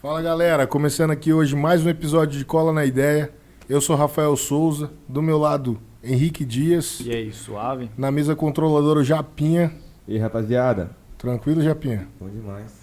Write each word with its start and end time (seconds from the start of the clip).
Fala 0.00 0.22
galera, 0.22 0.66
começando 0.66 1.10
aqui 1.10 1.32
hoje 1.32 1.54
mais 1.54 1.84
um 1.84 1.88
episódio 1.88 2.38
de 2.38 2.44
Cola 2.44 2.72
na 2.72 2.84
Ideia. 2.84 3.30
Eu 3.68 3.80
sou 3.80 3.94
Rafael 3.96 4.34
Souza, 4.36 4.90
do 5.08 5.20
meu 5.22 5.38
lado 5.38 5.78
Henrique 6.02 6.44
Dias, 6.44 7.00
E 7.04 7.10
aí, 7.10 7.32
suave? 7.32 7.90
na 7.96 8.10
mesa 8.10 8.34
controladora 8.34 9.00
o 9.00 9.04
Japinha. 9.04 9.72
E 10.08 10.14
aí, 10.14 10.18
rapaziada? 10.18 10.90
Tranquilo, 11.18 11.62
Japinha? 11.62 12.08
Bom 12.18 12.28
demais. 12.28 12.80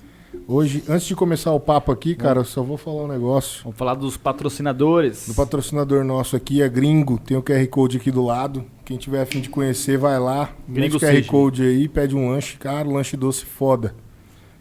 Hoje, 0.47 0.83
antes 0.88 1.07
de 1.07 1.15
começar 1.15 1.51
o 1.51 1.59
papo 1.59 1.91
aqui, 1.91 2.13
cara, 2.13 2.41
eu 2.41 2.45
só 2.45 2.61
vou 2.61 2.77
falar 2.77 3.04
um 3.04 3.07
negócio. 3.07 3.63
Vamos 3.63 3.77
falar 3.77 3.95
dos 3.95 4.15
patrocinadores. 4.15 5.27
Do 5.27 5.34
patrocinador 5.34 6.04
nosso 6.04 6.36
aqui 6.36 6.61
é 6.61 6.70
Gringo, 6.70 7.18
tem 7.18 7.36
o 7.36 7.41
QR 7.41 7.65
Code 7.68 7.97
aqui 7.97 8.11
do 8.11 8.23
lado. 8.23 8.63
Quem 8.86 8.97
tiver 8.97 9.21
a 9.21 9.25
fim 9.25 9.41
de 9.41 9.49
conhecer, 9.49 9.97
vai 9.97 10.20
lá, 10.20 10.52
mete 10.68 10.89
Gringo 10.91 10.97
o 10.97 10.99
QR. 10.99 11.25
Code 11.25 11.63
aí, 11.63 11.88
pede 11.89 12.15
um 12.15 12.29
lanche, 12.29 12.57
cara, 12.57 12.88
lanche 12.88 13.18
doce 13.18 13.43
foda. 13.43 13.95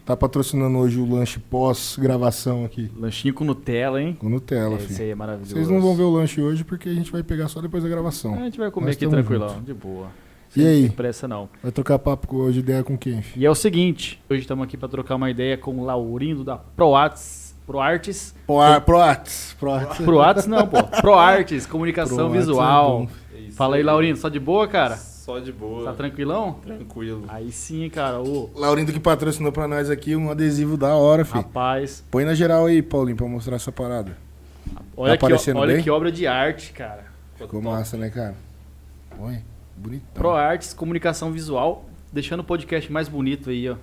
Tá 0.07 0.15
patrocinando 0.15 0.77
hoje 0.77 0.97
o 1.01 1.05
lanche 1.13 1.37
pós-gravação 1.37 2.63
aqui, 2.63 2.89
Lanchinho 2.97 3.33
com 3.33 3.43
Nutella, 3.43 4.01
hein? 4.01 4.15
com 4.17 4.29
Nutella, 4.29 4.75
Esse 4.77 4.87
filho. 4.87 5.01
aí 5.03 5.09
é 5.09 5.15
maravilhoso. 5.15 5.53
Vocês 5.53 5.67
não 5.67 5.81
vão 5.81 5.93
ver 5.97 6.03
o 6.03 6.09
lanche 6.09 6.39
hoje 6.41 6.63
porque 6.63 6.87
a 6.87 6.93
gente 6.93 7.11
vai 7.11 7.21
pegar 7.23 7.49
só 7.49 7.59
depois 7.59 7.83
da 7.83 7.89
gravação. 7.89 8.33
A 8.35 8.37
gente 8.45 8.57
vai 8.57 8.71
comer 8.71 8.85
Nós 8.85 8.95
aqui 8.95 9.05
tranquilão, 9.05 9.49
junto. 9.49 9.61
de 9.65 9.73
boa. 9.73 10.07
E 10.55 10.61
Sem 10.61 10.65
aí? 10.65 10.89
pressa 10.89 11.27
não. 11.27 11.49
Vai 11.61 11.73
trocar 11.73 11.99
papo 11.99 12.37
hoje 12.37 12.59
ideia 12.59 12.85
com 12.85 12.97
quem? 12.97 13.21
filho? 13.21 13.43
E 13.43 13.45
é 13.45 13.51
o 13.51 13.55
seguinte, 13.55 14.17
hoje 14.29 14.39
estamos 14.43 14.63
aqui 14.63 14.77
para 14.77 14.87
trocar 14.87 15.15
uma 15.15 15.29
ideia 15.29 15.57
com 15.57 15.77
o 15.77 15.83
Laurindo 15.83 16.41
da 16.41 16.55
ProArts. 16.55 17.53
ProArts. 17.65 18.33
Proa- 18.47 18.79
Proates. 18.79 19.57
Proates. 19.59 19.97
ProArts 20.05 20.47
não, 20.47 20.65
pô. 20.65 20.81
ProArts, 21.01 21.65
comunicação 21.65 22.15
Proates 22.15 22.35
é 22.35 22.39
visual. 22.39 23.09
É 23.35 23.39
isso 23.41 23.57
Fala 23.57 23.75
aí, 23.75 23.83
Laurindo, 23.83 24.17
só 24.17 24.29
de 24.29 24.39
boa, 24.39 24.69
cara? 24.69 24.97
Só 25.27 25.39
de 25.39 25.51
boa. 25.51 25.83
Tá 25.83 25.93
tranquilão? 25.93 26.53
Tranquilo. 26.65 27.25
Aí 27.27 27.51
sim, 27.51 27.89
cara. 27.89 28.21
Ô, 28.21 28.49
Laurindo 28.55 28.93
que 28.93 28.99
patrocinou 28.99 29.51
pra 29.51 29.67
nós 29.67 29.89
aqui 29.89 30.15
um 30.15 30.31
adesivo 30.31 30.77
da 30.77 30.95
hora, 30.95 31.25
filho. 31.25 31.41
rapaz. 31.41 32.01
Põe 32.09 32.23
na 32.23 32.33
geral 32.33 32.65
aí, 32.67 32.81
Paulinho, 32.81 33.17
pra 33.17 33.27
mostrar 33.27 33.57
essa 33.57 33.69
parada. 33.69 34.15
Olha, 34.95 35.17
que, 35.17 35.25
aparecendo 35.25 35.59
olha 35.59 35.73
bem? 35.73 35.83
que 35.83 35.89
obra 35.89 36.09
de 36.13 36.25
arte, 36.25 36.71
cara. 36.71 37.07
Ficou 37.35 37.61
top. 37.61 37.65
massa, 37.65 37.97
né, 37.97 38.09
cara? 38.09 38.35
Põe. 39.17 39.43
Bonitão. 39.75 40.07
ProArts, 40.13 40.73
comunicação 40.73 41.29
visual. 41.29 41.83
Deixando 42.09 42.39
o 42.39 42.43
podcast 42.45 42.89
mais 42.89 43.09
bonito 43.09 43.49
aí, 43.49 43.69
ó. 43.69 43.75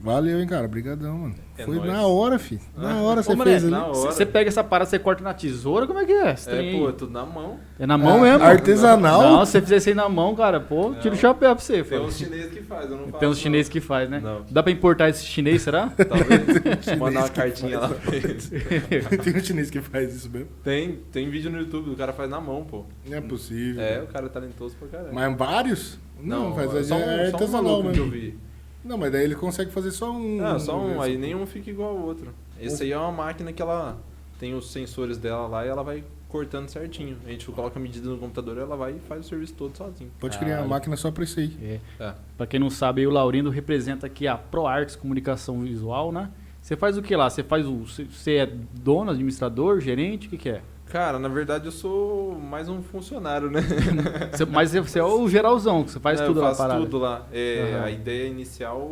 Valeu, 0.00 0.40
hein, 0.40 0.46
cara. 0.46 0.64
Obrigadão, 0.66 1.18
mano. 1.18 1.34
É 1.56 1.64
Foi 1.64 1.74
nóis. 1.76 1.90
na 1.90 2.06
hora, 2.06 2.38
filho. 2.38 2.60
Na 2.76 2.92
Ah. 2.92 3.02
hora 3.02 3.20
Ô, 3.20 3.22
você 3.24 3.36
fez 3.36 3.62
ali. 3.64 3.70
na 3.72 3.86
hora. 3.86 3.94
Você 4.12 4.24
pega 4.24 4.48
essa 4.48 4.62
parada, 4.62 4.88
você 4.88 4.96
corta 4.98 5.24
na 5.24 5.34
tesoura, 5.34 5.88
como 5.88 5.98
é 5.98 6.04
que 6.06 6.12
é? 6.12 6.30
Esse 6.32 6.48
trem 6.48 6.66
É, 6.68 6.70
aí? 6.70 6.78
pô, 6.78 6.88
é 6.88 6.92
tudo 6.92 7.12
na 7.12 7.26
mão. 7.26 7.58
É 7.80 7.84
na 7.86 7.98
mão 7.98 8.18
Ah, 8.18 8.22
mesmo? 8.22 8.44
Artesanal? 8.44 9.22
Não, 9.22 9.44
se 9.44 9.52
você 9.52 9.60
fizer 9.62 9.76
isso 9.78 9.88
aí 9.88 9.94
na 9.96 10.08
mão, 10.08 10.36
cara, 10.36 10.60
pô, 10.60 10.92
tira 10.94 11.08
o 11.08 11.10
Não. 11.10 11.16
chapéu 11.16 11.54
pra 11.56 11.64
você. 11.64 11.82
Tem 11.82 11.98
pô. 11.98 12.04
uns 12.04 12.16
chineses 12.16 12.52
que 12.52 12.62
faz, 12.62 12.90
eu 12.90 12.96
não 12.96 13.04
faço. 13.06 13.18
Tem 13.18 13.28
uns 13.28 13.38
chineses 13.38 13.68
que 13.68 13.80
faz, 13.80 14.08
né? 14.08 14.20
Não. 14.22 14.42
Dá 14.48 14.62
pra 14.62 14.70
importar 14.70 15.08
esse 15.08 15.24
chinês, 15.24 15.62
será? 15.62 15.88
Talvez 15.98 16.96
mandar 16.96 17.20
uma 17.22 17.28
cartinha 17.28 17.80
lá 17.80 17.88
pra 17.88 18.14
eles. 18.14 18.50
Tem 19.24 19.36
um 19.36 19.40
chinês 19.44 19.68
que 19.70 19.80
faz 19.80 20.14
isso 20.14 20.30
mesmo. 20.30 20.48
Tem, 20.62 21.00
tem 21.10 21.28
vídeo 21.28 21.50
no 21.50 21.58
YouTube, 21.58 21.90
o 21.90 21.96
cara 21.96 22.12
faz 22.12 22.30
na 22.30 22.40
mão, 22.40 22.62
pô. 22.64 22.84
Não 23.04 23.16
é 23.16 23.20
possível. 23.20 23.82
É, 23.82 24.00
o 24.02 24.06
cara 24.06 24.26
é 24.26 24.28
talentoso 24.28 24.76
pra 24.76 24.86
caralho. 24.86 25.12
Mas 25.14 25.36
vários? 25.36 25.98
Não, 26.22 26.54
faz 26.54 26.72
é 26.74 26.78
é, 26.78 26.82
só 26.84 26.94
um, 26.94 26.98
é 26.98 27.04
só 27.04 27.10
um 27.10 27.26
artesanal 27.34 27.62
maluco 27.64 27.92
que 27.92 27.98
eu 27.98 28.08
vi. 28.10 28.38
Não, 28.84 28.96
mas 28.96 29.12
daí 29.12 29.24
ele 29.24 29.34
consegue 29.34 29.70
fazer 29.70 29.90
só 29.90 30.10
um. 30.10 30.36
Não, 30.36 30.58
só 30.58 30.78
um, 30.78 31.00
aí 31.00 31.16
nenhum 31.18 31.46
fica 31.46 31.70
igual 31.70 31.90
ao 31.96 32.02
outro. 32.04 32.32
Esse 32.60 32.84
aí 32.84 32.92
é 32.92 32.98
uma 32.98 33.12
máquina 33.12 33.52
que 33.52 33.60
ela 33.60 33.98
tem 34.38 34.54
os 34.54 34.70
sensores 34.70 35.18
dela 35.18 35.46
lá 35.46 35.64
e 35.66 35.68
ela 35.68 35.82
vai 35.82 36.04
cortando 36.28 36.68
certinho. 36.68 37.16
A 37.26 37.30
gente 37.30 37.46
coloca 37.46 37.78
a 37.78 37.82
medida 37.82 38.08
no 38.08 38.18
computador 38.18 38.58
ela 38.58 38.76
vai 38.76 38.92
e 38.92 39.00
faz 39.00 39.26
o 39.26 39.28
serviço 39.28 39.54
todo 39.54 39.76
sozinho. 39.76 40.10
Pode 40.20 40.36
criar 40.36 40.50
uma 40.50 40.56
Caralho. 40.56 40.70
máquina 40.70 40.96
só 40.96 41.10
pra 41.10 41.24
isso 41.24 41.40
aí. 41.40 41.56
É. 41.62 42.04
É. 42.04 42.14
Pra 42.36 42.46
quem 42.46 42.60
não 42.60 42.70
sabe, 42.70 43.00
aí 43.00 43.06
o 43.06 43.10
Laurindo 43.10 43.50
representa 43.50 44.06
aqui 44.06 44.26
a 44.28 44.36
ProArts 44.36 44.94
Comunicação 44.94 45.60
Visual, 45.60 46.12
né? 46.12 46.30
Você 46.60 46.76
faz 46.76 46.98
o 46.98 47.02
que 47.02 47.16
lá? 47.16 47.30
Você 47.30 47.42
faz 47.42 47.66
o. 47.66 47.78
Você 47.86 48.04
você 48.04 48.36
é 48.36 48.46
dono, 48.46 49.10
administrador, 49.10 49.80
gerente? 49.80 50.26
O 50.26 50.30
que, 50.30 50.36
que 50.36 50.48
é? 50.50 50.62
Cara, 50.90 51.18
na 51.18 51.28
verdade 51.28 51.66
eu 51.66 51.72
sou 51.72 52.38
mais 52.38 52.68
um 52.68 52.80
funcionário, 52.82 53.50
né? 53.50 53.60
Você- 54.32 54.44
mas 54.46 54.72
você- 54.72 54.98
é 54.98 55.04
o 55.04 55.28
geralzão, 55.28 55.84
que 55.84 55.90
você 55.90 56.00
faz 56.00 56.20
É, 56.20 56.24
tudo 56.26 56.40
eu 56.40 56.42
lá 56.44 56.48
faço 56.50 56.62
parada. 56.62 56.80
tudo 56.80 56.98
lá. 56.98 57.26
É, 57.32 57.72
Aham. 57.74 57.84
A 57.84 57.90
ideia 57.90 58.26
inicial 58.28 58.90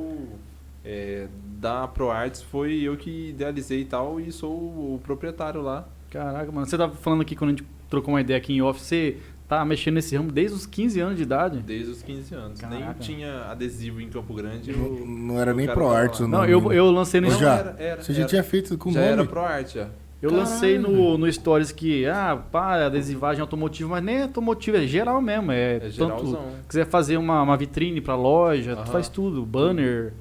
é, 0.85 1.27
da 1.59 1.89
ProArts 1.89 2.43
foi 2.43 2.75
eu 2.83 2.97
que 2.97 3.31
idealizei 3.31 3.81
e 3.81 3.85
tal, 3.87 4.21
e 4.21 4.31
sou 4.31 4.51
o 4.53 5.01
proprietário 5.03 5.63
lá. 5.63 5.89
Caraca, 6.11 6.53
mano. 6.53 6.67
Você 6.67 6.77
tava 6.77 6.95
falando 6.97 7.23
aqui 7.23 7.35
quando 7.35 7.51
a 7.51 7.53
gente 7.55 7.67
trocou 7.89 8.13
uma 8.15 8.21
ideia 8.21 8.37
aqui 8.37 8.53
em 8.53 8.61
off, 8.63 8.81
você 8.81 9.17
tá 9.49 9.65
mexendo 9.65 9.95
nesse 9.95 10.15
ramo 10.17 10.31
desde 10.31 10.55
os 10.55 10.67
15 10.67 11.01
anos 11.01 11.17
de 11.17 11.23
idade? 11.23 11.59
Desde 11.61 11.91
os 11.93 12.03
15 12.03 12.35
anos. 12.35 12.61
Nem 12.61 12.81
Caraca. 12.81 13.01
tinha 13.01 13.45
adesivo 13.51 14.01
em 14.01 14.09
Campo 14.11 14.35
Grande. 14.35 14.71
Não, 14.73 14.85
eu- 14.87 15.07
não 15.07 15.41
era 15.41 15.53
o 15.53 15.57
nem 15.57 15.67
cara 15.67 15.79
pro 15.79 15.87
tava 15.89 15.99
arte 15.99 16.21
lá. 16.23 16.27
o 16.27 16.31
Não, 16.31 16.39
nome. 16.41 16.53
eu, 16.53 16.73
eu 16.73 16.91
lancei 16.91 17.21
no. 17.21 17.29
Não, 17.31 17.39
já. 17.39 17.55
era, 17.57 17.77
era, 17.79 18.03
Você 18.03 18.13
já 18.13 18.21
era. 18.21 18.29
tinha 18.29 18.43
feito 18.45 18.77
com 18.77 18.93
Já 18.93 19.01
nome? 19.01 19.13
era 19.13 19.25
ProArt, 19.25 19.73
já. 19.75 19.89
Eu 20.23 20.31
Caralho. 20.31 20.49
lancei 20.49 20.79
no, 20.79 21.19
no 21.19 21.31
Stories 21.31 21.71
que, 21.73 22.07
ah, 22.07 22.37
pá, 22.51 22.87
adesivagem 22.87 23.41
automotiva, 23.43 23.91
mas 23.91 24.03
nem 24.03 24.17
é 24.17 24.23
automotiva, 24.23 24.79
é 24.79 24.87
geral 24.87 25.21
mesmo. 25.21 25.53
É, 25.53 25.77
É 25.77 25.91
tanto. 25.91 26.39
Quiser 26.69 26.87
fazer 26.87 27.17
uma, 27.19 27.43
uma 27.43 27.57
vitrine 27.57 28.01
pra 28.01 28.15
loja, 28.17 28.75
tu 28.75 28.79
Aham. 28.81 28.87
faz 28.93 29.09
tudo, 29.09 29.45
banner. 29.45 30.15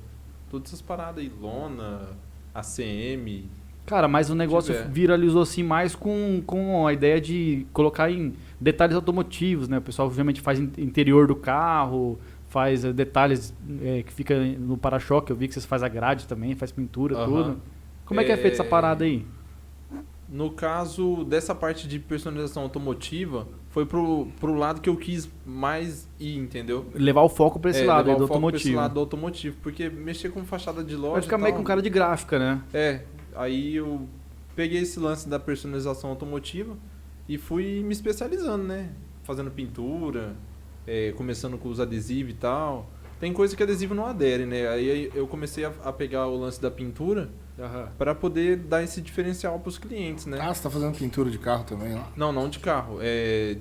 Todas 0.49 0.69
essas 0.69 0.81
paradas 0.81 1.19
aí, 1.23 1.31
lona, 1.41 2.01
ACM. 2.53 3.45
Cara, 3.85 4.07
mas 4.07 4.29
o 4.29 4.35
negócio 4.35 4.73
tiver. 4.73 4.89
viralizou 4.89 5.43
assim 5.43 5.61
mais 5.63 5.93
com, 5.95 6.41
com 6.45 6.87
a 6.87 6.91
ideia 6.93 7.21
de 7.21 7.67
colocar 7.71 8.09
em 8.11 8.33
detalhes 8.59 8.95
automotivos, 8.95 9.67
né? 9.69 9.77
O 9.77 9.81
pessoal 9.81 10.07
obviamente 10.07 10.41
faz 10.41 10.59
in- 10.59 10.71
interior 10.79 11.27
do 11.27 11.35
carro, 11.35 12.17
faz 12.49 12.83
eh, 12.83 12.91
detalhes 12.91 13.53
eh, 13.81 14.03
que 14.05 14.11
fica 14.11 14.35
no 14.39 14.75
para-choque. 14.75 15.31
Eu 15.31 15.35
vi 15.35 15.47
que 15.47 15.53
vocês 15.53 15.65
fazem 15.65 15.85
a 15.85 15.89
grade 15.89 16.25
também, 16.27 16.55
faz 16.55 16.71
pintura, 16.71 17.15
Aham. 17.15 17.25
tudo. 17.25 17.61
Como 18.05 18.19
é 18.19 18.23
que 18.23 18.31
é 18.31 18.37
feita 18.37 18.55
essa 18.55 18.63
É, 18.63 18.67
parada 18.67 19.03
aí? 19.05 19.23
No 20.27 20.51
caso 20.51 21.23
dessa 21.23 21.53
parte 21.53 21.87
de 21.87 21.99
personalização 21.99 22.63
automotiva, 22.63 23.47
foi 23.69 23.85
pro, 23.85 24.27
pro 24.39 24.55
lado 24.55 24.81
que 24.81 24.89
eu 24.89 24.97
quis 24.97 25.29
mais 25.45 26.07
ir, 26.19 26.37
entendeu? 26.37 26.85
Levar 26.93 27.21
o 27.21 27.29
foco 27.29 27.59
pra 27.59 27.69
esse 27.69 27.81
É, 27.83 27.85
lado 27.85 28.07
aí 28.09 28.13
levar 28.13 28.19
do 28.19 28.23
o 28.25 28.27
foco 28.27 28.39
pra 28.39 28.47
automotivo. 28.47 28.69
Esse 28.69 28.75
lado 28.75 28.93
do 28.95 28.99
automotivo, 29.01 29.57
porque 29.61 29.89
mexer 29.89 30.29
com 30.29 30.43
fachada 30.43 30.83
de 30.83 30.95
loja. 30.95 31.13
Vai 31.13 31.21
ficar 31.21 31.37
meio 31.37 31.55
com 31.55 31.63
cara 31.63 31.81
de 31.81 31.89
gráfica, 31.89 32.39
né? 32.39 32.61
É, 32.73 33.01
aí 33.35 33.75
eu 33.75 34.07
peguei 34.55 34.81
esse 34.81 34.99
lance 34.99 35.29
da 35.29 35.37
personalização 35.39 36.09
automotiva 36.09 36.75
e 37.29 37.37
fui 37.37 37.83
me 37.83 37.91
especializando, 37.93 38.63
né? 38.63 38.89
Fazendo 39.23 39.51
pintura, 39.51 40.35
é, 40.87 41.11
começando 41.11 41.57
com 41.57 41.69
os 41.69 41.79
adesivos 41.79 42.33
e 42.33 42.35
tal. 42.35 42.89
Tem 43.19 43.31
coisa 43.31 43.55
que 43.55 43.61
adesivo 43.61 43.93
não 43.93 44.05
adere, 44.05 44.45
né? 44.45 44.67
Aí 44.69 45.11
eu 45.13 45.27
comecei 45.27 45.65
a, 45.65 45.71
a 45.83 45.93
pegar 45.93 46.27
o 46.27 46.37
lance 46.37 46.61
da 46.61 46.71
pintura 46.71 47.29
para 47.97 48.13
poder 48.13 48.57
dar 48.57 48.83
esse 48.83 49.01
diferencial 49.01 49.59
para 49.59 49.69
os 49.69 49.77
clientes, 49.77 50.25
né? 50.25 50.37
Ah, 50.41 50.53
você 50.53 50.63
tá 50.63 50.69
fazendo 50.69 50.97
pintura 50.97 51.29
de 51.29 51.37
carro 51.37 51.63
também 51.63 51.93
lá? 51.93 52.07
Não, 52.15 52.31
não 52.31 52.49
de 52.49 52.59
carro. 52.59 52.97
É, 53.01 53.57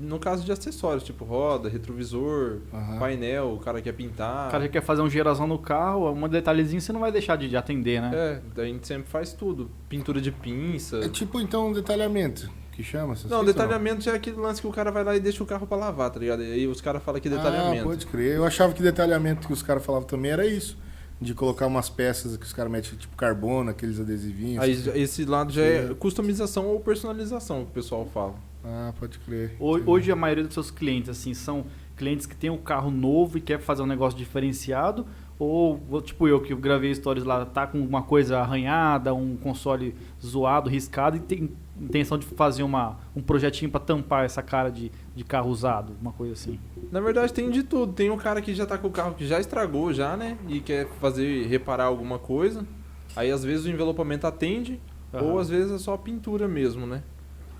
no 0.00 0.18
caso 0.18 0.44
de 0.44 0.50
acessórios, 0.50 1.04
tipo 1.04 1.24
roda, 1.24 1.68
retrovisor, 1.68 2.58
Aham. 2.74 2.98
painel, 2.98 3.52
o 3.52 3.58
cara 3.58 3.80
quer 3.80 3.92
pintar. 3.92 4.48
O 4.48 4.50
cara 4.50 4.64
já 4.64 4.70
quer 4.70 4.82
fazer 4.82 5.00
um 5.02 5.08
geralzão 5.08 5.46
no 5.46 5.58
carro, 5.58 6.10
um 6.10 6.28
detalhezinho 6.28 6.80
você 6.80 6.92
não 6.92 7.00
vai 7.00 7.12
deixar 7.12 7.36
de, 7.36 7.48
de 7.48 7.56
atender, 7.56 8.00
né? 8.02 8.10
É, 8.12 8.40
daí 8.54 8.70
a 8.70 8.72
gente 8.72 8.86
sempre 8.86 9.08
faz 9.08 9.32
tudo. 9.32 9.70
Pintura 9.88 10.20
de 10.20 10.32
pinça. 10.32 10.98
É 11.04 11.08
tipo, 11.08 11.40
então, 11.40 11.68
um 11.68 11.72
detalhamento, 11.72 12.50
que 12.72 12.82
chama? 12.82 13.14
Não, 13.14 13.14
coisas, 13.14 13.46
detalhamento 13.46 14.10
é 14.10 14.14
aquele 14.14 14.36
lance 14.36 14.60
que 14.60 14.66
o 14.66 14.72
cara 14.72 14.90
vai 14.90 15.04
lá 15.04 15.14
e 15.14 15.20
deixa 15.20 15.40
o 15.42 15.46
carro 15.46 15.66
pra 15.68 15.76
lavar, 15.76 16.10
tá 16.10 16.18
ligado? 16.18 16.42
E 16.42 16.52
aí 16.52 16.66
os 16.66 16.80
caras 16.80 17.00
falam 17.02 17.20
que 17.20 17.28
é 17.28 17.32
Ah, 17.32 17.36
detalhamento. 17.36 17.84
pode 17.84 18.06
crer. 18.06 18.36
Eu 18.36 18.44
achava 18.44 18.72
que 18.72 18.82
detalhamento 18.82 19.46
que 19.46 19.52
os 19.52 19.62
caras 19.62 19.84
falavam 19.84 20.06
também 20.08 20.32
era 20.32 20.44
isso. 20.44 20.76
De 21.20 21.32
colocar 21.32 21.66
umas 21.66 21.88
peças 21.88 22.36
que 22.36 22.44
os 22.44 22.52
caras 22.52 22.70
metem, 22.70 22.96
tipo 22.98 23.16
carbono, 23.16 23.70
aqueles 23.70 23.98
adesivinhos. 23.98 24.62
Aí 24.62 24.72
assim. 24.72 24.90
esse 24.94 25.24
lado 25.24 25.50
já 25.50 25.62
é 25.62 25.88
Sim. 25.88 25.94
customização 25.94 26.66
ou 26.66 26.78
personalização 26.80 27.64
que 27.64 27.70
o 27.70 27.74
pessoal 27.74 28.04
fala. 28.12 28.34
Ah, 28.62 28.92
pode 28.98 29.18
crer. 29.20 29.56
Ho- 29.58 29.80
Hoje 29.90 30.12
a 30.12 30.16
maioria 30.16 30.44
dos 30.44 30.52
seus 30.52 30.70
clientes, 30.70 31.08
assim, 31.08 31.32
são 31.32 31.64
clientes 31.96 32.26
que 32.26 32.36
têm 32.36 32.50
um 32.50 32.58
carro 32.58 32.90
novo 32.90 33.38
e 33.38 33.40
quer 33.40 33.58
fazer 33.58 33.80
um 33.82 33.86
negócio 33.86 34.18
diferenciado, 34.18 35.06
ou 35.38 35.80
tipo 36.02 36.28
eu 36.28 36.40
que 36.42 36.52
eu 36.52 36.58
gravei 36.58 36.94
stories 36.94 37.24
lá, 37.24 37.46
tá 37.46 37.66
com 37.66 37.78
uma 37.80 38.02
coisa 38.02 38.38
arranhada, 38.40 39.14
um 39.14 39.36
console 39.36 39.94
zoado, 40.22 40.68
riscado 40.68 41.16
e 41.16 41.20
tem 41.20 41.50
intenção 41.80 42.18
de 42.18 42.26
fazer 42.26 42.62
uma, 42.62 42.98
um 43.14 43.20
projetinho 43.22 43.70
pra 43.70 43.80
tampar 43.80 44.24
essa 44.24 44.42
cara 44.42 44.70
de, 44.70 44.90
de 45.14 45.24
carro 45.24 45.50
usado, 45.50 45.94
uma 46.00 46.12
coisa 46.12 46.32
assim. 46.32 46.58
Na 46.90 47.00
verdade 47.00 47.32
tem 47.32 47.50
de 47.50 47.62
tudo. 47.62 47.92
Tem 47.92 48.10
um 48.10 48.16
cara 48.16 48.40
que 48.40 48.54
já 48.54 48.66
tá 48.66 48.78
com 48.78 48.88
o 48.88 48.90
carro 48.90 49.14
que 49.14 49.26
já 49.26 49.38
estragou 49.38 49.92
já, 49.92 50.16
né? 50.16 50.38
E 50.48 50.60
quer 50.60 50.88
fazer 51.00 51.46
reparar 51.46 51.84
alguma 51.84 52.18
coisa. 52.18 52.66
Aí 53.14 53.30
às 53.30 53.44
vezes 53.44 53.66
o 53.66 53.70
envelopamento 53.70 54.26
atende, 54.26 54.80
Aham. 55.12 55.24
ou 55.24 55.38
às 55.38 55.48
vezes 55.48 55.72
é 55.72 55.78
só 55.78 55.94
a 55.94 55.98
pintura 55.98 56.46
mesmo, 56.48 56.86
né? 56.86 57.02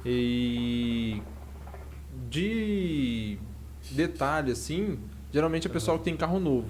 E 0.04 1.22
de 2.28 3.38
detalhe 3.90 4.52
assim, 4.52 4.98
geralmente 5.32 5.66
é 5.66 5.70
pessoal 5.70 5.98
que 5.98 6.04
tem 6.04 6.16
carro 6.16 6.38
novo. 6.40 6.68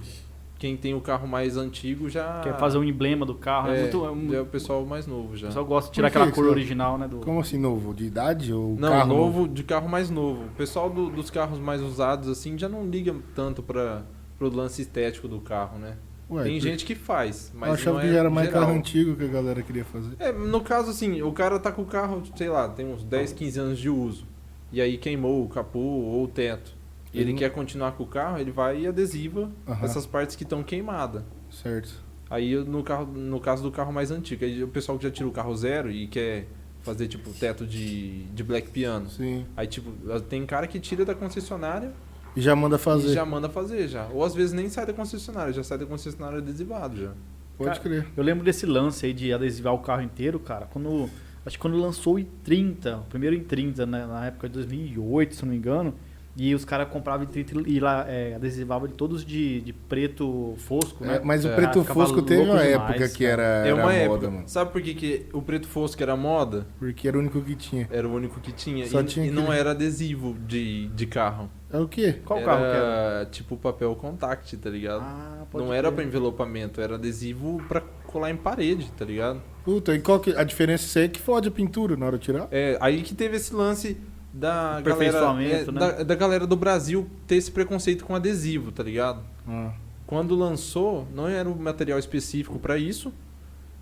Quem 0.59 0.75
tem 0.77 0.95
o 0.95 1.01
carro 1.03 1.29
mais 1.29 1.57
antigo 1.59 2.09
já 2.09 2.41
Quer 2.41 2.57
fazer 2.59 2.79
um 2.79 2.85
emblema 2.85 3.27
do 3.27 3.35
carro, 3.35 3.69
é, 3.69 3.77
é, 3.79 3.81
muito. 3.83 4.05
é 4.07 4.11
um- 4.11 4.35
é 4.35 4.41
o 4.41 4.47
pessoal 4.47 4.85
mais 4.87 5.07
novo 5.07 5.35
o 5.35 5.37
já. 5.37 5.49
pessoal 5.49 5.67
gosta 5.67 5.91
de 5.91 5.95
tirar 5.97 6.11
que 6.11 6.17
aquela 6.17 6.31
que 6.31 6.35
cor 6.41 6.47
original, 6.51 6.97
né? 6.97 7.07
Do... 7.07 7.19
Como 7.19 7.41
assim, 7.41 7.59
novo? 7.59 7.93
De 7.93 8.05
idade 8.05 8.53
ou 8.55 8.75
Não, 8.79 8.89
carro 8.89 9.09
novo, 9.09 9.47
de 9.49 9.63
carro 9.63 9.89
mais 9.89 10.09
novo. 10.09 10.45
O 10.47 10.51
pessoal 10.57 10.89
do- 10.89 11.11
dos 11.11 11.29
carros 11.31 11.59
mais 11.59 11.83
usados 11.83 12.29
assim 12.29 12.57
já 12.57 12.69
não 12.71 12.87
liga 12.87 13.15
tanto 13.35 13.63
para 13.63 14.05
pro 14.39 14.49
lance 14.55 14.81
estético 14.83 15.29
do 15.29 15.41
carro, 15.41 15.79
né? 15.79 15.97
Ué, 16.31 16.43
Tem 16.45 16.55
por- 16.59 16.61
gente 16.61 16.85
que 16.85 16.95
faz, 16.95 17.53
mas 17.55 17.69
eu 17.69 17.75
achava 17.75 17.95
não 17.97 18.01
que 18.03 18.07
é 18.09 18.13
já 18.13 18.19
era 18.19 18.31
mais 18.31 18.49
geral. 18.49 18.63
carro 18.67 18.77
antigo 18.79 19.15
que 19.17 19.25
a 19.25 19.29
galera 19.29 19.63
queria 19.63 19.85
fazer. 19.85 20.17
É, 20.19 20.33
no 20.33 20.61
caso 20.61 20.91
assim, 20.91 21.23
o 21.23 21.33
cara 21.33 21.59
tá 21.59 21.71
com 21.71 21.83
o 21.83 21.87
carro, 21.87 22.23
sei 22.35 22.49
lá, 22.49 22.69
tem 22.69 22.87
uns 22.87 23.05
10, 23.05 23.33
15 23.33 23.59
anos 23.61 23.79
de 23.79 23.89
uso. 23.89 24.27
E 24.73 24.81
aí 24.81 24.99
queimou 24.99 25.45
o 25.45 25.49
capô 25.49 25.79
ou 25.79 26.25
o 26.25 26.29
teto. 26.29 26.75
E 27.17 27.21
ele 27.21 27.31
Ele 27.31 27.33
não- 27.33 27.39
quer 27.39 27.51
continuar 27.51 27.93
com 27.93 28.03
o 28.05 28.07
carro, 28.07 28.39
ele 28.39 28.51
vai 28.51 28.81
e 28.83 28.87
adesiva 28.87 29.51
essas 29.83 30.07
partes 30.07 30.37
que 30.37 30.43
estão 30.45 30.63
queimadas. 30.63 31.23
Certo. 31.51 32.05
Aí 32.29 32.55
no, 32.57 32.83
carro, 32.83 33.07
no 33.07 33.39
caso 33.41 33.63
do 33.63 33.71
carro 33.71 33.93
mais 33.93 34.11
antigo, 34.11 34.45
aí 34.45 34.63
o 34.63 34.69
pessoal 34.69 34.99
que 34.99 35.05
já 35.05 35.11
tira 35.11 35.29
o 35.29 35.33
carro 35.33 35.55
zero 35.57 35.91
e 35.91 36.07
quer 36.09 36.47
fazer 36.83 37.09
tipo 37.09 37.31
teto 37.31 37.65
de, 37.67 38.25
de 38.27 38.43
black 38.45 38.71
piano. 38.71 39.09
Sim. 39.11 39.45
Aí 39.57 39.67
tipo, 39.67 39.91
tem 40.29 40.45
cara 40.47 40.67
que 40.67 40.79
tira 40.81 41.05
da 41.05 41.15
concessionária 41.15 41.93
E 42.37 42.41
já 42.41 42.55
manda 42.57 42.79
fazer. 42.79 43.09
e 43.09 43.13
já 43.15 43.25
manda 43.25 43.49
fazer 43.49 43.89
já. 43.89 44.07
Ou 44.09 44.25
às 44.25 44.35
vezes 44.35 44.53
nem 44.53 44.69
sai 44.69 44.85
da 44.87 44.93
concessionária, 44.93 45.53
já 45.53 45.63
sai 45.65 45.79
da 45.79 45.87
concessionária 45.87 46.39
adesivado 46.39 46.97
já. 46.97 47.13
Pode 47.57 47.71
Cara, 47.71 47.81
crer. 47.81 48.07
Eu 48.17 48.23
lembro 48.23 48.45
desse 48.45 48.67
lance 48.67 49.07
aí 49.07 49.13
de 49.15 49.33
adesivar 49.33 49.73
o 49.73 49.79
carro 49.79 50.03
inteiro, 50.03 50.39
cara, 50.39 50.67
quando. 50.67 51.09
Acho 51.47 51.57
que 51.57 51.63
quando 51.63 51.77
lançou 51.79 52.17
o 52.17 52.19
i30, 52.19 53.01
o 53.03 53.05
primeiro 53.05 53.37
i30, 53.37 53.87
né, 53.87 54.05
na 54.05 54.27
época 54.27 54.49
de 54.49 54.55
2008, 54.55 55.37
se 55.37 55.43
não 55.45 55.53
me 55.53 55.57
engano. 55.57 55.95
E 56.39 56.55
os 56.55 56.67
caras 56.67 56.89
compravam 56.91 57.27
i30 57.27 57.65
e 57.67 57.81
lá 57.81 58.05
é, 58.07 58.35
adesivavam 58.35 58.89
todos 58.89 59.25
de, 59.25 59.63
de 59.63 59.73
preto 59.73 60.55
fosco, 60.59 61.03
né? 61.03 61.17
É, 61.17 61.21
mas 61.25 61.45
o 61.47 61.49
É. 61.49 61.55
preto 61.57 61.83
fusco 61.83 62.21
teve 62.21 62.43
uma 62.43 62.59
demais, 62.59 62.73
época 62.75 63.09
que 63.09 63.25
era, 63.25 63.43
É 63.67 63.73
uma 63.73 63.85
era 63.93 64.03
época. 64.03 64.09
moda, 64.11 64.31
mano. 64.31 64.49
Sabe 64.49 64.71
por 64.71 64.83
que, 64.83 64.95
que 64.95 65.27
o 65.33 65.41
preto 65.41 65.67
fosco 65.67 66.03
era 66.03 66.15
moda? 66.15 66.67
Porque 66.79 67.09
era 67.09 67.17
o 67.17 67.21
único 67.21 67.41
que 67.41 67.55
tinha. 67.57 67.89
Era 67.91 68.07
o 68.07 68.13
único 68.15 68.39
que 68.41 68.53
tinha. 68.53 68.87
Só 68.87 69.01
e 69.01 69.05
tinha 69.05 69.25
e 69.27 69.31
não 69.31 69.51
era 69.51 69.71
adesivo 69.71 70.37
de, 70.47 70.89
de 70.89 71.07
carro. 71.07 71.51
É 71.73 71.79
o 71.79 71.89
quê? 71.89 72.17
Qual 72.25 72.39
era, 72.39 72.47
carro 72.47 72.61
que 72.61 72.77
era? 72.77 73.27
tipo 73.33 73.57
papel 73.57 73.97
contact, 73.97 74.57
tá 74.59 74.69
ligado? 74.69 75.01
Ah, 75.03 75.45
pode 75.51 75.65
não 75.65 75.73
era 75.73 75.91
pra 75.91 76.05
envelopamento, 76.05 76.81
era 76.83 76.97
adesivo 76.97 77.63
pra 77.67 77.81
colar 78.07 78.31
em 78.31 78.37
parede, 78.37 78.93
tá 78.97 79.05
ligado? 79.07 79.41
Puta, 79.65 79.95
e 79.95 80.01
qual 80.01 80.21
que 80.21 80.31
a 80.37 80.45
diferença 80.45 81.01
é 81.01 81.09
que 81.09 81.19
fode 81.21 81.49
a 81.49 81.51
pintura 81.51 81.97
na 81.97 82.07
hora 82.07 82.19
de 82.19 82.25
tirar? 82.25 82.47
É, 82.51 82.77
aí 82.81 83.03
que 83.03 83.15
teve 83.15 83.37
esse 83.37 83.53
lance 83.55 83.97
da 84.37 84.83
galera, 84.83 85.19
é, 85.43 85.65
né? 85.65 85.65
da, 85.65 86.03
da 86.03 86.15
galera 86.15 86.47
do 86.47 86.57
Brasil 86.57 87.09
ter 87.27 87.37
esse 87.37 87.51
preconceito 87.51 88.05
com 88.05 88.15
adesivo, 88.15 88.71
tá 88.71 88.83
ligado? 88.83 89.23
Ah. 89.49 89.73
Quando 90.07 90.35
lançou, 90.37 91.09
não 91.15 91.27
era 91.27 91.49
um 91.49 91.55
material 91.55 91.99
específico 91.99 92.59
pra 92.59 92.77
isso. 92.77 93.13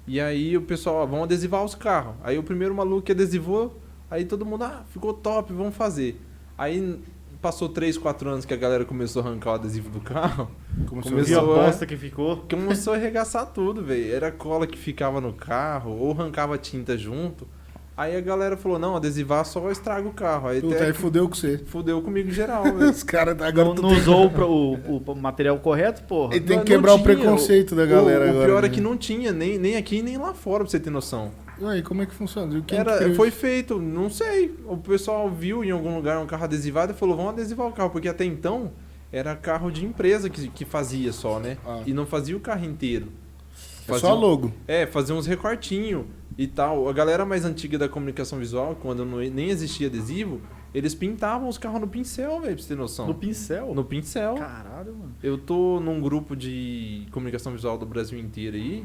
E 0.06 0.20
aí 0.20 0.56
o 0.56 0.62
pessoal, 0.62 0.96
ó, 0.96 1.06
vamos 1.06 1.24
adesivar 1.24 1.64
os 1.64 1.74
carros. 1.74 2.14
Aí 2.22 2.38
o 2.38 2.42
primeiro 2.42 2.74
maluco 2.74 3.02
que 3.02 3.12
adesivou, 3.12 3.76
aí 4.08 4.24
todo 4.24 4.46
mundo, 4.46 4.64
ah, 4.64 4.84
ficou 4.90 5.12
top, 5.12 5.52
vamos 5.52 5.74
fazer. 5.74 6.20
Aí 6.56 7.00
passou 7.42 7.68
3, 7.68 7.98
4 7.98 8.30
anos 8.30 8.44
que 8.44 8.54
a 8.54 8.56
galera 8.56 8.84
começou 8.84 9.22
a 9.22 9.26
arrancar 9.26 9.50
o 9.50 9.54
adesivo 9.54 9.90
do 9.90 10.00
carro. 10.00 10.50
Começou, 10.86 11.10
a 11.10 11.14
Começou, 11.14 11.56
é. 11.56 11.66
bosta 11.66 11.86
que 11.86 11.96
ficou? 11.96 12.36
Começou 12.48 12.94
a 12.94 12.96
arregaçar 12.96 13.46
tudo, 13.46 13.82
velho. 13.82 14.14
Era 14.14 14.30
cola 14.30 14.66
que 14.66 14.78
ficava 14.78 15.20
no 15.20 15.32
carro, 15.32 15.90
ou 15.90 16.12
arrancava 16.12 16.56
tinta 16.56 16.96
junto. 16.96 17.46
Aí 17.96 18.16
a 18.16 18.20
galera 18.20 18.56
falou, 18.56 18.76
não, 18.76 18.96
adesivar 18.96 19.44
só 19.44 19.70
estraga 19.70 20.08
o 20.08 20.12
carro. 20.12 20.48
Aí 20.48 20.60
Puta, 20.60 20.74
até 20.74 20.86
aí 20.86 20.92
fudeu 20.92 21.28
com 21.28 21.34
você. 21.36 21.58
fudeu 21.58 22.02
comigo 22.02 22.28
geral, 22.30 22.64
velho. 22.74 22.90
Os 22.90 23.04
caras 23.04 23.40
agora 23.40 23.68
Não, 23.68 23.74
tu 23.76 23.82
não 23.82 23.90
tem- 23.90 23.98
usou 23.98 24.26
o, 24.26 24.74
o- 24.96 25.02
o 25.12 25.14
material 25.14 25.56
correto, 25.60 26.02
porra? 26.02 26.34
Ele 26.34 26.44
tem 26.44 26.58
que 26.58 26.64
quebrar 26.64 26.94
o 26.94 27.02
preconceito 27.02 27.74
da 27.76 27.86
galera 27.86 28.24
o, 28.26 28.28
agora. 28.30 28.42
O 28.42 28.46
pior 28.46 28.64
é 28.64 28.68
né? 28.68 28.74
que 28.74 28.80
não 28.80 28.96
tinha, 28.96 29.30
nem, 29.32 29.58
nem 29.58 29.76
aqui 29.76 30.02
nem 30.02 30.16
lá 30.18 30.34
fora, 30.34 30.64
pra 30.64 30.70
você 30.72 30.80
ter 30.80 30.90
noção. 30.90 31.30
Ué, 31.62 31.78
e 31.78 31.82
como 31.82 32.02
é 32.02 32.06
que 32.06 32.12
funciona? 32.12 32.50
Quem 32.52 32.62
que 32.62 32.74
Era, 32.74 32.96
criou 32.98 33.14
foi 33.14 33.30
feito, 33.30 33.78
não 33.80 34.10
sei. 34.10 34.52
O 34.66 34.76
pessoal 34.76 35.30
viu 35.30 35.62
em 35.62 35.70
algum 35.70 35.94
lugar 35.94 36.18
um 36.18 36.26
carro 36.26 36.42
adesivado 36.44 36.92
e 36.92 36.96
falou, 36.96 37.16
vamos 37.16 37.32
adesivar 37.34 37.68
o 37.68 37.72
carro, 37.72 37.90
porque 37.90 38.08
até 38.08 38.24
então 38.24 38.72
era 39.12 39.36
carro 39.36 39.70
de 39.70 39.84
empresa 39.84 40.28
que, 40.28 40.48
que 40.48 40.64
fazia 40.64 41.12
só, 41.12 41.38
né? 41.38 41.56
Ah. 41.64 41.80
E 41.86 41.92
não 41.94 42.04
fazia 42.06 42.36
o 42.36 42.40
carro 42.40 42.64
inteiro. 42.64 43.06
É 43.86 43.86
Fazia 43.86 44.00
só 44.08 44.16
um- 44.16 44.20
logo. 44.20 44.52
É, 44.66 44.84
fazia 44.86 45.14
uns 45.14 45.26
recortinhos 45.28 46.06
e 46.36 46.46
tal. 46.46 46.88
A 46.88 46.92
galera 46.92 47.24
mais 47.24 47.44
antiga 47.44 47.78
da 47.78 47.88
comunicação 47.88 48.38
visual, 48.38 48.76
quando 48.80 49.04
não, 49.04 49.18
nem 49.18 49.48
existia 49.48 49.86
adesivo, 49.86 50.40
eles 50.74 50.94
pintavam 50.94 51.48
os 51.48 51.56
carros 51.58 51.80
no 51.80 51.86
pincel, 51.86 52.40
velho, 52.40 52.54
pra 52.54 52.62
você 52.62 52.68
ter 52.68 52.76
noção. 52.76 53.06
No 53.06 53.14
pincel? 53.14 53.74
No 53.74 53.84
pincel. 53.84 54.34
Caralho, 54.34 54.94
mano. 54.94 55.14
Eu 55.22 55.38
tô 55.38 55.78
num 55.80 56.00
grupo 56.00 56.34
de 56.34 57.06
comunicação 57.12 57.52
visual 57.52 57.78
do 57.78 57.86
Brasil 57.86 58.18
inteiro 58.18 58.56
aí. 58.56 58.84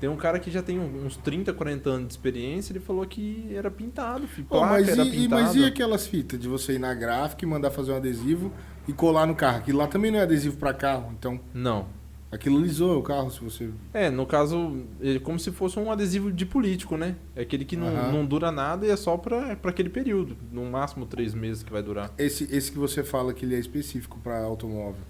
Tem 0.00 0.08
um 0.08 0.16
cara 0.16 0.38
que 0.38 0.48
já 0.48 0.62
tem 0.62 0.78
uns 0.78 1.16
30, 1.16 1.52
40 1.52 1.90
anos 1.90 2.06
de 2.06 2.12
experiência, 2.12 2.72
ele 2.72 2.78
falou 2.78 3.04
que 3.04 3.48
era 3.52 3.68
pintado, 3.68 4.28
fi, 4.28 4.42
Pô, 4.42 4.58
placa 4.58 4.74
mas, 4.74 4.88
era 4.88 5.04
e, 5.04 5.10
pintada. 5.10 5.42
mas 5.42 5.56
e 5.56 5.64
aquelas 5.64 6.06
fitas 6.06 6.38
de 6.38 6.46
você 6.46 6.74
ir 6.74 6.78
na 6.78 6.94
gráfica 6.94 7.44
e 7.44 7.48
mandar 7.48 7.70
fazer 7.72 7.90
um 7.92 7.96
adesivo 7.96 8.52
e 8.86 8.92
colar 8.92 9.26
no 9.26 9.34
carro? 9.34 9.58
Aquilo 9.58 9.78
lá 9.78 9.88
também 9.88 10.12
não 10.12 10.20
é 10.20 10.22
adesivo 10.22 10.56
pra 10.56 10.72
carro, 10.72 11.12
então 11.18 11.40
Não. 11.52 11.86
Aquilo 12.30 12.60
lisou 12.60 12.98
o 12.98 13.02
carro 13.02 13.30
se 13.30 13.40
você. 13.42 13.70
É, 13.92 14.10
no 14.10 14.26
caso, 14.26 14.84
é 15.00 15.18
como 15.18 15.38
se 15.38 15.50
fosse 15.50 15.78
um 15.78 15.90
adesivo 15.90 16.30
de 16.30 16.44
político, 16.46 16.96
né? 16.96 17.16
É 17.34 17.42
aquele 17.42 17.64
que 17.64 17.76
não, 17.76 17.88
Aham. 17.88 18.12
não 18.12 18.26
dura 18.26 18.50
nada 18.52 18.86
e 18.86 18.90
é 18.90 18.96
só 18.96 19.16
pra, 19.16 19.56
pra 19.56 19.70
aquele 19.70 19.88
período. 19.88 20.36
No 20.52 20.64
máximo 20.66 21.06
três 21.06 21.34
meses 21.34 21.62
que 21.62 21.72
vai 21.72 21.82
durar. 21.82 22.12
Esse, 22.18 22.44
esse 22.54 22.70
que 22.72 22.78
você 22.78 23.02
fala 23.02 23.32
que 23.32 23.44
ele 23.44 23.54
é 23.54 23.58
específico 23.58 24.18
pra 24.22 24.38
automóvel. 24.44 25.02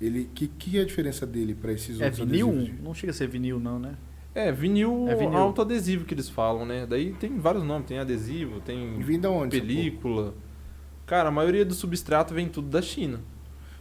Ele, 0.00 0.30
que, 0.34 0.46
que 0.46 0.78
é 0.78 0.82
a 0.82 0.84
diferença 0.86 1.26
dele 1.26 1.54
pra 1.54 1.72
esses 1.72 2.00
É 2.00 2.06
outros 2.06 2.26
vinil? 2.26 2.48
adesivos? 2.50 2.80
Não 2.82 2.94
chega 2.94 3.10
a 3.10 3.14
ser 3.14 3.28
vinil, 3.28 3.60
não, 3.60 3.78
né? 3.78 3.96
É, 4.34 4.50
vinil, 4.52 5.06
É 5.08 5.14
vinil. 5.16 5.36
autoadesivo 5.36 6.04
que 6.04 6.14
eles 6.14 6.28
falam, 6.28 6.64
né? 6.64 6.86
Daí 6.88 7.12
tem 7.14 7.36
vários 7.38 7.64
nomes, 7.64 7.86
tem 7.88 7.98
adesivo, 7.98 8.60
tem 8.60 8.98
Vem 9.00 9.18
da 9.20 9.28
onde? 9.28 9.60
película. 9.60 10.34
Cara, 11.04 11.28
a 11.28 11.32
maioria 11.32 11.64
do 11.64 11.74
substrato 11.74 12.32
vem 12.32 12.48
tudo 12.48 12.68
da 12.68 12.80
China. 12.80 13.20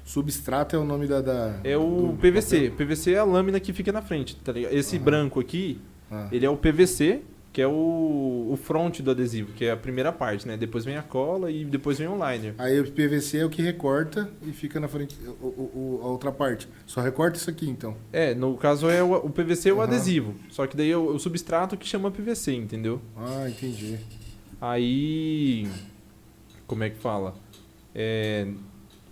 Substrato 0.10 0.76
é 0.76 0.80
o 0.80 0.84
nome 0.84 1.06
da. 1.06 1.22
da 1.22 1.60
É 1.64 1.78
o 1.78 2.18
PVC. 2.20 2.72
PVC 2.76 3.12
é 3.14 3.20
a 3.20 3.24
lâmina 3.24 3.60
que 3.60 3.72
fica 3.72 3.92
na 3.92 4.02
frente, 4.02 4.36
tá 4.38 4.52
ligado? 4.52 4.74
Esse 4.74 4.96
Aham. 4.96 5.06
branco 5.06 5.40
aqui, 5.40 5.80
papel? 6.10 6.26
Ah. 6.26 6.30
ele 6.32 6.46
é 6.46 6.50
o 6.50 6.58
PVC, 6.58 7.22
que 7.54 7.62
é 7.62 7.68
o, 7.68 8.50
o 8.52 8.58
front 8.60 9.02
do 9.02 9.12
adesivo, 9.12 9.52
que 9.54 9.66
é 9.66 9.72
a 9.72 9.78
primeira 9.78 10.12
parte, 10.12 10.48
né? 10.48 10.58
Depois 10.58 10.84
vem 10.84 10.98
a 10.98 11.04
cola 11.04 11.52
e 11.52 11.64
depois 11.64 12.00
vem 12.00 12.08
o 12.08 12.14
liner. 12.16 12.56
Aí 12.58 12.80
o 12.80 12.92
PVC 12.92 13.38
é 13.38 13.46
o 13.46 13.50
que 13.52 13.62
recorta 13.62 14.28
e 14.42 14.52
fica 14.52 14.80
na 14.80 14.88
frente 14.88 15.16
o, 15.40 15.46
o- 15.46 16.00
a 16.04 16.08
outra 16.08 16.32
parte. 16.32 16.68
Só 16.88 17.02
recorta 17.02 17.38
isso 17.38 17.48
aqui 17.50 17.70
então. 17.70 17.96
É, 18.12 18.34
no 18.34 18.58
caso 18.58 18.90
é 18.90 19.04
o, 19.04 19.14
o 19.14 19.30
PVC 19.30 19.70
é 19.70 19.74
o 19.74 19.76
Aham. 19.76 19.84
adesivo. 19.84 20.34
Só 20.50 20.66
que 20.66 20.76
daí 20.76 20.90
é 20.90 20.98
o, 20.98 21.14
o 21.14 21.20
substrato 21.20 21.78
que 21.78 21.88
chama 21.88 22.10
PVC, 22.10 22.56
entendeu? 22.56 23.00
Ah, 23.16 23.48
entendi. 23.48 24.00
Aí. 24.60 25.68
Como 26.66 26.84
é 26.84 26.90
que 26.90 26.98
fala? 26.98 27.36
É, 27.94 28.48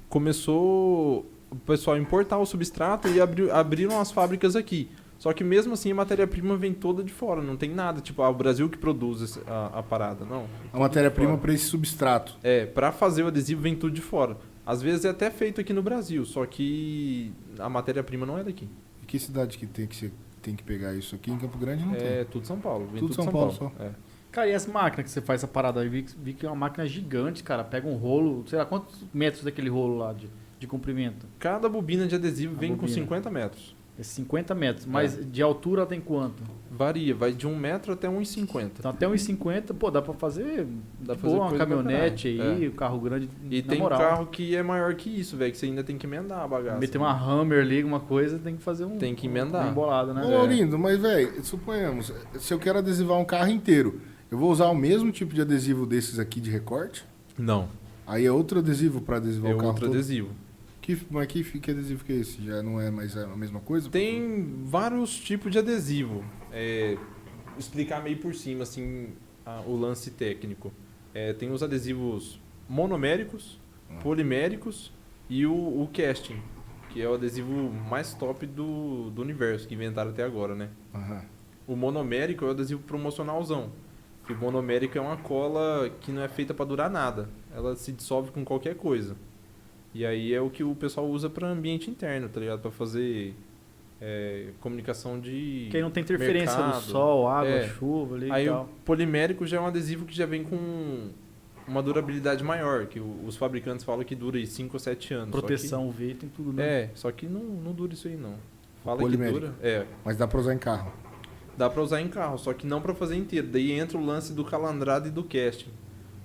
começou 0.09 1.25
o 1.49 1.55
pessoal 1.55 1.95
a 1.95 1.99
importar 1.99 2.37
o 2.37 2.45
substrato 2.45 3.07
e 3.07 3.21
abriu- 3.21 3.53
abriram 3.53 3.99
as 3.99 4.11
fábricas 4.11 4.55
aqui. 4.55 4.89
Só 5.17 5.33
que 5.33 5.43
mesmo 5.43 5.73
assim 5.73 5.91
a 5.91 5.95
matéria-prima 5.95 6.55
vem 6.55 6.73
toda 6.73 7.03
de 7.03 7.11
fora, 7.11 7.41
não 7.41 7.57
tem 7.57 7.69
nada, 7.73 8.01
tipo, 8.01 8.21
ah, 8.21 8.29
o 8.29 8.33
Brasil 8.35 8.69
que 8.69 8.77
produz 8.77 9.39
a, 9.47 9.79
a 9.79 9.83
parada, 9.83 10.23
não. 10.25 10.45
A 10.71 10.77
matéria-prima 10.77 11.37
para 11.37 11.53
esse 11.53 11.65
substrato. 11.65 12.37
É, 12.43 12.65
pra 12.67 12.91
fazer 12.91 13.23
o 13.23 13.27
adesivo 13.27 13.61
vem 13.61 13.75
tudo 13.75 13.93
de 13.93 14.01
fora. 14.01 14.37
Às 14.63 14.81
vezes 14.81 15.05
é 15.05 15.09
até 15.09 15.31
feito 15.31 15.59
aqui 15.59 15.73
no 15.73 15.81
Brasil, 15.81 16.23
só 16.25 16.45
que 16.45 17.31
a 17.57 17.67
matéria-prima 17.69 18.25
não 18.25 18.37
é 18.37 18.43
daqui. 18.43 18.67
E 19.01 19.05
que 19.07 19.17
cidade 19.17 19.57
que 19.57 19.65
tem 19.65 19.87
que, 19.87 20.11
tem 20.41 20.55
que 20.55 20.63
pegar 20.63 20.93
isso 20.93 21.15
aqui? 21.15 21.31
Em 21.31 21.37
Campo 21.37 21.57
Grande 21.57 21.83
não 21.83 21.95
É 21.95 22.23
tudo 22.29 22.45
São 22.45 22.59
Paulo, 22.59 22.85
Tudo 22.89 22.99
tudo, 22.99 23.13
São 23.15 23.23
São 23.23 23.33
Paulo 23.33 23.53
Paulo. 23.55 23.73
É. 23.79 23.89
Cara, 24.37 24.49
e 24.49 24.53
as 24.53 24.67
máquinas 24.67 25.05
que 25.05 25.09
você 25.09 25.19
faz 25.19 25.39
essa 25.39 25.47
parada 25.47 25.81
aí? 25.81 25.89
Vi, 25.89 26.03
que- 26.03 26.13
vi 26.15 26.31
que 26.33 26.45
é 26.45 26.49
uma 26.49 26.55
máquina 26.55 26.85
gigante, 26.85 27.41
cara. 27.41 27.63
Pega 27.63 27.87
um 27.87 27.95
rolo, 27.95 28.43
sei 28.47 28.59
lá, 28.59 28.65
quantos 28.65 29.03
metros 29.11 29.43
daquele 29.43 29.67
rolo 29.67 29.97
lá 29.97 30.13
de, 30.13 30.29
de 30.59 30.67
comprimento? 30.67 31.25
Cada 31.39 31.67
bobina 31.67 32.05
de 32.05 32.13
adesivo 32.13 32.53
A 32.55 32.59
vem 32.59 32.69
com 32.75 32.81
bobina. 32.81 32.93
50 33.01 33.31
metros. 33.31 33.75
É 33.99 34.03
50 34.03 34.53
metros, 34.53 34.85
mas 34.85 35.19
de 35.31 35.41
altura 35.41 35.83
tem 35.87 35.99
quanto? 35.99 36.43
Varia, 36.69 37.15
vai 37.15 37.31
de 37.33 37.47
1 37.47 37.55
metro 37.57 37.93
até 37.93 38.07
1,50. 38.07 38.69
Então 38.77 38.91
até 38.91 39.07
1,50, 39.07 39.73
pô, 39.73 39.89
dá 39.89 40.03
pra 40.03 40.13
fazer, 40.13 40.67
Dá 40.99 41.15
pra 41.15 41.15
fazer 41.15 41.35
boa, 41.35 41.47
uma 41.47 41.57
caminhonete 41.57 42.27
aí, 42.27 42.67
o 42.67 42.73
carro 42.73 42.99
grande, 42.99 43.27
E 43.49 43.63
na 43.63 43.67
tem 43.69 43.79
moral. 43.79 43.97
carro 43.99 44.27
que 44.27 44.55
é 44.55 44.61
maior 44.61 44.93
que 44.93 45.09
isso, 45.09 45.35
velho, 45.35 45.51
que 45.51 45.57
você 45.57 45.65
ainda 45.65 45.83
tem 45.83 45.97
que 45.97 46.05
emendar 46.05 46.43
a 46.43 46.47
bagaça. 46.47 46.77
Meter 46.77 46.99
uma 46.99 47.11
Hammer 47.11 47.61
ali, 47.63 47.77
alguma 47.77 47.99
coisa, 47.99 48.37
tem 48.37 48.55
que 48.55 48.61
fazer 48.61 48.85
um... 48.85 48.99
Tem 48.99 49.15
que 49.15 49.25
emendar. 49.25 49.65
Um 49.65 49.71
embolado, 49.71 50.13
né? 50.13 50.23
Ô, 50.23 50.29
Laurindo, 50.29 50.77
mas, 50.77 50.99
velho, 51.01 51.43
suponhamos, 51.43 52.13
se 52.37 52.53
eu 52.53 52.59
quero 52.59 52.77
adesivar 52.77 53.17
um 53.17 53.25
carro 53.25 53.49
inteiro, 53.49 53.99
eu 54.31 54.37
vou 54.37 54.51
usar 54.51 54.67
o 54.69 54.75
mesmo 54.75 55.11
tipo 55.11 55.33
de 55.33 55.41
adesivo 55.41 55.85
desses 55.85 56.19
aqui 56.19 56.39
de 56.41 56.49
recorte? 56.49 57.05
Não, 57.37 57.69
Aí 58.05 58.25
é 58.25 58.31
outro 58.31 58.59
adesivo 58.59 59.01
para 59.01 59.17
adesivar 59.17 59.51
é 59.51 59.53
o 59.53 59.57
carro 59.57 59.69
outro 59.69 59.85
todo? 59.87 59.95
adesivo. 59.95 60.29
Que, 60.81 60.97
mas 61.11 61.27
que, 61.27 61.43
que 61.43 61.71
adesivo 61.71 62.05
que 62.05 62.13
é 62.13 62.15
esse? 62.15 62.41
Já 62.45 62.63
não 62.63 62.79
é 62.79 62.89
mais 62.89 63.17
a 63.17 63.27
mesma 63.35 63.59
coisa? 63.59 63.89
Tem 63.89 64.63
vários 64.63 65.17
tipos 65.19 65.51
de 65.51 65.57
adesivo. 65.59 66.23
É, 66.51 66.97
explicar 67.59 68.01
meio 68.01 68.17
por 68.17 68.33
cima, 68.33 68.63
assim, 68.63 69.09
a- 69.45 69.61
o 69.67 69.75
lance 69.75 70.11
técnico. 70.11 70.71
É, 71.13 71.33
tem 71.33 71.51
os 71.51 71.61
adesivos 71.61 72.39
monoméricos, 72.69 73.59
Hum. 73.91 73.95
poliméricos 74.01 74.91
e 75.29 75.45
o, 75.45 75.53
o 75.53 75.89
casting, 75.93 76.37
que 76.89 77.01
é 77.01 77.09
o 77.09 77.13
adesivo 77.15 77.51
mais 77.89 78.13
top 78.13 78.45
do, 78.45 79.09
do 79.09 79.21
universo 79.21 79.67
que 79.67 79.73
inventaram 79.75 80.11
até 80.11 80.23
agora, 80.23 80.55
né? 80.55 80.69
O 81.67 81.75
monomérico 81.75 82.45
é 82.45 82.47
o 82.47 82.51
adesivo 82.51 82.81
promocionalzão. 82.83 83.69
Que 84.27 84.33
o 84.33 84.37
monomérico 84.37 84.97
é 84.97 85.01
uma 85.01 85.17
cola 85.17 85.89
que 86.01 86.11
não 86.11 86.21
é 86.21 86.27
feita 86.27 86.53
para 86.53 86.65
durar 86.65 86.89
nada. 86.89 87.29
Ela 87.55 87.75
se 87.75 87.91
dissolve 87.93 88.29
com 88.31 88.43
qualquer 88.43 88.75
coisa. 88.75 89.15
E 89.93 90.05
aí 90.05 90.33
é 90.33 90.41
o 90.41 90.49
que 90.49 90.63
o 90.63 90.75
pessoal 90.75 91.07
usa 91.07 91.29
para 91.29 91.47
ambiente 91.47 91.89
interno, 91.89 92.27
tá 92.29 92.39
ligado? 92.39 92.59
Para 92.59 92.69
fazer 92.71 93.33
é, 94.01 94.49
comunicação 94.59 95.19
de. 95.19 95.69
Que 95.71 95.77
aí 95.77 95.81
não 95.81 95.89
tem 95.89 96.03
interferência 96.03 96.55
Mercado. 96.57 96.75
do 96.83 96.91
sol, 96.91 97.27
água, 97.27 97.49
É. 97.49 97.67
chuva 97.69 98.15
ali 98.15 98.29
Aí 98.31 98.45
e 98.45 98.49
o 98.49 98.53
tal. 98.53 98.69
polimérico 98.85 99.45
já 99.47 99.57
é 99.57 99.59
um 99.61 99.65
adesivo 99.65 100.05
que 100.05 100.13
já 100.15 100.25
vem 100.25 100.43
com 100.43 101.09
uma 101.67 101.81
durabilidade 101.81 102.43
maior, 102.43 102.85
que 102.85 102.99
o- 102.99 103.25
os 103.25 103.35
fabricantes 103.35 103.83
falam 103.83 104.03
que 104.05 104.13
dura 104.15 104.45
5 104.45 104.75
ou 104.75 104.79
7 104.79 105.13
anos. 105.13 105.29
Só 105.33 105.41
que- 105.41 105.47
Proteção, 105.47 105.87
UV, 105.87 106.13
tem 106.13 106.29
tudo, 106.29 106.53
né? 106.53 106.63
é, 106.83 106.89
só 106.93 107.11
que 107.11 107.25
não, 107.25 107.41
não 107.41 107.71
dura 107.73 107.93
isso 107.93 108.07
aí 108.07 108.15
não. 108.15 108.35
Fala 108.83 108.97
que 108.97 109.03
polimérico. 109.03 109.39
dura. 109.39 109.53
É, 109.61 109.85
Mas 110.05 110.15
dá 110.15 110.27
pra 110.27 110.39
usar 110.39 110.53
em 110.53 110.57
carro. 110.59 110.91
Dá 111.57 111.69
pra 111.69 111.81
usar 111.81 112.01
em 112.01 112.07
carro, 112.07 112.37
só 112.37 112.53
que 112.53 112.65
não 112.67 112.81
pra 112.81 112.93
fazer 112.93 113.15
inteiro. 113.15 113.47
Daí 113.47 113.71
entra 113.71 113.97
o 113.97 114.05
lance 114.05 114.31
do 114.33 114.45
calandrado 114.45 115.07
e 115.07 115.11
do 115.11 115.23
casting. 115.23 115.71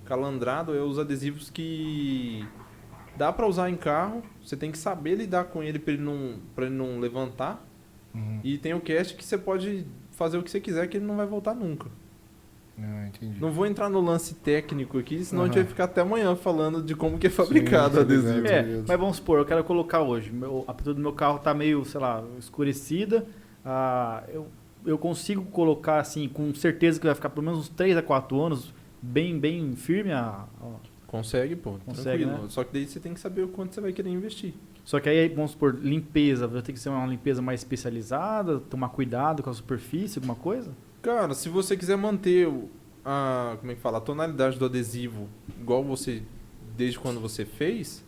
Calandrado 0.05 0.75
é 0.75 0.81
os 0.81 0.99
adesivos 0.99 1.49
que 1.49 2.45
dá 3.17 3.31
pra 3.31 3.47
usar 3.47 3.69
em 3.69 3.75
carro, 3.75 4.21
você 4.43 4.55
tem 4.57 4.71
que 4.71 4.77
saber 4.77 5.15
lidar 5.15 5.45
com 5.45 5.63
ele 5.63 5.79
pra 5.79 5.93
ele 5.93 6.01
não, 6.03 6.35
pra 6.55 6.65
ele 6.65 6.75
não 6.75 6.99
levantar. 6.99 7.65
Uhum. 8.13 8.39
E 8.43 8.57
tem 8.57 8.73
o 8.73 8.81
cast 8.81 9.15
que 9.15 9.23
você 9.25 9.37
pode 9.37 9.85
fazer 10.11 10.37
o 10.37 10.43
que 10.43 10.51
você 10.51 10.59
quiser 10.59 10.87
que 10.87 10.97
ele 10.97 11.05
não 11.05 11.17
vai 11.17 11.25
voltar 11.25 11.55
nunca. 11.55 11.89
Ah, 12.77 13.07
entendi. 13.07 13.39
Não 13.39 13.51
vou 13.51 13.65
entrar 13.67 13.87
no 13.89 14.01
lance 14.01 14.33
técnico 14.35 14.97
aqui, 14.97 15.23
senão 15.23 15.43
a 15.43 15.45
gente 15.45 15.55
vai 15.55 15.63
ficar 15.63 15.83
até 15.85 16.01
amanhã 16.01 16.35
falando 16.35 16.81
de 16.81 16.95
como 16.95 17.17
que 17.19 17.27
é 17.27 17.29
fabricado 17.29 17.93
Sim, 17.93 17.99
o 17.99 18.01
adesivo. 18.03 18.43
tá 18.47 18.49
É, 18.53 18.61
ligado. 18.63 18.85
mas 18.87 18.99
vamos 18.99 19.15
supor, 19.17 19.37
eu 19.39 19.45
quero 19.45 19.63
colocar 19.63 20.01
hoje. 20.01 20.31
Meu, 20.31 20.63
a 20.67 20.73
pintura 20.73 20.95
do 20.95 21.01
meu 21.01 21.13
carro 21.13 21.37
tá 21.39 21.53
meio, 21.53 21.85
sei 21.85 22.01
lá, 22.01 22.23
escurecida. 22.39 23.25
Ah, 23.63 24.23
eu, 24.33 24.47
eu 24.85 24.97
consigo 24.97 25.43
colocar, 25.45 25.99
assim, 25.99 26.27
com 26.27 26.53
certeza 26.53 26.99
que 26.99 27.05
vai 27.05 27.15
ficar 27.15 27.29
pelo 27.29 27.45
menos 27.45 27.59
uns 27.61 27.69
3 27.69 27.97
a 27.97 28.01
4 28.01 28.39
anos 28.41 28.73
bem, 29.01 29.39
bem 29.39 29.75
firme. 29.75 30.11
A, 30.11 30.45
a- 30.61 30.93
Consegue, 31.07 31.55
pô. 31.55 31.75
Consegue, 31.85 32.23
tranquilo. 32.23 32.43
né? 32.43 32.49
Só 32.49 32.63
que 32.63 32.73
daí 32.73 32.87
você 32.87 32.99
tem 32.99 33.13
que 33.13 33.19
saber 33.19 33.43
o 33.43 33.47
quanto 33.47 33.75
você 33.75 33.79
vai 33.81 33.93
querer 33.93 34.09
investir. 34.09 34.53
Só 34.83 34.99
que 34.99 35.07
aí, 35.07 35.29
vamos 35.29 35.51
supor, 35.51 35.77
limpeza. 35.79 36.47
Vai 36.47 36.61
ter 36.63 36.73
que 36.73 36.79
ser 36.79 36.89
uma 36.89 37.05
limpeza 37.05 37.39
mais 37.41 37.59
especializada, 37.59 38.59
tomar 38.59 38.89
cuidado 38.89 39.43
com 39.43 39.49
a 39.49 39.53
superfície, 39.53 40.17
alguma 40.17 40.33
coisa? 40.35 40.71
Cara, 41.03 41.33
se 41.35 41.49
você 41.49 41.77
quiser 41.77 41.97
manter 41.97 42.51
a, 43.05 43.55
como 43.59 43.71
é 43.71 43.75
que 43.75 43.81
fala, 43.81 43.99
a 43.99 44.01
tonalidade 44.01 44.57
do 44.57 44.65
adesivo 44.65 45.27
igual 45.59 45.83
você 45.83 46.23
desde 46.75 46.97
quando 46.97 47.19
você 47.19 47.45
fez, 47.45 48.02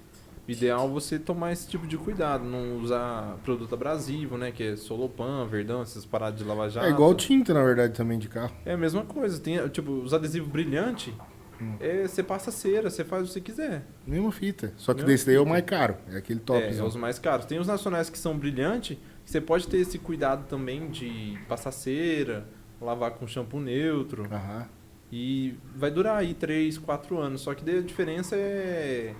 o 0.48 0.52
ideal 0.52 0.86
é 0.88 0.90
você 0.90 1.18
tomar 1.18 1.52
esse 1.52 1.68
tipo 1.68 1.88
de 1.88 1.98
cuidado, 1.98 2.44
não 2.44 2.78
usar 2.78 3.38
produto 3.44 3.74
abrasivo, 3.74 4.38
né, 4.38 4.52
que 4.52 4.64
é 4.64 4.76
Solopan, 4.76 5.46
Verdão, 5.48 5.82
essas 5.82 6.06
paradas 6.06 6.40
de 6.40 6.46
lava 6.46 6.70
jato. 6.70 6.86
É 6.88 6.90
igual 6.90 7.14
tinta, 7.16 7.54
na 7.54 7.64
verdade, 7.64 7.94
também 7.94 8.20
de 8.20 8.28
carro. 8.30 8.54
É 8.66 8.74
a 8.74 8.78
mesma 8.78 9.04
coisa, 9.04 9.40
tem 9.40 9.68
tipo 9.70 9.92
os 9.92 10.14
adesivos 10.14 10.50
brilhantes, 10.50 11.14
Hum. 11.62 11.76
é, 11.80 12.06
você 12.08 12.22
passa 12.22 12.52
cera, 12.52 12.90
você 12.90 13.04
faz 13.04 13.24
o 13.24 13.28
que 13.28 13.34
você 13.34 13.42
quiser. 13.42 13.86
Mesma 14.06 14.32
fita. 14.32 14.74
Só 14.76 14.94
que 14.94 14.98
Mesma 15.02 15.08
desse 15.14 15.26
daí 15.26 15.36
é 15.36 15.40
o 15.40 15.46
mais 15.46 15.64
caro. 15.64 15.96
É 16.10 16.18
aquele 16.18 16.40
top. 16.40 16.60
É, 16.62 16.76
é 16.76 16.84
os 16.84 16.96
mais 16.96 17.18
caros. 17.18 17.46
Tem 17.46 17.60
os 17.60 17.68
nacionais 17.68 18.10
que 18.10 18.18
são 18.18 18.38
brilhantes, 18.38 18.98
que 19.24 19.32
você 19.32 19.40
pode 19.40 19.68
ter 19.68 19.78
esse 19.78 19.98
cuidado 19.98 20.46
também 20.48 20.90
de 20.90 21.40
passar 21.48 21.72
cera, 21.72 22.46
lavar 22.82 23.12
com 23.12 23.26
shampoo 23.26 23.60
neutro. 23.60 24.28
Aham. 24.32 24.68
E 25.12 25.56
vai 25.76 25.90
durar 25.92 26.18
aí 26.18 26.34
3, 26.34 26.78
4 26.78 27.18
anos. 27.18 27.42
Só 27.42 27.54
que 27.54 27.70
a 27.70 27.82
diferença 27.82 28.36
é. 28.36 29.14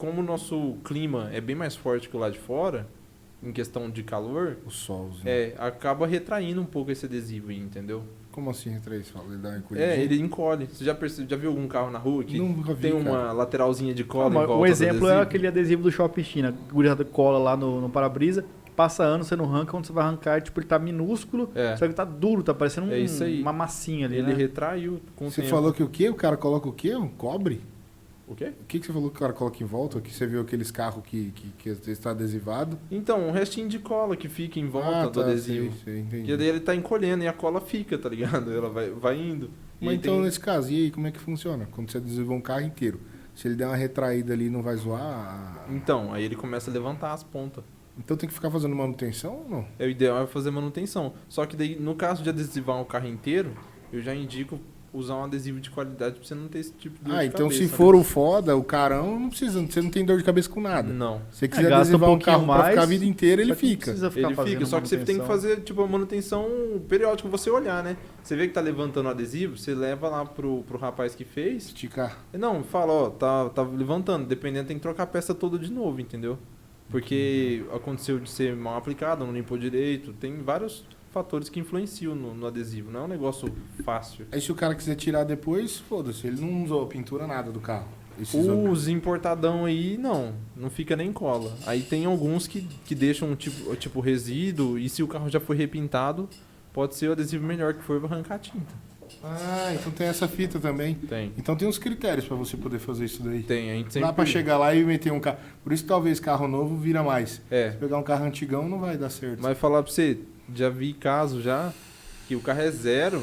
Como 0.00 0.22
o 0.22 0.24
nosso 0.24 0.76
clima 0.82 1.28
é 1.30 1.42
bem 1.42 1.54
mais 1.54 1.76
forte 1.76 2.08
que 2.08 2.16
o 2.16 2.18
lá 2.18 2.30
de 2.30 2.38
fora, 2.38 2.86
em 3.42 3.52
questão 3.52 3.90
de 3.90 4.02
calor, 4.02 4.56
O 4.66 4.70
solzinho. 4.70 5.28
é, 5.28 5.52
acaba 5.58 6.06
retraindo 6.06 6.58
um 6.58 6.64
pouco 6.64 6.90
esse 6.90 7.04
adesivo 7.04 7.50
aí, 7.50 7.58
entendeu? 7.58 8.02
Como 8.32 8.48
assim, 8.48 8.70
R3? 8.70 9.02
Fala, 9.04 9.26
ele 9.28 9.36
dá 9.36 9.50
uma? 9.50 9.78
É, 9.78 10.00
ele 10.00 10.18
encolhe. 10.18 10.66
Você 10.72 10.84
já, 10.86 10.94
percebe, 10.94 11.28
já 11.30 11.36
viu 11.36 11.50
algum 11.50 11.68
carro 11.68 11.90
na 11.90 11.98
rua 11.98 12.24
que 12.24 12.38
Nunca 12.38 12.72
vi, 12.72 12.80
tem 12.80 12.92
uma 12.94 13.10
cara. 13.10 13.32
lateralzinha 13.32 13.92
de 13.92 14.02
Ah, 14.02 14.06
cola 14.06 14.30
em 14.30 14.34
mas 14.34 14.46
volta 14.46 14.54
um 14.54 14.60
do 14.60 14.66
exemplo 14.66 15.08
é 15.08 15.20
aquele 15.20 15.46
adesivo 15.46 15.82
do 15.82 15.90
Shopping 15.92 16.22
China. 16.24 16.54
Gurizada 16.72 17.04
cola 17.04 17.38
lá 17.38 17.54
no, 17.54 17.80
no 17.82 17.90
para-brisa, 17.90 18.42
passa 18.74 19.02
anos, 19.02 19.26
você 19.26 19.36
não 19.36 19.44
arranca, 19.44 19.72
quando 19.72 19.84
você 19.84 19.92
vai 19.92 20.04
arrancar, 20.06 20.40
tipo, 20.40 20.58
ele 20.60 20.66
tá 20.66 20.78
minúsculo, 20.78 21.50
É. 21.54 21.76
só 21.76 21.86
que 21.86 21.92
tá 21.92 22.04
duro, 22.06 22.42
tá 22.42 22.54
parecendo 22.54 22.86
um- 22.86 22.92
É 22.92 23.00
isso 23.00 23.22
aí. 23.22 23.42
uma 23.42 23.52
massinha 23.52 24.06
ali, 24.06 24.16
Ele 24.16 24.28
né? 24.28 24.34
retraiu 24.34 24.98
com 25.14 25.26
o 25.26 25.30
Você 25.30 25.42
tempo. 25.42 25.52
falou 25.54 25.72
que 25.74 25.82
o 25.82 25.88
quê? 25.88 26.08
O 26.08 26.14
cara 26.14 26.36
coloca 26.38 26.66
o 26.68 26.72
quê? 26.72 26.94
Um 26.96 27.08
cobre? 27.08 27.60
O 28.30 28.34
quê? 28.36 28.52
O 28.60 28.64
que, 28.64 28.78
que 28.78 28.86
você 28.86 28.92
falou 28.92 29.10
que 29.10 29.16
o 29.16 29.18
cara 29.18 29.32
coloca 29.32 29.60
em 29.60 29.66
volta? 29.66 30.00
Que 30.00 30.14
você 30.14 30.24
viu 30.24 30.40
aqueles 30.40 30.70
carros 30.70 31.02
que, 31.04 31.32
que, 31.32 31.74
que 31.74 31.90
está 31.90 32.12
adesivado? 32.12 32.78
Então, 32.88 33.26
um 33.26 33.32
restinho 33.32 33.68
de 33.68 33.80
cola 33.80 34.16
que 34.16 34.28
fica 34.28 34.60
em 34.60 34.68
volta 34.68 35.02
ah, 35.02 35.06
do 35.08 35.20
adesivo. 35.20 35.72
Sei, 35.72 35.94
sei, 35.94 35.98
entendi. 35.98 36.26
Que 36.26 36.36
daí 36.36 36.46
ele 36.46 36.60
tá 36.60 36.72
encolhendo 36.72 37.24
e 37.24 37.26
a 37.26 37.32
cola 37.32 37.60
fica, 37.60 37.98
tá 37.98 38.08
ligado? 38.08 38.52
Ela 38.54 38.70
vai, 38.70 38.88
vai 38.90 39.18
indo. 39.20 39.50
E 39.80 39.86
Mas 39.86 39.94
então, 39.96 40.14
tem- 40.14 40.22
nesse 40.22 40.38
caso, 40.38 40.70
e 40.70 40.76
aí, 40.76 40.90
como 40.92 41.08
é 41.08 41.10
que 41.10 41.18
funciona? 41.18 41.66
Quando 41.72 41.90
você 41.90 41.98
adesivou 41.98 42.36
um 42.36 42.40
carro 42.40 42.62
inteiro, 42.62 43.00
se 43.34 43.48
ele 43.48 43.56
der 43.56 43.66
uma 43.66 43.74
retraída 43.74 44.32
ali, 44.32 44.48
não 44.48 44.62
vai 44.62 44.76
zoar? 44.76 45.66
Então, 45.68 46.12
aí 46.12 46.22
ele 46.22 46.36
começa 46.36 46.70
a 46.70 46.72
levantar 46.72 47.12
as 47.12 47.24
pontas. 47.24 47.64
Então 47.98 48.16
tem 48.16 48.28
que 48.28 48.34
ficar 48.34 48.52
fazendo 48.52 48.76
manutenção 48.76 49.42
ou 49.42 49.50
não? 49.50 49.66
É 49.76 49.86
o 49.86 49.90
ideal 49.90 50.22
é 50.22 50.26
fazer 50.28 50.52
manutenção. 50.52 51.14
Só 51.28 51.44
que 51.46 51.56
daí, 51.56 51.76
no 51.80 51.96
caso 51.96 52.22
de 52.22 52.28
adesivar 52.28 52.80
o 52.80 52.84
carro 52.84 53.08
inteiro, 53.08 53.52
eu 53.92 54.00
já 54.00 54.14
indico 54.14 54.60
usar 54.92 55.14
um 55.16 55.24
adesivo 55.24 55.60
de 55.60 55.70
qualidade 55.70 56.16
pra 56.16 56.24
você 56.24 56.34
não 56.34 56.48
ter 56.48 56.58
esse 56.58 56.72
tipo 56.72 56.98
de 56.98 57.04
dor 57.04 57.14
ah, 57.14 57.20
de 57.20 57.28
então 57.28 57.46
cabeça, 57.46 57.64
se 57.64 57.70
né? 57.70 57.76
for 57.76 57.94
o 57.94 58.02
foda, 58.02 58.56
o 58.56 58.64
carão, 58.64 59.20
não 59.20 59.28
precisa, 59.28 59.60
você 59.60 59.80
não 59.80 59.90
tem 59.90 60.04
dor 60.04 60.18
de 60.18 60.24
cabeça 60.24 60.48
com 60.48 60.60
nada. 60.60 60.92
Não. 60.92 61.22
Se 61.30 61.38
você 61.38 61.48
quiser 61.48 61.62
gasta 61.62 61.76
um 61.76 61.80
adesivar 61.80 62.08
um, 62.08 62.12
pouquinho 62.12 62.26
carro 62.26 62.46
pra 62.46 62.58
mais, 62.58 62.68
ficar 62.70 62.82
a 62.82 62.86
vida 62.86 63.04
inteira, 63.04 63.42
ele 63.42 63.54
fica. 63.54 63.84
precisa 63.84 64.10
ficar 64.10 64.28
Ele 64.28 64.50
fica, 64.50 64.66
só 64.66 64.80
que 64.80 64.88
você 64.88 64.98
tem 64.98 65.18
que 65.18 65.26
fazer 65.26 65.60
tipo 65.60 65.82
a 65.82 65.86
manutenção 65.86 66.48
periódica, 66.88 67.28
você 67.28 67.50
olhar, 67.50 67.82
né? 67.82 67.96
Você 68.22 68.36
vê 68.36 68.48
que 68.48 68.54
tá 68.54 68.60
levantando 68.60 69.06
o 69.06 69.10
adesivo, 69.10 69.56
você 69.56 69.74
leva 69.74 70.08
lá 70.08 70.24
pro, 70.24 70.62
pro 70.64 70.78
rapaz 70.78 71.14
que 71.14 71.24
fez. 71.24 71.66
Esticar. 71.66 72.18
Não, 72.32 72.62
fala, 72.64 72.92
ó, 72.92 73.10
tá, 73.10 73.48
tá 73.50 73.62
levantando, 73.62 74.26
dependendo, 74.26 74.68
tem 74.68 74.76
que 74.76 74.82
trocar 74.82 75.04
a 75.04 75.06
peça 75.06 75.34
toda 75.34 75.58
de 75.58 75.70
novo, 75.70 76.00
entendeu? 76.00 76.38
Porque 76.90 77.64
aconteceu 77.72 78.18
de 78.18 78.28
ser 78.28 78.56
mal 78.56 78.76
aplicado, 78.76 79.24
não 79.24 79.32
limpou 79.32 79.56
direito, 79.56 80.12
tem 80.12 80.42
vários 80.42 80.84
fatores 81.12 81.48
que 81.48 81.60
influenciam 81.60 82.14
no, 82.14 82.34
no 82.34 82.46
adesivo, 82.46 82.90
não 82.90 83.00
é 83.00 83.04
um 83.04 83.08
negócio 83.08 83.52
fácil. 83.84 84.26
Aí 84.30 84.40
se 84.40 84.50
o 84.50 84.54
cara 84.54 84.74
quiser 84.74 84.94
tirar 84.94 85.24
depois, 85.24 85.78
foda-se, 85.78 86.26
ele 86.26 86.40
não 86.40 86.64
usou 86.64 86.86
pintura 86.86 87.26
nada 87.26 87.50
do 87.50 87.60
carro. 87.60 87.88
Os 88.70 88.86
importadão 88.86 89.64
aí, 89.64 89.96
não, 89.96 90.34
não 90.54 90.68
fica 90.68 90.94
nem 90.94 91.12
cola. 91.12 91.56
Aí 91.66 91.80
tem 91.80 92.04
alguns 92.04 92.46
que, 92.46 92.62
que 92.84 92.94
deixam 92.94 93.34
tipo, 93.34 93.74
tipo 93.76 94.00
resíduo, 94.00 94.78
e 94.78 94.88
se 94.88 95.02
o 95.02 95.08
carro 95.08 95.30
já 95.30 95.40
foi 95.40 95.56
repintado, 95.56 96.28
pode 96.72 96.94
ser 96.94 97.08
o 97.08 97.12
adesivo 97.12 97.46
melhor 97.46 97.74
que 97.74 97.82
for 97.82 97.98
vai 97.98 98.10
arrancar 98.10 98.34
a 98.34 98.38
tinta. 98.38 98.90
Ah, 99.22 99.72
então 99.74 99.90
tem 99.90 100.06
essa 100.06 100.28
fita 100.28 100.58
também. 100.60 100.94
Tem. 100.94 101.32
Então 101.36 101.56
tem 101.56 101.66
uns 101.66 101.78
critérios 101.78 102.26
pra 102.26 102.36
você 102.36 102.56
poder 102.56 102.78
fazer 102.78 103.06
isso 103.06 103.22
daí. 103.22 103.42
Tem, 103.42 103.70
a 103.70 103.74
gente 103.74 103.92
sempre... 103.92 104.06
Dá 104.06 104.12
pra 104.12 104.24
chegar 104.24 104.56
lá 104.56 104.74
e 104.74 104.84
meter 104.84 105.12
um 105.12 105.20
carro. 105.20 105.38
Por 105.64 105.72
isso 105.72 105.84
talvez 105.84 106.20
carro 106.20 106.46
novo 106.46 106.76
vira 106.76 107.02
mais. 107.02 107.42
É, 107.50 107.72
Se 107.72 107.76
pegar 107.78 107.98
um 107.98 108.02
carro 108.02 108.24
antigão 108.24 108.68
não 108.68 108.78
vai 108.78 108.96
dar 108.96 109.10
certo. 109.10 109.42
Mas 109.42 109.58
falar 109.58 109.82
pra 109.82 109.90
você, 109.90 110.18
já 110.54 110.68
vi 110.68 110.92
caso 110.92 111.40
já 111.42 111.72
que 112.28 112.36
o 112.36 112.40
carro 112.40 112.60
é 112.60 112.70
zero 112.70 113.22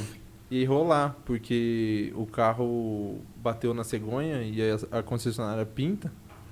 e 0.50 0.64
rolar, 0.66 1.16
porque 1.26 2.12
o 2.16 2.26
carro 2.26 3.20
bateu 3.38 3.74
na 3.74 3.84
cegonha 3.84 4.42
e 4.44 4.60
a, 4.92 5.00
a 5.00 5.04
concessionária 5.04 5.66
pinta. 5.66 6.12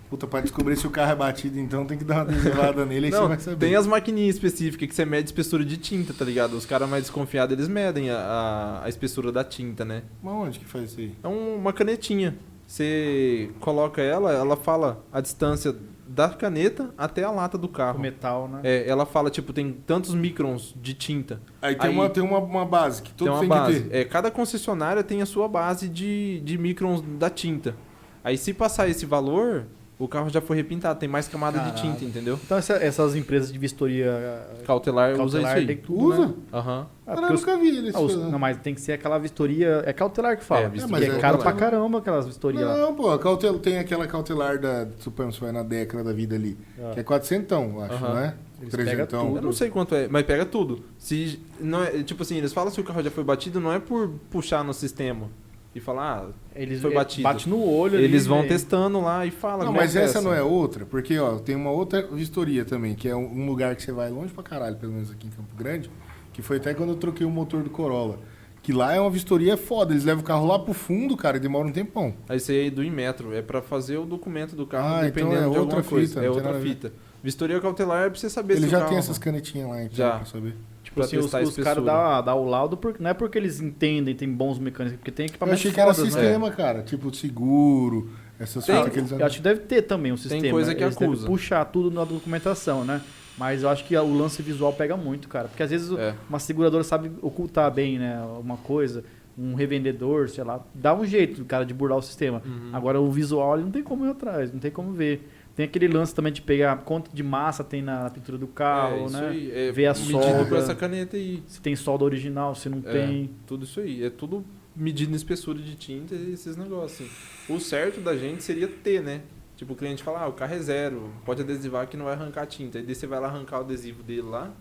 Puta, 0.09 0.27
pra 0.27 0.39
descobrir 0.39 0.75
se 0.77 0.85
o 0.85 0.89
carro 0.91 1.11
é 1.13 1.15
batido, 1.15 1.59
então 1.59 1.83
tem 1.85 1.97
que 1.97 2.03
dar 2.03 2.15
uma 2.17 2.21
adesivada 2.31 2.85
nele, 2.85 3.07
aí 3.07 3.11
você 3.11 3.27
vai 3.27 3.39
saber. 3.39 3.57
tem 3.57 3.75
as 3.75 3.87
maquininhas 3.87 4.35
específicas 4.35 4.87
que 4.87 4.93
você 4.95 5.03
mede 5.03 5.27
espessura 5.29 5.65
de 5.65 5.77
tinta, 5.77 6.13
tá 6.13 6.23
ligado? 6.23 6.53
Os 6.55 6.65
caras 6.65 6.87
mais 6.87 7.03
desconfiados, 7.03 7.53
eles 7.53 7.67
medem 7.67 8.11
a, 8.11 8.17
a, 8.17 8.85
a 8.85 8.89
espessura 8.89 9.31
da 9.31 9.43
tinta, 9.43 9.83
né? 9.83 10.03
Mas 10.21 10.33
onde 10.33 10.59
que 10.59 10.65
faz 10.65 10.91
isso 10.91 10.99
aí? 10.99 11.11
É 11.23 11.27
um- 11.27 11.55
uma 11.55 11.73
canetinha. 11.73 12.35
Você 12.67 13.49
coloca 13.59 14.01
ela, 14.01 14.31
ela 14.31 14.55
fala 14.55 15.03
a 15.11 15.21
distância 15.21 15.75
da 16.15 16.29
caneta 16.29 16.91
até 16.97 17.23
a 17.25 17.29
lata 17.29 17.57
do 17.57 17.65
O 17.65 17.69
carro. 17.69 17.99
metal, 17.99 18.47
né? 18.47 18.61
É, 18.63 18.87
ela 18.89 19.05
fala, 19.05 19.29
tipo, 19.29 19.51
tem 19.51 19.73
tantos 19.85 20.13
microns 20.15 20.73
de 20.81 20.93
tinta. 20.93 21.41
Aí 21.61 21.75
tem, 21.75 21.89
Aí- 21.89 21.95
uma, 21.95 22.09
tem 22.09 22.23
uma, 22.23 22.39
uma 22.39 22.65
base 22.65 23.01
que 23.01 23.09
tem 23.09 23.17
todos 23.27 23.33
uma 23.33 23.39
têm 23.41 23.49
base. 23.49 23.81
que 23.83 23.89
ter. 23.89 23.97
É, 23.97 24.05
cada 24.05 24.31
concessionária 24.31 25.03
tem 25.03 25.21
a 25.21 25.25
sua 25.25 25.47
base 25.49 25.89
de, 25.89 26.39
de 26.39 26.57
microns 26.57 27.01
da 27.19 27.29
tinta. 27.29 27.75
Aí 28.23 28.37
se 28.37 28.53
passar 28.53 28.87
esse 28.87 29.05
valor, 29.05 29.65
o 29.97 30.07
carro 30.07 30.29
já 30.29 30.41
foi 30.41 30.57
repintado, 30.57 30.99
tem 30.99 31.07
mais 31.07 31.27
camada 31.27 31.57
de 31.59 31.71
Caralho. 31.71 31.81
tinta, 31.93 32.03
entendeu? 32.03 32.37
Então 32.43 32.57
essa- 32.57 32.73
essas 32.83 33.15
empresas 33.15 33.51
de 33.51 33.57
vistoria 33.57 34.07
eh, 34.07 34.63
Cautelar, 34.65 35.11
usa 35.13 35.21
isso 35.23 35.31
cautelar 35.31 35.55
aí. 35.57 35.65
tem 35.67 35.77
tudo, 35.77 36.05
Usa? 36.09 36.27
né? 36.27 36.33
Aham. 36.53 36.87
Ah, 37.07 37.13
eu 37.15 37.21
nunca 37.33 37.57
vi 37.57 37.77
eles 37.77 37.95
ah, 37.95 37.99
os- 38.01 38.13
fazendo. 38.13 38.31
não, 38.31 38.39
mas 38.39 38.57
tem 38.57 38.73
que 38.75 38.81
ser 38.81 38.93
aquela 38.93 39.17
vistoria. 39.17 39.83
É 39.85 39.93
cautelar 39.93 40.37
que 40.37 40.43
fala. 40.43 40.61
É, 40.61 40.65
É, 40.65 40.69
vistoria 40.69 40.91
mas 41.07 41.15
é 41.15 41.17
é 41.17 41.21
caro 41.21 41.37
pra 41.37 41.51
cautelar. 41.51 41.71
caramba 41.71 41.97
aquelas 41.99 42.25
vistorias 42.25 42.63
lá. 42.67 42.77
Não, 42.77 42.93
pô, 42.95 43.17
cautel, 43.17 43.57
tem 43.59 43.77
aquela 43.79 44.05
cautelar 44.07 44.59
da. 44.59 44.87
Suponhamos, 44.99 45.37
vai 45.37 45.51
na 45.51 45.63
década 45.63 46.03
da 46.03 46.11
vida 46.13 46.35
ali. 46.35 46.57
Ah. 46.77 46.91
Que 46.93 46.99
é 46.99 47.03
400, 47.03 47.51
eu 47.57 47.81
acho, 47.83 47.93
Aham. 47.93 48.09
não 48.13 48.19
é? 48.19 48.35
Eles 48.61 48.71
Trezentão. 48.71 49.35
Eu 49.35 49.41
não 49.41 49.51
sei 49.51 49.69
quanto 49.69 49.93
é, 49.95 50.07
mas 50.07 50.23
pega 50.25 50.45
tudo. 50.45 50.81
Se 50.97 51.39
não 51.59 51.83
é, 51.83 52.03
tipo 52.03 52.23
assim, 52.23 52.37
eles 52.37 52.51
falam 52.53 52.71
se 52.71 52.79
o 52.79 52.83
carro 52.83 53.03
já 53.03 53.11
foi 53.11 53.23
batido, 53.23 53.59
não 53.59 53.71
é 53.71 53.79
por 53.79 54.09
puxar 54.31 54.63
no 54.63 54.73
sistema 54.73 55.29
e 55.75 55.79
falar, 55.81 56.29
Eles 56.55 56.81
Foi 56.81 56.91
eh, 56.91 56.95
batido. 56.95 57.23
bate 57.23 57.49
no 57.49 57.61
olho 57.61 57.95
ah, 57.95 57.97
ali, 57.97 58.05
eles 58.05 58.25
vão 58.25 58.43
né? 58.43 58.47
testando 58.47 59.01
lá 59.01 59.25
e 59.25 59.29
falam. 59.29 59.65
Não, 59.65 59.73
qual 59.73 59.75
mas 59.83 59.93
é 59.93 60.03
essa 60.03 60.21
não 60.21 60.33
é 60.33 60.41
outra, 60.41 60.85
porque 60.85 61.19
ó, 61.19 61.37
tem 61.37 61.53
uma 61.53 61.69
outra 61.69 62.01
vistoria 62.07 62.63
também, 62.63 62.95
que 62.95 63.09
é 63.09 63.15
um 63.15 63.45
lugar 63.45 63.75
que 63.75 63.83
você 63.83 63.91
vai 63.91 64.09
longe 64.09 64.33
pra 64.33 64.41
caralho, 64.41 64.77
pelo 64.77 64.93
menos 64.93 65.11
aqui 65.11 65.27
em 65.27 65.29
Campo 65.29 65.53
Grande, 65.53 65.91
que 66.31 66.41
foi 66.41 66.57
até 66.57 66.73
quando 66.73 66.91
eu 66.91 66.95
troquei 66.95 67.27
o 67.27 67.29
motor 67.29 67.61
do 67.61 67.69
Corolla. 67.69 68.17
Que 68.63 68.71
lá 68.73 68.95
é 68.95 68.99
uma 68.99 69.11
vistoria 69.11 69.57
foda, 69.57 69.93
eles 69.93 70.05
levam 70.05 70.23
o 70.23 70.25
carro 70.25 70.47
lá 70.47 70.57
pro 70.57 70.73
fundo, 70.73 71.15
cara, 71.17 71.37
e 71.37 71.39
demora 71.41 71.67
um 71.67 71.71
tempão. 71.71 72.13
Aí 72.27 72.39
você 72.39 72.53
aí 72.53 72.69
do 72.71 72.81
Inmetro, 72.83 73.33
é 73.33 73.41
pra 73.41 73.61
fazer 73.61 73.97
o 73.97 74.05
documento 74.05 74.55
do 74.55 74.65
carro, 74.65 74.87
Ah, 74.87 75.07
então 75.07 75.29
dependendo 75.29 75.35
é 75.35 75.39
de 75.41 75.45
outra 75.59 75.59
alguma 75.77 75.83
coisa. 75.83 76.07
fita, 76.07 76.25
é 76.25 76.29
outra 76.29 76.53
fita. 76.59 76.93
Vistoria 77.21 77.59
cautelar 77.59 78.05
é 78.05 78.09
pra 78.09 78.17
você 78.17 78.29
saber 78.29 78.55
Ele 78.55 78.69
já 78.69 78.77
carro... 78.77 78.89
tem 78.89 78.97
essas 78.97 79.17
canetinhas 79.17 79.69
lá, 79.69 79.83
então, 79.83 79.95
Já. 79.95 80.11
pra 80.17 80.25
saber. 80.25 80.55
Tipo 80.95 81.01
Pra 81.01 81.03
assim, 81.05 81.17
os, 81.17 81.25
os 81.49 81.63
caras 81.63 81.83
dão 81.83 82.23
dá 82.23 82.33
o 82.35 82.45
laudo, 82.45 82.77
por, 82.77 82.95
não 82.99 83.09
é 83.09 83.13
porque 83.13 83.37
eles 83.37 83.59
entendem, 83.59 84.15
tem 84.15 84.31
bons 84.31 84.57
mecânicos, 84.57 84.97
porque 84.97 85.11
tem 85.11 85.25
Eu 85.25 85.29
equipamentos 85.29 85.59
achei 85.59 85.71
que 85.71 85.79
era 85.81 85.93
fodas, 85.93 86.13
né? 86.13 86.21
sistema, 86.21 86.51
cara. 86.51 86.81
Tipo, 86.83 87.13
seguro, 87.13 88.09
essas 88.39 88.65
Tem. 88.65 88.75
coisas 88.75 88.93
que 88.93 88.99
eles 88.99 89.11
Eu 89.11 89.25
acho 89.25 89.37
que 89.37 89.43
deve 89.43 89.59
ter 89.61 89.81
também 89.81 90.11
um 90.13 90.17
sistema. 90.17 90.49
coisa 90.49 90.73
que 90.73 90.81
Eles 90.83 90.95
acusa. 90.95 91.27
puxar 91.27 91.65
tudo 91.65 91.91
na 91.91 92.03
documentação, 92.05 92.85
né? 92.85 93.01
Mas 93.37 93.63
eu 93.63 93.69
acho 93.69 93.83
que 93.83 93.97
o 93.97 94.17
lance 94.17 94.41
visual 94.41 94.71
pega 94.71 94.95
muito, 94.95 95.27
cara. 95.27 95.49
Porque 95.49 95.61
às 95.61 95.69
vezes 95.69 95.91
É. 95.97 96.15
uma 96.29 96.39
seguradora 96.39 96.83
sabe 96.85 97.11
ocultar 97.21 97.69
bem, 97.69 97.99
né? 97.99 98.21
Uma 98.39 98.55
coisa, 98.55 99.03
um 99.37 99.53
revendedor, 99.55 100.29
sei 100.29 100.45
lá. 100.45 100.61
Dá 100.73 100.95
um 100.95 101.05
jeito 101.05 101.43
cara 101.43 101.65
de 101.65 101.73
burlar 101.73 101.97
o 101.97 102.01
sistema. 102.01 102.41
Uhum. 102.45 102.69
Agora 102.71 103.01
o 103.01 103.11
visual 103.11 103.55
ele 103.55 103.63
não 103.65 103.71
tem 103.71 103.83
como 103.83 104.05
ir 104.05 104.09
atrás, 104.11 104.53
não 104.53 104.59
tem 104.61 104.71
como 104.71 104.93
ver. 104.93 105.29
Tem 105.55 105.65
aquele 105.65 105.87
lance 105.87 106.13
também 106.13 106.33
de 106.33 106.41
pegar 106.41 106.75
quanto 106.83 107.09
de 107.15 107.23
massa 107.23 107.63
tem 107.63 107.81
na, 107.81 108.09
pintura 108.09 108.37
do 108.37 108.47
carro, 108.47 108.95
é, 108.97 109.05
isso 109.05 109.17
né? 109.17 109.29
aí. 109.29 109.51
É 109.51 109.71
Ver 109.71 109.85
a 109.85 109.93
medido 109.93 110.11
solda. 110.21 110.45
com 110.49 110.55
essa 110.57 110.75
caneta 110.75 111.15
aí. 111.15 111.41
Se 111.47 111.61
tem 111.61 111.75
solda 111.75 112.03
original, 112.03 112.53
se 112.55 112.67
não 112.67 112.79
É. 112.79 112.91
tem. 112.91 113.29
Tudo 113.47 113.63
isso 113.63 113.79
aí. 113.79 114.03
É 114.03 114.09
tudo 114.09 114.43
medindo 114.75 115.15
espessura 115.15 115.57
de 115.59 115.75
tinta 115.75 116.13
e 116.13 116.33
esses 116.33 116.57
negócios. 116.57 117.07
assim. 117.09 117.53
O 117.53 117.59
certo 117.59 118.01
da 118.01 118.17
gente 118.17 118.43
seria 118.43 118.67
ter, 118.67 119.01
né? 119.01 119.21
Tipo, 119.55 119.71
o 119.71 119.75
cliente 119.77 120.03
fala, 120.03 120.23
ah, 120.23 120.27
o 120.27 120.33
carro 120.33 120.53
é 120.53 120.59
zero, 120.59 121.09
pode 121.23 121.41
adesivar 121.41 121.87
que 121.87 121.95
não 121.95 122.03
vai 122.03 122.13
arrancar 122.15 122.45
tinta. 122.45 122.77
Aí 122.77 122.83
daí 122.83 122.93
você 122.93 123.07
vai 123.07 123.21
lá 123.21 123.27
arrancar 123.27 123.59
o 123.59 123.61
adesivo 123.61 124.03
dele 124.03 124.23
lá, 124.23 124.51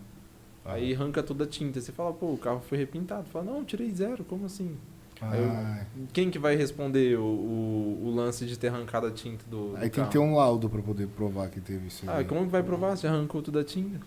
aí 0.63 0.93
arranca 0.93 1.21
toda 1.21 1.43
a 1.43 1.47
tinta. 1.47 1.81
Você 1.81 1.91
fala, 1.91 2.13
pô, 2.13 2.31
o 2.31 2.37
carro 2.37 2.61
foi 2.61 2.77
repintado. 2.77 3.27
Fala, 3.27 3.43
não, 3.43 3.57
eu 3.57 3.65
tirei 3.65 3.89
zero, 3.91 4.23
como 4.23 4.45
assim? 4.45 4.77
Aí 5.21 5.41
eu- 5.41 5.49
Ah, 5.49 5.85
Quem 6.11 6.29
que 6.29 6.37
vai 6.37 6.55
responder 6.55 7.17
o, 7.17 7.23
o, 7.23 8.01
o 8.07 8.15
lance 8.15 8.45
de 8.45 8.57
ter 8.59 8.67
arrancado 8.67 9.07
a 9.07 9.11
tinta 9.11 9.45
do, 9.49 9.69
do 9.71 9.75
aí 9.75 9.83
tem 9.83 9.89
carro? 9.91 10.07
que 10.07 10.13
ter 10.13 10.19
um 10.19 10.35
laudo 10.35 10.69
pra 10.69 10.81
poder 10.81 11.07
provar 11.07 11.49
que 11.49 11.61
teve 11.61 11.87
isso. 11.87 12.03
Ah, 12.07 12.17
aí. 12.17 12.25
como 12.25 12.41
que 12.45 12.51
vai 12.51 12.61
provar 12.63 12.95
se 12.97 13.07
arrancou 13.07 13.41
toda 13.41 13.61
a 13.61 13.63
tinta? 13.63 13.99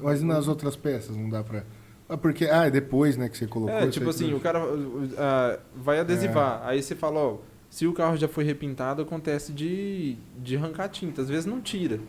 Mas 0.00 0.22
nas 0.22 0.48
outras 0.48 0.76
peças 0.76 1.16
não 1.16 1.28
dá 1.30 1.42
pra. 1.44 1.64
Ah, 2.08 2.16
porque. 2.16 2.46
Ah, 2.46 2.66
é 2.66 2.70
depois, 2.70 3.16
né, 3.16 3.28
que 3.28 3.36
você 3.38 3.46
colocou. 3.46 3.74
É, 3.74 3.86
tipo 3.88 4.08
assim, 4.10 4.28
que- 4.28 4.34
o 4.34 4.40
cara 4.40 4.64
uh, 4.64 5.10
ah, 5.18 5.58
vai 5.76 6.00
adesivar. 6.00 6.62
É. 6.64 6.70
Aí 6.70 6.82
você 6.82 6.94
fala, 6.94 7.20
ó, 7.20 7.36
se 7.68 7.86
o 7.86 7.92
carro 7.92 8.16
já 8.16 8.26
foi 8.26 8.44
repintado, 8.44 9.02
acontece 9.02 9.52
de, 9.52 10.16
de 10.42 10.56
arrancar 10.56 10.88
tinta. 10.88 11.20
Às 11.22 11.28
vezes 11.28 11.44
não 11.46 11.60
tira. 11.60 12.00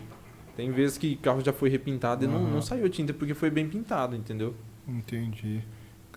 Tem 0.56 0.72
vezes 0.72 0.98
que 0.98 1.14
o 1.14 1.18
carro 1.18 1.42
já 1.42 1.54
foi 1.54 1.70
repintado 1.70 2.26
e 2.26 2.28
não, 2.28 2.44
não 2.50 2.62
saiu 2.62 2.90
tinta 2.90 3.14
porque 3.14 3.34
foi 3.34 3.50
bem 3.50 3.68
pintado, 3.70 4.16
entendeu? 4.16 4.54
Entendi. 4.88 5.64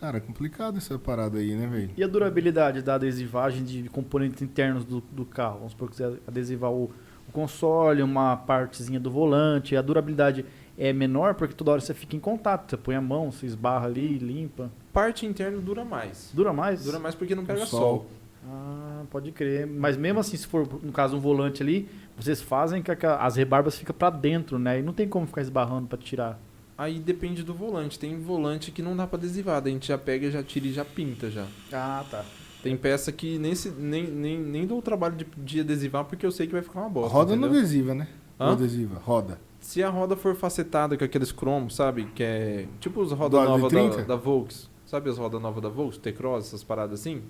Cara, 0.02 0.16
é 0.16 0.20
complicado 0.20 0.78
essa 0.78 0.98
parada 0.98 1.38
aí, 1.38 1.54
né, 1.54 1.64
velho? 1.68 1.90
E 1.96 2.02
a 2.02 2.08
durabilidade 2.08 2.82
da 2.82 2.96
adesivagem 2.96 3.62
de 3.62 3.88
componentes 3.88 4.42
internos 4.42 4.84
do, 4.84 5.00
do 5.00 5.24
carro? 5.24 5.58
Vamos 5.58 5.70
supor 5.70 5.90
que 5.90 5.94
você 5.94 6.18
adesivar 6.26 6.72
o, 6.72 6.90
o 7.28 7.32
console, 7.32 8.02
uma 8.02 8.36
partezinha 8.36 8.98
do 8.98 9.12
volante. 9.12 9.76
A 9.76 9.80
durabilidade 9.80 10.44
é 10.76 10.92
menor 10.92 11.36
porque 11.36 11.54
toda 11.54 11.70
hora 11.70 11.80
você 11.80 11.94
fica 11.94 12.16
em 12.16 12.18
contato. 12.18 12.68
Você 12.68 12.76
põe 12.76 12.96
a 12.96 13.00
mão, 13.00 13.30
você 13.30 13.46
esbarra 13.46 13.86
ali, 13.86 14.18
limpa. 14.18 14.72
Parte 14.92 15.24
interna 15.24 15.58
dura 15.60 15.84
mais. 15.84 16.32
Dura 16.34 16.52
mais? 16.52 16.82
Dura 16.82 16.98
mais 16.98 17.14
porque 17.14 17.36
não 17.36 17.44
pega 17.44 17.64
sol. 17.64 17.80
sol. 17.80 18.06
Ah, 18.50 19.04
pode 19.08 19.30
crer. 19.30 19.68
Mas 19.68 19.96
mesmo 19.96 20.18
assim, 20.18 20.36
se 20.36 20.48
for, 20.48 20.66
no 20.82 20.90
caso, 20.90 21.16
um 21.16 21.20
volante 21.20 21.62
ali, 21.62 21.88
vocês 22.16 22.42
fazem 22.42 22.82
que 22.82 22.90
as 23.06 23.36
rebarbas 23.36 23.78
ficam 23.78 23.94
pra 23.94 24.10
dentro, 24.10 24.58
né? 24.58 24.80
E 24.80 24.82
não 24.82 24.92
tem 24.92 25.08
como 25.08 25.28
ficar 25.28 25.42
esbarrando 25.42 25.86
pra 25.86 25.96
tirar. 25.96 26.40
Aí 26.76 26.98
depende 26.98 27.42
do 27.42 27.54
volante. 27.54 27.98
Tem 27.98 28.18
volante 28.18 28.70
que 28.70 28.82
não 28.82 28.96
dá 28.96 29.06
pra 29.06 29.18
adesivar. 29.18 29.60
daí 29.60 29.72
a 29.72 29.74
gente 29.74 29.88
já 29.88 29.98
pega, 29.98 30.30
já 30.30 30.42
tira 30.42 30.66
e 30.66 30.72
já 30.72 30.84
pinta 30.84 31.30
já. 31.30 31.46
Ah, 31.72 32.04
tá. 32.10 32.24
Tem 32.62 32.76
peça 32.76 33.10
que 33.12 33.38
nem, 33.38 33.54
se, 33.54 33.70
nem, 33.70 34.04
nem, 34.06 34.38
nem 34.38 34.66
dou 34.66 34.78
o 34.78 34.82
trabalho 34.82 35.16
de, 35.16 35.26
de 35.36 35.60
adesivar 35.60 36.04
porque 36.04 36.24
eu 36.24 36.30
sei 36.30 36.46
que 36.46 36.52
vai 36.52 36.62
ficar 36.62 36.80
uma 36.80 36.88
bosta. 36.88 37.12
roda 37.12 37.34
no 37.36 37.42
entendeu? 37.46 37.58
adesiva, 37.60 37.94
né? 37.94 38.08
Hã? 38.38 38.46
No 38.46 38.52
adesiva, 38.52 39.00
roda. 39.04 39.38
Se 39.60 39.82
a 39.82 39.88
roda 39.90 40.16
for 40.16 40.34
facetada 40.34 40.96
com 40.96 41.04
aqueles 41.04 41.30
cromos, 41.30 41.74
sabe? 41.76 42.06
Que 42.14 42.22
é 42.22 42.66
tipo 42.80 43.02
as 43.02 43.12
rodas 43.12 43.44
novas 43.44 43.72
da, 43.72 43.78
A30? 43.80 44.06
da 44.06 44.16
Volks. 44.16 44.68
Sabe 44.86 45.08
as 45.10 45.18
rodas 45.18 45.40
novas 45.40 45.62
da 45.62 45.68
Volks? 45.68 45.98
T-Cross, 45.98 46.46
essas 46.48 46.62
paradas 46.64 47.00
assim? 47.00 47.22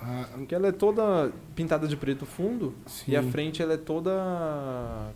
Ah, 0.00 0.26
Que 0.48 0.54
ela 0.54 0.68
é 0.68 0.72
toda 0.72 1.30
pintada 1.54 1.86
de 1.86 1.96
preto 1.96 2.24
fundo 2.24 2.74
sim. 2.86 3.12
e 3.12 3.16
a 3.16 3.22
frente 3.22 3.62
ela 3.62 3.74
é 3.74 3.76
toda. 3.76 4.10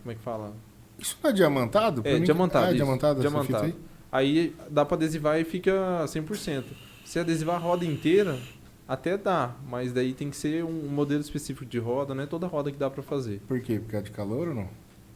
Como 0.02 0.12
é 0.12 0.14
que 0.14 0.20
fala? 0.22 0.52
Isso 0.98 1.16
não 1.22 1.30
é 1.30 1.32
diamantado? 1.32 2.02
É, 2.04 2.14
mim- 2.18 2.24
diamantado, 2.24 2.66
Ah, 2.66 2.70
é 2.70 2.74
diamantado, 2.74 3.20
Diamantado. 3.20 3.74
Aí 4.12 4.54
dá 4.70 4.84
pra 4.84 4.96
adesivar 4.96 5.40
e 5.40 5.44
fica 5.44 6.04
100%. 6.06 6.64
Se 7.04 7.18
adesivar 7.18 7.56
a 7.56 7.58
roda 7.58 7.84
inteira, 7.84 8.38
até 8.86 9.16
dá, 9.18 9.54
mas 9.68 9.92
daí 9.92 10.12
tem 10.14 10.30
que 10.30 10.36
ser 10.36 10.64
um 10.64 10.88
modelo 10.88 11.20
específico 11.20 11.66
de 11.66 11.78
roda, 11.78 12.14
não 12.14 12.22
é 12.22 12.26
toda 12.26 12.46
roda 12.46 12.70
que 12.70 12.78
dá 12.78 12.88
pra 12.88 13.02
fazer. 13.02 13.40
Por 13.48 13.60
quê? 13.60 13.78
Por 13.80 13.90
causa 13.90 14.04
de 14.04 14.12
calor 14.12 14.48
ou 14.48 14.54
não? 14.54 14.68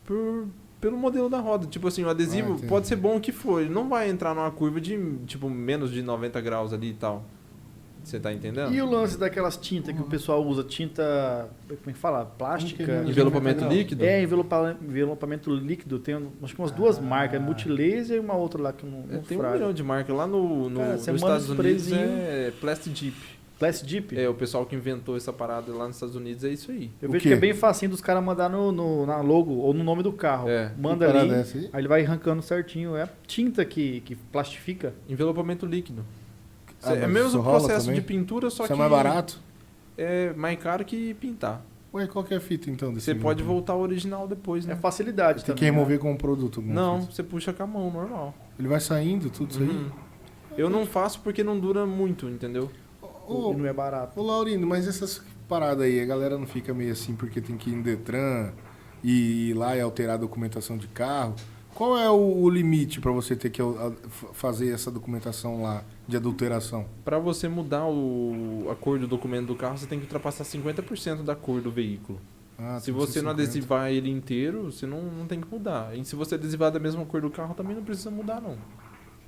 Por, 0.04 0.48
pelo 0.80 0.96
modelo 0.96 1.28
da 1.30 1.38
roda. 1.38 1.66
Tipo 1.66 1.86
assim, 1.88 2.02
o 2.02 2.08
Ah, 2.08 2.10
adesivo 2.10 2.52
entendi. 2.54 2.66
pode 2.66 2.86
ser 2.88 2.96
bom 2.96 3.16
o 3.16 3.20
que 3.20 3.30
for, 3.32 3.60
ele 3.60 3.70
não 3.72 3.88
vai 3.88 4.10
entrar 4.10 4.34
numa 4.34 4.50
curva 4.50 4.80
de 4.80 4.98
tipo 5.26 5.48
menos 5.48 5.92
de 5.92 6.02
90 6.02 6.40
graus 6.40 6.72
ali 6.72 6.90
e 6.90 6.94
tal. 6.94 7.24
Você 8.02 8.18
tá 8.18 8.32
entendendo? 8.32 8.72
E 8.72 8.80
o 8.80 8.88
lance 8.90 9.18
daquelas 9.18 9.56
tintas 9.56 9.94
que 9.94 10.00
o 10.00 10.04
pessoal 10.06 10.44
usa? 10.44 10.62
Tinta. 10.64 11.48
Como 11.68 11.78
é 11.88 11.92
que 11.92 11.98
fala? 11.98 12.24
Plástica? 12.24 13.04
Envelopamento 13.06 13.64
Não. 13.64 13.72
líquido? 13.72 14.04
É, 14.04 14.22
envelopa- 14.22 14.76
envelopamento 14.82 15.54
líquido. 15.54 15.98
Tem 15.98 16.14
acho 16.42 16.54
que 16.54 16.60
umas 16.60 16.70
duas 16.70 16.98
Ah. 16.98 17.02
marcas, 17.02 17.40
Multilaser 17.40 18.16
e 18.16 18.20
uma 18.20 18.34
outra 18.34 18.62
lá 18.62 18.72
que 18.72 18.84
eu 18.84 18.90
não, 18.90 18.98
É, 19.10 19.14
não 19.16 19.22
tem 19.22 19.38
um 19.38 19.52
milhão 19.52 19.72
de 19.72 19.82
marcas. 19.82 20.16
Lá 20.16 20.26
no, 20.26 20.70
no, 20.70 20.80
Cara, 20.80 20.92
nos 20.94 21.06
Estados 21.08 21.48
Unidos 21.50 21.92
é 21.92 22.52
Plastic 22.60 22.94
Jeep. 22.96 23.16
Plastic 23.58 23.88
Jeep? 23.88 24.16
É, 24.16 24.28
o 24.28 24.34
pessoal 24.34 24.64
que 24.64 24.76
inventou 24.76 25.16
essa 25.16 25.32
parada 25.32 25.72
lá 25.72 25.86
nos 25.88 25.96
Estados 25.96 26.14
Unidos 26.14 26.44
é 26.44 26.48
isso 26.50 26.70
aí. 26.70 26.92
Eu 27.02 27.08
O 27.08 27.12
vejo 27.12 27.24
quê? 27.24 27.28
que 27.30 27.34
é 27.34 27.38
bem 27.38 27.52
facinho 27.52 27.90
dos 27.90 28.00
caras 28.00 28.22
mandar 28.22 28.48
no, 28.48 28.70
no- 28.70 29.04
na 29.04 29.20
logo 29.20 29.52
ou 29.52 29.74
no 29.74 29.82
nome 29.82 30.00
do 30.02 30.12
carro. 30.12 30.48
É. 30.48 30.70
Manda 30.78 31.10
ali, 31.10 31.32
aí 31.32 31.80
ele 31.80 31.88
vai 31.88 32.04
arrancando 32.04 32.40
certinho. 32.40 32.94
É 32.94 33.02
a 33.02 33.08
tinta 33.26 33.64
que, 33.64 34.00
que 34.02 34.14
plastifica. 34.14 34.94
Envelopamento 35.08 35.66
líquido. 35.66 36.04
Ah, 36.82 36.94
é 36.94 37.06
o 37.06 37.08
mesmo 37.08 37.42
processo 37.42 37.86
também? 37.86 38.00
de 38.00 38.06
pintura, 38.06 38.50
só 38.50 38.64
Isso 38.64 38.72
que 38.72 38.72
é 38.72 38.76
mais 38.76 38.90
barato? 38.90 39.40
é 39.96 40.32
mais 40.34 40.58
caro 40.58 40.84
que 40.84 41.14
pintar. 41.14 41.62
Ué, 41.92 42.06
qual 42.06 42.22
que 42.24 42.34
é 42.34 42.36
a 42.36 42.40
fita 42.40 42.70
então 42.70 42.92
desse 42.92 43.06
Você 43.06 43.14
pode 43.14 43.42
voltar 43.42 43.72
ao 43.72 43.80
original 43.80 44.28
depois, 44.28 44.64
É 44.66 44.68
né? 44.68 44.76
facilidade 44.76 45.38
Tem 45.44 45.46
também. 45.54 45.58
que 45.58 45.64
remover 45.64 45.98
com 45.98 46.12
o 46.12 46.18
produto. 46.18 46.60
Não, 46.62 47.00
fita. 47.00 47.12
você 47.12 47.22
puxa 47.22 47.52
com 47.52 47.62
a 47.62 47.66
mão, 47.66 47.90
normal. 47.90 48.34
Ele 48.58 48.68
vai 48.68 48.78
saindo, 48.80 49.30
tudo 49.30 49.50
isso 49.50 49.62
aí? 49.62 49.68
Uhum. 49.68 49.90
Eu 50.56 50.68
não 50.68 50.84
faço 50.84 51.20
porque 51.20 51.42
não 51.42 51.58
dura 51.58 51.86
muito, 51.86 52.26
entendeu? 52.28 52.64
né? 53.02 53.08
Ô, 53.26 53.52
E 53.52 53.56
não 53.56 53.66
é 53.66 53.72
barato. 53.72 54.20
Ô, 54.20 54.22
Laurindo, 54.24 54.66
mas 54.66 54.86
essas 54.86 55.22
paradas 55.48 55.84
aí, 55.84 56.00
a 56.00 56.04
galera 56.04 56.36
não 56.38 56.46
fica 56.46 56.74
meio 56.74 56.92
assim 56.92 57.14
porque 57.14 57.40
tem 57.40 57.56
que 57.56 57.70
ir 57.70 57.76
no 57.76 57.82
Detran 57.82 58.50
e 59.02 59.50
ir 59.50 59.54
lá 59.54 59.76
e 59.76 59.80
alterar 59.80 60.14
a 60.14 60.18
documentação 60.18 60.76
de 60.76 60.88
carro. 60.88 61.34
Qual 61.78 61.96
é 61.96 62.10
o, 62.10 62.42
o 62.42 62.50
limite 62.50 63.00
para 63.00 63.12
você 63.12 63.36
ter 63.36 63.50
que 63.50 63.62
fazer 64.32 64.70
essa 64.70 64.90
documentação 64.90 65.62
lá 65.62 65.84
de 66.08 66.16
adulteração? 66.16 66.84
Pra 67.04 67.20
você 67.20 67.46
mudar 67.46 67.86
o, 67.86 68.66
a 68.68 68.74
cor 68.74 68.98
do 68.98 69.06
documento 69.06 69.46
do 69.46 69.54
carro, 69.54 69.78
você 69.78 69.86
tem 69.86 70.00
que 70.00 70.04
ultrapassar 70.04 70.42
50% 70.42 71.22
da 71.22 71.36
cor 71.36 71.60
do 71.60 71.70
veículo. 71.70 72.18
Ah, 72.58 72.80
se 72.80 72.90
você 72.90 73.22
não 73.22 73.30
50. 73.30 73.30
adesivar 73.30 73.92
ele 73.92 74.10
inteiro, 74.10 74.72
você 74.72 74.88
não, 74.88 75.02
não 75.02 75.26
tem 75.28 75.40
que 75.40 75.46
mudar. 75.46 75.96
E 75.96 76.04
se 76.04 76.16
você 76.16 76.34
adesivar 76.34 76.72
da 76.72 76.80
mesma 76.80 77.04
cor 77.04 77.20
do 77.20 77.30
carro, 77.30 77.54
também 77.54 77.76
não 77.76 77.84
precisa 77.84 78.10
mudar, 78.10 78.40
não. 78.40 78.56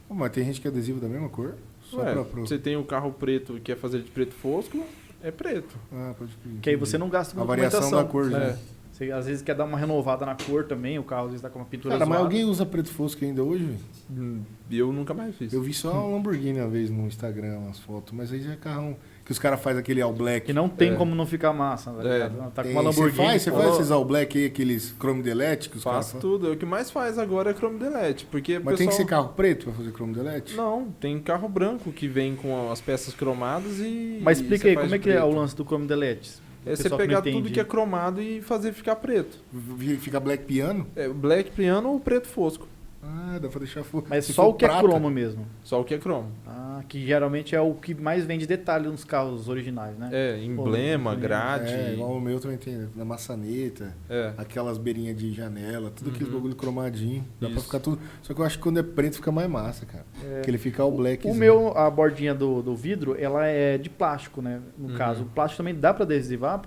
Pô, 0.08 0.14
mas 0.16 0.32
tem 0.32 0.44
gente 0.44 0.60
que 0.60 0.66
é 0.66 0.72
adesivo 0.72 0.98
da 0.98 1.06
mesma 1.06 1.28
cor? 1.28 1.54
Só 1.82 1.98
Ué, 1.98 2.12
pra, 2.14 2.24
pro... 2.24 2.40
Você 2.44 2.58
tem 2.58 2.76
o 2.76 2.82
carro 2.82 3.12
preto 3.12 3.58
e 3.58 3.60
quer 3.60 3.76
fazer 3.76 4.02
de 4.02 4.10
preto 4.10 4.34
fosco, 4.34 4.84
é 5.22 5.30
preto. 5.30 5.76
Ah, 5.92 6.14
pode 6.18 6.36
crer. 6.36 6.54
Que 6.60 6.70
aí 6.70 6.74
você 6.76 6.98
não 6.98 7.08
gasta 7.08 7.32
com 7.32 7.42
A 7.42 7.44
variação 7.44 7.80
documentação. 7.80 8.04
da 8.04 8.10
cor, 8.10 8.42
É. 8.42 8.58
Você 9.00 9.10
às 9.12 9.24
vezes 9.24 9.40
quer 9.42 9.54
dar 9.54 9.64
uma 9.64 9.78
renovada 9.78 10.26
na 10.26 10.34
cor 10.34 10.64
também, 10.64 10.98
o 10.98 11.02
carro 11.02 11.22
às 11.24 11.30
vezes 11.30 11.40
tá 11.40 11.48
com 11.48 11.58
uma 11.58 11.64
pintura 11.64 11.94
Cara, 11.94 12.04
mas 12.04 12.18
zoada. 12.18 12.22
alguém 12.34 12.44
usa 12.44 12.66
preto 12.66 12.90
fosco 12.90 13.24
ainda 13.24 13.42
hoje, 13.42 13.64
velho? 13.64 13.78
Hum, 14.10 14.42
E 14.68 14.78
eu 14.78 14.92
nunca 14.92 15.14
mais 15.14 15.34
fiz. 15.36 15.52
Eu 15.54 15.62
vi 15.62 15.72
só 15.72 16.06
um 16.06 16.12
Lamborghini 16.16 16.60
uma 16.60 16.68
vez 16.68 16.90
no 16.90 17.06
Instagram, 17.06 17.60
umas 17.60 17.78
fotos, 17.78 18.12
mas 18.12 18.30
aí 18.30 18.42
já 18.42 18.52
é 18.52 18.56
carrão 18.56 18.94
que 19.24 19.32
os 19.32 19.38
caras 19.38 19.58
fazem 19.60 19.80
aquele 19.80 20.02
all 20.02 20.12
black. 20.12 20.44
Que 20.46 20.52
não 20.52 20.68
tem 20.68 20.92
É. 20.92 20.96
como 20.96 21.14
não 21.14 21.24
ficar 21.24 21.52
massa, 21.54 21.90
tá 21.92 22.06
É. 22.06 22.12
ligado? 22.12 22.52
Tá 22.52 22.62
com 22.62 22.68
uma 22.70 22.82
Lamborghini. 22.82 23.16
Você 23.16 23.24
faz, 23.26 23.42
você 23.42 23.50
faz 23.50 23.74
esses 23.76 23.90
all 23.90 24.04
black 24.04 24.36
aí, 24.38 24.44
aqueles 24.44 24.94
chrome 25.00 25.22
delete 25.22 25.70
que 25.70 25.78
os 25.78 25.84
caras 25.84 25.98
Faço 25.98 26.12
fazem? 26.16 26.20
tudo. 26.20 26.52
O 26.52 26.56
que 26.58 26.66
mais 26.66 26.90
faz 26.90 27.18
agora 27.18 27.52
é 27.52 27.54
Chrome 27.54 27.78
Delete. 27.78 28.26
Porque 28.26 28.58
o 28.58 28.64
Mas 28.64 28.76
tem 28.76 28.86
que 28.86 28.92
ser 28.94 29.04
pessoal... 29.04 29.22
carro 29.24 29.34
preto 29.34 29.64
pra 29.64 29.72
fazer 29.72 29.92
chrome 29.92 30.12
delete? 30.14 30.54
Não, 30.54 30.88
tem 31.00 31.18
carro 31.20 31.48
branco 31.48 31.90
que 31.90 32.06
vem 32.06 32.36
com 32.36 32.70
as 32.70 32.82
peças 32.82 33.14
cromadas 33.14 33.78
e. 33.78 34.20
Mas 34.22 34.40
e 34.40 34.42
explica 34.42 34.62
você 34.64 34.68
aí, 34.68 34.74
faz 34.74 34.86
como 34.88 34.94
é 34.94 34.98
que 34.98 35.10
é 35.10 35.22
o 35.22 35.26
preto. 35.26 35.38
lance 35.40 35.56
do 35.56 35.64
Chrome 35.64 35.86
Delete? 35.86 36.32
É 36.66 36.76
você 36.76 36.90
que 36.90 36.96
pegar 36.96 37.22
tudo 37.22 37.50
que 37.50 37.60
é 37.60 37.64
cromado 37.64 38.20
e 38.22 38.40
fazer 38.42 38.72
ficar 38.72 38.96
preto. 38.96 39.38
V- 39.52 39.96
Fica 39.96 40.20
black 40.20 40.44
piano? 40.44 40.86
É 40.94 41.08
black 41.08 41.50
piano 41.52 41.88
ou 41.90 42.00
preto 42.00 42.26
fosco. 42.28 42.68
Ah, 43.02 43.38
dá 43.40 43.48
pra 43.48 43.60
deixar 43.60 43.82
fogo. 43.82 44.06
Mas 44.10 44.26
Se 44.26 44.32
só 44.34 44.48
o 44.50 44.54
que 44.54 44.64
é 44.64 44.68
prata- 44.68 44.82
cromo 44.82 45.08
mesmo. 45.10 45.46
Só 45.64 45.80
o 45.80 45.84
que 45.84 45.94
é 45.94 45.98
cromo. 45.98 46.28
Ah, 46.46 46.82
que 46.86 47.04
geralmente 47.06 47.54
é 47.54 47.60
o 47.60 47.72
que 47.74 47.94
mais 47.94 48.24
vende 48.26 48.46
detalhe 48.46 48.86
nos 48.88 49.04
carros 49.04 49.48
originais, 49.48 49.96
né? 49.96 50.10
É, 50.12 50.42
emblema, 50.44 51.14
Pô, 51.14 51.20
grade. 51.20 51.72
É, 51.72 51.94
igual 51.94 52.12
o 52.12 52.20
meu 52.20 52.38
também 52.38 52.58
tem, 52.58 52.88
na 52.94 53.04
maçaneta, 53.04 53.96
É. 54.08 54.34
aquelas 54.36 54.76
beirinhas 54.76 55.16
de 55.16 55.32
janela, 55.32 55.90
tudo 55.90 56.10
aqueles 56.10 56.28
Uhum. 56.28 56.34
bagulho 56.34 56.54
cromadinho. 56.56 57.24
Dá 57.40 57.46
pra 57.48 57.56
Isso. 57.56 57.64
ficar 57.66 57.80
tudo. 57.80 57.98
Só 58.22 58.34
que 58.34 58.40
eu 58.40 58.44
acho 58.44 58.58
que 58.58 58.62
quando 58.62 58.78
é 58.78 58.82
preto 58.82 59.16
fica 59.16 59.32
mais 59.32 59.48
massa, 59.48 59.86
cara. 59.86 60.04
Porque 60.34 60.50
ele 60.50 60.58
fica 60.58 60.82
all 60.82 60.92
black. 60.92 61.26
O 61.26 61.34
meu, 61.34 61.76
a 61.76 61.88
bordinha 61.90 62.34
do, 62.34 62.60
do 62.62 62.76
vidro, 62.76 63.16
ela 63.18 63.46
é 63.46 63.78
de 63.78 63.88
plástico, 63.88 64.42
né? 64.42 64.60
No 64.76 64.90
Uhum. 64.90 64.94
caso, 64.96 65.22
o 65.22 65.26
plástico 65.26 65.58
também 65.58 65.74
dá 65.74 65.94
pra 65.94 66.04
adesivar 66.04 66.62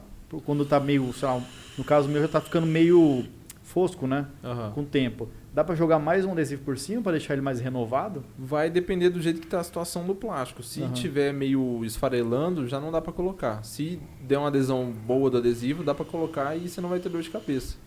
quando 0.46 0.66
tá 0.66 0.80
meio, 0.80 1.14
sei 1.14 1.28
lá, 1.28 1.40
no 1.78 1.84
caso 1.84 2.08
o 2.08 2.12
meu 2.12 2.24
já 2.24 2.28
tá 2.28 2.42
ficando 2.42 2.66
meio 2.66 3.24
fosco, 3.62 4.08
né? 4.08 4.26
Aham. 4.44 4.72
Com 4.72 4.82
o 4.82 4.86
tempo. 4.86 5.30
Dá 5.54 5.64
pra 5.64 5.76
jogar 5.76 6.00
mais 6.00 6.26
um 6.26 6.32
adesivo 6.32 6.64
por 6.64 6.78
cima 6.80 7.04
pra 7.04 7.12
deixar 7.12 7.34
ele 7.34 7.42
mais 7.42 7.60
renovado? 7.60 8.24
Vai 8.38 8.72
depender 8.72 9.10
do 9.10 9.22
jeito 9.22 9.40
que 9.40 9.46
tá 9.46 9.60
a 9.60 9.64
situação 9.64 10.04
do 10.04 10.16
plástico. 10.16 10.64
Se 10.64 10.82
Aham. 10.82 10.94
tiver 10.94 11.32
meio 11.32 11.86
esfarelando, 11.86 12.68
já 12.68 12.80
não 12.80 12.92
dá 12.92 13.00
pra 13.00 13.14
colocar. 13.14 13.64
Se 13.64 14.02
der 14.20 14.40
uma 14.40 14.48
adesão 14.48 14.92
boa 14.92 15.30
do 15.30 15.38
adesivo, 15.38 15.84
dá 15.84 15.94
pra 15.94 16.06
colocar 16.06 16.56
e 16.56 16.68
você 16.68 16.82
não 16.82 16.90
vai 16.90 17.00
ter 17.00 17.10
dor 17.10 17.22
de 17.22 17.30
cabeça. 17.30 17.78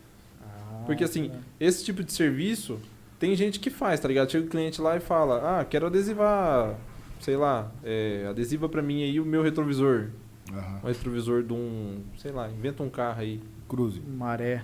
Porque 0.86 1.02
assim, 1.02 1.32
esse 1.58 1.84
tipo 1.84 2.04
de 2.04 2.12
serviço, 2.12 2.78
tem 3.18 3.34
gente 3.34 3.58
que 3.58 3.68
faz, 3.68 3.98
tá 3.98 4.06
ligado? 4.06 4.30
Chega 4.30 4.46
o 4.46 4.48
cliente 4.48 4.80
lá 4.80 4.96
e 4.96 5.00
fala, 5.00 5.58
ah, 5.60 5.64
quero 5.64 5.86
adesivar, 5.86 6.76
sei 7.18 7.36
lá, 7.36 7.72
é, 7.82 8.26
adesiva 8.30 8.68
pra 8.68 8.80
mim 8.80 9.02
aí 9.02 9.18
o 9.18 9.24
meu 9.24 9.42
retrovisor. 9.42 10.10
Aham. 10.52 10.80
Um 10.84 10.86
retrovisor 10.86 11.42
de 11.42 11.52
um, 11.52 12.02
sei 12.16 12.30
lá, 12.30 12.48
inventa 12.48 12.84
um 12.84 12.88
carro 12.88 13.22
aí. 13.22 13.40
Cruze. 13.68 14.00
Maré. 14.00 14.62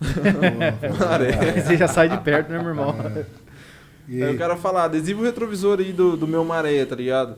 Maré. 0.98 1.60
Você 1.60 1.76
já 1.76 1.88
sai 1.88 2.08
de 2.08 2.18
perto, 2.18 2.50
né, 2.50 2.58
meu 2.58 2.68
irmão? 2.68 2.94
E 4.08 4.22
Aí 4.22 4.30
aí? 4.30 4.34
o 4.34 4.38
cara 4.38 4.56
fala, 4.56 4.82
ah, 4.82 4.84
adesiva 4.84 5.20
o 5.20 5.24
retrovisor 5.24 5.78
aí 5.78 5.92
do, 5.92 6.16
do 6.16 6.26
meu 6.26 6.44
maré, 6.44 6.84
tá 6.84 6.96
ligado? 6.96 7.36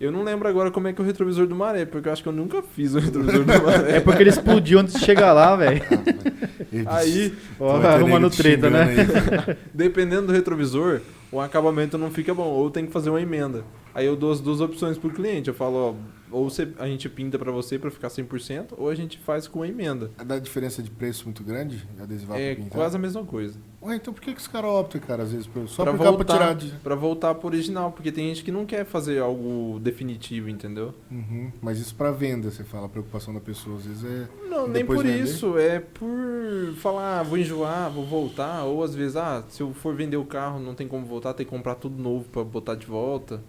Eu 0.00 0.10
não 0.10 0.24
lembro 0.24 0.48
agora 0.48 0.70
como 0.70 0.88
é 0.88 0.92
que 0.94 1.00
é 1.00 1.04
o 1.04 1.06
retrovisor 1.06 1.46
do 1.46 1.54
maré, 1.54 1.84
porque 1.84 2.08
eu 2.08 2.12
acho 2.12 2.22
que 2.22 2.28
eu 2.28 2.32
nunca 2.32 2.62
fiz 2.62 2.94
o 2.94 2.98
retrovisor 2.98 3.44
do 3.44 3.62
maré. 3.62 3.96
É 3.98 4.00
porque 4.00 4.22
ele 4.22 4.30
explodiu 4.30 4.78
antes 4.80 4.94
de 4.94 5.04
chegar 5.04 5.32
lá, 5.32 5.54
velho. 5.54 5.82
Aí, 6.86 7.34
Ó, 7.58 7.76
Arrumando 7.76 8.30
treta, 8.30 8.70
né? 8.70 9.56
dependendo 9.74 10.28
do 10.28 10.32
retrovisor, 10.32 11.00
o 11.30 11.40
acabamento 11.40 11.98
não 11.98 12.10
fica 12.10 12.32
bom, 12.32 12.48
ou 12.48 12.70
tem 12.70 12.86
que 12.86 12.92
fazer 12.92 13.10
uma 13.10 13.20
emenda. 13.20 13.62
Aí 13.94 14.06
eu 14.06 14.16
dou 14.16 14.32
as 14.32 14.40
duas 14.40 14.60
opções 14.60 14.96
pro 14.96 15.10
cliente, 15.10 15.48
eu 15.48 15.54
falo, 15.54 15.76
ó, 15.76 15.94
ou 16.30 16.48
você, 16.48 16.68
a 16.78 16.86
gente 16.86 17.08
pinta 17.08 17.38
pra 17.38 17.50
você 17.50 17.78
pra 17.78 17.90
ficar 17.90 18.08
100%, 18.08 18.74
ou 18.76 18.88
a 18.88 18.94
gente 18.94 19.18
faz 19.18 19.48
com 19.48 19.62
a 19.62 19.68
emenda. 19.68 20.10
Dá 20.24 20.38
diferença 20.38 20.82
de 20.82 20.90
preço 20.90 21.24
muito 21.24 21.42
grande? 21.42 21.86
Adesivar 22.00 22.38
É 22.38 22.56
quase 22.70 22.96
a 22.96 22.98
mesma 22.98 23.24
coisa. 23.24 23.58
Ué, 23.82 23.96
então 23.96 24.12
por 24.12 24.20
que, 24.20 24.34
que 24.34 24.40
os 24.40 24.46
caras 24.46 24.70
optam, 24.70 25.00
cara, 25.00 25.22
às 25.22 25.32
vezes? 25.32 25.48
Só 25.68 25.84
pra 25.84 25.92
voltar, 25.92 26.34
tirar 26.34 26.54
de... 26.54 26.68
pra 26.82 26.94
voltar 26.94 27.34
pro 27.34 27.48
original, 27.48 27.92
porque 27.92 28.12
tem 28.12 28.28
gente 28.28 28.44
que 28.44 28.52
não 28.52 28.66
quer 28.66 28.84
fazer 28.84 29.20
algo 29.20 29.78
definitivo, 29.80 30.50
entendeu? 30.50 30.94
Uhum. 31.10 31.50
Mas 31.62 31.78
isso 31.78 31.94
pra 31.94 32.10
venda, 32.10 32.50
você 32.50 32.62
fala, 32.62 32.86
a 32.86 32.88
preocupação 32.88 33.32
da 33.32 33.40
pessoa, 33.40 33.78
às 33.78 33.84
vezes 33.86 34.04
é... 34.04 34.28
Não, 34.48 34.68
nem 34.68 34.84
por 34.84 34.98
vender? 34.98 35.22
isso. 35.22 35.56
É 35.56 35.80
por 35.80 36.74
falar, 36.76 37.20
ah, 37.20 37.22
vou 37.22 37.38
enjoar, 37.38 37.90
vou 37.90 38.04
voltar. 38.04 38.64
Ou 38.64 38.84
às 38.84 38.94
vezes, 38.94 39.16
ah, 39.16 39.42
se 39.48 39.62
eu 39.62 39.72
for 39.72 39.94
vender 39.94 40.16
o 40.16 40.24
carro, 40.24 40.60
não 40.60 40.74
tem 40.74 40.86
como 40.86 41.06
voltar, 41.06 41.32
tem 41.32 41.46
que 41.46 41.50
comprar 41.50 41.74
tudo 41.76 42.00
novo 42.00 42.28
pra 42.28 42.44
botar 42.44 42.74
de 42.74 42.86
volta. 42.86 43.42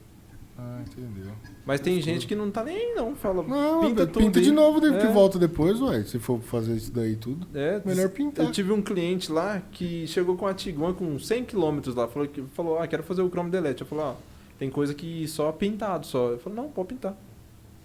Ah, 0.57 0.81
entendeu. 0.81 1.31
Mas 1.65 1.79
tem 1.79 2.01
gente 2.01 2.25
que 2.25 2.35
não 2.35 2.49
tá 2.49 2.63
nem 2.63 2.75
aí, 2.75 2.93
não. 2.95 3.15
Fala, 3.15 3.43
Não, 3.43 3.81
pinta 3.81 4.07
pinta, 4.07 4.41
de 4.41 4.51
novo, 4.51 4.81
deve 4.81 4.97
que 4.97 5.05
É. 5.05 5.11
volta 5.11 5.37
depois, 5.37 5.79
ué. 5.81 6.03
Se 6.03 6.17
for 6.17 6.39
fazer 6.41 6.73
isso 6.75 6.91
daí 6.91 7.15
tudo, 7.15 7.45
É, 7.53 7.79
melhor 7.85 8.09
pintar. 8.09 8.45
Eu 8.45 8.51
tive 8.51 8.71
um 8.71 8.81
cliente 8.81 9.31
lá 9.31 9.61
que 9.71 10.07
chegou 10.07 10.35
com 10.35 10.47
a 10.47 10.53
Tiguan 10.53 10.93
com 10.93 11.19
100 11.19 11.45
km 11.45 11.79
lá. 11.95 12.07
Falou, 12.07 12.27
que, 12.27 12.41
falou 12.53 12.79
ah, 12.79 12.87
quero 12.87 13.03
fazer 13.03 13.21
o 13.21 13.29
Chrome 13.29 13.51
Delete. 13.51 13.81
Eu 13.81 13.87
falei, 13.87 14.05
ó, 14.05 14.13
tem 14.57 14.69
coisa 14.71 14.93
que 14.93 15.27
só 15.27 15.51
pintado 15.51 16.05
só. 16.07 16.29
Eu 16.31 16.39
falei, 16.39 16.57
não, 16.59 16.69
pode 16.69 16.87
pintar. 16.89 17.15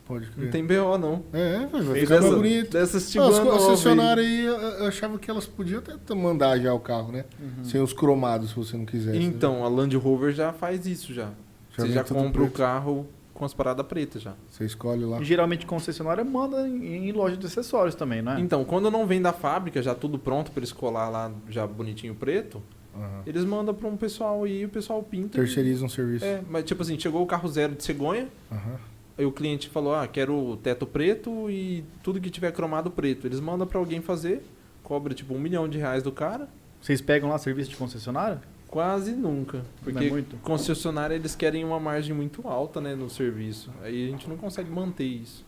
Pode 0.06 0.26
Não 0.26 0.32
crer. 0.34 0.50
tem 0.52 0.64
BO, 0.64 0.96
não. 0.98 1.22
É, 1.32 1.66
vai 1.66 1.82
Fez 1.82 2.00
ficar 2.00 2.14
essa- 2.16 2.30
bonito. 2.30 2.70
Dessas 2.70 3.04
Ah, 3.08 3.10
Tiguan 3.10 3.28
as 3.28 3.38
novas 3.38 3.52
aí. 3.62 3.68
concessionárias 3.68 4.26
aí, 4.26 4.44
eu, 4.44 4.86
achava 4.86 5.18
que 5.18 5.28
elas 5.30 5.46
podiam 5.46 5.80
até 5.80 6.14
mandar 6.14 6.58
já 6.60 6.72
o 6.72 6.78
carro, 6.78 7.10
né? 7.12 7.24
Sem 7.64 7.80
os 7.82 7.92
cromados, 7.92 8.50
se 8.50 8.56
você 8.56 8.76
não 8.76 8.86
quisesse. 8.86 9.18
Então, 9.18 9.64
a 9.64 9.68
Land 9.68 9.96
Rover 9.96 10.32
já 10.32 10.52
faz 10.52 10.86
isso 10.86 11.12
já. 11.12 11.30
Você 11.76 11.82
vem 11.82 11.92
já 11.92 12.04
compra 12.04 12.42
o 12.42 12.50
carro 12.50 13.04
com 13.36 13.44
as 13.44 13.54
paradas 13.54 13.86
pretas 13.86 14.22
já. 14.22 14.34
Você 14.50 14.64
escolhe 14.64 15.04
lá. 15.04 15.22
Geralmente 15.22 15.64
concessionária 15.66 16.24
manda 16.24 16.66
em, 16.68 17.08
em 17.08 17.12
loja 17.12 17.36
de 17.36 17.46
acessórios 17.46 17.94
também, 17.94 18.22
não 18.22 18.32
é? 18.32 18.40
Então, 18.40 18.64
quando 18.64 18.90
não 18.90 19.06
vem 19.06 19.20
da 19.22 19.32
fábrica, 19.32 19.80
já 19.82 19.94
tudo 19.94 20.18
pronto 20.18 20.50
pra 20.50 20.60
eles 20.60 20.72
colar 20.72 21.08
lá, 21.08 21.30
já 21.48 21.66
bonitinho 21.66 22.14
preto, 22.14 22.62
Aham. 22.94 23.22
eles 23.26 23.44
mandam 23.44 23.74
pra 23.74 23.86
um 23.88 23.96
pessoal 23.96 24.46
e 24.46 24.64
o 24.64 24.68
pessoal 24.68 25.02
pinta. 25.02 25.38
Terceiriza 25.38 25.84
um 25.84 25.88
serviço. 25.88 26.24
É, 26.24 26.40
mas 26.48 26.64
tipo 26.64 26.82
assim, 26.82 26.98
chegou 26.98 27.22
o 27.22 27.26
carro 27.26 27.48
zero 27.48 27.74
de 27.74 27.84
cegonha, 27.84 28.28
Aham. 28.50 28.76
aí 29.18 29.26
o 29.26 29.32
cliente 29.32 29.68
falou, 29.68 29.94
ah, 29.94 30.06
quero 30.08 30.34
o 30.34 30.56
teto 30.56 30.86
preto 30.86 31.50
e 31.50 31.84
tudo 32.02 32.20
que 32.20 32.30
tiver 32.30 32.52
cromado 32.52 32.90
preto. 32.90 33.26
Eles 33.26 33.38
mandam 33.40 33.66
pra 33.66 33.78
alguém 33.78 34.00
fazer, 34.00 34.42
cobra 34.82 35.12
tipo 35.14 35.34
um 35.34 35.38
milhão 35.38 35.68
de 35.68 35.78
reais 35.78 36.02
do 36.02 36.10
cara, 36.12 36.48
Vocês 36.80 37.00
pegam 37.00 37.28
lá 37.28 37.36
serviço 37.38 37.70
de 37.70 37.76
concessionária? 37.76 38.40
Quase 38.76 39.12
nunca. 39.12 39.58
Não 39.58 39.64
Porque 39.82 40.04
é 40.04 40.10
muito? 40.10 40.36
concessionária 40.42 41.14
eles 41.14 41.34
querem 41.34 41.64
uma 41.64 41.80
margem 41.80 42.14
muito 42.14 42.46
alta, 42.46 42.78
né, 42.78 42.94
no 42.94 43.08
serviço. 43.08 43.70
Aí 43.82 44.06
a 44.06 44.10
gente 44.10 44.28
não 44.28 44.36
consegue 44.36 44.70
manter 44.70 45.04
isso. 45.04 45.46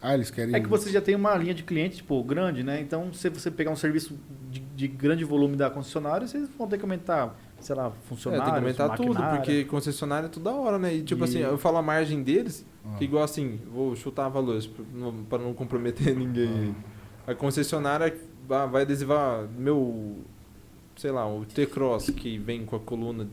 Ah, 0.00 0.14
eles 0.14 0.30
querem. 0.30 0.54
É 0.54 0.60
que 0.60 0.66
você 0.66 0.90
já 0.90 0.98
tem 1.02 1.14
uma 1.14 1.34
linha 1.36 1.52
de 1.52 1.62
cliente, 1.62 1.96
tipo, 1.96 2.22
grande, 2.24 2.62
né? 2.62 2.80
Então, 2.80 3.12
se 3.12 3.28
você 3.28 3.50
pegar 3.50 3.70
um 3.70 3.76
serviço 3.76 4.18
de, 4.50 4.60
de 4.60 4.88
grande 4.88 5.24
volume 5.26 5.56
da 5.56 5.68
concessionária, 5.68 6.26
vocês 6.26 6.48
vão 6.56 6.66
ter 6.66 6.78
que 6.78 6.82
aumentar, 6.84 7.38
sei 7.60 7.76
lá, 7.76 7.88
É, 7.88 8.08
funcionários, 8.08 8.46
tem 8.46 8.54
que 8.54 8.60
aumentar 8.82 8.96
tudo, 8.96 9.22
porque 9.36 9.64
concessionária 9.66 10.24
é 10.24 10.30
toda 10.30 10.50
hora, 10.52 10.78
né? 10.78 10.94
E 10.94 11.02
tipo 11.02 11.22
E- 11.22 11.24
assim, 11.24 11.38
eu 11.40 11.58
falo 11.58 11.76
a 11.76 11.82
margem 11.82 12.22
deles, 12.22 12.64
Ah. 12.82 12.96
que 12.96 13.04
igual 13.04 13.22
assim, 13.24 13.60
vou 13.70 13.94
chutar 13.94 14.26
valores 14.30 14.66
pra 15.28 15.38
não- 15.38 15.52
comprometer 15.52 16.16
ninguém. 16.16 16.74
Ah. 17.26 17.32
A 17.32 17.34
concessionária 17.34 18.06
vai 18.48 18.66
vai 18.66 18.82
adesivar 18.82 19.46
meu, 19.58 20.16
sei 21.00 21.10
lá, 21.10 21.26
o 21.26 21.46
T-Cross 21.46 22.10
que 22.10 22.36
vem 22.36 22.66
com 22.66 22.76
a 22.76 22.78
coluna 22.78 23.26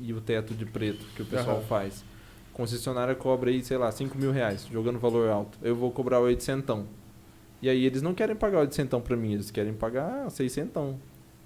e 0.00 0.12
o 0.12 0.20
teto 0.20 0.54
de 0.54 0.66
preto 0.66 1.06
que 1.14 1.22
o 1.22 1.24
pessoal 1.24 1.58
Aham. 1.58 1.66
faz. 1.66 2.04
Concessionária 2.52 3.14
cobra 3.14 3.48
aí, 3.48 3.62
sei 3.62 3.78
lá, 3.78 3.90
5 3.92 4.18
mil 4.18 4.32
reais, 4.32 4.66
jogando 4.70 4.98
valor 4.98 5.30
alto. 5.30 5.56
Eu 5.62 5.76
vou 5.76 5.92
cobrar 5.92 6.18
800. 6.18 6.84
E 7.62 7.68
aí 7.68 7.84
eles 7.86 8.02
não 8.02 8.12
querem 8.12 8.34
pagar 8.34 8.58
800 8.58 9.00
pra 9.02 9.16
mim, 9.16 9.34
eles 9.34 9.52
querem 9.52 9.72
pagar 9.72 10.28
600. 10.30 10.96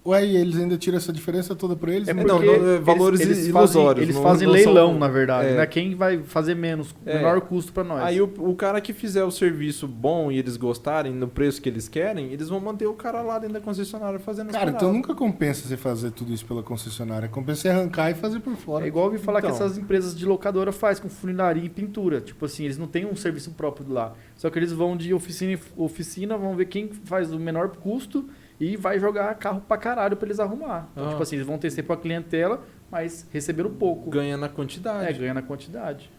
Ué, 0.07 0.25
e 0.25 0.37
eles 0.37 0.57
ainda 0.57 0.77
tiram 0.77 0.97
essa 0.99 1.13
diferença 1.13 1.55
toda 1.55 1.75
pra 1.75 1.93
eles? 1.93 2.07
É 2.09 2.15
não, 2.15 2.25
não, 2.41 2.43
é 2.43 2.79
valores 2.79 3.21
eles, 3.21 3.47
ilusórios, 3.47 3.73
Fazem, 3.75 4.03
eles 4.03 4.17
fazem 4.17 4.49
leilão, 4.49 4.91
são- 4.91 4.99
na 4.99 5.09
verdade, 5.09 5.49
é. 5.49 5.57
né? 5.57 5.67
Quem 5.67 5.95
vai 5.95 6.19
fazer 6.23 6.55
menos, 6.55 6.95
É. 7.05 7.17
menor 7.17 7.41
custo 7.41 7.73
pra 7.73 7.83
nós. 7.83 8.03
Aí 8.03 8.21
o, 8.21 8.33
o 8.39 8.55
cara 8.55 8.81
que 8.81 8.93
fizer 8.93 9.25
o 9.25 9.31
serviço 9.31 9.89
bom 9.89 10.31
e 10.31 10.39
eles 10.39 10.57
gostarem, 10.57 11.13
no 11.13 11.27
preço 11.27 11.61
que 11.61 11.69
eles 11.69 11.89
querem, 11.89 12.33
eles 12.33 12.49
vão 12.49 12.61
manter 12.61 12.87
o 12.87 12.95
cara 12.95 13.21
lá 13.23 13.39
dentro 13.39 13.55
da 13.55 13.61
concessionária 13.61 14.19
fazendo 14.19 14.53
Cara, 14.53 14.71
então 14.71 14.93
nunca 14.93 15.15
compensa 15.15 15.67
você 15.67 15.77
fazer 15.77 16.11
tudo 16.13 16.33
isso 16.33 16.47
pela 16.47 16.63
concessionária. 16.63 17.29
Compensa 17.29 17.63
você 17.63 17.69
arrancar 17.69 18.11
e 18.11 18.15
fazer 18.15 18.41
por 18.41 18.55
fora. 18.57 18.85
É 18.85 18.89
igual 18.89 19.13
eu 19.13 19.19
falar 19.19 19.41
que 19.41 19.47
Então. 19.49 19.57
essas 19.57 19.77
empresas 19.77 20.17
de 20.17 20.25
locadora 20.25 20.71
faz 20.73 21.01
com 21.01 21.09
funilaria 21.09 21.65
e 21.65 21.69
pintura. 21.69 22.21
Tipo 22.21 22.45
assim, 22.45 22.65
eles 22.65 22.79
não 22.79 22.87
têm 22.87 23.05
um 23.07 23.17
serviço 23.17 23.51
próprio 23.51 23.87
lá. 23.93 24.15
Só 24.37 24.51
que 24.51 24.59
eles 24.59 24.71
vão 24.73 24.97
de 24.97 25.13
oficina 25.13 25.53
em 25.53 25.59
oficina, 25.77 26.37
vão 26.37 26.55
ver 26.55 26.67
quem 26.67 26.91
faz 27.05 27.33
o 27.33 27.39
menor 27.39 27.69
custo 27.71 28.29
e 28.61 28.77
vai 28.77 28.99
jogar 28.99 29.35
carro 29.37 29.61
pra 29.67 29.77
caralho 29.77 30.17
pra 30.17 30.27
eles 30.27 30.41
arrumar. 30.41 30.89
Então, 30.93 31.07
Ah. 31.07 31.11
tipo 31.11 31.23
assim, 31.23 31.37
eles 31.37 31.47
vão 31.47 31.59
ter 31.59 31.71
sempre 31.71 31.93
a 31.93 31.97
clientela, 31.97 32.65
mas 32.91 33.27
receberam 33.33 33.71
pouco. 33.71 34.09
Ganha 34.11 34.37
na 34.37 34.47
É, 34.47 34.49
quantidade. 34.49 35.19
ganha 35.19 35.35
na 35.35 35.43
quantidade. 35.43 36.11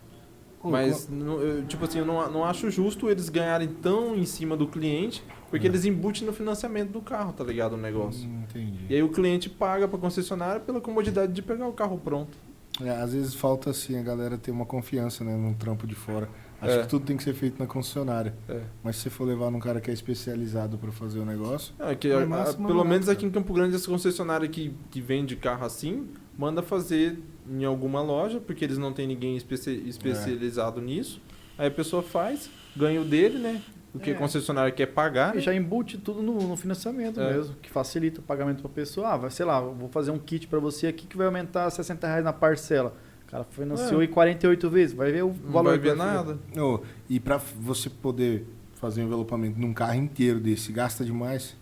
Mas, 0.64 1.08
eu, 1.10 1.64
tipo 1.66 1.86
assim, 1.86 2.00
eu 2.00 2.06
não, 2.06 2.30
não 2.32 2.44
acho 2.44 2.70
justo 2.70 3.10
eles 3.10 3.30
ganharem 3.30 3.68
tão 3.68 4.16
em 4.16 4.26
cima 4.26 4.58
do 4.58 4.68
cliente, 4.68 5.24
porque 5.50 5.66
É. 5.66 5.70
eles 5.70 5.86
embutem 5.86 6.26
no 6.26 6.34
financiamento 6.34 6.90
do 6.92 7.00
carro, 7.00 7.32
tá 7.32 7.44
ligado? 7.44 7.74
O 7.74 7.78
negócio. 7.78 8.28
Hum, 8.28 8.42
entendi. 8.50 8.80
E 8.90 8.96
aí 8.96 9.04
o 9.04 9.10
cliente 9.10 9.50
paga 9.50 9.88
pra 9.88 9.98
concessionária 9.98 10.60
pela 10.60 10.82
comodidade 10.82 11.32
de 11.32 11.42
pegar 11.42 11.68
o 11.68 11.74
carro 11.74 11.98
pronto. 12.04 12.38
É, 12.84 12.90
às 12.90 13.14
vezes 13.14 13.34
falta 13.34 13.70
assim 13.70 13.98
a 13.98 14.04
galera 14.04 14.38
ter 14.38 14.52
uma 14.52 14.66
confiança, 14.66 15.24
né, 15.24 15.36
num 15.36 15.54
trampo 15.54 15.88
de 15.88 15.96
fora. 15.96 16.28
Acho 16.62 16.72
É. 16.74 16.82
que 16.82 16.88
tudo 16.90 17.06
tem 17.06 17.16
que 17.16 17.24
ser 17.24 17.34
feito 17.34 17.60
na 17.60 17.68
concessionária. 17.68 18.34
É. 18.50 18.62
Mas 18.84 18.96
se 18.96 19.04
você 19.04 19.10
for 19.12 19.26
levar 19.26 19.52
num 19.52 19.60
cara 19.60 19.80
que 19.80 19.92
é 19.92 19.94
especializado 19.94 20.78
pra 20.78 20.92
fazer 20.92 21.20
o 21.20 21.26
negócio, 21.26 21.74
É, 21.80 21.94
que 21.94 22.08
É 22.08 22.14
a- 22.16 22.18
a- 22.24 22.54
pelo 22.54 22.84
né, 22.84 22.90
menos 22.90 23.06
cara? 23.06 23.18
aqui 23.18 23.26
em 23.26 23.30
Campo 23.30 23.54
Grande, 23.54 23.76
essa 23.76 23.88
concessionária 23.88 24.48
que, 24.48 24.74
que 24.90 25.00
vende 25.00 25.36
carro 25.36 25.66
assim, 25.66 26.08
manda 26.38 26.64
fazer 26.64 27.20
em 27.50 27.64
alguma 27.64 28.02
loja, 28.02 28.40
porque 28.40 28.66
eles 28.66 28.78
não 28.78 28.92
têm 28.92 29.06
ninguém 29.08 29.38
especi- 29.38 29.84
É. 29.86 29.90
especializado 29.90 30.82
nisso. 30.82 31.22
Aí 31.58 31.68
a 31.68 31.72
pessoa 31.72 32.02
faz, 32.02 32.50
ganha 32.76 33.02
o 33.02 33.06
dele, 33.06 33.38
né? 33.38 33.62
O 33.94 34.00
que 34.00 34.12
É. 34.12 34.14
a 34.14 34.18
concessionária 34.18 34.72
quer 34.72 34.88
pagar. 34.88 35.34
E 35.34 35.38
né? 35.38 35.42
já 35.42 35.54
embute 35.56 35.98
tudo 35.98 36.22
no, 36.22 36.34
no 36.48 36.56
financiamento 36.58 37.20
É. 37.20 37.34
mesmo, 37.34 37.56
que 37.62 37.70
facilita 37.70 38.20
o 38.20 38.24
pagamento 38.24 38.62
pra 38.62 38.70
pessoa. 38.70 39.10
Ah, 39.10 39.18
vai, 39.18 39.32
sei 39.32 39.46
lá, 39.46 39.60
vou 39.62 39.90
fazer 39.90 40.12
um 40.12 40.20
kit 40.20 40.48
pra 40.48 40.60
você 40.60 40.88
aqui 40.88 41.08
que 41.08 41.16
vai 41.18 41.26
aumentar 41.28 41.70
60 41.70 42.06
reais 42.06 42.24
na 42.24 42.34
parcela. 42.34 42.96
O 43.28 43.32
cara 43.32 43.44
financiou 43.44 44.02
É. 44.02 44.06
em 44.06 44.08
48 44.08 44.70
vezes, 44.70 44.96
vai 44.96 45.12
ver 45.12 45.24
o 45.24 45.28
Não 45.28 45.52
valor 45.52 45.70
vai 45.72 45.80
que 45.80 45.84
ver 45.90 45.96
nada. 45.96 46.40
Ô, 46.58 46.80
e 47.10 47.20
pra 47.20 47.36
f- 47.36 47.54
você 47.60 47.90
poder 47.90 48.48
fazer 48.76 49.02
um 49.02 49.06
envelopamento 49.06 49.60
num 49.60 49.74
carro 49.74 49.96
inteiro 49.96 50.40
desse, 50.40 50.72
gasta 50.72 51.04
demais? 51.04 51.56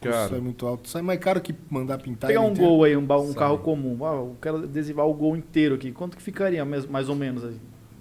Cara. 0.00 0.36
é 0.36 0.40
muito 0.40 0.66
alto. 0.66 0.88
Sai 0.88 1.02
mais 1.02 1.18
caro 1.18 1.40
que 1.40 1.54
mandar 1.68 1.98
pintar 1.98 2.28
Pegar 2.28 2.40
um 2.42 2.50
inteiro. 2.52 2.68
gol 2.70 2.84
aí, 2.84 2.96
um, 2.96 3.00
um 3.02 3.34
carro 3.34 3.58
comum. 3.58 4.04
Ah, 4.06 4.12
eu 4.14 4.36
quero 4.40 4.58
adesivar 4.58 5.06
o 5.06 5.12
gol 5.14 5.36
inteiro 5.36 5.74
aqui. 5.74 5.90
Quanto 5.90 6.16
que 6.16 6.22
ficaria 6.22 6.64
mais, 6.64 6.86
mais 6.86 7.08
ou 7.08 7.16
menos 7.16 7.44
aí? 7.44 7.56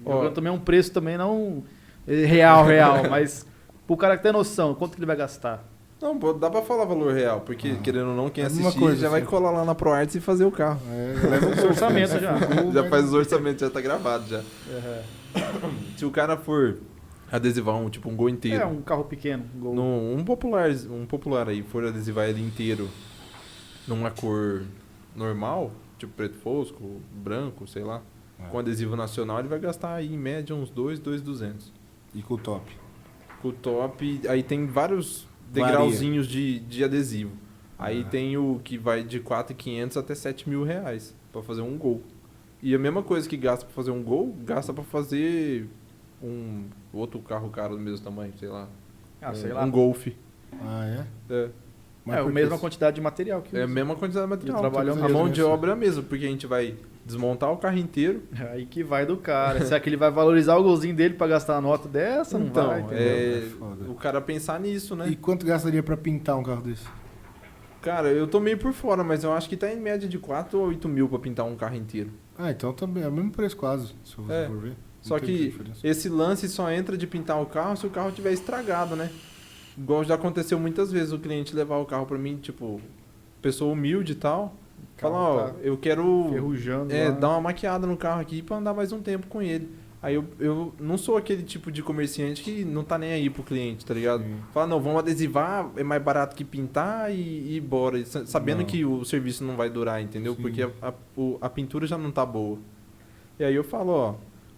Jogando 0.06 0.34
também 0.34 0.52
um 0.52 0.60
preço 0.60 0.91
também 0.91 1.18
não 1.18 1.63
é, 2.08 2.26
real, 2.26 2.63
real, 2.63 3.04
mas 3.10 3.46
pro 3.88 3.98
cara 3.98 4.15
que 4.18 4.24
tem 4.24 4.32
noção, 4.32 4.76
quanto 4.76 4.91
que 4.94 5.00
ele 5.00 5.06
vai 5.08 5.15
gastar? 5.15 5.65
Não, 6.06 6.20
pô, 6.20 6.34
dá 6.34 6.52
pra 6.52 6.62
falar 6.62 6.86
valor 6.86 7.13
real, 7.15 7.41
porque 7.41 7.70
Ah. 7.70 7.82
querendo 7.82 8.10
ou 8.10 8.15
não, 8.15 8.30
quem 8.30 8.44
É 8.44 8.48
assistir 8.48 8.78
coisa, 8.80 9.02
já 9.02 9.10
vai 9.10 9.22
assim. 9.22 9.30
colar 9.30 9.50
lá 9.50 9.65
na 9.65 9.74
ProArts 9.74 10.13
e 10.13 10.22
fazer 10.22 10.46
o 10.46 10.52
carro. 10.52 10.80
É, 10.88 11.28
leva 11.28 11.50
Esse 11.50 11.65
orçamento 11.65 12.20
já. 12.20 12.38
já 12.72 12.89
faz 12.89 13.06
os 13.06 13.13
orçamentos, 13.13 13.62
já 13.62 13.72
tá 13.72 13.82
gravado 13.82 14.28
já. 14.28 14.44
Se 15.98 16.06
o 16.06 16.12
cara 16.12 16.38
for 16.38 16.78
adesivar 17.32 17.76
um, 17.76 17.89
tipo, 17.89 18.08
um 18.08 18.15
gol 18.15 18.30
inteiro, 18.30 18.62
É 18.62 18.65
um 18.68 18.82
carro 18.84 19.04
pequeno, 19.06 19.46
um 19.56 19.60
gol. 19.60 19.74
num- 19.76 20.15
um 20.20 20.24
popular, 20.24 20.70
um 20.91 21.08
popular 21.08 21.50
aí, 21.50 21.63
for 21.63 21.84
adesivar 21.86 22.30
ele 22.30 22.39
inteiro 22.46 22.88
numa 23.88 24.12
cor 24.12 24.62
normal, 25.15 25.72
tipo 25.98 26.13
preto 26.13 26.38
fosco, 26.38 27.02
branco, 27.15 27.68
sei 27.68 27.84
lá, 27.84 28.02
É. 28.39 28.44
com 28.50 28.60
adesivo 28.60 28.96
nacional, 28.96 29.39
ele 29.39 29.48
vai 29.48 29.58
gastar 29.60 29.96
aí 29.96 30.13
em 30.13 30.18
média 30.20 30.56
uns 30.56 30.70
2, 30.70 31.00
2,200. 31.00 31.74
E 32.13 32.22
com 32.22 32.36
o 32.36 32.38
top. 32.38 32.72
Com 33.41 33.48
o 33.48 33.54
top, 33.54 34.22
aí 34.30 34.44
tem 34.44 34.68
vários. 34.68 35.28
Degrauzinhos 35.56 36.28
de, 36.28 36.60
de 36.60 36.84
adesivo. 36.84 37.32
Aí 37.78 38.04
Ah. 38.06 38.10
tem 38.10 38.38
o 38.38 38.60
que 38.63 38.78
vai 38.78 39.04
de 39.04 39.20
4.500 39.20 39.98
até 39.98 40.15
7 40.15 40.48
mil 40.50 40.63
reais 40.63 41.15
pra 41.32 41.41
fazer 41.44 41.62
um 41.62 41.78
gol. 41.78 42.02
E 42.62 42.74
a 42.74 42.80
mesma 42.80 43.04
coisa 43.04 43.28
que 43.28 43.36
gasta 43.38 43.65
pra 43.65 43.74
fazer 43.76 43.91
um 43.91 44.02
gol, 44.02 44.34
gasta 44.46 44.74
pra 44.74 44.84
fazer 44.84 45.68
um 46.24 46.63
outro 46.94 47.20
carro 47.20 47.50
caro 47.50 47.76
do 47.76 47.82
mesmo 47.82 48.04
tamanho, 48.04 48.34
sei 48.39 48.48
lá. 48.50 48.68
Ah, 49.22 49.32
um, 49.32 49.36
sei 49.36 49.52
lá. 49.54 49.63
Um 49.65 49.72
Golf. 49.72 50.08
Ah, 50.62 50.86
é? 50.86 51.06
É, 51.34 51.50
Mas 52.06 52.18
é 52.18 52.20
a 52.20 52.26
mesma 52.26 52.52
isso? 52.56 52.62
quantidade 52.62 52.96
de 52.96 53.02
material 53.02 53.41
que 53.41 53.58
é 53.58 53.63
a 53.63 53.68
mesma 53.68 53.96
quantidade 53.96 54.26
de 54.26 54.30
material. 54.30 54.60
trabalhão 54.60 54.94
a 54.94 54.98
mesmo, 54.98 55.10
mão 55.18 55.30
de 55.30 55.41
obra 55.41 55.72
é 55.72 55.74
a 55.74 55.76
mesma, 55.76 56.04
porque 56.04 56.26
a 56.26 56.30
gente 56.30 56.46
vai 56.46 56.76
desmontar 57.04 57.52
o 57.52 57.58
carro 57.58 57.78
inteiro. 57.78 58.22
Aí 58.54 58.65
que 58.65 58.84
vai 58.84 59.06
do 59.06 59.18
cara. 59.18 59.65
Será 59.65 59.80
que 59.80 59.89
ele 59.89 59.98
vai 59.98 60.12
valorizar 60.12 60.56
o 60.56 60.63
golzinho 60.63 60.96
dele 60.96 61.15
pra 61.15 61.26
gastar 61.28 61.58
a 61.58 61.62
nota 61.62 61.88
dessa? 61.89 62.38
Não 62.38 62.48
então, 62.48 62.68
vai, 62.68 62.82
entendeu? 62.82 62.98
é, 63.04 63.38
É 63.38 63.41
foda. 63.58 63.89
o 63.91 63.96
cara 63.96 64.22
pensar 64.22 64.60
nisso, 64.60 64.96
né? 64.96 65.08
E 65.10 65.15
quanto 65.15 65.46
gastaria 65.46 65.82
pra 65.82 65.98
pintar 65.98 66.38
um 66.38 66.44
carro 66.44 66.62
desse? 66.62 66.86
Cara, 67.82 68.08
eu 68.10 68.28
tô 68.28 68.39
meio 68.39 68.58
por 68.58 68.74
fora, 68.74 69.04
mas 69.04 69.24
eu 69.24 69.32
acho 69.34 69.48
que 69.48 69.56
tá 69.56 69.72
em 69.72 69.80
média 69.80 70.08
de 70.10 70.18
4 70.18 70.58
ou 70.60 70.68
8 70.68 70.88
mil 70.89 71.08
pra 71.08 71.20
pintar 71.20 71.46
um 71.46 71.56
carro 71.56 71.76
inteiro. 71.76 72.10
Ah, 72.38 72.50
então 72.52 72.74
também 72.74 73.04
é 73.04 73.08
o 73.08 73.12
mesmo 73.12 73.32
preço 73.32 73.56
quase, 73.56 73.94
se 74.04 74.15
você 74.15 74.34
É. 74.34 74.48
for 74.48 74.58
ver. 74.58 74.70
Não 74.70 74.76
Só 75.02 75.20
que 75.20 75.38
diferença. 75.52 75.80
esse 75.88 76.10
lance 76.10 76.50
só 76.50 76.72
entra 76.72 76.98
de 76.98 77.06
pintar 77.06 77.39
o 77.39 77.46
carro 77.46 77.78
se 77.78 77.86
o 77.86 77.89
carro 77.91 78.12
tiver 78.12 78.32
estragado, 78.34 78.96
né? 78.96 79.12
Igual 79.78 80.04
já 80.04 80.16
aconteceu 80.16 80.60
muitas 80.60 80.92
vezes 80.92 81.12
o 81.12 81.20
cliente 81.20 81.56
levar 81.56 81.78
o 81.78 81.86
carro 81.86 82.06
pra 82.06 82.18
mim, 82.18 82.38
tipo, 82.38 82.80
pessoa 83.42 83.74
humilde 83.74 84.14
e 84.14 84.16
tal. 84.16 84.54
Fala, 84.98 85.14
Carro 85.14 85.36
ó, 85.36 85.48
tá 85.50 85.56
eu 85.62 85.78
quero 85.78 86.28
Ferrujando. 86.32 86.94
é, 86.94 87.10
lá. 87.10 87.12
dar 87.16 87.30
uma 87.32 87.42
maquiada 87.42 87.86
no 87.86 87.98
carro 87.98 88.22
aqui 88.22 88.42
pra 88.42 88.58
andar 88.58 88.74
mais 88.74 88.92
um 88.94 89.02
tempo 89.02 89.28
com 89.28 89.42
ele. 89.42 89.70
Aí 90.02 90.14
eu, 90.16 90.24
eu 90.40 90.74
não 90.80 90.98
sou 90.98 91.18
aquele 91.18 91.42
tipo 91.42 91.72
de 91.72 91.82
comerciante 91.82 92.44
que 92.44 92.64
não 92.64 92.84
tá 92.84 92.96
nem 92.98 93.12
aí 93.12 93.30
pro 93.30 93.42
cliente, 93.44 93.84
tá 93.86 93.94
ligado? 93.94 94.24
Sim. 94.24 94.36
Fala, 94.54 94.68
não, 94.68 94.80
vamos 94.80 95.00
adesivar, 95.00 95.70
é 95.76 95.84
mais 95.84 96.02
barato 96.02 96.36
que 96.36 96.44
pintar 96.46 97.12
e, 97.12 97.16
e 97.18 97.56
ir 97.56 97.58
embora. 97.58 98.06
Sa- 98.06 98.26
Sabendo 98.26 98.60
Não. 98.60 98.66
que 98.66 98.86
o 98.86 99.04
serviço 99.04 99.44
não 99.44 99.56
vai 99.58 99.70
durar, 99.70 100.02
entendeu? 100.02 100.36
Sim. 100.36 100.42
Porque 100.44 100.62
a, 100.62 100.70
a, 100.82 100.94
o- 101.18 101.38
a 101.42 101.50
pintura 101.50 101.88
já 101.88 101.98
não 101.98 102.12
tá 102.12 102.24
boa. 102.26 102.60
E 103.40 103.44
aí 103.44 103.56
eu 103.56 103.64
falo, 103.64 103.92
ó, 103.92 104.14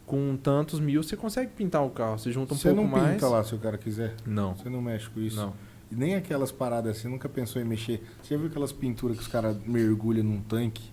com 0.08 0.36
tantos 0.41 0.80
mil 0.80 1.04
você 1.04 1.15
consegue 1.15 1.52
pintar 1.52 1.86
o 1.86 1.89
carro. 1.91 2.17
Você 2.17 2.32
junta 2.32 2.56
um 2.56 2.58
Você 2.58 2.70
pouco 2.70 2.82
não 2.82 2.89
mais. 2.89 3.13
pinta 3.13 3.28
lá 3.28 3.43
se 3.43 3.54
o 3.54 3.60
cara 3.60 3.78
quiser. 3.78 4.15
Não, 4.26 4.56
Você 4.56 4.70
não 4.70 4.82
mexe 4.82 5.08
com 5.10 5.20
isso. 5.20 5.36
não. 5.38 5.54
E 5.91 5.96
nem 5.96 6.15
aquelas 6.15 6.52
paradas, 6.52 6.98
você 6.98 7.08
nunca 7.08 7.30
pensou 7.30 7.62
em 7.62 7.65
mexer. 7.65 8.02
Você 8.24 8.34
já 8.34 8.38
viu 8.39 8.48
aquelas 8.50 8.72
pinturas 8.72 9.15
que 9.17 9.22
os 9.22 9.28
caras 9.28 9.56
mergulham 9.65 10.24
num 10.24 10.41
tanque? 10.41 10.89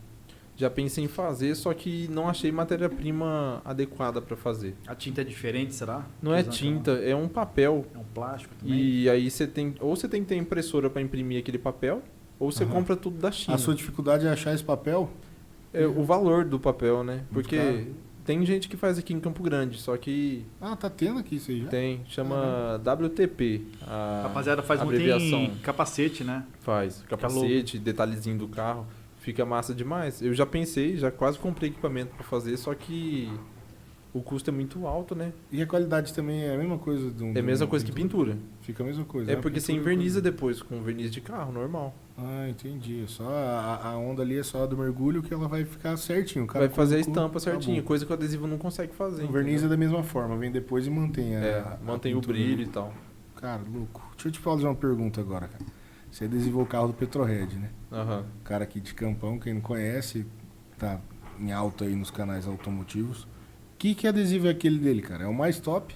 Já 0.57 0.71
pensei 0.71 1.03
em 1.03 1.09
fazer, 1.09 1.55
só 1.57 1.75
que 1.75 2.07
não 2.13 2.29
achei 2.29 2.53
matéria-prima 2.53 3.61
adequada 3.65 4.23
pra 4.23 4.37
fazer. 4.37 4.77
A 4.87 4.95
tinta 4.95 5.21
é 5.23 5.25
diferente, 5.25 5.75
será? 5.75 6.07
Não 6.23 6.33
é 6.33 6.45
tinta, 6.45 6.93
é 6.93 7.15
um 7.17 7.27
papel. 7.27 7.85
É 7.93 7.99
um 7.99 8.05
plástico 8.05 8.55
também? 8.55 8.79
E 8.79 9.09
aí 9.09 9.29
você 9.31 9.49
tem. 9.49 9.75
Ou 9.81 9.97
você 9.97 10.09
tem 10.09 10.23
que 10.23 10.29
ter 10.29 10.37
impressora 10.37 10.89
pra 10.89 11.03
imprimir 11.03 11.41
aquele 11.41 11.59
papel, 11.59 12.01
ou 12.39 12.53
você 12.53 12.63
Aham. 12.63 12.73
compra 12.73 12.95
tudo 12.97 13.19
da 13.19 13.33
China. 13.33 13.57
A 13.57 13.59
sua 13.59 13.75
dificuldade 13.75 14.27
é 14.27 14.31
achar 14.31 14.55
esse 14.55 14.63
papel? 14.63 15.11
É, 15.73 15.85
o 15.87 16.05
valor 16.05 16.45
do 16.45 16.61
papel, 16.61 17.03
né? 17.03 17.15
Muito 17.15 17.33
Porque 17.33 17.57
caro. 17.57 17.87
Tem 18.25 18.45
gente 18.47 18.69
que 18.69 18.77
faz 18.77 18.99
aqui 18.99 19.13
em 19.13 19.21
Campo 19.21 19.43
Grande, 19.43 19.79
só 19.79 19.97
que 19.97 20.45
Ah, 20.61 20.75
tá 20.75 20.89
tendo 20.89 21.19
aqui 21.19 21.37
isso 21.37 21.51
aí 21.51 21.63
já? 21.63 21.69
tem, 21.69 22.01
chama 22.09 22.81
WTP. 22.83 23.63
A 23.87 24.23
Rapaziada, 24.25 24.63
faz 24.63 24.81
muito 24.83 24.95
abreviação. 24.95 25.45
em 25.45 25.55
capacete, 25.57 26.25
né? 26.25 26.45
Faz, 26.61 27.05
capacete, 27.09 27.79
detalhezinho 27.79 28.39
do 28.39 28.49
carro. 28.49 28.87
Fica 29.19 29.45
massa 29.45 29.75
demais. 29.75 30.21
Eu 30.21 30.35
já 30.35 30.45
pensei, 30.45 30.97
já 30.97 31.11
quase 31.11 31.39
comprei 31.39 31.71
equipamento 31.71 32.15
pra 32.15 32.25
fazer, 32.25 32.57
só 32.59 32.75
que 32.75 33.31
o 34.13 34.21
custo 34.23 34.51
é 34.51 34.53
muito 34.53 34.87
alto, 34.87 35.15
né? 35.15 35.33
E 35.51 35.61
a 35.61 35.67
qualidade 35.67 36.13
também 36.15 36.45
é 36.45 36.55
a 36.55 36.59
mesma 36.59 36.79
coisa 36.79 37.11
um. 37.25 37.33
É 37.35 37.41
a 37.41 37.43
mesma 37.43 37.67
coisa 37.67 37.85
que 37.85 37.91
pintura. 37.91 38.37
Fica 38.63 38.83
a 38.83 38.87
mesma 38.87 39.05
coisa. 39.05 39.33
É 39.33 39.35
né? 39.37 39.43
porque 39.43 39.59
você 39.61 39.73
Pintura 39.73 39.93
inverniza 39.93 40.21
depois 40.21 40.63
com 40.63 40.81
verniz 40.83 41.11
de 41.11 41.21
carro, 41.21 41.53
normal. 41.53 41.95
Ah, 42.17 42.49
entendi. 42.49 43.05
Só 43.09 43.29
a, 43.29 43.89
a 43.89 43.97
onda 43.97 44.23
ali 44.23 44.39
é 44.39 44.43
só 44.43 44.63
a 44.63 44.67
do 44.67 44.77
mergulho 44.77 45.23
que 45.23 45.35
ela 45.35 45.49
vai 45.49 45.65
ficar 45.65 45.97
certinho. 45.97 46.45
O 46.45 46.49
cara 46.49 46.67
Vai 46.67 46.75
fazer 46.75 46.97
a 46.97 47.01
estampa 47.01 47.41
certinho, 47.41 47.75
acabou. 47.79 47.89
coisa 47.89 48.07
que 48.07 48.13
o 48.13 48.15
adesivo 48.15 48.47
não 48.47 48.57
consegue 48.57 48.95
fazer. 48.95 49.25
O 49.25 49.33
verniz 49.33 49.65
é 49.65 49.69
da 49.69 49.77
mesma 49.77 50.03
forma, 50.05 50.37
vem 50.37 50.51
depois 50.53 50.87
e 50.87 50.91
mantém 50.91 51.35
a. 51.37 51.41
É, 51.41 51.59
a 51.61 51.79
mantém 51.85 52.15
o 52.15 52.21
pintura. 52.21 52.39
brilho 52.39 52.63
e 52.63 52.67
tal. 52.69 52.93
Cara, 53.37 53.61
louco. 53.73 54.01
Deixa 54.15 54.29
eu 54.29 54.33
te 54.33 54.39
fazer 54.39 54.65
uma 54.65 54.75
pergunta 54.77 55.21
agora, 55.21 55.49
cara. 55.49 55.65
Você 56.11 56.27
adesivou 56.27 56.63
o 56.63 56.67
carro 56.67 56.87
do 56.89 56.95
Petrohead, 56.95 57.57
né? 57.57 57.71
Aham. 57.91 58.25
O 58.41 58.45
cara 58.45 58.63
aqui 58.63 58.81
de 58.81 58.95
Campão, 58.95 59.37
quem 59.39 59.55
não 59.55 59.61
conhece, 59.61 60.25
tá 60.79 61.01
em 61.41 61.51
alta 61.51 61.85
aí 61.85 61.97
nos 61.97 62.13
canais 62.13 62.47
automotivos. 62.47 63.27
Que, 63.77 63.93
que 63.93 64.07
adesivo 64.07 64.47
é 64.47 64.51
aquele 64.51 64.79
dele, 64.79 65.03
cara? 65.03 65.25
É 65.25 65.27
o 65.27 65.35
mais 65.35 65.59
top? 65.59 65.93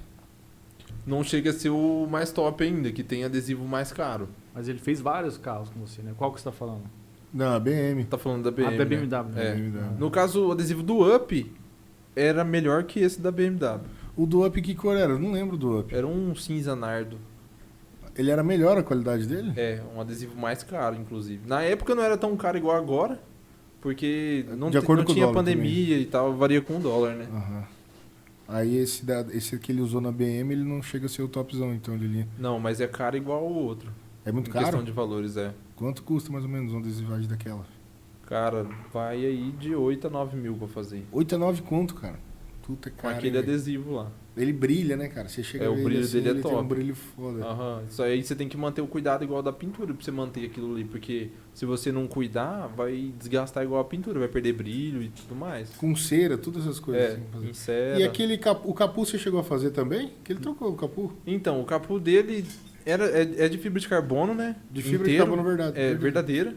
Não 1.07 1.23
chega 1.23 1.51
a 1.51 1.53
ser 1.53 1.71
o 1.71 2.09
mais 2.11 2.33
top 2.33 2.65
ainda, 2.65 2.91
que 2.91 3.05
tem 3.05 3.23
adesivo 3.25 3.65
mais 3.65 3.93
caro. 3.93 4.29
Mas 4.59 4.69
ele 4.69 4.81
fez 4.81 5.01
vários 5.01 5.39
carros 5.39 5.71
com 5.71 5.79
você, 5.79 6.03
né? 6.03 6.13
Qual 6.19 6.33
que 6.33 6.41
você 6.41 6.45
tá 6.47 6.51
falando? 6.51 6.83
Não, 7.33 7.55
a 7.55 7.61
BM. 7.61 8.05
Tá 8.11 8.19
falando 8.19 8.43
da 8.43 8.51
BMW. 8.51 8.75
ah, 8.75 8.77
da 8.77 8.85
né? 8.85 8.85
BMW. 8.85 9.41
É. 9.41 9.55
BMW. 9.55 9.99
No 10.01 10.11
caso, 10.11 10.49
o 10.49 10.51
adesivo 10.51 10.83
do 10.83 11.15
Up 11.15 11.53
era 12.17 12.43
melhor 12.43 12.83
que 12.83 12.99
esse 12.99 13.21
da 13.21 13.31
BMW. 13.31 13.81
O 14.17 14.27
do 14.27 14.45
Up, 14.45 14.61
que 14.61 14.75
cor 14.75 14.97
era? 14.97 15.13
Eu 15.13 15.19
não 15.21 15.31
lembro 15.31 15.57
do 15.57 15.79
Up. 15.79 15.95
Era 15.95 16.09
um 16.09 16.35
cinza 16.35 16.75
nardo. 16.75 17.19
Ele 18.17 18.33
era 18.33 18.43
melhor 18.43 18.77
a 18.77 18.83
qualidade 18.83 19.29
dele? 19.29 19.53
É, 19.57 19.81
um 19.95 20.01
adesivo 20.01 20.37
mais 20.37 20.65
caro, 20.65 20.97
inclusive. 20.97 21.41
Na 21.47 21.63
época 21.63 21.95
não 21.95 22.03
era 22.03 22.19
tão 22.19 22.37
caro 22.37 22.59
igual 22.59 22.77
agora, 22.77 23.21
porque 23.81 24.45
não, 24.57 24.67
acordo 24.67 24.99
não 24.99 25.05
com 25.05 25.13
o 25.13 25.15
tinha 25.15 25.27
dólar 25.27 25.39
pandemia 25.39 25.97
e 25.97 26.05
tal, 26.05 26.35
varia 26.35 26.61
com 26.61 26.79
o 26.79 26.81
dólar, 26.81 27.15
né? 27.15 27.29
Aham. 27.33 27.65
Aí 28.49 28.77
esse, 28.77 29.05
da, 29.05 29.25
esse 29.31 29.57
que 29.59 29.71
ele 29.71 29.83
usou 29.83 30.01
na 30.01 30.11
BM, 30.11 30.51
ele 30.51 30.65
não 30.65 30.83
chega 30.83 31.07
a 31.07 31.09
ser 31.09 31.23
o 31.23 31.29
topzão, 31.29 31.73
então, 31.73 31.95
Lili. 31.95 32.27
Não, 32.37 32.59
mas 32.59 32.81
é 32.81 32.89
caro 32.89 33.17
igual 33.17 33.47
o 33.47 33.55
outro. 33.55 33.93
É 34.29 34.33
muito 34.33 34.49
em 34.51 34.53
caro? 34.53 34.67
questão 34.67 34.85
de 34.85 34.93
valores, 34.93 35.37
é. 35.37 35.55
Quanto 35.77 36.03
custa 36.03 36.31
mais 36.31 36.45
ou 36.45 36.51
menos 36.51 36.73
uma 36.73 36.81
adesivagem 36.81 37.29
daquela? 37.29 37.65
Cara, 38.27 38.67
vai 38.93 39.25
aí 39.25 39.53
de 39.59 39.75
8 39.75 40.07
a 40.07 40.11
9 40.11 40.37
mil 40.37 40.55
pra 40.55 40.69
fazer. 40.69 41.05
8 41.11 41.35
a 41.35 41.39
9 41.39 41.63
conto, 41.63 41.95
cara. 41.95 42.19
Puta 42.63 42.91
Com 42.91 42.97
cara. 42.99 43.15
aquele 43.17 43.29
hein, 43.39 43.43
velho? 43.43 43.55
adesivo 43.55 43.93
lá. 43.95 44.13
Ele 44.37 44.53
brilha, 44.53 44.97
né, 44.97 45.09
cara? 45.09 45.27
Você 45.29 45.43
chega 45.43 45.65
É, 45.65 45.67
a 45.67 45.71
o 45.71 45.83
brilho 45.83 46.01
assim, 46.03 46.13
dele 46.19 46.29
é 46.29 46.31
ele 46.33 46.43
tem 46.43 46.53
um 46.53 46.55
top. 46.57 46.69
brilho 46.69 46.95
foda. 46.95 47.43
Aham. 47.45 47.83
Isso 47.89 48.03
aí 48.03 48.23
você 48.23 48.37
tem 48.37 48.47
que 48.49 48.57
manter 48.59 48.83
o 48.83 48.87
cuidado 48.87 49.25
igual 49.25 49.43
da 49.43 49.51
pintura 49.53 49.93
pra 49.95 50.05
você 50.05 50.11
manter 50.13 50.45
aquilo 50.45 50.75
ali. 50.75 50.85
Porque 50.85 51.31
se 51.55 51.65
você 51.65 51.91
não 51.91 52.07
cuidar, 52.07 52.67
vai 52.69 53.13
desgastar 53.19 53.65
igual 53.65 53.81
a 53.81 53.85
pintura, 53.85 54.19
vai 54.21 54.29
perder 54.29 54.53
brilho 54.53 55.03
e 55.03 55.09
tudo 55.09 55.35
mais. 55.35 55.71
Com 55.77 55.97
cera, 55.97 56.37
todas 56.37 56.63
essas 56.65 56.79
coisas. 56.79 57.03
É, 57.15 57.21
assim, 57.39 57.53
cera. 57.55 57.99
E 57.99 58.05
aquele 58.05 58.37
capu, 58.37 58.71
o 58.71 58.75
capu 58.75 59.05
você 59.07 59.19
chegou 59.19 59.41
a 59.41 59.45
fazer 59.45 59.71
também? 59.71 60.13
Que 60.23 60.35
ele 60.35 60.41
trocou 60.41 60.71
o 60.71 60.77
capu? 60.77 61.13
Então, 61.27 61.61
o 61.61 61.65
capô 61.65 61.99
dele 61.99 62.45
era, 62.91 63.07
é, 63.07 63.45
é 63.45 63.49
de 63.49 63.59
fibra 63.59 63.81
de 63.81 63.89
carbono, 63.89 64.35
né? 64.35 64.57
De 64.71 64.83
fibra 64.83 65.09
Inteiro. 65.09 65.13
de 65.13 65.19
carbono 65.19 65.43
verdade. 65.43 65.79
É, 65.79 65.95
verdadeira. 65.95 66.55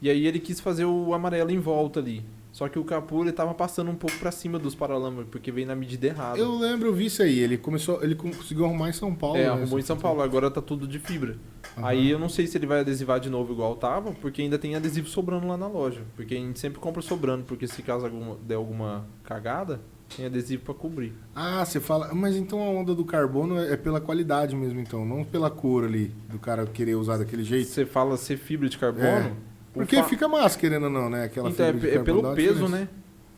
E 0.00 0.10
aí 0.10 0.26
ele 0.26 0.38
quis 0.38 0.60
fazer 0.60 0.84
o 0.84 1.14
amarelo 1.14 1.50
em 1.50 1.58
volta 1.58 2.00
ali. 2.00 2.24
Só 2.52 2.68
que 2.68 2.78
o 2.78 2.84
capô 2.84 3.22
ele 3.22 3.32
tava 3.32 3.54
passando 3.54 3.90
um 3.90 3.94
pouco 3.94 4.18
pra 4.18 4.30
cima 4.30 4.58
dos 4.58 4.74
paralamas, 4.74 5.26
porque 5.30 5.50
veio 5.50 5.66
na 5.66 5.74
medida 5.74 6.06
errada. 6.08 6.38
Eu 6.38 6.54
lembro, 6.58 6.88
eu 6.88 6.92
vi 6.92 7.06
isso 7.06 7.22
aí. 7.22 7.38
Ele 7.38 7.56
começou, 7.56 8.04
ele 8.04 8.14
conseguiu 8.14 8.66
arrumar 8.66 8.90
em 8.90 8.92
São 8.92 9.14
Paulo. 9.14 9.38
é, 9.38 9.44
né, 9.44 9.48
arrumou 9.48 9.78
em 9.78 9.82
São 9.82 9.96
fita. 9.96 10.06
Paulo, 10.06 10.20
agora 10.20 10.50
tá 10.50 10.60
tudo 10.60 10.86
de 10.86 10.98
fibra. 10.98 11.38
Aham. 11.78 11.86
Aí 11.88 12.10
eu 12.10 12.18
não 12.18 12.28
sei 12.28 12.46
se 12.46 12.58
ele 12.58 12.66
vai 12.66 12.80
adesivar 12.80 13.18
de 13.18 13.30
novo 13.30 13.54
igual 13.54 13.74
tava, 13.76 14.12
porque 14.12 14.42
ainda 14.42 14.58
tem 14.58 14.76
adesivo 14.76 15.08
sobrando 15.08 15.46
lá 15.46 15.56
na 15.56 15.66
loja. 15.66 16.02
Porque 16.14 16.34
a 16.34 16.36
gente 16.38 16.58
sempre 16.58 16.78
compra 16.78 17.00
sobrando, 17.00 17.44
porque 17.44 17.66
se 17.66 17.82
caso 17.82 18.04
alguma, 18.04 18.36
der 18.46 18.56
alguma 18.56 19.06
cagada, 19.24 19.80
tem 20.16 20.26
adesivo 20.26 20.62
pra 20.64 20.74
cobrir. 20.74 21.12
Ah, 21.34 21.64
você 21.64 21.80
fala. 21.80 22.12
Mas 22.14 22.36
então 22.36 22.60
a 22.60 22.68
onda 22.70 22.94
do 22.94 23.04
carbono 23.04 23.58
é 23.58 23.72
é 23.72 23.76
pela 23.76 24.00
qualidade 24.00 24.54
mesmo, 24.54 24.80
então, 24.80 25.04
não 25.04 25.24
pela 25.24 25.50
cor 25.50 25.84
ali, 25.84 26.12
do 26.30 26.38
cara 26.38 26.66
querer 26.66 26.94
usar 26.94 27.16
daquele 27.18 27.42
jeito. 27.44 27.68
Você 27.68 27.86
fala 27.86 28.16
ser 28.16 28.36
fibra 28.36 28.68
de 28.68 28.76
carbono. 28.78 29.06
É. 29.06 29.32
Porque 29.72 29.96
fa- 29.96 30.04
fica 30.04 30.28
massa, 30.28 30.58
querendo 30.58 30.84
ou 30.84 30.90
não, 30.90 31.08
né? 31.08 31.24
Aquela 31.24 31.48
Então, 31.48 31.64
é, 31.66 31.72
fibra 31.72 31.88
de 31.88 31.94
é 31.94 31.96
carbono 31.98 32.22
dá 32.22 32.34
pelo 32.34 32.48
peso, 32.48 32.68
né? 32.68 32.88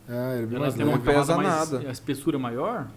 É, 0.09 0.33
ele 0.35 0.43
é 0.43 0.45
bem 0.45 0.55
Ela 0.55 0.59
mais 0.59 0.73
tem 0.75 0.85
não 0.85 0.91
uma 0.93 0.99
leve. 0.99 1.11
pesa 1.19 1.35
mais, 1.37 1.47
nada. 1.71 1.87
A 1.87 1.91
espessura 1.91 2.37
maior? 2.37 2.87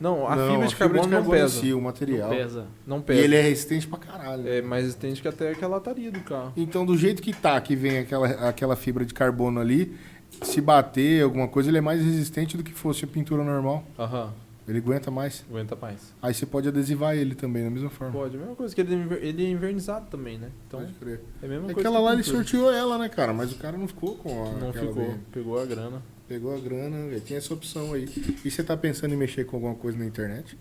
Não, 0.00 0.26
a 0.28 0.34
Não, 0.34 0.50
fibra 0.52 0.66
de 0.66 0.76
carbono 0.76 1.06
não 1.06 1.20
em 1.20 1.30
pesa. 1.30 1.60
si, 1.60 1.72
o 1.72 1.80
material. 1.80 2.28
Não 2.28 2.36
pesa. 2.36 2.66
Não 2.86 2.98
E 2.98 3.02
pesa. 3.02 3.20
ele 3.20 3.36
é 3.36 3.40
resistente 3.42 3.86
pra 3.86 3.98
caralho. 3.98 4.46
É 4.48 4.60
mais 4.60 4.82
resistente 4.84 5.22
que 5.22 5.28
até 5.28 5.50
aquela 5.52 5.76
lataria 5.76 6.10
do 6.10 6.20
carro. 6.20 6.52
Então, 6.56 6.84
do 6.84 6.96
jeito 6.96 7.22
que 7.22 7.32
tá, 7.32 7.60
que 7.60 7.76
vem 7.76 7.98
aquela, 7.98 8.26
aquela 8.48 8.76
fibra 8.76 9.04
de 9.04 9.14
carbono 9.14 9.60
ali, 9.60 9.94
se 10.42 10.60
bater 10.60 11.22
alguma 11.22 11.48
coisa, 11.48 11.68
ele 11.70 11.78
é 11.78 11.80
mais 11.80 12.02
resistente 12.02 12.56
do 12.56 12.62
que 12.62 12.72
fosse 12.72 13.04
a 13.04 13.08
pintura 13.08 13.42
normal. 13.44 13.84
Aham, 13.98 14.32
Ele 14.66 14.78
aguenta 14.78 15.10
mais. 15.10 15.44
aguenta 15.50 15.76
mais. 15.76 16.12
Aí 16.22 16.32
você 16.32 16.46
pode 16.46 16.68
adesivar 16.68 17.14
ele 17.16 17.34
também, 17.34 17.64
da 17.64 17.70
mesma 17.70 17.90
forma. 17.90 18.12
Pode, 18.12 18.36
a 18.36 18.38
mesma 18.40 18.54
coisa 18.56 18.74
que 18.74 18.80
ele, 18.80 18.94
é 18.94 19.26
ele 19.26 19.44
é 19.44 19.50
invernizado 19.50 20.06
também, 20.10 20.38
né? 20.38 20.50
Então, 20.66 20.80
Pode 20.80 20.92
crer. 20.94 21.20
é 21.42 21.46
a 21.46 21.48
mesma 21.48 21.70
É 21.70 21.74
coisa. 21.74 21.80
Aquela 21.88 21.98
que 21.98 22.04
lá 22.06 22.12
ele 22.14 22.22
sorteou 22.22 22.72
ela, 22.72 22.96
né, 22.98 23.08
cara? 23.08 23.32
Mas 23.32 23.52
o 23.52 23.56
cara 23.56 23.76
não 23.76 23.86
ficou 23.88 24.16
com 24.16 24.44
a. 24.46 24.52
Não 24.52 24.72
ficou, 24.72 24.94
dele. 24.94 25.20
pegou 25.32 25.60
a 25.60 25.64
grana. 25.66 26.02
Pegou 26.26 26.54
a 26.56 26.58
grana, 26.58 27.06
velho. 27.08 27.20
Tem 27.20 27.36
essa 27.36 27.52
opção 27.52 27.92
aí. 27.92 28.08
E 28.44 28.50
você 28.50 28.62
tá 28.64 28.74
pensando 28.76 29.12
em 29.12 29.16
mexer 29.16 29.44
com 29.44 29.56
alguma 29.56 29.74
coisa 29.74 29.98
na 29.98 30.06
internet? 30.06 30.56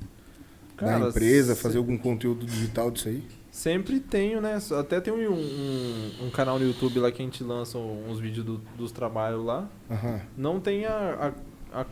Cara, 0.76 1.00
na 1.00 1.08
empresa, 1.10 1.56
cê- 1.56 1.62
fazer 1.62 1.78
algum 1.78 1.98
conteúdo 1.98 2.46
digital 2.46 2.92
disso 2.92 3.08
aí? 3.08 3.24
Sempre 3.54 4.00
tenho, 4.00 4.42
né? 4.42 4.58
Até 4.80 5.00
tem 5.00 5.14
um, 5.14 5.32
um, 5.32 6.26
um 6.26 6.30
canal 6.32 6.58
no 6.58 6.66
YouTube 6.66 7.00
lá 7.00 7.12
que 7.12 7.22
a 7.22 7.26
gente 7.26 7.44
lança 7.44 7.78
uns 7.78 8.20
vídeos 8.20 8.44
do- 8.44 8.58
dos 8.76 8.92
trabalhos 8.92 9.46
lá. 9.46 9.70
Aham. 9.92 10.22
Não 10.36 10.60
tem 10.60 10.88
a, 10.88 11.32
a, 11.72 11.82
a 11.82 11.86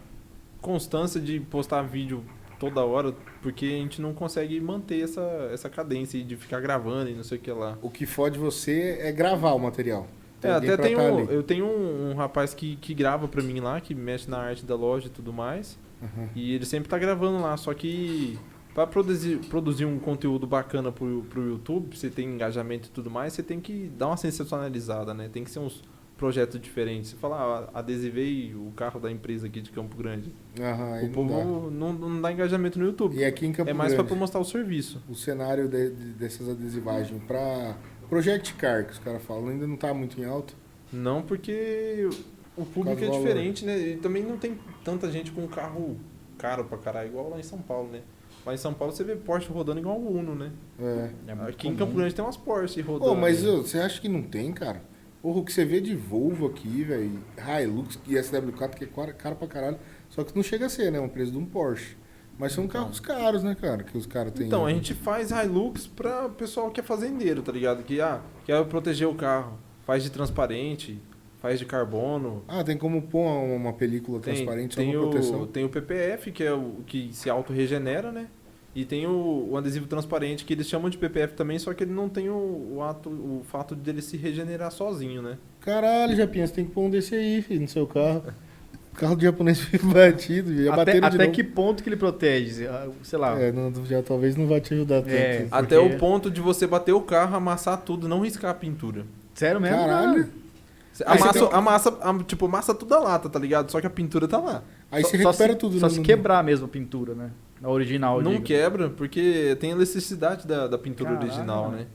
constância 0.60 1.22
de 1.22 1.40
postar 1.40 1.84
vídeo 1.84 2.24
toda 2.60 2.84
hora, 2.84 3.14
porque 3.44 3.66
a 3.66 3.70
gente 3.78 4.02
não 4.02 4.12
consegue 4.12 4.60
manter 4.60 5.04
essa, 5.04 5.22
essa 5.54 5.70
cadência 5.70 6.20
de 6.24 6.36
ficar 6.36 6.60
gravando 6.62 7.12
e 7.12 7.14
não 7.14 7.24
sei 7.24 7.38
o 7.38 7.42
que 7.42 7.52
lá. 7.52 7.78
O 7.84 7.92
que 7.92 8.08
fode 8.08 8.40
você 8.40 8.98
é 9.00 9.12
gravar 9.12 9.52
o 9.54 9.60
material. 9.60 10.08
Tem 10.40 10.50
É, 10.50 10.56
até 10.56 10.76
tem 10.78 10.96
tá 10.96 11.02
um, 11.04 11.20
eu 11.30 11.44
tenho 11.44 11.66
um, 11.68 12.10
um 12.10 12.16
rapaz 12.16 12.56
que, 12.56 12.76
que 12.78 12.96
grava 12.96 13.28
pra 13.28 13.44
mim 13.44 13.60
lá, 13.60 13.80
que 13.80 13.94
mexe 13.94 14.28
na 14.28 14.40
arte 14.40 14.66
da 14.66 14.76
loja 14.76 15.06
e 15.06 15.10
tudo 15.12 15.32
mais. 15.32 15.78
Aham. 16.02 16.28
E 16.36 16.56
ele 16.56 16.66
sempre 16.66 16.90
tá 16.90 16.98
gravando 16.98 17.40
lá, 17.40 17.56
só 17.56 17.72
que 17.72 18.40
pra 18.74 18.88
produzir, 18.88 19.38
produzir 19.50 19.86
um 19.86 20.00
conteúdo 20.00 20.46
bacana 20.48 20.92
pro, 20.92 21.24
pro 21.30 21.42
YouTube, 21.48 21.96
você 21.98 22.10
ter 22.10 22.24
engajamento 22.24 22.88
e 22.90 22.92
tudo 22.92 23.10
mais, 23.10 23.34
você 23.34 23.44
tem 23.44 23.60
que 23.60 23.92
dar 23.98 24.08
uma 24.08 24.18
sensacionalizada, 24.18 25.14
né? 25.14 25.30
Tem 25.32 25.44
que 25.44 25.52
ser 25.52 25.60
uns 25.60 25.84
projetos 26.18 26.62
diferentes. 26.62 27.10
Você 27.12 27.16
fala, 27.18 27.70
ah, 27.74 27.80
adesivei 27.80 28.54
o 28.56 28.72
carro 28.76 29.00
da 29.00 29.10
empresa 29.12 29.48
aqui 29.48 29.60
de 29.60 29.72
Campo 29.72 29.98
Grande. 29.98 30.32
Aham, 30.60 31.00
o 31.00 31.02
não 31.04 31.28
dá. 31.28 31.34
povo 31.44 31.72
não, 31.72 31.94
não 31.94 32.22
dá 32.22 32.32
engajamento 32.32 32.78
no 32.78 32.86
YouTube. 32.86 33.16
E 33.18 33.26
aqui 33.26 33.46
em 33.48 33.52
Campo 33.52 33.70
é 33.70 33.74
mais 33.74 33.94
Grande, 33.94 34.14
mostrar 34.16 34.40
o 34.40 34.46
serviço. 34.46 35.02
o 35.10 35.16
cenário 35.16 35.68
de- 35.68 35.90
de- 35.90 36.14
dessas 36.14 36.48
adesivagens 36.48 37.22
pra 37.24 37.76
Project 38.08 38.54
Car, 38.54 38.86
que 38.86 38.92
os 38.94 39.00
caras 39.00 39.24
falam, 39.24 39.48
ainda 39.50 39.66
não 39.66 39.76
tá 39.78 39.94
muito 39.94 40.20
em 40.22 40.26
alta. 40.26 40.54
Não 40.94 41.22
porque 41.24 42.08
o 42.56 42.66
público 42.66 43.02
é 43.04 43.10
diferente, 43.10 43.66
né? 43.66 43.80
E 43.80 43.96
também 43.98 44.22
não 44.24 44.38
tem 44.38 44.60
tanta 44.84 45.10
gente 45.10 45.32
com 45.32 45.48
carro 45.48 45.98
caro 46.38 46.66
pra 46.66 46.78
caralho, 46.78 47.08
igual 47.10 47.30
lá 47.30 47.40
em 47.40 47.44
São 47.44 47.60
Paulo, 47.60 47.90
né? 47.92 48.02
Lá 48.46 48.54
em 48.54 48.58
São 48.58 48.74
Paulo 48.74 48.94
você 48.94 49.04
vê 49.04 49.16
Porsche 49.16 49.50
rodando 49.50 49.80
igual 49.80 49.98
o 49.98 50.18
Uno, 50.18 50.36
né? 50.36 50.52
É. 50.80 51.10
É 51.28 51.32
Aqui 51.50 51.68
em 51.68 51.76
comum. 51.76 51.78
Campo 51.78 51.98
Grande 51.98 52.16
tem 52.16 52.26
umas 52.26 52.38
Porsche 52.38 52.82
rodando. 52.82 53.12
Pô, 53.12 53.16
mas 53.16 53.44
você 53.44 53.80
acha 53.80 54.02
que 54.02 54.10
não 54.10 54.24
tem, 54.24 54.52
cara? 54.52 54.82
Porra, 55.22 55.40
o 55.40 55.46
que 55.46 55.54
você 55.54 55.64
vê 55.64 55.80
de 55.80 55.96
Volvo 55.96 56.48
aqui, 56.48 56.84
velho, 56.84 57.20
Hilux 57.38 58.00
e 58.08 58.16
SW4, 58.16 58.70
que 58.72 58.86
é 58.86 58.88
caro 58.88 59.14
caro 59.14 59.36
pra 59.36 59.48
caralho, 59.48 59.78
só 60.10 60.24
que 60.24 60.36
não 60.36 60.42
chega 60.42 60.66
a 60.66 60.70
ser, 60.70 60.92
né? 60.92 61.00
Um 61.00 61.08
preço 61.08 61.32
de 61.32 61.38
um 61.38 61.46
Porsche. 61.46 61.96
Mas 62.40 62.54
são 62.54 62.68
carros 62.68 63.00
caros, 63.00 63.44
né, 63.44 63.54
cara? 63.54 63.84
Que 63.84 63.96
os 63.96 64.08
caras 64.08 64.34
têm. 64.34 64.48
Então, 64.48 64.66
a 64.66 64.74
gente 64.74 64.96
faz 64.96 65.30
Hilux 65.30 65.86
pra 65.86 66.28
pessoal 66.30 66.72
que 66.72 66.80
é 66.80 66.84
fazendeiro, 66.84 67.44
tá 67.44 67.52
ligado? 67.52 67.84
Que 67.84 68.02
ah, 68.02 68.20
quer 68.46 68.66
proteger 68.66 69.08
o 69.08 69.14
carro. 69.14 69.60
Faz 69.86 70.02
de 70.02 70.10
transparente, 70.10 71.00
faz 71.42 71.60
de 71.60 71.66
carbono. 71.66 72.44
Ah, 72.48 72.64
tem 72.64 72.78
como 72.78 73.02
pôr 73.02 73.20
uma, 73.22 73.56
uma 73.56 73.74
película 73.74 74.20
Tem, 74.20 74.34
transparente 74.36 74.76
tem, 74.78 74.94
só 74.94 75.00
proteção. 75.00 75.48
tem 75.48 75.66
o 75.66 75.70
PPF, 75.70 76.32
que 76.32 76.44
é 76.44 76.54
o 76.54 76.76
que 76.86 77.10
se 77.14 77.30
auto-regenera, 77.30 78.12
né? 78.12 78.28
E 78.74 78.86
tem 78.86 79.06
o, 79.06 79.50
o 79.52 79.58
adesivo 79.58 79.86
transparente, 79.86 80.46
que 80.46 80.54
eles 80.54 80.66
chamam 80.68 80.90
de 80.90 80.98
PPF 80.98 81.34
também, 81.34 81.60
só 81.60 81.74
que 81.74 81.84
ele 81.84 81.92
não 81.92 82.08
tem 82.08 82.30
o, 82.30 82.76
o 82.76 82.82
ato, 82.82 83.10
o 83.10 83.42
fato 83.52 83.76
dele 83.76 84.02
se 84.02 84.16
regenerar 84.16 84.72
sozinho, 84.72 85.22
né? 85.22 85.38
Caralho, 85.60 86.16
Japinha, 86.16 86.48
você 86.48 86.54
tem 86.54 86.66
que 86.66 86.72
pôr 86.72 86.84
um 86.84 86.90
desse 86.90 87.14
aí, 87.14 87.42
filho, 87.42 87.62
no 87.62 87.68
seu 87.68 87.86
carro. 87.86 88.24
O 88.94 88.96
carro 88.96 89.16
do 89.18 89.24
japonês 89.24 89.60
fica 89.60 89.86
batido, 89.92 90.56
já 90.56 90.74
Até, 90.74 91.00
até 91.00 91.18
novo. 91.18 91.32
que 91.32 91.44
ponto 91.44 91.84
que 91.84 91.90
ele 91.90 91.98
protege? 91.98 92.66
Ah, 92.68 92.88
Sei 93.04 93.20
lá. 93.20 93.38
É, 93.42 93.52
não, 93.52 93.74
já 93.86 94.02
talvez 94.02 94.38
não 94.38 94.48
vai 94.48 94.62
te 94.62 94.74
ajudar 94.74 95.02
tanto. 95.02 95.14
É. 95.14 95.40
Porque- 95.42 95.48
Até 95.56 95.78
o 95.80 95.98
ponto 95.98 96.32
de 96.32 96.40
você 96.40 96.66
bater 96.66 96.94
o 96.94 97.02
carro, 97.02 97.36
amassar 97.36 97.82
tudo, 97.82 98.08
não 98.08 98.22
riscar 98.22 98.52
a 98.52 98.54
pintura. 98.54 99.06
Sério 99.34 99.60
mesmo? 99.60 99.76
Caralho. 99.76 100.18
Aí 100.20 100.24
você 100.24 100.30
amassa, 101.06 101.34
tem- 101.34 101.50
amassa, 101.52 101.98
am- 102.02 102.24
tipo, 102.24 102.46
amassa 102.46 102.74
tudo 102.76 102.94
a 102.96 103.00
lata, 103.00 103.30
tá 103.30 103.40
ligado? 103.40 103.72
Só 103.72 103.80
que 103.82 103.88
a 103.88 103.90
pintura 103.90 104.28
tá 104.28 104.38
lá. 104.40 104.64
Aí 104.92 105.02
Só- 105.04 105.10
você 105.10 105.22
só 105.22 105.30
recupera 105.30 105.54
se- 105.54 105.60
tudo. 105.60 105.80
Só 105.80 105.88
no- 105.88 105.92
se 105.94 106.02
quebrar 106.02 106.44
mesmo 106.44 106.66
a 106.66 106.70
pintura, 106.70 107.14
né? 107.14 107.32
A 107.64 107.70
original. 107.70 108.22
não 108.22 108.32
digo. 108.34 108.44
quebra, 108.44 108.90
porque 108.90 109.56
tem 109.60 109.72
a 109.72 109.76
elasticidade 109.76 110.48
da, 110.48 110.68
da 110.68 110.78
pintura 110.78 111.12
Caralho, 111.12 111.28
original, 111.28 111.70
né? 111.72 111.86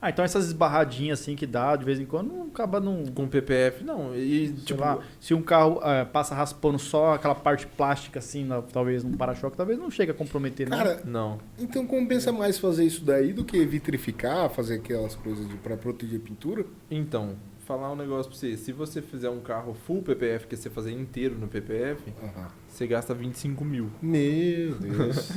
Ah, 0.00 0.10
então 0.10 0.24
essas 0.24 0.46
esbarradinhas 0.46 1.20
assim 1.20 1.34
que 1.34 1.44
dá 1.44 1.74
de 1.74 1.84
vez 1.84 1.98
em 1.98 2.04
quando 2.06 2.32
não 2.32 2.42
acaba 2.46 2.78
não. 2.78 3.04
Com 3.06 3.26
PPF, 3.26 3.82
não. 3.82 4.14
E, 4.14 4.46
Sei 4.46 4.56
tipo, 4.66 4.80
lá, 4.80 5.00
se 5.18 5.34
um 5.34 5.42
carro 5.42 5.80
eh, 5.82 6.04
passa 6.04 6.36
raspando 6.36 6.78
só 6.78 7.14
aquela 7.14 7.34
parte 7.34 7.66
plástica 7.66 8.20
assim, 8.20 8.44
na- 8.44 8.62
talvez 8.62 9.02
num 9.02 9.16
para-choque, 9.16 9.56
talvez 9.56 9.76
não 9.76 9.90
chega 9.90 10.12
a 10.12 10.14
comprometer, 10.14 10.70
né? 10.70 10.76
Cara, 10.76 11.00
não. 11.04 11.38
então 11.58 11.84
compensa 11.84 12.30
mais 12.30 12.60
fazer 12.60 12.84
isso 12.84 13.04
daí 13.04 13.32
do 13.32 13.44
que 13.44 13.66
vitrificar, 13.66 14.48
fazer 14.50 14.76
aquelas 14.76 15.16
coisas 15.16 15.48
de, 15.48 15.56
pra 15.56 15.76
proteger 15.76 16.20
pintura? 16.20 16.64
Então, 16.88 17.34
falar 17.68 17.92
um 17.92 17.96
negócio 17.96 18.30
pra 18.30 18.38
você. 18.40 18.56
Se 18.56 18.72
você 18.72 19.02
fizer 19.02 19.28
um 19.28 19.40
carro 19.40 19.74
full 19.86 20.00
PPF, 20.02 20.46
que 20.46 20.54
é 20.54 20.58
você 20.58 20.70
fazer 20.70 20.90
inteiro 20.90 21.36
no 21.38 21.46
PPF, 21.46 22.02
Aham. 22.22 22.48
você 22.66 22.86
gasta 22.86 23.12
25 23.12 23.62
mil. 23.62 23.90
Meu 24.00 24.74
Deus. 24.76 25.36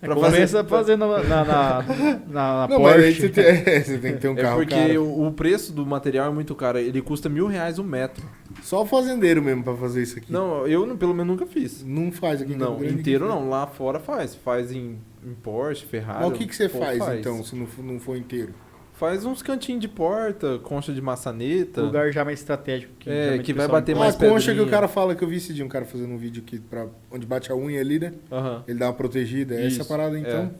É, 0.00 0.06
pra 0.06 0.14
compensa 0.14 0.62
fazer- 0.64 0.68
fazer 0.68 0.96
na, 0.96 1.06
na, 1.24 1.44
na, 1.44 1.82
na 2.28 2.68
não, 2.68 2.80
mas 2.80 2.94
aí 3.02 3.02
Porsche. 3.14 3.20
você 3.22 3.28
tem, 3.30 3.44
é, 3.74 3.80
você 3.80 3.98
tem 3.98 4.12
que 4.14 4.20
ter 4.20 4.28
um 4.28 4.38
é 4.38 4.42
carro 4.42 4.56
porque 4.58 4.74
caro. 4.74 5.02
o, 5.02 5.26
o 5.26 5.32
preço 5.32 5.72
do 5.72 5.84
material 5.84 6.30
é 6.30 6.32
muito 6.32 6.54
caro. 6.54 6.78
Ele 6.78 7.02
custa 7.02 7.28
mil 7.28 7.48
reais 7.48 7.76
o 7.80 7.82
metro. 7.84 8.24
Só 8.62 8.82
o 8.82 8.86
fazendeiro 8.86 9.42
mesmo 9.42 9.64
pra 9.64 9.74
fazer 9.74 10.02
isso 10.02 10.16
aqui. 10.18 10.32
Não, 10.32 10.66
eu 10.68 10.86
não- 10.86 10.96
pelo 10.96 11.12
menos 11.12 11.26
nunca 11.36 11.44
fiz. 11.50 11.82
Não 11.84 12.12
faz 12.12 12.40
aqui 12.40 12.52
em 12.52 12.58
Campo 12.58 12.84
Não, 12.84 12.88
inteiro 12.88 13.26
não. 13.26 13.48
Lá 13.50 13.66
fora 13.66 13.98
faz. 13.98 14.34
Faz 14.36 14.70
em, 14.70 14.98
em 15.26 15.34
Porsche, 15.42 15.84
Ferrari. 15.86 16.20
Mas 16.24 16.28
o 16.28 16.32
que, 16.38 16.46
que 16.46 16.54
você 16.54 16.68
pô, 16.68 16.78
faz, 16.78 17.02
então, 17.18 17.42
se 17.42 17.56
não 17.56 17.66
for, 17.66 17.84
não 17.84 17.98
for 17.98 18.16
inteiro? 18.16 18.54
Faz 18.94 19.24
uns 19.24 19.42
cantinhos 19.42 19.80
de 19.80 19.88
porta, 19.88 20.58
concha 20.62 20.92
de 20.92 21.02
maçaneta. 21.02 21.82
lugar 21.82 22.12
já 22.12 22.24
mais 22.24 22.38
estratégico. 22.38 22.92
Que, 22.98 23.10
É, 23.10 23.38
que 23.38 23.52
vai 23.52 23.66
bater 23.66 23.94
mais 23.96 24.14
a 24.14 24.18
concha 24.18 24.52
que 24.52 24.58
pedrinha. 24.58 24.66
o 24.66 24.70
cara 24.70 24.86
fala 24.86 25.14
que 25.16 25.24
eu 25.24 25.28
vi 25.28 25.36
esse 25.36 25.52
dia 25.52 25.64
um 25.64 25.68
cara 25.68 25.84
fazendo 25.84 26.12
um 26.12 26.16
vídeo 26.16 26.42
aqui 26.46 26.60
pra, 26.60 26.86
onde 27.10 27.26
bate 27.26 27.50
a 27.50 27.56
unha 27.56 27.80
ali, 27.80 27.98
né? 27.98 28.12
Aham. 28.30 28.62
Ele 28.68 28.78
dá 28.78 28.86
uma 28.86 28.92
protegida. 28.94 29.54
Essa 29.56 29.66
Isso, 29.66 29.80
é 29.80 29.84
a 29.84 29.86
parada, 29.86 30.16
então. 30.18 30.42
é. 30.44 30.50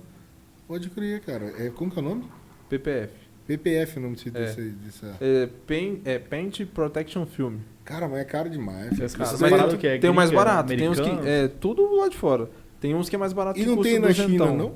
Pode 0.67 0.91
crer, 0.91 1.21
cara. 1.21 1.53
É, 1.59 1.71
como 1.71 1.91
que 1.91 1.99
é 1.99 2.03
o 2.03 2.05
nome? 2.05 2.25
PPF. 2.69 3.13
PPF 3.47 3.99
o 3.99 4.03
nome 4.03 4.17
desse, 4.17 4.29
É. 4.61 4.65
dessa... 4.85 5.17
É, 5.21 5.49
paint, 5.67 6.01
é 6.05 6.19
Paint 6.19 6.65
Protection 6.67 7.27
Film. 7.27 7.57
Cara, 7.85 8.09
mas 8.09 8.19
é 8.21 8.25
caro 8.25 8.49
demais. 8.51 8.89
Filho. 8.89 9.01
coisas 9.01 9.41
Mas 9.41 9.51
baratas 9.51 9.73
ele- 9.75 9.79
que 9.81 9.87
é 9.87 9.99
tem 9.99 10.11
o 10.11 10.15
mais 10.15 10.31
barato, 10.31 10.75
tem 10.75 10.89
uns 10.89 10.99
que. 10.99 11.07
americano. 11.07 11.29
É, 11.29 11.49
tudo 11.49 11.95
lá 11.95 12.09
de 12.09 12.17
fora. 12.17 12.49
Tem 12.81 12.95
uns 12.95 13.09
que 13.09 13.15
é 13.15 13.19
mais 13.19 13.33
barato 13.35 13.61
E 13.61 13.63
que 13.63 13.69
não 13.69 13.81
tem 13.83 13.99
na. 13.99 14.13
China, 14.13 14.47
não? 14.53 14.75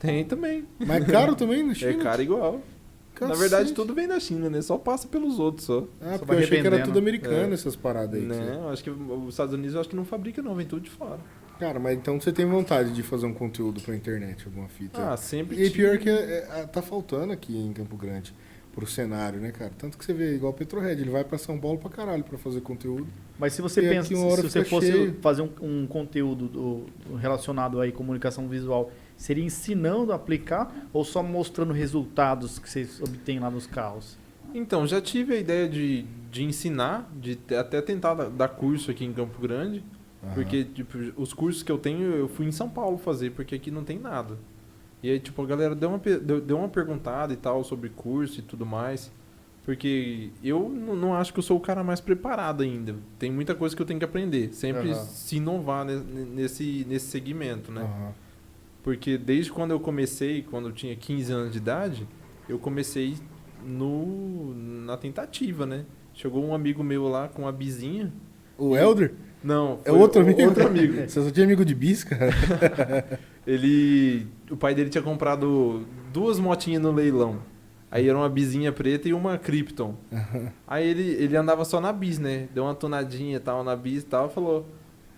Tem 0.00 0.24
também. 0.24 0.64
Mas 0.78 1.02
é 1.02 1.12
caro 1.12 1.34
também 1.36 1.62
na 1.62 1.74
China? 1.74 1.90
É 1.90 1.94
caro 1.94 2.22
igual. 2.22 2.60
Na 3.20 3.28
Cacete. 3.28 3.38
verdade, 3.40 3.72
tudo 3.72 3.94
vem 3.94 4.06
da 4.08 4.18
China, 4.20 4.48
né? 4.50 4.60
Só 4.62 4.76
passa 4.78 5.08
pelos 5.08 5.38
outros 5.38 5.66
só. 5.66 5.84
Ah, 6.00 6.12
Só 6.12 6.18
porque 6.18 6.24
vai 6.26 6.36
eu 6.36 6.40
achei 6.44 6.60
que 6.60 6.66
era 6.66 6.82
tudo 6.84 6.98
americano 6.98 7.50
É. 7.50 7.54
essas 7.54 7.74
paradas 7.76 8.14
aí. 8.14 8.20
que 8.22 8.26
Né? 8.26 8.60
Acho 8.72 8.84
que 8.84 8.90
os 8.90 9.28
Estados 9.30 9.54
Unidos 9.54 9.74
eu 9.74 9.80
acho 9.80 9.88
que 9.90 9.96
não 9.96 10.04
fabrica, 10.04 10.40
não, 10.42 10.54
vem 10.54 10.66
tudo 10.66 10.82
de 10.82 10.90
fora. 10.90 11.18
Cara, 11.58 11.80
mas 11.80 11.96
então 11.96 12.20
você 12.20 12.30
tem 12.32 12.46
vontade 12.46 12.92
de 12.92 13.02
fazer 13.02 13.26
um 13.26 13.34
conteúdo 13.34 13.80
pra 13.80 13.94
internet, 13.96 14.44
alguma 14.46 14.68
fita? 14.68 15.12
Ah, 15.12 15.16
sempre. 15.16 15.60
e 15.60 15.68
pior 15.70 15.98
que 15.98 16.08
é, 16.08 16.46
é, 16.54 16.66
tá 16.66 16.80
faltando 16.80 17.32
aqui 17.32 17.56
em 17.56 17.72
Campo 17.72 17.96
Grande 17.96 18.32
pro 18.72 18.86
cenário, 18.86 19.40
né, 19.40 19.50
cara? 19.50 19.72
Tanto 19.76 19.98
que 19.98 20.04
você 20.04 20.12
vê, 20.12 20.36
igual 20.36 20.52
o 20.52 20.54
Petrohead, 20.54 21.00
ele 21.02 21.10
vai 21.10 21.24
pra 21.24 21.36
São 21.36 21.58
Paulo 21.58 21.78
pra 21.78 21.90
caralho 21.90 22.22
pra 22.22 22.38
fazer 22.38 22.60
conteúdo. 22.60 23.08
Mas 23.36 23.54
se 23.54 23.60
você 23.60 23.82
pensa, 23.82 24.06
se 24.08 24.14
você 24.14 24.64
fosse 24.64 24.92
cheio. 24.92 25.16
fazer 25.20 25.42
um, 25.42 25.50
um 25.60 25.86
conteúdo 25.88 26.46
do- 26.46 26.86
do 27.08 27.16
relacionado 27.16 27.80
aí 27.80 27.90
comunicação 27.90 28.46
visual, 28.46 28.92
seria 29.18 29.44
ensinando 29.44 30.12
a 30.12 30.14
aplicar 30.16 30.88
ou 30.92 31.04
só 31.04 31.22
mostrando 31.22 31.74
resultados 31.74 32.58
que 32.58 32.70
vocês 32.70 32.98
obtêm 33.02 33.38
lá 33.38 33.50
nos 33.50 33.66
carros? 33.66 34.16
Então, 34.54 34.86
já 34.86 34.98
tive 35.02 35.34
a 35.34 35.36
ideia 35.38 35.68
de, 35.68 36.06
de 36.30 36.42
ensinar, 36.44 37.06
de 37.20 37.38
até 37.58 37.82
tentar 37.82 38.14
dar- 38.14 38.48
curso 38.48 38.90
aqui 38.90 39.04
em 39.04 39.12
Campo 39.12 39.38
Grande. 39.42 39.84
Porque, 40.34 40.64
tipo, 40.64 40.96
os 41.16 41.32
cursos 41.32 41.62
que 41.62 41.70
eu 41.70 41.78
tenho, 41.78 42.02
eu 42.12 42.28
fui 42.28 42.46
em 42.46 42.50
São 42.52 42.68
Paulo 42.68 42.96
fazer, 42.98 43.30
porque 43.32 43.54
aqui 43.54 43.70
não 43.70 43.84
tem 43.84 43.98
nada. 43.98 44.36
E 45.02 45.10
aí, 45.10 45.20
tipo, 45.20 45.40
a 45.42 45.46
galera 45.46 45.74
deu 45.76 45.90
uma, 45.90 45.98
deu, 45.98 46.40
deu 46.40 46.58
uma 46.58 46.68
perguntada 46.68 47.32
e 47.32 47.36
tal 47.36 47.62
sobre 47.62 47.88
curso 47.90 48.40
e 48.40 48.42
tudo 48.42 48.64
mais. 48.66 49.12
Porque 49.64 50.30
eu 50.42 50.66
não, 50.68 51.14
acho 51.14 51.32
que 51.32 51.38
eu 51.38 51.42
sou 51.42 51.56
o 51.58 51.60
cara 51.60 51.84
mais 51.84 52.00
preparado 52.00 52.62
ainda. 52.62 52.96
Tem 53.18 53.30
muita 53.30 53.54
coisa 53.54 53.76
que 53.76 53.82
eu 53.82 53.86
tenho 53.86 53.98
que 53.98 54.04
aprender. 54.04 54.52
Sempre 54.54 54.90
Aham. 54.92 55.04
se 55.04 55.36
inovar 55.36 55.84
ne- 55.84 56.00
nesse, 56.24 56.86
nesse 56.88 57.06
segmento, 57.06 57.70
né? 57.70 57.82
Aham. 57.82 58.12
Porque 58.82 59.18
desde 59.18 59.52
quando 59.52 59.72
eu 59.72 59.80
comecei, 59.80 60.42
quando 60.42 60.68
eu 60.68 60.72
tinha 60.72 60.94
15 60.94 61.32
anos 61.32 61.52
de 61.52 61.58
idade, 61.58 62.08
eu 62.48 62.58
comecei 62.58 63.16
no, 63.64 64.54
na 64.54 64.96
tentativa, 64.96 65.66
né? 65.66 65.84
Chegou 66.14 66.44
um 66.44 66.54
amigo 66.54 66.82
meu 66.82 67.08
lá 67.08 67.28
com 67.28 67.42
uma 67.42 67.52
bizinha. 67.52 68.12
O 68.56 68.76
Elder? 68.76 69.14
Não, 69.42 69.78
É 69.84 69.92
outro 69.92 70.20
amigo? 70.20 70.42
Outro 70.42 70.66
amigo. 70.66 70.94
Você 71.08 71.22
só 71.22 71.30
tinha 71.30 71.44
amigo 71.44 71.64
de 71.64 71.74
bis, 71.74 72.02
cara? 72.02 72.32
Ele. 73.46 74.26
O 74.50 74.56
pai 74.56 74.74
dele 74.74 74.90
tinha 74.90 75.02
comprado 75.02 75.86
duas 76.12 76.38
motinhas 76.38 76.82
no 76.82 76.92
leilão. 76.92 77.38
Aí 77.90 78.08
era 78.08 78.18
uma 78.18 78.28
bizinha 78.28 78.70
preta 78.72 79.08
e 79.08 79.14
uma 79.14 79.38
Krypton. 79.38 79.94
Aí 80.66 80.86
ele, 80.86 81.02
ele 81.02 81.34
andava 81.36 81.64
só 81.64 81.80
na 81.80 81.90
bis, 81.90 82.18
né? 82.18 82.46
Deu 82.54 82.64
uma 82.64 82.74
tonadinha 82.74 83.36
e 83.36 83.40
tal 83.40 83.64
na 83.64 83.74
bis 83.74 84.02
e 84.02 84.06
tal, 84.06 84.28
falou. 84.28 84.66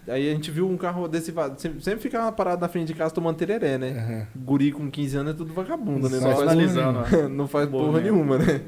Aí 0.09 0.29
a 0.31 0.33
gente 0.35 0.51
viu 0.51 0.69
um 0.69 0.77
carro 0.77 1.05
adesivado. 1.05 1.61
Sempre, 1.61 1.83
sempre 1.83 2.01
ficava 2.01 2.33
parado 2.33 2.61
na 2.61 2.69
frente 2.69 2.89
de 2.89 2.95
casa 2.95 3.15
tomando 3.15 3.37
tereré, 3.37 3.79
né? 3.79 3.91
Aham. 3.99 4.27
Guri 4.45 4.73
com 4.73 4.91
15 4.91 5.17
anos 5.19 5.35
é 5.35 5.37
tudo 5.37 5.53
vagabundo, 5.53 6.09
né? 6.09 6.19
Só 6.19 6.29
Não 6.29 6.37
faz, 6.47 6.77
ó. 6.77 7.29
não 7.29 7.47
faz 7.49 7.69
Boa 7.69 7.85
porra 7.85 8.01
merda. 8.01 8.11
nenhuma, 8.11 8.39
né? 8.39 8.63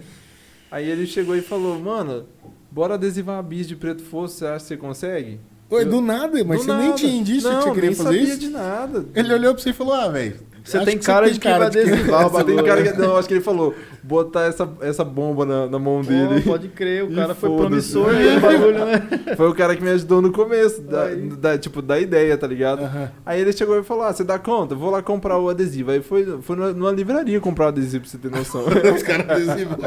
Aí 0.71 0.89
ele 0.89 1.07
chegou 1.07 1.37
e 1.37 1.43
falou, 1.43 1.79
mano, 1.79 2.27
bora 2.71 2.95
adesivar 2.95 3.39
a 3.39 3.43
bis 3.43 3.67
de 3.67 3.77
preto 3.77 4.03
fosso, 4.03 4.37
você 4.37 4.47
acha 4.47 4.59
que 4.61 4.69
você 4.69 4.77
consegue? 4.77 5.41
Oi, 5.69 5.85
do 5.87 6.01
nada, 6.01 6.45
mas 6.45 6.59
Do 6.61 6.65
você 6.67 6.73
nem 6.75 6.85
nada. 6.89 6.95
tinha 6.99 7.13
indício 7.17 7.51
não, 7.51 7.59
que 7.59 7.65
você 7.65 7.75
queria 7.75 7.91
nem 7.91 7.97
fazer 7.97 8.09
sabia 8.19 8.23
isso? 8.31 8.39
de 8.39 8.49
nada. 8.49 9.07
Ele 9.15 9.33
olhou 9.35 9.55
pra 9.55 9.63
você 9.63 9.71
e 9.71 9.73
falou, 9.73 9.95
ah, 9.95 10.09
velho, 10.09 10.39
Você 10.65 10.77
Acho 10.77 10.87
tem 10.87 10.99
cara 10.99 11.25
tem 11.27 11.35
de 11.35 11.41
que 11.41 11.49
vai 11.49 11.59
cara 11.59 11.71
que- 11.71 11.79
adesivar 11.81 12.27
o 12.27 12.31
bagulho. 12.31 12.65
cara 12.65 12.83
que. 12.83 12.99
Não, 12.99 13.17
acho 13.17 13.27
que 13.29 13.35
ele 13.35 13.41
falou, 13.41 13.75
botar 14.03 14.43
essa, 14.45 14.69
essa 14.81 15.05
bomba 15.05 15.45
na, 15.45 15.67
na 15.67 15.79
mão 15.79 16.01
Pô, 16.03 16.09
dele. 16.09 16.41
pode 16.43 16.69
crer, 16.69 17.05
o 17.05 17.13
cara 17.15 17.35
foi 17.35 17.51
promissor 17.57 18.09
aí, 18.15 18.39
bagulho, 18.39 18.85
né? 18.85 19.03
Foi 19.37 19.49
o 19.49 19.55
cara 19.55 19.75
que 19.75 19.83
me 19.83 19.91
ajudou 19.91 20.23
no 20.23 20.31
começo, 20.31 20.81
da, 20.83 21.07
da- 21.39 21.59
tipo, 21.59 21.83
da 21.83 21.99
ideia, 21.99 22.37
tá 22.39 22.47
ligado? 22.47 22.83
Aham. 22.85 23.11
Aí 23.27 23.41
ele 23.41 23.53
chegou 23.53 23.79
e 23.79 23.83
falou: 23.83 24.05
Ah, 24.05 24.13
você 24.13 24.23
dá 24.25 24.39
conta? 24.39 24.75
Vou 24.75 24.91
lá 24.91 25.03
comprar 25.03 25.39
o 25.39 25.49
adesivo. 25.49 25.91
Aí 25.91 26.01
foi, 26.03 26.39
foi 26.43 26.57
numa- 26.57 26.93
livraria 26.93 27.41
comprar 27.41 27.67
o 27.67 27.69
adesivo 27.69 28.03
pra 28.05 28.11
você 28.11 28.19
ter 28.19 28.31
noção. 28.31 28.63
Os 28.95 29.03
caras 29.03 29.29
adesivam. 29.31 29.79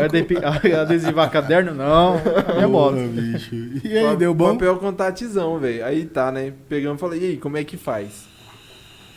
Adesivar 0.82 1.32
caderno? 1.32 1.74
Não, 1.74 2.16
é 2.18 3.08
bicho. 3.08 3.56
E 3.84 3.98
aí, 3.98 4.16
deu 4.18 4.34
bom? 4.34 4.54
Papel 4.54 4.76
contatizão, 4.78 5.58
velho. 5.60 5.86
Aí 5.86 6.06
tá, 6.06 6.32
né? 6.32 6.52
Pegamos 6.68 6.98
e 6.98 7.00
falei, 7.00 7.20
e 7.22 7.26
aí, 7.26 7.38
como 7.38 7.58
é 7.58 7.64
que 7.64 7.78
faz? 7.78 8.35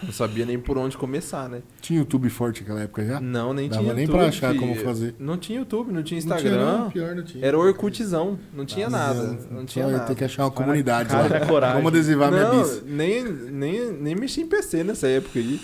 Não 0.03 0.13
sabia 0.13 0.47
nem 0.47 0.59
por 0.59 0.79
onde 0.79 0.97
começar, 0.97 1.49
né? 1.49 1.61
Tinha 1.81 1.99
YouTube 1.99 2.31
forte 2.31 2.61
naquela 2.61 2.83
época 2.83 3.05
já? 3.05 3.21
Não, 3.21 3.53
nem 3.53 3.69
Dava 3.69 3.83
tinha 3.83 3.95
nem 3.95 4.05
YouTube. 4.05 4.19
pra 4.21 4.29
achar 4.29 4.49
filho. 4.53 4.61
como 4.61 4.75
fazer. 4.77 5.15
Não 5.19 5.37
tinha 5.37 5.59
YouTube, 5.59 5.93
não 5.93 6.03
tinha 6.03 6.21
Não 6.21 6.27
tinha, 6.27 6.37
Instagram. 6.37 6.79
não, 6.79 6.91
pior 6.91 7.15
não 7.17 7.25
tinha. 7.25 7.45
Era 7.45 7.59
Orkutzão, 7.59 8.39
não 8.55 8.65
tinha 8.65 8.89
nada. 8.89 9.39
Não 9.51 9.65
tinha 9.65 9.87
ia 9.87 9.93
nada. 9.93 10.05
ter 10.07 10.15
que 10.15 10.25
achar 10.25 10.45
uma 10.45 10.51
comunidade 10.51 11.09
cara 11.09 11.41
lá. 11.41 11.47
coragem. 11.47 11.77
Vamos 11.77 11.93
adesivar 11.93 12.31
minha 12.31 12.51
bis. 12.51 12.83
nem, 12.87 13.25
nem, 13.25 13.93
nem 13.93 14.15
mexi 14.15 14.43
em 14.43 14.47
PC 14.47 14.85
nessa 14.85 15.09
época 15.09 15.39
aí. 15.39 15.61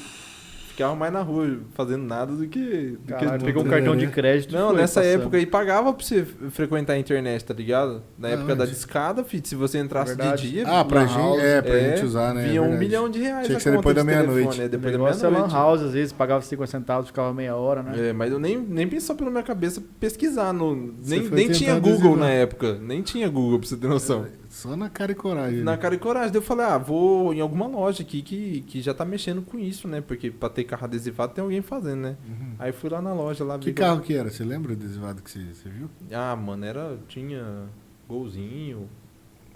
Ficava 0.75 0.97
mais 0.97 1.13
na 1.13 1.21
rua 1.23 1.59
fazendo 1.73 2.03
nada 2.03 2.33
do 2.35 2.49
que. 2.49 2.99
Do 3.05 3.13
Caralho, 3.15 3.39
que 3.39 3.45
pegou 3.45 3.63
um 3.63 3.67
é, 3.67 3.71
cartão 3.71 3.95
né? 3.95 4.01
de 4.01 4.07
crédito. 4.09 4.53
Não, 4.53 4.71
foi 4.71 4.77
nessa 4.79 5.01
passando. 5.01 5.21
época 5.21 5.37
aí 5.37 5.47
pagava 5.47 5.93
pra 5.93 6.05
você 6.05 6.25
frequentar 6.51 6.95
a 6.95 6.99
internet, 6.99 7.45
tá 7.45 7.55
ligado? 7.55 8.03
Na 8.19 8.27
Ah, 8.27 8.31
época 8.33 8.57
da 8.57 8.65
de- 8.65 8.73
discada, 8.73 9.23
fit, 9.23 9.49
se 9.49 9.55
você 9.55 9.79
entrasse 9.79 10.17
Verdade. 10.17 10.43
de 10.43 10.51
dia. 10.51 10.65
Ah, 10.67 10.85
pra 10.85 11.03
Lan 11.03 11.07
gente, 11.07 11.17
house, 11.19 11.39
é, 11.43 11.63
pra 11.63 11.75
é, 11.79 11.97
gente 11.97 12.07
usar, 12.07 12.35
né? 12.35 12.43
vinha 12.43 12.57
é 12.57 12.61
um 12.61 12.65
verdade. 12.65 12.85
milhão 12.85 13.09
de 13.09 13.21
reais. 13.21 13.47
Tinha 13.47 13.57
a 13.57 13.59
que 13.59 13.63
ser 13.63 13.77
depois 13.77 13.95
da 13.95 14.01
de 14.03 14.07
meia-noite. 14.09 14.59
né? 14.59 14.65
O 14.65 14.69
Depois 14.69 14.93
da 14.93 14.99
é 14.99 15.01
lan 15.31 15.31
meia-noite. 15.31 15.55
house, 15.55 15.83
às 15.83 15.93
vezes 15.93 16.13
pagava 16.13 16.43
50 16.43 16.71
centavos, 16.71 17.07
ficava 17.07 17.33
meia 17.33 17.55
hora, 17.55 17.81
né? 17.85 18.09
É, 18.09 18.13
mas 18.13 18.33
eu 18.33 18.41
nem, 18.41 18.59
nem 18.59 18.89
pensou 18.89 19.15
pela 19.15 19.31
minha 19.31 19.45
cabeça 19.45 19.81
pesquisar. 20.01 20.53
No, 20.53 20.75
nem 21.07 21.29
nem 21.31 21.51
tinha 21.53 21.79
Google 21.79 22.17
na 22.17 22.31
época. 22.31 22.75
Nem 22.81 23.01
tinha 23.01 23.29
Google, 23.29 23.61
pra 23.61 23.69
você 23.69 23.77
ter 23.77 23.87
noção. 23.87 24.27
Só 24.55 24.77
na 24.77 24.89
cara 24.89 25.11
e 25.11 25.17
coragem. 25.17 25.65
Na 25.65 25.73
né? 25.73 25.77
cara 25.77 25.97
e 25.97 25.99
coragem. 25.99 26.31
Daí 26.31 26.39
eu 26.39 26.43
falei, 26.43 26.65
ah, 26.65 26.79
vou 26.79 27.35
em 27.35 27.41
alguma 27.41 27.67
loja 27.67 28.05
aqui 28.05 28.23
que, 28.23 28.61
que 28.61 28.81
já 28.81 28.95
tá 28.95 29.05
mexendo 29.05 29.43
com 29.43 29.59
isso, 29.59 29.89
né? 29.89 30.01
Porque 30.01 30.31
pra 30.31 30.49
ter 30.49 30.63
carro 30.63 30.85
adesivado 30.85 31.35
tem 31.35 31.43
alguém 31.43 31.61
fazendo, 31.61 32.03
né? 32.03 32.17
Uhum. 32.25 32.55
Aí 32.57 32.71
fui 32.71 32.89
lá 32.89 33.03
na 33.03 33.13
loja 33.13 33.43
lá 33.43 33.59
Que 33.59 33.73
carro 33.73 34.01
que 34.01 34.15
era? 34.15 34.31
Você 34.31 34.45
lembra 34.45 34.71
o 34.71 34.75
adesivado 34.77 35.21
que 35.23 35.31
você, 35.31 35.41
você 35.53 35.69
viu? 35.69 35.91
Ah, 36.13 36.37
mano, 36.37 36.65
era. 36.65 36.97
Tinha 37.09 37.69
golzinho. 38.09 38.89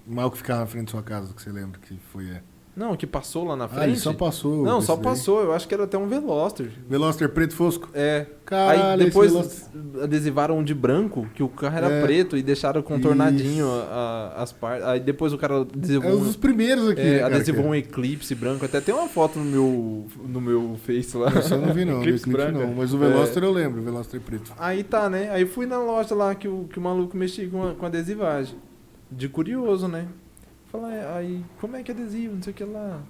Mal 0.05 0.33
que 0.33 0.39
ficava 0.39 0.61
na 0.61 0.67
frente 0.67 0.87
da 0.87 0.91
sua 0.91 1.03
casa, 1.05 1.33
que 1.33 1.43
você 1.43 1.53
lembra 1.53 1.79
que 1.79 1.97
foi. 2.13 2.31
É. 2.31 2.43
Não, 2.79 2.97
que 2.97 3.07
passou 3.09 3.45
lá 3.45 3.57
na 3.57 3.67
frente. 3.67 3.83
Ah, 3.83 3.89
ele 3.89 3.97
só 3.97 4.13
passou. 4.13 4.63
Não, 4.65 4.81
só 4.81 4.95
daí. 4.95 5.03
passou. 5.05 5.43
Eu 5.43 5.53
acho 5.53 5.67
que 5.67 5.75
era 5.75 5.83
até 5.83 5.99
um 5.99 6.07
Veloster. 6.07 6.71
Veloster 6.89 7.29
preto 7.29 7.55
fosco? 7.57 7.89
É. 7.93 8.25
Caralho, 8.45 9.01
Aí 9.03 9.05
depois 9.07 9.33
Veloster- 9.33 9.69
adesivaram 10.05 10.59
um 10.59 10.63
de 10.63 10.75
branco, 10.75 11.27
que 11.35 11.43
o 11.43 11.49
carro 11.49 11.77
era 11.77 11.91
É. 11.91 12.03
preto 12.03 12.37
e 12.37 12.43
deixaram 12.43 12.81
contornadinho 12.81 13.67
a- 13.69 14.33
a- 14.37 14.43
as 14.43 14.53
partes. 14.53 14.87
Aí 14.87 15.01
depois 15.01 15.33
o 15.33 15.39
cara 15.39 15.63
adesivou 15.63 16.11
É 16.11 16.15
um 16.15 16.23
dos 16.23 16.37
primeiros 16.37 16.89
aqui. 16.91 17.01
é, 17.01 17.05
né, 17.05 17.19
cara, 17.19 17.35
adesivou 17.35 17.63
que- 17.65 17.69
um 17.69 17.75
eclipse 17.75 18.35
branco. 18.35 18.65
Até 18.65 18.81
tem 18.81 18.95
uma 18.95 19.09
foto 19.09 19.39
no 19.41 19.45
meu, 19.45 20.07
no 20.27 20.41
meu 20.41 20.77
Face 20.87 21.17
lá. 21.17 21.31
Esse 21.37 21.53
eu 21.53 21.59
não 21.61 21.75
vi, 21.75 21.85
não. 21.85 22.01
Eclipse 22.01 22.31
branca. 22.31 22.53
não. 22.53 22.75
Mas 22.75 22.95
o 22.95 22.99
Veloster 22.99 23.43
eu 23.43 23.51
lembro, 23.51 23.81
o 23.81 23.85
Veloster 23.85 24.21
preto. 24.21 24.53
Aí 24.57 24.85
tá, 24.85 25.11
né? 25.11 25.31
Aí 25.31 25.45
fui 25.45 25.67
na 25.67 25.79
loja 25.79 26.15
lá 26.15 26.33
que 26.35 26.47
o, 26.47 26.67
que 26.73 26.79
o 26.79 26.83
maluco 26.83 27.17
mexia 27.17 27.49
com, 27.49 27.67
a- 27.69 27.75
com 27.75 27.85
adesivagem. 27.87 28.57
De 29.11 29.29
curioso, 29.29 29.89
né? 29.89 30.07
Falei, 30.71 31.01
aí, 31.01 31.45
como 31.61 31.77
é 31.77 31.83
que 31.83 31.91
é 31.91 31.95
adesivo? 31.95 32.35
Não 32.37 32.43
sei 32.43 32.53
o 32.53 32.57
que 32.57 32.65
lá. 32.65 33.01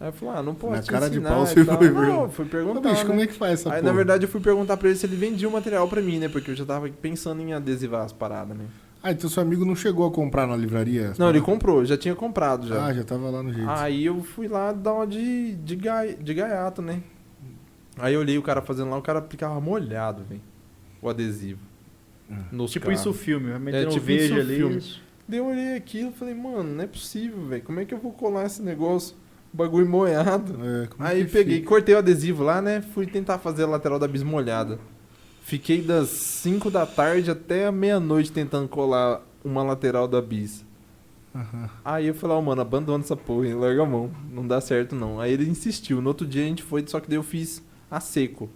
Aí 0.00 0.08
eu 0.08 0.12
falei, 0.12 0.34
ah, 0.36 0.42
não 0.42 0.54
posso 0.54 0.74
Na 0.76 0.82
te 0.82 0.90
cara 0.90 1.10
de 1.10 1.20
pau 1.20 1.44
você 1.46 1.64
foi 1.64 1.64
Não, 1.64 1.78
perguntar. 1.78 2.28
fui 2.28 2.44
Ô, 2.44 2.48
perguntar, 2.48 2.88
bicho, 2.90 3.02
né? 3.02 3.08
como 3.08 3.20
é 3.20 3.26
que 3.26 3.32
faz 3.32 3.52
essa 3.54 3.68
Aí, 3.72 3.80
porra? 3.80 3.90
na 3.90 3.96
verdade, 3.96 4.24
eu 4.24 4.28
fui 4.28 4.40
perguntar 4.40 4.76
pra 4.76 4.88
ele 4.88 4.96
se 4.98 5.06
ele 5.06 5.16
vendia 5.16 5.48
o 5.48 5.52
material 5.52 5.88
pra 5.88 6.00
mim, 6.00 6.18
né? 6.18 6.28
Porque 6.28 6.50
eu 6.50 6.54
já 6.54 6.64
tava 6.64 6.88
pensando 6.88 7.40
em 7.42 7.52
adesivar 7.52 8.04
as 8.04 8.12
paradas, 8.12 8.56
né? 8.56 8.66
Ah, 9.02 9.10
então 9.12 9.28
seu 9.30 9.42
amigo 9.42 9.64
não 9.64 9.74
chegou 9.74 10.06
a 10.06 10.10
comprar 10.12 10.46
na 10.46 10.56
livraria? 10.56 11.14
Não, 11.18 11.30
ele 11.30 11.40
comprou, 11.40 11.84
já 11.84 11.96
tinha 11.96 12.14
comprado 12.14 12.66
já. 12.68 12.84
Ah, 12.86 12.92
já 12.92 13.02
tava 13.04 13.30
lá 13.30 13.42
no 13.42 13.52
jeito. 13.52 13.68
Aí 13.70 14.04
eu 14.04 14.22
fui 14.22 14.46
lá 14.48 14.72
dar 14.72 14.92
uma 14.92 15.06
de, 15.06 15.54
de, 15.56 15.76
gai, 15.76 16.14
de 16.20 16.34
gaiato, 16.34 16.82
né? 16.82 17.00
Aí 17.96 18.14
eu 18.14 18.20
olhei 18.20 18.36
o 18.38 18.42
cara 18.42 18.60
fazendo 18.60 18.90
lá, 18.90 18.98
o 18.98 19.02
cara 19.02 19.22
ficava 19.22 19.60
molhado, 19.60 20.22
velho. 20.28 20.40
O 21.02 21.08
adesivo. 21.08 21.60
Nos 22.52 22.70
Tipo 22.70 22.86
carros. 22.86 23.00
isso 23.00 23.10
o 23.10 23.14
filme, 23.14 23.56
meter 23.58 23.86
É, 23.86 23.90
tipo 23.90 24.04
vejo 24.04 24.24
isso 24.24 24.34
o 24.36 24.40
ali. 24.40 24.56
filme. 24.56 24.82
Daí 25.28 25.38
eu 25.38 25.46
olhei 25.46 25.76
aquilo 25.76 26.08
e 26.08 26.12
falei, 26.12 26.34
mano, 26.34 26.62
não 26.74 26.84
é 26.84 26.86
possível, 26.86 27.44
velho. 27.46 27.62
Como 27.62 27.78
é 27.80 27.84
que 27.84 27.92
eu 27.92 27.98
vou 27.98 28.12
colar 28.12 28.46
esse 28.46 28.62
negócio? 28.62 29.14
Bagulho 29.52 29.86
molhado. 29.88 30.54
É, 30.64 30.86
como 30.86 31.04
Aí 31.06 31.24
que 31.24 31.30
peguei, 31.32 31.56
fica? 31.56 31.68
cortei 31.68 31.94
o 31.94 31.98
adesivo 31.98 32.42
lá, 32.42 32.62
né? 32.62 32.80
Fui 32.80 33.06
tentar 33.06 33.38
fazer 33.38 33.64
a 33.64 33.66
lateral 33.66 33.98
da 33.98 34.08
bis 34.08 34.22
molhada. 34.22 34.78
Fiquei 35.42 35.82
das 35.82 36.08
5 36.08 36.70
da 36.70 36.86
tarde 36.86 37.30
até 37.30 37.66
a 37.66 37.72
meia-noite 37.72 38.32
tentando 38.32 38.68
colar 38.68 39.22
uma 39.44 39.62
lateral 39.62 40.08
da 40.08 40.20
bis. 40.20 40.64
Aham. 41.34 41.70
Aí 41.84 42.06
eu 42.06 42.14
falei, 42.14 42.36
ó, 42.36 42.40
mano, 42.40 42.60
abandona 42.62 43.04
essa 43.04 43.16
porra, 43.16 43.46
hein? 43.48 43.54
larga 43.54 43.82
a 43.82 43.86
mão. 43.86 44.10
Não 44.32 44.46
dá 44.46 44.60
certo 44.60 44.94
não. 44.94 45.20
Aí 45.20 45.32
ele 45.32 45.48
insistiu. 45.48 46.00
No 46.00 46.08
outro 46.08 46.26
dia 46.26 46.42
a 46.42 46.46
gente 46.46 46.62
foi, 46.62 46.84
só 46.86 47.00
que 47.00 47.08
daí 47.08 47.18
eu 47.18 47.22
fiz 47.22 47.62
a 47.90 48.00
seco. 48.00 48.48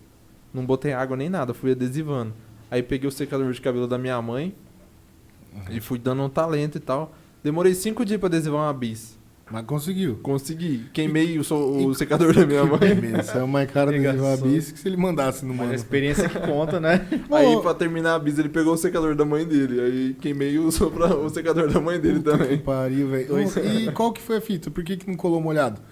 Não 0.53 0.65
botei 0.67 0.93
água 0.93 1.17
nem 1.17 1.29
nada, 1.31 1.55
fui 1.55 1.73
adesivando. 1.73 2.33
Aí 2.71 2.83
peguei 2.83 3.09
o 3.09 3.13
secador 3.13 3.51
de 3.53 3.61
cabelo 3.61 3.87
da 3.87 3.99
minha 3.99 4.21
mãe 4.21 4.55
e 5.71 5.81
fui 5.81 5.99
dando 5.99 6.23
um 6.23 6.29
talento 6.29 6.77
e 6.77 6.81
tal. 6.81 7.15
Demorei 7.43 7.75
cinco 7.75 8.05
dias 8.05 8.19
pra 8.21 8.29
adesivar 8.29 8.61
uma 8.63 8.73
bis. 8.73 9.21
Mas 9.51 9.67
conseguiu. 9.67 10.19
Consegui. 10.23 10.87
Queimei 10.95 11.39
o, 11.39 11.45
so- 11.45 11.87
o 11.87 11.95
secador 11.95 12.33
da 12.33 12.47
minha 12.47 12.65
mãe. 12.65 12.95
Beleza, 12.95 13.33
é 13.39 13.45
mais 13.45 13.71
caro 13.71 13.91
adesivar 13.91 14.33
a 14.33 14.37
bis 14.39 14.73
que 14.73 14.79
se 14.79 14.89
ele 14.89 14.97
mandasse 14.97 15.45
no 15.45 15.51
Mas 15.53 15.61
a 15.61 15.65
mano. 15.65 15.75
experiência 15.75 16.27
que 16.29 16.39
conta, 16.39 16.81
né? 16.81 17.07
Aí, 17.31 17.61
pra 17.61 17.75
terminar 17.75 18.15
a 18.15 18.19
bis, 18.19 18.39
ele 18.39 18.49
pegou 18.49 18.73
o 18.73 18.77
secador 18.79 19.15
da 19.15 19.27
mãe 19.27 19.45
dele. 19.45 19.79
Aí 19.81 20.17
queimei 20.21 20.59
o, 20.59 20.71
sopra- 20.73 21.15
o 21.17 21.29
secador 21.29 21.69
da 21.71 21.81
mãe 21.81 22.01
dele 22.01 22.21
puta 22.21 22.33
que 22.33 22.39
também. 22.45 22.59
pariu, 22.59 23.09
velho. 23.09 23.29
E 23.63 23.93
qual 23.93 24.11
que 24.13 24.23
foi 24.23 24.39
a 24.39 24.41
fita? 24.41 24.71
Por 24.71 24.83
que, 24.85 24.97
que 24.97 25.07
não 25.09 25.17
colou 25.17 25.41
molhado? 25.41 25.83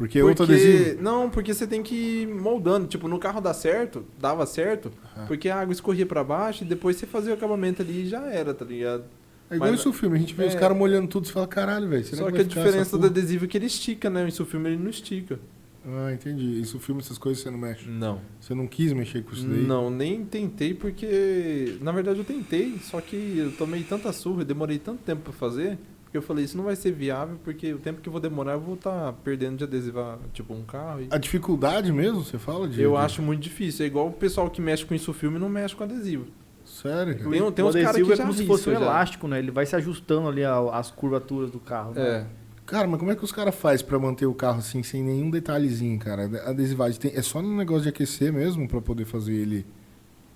Porque, 0.00 0.18
é 0.18 0.24
outro 0.24 0.46
Porque- 0.46 0.58
adesivo? 0.62 1.02
Não, 1.02 1.28
porque 1.28 1.52
você 1.52 1.66
tem 1.66 1.82
que 1.82 1.94
ir 2.22 2.26
moldando. 2.26 2.86
Tipo, 2.86 3.06
no 3.06 3.18
carro 3.18 3.38
dá 3.38 3.52
certo, 3.52 4.02
dava 4.18 4.46
certo, 4.46 4.90
Aham. 5.14 5.26
porque 5.26 5.50
a 5.50 5.60
água 5.60 5.72
escorria 5.74 6.06
pra 6.06 6.24
baixo 6.24 6.64
e 6.64 6.66
depois 6.66 6.96
você 6.96 7.06
fazia 7.06 7.32
o 7.32 7.34
acabamento 7.34 7.82
ali 7.82 8.04
e 8.04 8.06
já 8.06 8.24
era, 8.26 8.54
tá 8.54 8.64
ligado? 8.64 9.04
É 9.50 9.56
igual 9.56 9.70
Mas- 9.70 9.80
isso 9.80 9.90
o 9.90 9.92
filme, 9.92 10.16
a 10.16 10.20
gente 10.20 10.32
vê 10.34 10.46
os 10.46 10.54
é. 10.54 10.58
caras 10.58 10.74
molhando 10.74 11.06
tudo 11.06 11.26
e 11.26 11.30
fala, 11.30 11.46
caralho, 11.46 11.86
velho. 11.86 12.02
Só 12.02 12.30
que, 12.30 12.38
a 12.40 12.42
diferença 12.44 12.96
do 12.96 13.06
adesivo 13.08 13.44
é 13.44 13.48
que 13.48 13.58
ele 13.58 13.66
estica, 13.66 14.08
né? 14.08 14.26
Isso 14.26 14.42
o 14.42 14.46
filme 14.46 14.70
ele 14.70 14.82
não 14.82 14.88
estica. 14.88 15.38
Ah, 15.86 16.12
entendi. 16.14 16.60
Isso 16.60 16.78
o 16.78 16.80
filme, 16.80 17.02
essas 17.02 17.18
coisas 17.18 17.42
você 17.42 17.50
não 17.50 17.58
mexe. 17.58 17.86
Não. 17.88 18.20
Você 18.40 18.54
não 18.54 18.66
quis 18.66 18.92
mexer 18.94 19.22
com 19.22 19.32
isso 19.34 19.46
daí? 19.46 19.60
Não, 19.62 19.90
nem 19.90 20.24
tentei 20.24 20.72
porque. 20.74 21.76
Na 21.82 21.92
verdade 21.92 22.18
eu 22.18 22.24
tentei, 22.24 22.78
só 22.82 23.00
que 23.02 23.34
eu 23.38 23.52
tomei 23.52 23.82
tanta 23.82 24.12
surra, 24.12 24.44
demorei 24.44 24.78
tanto 24.78 25.02
tempo 25.02 25.22
pra 25.22 25.32
fazer, 25.32 25.78
porque 26.10 26.18
eu 26.18 26.22
falei, 26.22 26.44
isso 26.44 26.56
não 26.56 26.64
vai 26.64 26.74
ser 26.74 26.90
viável, 26.90 27.38
porque 27.44 27.72
o 27.72 27.78
tempo 27.78 28.00
que 28.00 28.08
eu 28.08 28.12
vou 28.12 28.20
demorar 28.20 28.54
eu 28.54 28.60
vou 28.60 28.74
estar 28.74 29.12
perdendo 29.22 29.58
de 29.58 29.62
adesivar, 29.64 30.18
tipo, 30.32 30.52
um 30.52 30.64
carro. 30.64 31.02
e- 31.02 31.08
A 31.08 31.16
dificuldade 31.18 31.92
mesmo, 31.92 32.24
você 32.24 32.36
fala? 32.36 32.66
De, 32.68 32.82
Eu 32.82 32.90
de- 32.92 32.96
acho 32.96 33.22
muito 33.22 33.40
difícil. 33.40 33.84
É 33.84 33.86
igual 33.86 34.08
o 34.08 34.12
pessoal 34.12 34.50
que 34.50 34.60
mexe 34.60 34.84
com 34.84 34.92
isso 34.92 35.12
filme 35.12 35.38
não 35.38 35.48
mexe 35.48 35.74
com 35.76 35.84
adesivo. 35.84 36.26
Sério? 36.64 37.16
cara? 37.16 37.30
Tem- 37.30 37.52
tem 37.52 37.64
o 37.64 37.68
uns 37.68 37.74
cara 37.74 37.88
adesivo 37.90 38.06
que 38.08 38.12
é 38.12 38.16
já 38.16 38.22
como 38.24 38.34
se 38.34 38.44
fosse 38.44 38.68
um 38.68 38.72
elástico, 38.72 39.28
né? 39.28 39.38
Ele 39.38 39.52
vai 39.52 39.64
se 39.66 39.76
ajustando 39.76 40.26
ali 40.28 40.42
as 40.44 40.90
curvaturas 40.90 41.48
do 41.52 41.60
carro. 41.60 41.92
né? 41.94 42.02
É. 42.02 42.26
Cara, 42.66 42.88
mas 42.88 42.98
como 42.98 43.12
é 43.12 43.16
que 43.16 43.24
os 43.24 43.30
caras 43.32 43.54
fazem 43.54 43.86
pra 43.86 43.98
manter 43.98 44.26
o 44.26 44.34
carro 44.34 44.58
assim, 44.58 44.82
sem 44.82 45.02
nenhum 45.04 45.30
detalhezinho, 45.30 45.96
cara? 45.98 46.28
A 46.44 46.50
adesivagem 46.50 46.98
tem... 47.00 47.12
é 47.14 47.22
só 47.22 47.40
no 47.40 47.56
negócio 47.56 47.82
de 47.84 47.88
aquecer 47.88 48.32
mesmo 48.32 48.66
pra 48.68 48.80
poder 48.80 49.04
fazer 49.04 49.34
ele... 49.34 49.64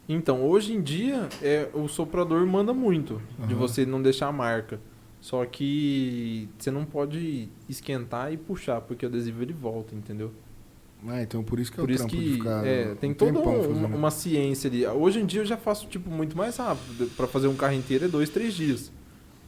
Então, 0.08 0.42
hoje 0.42 0.72
em 0.74 0.80
dia, 0.82 1.28
é, 1.42 1.68
o 1.72 1.88
soprador 1.88 2.46
manda 2.46 2.72
muito 2.74 3.20
de 3.38 3.54
Aham. 3.54 3.56
você 3.56 3.86
não 3.86 4.02
deixar 4.02 4.28
a 4.28 4.32
marca. 4.32 4.78
Só 5.24 5.42
que 5.46 6.46
você 6.58 6.70
não 6.70 6.84
pode 6.84 7.48
esquentar 7.66 8.30
e 8.30 8.36
puxar, 8.36 8.82
porque 8.82 9.06
o 9.06 9.08
adesivo 9.08 9.40
ele 9.42 9.54
volta, 9.54 9.94
entendeu? 9.94 10.30
Ah, 11.06 11.22
então 11.22 11.42
por 11.42 11.58
isso 11.58 11.72
que 11.72 11.80
é 11.80 11.82
Por 11.82 11.88
o 11.88 11.92
isso 11.94 12.06
que 12.06 12.38
é, 12.62 12.94
tem 13.00 13.12
um 13.12 13.14
toda 13.14 13.38
um- 13.38 13.70
uma, 13.72 13.88
uma 13.88 14.10
ciência 14.10 14.68
ali. 14.68 14.86
Hoje 14.86 15.20
em 15.20 15.24
dia 15.24 15.40
eu 15.40 15.46
já 15.46 15.56
faço 15.56 15.86
tipo 15.86 16.10
muito 16.10 16.36
mais 16.36 16.58
rápido. 16.58 17.06
Pra 17.16 17.26
fazer 17.26 17.48
um 17.48 17.56
carro 17.56 17.72
inteiro 17.72 18.04
é 18.04 18.08
dois, 18.08 18.28
três 18.28 18.52
dias. 18.52 18.92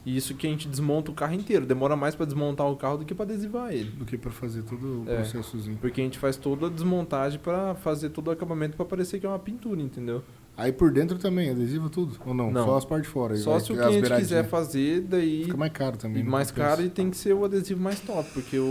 E 0.03 0.17
isso 0.17 0.33
que 0.33 0.47
a 0.47 0.49
gente 0.49 0.67
desmonta 0.67 1.11
o 1.11 1.13
carro 1.13 1.35
inteiro. 1.35 1.63
Demora 1.63 1.95
mais 1.95 2.15
pra 2.15 2.25
desmontar 2.25 2.65
o 2.71 2.75
carro 2.75 2.97
do 2.97 3.05
que 3.05 3.13
pra 3.13 3.23
adesivar 3.25 3.71
ele. 3.71 3.91
Do 3.91 4.03
que 4.03 4.17
pra 4.17 4.31
fazer 4.31 4.63
todo 4.63 5.03
o 5.03 5.05
É. 5.07 5.17
processozinho. 5.17 5.77
Porque 5.79 6.01
a 6.01 6.03
gente 6.03 6.17
faz 6.17 6.37
toda 6.37 6.65
a 6.65 6.69
desmontagem 6.71 7.37
pra 7.39 7.75
fazer 7.75 8.09
todo 8.09 8.29
o 8.29 8.31
acabamento 8.31 8.75
pra 8.75 8.85
parecer 8.85 9.19
que 9.19 9.27
é 9.27 9.29
uma 9.29 9.37
pintura, 9.37 9.79
entendeu? 9.79 10.23
Aí 10.57 10.71
por 10.71 10.91
dentro 10.91 11.19
também, 11.19 11.51
adesiva 11.51 11.87
tudo? 11.87 12.17
Ou 12.25 12.33
não? 12.33 12.49
Não. 12.51 12.65
Só 12.65 12.77
as 12.77 12.85
partes 12.85 13.07
de 13.07 13.13
fora. 13.13 13.35
Só 13.37 13.59
se 13.59 13.71
o 13.71 13.77
cliente 13.77 14.09
quiser 14.15 14.47
fazer, 14.49 15.01
daí 15.01 15.43
Fica 15.45 15.55
mais 15.57 15.71
caro 15.71 15.97
também. 15.97 16.21
e 16.21 16.23
não 16.23 16.31
mais 16.31 16.49
caro 16.49 16.81
e 16.81 16.89
tem 16.89 17.11
que 17.11 17.17
ser 17.17 17.33
o 17.33 17.45
adesivo 17.45 17.79
mais 17.79 17.99
top, 17.99 18.27
porque 18.33 18.57
o, 18.57 18.65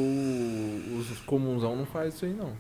os 0.99 1.21
comunsão 1.21 1.77
não 1.77 1.87
faz 1.87 2.15
isso 2.15 2.25
aí 2.25 2.33
não. 2.35 2.51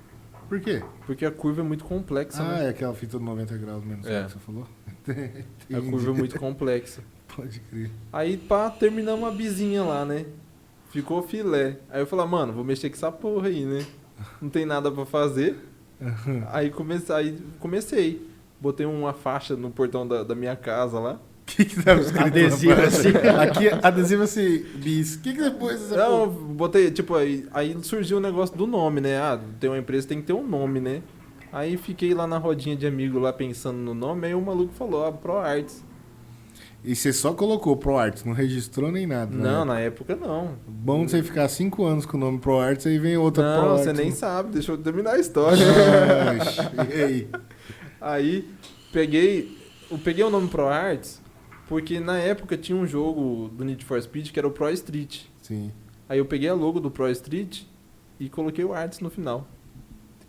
Por 0.48 0.60
quê? 0.60 0.80
Porque 1.06 1.26
a 1.26 1.30
curva 1.32 1.60
é 1.60 1.64
muito 1.64 1.84
complexa, 1.84 2.40
Ah, 2.40 2.58
né? 2.58 2.66
é 2.66 2.68
aquela 2.68 2.94
fita 2.94 3.18
de 3.18 3.24
90 3.24 3.56
graus 3.58 3.84
menos 3.84 4.06
É. 4.06 4.24
que 4.26 4.32
você 4.32 4.38
falou? 4.38 4.64
A 5.74 5.80
curva 5.90 6.10
é 6.10 6.14
muito 6.14 6.38
complexa. 6.38 7.00
Pode 7.34 7.58
crer. 7.60 7.90
Aí, 8.12 8.36
pá, 8.36 8.70
terminamos 8.70 9.28
a 9.28 9.32
bizinha 9.32 9.82
lá, 9.82 10.04
né? 10.04 10.24
Ficou 10.90 11.20
filé. 11.22 11.78
Aí 11.90 12.00
eu 12.00 12.06
falei, 12.06 12.26
mano, 12.26 12.52
vou 12.52 12.62
mexer 12.64 12.88
com 12.90 12.94
essa 12.96 13.10
porra 13.10 13.48
aí, 13.48 13.64
né? 13.64 13.84
Não 14.40 14.48
tem 14.48 14.64
nada 14.64 14.90
pra 14.90 15.04
fazer. 15.04 15.56
Aí 16.52 16.70
comecei, 16.70 17.14
aí 17.14 17.38
comecei. 17.58 18.30
Botei 18.61 18.86
uma 18.86 19.12
faixa 19.12 19.54
no 19.57 19.70
portão 19.70 20.07
da, 20.07 20.22
da 20.22 20.34
minha 20.34 20.57
casa 20.57 20.98
lá. 20.98 21.12
O 21.14 21.18
que 21.46 21.64
que 21.64 21.82
tava 21.82 22.00
escrito? 22.00 22.26
Adesivo 22.26 22.72
assim. 22.82 23.09
Aqui, 23.40 23.68
adesivo 23.82 24.22
assim, 24.24 24.64
bis. 24.76 25.14
O 25.14 25.20
que 25.20 25.32
que 25.34 25.42
depois 25.42 25.80
essa 25.82 25.96
Não, 25.96 26.28
porra? 26.28 26.54
botei, 26.54 26.90
tipo, 26.90 27.14
aí, 27.14 27.46
aí 27.52 27.76
surgiu 27.82 28.16
o 28.16 28.20
negócio 28.20 28.57
do 28.57 28.66
nome, 28.66 29.00
né? 29.00 29.18
Ah, 29.18 29.38
tem 29.61 29.70
uma 29.70 29.78
empresa, 29.78 30.09
tem 30.09 30.20
que 30.20 30.26
ter 30.26 30.32
um 30.32 30.46
nome, 30.46 30.80
né? 30.80 31.02
Aí 31.52 31.76
fiquei 31.76 32.12
lá 32.12 32.26
na 32.26 32.36
rodinha 32.38 32.74
de 32.76 32.86
amigo 32.86 33.18
lá 33.18 33.32
pensando 33.32 33.78
no 33.78 33.94
nome, 33.94 34.26
aí 34.26 34.34
o 34.34 34.40
maluco 34.40 34.74
falou, 34.74 35.07
ah, 35.07 35.12
ProArts. 35.12 35.84
E 36.84 36.94
você 36.94 37.12
só 37.12 37.32
colocou 37.32 37.76
ProArts, 37.76 38.24
não 38.24 38.32
registrou 38.32 38.92
nem 38.92 39.07
nada. 39.07 39.34
né? 39.34 39.42
Não, 39.42 39.64
na 39.64 39.80
época 39.80 40.14
não. 40.16 40.50
Bom 40.66 41.07
você 41.09 41.22
ficar 41.22 41.48
cinco 41.48 41.84
anos 41.84 42.04
com 42.07 42.16
o 42.16 42.20
nome 42.20 42.38
ProArts, 42.38 42.86
aí 42.86 42.98
vem 42.98 43.16
outra 43.16 43.42
Não, 43.42 43.61
ProArts. 43.62 43.84
você 43.84 43.92
nem 43.92 44.11
né? 44.11 44.14
sabe, 44.16 44.50
deixa 44.52 44.72
eu 44.72 44.78
terminar 44.78 45.12
a 45.14 45.18
história. 45.18 45.64
Oxe, 46.40 46.61
e 46.98 47.02
aí? 47.02 47.28
Aí 48.01 48.49
peguei, 48.92 49.57
eu 49.90 49.99
peguei 49.99 50.24
o 50.24 50.30
nome 50.30 50.49
ProArts 50.49 51.20
porque 51.68 51.99
na 51.99 52.18
época 52.18 52.57
tinha 52.57 52.76
um 52.76 52.86
jogo 52.86 53.49
do 53.53 53.64
Need 53.64 53.84
for 53.84 54.01
Speed 54.01 54.30
que 54.30 54.38
era 54.38 54.47
o 54.47 54.51
Pro 54.51 54.70
Street. 54.70 55.22
Sim. 55.42 55.72
Aí 56.09 56.18
eu 56.18 56.24
peguei 56.26 56.49
a 56.49 56.55
logo 56.55 56.78
do 56.78 56.90
Pro 56.90 57.11
Street 57.11 57.62
e 58.20 58.28
coloquei 58.28 58.64
o 58.64 58.72
Arts 58.72 59.01
no 59.01 59.11
final. 59.11 59.47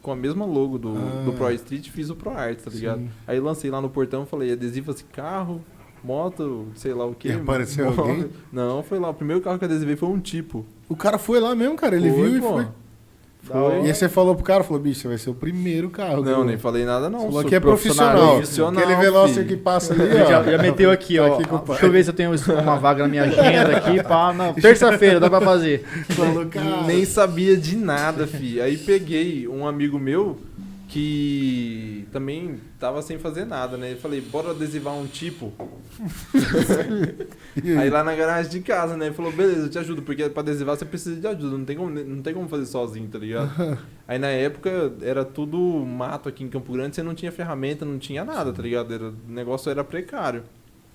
Com 0.02 0.12
a 0.12 0.16
mesma 0.16 0.46
logo 0.46 0.78
do, 0.78 0.96
Ah. 0.98 1.24
do 1.26 1.34
Pro 1.34 1.52
Street, 1.52 1.90
fiz 1.90 2.10
o 2.10 2.16
Pro 2.16 2.32
Arts, 2.32 2.64
tá 2.64 2.72
ligado? 2.72 3.00
Sim. 3.02 3.10
Aí 3.28 3.40
lancei 3.40 3.70
lá 3.70 3.82
no 3.82 3.90
portão, 3.90 4.26
falei, 4.26 4.54
adesiva-se 4.54 5.04
carro, 5.04 5.62
moto, 6.04 6.68
sei 6.76 6.94
lá 6.94 7.06
o 7.06 7.14
que. 7.14 7.28
E 7.28 7.32
apareceu 7.34 7.88
alguém? 7.90 8.30
Não, 8.52 8.82
foi 8.82 8.98
lá. 9.00 9.10
O 9.10 9.14
primeiro 9.14 9.42
carro 9.42 9.58
que 9.60 9.66
eu 9.66 9.70
adesivei 9.70 9.96
foi 9.96 10.10
um 10.10 10.20
tipo. 10.20 10.66
O 10.90 10.96
cara 10.96 11.18
foi 11.18 11.40
lá 11.40 11.54
mesmo, 11.54 11.76
cara. 11.76 11.96
Ele 11.98 12.10
Foi, 12.12 12.30
viu 12.32 12.42
pô. 12.42 12.60
e 12.62 12.64
foi. 12.64 12.68
Foi. 13.48 13.82
E 13.82 13.88
aí 13.88 13.94
você 13.94 14.10
falou 14.10 14.36
pro 14.36 14.44
cara, 14.44 14.64
falou, 14.64 14.82
bicho, 14.82 15.02
você 15.02 15.08
vai 15.08 15.18
ser 15.18 15.30
o 15.30 15.34
primeiro 15.34 15.90
carro. 15.90 16.22
Não, 16.24 16.44
nem 16.44 16.58
falei 16.58 16.86
nada 16.86 17.10
não. 17.10 17.20
Você 17.22 17.28
falou 17.28 17.44
que 17.46 17.56
é 17.56 17.60
profissional. 17.60 18.36
Profissional, 18.36 18.84
Aquele 18.84 18.96
Veloster 19.00 19.48
que 19.48 19.56
passa 19.56 19.94
ali, 19.94 20.04
ó. 20.22 20.26
Já, 20.26 20.44
já 20.44 20.58
meteu 20.58 20.92
aqui, 20.92 21.18
Tá 21.18 21.24
ó. 21.24 21.34
aqui. 21.36 21.44
Deixa 21.68 21.86
eu 21.86 21.92
ver 21.92 22.04
se 22.04 22.10
eu 22.10 22.14
tenho 22.14 22.32
uma 22.62 22.76
vaga 22.78 23.04
na 23.04 23.10
minha 23.10 23.24
agenda 23.24 23.78
aqui. 23.78 24.04
Pá, 24.04 24.34
não, 24.34 24.54
terça-feira, 24.54 25.20
dá 25.20 25.30
pra 25.30 25.42
fazer. 25.42 25.84
Falou, 26.10 26.46
cara. 26.46 26.84
Nem 26.86 27.06
sabia 27.06 27.56
de 27.58 27.76
nada, 27.78 28.28
fi. 28.28 28.60
Aí 28.62 28.78
peguei 28.78 29.48
um 29.48 29.66
amigo 29.68 29.98
meu 30.00 30.38
que 30.88 32.08
também 32.14 32.62
tava 32.80 33.02
sem 33.02 33.20
fazer 33.20 33.46
nada, 33.46 33.76
né? 33.76 33.92
Eu 33.92 33.98
falei, 33.98 34.22
bora 34.22 34.52
adesivar 34.52 34.94
um 34.94 35.06
tipo. 35.06 35.54
Aí? 37.62 37.78
Aí 37.78 37.90
lá 37.90 38.04
na 38.04 38.16
garagem 38.16 38.50
de 38.50 38.62
casa, 38.62 38.96
né? 38.96 39.08
Ele 39.08 39.16
falou, 39.16 39.32
beleza, 39.32 39.66
eu 39.66 39.70
te 39.70 39.78
ajudo, 39.78 40.02
porque 40.02 40.30
pra 40.30 40.42
adesivar 40.42 40.78
você 40.78 40.86
precisa 40.86 41.20
de 41.20 41.28
ajuda, 41.28 41.58
não 41.58 41.66
tem 41.66 41.76
como, 41.76 41.90
não 41.90 42.22
tem 42.22 42.34
como 42.34 42.48
fazer 42.48 42.66
sozinho, 42.68 43.08
tá 43.10 43.20
ligado? 43.20 43.52
Aí 44.08 44.18
na 44.18 44.30
época 44.30 44.94
era 45.02 45.26
tudo 45.26 45.58
mato 45.58 46.30
aqui 46.30 46.44
em 46.44 46.50
Campo 46.50 46.72
Grande, 46.72 46.96
você 46.96 47.04
não 47.04 47.14
tinha 47.14 47.32
ferramenta, 47.32 47.84
não 47.84 47.98
tinha 47.98 48.24
nada, 48.24 48.54
tá 48.54 48.62
ligado? 48.62 48.94
Era, 48.94 49.10
o 49.10 49.16
negócio 49.28 49.70
era 49.70 49.84
precário. 49.84 50.44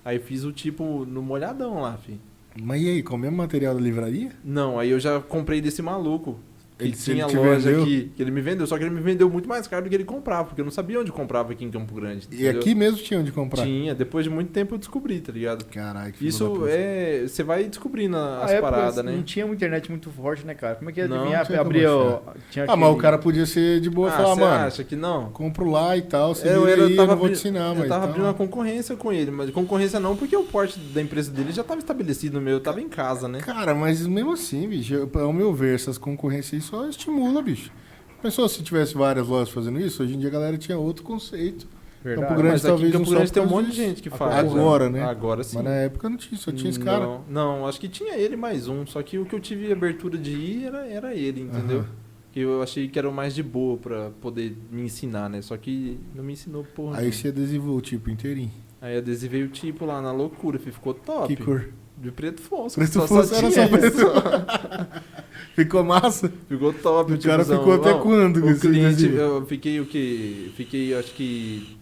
Aí 0.03 0.17
fiz 0.17 0.43
o 0.43 0.51
tipo 0.51 1.05
no 1.05 1.21
molhadão 1.21 1.81
lá, 1.81 1.95
fi. 1.97 2.19
Mas 2.61 2.81
e 2.81 2.89
aí, 2.89 3.03
com 3.03 3.15
o 3.15 3.17
mesmo 3.17 3.37
material 3.37 3.73
da 3.73 3.81
livraria? 3.81 4.31
Não, 4.43 4.79
aí 4.79 4.89
eu 4.89 4.99
já 4.99 5.19
comprei 5.19 5.59
desse 5.59 5.81
maluco. 5.81 6.39
Que 6.83 6.89
Ele- 6.89 6.97
tinha 6.97 7.25
ele 7.27 7.37
loja 7.37 7.59
vendeu? 7.69 7.83
aqui, 7.83 8.11
que 8.15 8.21
ele 8.21 8.31
me 8.31 8.41
vendeu, 8.41 8.67
só 8.67 8.77
que 8.77 8.83
ele 8.83 8.93
me 8.93 9.01
vendeu 9.01 9.29
muito 9.29 9.47
mais 9.47 9.67
caro 9.67 9.83
do 9.83 9.89
que 9.89 9.95
ele 9.95 10.03
comprava, 10.03 10.45
porque 10.45 10.61
eu 10.61 10.65
não 10.65 10.71
sabia 10.71 10.99
onde 10.99 11.11
comprava 11.11 11.51
aqui 11.53 11.63
em 11.65 11.71
Campo 11.71 11.93
Grande. 11.95 12.27
E 12.31 12.35
entendeu? 12.35 12.59
aqui 12.59 12.75
mesmo 12.75 12.97
tinha 12.99 13.19
onde 13.19 13.31
comprar. 13.31 13.63
Tinha, 13.63 13.93
depois 13.95 14.23
de 14.25 14.29
muito 14.29 14.51
tempo 14.51 14.75
eu 14.75 14.77
descobri, 14.79 15.19
tá 15.21 15.31
ligado? 15.31 15.65
Caralho, 15.65 16.11
que 16.13 16.27
Isso 16.27 16.65
é. 16.67 17.23
Você 17.27 17.43
vai 17.43 17.63
descobrindo 17.65 18.17
as 18.17 18.51
época, 18.51 18.71
paradas, 18.71 19.03
né? 19.05 19.11
Não 19.11 19.23
tinha 19.23 19.45
uma 19.45 19.53
internet 19.55 19.89
muito 19.89 20.09
forte, 20.09 20.45
né, 20.45 20.53
cara? 20.53 20.75
Como 20.75 20.89
é 20.89 20.93
que 20.93 20.99
ia 20.99 21.07
Não, 21.07 21.17
adivinhar? 21.17 21.41
ó, 21.89 22.33
Tinha 22.49 22.65
Ah, 22.67 22.75
mas 22.75 22.79
o 22.79 22.91
aquele- 22.91 23.01
cara 23.01 23.17
podia 23.17 23.45
ser 23.45 23.79
de 23.79 23.89
boa 23.89 24.09
Ah, 24.09 24.11
falar, 24.11 24.35
você 24.35 24.41
mano, 24.41 24.65
acha 24.65 24.83
que 24.83 24.95
não? 24.95 25.29
compro 25.31 25.69
lá 25.69 25.95
e 25.97 26.01
tal, 26.01 26.35
você 26.35 26.47
Eu, 26.47 26.67
eu 26.67 26.95
tava 26.95 27.11
não 27.13 27.17
vou 27.17 27.27
te 27.29 27.33
ensinar, 27.33 27.69
eu 27.69 27.75
mas 27.75 27.87
tava 27.87 28.05
então- 28.05 28.09
abrindo 28.09 28.25
uma 28.25 28.33
concorrência 28.33 28.95
com 28.95 29.11
ele, 29.11 29.31
mas 29.31 29.49
concorrência 29.51 29.99
não, 29.99 30.15
porque 30.15 30.35
o 30.35 30.43
porte 30.43 30.79
da 30.79 31.01
empresa 31.01 31.31
dele 31.31 31.51
já 31.51 31.63
tava 31.63 31.79
estabelecido, 31.79 32.37
o 32.37 32.41
meu 32.41 32.53
eu 32.55 32.59
tava 32.59 32.81
em 32.81 32.89
casa, 32.89 33.27
né? 33.27 33.39
Cara, 33.39 33.73
mas 33.73 34.05
mesmo 34.05 34.31
assim, 34.33 34.67
bicho, 34.67 34.93
eu- 34.93 35.09
ao 35.21 35.33
meu 35.33 35.53
ver, 35.53 35.75
essas 35.75 35.97
concorrências 35.97 36.53
aí 36.53 36.61
só 36.73 36.89
estimula, 36.89 37.39
bicho. 37.39 37.71
Pensou 38.19 38.49
se 38.49 38.63
tivesse 38.63 38.95
várias 38.95 39.27
lojas 39.27 39.53
fazendo 39.53 39.79
isso, 39.79 40.01
hoje 40.01 40.15
em 40.15 40.19
dia 40.19 40.29
a 40.29 40.31
galera 40.31 40.57
tinha 40.57 40.75
outro 40.75 41.03
conceito. 41.03 41.67
Verdade. 42.03 42.27
Campo 42.27 42.41
Grande 42.41 42.53
mas 42.53 42.61
talvez 42.63 42.91
Campo 42.91 43.09
Grande 43.11 43.31
tem 43.31 43.43
um 43.43 43.47
monte 43.47 43.69
de 43.69 43.75
gente 43.75 44.01
que 44.01 44.09
faz. 44.09 44.33
Agora, 44.33 44.89
né? 44.89 45.03
Agora 45.03 45.43
sim. 45.43 45.57
Mas 45.57 45.65
na 45.65 45.71
época 45.75 46.09
não 46.09 46.17
tinha, 46.17 46.37
só 46.37 46.51
tinha 46.51 46.69
esse 46.69 46.79
cara. 46.79 47.05
Não, 47.05 47.23
não, 47.29 47.67
acho 47.67 47.79
que 47.79 47.87
tinha 47.87 48.15
ele 48.15 48.35
mais 48.35 48.67
um, 48.67 48.87
só 48.87 49.03
que 49.03 49.19
o 49.19 49.25
que 49.25 49.35
eu 49.35 49.39
tive 49.39 49.71
abertura 49.71 50.17
de 50.17 50.31
ir 50.31 50.65
era, 50.65 50.87
era 50.87 51.15
ele, 51.15 51.41
entendeu? 51.41 51.85
Que 52.31 52.39
eu 52.39 52.63
achei 52.63 52.87
que 52.87 52.97
era 52.97 53.07
o 53.07 53.13
mais 53.13 53.35
de 53.35 53.43
boa 53.43 53.77
pra 53.77 54.09
poder 54.19 54.57
me 54.71 54.81
ensinar, 54.81 55.29
né? 55.29 55.41
Só 55.43 55.55
que 55.55 55.99
não 56.15 56.23
me 56.23 56.33
ensinou 56.33 56.63
porra. 56.63 56.97
Aí 56.97 57.03
nenhuma. 57.03 57.13
você 57.13 57.27
adesivou 57.27 57.77
o 57.77 57.81
tipo 57.81 58.09
inteirinho. 58.09 58.51
Aí 58.81 58.97
adesivei 58.97 59.43
o 59.43 59.47
tipo 59.47 59.85
lá 59.85 60.01
na 60.01 60.11
loucura, 60.11 60.57
fi, 60.57 60.71
ficou 60.71 60.95
top. 60.95 61.35
Que 61.35 61.41
cor? 61.41 61.69
De 61.95 62.11
preto 62.11 62.41
fosco. 62.41 62.79
Preto 62.79 62.93
só, 62.93 63.07
fosco 63.07 63.27
só 63.27 63.37
era 63.37 63.51
só 63.51 63.67
preto. 63.67 63.97
Ficou 65.55 65.83
massa? 65.83 66.31
Ficou 66.47 66.73
top. 66.73 67.13
O 67.13 67.19
cara 67.19 67.37
tiozão. 67.43 67.59
ficou 67.59 67.73
até 67.75 67.93
quando 67.93 68.37
O 68.37 68.59
cliente, 68.59 68.85
adesivo? 68.87 69.17
eu 69.17 69.45
fiquei 69.45 69.79
o 69.79 69.85
quê? 69.85 70.51
Fiquei 70.55 70.93
acho 70.95 71.13
que 71.13 71.77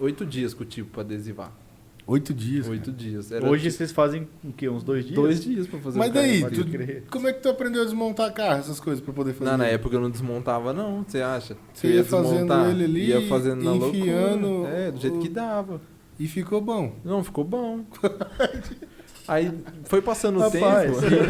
oito 0.00 0.24
dias 0.26 0.52
com 0.54 0.62
o 0.62 0.66
tipo 0.66 0.90
pra 0.90 1.02
adesivar. 1.02 1.52
Oito 2.08 2.32
dias. 2.32 2.68
Oito 2.68 2.92
dias. 2.92 3.32
Era 3.32 3.48
Hoje 3.50 3.68
vocês 3.68 3.90
fazem 3.90 4.28
o 4.44 4.52
quê? 4.52 4.68
Uns 4.68 4.84
dois 4.84 5.04
dias? 5.04 5.16
dois 5.16 5.42
dias 5.42 5.66
pra 5.66 5.80
fazer 5.80 5.98
Mas 5.98 6.12
cara 6.12 6.24
daí, 6.24 6.44
tu-. 6.50 7.02
Como 7.10 7.26
é 7.26 7.32
que 7.32 7.40
tu 7.42 7.48
aprendeu 7.48 7.82
a 7.82 7.84
desmontar 7.84 8.32
carro, 8.32 8.60
essas 8.60 8.78
coisas, 8.78 9.02
pra 9.02 9.12
poder 9.12 9.32
fazer? 9.32 9.50
Não, 9.50 9.58
na 9.58 9.66
época 9.66 9.96
eu 9.96 10.00
não 10.00 10.08
desmontava, 10.10 10.72
não, 10.72 11.02
você 11.02 11.20
acha? 11.20 11.56
Você 11.74 11.88
Eu 11.88 11.90
ia 11.92 12.04
fazendo 12.04 12.30
desmontar, 12.32 12.70
ele 12.70 12.84
ali, 12.84 13.06
Ia 13.08 13.28
fazendo 13.28 13.64
na 13.64 13.74
enfiando 13.74 14.46
loucura. 14.46 14.70
É, 14.72 14.90
do 14.92 15.00
jeito 15.00 15.16
o- 15.16 15.20
que 15.20 15.28
dava. 15.28 15.80
E 16.18 16.28
ficou 16.28 16.60
bom. 16.60 16.94
Não, 17.04 17.24
ficou 17.24 17.42
bom. 17.42 17.84
Aí 19.28 19.50
foi 19.84 20.00
passando 20.00 20.40
o 20.40 20.50
tempo. 20.50 20.66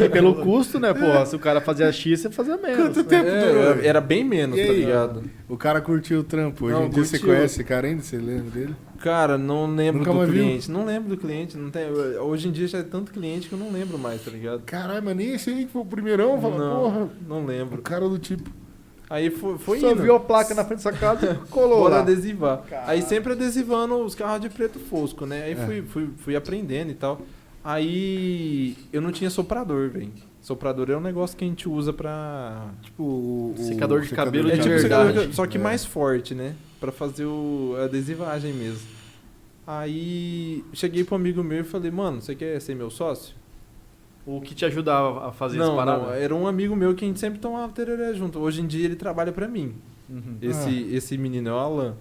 e, 0.01 0.05
e 0.05 0.09
pelo 0.09 0.35
custo, 0.35 0.79
né, 0.79 0.93
porra? 0.93 1.25
Se 1.25 1.35
o 1.35 1.39
cara 1.39 1.59
fazia 1.61 1.91
X, 1.91 2.19
você 2.21 2.29
fazia 2.29 2.55
menos. 2.57 2.77
Quanto 2.77 2.97
né? 2.97 3.03
tempo 3.03 3.27
É, 3.29 3.47
durou? 3.47 3.83
era- 3.83 4.01
bem 4.01 4.23
menos, 4.23 4.57
E 4.59 4.65
tá 4.65 4.71
aí? 4.71 4.79
ligado? 4.81 5.23
O 5.49 5.57
cara 5.57 5.81
curtiu 5.81 6.19
o 6.19 6.23
trampo. 6.23 6.65
Hoje 6.65 6.75
Não, 6.75 6.85
em 6.85 6.89
dia 6.89 7.03
você 7.03 7.17
curtiu. 7.17 7.35
conhece 7.35 7.55
esse 7.55 7.63
cara 7.63 7.87
ainda? 7.87 8.03
Você 8.03 8.17
lembra 8.17 8.51
dele? 8.51 8.75
Cara, 8.99 9.37
não 9.37 9.65
lembro 9.73 9.99
Nunca 9.99 10.11
do 10.11 10.17
mais 10.17 10.29
viu? 10.29 10.43
cliente. 10.43 10.71
Não 10.71 10.85
lembro 10.85 11.09
do 11.09 11.17
cliente. 11.17 11.57
Não 11.57 11.69
tem, 11.69 11.89
hoje 12.19 12.47
em 12.47 12.51
dia 12.51 12.67
já 12.67 12.79
é 12.79 12.83
tanto 12.83 13.11
cliente 13.11 13.47
que 13.47 13.53
eu 13.53 13.59
não 13.59 13.71
lembro 13.71 13.97
mais, 13.97 14.21
tá 14.23 14.29
ligado? 14.31 14.61
Caralho, 14.65 15.01
mas 15.03 15.15
nem 15.15 15.33
esse 15.33 15.49
aí 15.49 15.65
que 15.65 15.71
foi 15.71 15.81
o 15.81 15.85
primeirão. 15.85 16.39
Fala, 16.41 16.57
não, 16.57 16.81
porra, 16.81 17.09
não 17.27 17.43
o 17.43 17.45
lembro. 17.45 17.81
cara 17.81 18.07
do 18.07 18.17
tipo. 18.19 18.49
Aí 19.09 19.29
foi, 19.29 19.57
foi 19.57 19.79
Só 19.79 19.91
indo. 19.91 20.01
viu 20.03 20.15
a 20.15 20.19
placa 20.19 20.53
na 20.53 20.65
frente 20.65 20.83
da 20.83 20.91
sua 20.91 20.93
casa 20.93 21.31
e 21.31 21.35
colou 21.49 21.79
Bora 21.79 21.99
adesivar. 21.99 22.61
Caralho. 22.69 22.89
Aí 22.89 23.01
sempre 23.01 23.31
adesivando 23.33 23.95
os 24.03 24.13
carros 24.13 24.41
de 24.41 24.49
preto 24.49 24.79
fosco, 24.79 25.25
né? 25.25 25.43
Aí 25.45 25.53
É. 25.53 25.55
fui, 25.55 25.81
fui, 25.83 26.09
fui 26.17 26.35
aprendendo 26.35 26.91
e 26.91 26.93
tal. 26.93 27.21
Aí 27.63 28.77
eu 28.93 29.01
não 29.01 29.11
tinha 29.11 29.29
soprador, 29.29 29.89
velho. 29.89 30.11
Soprador 30.41 30.89
é 30.89 30.95
um 30.95 31.01
negócio 31.01 31.35
que 31.37 31.43
a 31.43 31.47
gente 31.47 31.67
usa 31.67 31.91
pra. 31.91 32.69
Tipo, 32.81 33.03
o, 33.03 33.53
o 33.57 33.61
Secador 33.63 34.01
de 34.01 34.09
cabelo 34.15 34.49
É 34.49 34.55
de 34.55 34.61
tipo 34.61 34.69
verdade. 34.69 35.09
secador- 35.13 35.33
só 35.33 35.45
que 35.45 35.57
É. 35.57 35.61
mais 35.61 35.83
forte, 35.85 36.33
né? 36.33 36.55
Pra 36.79 36.91
fazer 36.91 37.25
o, 37.25 37.75
a 37.79 37.83
adesivagem 37.85 38.53
mesmo. 38.53 38.87
Aí 39.65 40.63
cheguei 40.73 41.03
pro 41.03 41.15
amigo 41.15 41.43
meu 41.43 41.59
e 41.61 41.63
falei, 41.63 41.91
mano, 41.91 42.21
você 42.21 42.33
quer 42.33 42.59
ser 42.61 42.73
meu 42.75 42.89
sócio? 42.89 43.35
O 44.25 44.39
que 44.39 44.55
te 44.55 44.63
ajudava 44.65 45.27
a 45.27 45.31
fazer 45.31 45.57
não, 45.57 45.65
essa 45.67 45.75
parada? 45.75 46.03
não, 46.03 46.13
era 46.13 46.33
um 46.35 46.47
amigo 46.47 46.75
meu 46.75 46.93
que 46.95 47.03
a 47.03 47.07
gente 47.07 47.19
sempre 47.19 47.39
tomava 47.39 47.71
tereré 47.73 48.13
junto. 48.13 48.39
Hoje 48.39 48.61
em 48.61 48.67
dia 48.67 48.85
ele 48.85 48.95
trabalha 48.95 49.31
pra 49.31 49.47
mim. 49.47 49.73
Uhum. 50.09 50.37
Esse, 50.41 50.83
esse 50.93 51.17
menino 51.17 51.49
é 51.49 51.51
o 51.51 51.55
Alan. 51.55 51.95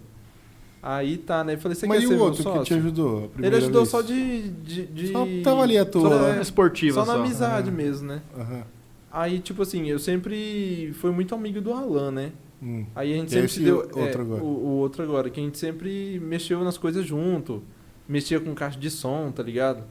Aí 0.89 1.17
tá, 1.19 1.43
né? 1.43 1.55
Eu 1.55 1.59
falei, 1.59 1.75
você 1.75 1.85
Mas 1.87 1.99
quer 1.99 2.05
e 2.05 2.09
ser 2.09 2.15
o 2.15 2.19
outro 2.21 2.53
que 2.53 2.63
te 2.65 2.75
ajudou? 2.75 3.17
a 3.17 3.21
Ele 3.23 3.29
primeira 3.31 3.57
ajudou 3.57 3.83
vez? 3.83 3.89
só 3.91 4.03
de, 4.03 4.49
de, 4.51 4.87
de- 4.87 5.09
Só 5.09 5.27
tava 5.43 5.63
ali 5.63 5.77
à 5.77 5.85
toa, 5.85 6.09
Só, 6.11 6.19
né? 6.33 6.41
Esportiva 6.41 7.01
só 7.01 7.05
só. 7.07 7.17
na 7.19 7.25
amizade 7.25 7.71
mesmo, 7.73 8.07
né? 8.07 8.23
Aham. 8.39 8.63
Aí, 9.11 9.41
tipo 9.41 9.63
assim, 9.63 9.89
eu 9.89 9.99
sempre 9.99 10.93
fui 11.01 11.11
muito 11.11 11.35
amigo 11.35 11.61
do 11.61 11.73
Alan, 11.73 12.11
né? 12.13 12.33
Hum. 12.63 12.85
Aí 12.95 13.13
a 13.13 13.17
gente 13.17 13.29
E 13.29 13.31
sempre 13.31 13.47
esse 13.47 13.55
se 13.57 13.65
deu. 13.65 13.79
outro 13.79 14.01
é, 14.01 14.13
agora? 14.21 14.43
O, 14.45 14.47
o 14.47 14.69
outro 14.79 15.03
agora, 15.03 15.29
que 15.29 15.41
a 15.41 15.43
gente 15.43 15.59
sempre 15.59 16.21
mexeu 16.21 16.63
nas 16.63 16.79
coisas 16.79 17.05
junto. 17.05 17.63
Mexia 18.09 18.39
com 18.39 18.55
caixa 18.55 18.79
de 18.79 18.89
som, 18.91 19.33
tá 19.35 19.43
ligado? 19.43 19.83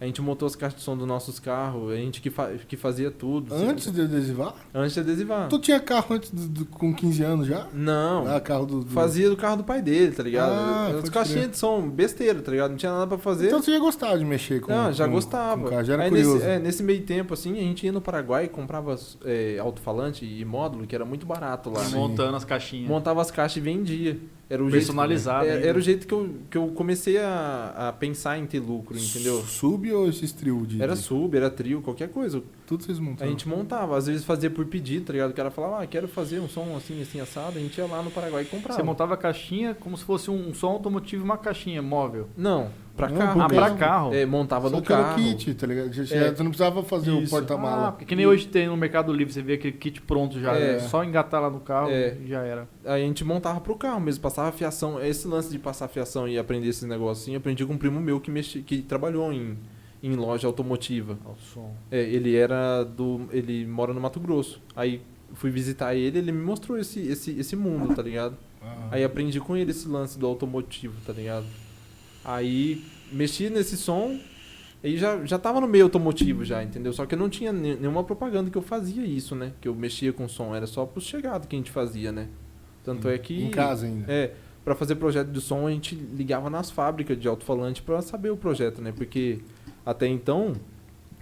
A 0.00 0.04
gente 0.04 0.22
montou 0.22 0.46
as 0.46 0.54
caixas 0.54 0.78
de 0.78 0.84
som 0.84 0.96
dos 0.96 1.08
nossos 1.08 1.40
carros, 1.40 1.90
a 1.90 1.96
gente 1.96 2.20
que, 2.20 2.30
fa- 2.30 2.50
que 2.68 2.76
fazia 2.76 3.10
tudo. 3.10 3.52
Antes 3.52 3.90
de 3.90 4.00
adesivar? 4.02 4.54
Antes 4.72 4.94
de 4.94 5.00
adesivar. 5.00 5.48
Tu 5.48 5.58
tinha 5.58 5.80
carro 5.80 6.14
antes 6.14 6.30
do- 6.30 6.46
do- 6.48 6.66
com 6.66 6.94
15 6.94 7.20
anos 7.24 7.48
já? 7.48 7.66
Não. 7.74 8.24
Ah, 8.28 8.40
carro 8.40 8.64
do. 8.64 8.84
do- 8.84 8.90
Fazia 8.92 9.28
do 9.28 9.36
carro 9.36 9.56
do 9.56 9.64
pai 9.64 9.82
dele, 9.82 10.12
tá 10.12 10.22
ligado? 10.22 10.52
Ah, 10.52 11.00
As 11.02 11.08
caixinhas 11.10 11.40
crer. 11.40 11.50
de 11.50 11.58
som, 11.58 11.88
besteira, 11.90 12.40
tá 12.40 12.52
ligado? 12.52 12.70
Não 12.70 12.76
tinha 12.76 12.92
nada 12.92 13.08
pra 13.08 13.18
fazer. 13.18 13.48
Então 13.48 13.60
você 13.60 13.72
já 13.72 13.78
gostava 13.80 14.16
de 14.16 14.24
mexer 14.24 14.60
com 14.60 14.70
Não, 14.72 14.92
já 14.92 15.06
com- 15.06 15.10
gostava. 15.14 15.62
Com 15.64 15.68
carro, 15.70 15.84
já 15.84 15.94
era 15.94 16.04
Aí 16.04 16.10
curioso. 16.10 16.34
nesse, 16.34 16.46
é, 16.46 16.58
nesse 16.60 16.82
meio 16.84 17.02
tempo, 17.02 17.34
assim, 17.34 17.52
a 17.58 17.62
gente 17.62 17.84
ia 17.84 17.90
no 17.90 18.00
Paraguai 18.00 18.44
e 18.44 18.48
comprava 18.48 18.94
é, 19.24 19.58
alto-falante 19.58 20.24
e 20.24 20.44
módulo, 20.44 20.86
que 20.86 20.94
era 20.94 21.04
muito 21.04 21.26
barato 21.26 21.70
lá. 21.70 21.82
E 21.84 21.90
né? 21.90 21.96
Montando 21.98 22.36
as 22.36 22.44
caixinhas. 22.44 22.88
Montava 22.88 23.20
as 23.20 23.32
caixas 23.32 23.56
e 23.56 23.60
vendia. 23.60 24.16
Era 24.50 24.64
o 24.64 24.70
Personalizado 24.70 25.44
Jeito, 25.44 25.54
ainda. 25.56 25.66
é, 25.66 25.68
era 25.68 25.78
o 25.78 25.80
jeito 25.80 26.06
que 26.06 26.14
eu, 26.14 26.34
que 26.50 26.56
eu 26.56 26.68
comecei 26.68 27.18
a, 27.18 27.88
a 27.88 27.92
pensar 27.92 28.38
em 28.38 28.46
ter 28.46 28.60
lucro, 28.60 28.96
entendeu? 28.96 29.42
Sub 29.42 29.92
ou 29.92 30.08
esses 30.08 30.32
trio 30.32 30.64
de. 30.66 30.82
Era 30.82 30.96
sub, 30.96 31.36
era 31.36 31.50
trio, 31.50 31.82
qualquer 31.82 32.08
coisa. 32.08 32.42
Tudo 32.66 32.82
vocês 32.82 32.98
A 32.98 33.02
montaram. 33.02 33.30
gente 33.30 33.46
montava, 33.46 33.96
às 33.96 34.06
vezes 34.06 34.24
fazia 34.24 34.48
por 34.50 34.64
pedido, 34.66 35.04
tá 35.06 35.12
ligado? 35.12 35.30
O 35.30 35.34
cara 35.34 35.50
falava, 35.50 35.82
ah, 35.82 35.86
quero 35.86 36.08
fazer 36.08 36.38
um 36.40 36.48
som 36.48 36.74
assim, 36.76 37.00
assim, 37.02 37.20
assado. 37.20 37.58
A 37.58 37.60
gente 37.60 37.76
ia 37.76 37.86
lá 37.86 38.02
no 38.02 38.10
Paraguai 38.10 38.42
e 38.42 38.46
comprava. 38.46 38.78
Você 38.78 38.82
montava 38.82 39.14
a 39.14 39.16
caixinha 39.18 39.74
como 39.74 39.96
se 39.96 40.04
fosse 40.04 40.30
um 40.30 40.54
som 40.54 40.68
automotivo 40.68 41.22
e 41.22 41.24
uma 41.24 41.36
caixinha 41.38 41.82
móvel. 41.82 42.28
Não, 42.36 42.70
pra 42.98 43.08
Não, 43.08 43.16
carro. 43.16 43.40
Ah, 43.40 43.48
pra 43.48 43.70
carro. 43.70 44.14
É, 44.14 44.26
montava 44.26 44.68
Só 44.68 44.76
no 44.76 44.82
que 44.82 44.92
era 44.92 45.02
carro. 45.04 45.16
kit, 45.16 45.54
tá 45.54 45.66
ligado? 45.66 45.92
Já- 45.92 46.02
É. 46.16 46.34
Você 46.34 46.42
não 46.42 46.50
precisava 46.50 46.82
fazer 46.82 47.12
o 47.12 47.22
Isso. 47.22 47.34
Ah, 47.34 47.38
porta-mala. 47.38 47.92
porque 47.92 48.04
que 48.04 48.14
nem 48.16 48.26
hoje 48.26 48.46
tem 48.48 48.66
no 48.66 48.76
Mercado 48.76 49.12
Livre, 49.12 49.32
você 49.32 49.40
vê 49.40 49.54
aquele 49.54 49.72
kit 49.72 50.02
pronto 50.02 50.38
já. 50.40 50.52
É. 50.54 50.72
né? 50.74 50.78
Só 50.80 51.02
engatar 51.04 51.40
lá 51.40 51.48
no 51.48 51.60
carro 51.60 51.88
É. 51.90 52.16
e 52.22 52.28
já 52.28 52.42
era. 52.42 52.68
Aí 52.84 53.02
a 53.02 53.06
gente 53.06 53.24
montava 53.24 53.60
pro 53.60 53.74
carro 53.76 54.00
mesmo, 54.00 54.20
passava 54.20 54.50
fiação. 54.52 55.00
Esse 55.02 55.26
lance 55.28 55.48
de 55.50 55.58
passar 55.58 55.86
fiação 55.88 56.28
e 56.28 56.36
aprender 56.38 56.66
esses 56.68 56.82
negócios 56.82 57.22
assim, 57.24 57.32
eu 57.32 57.38
aprendi 57.38 57.64
com 57.64 57.72
um 57.74 57.78
primo 57.78 58.00
meu 58.00 58.20
que, 58.20 58.30
mexi, 58.30 58.60
que 58.62 58.82
trabalhou 58.82 59.32
em, 59.32 59.56
em 60.02 60.14
loja 60.16 60.46
automotiva. 60.46 61.16
Ó, 61.24 61.30
o 61.30 61.36
som. 61.38 61.72
É, 61.90 62.00
ele 62.02 62.34
era 62.36 62.82
do. 62.84 63.22
Ele 63.32 63.64
mora 63.66 63.94
no 63.94 64.00
Mato 64.00 64.18
Grosso. 64.18 64.60
Aí 64.74 65.00
fui 65.34 65.50
visitar 65.50 65.94
ele, 65.94 66.18
ele 66.18 66.32
me 66.32 66.42
mostrou 66.42 66.78
esse, 66.78 67.00
esse, 67.00 67.38
esse 67.38 67.54
mundo, 67.54 67.94
tá 67.94 68.02
ligado? 68.02 68.34
Ah. 68.62 68.88
Aí 68.92 69.04
aprendi 69.04 69.38
com 69.38 69.56
ele 69.56 69.70
esse 69.70 69.86
lance 69.86 70.18
do 70.18 70.26
automotivo, 70.26 70.94
tá 71.06 71.12
ligado? 71.12 71.44
Aí 72.30 72.82
mexi 73.10 73.48
nesse 73.48 73.76
som, 73.76 74.18
aí 74.84 74.98
já, 74.98 75.24
já 75.24 75.38
tava 75.38 75.60
no 75.62 75.66
meio 75.66 75.84
automotivo 75.84 76.44
já, 76.44 76.62
entendeu? 76.62 76.92
Só 76.92 77.06
que 77.06 77.14
eu 77.14 77.18
não 77.18 77.30
tinha 77.30 77.52
ne- 77.52 77.76
nenhuma 77.76 78.04
propaganda 78.04 78.50
que 78.50 78.58
eu 78.58 78.62
fazia 78.62 79.02
isso, 79.04 79.34
né? 79.34 79.52
Que 79.62 79.68
eu 79.68 79.74
mexia 79.74 80.12
com 80.12 80.28
som, 80.28 80.54
era 80.54 80.66
só 80.66 80.84
pros 80.84 81.04
chegados 81.04 81.46
que 81.48 81.56
a 81.56 81.58
gente 81.58 81.70
fazia, 81.70 82.12
né? 82.12 82.28
Tanto 82.84 83.08
é 83.08 83.16
que. 83.16 83.42
Em 83.44 83.50
casa 83.50 83.86
ainda. 83.86 84.04
É, 84.12 84.34
pra 84.64 84.74
fazer 84.74 84.96
projeto 84.96 85.28
de 85.28 85.40
som 85.40 85.66
a 85.66 85.70
gente 85.70 85.94
ligava 85.94 86.50
nas 86.50 86.70
fábricas 86.70 87.18
de 87.18 87.26
alto-falante 87.26 87.80
pra 87.80 88.02
saber 88.02 88.30
o 88.30 88.36
projeto, 88.36 88.82
né? 88.82 88.92
Porque 88.94 89.38
até 89.86 90.06
então, 90.06 90.52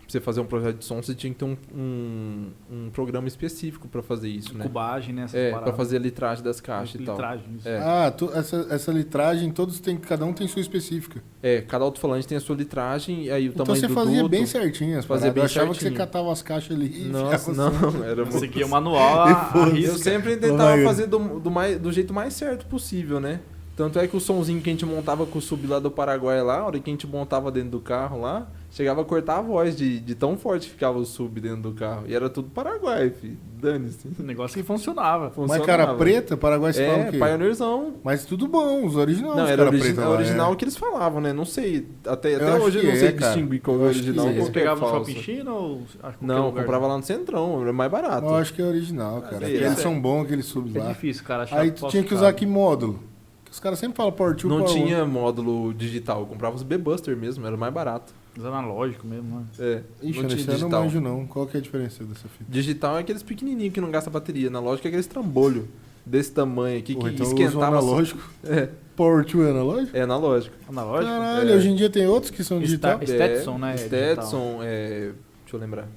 pra 0.06 0.12
você 0.12 0.20
fazer 0.20 0.40
um 0.40 0.44
projeto 0.44 0.78
de 0.78 0.84
som, 0.84 1.02
você 1.02 1.14
tinha 1.14 1.32
que 1.32 1.38
ter 1.38 1.44
um, 1.44 1.56
um, 1.74 2.50
um 2.70 2.90
programa 2.90 3.26
específico 3.26 3.88
pra 3.88 4.02
fazer 4.02 4.28
isso, 4.28 4.56
né? 4.56 4.62
Cubagem, 4.64 5.12
né? 5.14 5.26
É, 5.32 5.50
pra 5.50 5.58
paradas. 5.58 5.76
fazer 5.76 5.96
a 5.96 6.00
litragem 6.00 6.44
das 6.44 6.60
caixas 6.60 7.00
e 7.00 7.04
tal. 7.04 7.16
Litragem, 7.16 7.44
isso. 7.58 7.68
É. 7.68 7.78
Ah, 7.78 8.10
tu- 8.10 8.30
essa, 8.32 8.66
essa 8.70 8.92
litragem, 8.92 9.50
todos 9.50 9.80
têm, 9.80 9.96
cada 9.96 10.24
um 10.24 10.32
tem 10.32 10.46
sua 10.46 10.60
específica. 10.60 11.22
É, 11.42 11.60
cada 11.60 11.84
alto-falante 11.84 12.26
tem 12.26 12.36
a 12.38 12.40
sua 12.40 12.54
litragem 12.54 13.24
e 13.24 13.30
aí 13.30 13.48
o 13.48 13.50
Então 13.52 13.66
tamanho 13.66 13.80
você 13.80 13.88
do 13.88 13.94
fazia 13.94 14.16
duto. 14.18 14.28
bem 14.28 14.46
certinho 14.46 14.98
as 14.98 15.04
Fazia 15.04 15.32
bem 15.32 15.40
Eu 15.42 15.46
achava 15.46 15.66
que 15.72 15.80
certinho. 15.80 15.92
você 15.92 15.96
catava 15.98 16.32
as 16.32 16.42
caixas 16.42 16.76
ali 16.76 17.02
e 17.06 17.08
Nossa, 17.08 17.52
não, 17.52 17.68
assim. 17.88 18.02
era 18.04 18.22
muito... 18.24 18.38
Seguia 18.38 18.64
o 18.66 18.68
manual 18.68 19.22
a. 19.26 19.52
Eu 19.76 19.96
sempre 19.98 20.36
tentava 20.36 20.80
fazer 20.84 21.06
do, 21.06 21.40
do, 21.40 21.50
mais, 21.50 21.78
do 21.80 21.90
jeito 21.92 22.14
mais 22.14 22.32
certo 22.34 22.64
possível, 22.66 23.18
né? 23.20 23.40
Tanto 23.76 23.98
é 23.98 24.06
que 24.08 24.16
o 24.16 24.20
somzinho 24.20 24.60
que 24.62 24.70
a 24.70 24.72
gente 24.72 24.86
montava 24.86 25.26
com 25.26 25.38
o 25.38 25.42
sub 25.42 25.66
lá 25.66 25.78
do 25.78 25.90
Paraguai 25.90 26.40
lá, 26.42 26.60
a 26.60 26.66
hora 26.66 26.80
que 26.80 26.88
a 26.88 26.92
gente 26.92 27.06
montava 27.06 27.52
dentro 27.52 27.72
do 27.72 27.80
carro 27.80 28.18
lá, 28.22 28.48
chegava 28.76 29.00
a 29.00 29.04
cortar 29.06 29.38
a 29.38 29.40
voz 29.40 29.74
de, 29.74 29.98
de 29.98 30.14
tão 30.14 30.36
forte 30.36 30.66
que 30.66 30.72
ficava 30.74 30.98
o 30.98 31.04
sub 31.06 31.40
dentro 31.40 31.62
do 31.62 31.72
carro. 31.72 32.04
E 32.06 32.14
era 32.14 32.28
tudo 32.28 32.50
Paraguai, 32.50 33.08
filho. 33.08 33.38
Dane-se. 33.58 34.06
Negócio 34.22 34.54
que 34.54 34.62
funcionava. 34.62 35.32
Mas 35.48 35.64
cara 35.64 35.94
preta, 35.94 36.36
Paraguai 36.36 36.74
se 36.74 36.84
fala 36.86 36.98
o 36.98 37.00
É, 37.06 37.10
quê? 37.10 37.16
Pioneerzão. 37.18 37.94
Mas 38.04 38.26
tudo 38.26 38.46
bom, 38.46 38.84
os 38.84 38.94
originais. 38.96 39.34
Não, 39.34 39.46
era 39.46 39.56
cara 39.56 39.68
origi 39.68 39.82
preta 39.82 40.02
é 40.02 40.04
lá, 40.04 40.10
original 40.10 40.52
é. 40.52 40.56
que 40.56 40.64
eles 40.64 40.76
falavam, 40.76 41.22
né? 41.22 41.32
Não 41.32 41.46
sei. 41.46 41.88
Até, 42.06 42.34
Eu 42.34 42.36
até 42.36 42.62
hoje 42.62 42.78
eu 42.78 42.84
não 42.84 42.90
é, 42.90 42.96
sei 42.96 43.12
cara. 43.12 43.32
distinguir 43.32 43.62
qual 43.62 43.76
é 43.76 43.80
o 43.80 43.82
original. 43.84 44.28
é. 44.28 44.32
e 44.32 44.40
é 44.42 44.50
pegavam 44.50 44.84
no 44.86 44.90
falso. 44.94 45.10
Shopping 45.10 45.22
China 45.22 45.52
ou 45.52 45.82
Não, 46.20 46.46
lugar? 46.46 46.60
comprava 46.64 46.86
lá 46.86 46.96
no 46.98 47.02
Centrão, 47.02 47.62
era 47.62 47.72
mais 47.72 47.90
barato. 47.90 48.26
Eu 48.26 48.34
acho 48.34 48.52
que 48.52 48.60
é 48.60 48.64
original, 48.66 49.22
cara. 49.22 49.48
Eles 49.48 49.72
é. 49.72 49.74
são 49.76 49.98
bons, 49.98 50.24
aqueles 50.24 50.44
subs 50.44 50.76
É 50.76 50.80
lá. 50.80 50.88
difícil, 50.88 51.24
cara. 51.24 51.44
achar 51.44 51.60
Aí 51.60 51.70
tu 51.70 51.88
tinha 51.88 52.02
que 52.04 52.12
usar 52.12 52.30
que 52.34 52.44
módulo? 52.44 53.00
Os 53.50 53.58
caras 53.58 53.78
sempre 53.78 53.96
falam 53.96 54.12
Power 54.12 54.34
2, 54.36 54.44
Não 54.44 54.66
Power 54.66 54.70
tinha 54.70 55.06
módulo 55.06 55.72
digital, 55.72 56.20
eu 56.20 56.26
comprava 56.26 56.54
os 56.54 56.62
B-Buster 56.62 57.16
mesmo, 57.16 57.46
era 57.46 57.56
mais 57.56 57.72
barato. 57.72 58.12
Os 58.38 58.44
analógicos 58.44 59.04
mesmo, 59.08 59.40
né? 59.40 59.44
É, 59.58 59.82
Ixi, 60.02 60.20
não 60.22 60.28
tinha 60.28 60.40
eu 60.42 60.46
não 60.46 60.54
digital. 60.54 60.82
manjo 60.84 61.00
não. 61.00 61.26
Qual 61.26 61.46
que 61.46 61.56
é 61.56 61.60
a 61.60 61.62
diferença 61.62 62.04
dessa 62.04 62.28
fita? 62.28 62.44
Digital 62.48 62.96
é 62.98 63.00
aqueles 63.00 63.22
pequenininhos 63.22 63.72
que 63.72 63.80
não 63.80 63.90
gasta 63.90 64.10
bateria. 64.10 64.50
Na 64.50 64.60
lógica 64.60 64.86
é 64.86 64.90
aqueles 64.90 65.06
trambolho 65.06 65.68
desse 66.04 66.32
tamanho 66.32 66.78
aqui 66.78 66.94
Porra, 66.94 67.08
que 67.08 67.14
então 67.14 67.26
eu 67.26 67.32
uso 67.32 67.42
esquentava. 67.42 67.78
analógico. 67.78 68.20
É, 68.44 68.68
Power 68.94 69.24
2 69.24 69.46
é 69.46 69.50
analógico? 69.50 69.96
é 69.96 70.00
analógico. 70.02 70.54
Analógico? 70.68 71.12
Caralho, 71.12 71.50
É. 71.50 71.56
hoje 71.56 71.68
em 71.68 71.76
dia 71.76 71.88
tem 71.90 72.06
outros 72.06 72.30
que 72.30 72.44
são 72.44 72.58
digital. 72.60 72.98
Está- 73.02 73.06
Stetson, 73.26 73.58
né, 73.58 73.74
é 73.74 73.76
Stetson, 73.78 74.58
é, 74.62 74.98
deixa 75.42 75.56
eu 75.56 75.60
lembrar. 75.60 75.88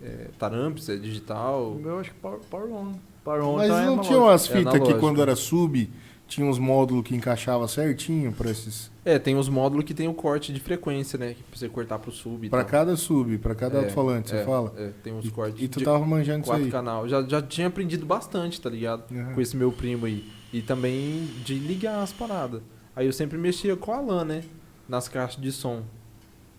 É, 0.00 0.28
Taramps 0.38 0.88
é 0.88 0.96
digital. 0.96 1.72
O 1.72 1.80
meu 1.80 1.98
acho 1.98 2.10
que 2.12 2.16
Power, 2.20 2.38
Power 2.48 2.72
On. 2.72 2.92
Power 3.24 3.42
On 3.44 3.56
Mas 3.56 3.66
é 3.66 3.68
não 3.70 3.76
analógico. 3.78 4.06
tinham 4.06 4.28
as 4.28 4.44
É 4.44 4.52
fitas 4.52 4.62
que 4.72 4.76
analógico. 4.78 5.00
quando 5.00 5.20
era 5.20 5.34
sub, 5.36 5.90
tinha 6.28 6.46
uns 6.46 6.58
módulos 6.58 7.02
que 7.04 7.16
encaixava 7.16 7.66
certinho 7.66 8.30
pra 8.32 8.50
esses. 8.50 8.90
É, 9.04 9.18
tem 9.18 9.34
os 9.36 9.48
módulos 9.48 9.84
que 9.84 9.94
tem 9.94 10.06
o 10.06 10.12
corte 10.14 10.52
de 10.52 10.60
frequência, 10.60 11.18
né? 11.18 11.34
Que 11.34 11.42
pra 11.42 11.58
você 11.58 11.68
cortar 11.68 11.98
pro 11.98 12.12
sub 12.12 12.48
Pra 12.50 12.60
tal. 12.62 12.70
cada 12.70 12.96
sub, 12.96 13.38
pra 13.38 13.54
cada 13.54 13.78
É, 13.78 13.80
alto-falante, 13.80 14.34
é, 14.34 14.38
você 14.40 14.44
fala? 14.44 14.72
É, 14.76 14.90
tem 15.02 15.12
uns 15.14 15.24
E, 15.24 15.30
cortes 15.30 15.62
e 15.62 15.66
tu 15.68 15.82
tava 15.82 16.04
manjando 16.04 16.40
isso 16.42 16.50
quatro 16.50 16.66
aí. 16.66 16.70
canal. 16.70 17.08
Já, 17.08 17.22
já 17.26 17.40
tinha 17.42 17.66
aprendido 17.66 18.04
bastante, 18.04 18.60
tá 18.60 18.68
ligado? 18.70 19.04
Aham. 19.10 19.34
com 19.34 19.40
esse 19.40 19.56
meu 19.56 19.72
primo 19.72 20.04
aí. 20.06 20.30
E 20.52 20.60
também 20.62 21.26
de 21.44 21.54
ligar 21.54 22.02
as 22.02 22.12
paradas. 22.12 22.60
Aí 22.94 23.06
eu 23.06 23.12
sempre 23.12 23.38
mexia 23.38 23.74
com 23.76 23.92
a 23.92 24.00
LAN, 24.00 24.24
né? 24.24 24.44
Nas 24.88 25.08
caixas 25.08 25.40
de 25.40 25.50
som. 25.50 25.82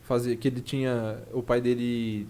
Fazia 0.01 0.35
que 0.35 0.47
ele 0.47 0.61
tinha. 0.61 1.19
O 1.31 1.43
pai 1.43 1.61
dele 1.61 2.27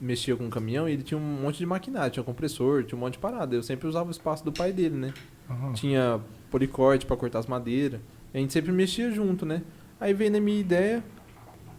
mexia 0.00 0.34
com 0.34 0.46
o 0.46 0.50
caminhão 0.50 0.88
e 0.88 0.92
ele 0.92 1.02
tinha 1.02 1.18
um 1.18 1.22
monte 1.42 1.58
de 1.58 1.66
maquinário, 1.66 2.10
tinha 2.10 2.24
compressor, 2.24 2.82
tinha 2.84 2.96
um 2.96 3.00
monte 3.00 3.14
de 3.14 3.18
parada. 3.18 3.54
Eu 3.54 3.62
sempre 3.62 3.86
usava 3.86 4.08
o 4.08 4.10
espaço 4.10 4.42
do 4.44 4.50
pai 4.50 4.72
dele, 4.72 4.96
né? 4.96 5.14
Aham. 5.50 5.72
Tinha 5.74 6.20
policorte 6.52 7.04
pra 7.06 7.16
cortar 7.16 7.40
as 7.40 7.46
madeiras. 7.46 8.00
A 8.32 8.38
gente 8.38 8.52
sempre 8.52 8.70
mexia 8.70 9.10
junto, 9.10 9.44
né? 9.44 9.62
Aí 9.98 10.12
veio 10.14 10.30
na 10.30 10.40
minha 10.40 10.60
ideia. 10.60 11.02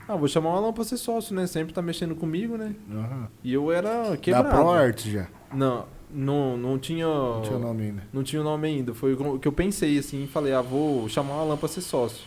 Ah, 0.07 0.15
vou 0.17 0.27
chamar 0.27 0.49
o 0.49 0.55
Alan 0.57 0.73
pra 0.73 0.83
ser 0.83 0.97
sócio, 0.97 1.33
né? 1.33 1.47
Sempre 1.47 1.73
tá 1.73 1.81
mexendo 1.81 2.13
comigo, 2.15 2.57
né? 2.57 2.75
Aham. 2.91 3.27
E 3.43 3.53
eu 3.53 3.71
era 3.71 4.09
Da 4.09 4.17
quebrado. 4.17 4.49
ProArt 4.49 5.05
já. 5.07 5.27
Não, 5.53 5.85
não, 6.13 6.57
não 6.57 6.77
tinha. 6.77 7.05
Não 7.07 7.41
tinha 7.41 7.57
nome 7.59 7.83
ainda. 7.83 8.03
Não 8.11 8.23
tinha 8.23 8.41
o 8.41 8.43
nome 8.43 8.67
ainda. 8.67 8.93
Foi 8.93 9.13
o 9.13 9.39
que 9.39 9.47
eu 9.47 9.51
pensei 9.53 9.97
assim, 9.97 10.27
falei, 10.27 10.51
ah, 10.53 10.61
vou 10.61 11.07
chamar 11.07 11.37
o 11.37 11.39
Alan 11.39 11.57
pra 11.57 11.69
ser 11.69 11.81
sócio. 11.81 12.25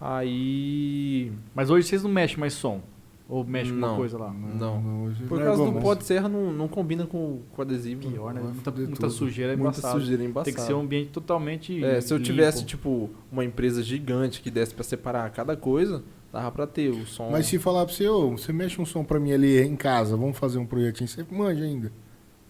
Aí. 0.00 1.32
Mas 1.54 1.70
hoje 1.70 1.86
vocês 1.88 2.02
não 2.02 2.10
mexem 2.10 2.38
mais 2.38 2.52
som? 2.52 2.80
Ou 3.28 3.44
mexem 3.44 3.72
com 3.74 3.80
Não. 3.80 3.88
uma 3.88 3.96
coisa 3.96 4.18
lá? 4.18 4.32
Não. 4.32 5.04
hoje 5.04 5.22
Por 5.24 5.38
largou 5.38 5.46
causa 5.56 5.64
do 5.64 5.72
mais. 5.72 5.84
pó 5.84 5.94
de 5.94 6.04
serra 6.04 6.28
não, 6.28 6.52
não 6.52 6.68
combina 6.68 7.06
com, 7.06 7.40
com 7.50 7.62
adesivo. 7.62 8.10
Pior, 8.10 8.34
né? 8.34 8.40
Muita, 8.42 8.70
muita 8.70 9.08
sujeira 9.10 9.52
é 9.52 9.56
Muita 9.56 9.78
embaçado. 9.78 10.00
sujeira 10.00 10.22
embaçada. 10.24 10.44
Tem 10.44 10.54
que 10.54 10.60
ser 10.60 10.74
um 10.74 10.80
ambiente 10.80 11.08
totalmente 11.10 11.82
É, 11.82 12.00
se 12.00 12.12
eu 12.12 12.18
limpo. 12.18 12.26
tivesse, 12.30 12.64
tipo, 12.66 13.08
uma 13.30 13.44
empresa 13.44 13.82
gigante 13.82 14.42
que 14.42 14.50
desse 14.50 14.74
pra 14.74 14.84
separar 14.84 15.30
cada 15.30 15.56
coisa, 15.56 16.02
dava 16.32 16.50
pra 16.52 16.66
ter 16.66 16.90
o 16.90 17.06
som. 17.06 17.30
Mas 17.30 17.46
se 17.46 17.58
falar 17.58 17.86
pra 17.86 17.94
você, 17.94 18.06
ô, 18.08 18.32
você 18.32 18.52
mexe 18.52 18.80
um 18.80 18.84
som 18.84 19.02
pra 19.04 19.18
mim 19.18 19.32
ali 19.32 19.60
em 19.62 19.76
casa, 19.76 20.16
vamos 20.16 20.36
fazer 20.36 20.58
um 20.58 20.66
projetinho, 20.66 21.08
você 21.08 21.24
manja 21.30 21.64
ainda. 21.64 21.90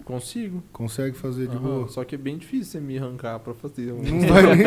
Consigo. 0.05 0.62
Consegue 0.72 1.16
fazer 1.16 1.46
de 1.46 1.57
Aham, 1.57 1.62
boa. 1.64 1.88
Só 1.88 2.03
que 2.05 2.14
é 2.14 2.18
bem 2.18 2.36
difícil 2.36 2.64
você 2.72 2.80
me 2.80 2.98
arrancar 2.98 3.38
pra 3.38 3.55
fazer. 3.55 3.92
um- 3.92 4.03
Não 4.03 4.28
vai 4.28 4.42
nem. 4.57 4.66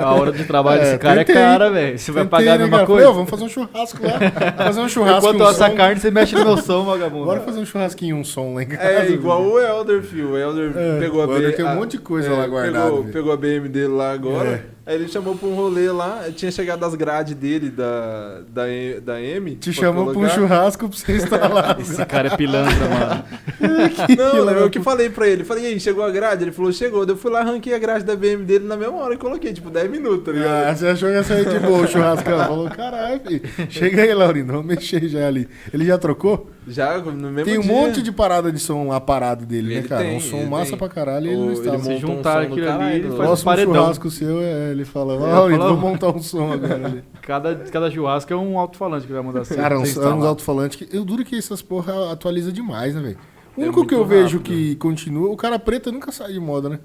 A 0.00 0.12
hora 0.14 0.32
de 0.32 0.44
trabalho 0.44 0.80
É, 0.80 0.84
desse 0.84 0.98
cara 0.98 1.24
tentei. 1.24 1.34
é 1.34 1.38
cara, 1.44 1.70
velho. 1.70 1.98
Você 1.98 2.12
vai 2.12 2.22
Tentei, 2.24 2.38
pagar 2.38 2.52
a 2.54 2.58
né, 2.58 2.62
mesma 2.64 2.76
cara? 2.78 2.86
coisa? 2.86 3.02
Falei, 3.02 3.10
ô, 3.10 3.14
vamos 3.14 3.30
fazer 3.30 3.44
um 3.44 3.48
churrasco 3.48 3.98
lá. 4.02 4.52
Fazer 4.64 4.80
um 4.80 4.88
churrasco 4.88 5.18
Enquanto 5.28 5.40
um 5.42 5.46
assa 5.46 5.66
a 5.66 5.70
som. 5.70 5.76
carne, 5.76 6.00
você 6.00 6.10
mexe 6.10 6.34
no 6.36 6.44
meu 6.44 6.56
som, 6.56 6.84
vagabundo. 6.84 7.24
Bora 7.24 7.40
fazer 7.40 7.60
um 7.60 7.66
churrasquinho 7.66 8.16
e 8.16 8.20
um 8.20 8.24
som 8.24 8.54
lá 8.54 8.62
em 8.62 8.66
casa. 8.68 8.82
É 8.84 9.10
igual 9.10 9.42
o 9.44 9.58
Elder, 9.58 10.02
filho. 10.02 10.30
O 10.32 10.38
Elder 10.38 10.72
É, 10.76 10.98
pegou 11.00 11.22
a 11.22 11.26
o 11.26 11.32
Elder 11.34 11.50
BM. 11.50 11.56
tem 11.56 11.64
um 11.66 11.74
monte 11.74 11.90
de 11.92 11.98
coisa 11.98 12.28
é, 12.28 12.36
lá 12.36 12.46
guardada. 12.46 12.84
Pegou, 12.86 13.00
velho. 13.02 13.12
pegou 13.12 13.32
a 13.32 13.36
BM 13.36 13.68
dele 13.68 13.88
lá 13.88 14.12
agora. 14.12 14.64
Aí 14.88 14.94
ele 14.94 15.06
chamou 15.06 15.36
pra 15.36 15.46
um 15.46 15.54
rolê 15.54 15.90
lá. 15.92 16.24
Tinha 16.34 16.50
chegado 16.50 16.82
as 16.82 16.94
grades 16.94 17.34
dele 17.34 17.68
da, 17.68 18.40
da, 18.48 18.62
da 19.02 19.20
M. 19.20 19.54
Te 19.56 19.70
chamou 19.70 20.14
pra 20.14 20.18
um 20.18 20.28
churrasco 20.30 20.88
pra 20.88 20.96
você 20.96 21.12
instalar. 21.12 21.76
Esse 21.78 22.06
cara 22.06 22.28
é 22.28 22.36
pilantra, 22.38 22.88
mano. 22.88 23.24
Não, 24.16 24.50
eu 24.50 24.70
que 24.70 24.80
falei 24.80 25.10
pra 25.10 25.28
ele. 25.28 25.44
Falei, 25.44 25.64
e 25.64 25.66
aí, 25.66 25.80
chegou 25.80 26.02
a 26.02 26.10
grade? 26.10 26.44
Ele 26.44 26.52
falou, 26.52 26.72
chegou. 26.72 27.04
Eu 27.04 27.18
fui 27.18 27.30
lá, 27.30 27.40
arranquei 27.40 27.74
a 27.74 27.78
grade 27.78 28.02
da 28.02 28.16
BM 28.16 28.44
dele 28.44 28.66
na 28.66 28.78
mesma 28.78 28.96
hora 28.96 29.12
e 29.12 29.18
coloquei, 29.18 29.52
tipo, 29.52 29.68
10 29.68 29.90
minutos, 29.90 30.24
tá 30.24 30.32
ligado? 30.32 30.68
Ah, 30.68 30.74
você 30.74 30.86
achou 30.86 31.10
que 31.10 31.16
ia 31.16 31.22
sair 31.22 31.46
de 31.46 31.58
boa 31.58 31.82
o 31.82 31.86
churrascão? 31.86 32.38
Falou, 32.38 32.70
caralho, 32.70 33.20
filho. 33.20 33.42
Chega 33.68 34.00
aí, 34.04 34.14
Laurindo, 34.14 34.52
vamos 34.52 34.66
mexer 34.66 35.06
já 35.06 35.26
ali. 35.28 35.46
Ele 35.70 35.84
já 35.84 35.98
trocou? 35.98 36.48
Já 36.68 36.98
no 36.98 37.30
mesmo 37.30 37.44
Tem 37.44 37.58
um 37.58 37.62
dia. 37.62 37.72
monte 37.72 38.02
de 38.02 38.12
parada 38.12 38.52
de 38.52 38.58
som 38.58 38.88
lá 38.88 39.00
parado 39.00 39.46
dele, 39.46 39.68
né, 39.68 39.74
Ele 39.80 39.88
cara? 39.88 40.02
tem, 40.04 40.16
um 40.16 40.20
som 40.20 40.44
massa 40.44 40.70
tem. 40.70 40.78
pra 40.78 40.88
caralho 40.88 41.26
e 41.26 41.30
ele 41.30 41.36
não 41.36 41.44
ele 41.46 41.52
estava. 41.54 41.78
Se 41.82 41.90
um 41.90 41.98
juntar 41.98 42.42
aquilo 42.42 42.56
ali, 42.58 42.66
caralho, 42.66 42.94
ele 42.96 43.08
né? 43.08 43.16
faz 43.16 43.40
um 43.40 43.44
paredão. 43.44 43.74
churrasco 43.74 44.10
seu, 44.10 44.42
é, 44.42 44.70
ele 44.78 44.84
fala, 44.84 45.14
É, 45.14 45.18
Laurindo, 45.18 45.60
falou. 45.60 45.76
vamos 45.76 45.90
montar 45.92 46.08
um 46.10 46.22
som 46.22 46.52
agora 46.52 46.86
ali. 46.86 47.04
Cada, 47.22 47.54
cada 47.56 47.90
churrasco 47.90 48.32
é 48.32 48.36
um 48.36 48.58
alto-falante 48.58 49.06
que 49.06 49.12
vai 49.12 49.22
mandar 49.22 49.40
assim. 49.42 49.54
Cara, 49.54 49.78
uns, 49.78 49.96
uns 49.96 50.24
alto-falantes 50.24 50.76
que. 50.76 50.96
Eu 50.96 51.04
duro 51.04 51.24
que 51.24 51.36
essas 51.36 51.60
porra 51.60 52.10
atualiza 52.12 52.50
demais, 52.50 52.94
né, 52.94 53.00
velho? 53.02 53.18
O 53.56 53.60
É 53.60 53.64
único 53.64 53.84
que 53.86 53.94
eu 53.94 54.04
vejo 54.06 54.38
rápido. 54.38 54.42
que 54.54 54.76
continua. 54.76 55.30
O 55.30 55.36
cara 55.36 55.58
preto 55.58 55.92
nunca 55.92 56.10
sai 56.12 56.32
de 56.32 56.40
moda, 56.40 56.68
né? 56.68 56.78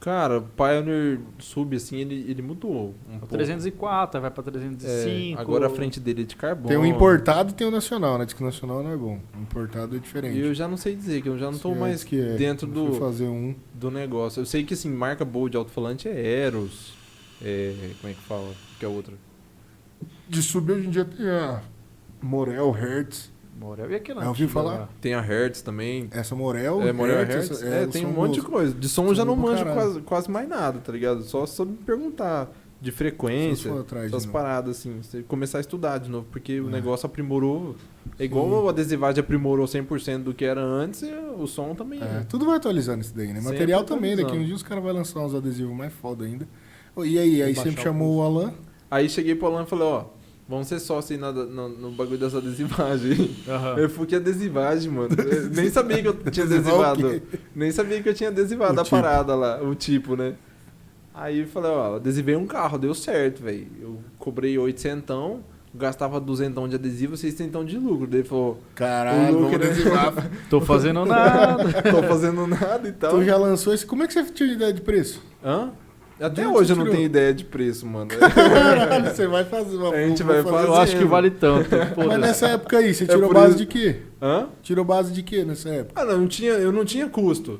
Cara, 0.00 0.38
o 0.38 0.42
Pioneer 0.42 1.20
Sub, 1.38 1.76
assim, 1.76 1.98
ele, 1.98 2.24
ele 2.26 2.40
mudou 2.40 2.94
um 3.06 3.18
pouco. 3.18 3.26
304, 3.26 4.16
aí 4.16 4.22
vai 4.22 4.30
pra 4.30 4.42
É, 4.46 4.50
305. 4.50 5.38
agora 5.38 5.66
a 5.66 5.70
frente 5.70 6.00
dele 6.00 6.22
é 6.22 6.24
de 6.24 6.36
carbono. 6.36 6.68
Tem 6.68 6.78
o 6.78 6.86
importado 6.86 7.50
e 7.50 7.52
tem 7.54 7.66
o 7.66 7.70
nacional, 7.70 8.16
né? 8.16 8.24
Diz 8.24 8.32
que 8.32 8.42
o 8.42 8.46
nacional 8.46 8.82
não 8.82 8.92
é 8.92 8.96
bom. 8.96 9.18
O 9.38 9.42
importado 9.42 9.94
é 9.96 9.98
diferente. 9.98 10.38
E 10.38 10.40
eu 10.40 10.54
já 10.54 10.66
não 10.66 10.78
sei 10.78 10.96
dizer, 10.96 11.20
que 11.20 11.28
eu 11.28 11.38
já 11.38 11.50
não 11.50 11.58
tô 11.58 11.70
Se 11.72 11.76
é 11.76 11.78
mais 11.80 12.02
que 12.02 12.18
é. 12.18 12.34
dentro 12.34 12.66
do, 12.66 12.94
fazer 12.94 13.24
um. 13.28 13.54
do 13.74 13.90
negócio. 13.90 14.40
Eu 14.40 14.46
sei 14.46 14.64
que, 14.64 14.72
assim, 14.72 14.88
marca 14.90 15.22
boa 15.22 15.50
de 15.50 15.58
alto-falante 15.58 16.08
é 16.08 16.44
Eros. 16.44 16.94
É, 17.42 17.90
como 18.00 18.12
é 18.12 18.14
que 18.14 18.22
fala? 18.22 18.52
Que 18.78 18.84
é 18.84 18.88
outra? 18.88 19.14
De 20.28 20.42
subir 20.42 20.72
hoje 20.72 20.86
em 20.86 20.90
dia 20.90 21.04
tem 21.04 21.28
a 21.28 21.62
Morel, 22.22 22.70
Hertz. 22.70 23.30
Morel. 23.58 23.90
E 23.90 23.94
aquela 23.94 24.26
ouviu 24.26 24.46
antiga 24.46 24.48
falar? 24.62 24.78
lá? 24.80 24.88
Tem 25.00 25.12
a 25.14 25.20
Hertz 25.20 25.60
também. 25.62 26.08
Essa 26.12 26.34
Morel, 26.34 26.80
É, 26.82 26.92
Morel 26.92 27.16
Hertz, 27.18 27.34
Hertz. 27.34 27.50
essa- 27.50 27.66
É, 27.66 27.82
elas 27.82 27.90
tem 27.92 28.06
um 28.06 28.12
monte 28.12 28.34
de 28.36 28.42
coisa. 28.42 28.72
De 28.74 28.88
som 28.88 29.06
eu 29.06 29.14
já 29.14 29.24
não 29.24 29.36
manjo 29.36 29.64
quase, 29.64 30.00
quase 30.02 30.30
mais 30.30 30.48
nada, 30.48 30.78
tá 30.80 30.92
ligado? 30.92 31.22
Só 31.24 31.44
se 31.44 31.62
me 31.64 31.76
perguntar 31.76 32.50
de 32.80 32.90
Só 32.90 32.96
frequência, 32.96 33.70
essas 34.06 34.24
paradas, 34.24 34.78
assim. 34.78 35.00
Você 35.02 35.22
começar 35.22 35.58
a 35.58 35.60
estudar 35.60 35.98
de 35.98 36.08
novo, 36.08 36.26
porque 36.30 36.58
o 36.58 36.68
É. 36.68 36.70
negócio 36.70 37.04
aprimorou. 37.04 37.76
É 38.18 38.24
igual 38.24 38.46
Sim. 38.46 38.52
o 38.54 38.68
adesivagem 38.70 39.20
aprimorou 39.20 39.66
100% 39.66 40.24
do 40.24 40.32
que 40.32 40.44
era 40.46 40.62
antes, 40.62 41.02
o 41.38 41.46
som 41.46 41.74
também. 41.74 42.00
É, 42.02 42.24
tudo 42.26 42.46
vai 42.46 42.56
atualizando 42.56 43.02
isso 43.02 43.14
daí, 43.14 43.28
né? 43.28 43.40
Sempre 43.42 43.52
Material 43.58 43.84
também, 43.84 44.16
daqui 44.16 44.32
uns 44.34 44.46
dias 44.46 44.56
os 44.56 44.62
caras 44.62 44.82
vão 44.82 44.92
lançar 44.94 45.20
uns 45.20 45.34
adesivos 45.34 45.76
mais 45.76 45.92
foda 45.92 46.24
ainda. 46.24 46.48
E 47.04 47.18
aí, 47.18 47.42
aí 47.42 47.54
baixar 47.54 47.70
o 47.70 47.82
chamou 47.82 48.16
o 48.18 48.22
Alan. 48.22 48.52
Aí 48.90 49.08
cheguei 49.08 49.34
pro 49.34 49.46
Alan 49.48 49.62
e 49.62 49.66
falei, 49.66 49.84
ó, 49.84 50.04
vamos 50.48 50.66
ser 50.66 50.78
sócio 50.80 51.14
aí 51.14 51.20
na- 51.20 51.32
no, 51.32 51.68
no 51.68 51.90
bagulho 51.92 52.18
das 52.18 52.34
adesivagens. 52.34 53.30
Aham. 53.48 53.76
Eu 53.78 53.88
fui 53.90 54.06
que 54.06 54.16
adesivagem, 54.16 54.90
mano. 54.90 55.10
Eu 55.18 55.48
nem 55.54 55.70
sabia 55.70 56.02
que 56.02 56.08
eu 56.08 56.14
tinha 56.30 56.44
adesivado. 56.46 57.22
Nem 57.54 57.70
sabia 57.70 58.02
que 58.02 58.08
eu 58.08 58.14
tinha 58.14 58.30
adesivado 58.30 58.76
O 58.76 58.80
a 58.80 58.84
tipo. 58.84 58.96
parada 58.96 59.34
lá, 59.34 59.62
o 59.62 59.74
tipo, 59.74 60.16
né? 60.16 60.34
Aí 61.14 61.40
eu 61.40 61.46
falei, 61.46 61.70
ó, 61.70 61.96
adesivei 61.96 62.34
um 62.36 62.46
carro, 62.46 62.78
deu 62.78 62.94
certo, 62.94 63.42
velho. 63.42 63.66
Eu 63.80 63.98
cobrei 64.18 64.56
800, 64.56 65.38
gastava 65.74 66.18
200 66.20 66.68
de 66.70 66.76
adesivo, 66.76 67.16
600 67.16 67.66
de 67.66 67.78
lucro. 67.78 68.06
Daí 68.06 68.20
ele 68.20 68.28
falou, 68.28 68.58
Caralho, 68.74 69.34
vamos 69.34 69.42
lucro, 69.52 69.58
né? 69.58 69.66
adesivar. 69.66 70.30
Tô 70.48 70.60
fazendo 70.60 71.04
nada. 71.04 71.82
tô 71.90 72.02
fazendo 72.04 72.46
nada 72.46 72.88
e 72.88 72.92
tal. 72.92 73.10
tu 73.10 73.24
já 73.24 73.36
lançou 73.36 73.74
esse. 73.74 73.84
Como 73.84 74.02
é 74.02 74.06
que 74.06 74.12
você 74.14 74.24
tinha 74.32 74.52
ideia 74.52 74.72
de 74.72 74.80
preço? 74.80 75.22
Hã? 75.44 75.70
Até 76.20 76.42
De 76.42 76.46
onde 76.48 76.58
hoje 76.58 76.72
eu 76.72 76.76
não 76.76 76.86
tenho 76.86 77.02
ideia 77.04 77.32
de 77.32 77.44
preço, 77.44 77.86
mano. 77.86 78.08
Caralho, 78.12 79.06
você 79.06 79.26
vai 79.26 79.44
fazer 79.44 79.76
uma 79.76 79.94
A 79.94 80.06
gente 80.06 80.22
vai 80.22 80.42
fazer 80.42 80.50
fazer. 80.54 80.68
Eu 80.68 80.74
acho 80.76 80.96
que 80.98 81.04
vale 81.04 81.30
tanto. 81.30 81.68
Mas 81.96 82.18
nessa 82.20 82.48
época 82.48 82.78
aí, 82.78 82.92
você 82.92 83.04
É 83.04 83.06
tirou 83.06 83.28
por 83.28 83.34
base 83.34 83.48
isso- 83.50 83.58
de 83.58 83.66
quê? 83.66 83.96
Hã? 84.20 84.48
Tirou 84.62 84.84
base 84.84 85.12
de 85.12 85.22
quê 85.22 85.44
nessa 85.44 85.70
época? 85.70 86.00
Ah, 86.00 86.04
não, 86.04 86.12
eu 86.12 86.18
não 86.18 86.28
tinha, 86.28 86.52
eu 86.52 86.70
não 86.72 86.84
tinha 86.84 87.08
custo. 87.08 87.58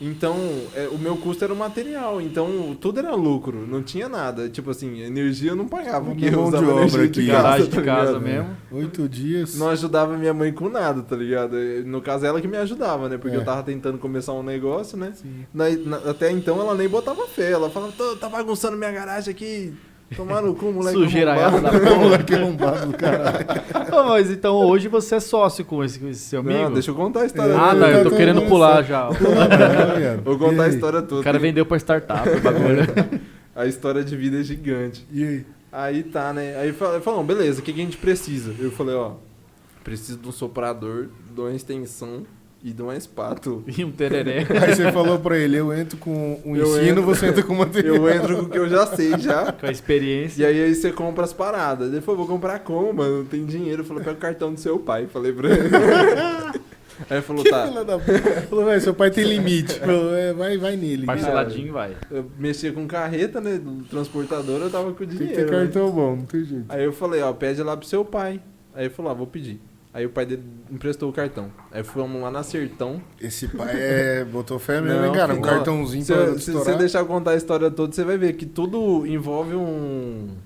Então, 0.00 0.36
é, 0.76 0.88
o 0.92 0.96
meu 0.98 1.16
custo 1.16 1.42
era 1.44 1.52
o 1.52 1.56
material. 1.56 2.20
Então, 2.20 2.76
tudo 2.80 3.00
era 3.00 3.14
lucro. 3.14 3.66
Não 3.66 3.82
tinha 3.82 4.08
nada. 4.08 4.48
Tipo 4.48 4.70
assim, 4.70 5.00
energia 5.00 5.50
eu 5.50 5.56
não 5.56 5.66
pagava. 5.66 6.04
Porque 6.10 6.26
eu 6.26 6.32
mão 6.32 6.50
de 6.50 6.56
usava 6.56 6.72
obra 6.74 7.04
aqui. 7.04 7.08
de 7.22 7.26
casa, 7.26 7.42
Garagem 7.42 7.66
tá 7.66 7.80
de 7.80 7.84
casa 7.86 8.12
ligado? 8.18 8.20
mesmo. 8.22 8.56
Oito 8.70 9.08
dias. 9.08 9.58
Não 9.58 9.68
ajudava 9.70 10.16
minha 10.16 10.32
mãe 10.32 10.52
com 10.52 10.68
nada, 10.68 11.02
tá 11.02 11.16
ligado? 11.16 11.56
No 11.84 12.00
caso, 12.00 12.24
ela 12.24 12.40
que 12.40 12.46
me 12.46 12.56
ajudava, 12.58 13.08
né? 13.08 13.18
Porque 13.18 13.36
É. 13.36 13.40
eu 13.40 13.44
tava 13.44 13.62
tentando 13.64 13.98
começar 13.98 14.32
um 14.34 14.42
negócio, 14.42 14.96
né? 14.96 15.12
Sim. 15.14 15.44
Na- 15.52 15.68
na- 15.70 16.10
até 16.10 16.30
então, 16.30 16.60
ela 16.60 16.74
nem 16.74 16.88
botava 16.88 17.26
fé. 17.26 17.50
Ela 17.50 17.68
falava, 17.68 17.92
"Tô- 17.92 18.14
tá 18.16 18.28
bagunçando 18.28 18.76
minha 18.76 18.92
garagem 18.92 19.32
aqui. 19.32 19.74
Tomar 20.16 20.40
no 20.42 20.54
cu, 20.54 20.72
moleque. 20.72 20.96
Sujeira 20.98 21.32
arrombado." 21.34 21.62
da 21.62 21.80
porra. 21.80 21.96
Moleque 22.00 22.34
arrombado 22.34 22.86
do 22.86 22.96
caralho. 22.96 23.46
Ô, 23.92 24.04
mas 24.08 24.30
então 24.30 24.56
hoje 24.56 24.88
você 24.88 25.16
é 25.16 25.20
sócio 25.20 25.64
com 25.64 25.84
esse, 25.84 25.98
com 25.98 26.08
esse 26.08 26.20
seu 26.20 26.40
amigo? 26.40 26.58
Não, 26.58 26.72
deixa 26.72 26.90
eu 26.90 26.94
contar 26.94 27.20
a 27.22 27.26
história. 27.26 27.54
Ah, 27.58 27.72
Eu 27.74 27.78
não, 27.78 27.88
eu 27.88 28.10
tô 28.10 28.16
querendo 28.16 28.42
pular 28.42 28.82
já. 28.82 29.08
Vou 30.24 30.38
contar 30.38 30.64
a 30.64 30.68
história 30.68 31.02
toda. 31.02 31.20
O 31.20 31.24
cara 31.24 31.38
vendeu 31.38 31.64
pra 31.66 31.76
startup 31.78 32.28
o 32.28 32.40
bagulho. 32.40 33.20
A 33.54 33.66
história 33.66 34.04
de 34.04 34.16
vida 34.16 34.38
é 34.38 34.42
gigante. 34.44 35.04
E 35.12 35.24
aí? 35.24 35.46
Aí 35.72 36.02
tá, 36.04 36.32
né? 36.32 36.56
Aí 36.60 36.72
fal- 36.72 37.00
falou, 37.00 37.24
beleza, 37.24 37.60
o 37.60 37.62
que, 37.64 37.72
que 37.72 37.80
a 37.80 37.84
gente 37.84 37.96
precisa? 37.96 38.54
Eu 38.56 38.70
falei, 38.70 38.94
ó, 38.94 39.14
preciso 39.82 40.16
de 40.16 40.28
um 40.28 40.32
soprador, 40.32 41.08
de 41.34 41.40
uma 41.40 41.52
extensão 41.52 42.22
e 42.62 42.72
de 42.72 42.82
uma 42.82 42.96
espátula. 42.96 43.62
E 43.78 43.84
um 43.84 43.90
tereré. 43.92 44.38
Aí 44.60 44.74
você 44.74 44.90
falou 44.92 45.18
pra 45.18 45.36
ele, 45.38 45.56
eu 45.56 45.72
entro 45.72 45.96
com 45.98 46.40
o 46.44 46.56
Eu 46.56 46.66
ensino, 46.66 46.88
entro- 46.90 47.02
você 47.02 47.26
entra 47.26 47.42
com 47.42 47.52
o 47.54 47.58
material. 47.58 47.96
Eu 47.96 48.08
entro 48.10 48.36
com 48.36 48.42
o 48.42 48.48
que 48.48 48.58
eu 48.58 48.68
já 48.68 48.86
sei 48.86 49.16
já. 49.18 49.52
Com 49.52 49.66
a 49.66 49.70
experiência. 49.70 50.42
E 50.42 50.46
aí, 50.46 50.62
aí 50.64 50.74
você 50.74 50.90
compra 50.90 51.24
as 51.24 51.32
paradas. 51.32 51.92
Ele 51.92 52.00
falou, 52.00 52.26
vou 52.26 52.36
comprar 52.36 52.58
como, 52.60 52.92
mano? 52.92 53.18
Não 53.18 53.24
tem 53.24 53.44
dinheiro. 53.46 53.82
Eu 53.82 53.86
falei, 53.86 54.02
pega 54.02 54.16
o 54.16 54.20
cartão 54.20 54.52
do 54.52 54.58
seu 54.60 54.78
pai. 54.78 55.06
Falei 55.06 55.32
pra 55.32 55.48
ele. 55.50 55.68
aí 57.08 57.16
ele 57.18 57.22
falou, 57.22 57.44
Que 57.44 57.50
tá. 57.50 57.66
filha 57.68 57.84
da 57.84 57.96
puta. 57.98 58.40
Falou, 58.50 58.64
velho, 58.64 58.80
seu 58.80 58.94
pai 58.94 59.10
tem 59.12 59.24
limite. 59.24 59.78
Falou, 59.78 60.14
é, 60.16 60.32
vai, 60.32 60.58
vai 60.58 60.76
nele. 60.76 61.06
Parceladinho 61.06 61.72
vai. 61.72 61.96
Eu 62.10 62.28
mexia 62.38 62.72
com 62.72 62.86
carreta, 62.88 63.40
né? 63.40 63.56
Do 63.56 63.84
transportador, 63.84 64.60
eu 64.60 64.70
tava 64.70 64.92
com 64.92 65.04
o 65.04 65.06
Tem 65.06 65.16
que 65.16 65.24
dinheiro. 65.24 65.46
ter 65.46 65.52
né? 65.52 65.58
cartão 65.62 65.90
bom, 65.92 66.16
não 66.16 66.24
tem 66.26 66.44
jeito. 66.44 66.64
Aí 66.68 66.82
eu 66.84 66.92
falei, 66.92 67.22
ó, 67.22 67.32
pede 67.32 67.62
lá 67.62 67.76
pro 67.76 67.86
seu 67.86 68.04
pai. 68.04 68.40
Aí 68.74 68.86
ele 68.86 68.90
falou, 68.94 69.12
ah, 69.12 69.14
vou 69.14 69.26
pedir. 69.28 69.60
Aí 69.98 70.06
o 70.06 70.10
pai 70.10 70.24
dele 70.24 70.44
emprestou 70.70 71.10
o 71.10 71.12
cartão. 71.12 71.50
Aí 71.72 71.82
fomos 71.82 72.22
lá 72.22 72.30
na 72.30 72.44
Sertão. 72.44 73.02
Esse 73.20 73.48
pai 73.48 73.72
é. 73.74 74.24
Botou 74.30 74.56
fé 74.56 74.80
mesmo, 74.80 74.96
Não, 74.96 75.06
hein, 75.06 75.12
cara? 75.12 75.32
Um 75.32 75.38
filho, 75.38 75.48
cartãozinho 75.48 76.04
Se, 76.04 76.14
pra 76.14 76.38
se 76.38 76.52
você 76.52 76.76
deixar 76.76 77.00
eu 77.00 77.06
contar 77.06 77.32
a 77.32 77.34
história 77.34 77.68
toda, 77.68 77.92
você 77.92 78.04
vai 78.04 78.16
ver 78.16 78.34
que 78.34 78.46
tudo 78.46 79.04
envolve 79.04 79.56
um. 79.56 80.36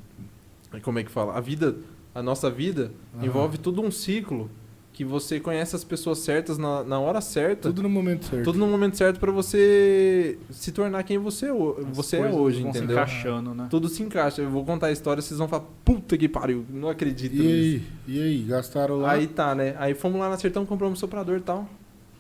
Como 0.81 0.99
é 0.99 1.05
que 1.05 1.11
fala? 1.11 1.37
A 1.37 1.41
vida, 1.41 1.77
a 2.15 2.23
nossa 2.23 2.51
vida, 2.51 2.93
envolve 3.21 3.59
tudo 3.59 3.83
um 3.83 3.91
ciclo 3.91 4.51
que 4.93 5.05
você 5.07 5.41
conhece 5.41 5.75
as 5.75 5.83
pessoas 5.83 6.19
certas 6.19 6.59
na, 6.59 6.85
na 6.85 7.01
hora 7.01 7.21
certa. 7.23 7.69
Tudo 7.71 7.83
no 7.83 7.89
momento 7.89 8.27
certo. 8.27 8.45
Tudo 8.45 8.59
no 8.59 8.67
momento 8.67 8.97
certo 8.97 9.19
pra 9.19 9.33
você 9.33 10.39
se 10.51 10.71
tornar 10.71 11.03
quem 11.03 11.17
você, 11.17 11.47
As 11.49 11.97
você 11.97 12.19
é 12.19 12.29
hoje, 12.31 12.63
vão 12.63 12.73
se 12.73 12.79
entendeu? 12.79 12.97
encaixando, 12.97 13.55
né? 13.55 13.69
Tudo 13.71 13.89
se 13.89 14.03
encaixa. 14.03 14.43
Eu 14.43 14.51
vou 14.51 14.65
contar 14.67 14.89
a 14.89 14.93
história, 14.93 15.23
vocês 15.23 15.39
vão 15.39 15.49
falar, 15.49 15.65
puta 15.83 16.17
que 16.19 16.29
pariu, 16.29 16.67
não 16.69 16.91
acredito 16.91 17.35
E 17.35 17.39
nisso. 17.39 17.87
aí? 18.07 18.15
E 18.17 18.23
aí? 18.23 18.43
Gastaram 18.43 18.97
lá? 18.97 19.13
Aí 19.13 19.27
tá, 19.27 19.55
né? 19.55 19.75
Aí 19.79 19.95
fomos 19.95 20.21
lá 20.21 20.29
na 20.29 20.37
Sertão, 20.37 20.67
compramos 20.67 20.99
um 20.99 21.01
soprador 21.01 21.39
e 21.39 21.41
tal. 21.43 21.67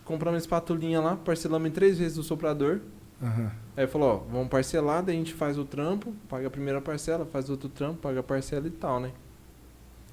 Compramos 0.05 0.37
uma 0.39 0.43
espatulinha 0.43 1.01
lá, 1.01 1.15
parcelamos 1.17 1.69
em 1.69 1.73
três 1.73 1.99
vezes 1.99 2.17
o 2.17 2.23
soprador. 2.23 2.81
Aham. 3.23 3.53
Aí 3.77 3.87
falou, 3.87 4.25
ó, 4.29 4.33
vamos 4.33 4.49
parcelar, 4.49 5.03
daí 5.03 5.15
a 5.15 5.19
gente 5.19 5.33
faz 5.35 5.57
o 5.59 5.65
trampo, 5.65 6.13
paga 6.29 6.47
a 6.47 6.51
primeira 6.51 6.81
parcela, 6.81 7.25
faz 7.27 7.49
outro 7.51 7.69
trampo, 7.69 7.99
paga 8.01 8.21
a 8.21 8.23
parcela 8.23 8.67
e 8.67 8.71
tal, 8.71 8.99
né? 8.99 9.11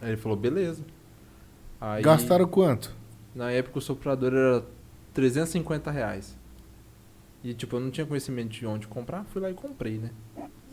Aí 0.01 0.09
ele 0.09 0.17
falou, 0.17 0.37
beleza. 0.37 0.83
Aí, 1.79 2.01
Gastaram 2.03 2.47
quanto? 2.47 2.93
Na 3.33 3.51
época 3.51 3.79
o 3.79 3.81
soprador 3.81 4.33
era 4.33 4.63
350 5.13 5.89
reais. 5.91 6.37
E 7.43 7.53
tipo, 7.53 7.75
eu 7.75 7.79
não 7.79 7.89
tinha 7.89 8.05
conhecimento 8.05 8.49
de 8.49 8.65
onde 8.65 8.87
comprar, 8.87 9.23
fui 9.25 9.41
lá 9.41 9.49
e 9.49 9.53
comprei, 9.53 9.97
né? 9.97 10.09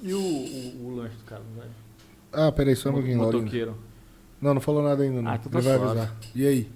E 0.02 0.12
o, 0.12 0.18
o, 0.20 0.86
o 0.86 0.96
lanche 0.96 1.16
do 1.16 1.24
cara, 1.24 1.42
velho? 1.56 1.70
Ah, 2.32 2.50
peraí, 2.50 2.74
só 2.74 2.90
um 2.90 2.94
pouquinho. 2.94 3.18
Motoqueiro. 3.18 3.76
Não, 4.40 4.52
não 4.54 4.60
falou 4.60 4.82
nada 4.82 5.02
ainda, 5.02 5.22
não. 5.22 5.30
Ah, 5.30 5.36
então 5.36 5.50
tá 5.50 5.60
vai 5.60 5.74
avisar. 5.74 6.14
E 6.34 6.46
aí? 6.46 6.70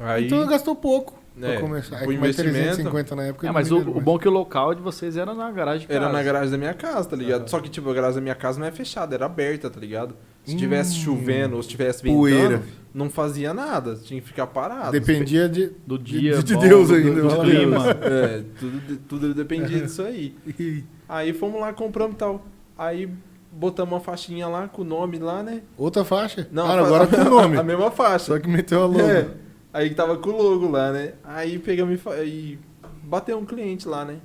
Aí, 0.00 0.26
Então 0.26 0.46
gastou 0.46 0.74
pouco 0.76 1.18
pra 1.38 1.54
É, 1.54 1.60
começar. 1.60 1.96
É 1.96 2.06
o 2.06 2.08
que 2.08 2.16
mais 2.16 2.38
investimento- 2.38 2.52
350 2.76 3.16
na 3.16 3.24
época. 3.24 3.46
É, 3.48 3.50
mas 3.50 3.70
o, 3.70 3.78
o 3.78 4.00
bom 4.00 4.16
é 4.16 4.18
que 4.20 4.28
o 4.28 4.30
local 4.30 4.74
de 4.74 4.80
vocês 4.80 5.16
era 5.16 5.34
na 5.34 5.50
garagem 5.50 5.86
de 5.86 5.92
Era 5.92 6.02
casa. 6.06 6.12
na 6.16 6.22
garagem 6.22 6.50
da 6.52 6.58
minha 6.58 6.74
casa, 6.74 7.08
tá 7.08 7.16
ligado? 7.16 7.48
Só 7.50 7.60
que, 7.60 7.68
tipo, 7.68 7.90
a 7.90 7.94
garagem 7.94 8.14
da 8.16 8.20
minha 8.22 8.34
casa 8.34 8.58
não 8.60 8.66
é 8.66 8.70
fechada, 8.70 9.14
era 9.14 9.26
aberta, 9.26 9.68
tá 9.68 9.78
ligado? 9.80 10.16
Se 10.44 10.54
Hum. 10.54 10.58
tivesse 10.58 10.94
chovendo 10.96 11.56
ou 11.56 11.62
se 11.62 11.68
tivesse 11.70 12.02
ventando, 12.02 12.18
Poeira. 12.20 12.62
não 12.92 13.08
fazia 13.08 13.54
nada, 13.54 13.96
tinha 13.96 14.20
que 14.20 14.26
ficar 14.26 14.46
parado. 14.46 14.92
Dependia 14.92 15.48
de. 15.48 15.70
Do 15.86 15.98
de- 15.98 16.18
dia, 16.20 16.42
de 16.42 16.54
bom, 16.54 16.60
Deus 16.60 16.88
do- 16.88 16.94
ainda, 16.94 17.22
do, 17.22 17.30
fala 17.30 17.44
clima. 17.44 17.90
É, 18.02 18.44
tudo, 18.60 18.80
de- 18.86 18.96
tudo 18.98 19.34
dependia 19.34 19.80
disso 19.80 20.02
aí. 20.02 20.34
Aí 21.08 21.32
fomos 21.32 21.60
lá, 21.60 21.72
compramos 21.72 22.14
e 22.14 22.18
tal. 22.18 22.44
Aí 22.76 23.08
botamos 23.52 23.94
uma 23.94 24.00
faixinha 24.00 24.46
lá 24.48 24.66
com 24.68 24.82
o 24.82 24.84
nome 24.84 25.18
lá, 25.18 25.42
né? 25.42 25.62
Outra 25.78 26.04
faixa? 26.04 26.46
Não, 26.52 26.66
ah, 26.66 26.78
agora 26.80 27.06
com 27.06 27.16
o 27.16 27.24
nome. 27.30 27.56
A 27.56 27.62
mesma 27.62 27.90
faixa. 27.90 28.26
Só 28.26 28.38
que 28.38 28.48
meteu 28.48 28.82
a 28.82 28.86
logo. 28.86 29.00
É. 29.00 29.28
Aí 29.72 29.94
tava 29.94 30.16
com 30.18 30.30
o 30.30 30.42
logo 30.42 30.68
lá, 30.70 30.92
né? 30.92 31.14
Aí 31.24 31.58
pegamos 31.58 31.98
e, 32.18 32.24
e 32.24 32.58
bateu 33.02 33.38
um 33.38 33.44
cliente 33.44 33.88
lá, 33.88 34.04
né? 34.04 34.16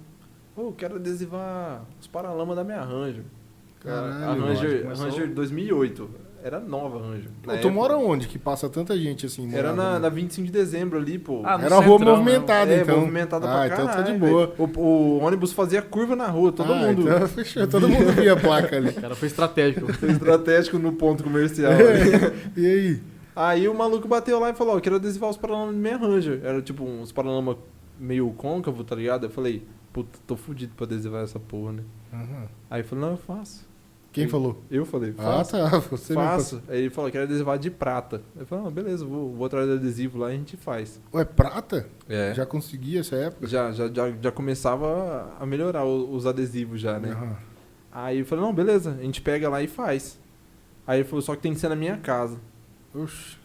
Ô, 0.55 0.71
quero 0.73 0.95
adesivar 0.97 1.83
os 2.01 2.07
paralamas 2.07 2.55
da 2.55 2.63
minha 2.63 2.81
Ranger. 2.81 3.23
Caralho, 3.79 4.43
a 4.43 4.47
Ranger, 4.47 4.83
começou- 4.83 5.05
Ranger 5.05 5.33
2008. 5.33 6.09
Era 6.41 6.57
nova 6.57 6.99
a 6.99 7.01
Ranger. 7.01 7.29
Pô, 7.43 7.47
Na 7.51 7.53
tu 7.57 7.67
época. 7.67 7.73
mora 7.73 7.97
onde 7.97 8.25
que 8.27 8.39
passa 8.39 8.69
tanta 8.69 8.97
gente 8.97 9.25
assim? 9.25 9.43
Era 9.53 9.73
morava, 9.73 9.75
na, 9.75 9.93
né? 9.95 9.99
na 9.99 10.09
25 10.09 10.45
de 10.47 10.53
dezembro 10.53 10.97
ali, 10.97 11.19
pô. 11.19 11.41
Ah, 11.43 11.59
Era 11.61 11.75
a 11.75 11.79
rua 11.81 11.99
né? 11.99 12.05
movimentada, 12.05 12.71
é, 12.73 12.81
então. 12.81 12.97
movimentada 12.97 13.45
ah, 13.45 13.51
pra 13.57 13.65
então 13.67 13.85
caralho. 13.87 14.05
tá 14.05 14.11
de 14.11 14.17
boa. 14.17 14.53
O, 14.57 14.63
o 14.79 15.19
ônibus 15.19 15.51
fazia 15.51 15.81
curva 15.81 16.15
na 16.15 16.27
rua, 16.27 16.53
todo 16.53 16.71
Ah, 16.71 16.77
mundo. 16.77 17.01
Então, 17.01 17.27
fechou. 17.27 17.67
Todo 17.67 17.89
mundo 17.89 18.13
via 18.13 18.33
a 18.33 18.37
placa 18.37 18.77
ali. 18.77 18.87
O 18.89 18.93
cara 19.01 19.15
foi 19.15 19.27
estratégico. 19.27 19.91
Foi 19.99 20.11
estratégico 20.11 20.79
no 20.79 20.93
ponto 20.93 21.25
comercial. 21.25 21.73
ali. 21.73 22.33
E 22.55 22.65
aí? 22.65 23.01
Aí 23.35 23.67
o 23.67 23.73
maluco 23.73 24.07
bateu 24.07 24.39
lá 24.39 24.49
e 24.49 24.53
falou, 24.53 24.75
ó, 24.75 24.77
eu 24.77 24.81
quero 24.81 24.95
adesivar 24.95 25.29
os 25.29 25.37
paralamas 25.37 25.75
da 25.75 25.79
minha 25.81 25.97
Ranger. 25.97 26.39
Era 26.43 26.61
tipo 26.61 26.85
uns 26.85 27.11
paralamas 27.11 27.57
meio 27.99 28.29
côncavo, 28.31 28.81
tá 28.85 28.95
ligado? 28.95 29.25
Eu 29.25 29.29
falei, 29.29 29.65
puta, 29.91 30.17
tô 30.25 30.37
fudido 30.37 30.71
pra 30.77 30.85
adesivar 30.85 31.21
essa 31.21 31.37
porra, 31.39 31.73
né? 31.73 31.83
Aham. 32.13 32.47
Aí 32.69 32.79
ele 32.79 32.87
falou, 32.87 33.05
não, 33.05 33.11
eu 33.11 33.17
faço. 33.17 33.67
Quem 34.19 34.27
falou? 34.29 34.63
Eu 34.69 34.85
falei, 34.85 35.13
Ah, 35.17 35.23
faço. 35.43 35.51
tá. 35.51 35.79
Você 35.91 36.13
faço. 36.13 36.61
Aí 36.67 36.79
ele 36.79 36.89
falou 36.89 37.09
que 37.09 37.17
era 37.17 37.25
adesivado 37.25 37.61
de 37.61 37.69
prata. 37.71 38.21
Eu 38.37 38.45
falei, 38.45 38.65
ah, 38.67 38.69
beleza, 38.69 39.05
vou, 39.05 39.33
vou 39.33 39.45
atrás 39.45 39.67
do 39.67 39.73
adesivo 39.73 40.17
lá 40.19 40.31
e 40.31 40.35
a 40.35 40.37
gente 40.37 40.55
faz. 40.57 40.99
Ué, 41.13 41.25
prata? 41.25 41.87
É. 42.07 42.29
Já, 42.29 42.33
Já 42.33 42.45
conseguia 42.45 42.99
essa 42.99 43.15
época? 43.15 43.47
já, 43.47 43.71
já, 43.71 43.87
já, 44.21 44.31
começava 44.31 45.33
a 45.39 45.45
melhorar 45.45 45.85
os 45.85 46.25
adesivos 46.25 46.79
já, 46.79 46.99
né? 46.99 47.11
Aham. 47.11 47.37
Aí 47.91 48.19
eu 48.19 48.25
falei, 48.25 48.45
não, 48.45 48.53
beleza, 48.53 48.91
a 48.99 49.01
gente 49.03 49.21
pega 49.21 49.49
lá 49.49 49.63
e 49.63 49.67
faz. 49.67 50.19
Aí 50.85 50.99
ele 50.99 51.07
falou, 51.07 51.21
só 51.21 51.35
que 51.35 51.41
tem 51.41 51.53
que 51.53 51.59
ser 51.59 51.69
na 51.69 51.75
minha 51.75 51.97
casa. 51.97 52.37
Oxi. 52.93 53.38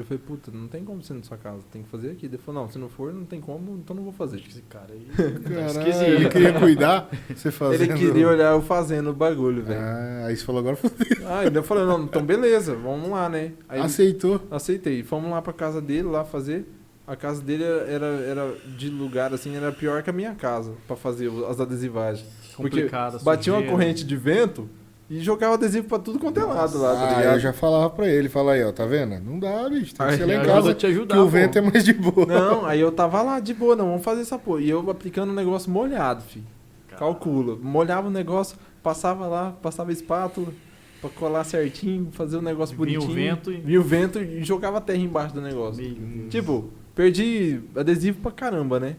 Eu 0.00 0.04
falei, 0.04 0.22
puta, 0.26 0.50
não 0.50 0.66
tem 0.66 0.82
como 0.82 1.02
ser 1.02 1.14
na 1.14 1.22
sua 1.22 1.36
casa, 1.36 1.62
tem 1.70 1.82
que 1.82 1.88
fazer 1.88 2.12
aqui. 2.12 2.26
Ele 2.26 2.38
falou, 2.38 2.62
não, 2.62 2.70
se 2.70 2.78
não 2.78 2.88
for, 2.88 3.12
não 3.12 3.24
tem 3.24 3.40
como, 3.40 3.76
então 3.76 3.94
não 3.94 4.02
vou 4.02 4.12
fazer. 4.12 4.38
Esse 4.48 4.62
cara 4.62 4.88
aí. 4.92 5.06
Caralho, 5.42 5.66
esquisito. 5.68 6.04
ele 6.04 6.28
queria 6.28 6.52
cuidar, 6.58 7.10
você 7.34 7.50
fazendo... 7.50 7.82
Ele 7.82 7.98
queria 7.98 8.28
olhar 8.28 8.52
eu 8.52 8.62
fazendo 8.62 9.10
o 9.10 9.12
bagulho, 9.12 9.62
velho. 9.62 9.80
Ah, 9.80 10.26
aí 10.26 10.36
você 10.36 10.44
falou 10.44 10.60
agora, 10.60 10.76
fodeu. 10.76 11.26
Ah, 11.26 11.40
ainda 11.40 11.58
eu 11.58 11.62
falei, 11.62 11.84
não, 11.84 12.04
então 12.04 12.24
beleza, 12.24 12.74
vamos 12.74 13.10
lá, 13.10 13.28
né? 13.28 13.52
Aí 13.68 13.80
aceitou. 13.80 14.40
aceitei. 14.50 15.02
Fomos 15.02 15.30
lá 15.30 15.42
pra 15.42 15.52
casa 15.52 15.80
dele, 15.82 16.04
lá 16.04 16.24
fazer. 16.24 16.66
A 17.06 17.16
casa 17.16 17.42
dele 17.42 17.64
era, 17.64 18.06
era 18.06 18.54
de 18.78 18.88
lugar, 18.88 19.34
assim, 19.34 19.56
era 19.56 19.72
pior 19.72 20.02
que 20.02 20.08
a 20.08 20.12
minha 20.12 20.34
casa, 20.34 20.72
pra 20.86 20.96
fazer 20.96 21.30
as 21.48 21.60
adesivagens. 21.60 22.26
Porque 22.56 22.76
Complicado. 22.76 23.22
batia 23.22 23.52
uma 23.52 23.62
corrente 23.64 24.04
de 24.04 24.16
vento 24.16 24.68
e 25.10 25.20
jogava 25.20 25.54
adesivo 25.54 25.88
pra 25.88 25.98
tudo 25.98 26.18
quanto 26.20 26.38
é 26.38 26.44
lado 26.44 26.78
lá, 26.78 26.94
tá 26.94 27.18
Ah, 27.18 27.24
eu 27.34 27.40
já 27.40 27.52
falava 27.52 27.90
pra 27.90 28.08
ele, 28.08 28.28
fala 28.28 28.52
aí, 28.52 28.62
ó, 28.64 28.70
tá 28.70 28.86
vendo? 28.86 29.18
Não 29.20 29.38
dá, 29.40 29.68
bicho, 29.68 29.92
tem 29.94 30.06
que 30.06 30.12
Aí 30.12 30.16
ser 30.18 30.24
lá 30.26 30.32
em 30.34 30.36
Ajuda 30.36 30.52
casa, 30.54 30.74
te 30.74 30.86
ajudar, 30.86 31.14
que 31.16 31.20
o 31.20 31.24
pô. 31.24 31.28
vento 31.30 31.58
é 31.58 31.60
mais 31.60 31.84
de 31.84 31.92
boa. 31.92 32.24
Não, 32.26 32.64
aí 32.64 32.80
eu 32.80 32.92
tava 32.92 33.20
lá 33.20 33.40
de 33.40 33.52
boa, 33.52 33.74
não, 33.74 33.86
vamos 33.88 34.04
fazer 34.04 34.20
essa 34.22 34.38
porra. 34.38 34.60
E 34.62 34.70
eu 34.70 34.88
aplicando 34.90 35.30
um 35.32 35.34
negócio 35.34 35.70
molhado, 35.70 36.22
fi. 36.22 36.42
Calcula. 36.96 37.56
Molhava 37.60 38.08
o 38.08 38.10
negócio, 38.10 38.56
passava 38.82 39.26
lá, 39.26 39.52
passava 39.62 39.90
espátula 39.92 40.52
pra 41.00 41.08
colar 41.10 41.44
certinho, 41.44 42.08
fazer 42.12 42.36
o 42.36 42.42
negócio 42.42 42.76
Vinha 42.76 42.98
o 42.98 43.02
bonitinho. 43.02 43.14
vento 43.34 43.50
e- 43.52 43.60
Vinha 43.60 43.80
o 43.80 43.82
vento 43.82 44.18
e 44.20 44.44
jogava 44.44 44.80
terra 44.80 44.98
embaixo 44.98 45.34
do 45.34 45.40
negócio. 45.40 45.82
Tipo, 46.28 46.70
perdi 46.94 47.60
adesivo 47.74 48.20
pra 48.20 48.30
caramba, 48.30 48.78
né? 48.78 48.96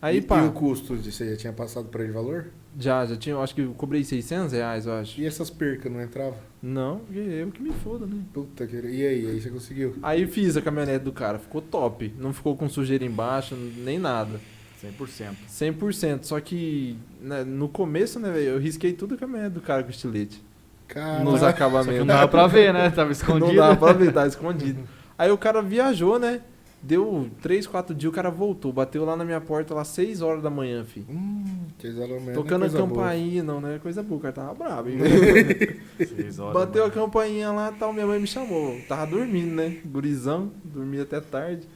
Aí, 0.00 0.16
e, 0.16 0.20
pá, 0.22 0.42
e 0.42 0.46
o 0.48 0.52
custo 0.52 0.96
de 0.96 1.12
você 1.12 1.30
já 1.30 1.36
tinha 1.36 1.52
passado 1.52 1.86
pra 1.88 2.02
ele 2.02 2.12
valor? 2.12 2.46
Já, 2.78 3.04
já 3.04 3.16
tinha, 3.16 3.34
eu 3.34 3.42
acho 3.42 3.54
que 3.54 3.60
eu 3.60 3.72
cobrei 3.74 4.02
600 4.02 4.52
reais, 4.52 4.86
eu 4.86 4.92
acho. 4.94 5.20
E 5.20 5.26
essas 5.26 5.50
percas 5.50 5.92
não 5.92 6.02
entravam? 6.02 6.38
Não, 6.62 7.00
eu 7.12 7.50
que 7.50 7.62
me 7.62 7.72
foda, 7.72 8.06
né? 8.06 8.22
Puta 8.32 8.66
que... 8.66 8.76
E 8.76 9.06
aí, 9.06 9.26
aí 9.26 9.40
você 9.40 9.50
conseguiu? 9.50 9.96
Aí 10.02 10.26
fiz 10.26 10.56
a 10.56 10.62
caminhonete 10.62 11.04
do 11.04 11.12
cara, 11.12 11.38
ficou 11.38 11.60
top. 11.60 12.14
Não 12.18 12.32
ficou 12.32 12.56
com 12.56 12.68
sujeira 12.68 13.04
embaixo, 13.04 13.54
nem 13.54 13.98
nada. 13.98 14.40
100%. 14.82 15.34
100%. 15.48 16.24
Só 16.24 16.40
que 16.40 16.96
né, 17.20 17.44
no 17.44 17.68
começo, 17.68 18.18
né, 18.18 18.30
velho, 18.30 18.50
eu 18.50 18.58
risquei 18.58 18.92
tudo 18.92 19.14
a 19.14 19.18
caminhonete 19.18 19.54
do 19.54 19.60
cara 19.60 19.82
com 19.82 19.90
estilete. 19.90 20.42
Cara, 20.88 21.24
nos 21.24 21.40
Só 21.40 21.46
que 21.46 21.52
acabamentos. 21.52 21.98
não 21.98 22.06
dava 22.06 22.28
pra 22.28 22.46
ver, 22.46 22.72
né? 22.72 22.90
Tava 22.90 23.12
escondido. 23.12 23.46
Não 23.48 23.54
dava 23.54 23.76
pra 23.76 23.92
ver, 23.92 24.12
tá 24.12 24.26
escondido. 24.26 24.82
Aí 25.16 25.30
o 25.30 25.38
cara 25.38 25.62
viajou, 25.62 26.18
né? 26.18 26.42
Deu 26.82 27.30
3, 27.40 27.64
4 27.68 27.94
dias, 27.94 28.12
o 28.12 28.14
cara 28.14 28.28
voltou. 28.28 28.72
Bateu 28.72 29.04
lá 29.04 29.14
na 29.14 29.24
minha 29.24 29.40
porta, 29.40 29.72
lá 29.72 29.84
6 29.84 30.20
horas 30.20 30.42
da 30.42 30.50
manhã, 30.50 30.84
fi. 30.84 31.06
Hum, 31.08 31.44
que 31.78 31.86
isolamento, 31.86 32.34
Tocando 32.34 32.64
a 32.64 32.68
coisa 32.68 32.78
boa. 32.78 32.88
campainha, 32.88 33.42
não, 33.44 33.60
não 33.60 33.68
é 33.68 33.78
coisa 33.78 34.02
boa, 34.02 34.18
o 34.18 34.20
cara 34.20 34.34
tava 34.34 34.54
bravo, 34.54 34.88
hein? 34.90 34.98
Horas, 36.38 36.54
Bateu 36.54 36.84
a 36.84 36.90
campainha 36.90 37.52
lá 37.52 37.70
e 37.70 37.78
tal, 37.78 37.92
minha 37.92 38.06
mãe 38.06 38.18
me 38.18 38.26
chamou. 38.26 38.80
Tava 38.88 39.06
dormindo, 39.06 39.54
né? 39.54 39.78
Gurizão, 39.84 40.50
dormia 40.64 41.02
até 41.02 41.20
tarde. 41.20 41.68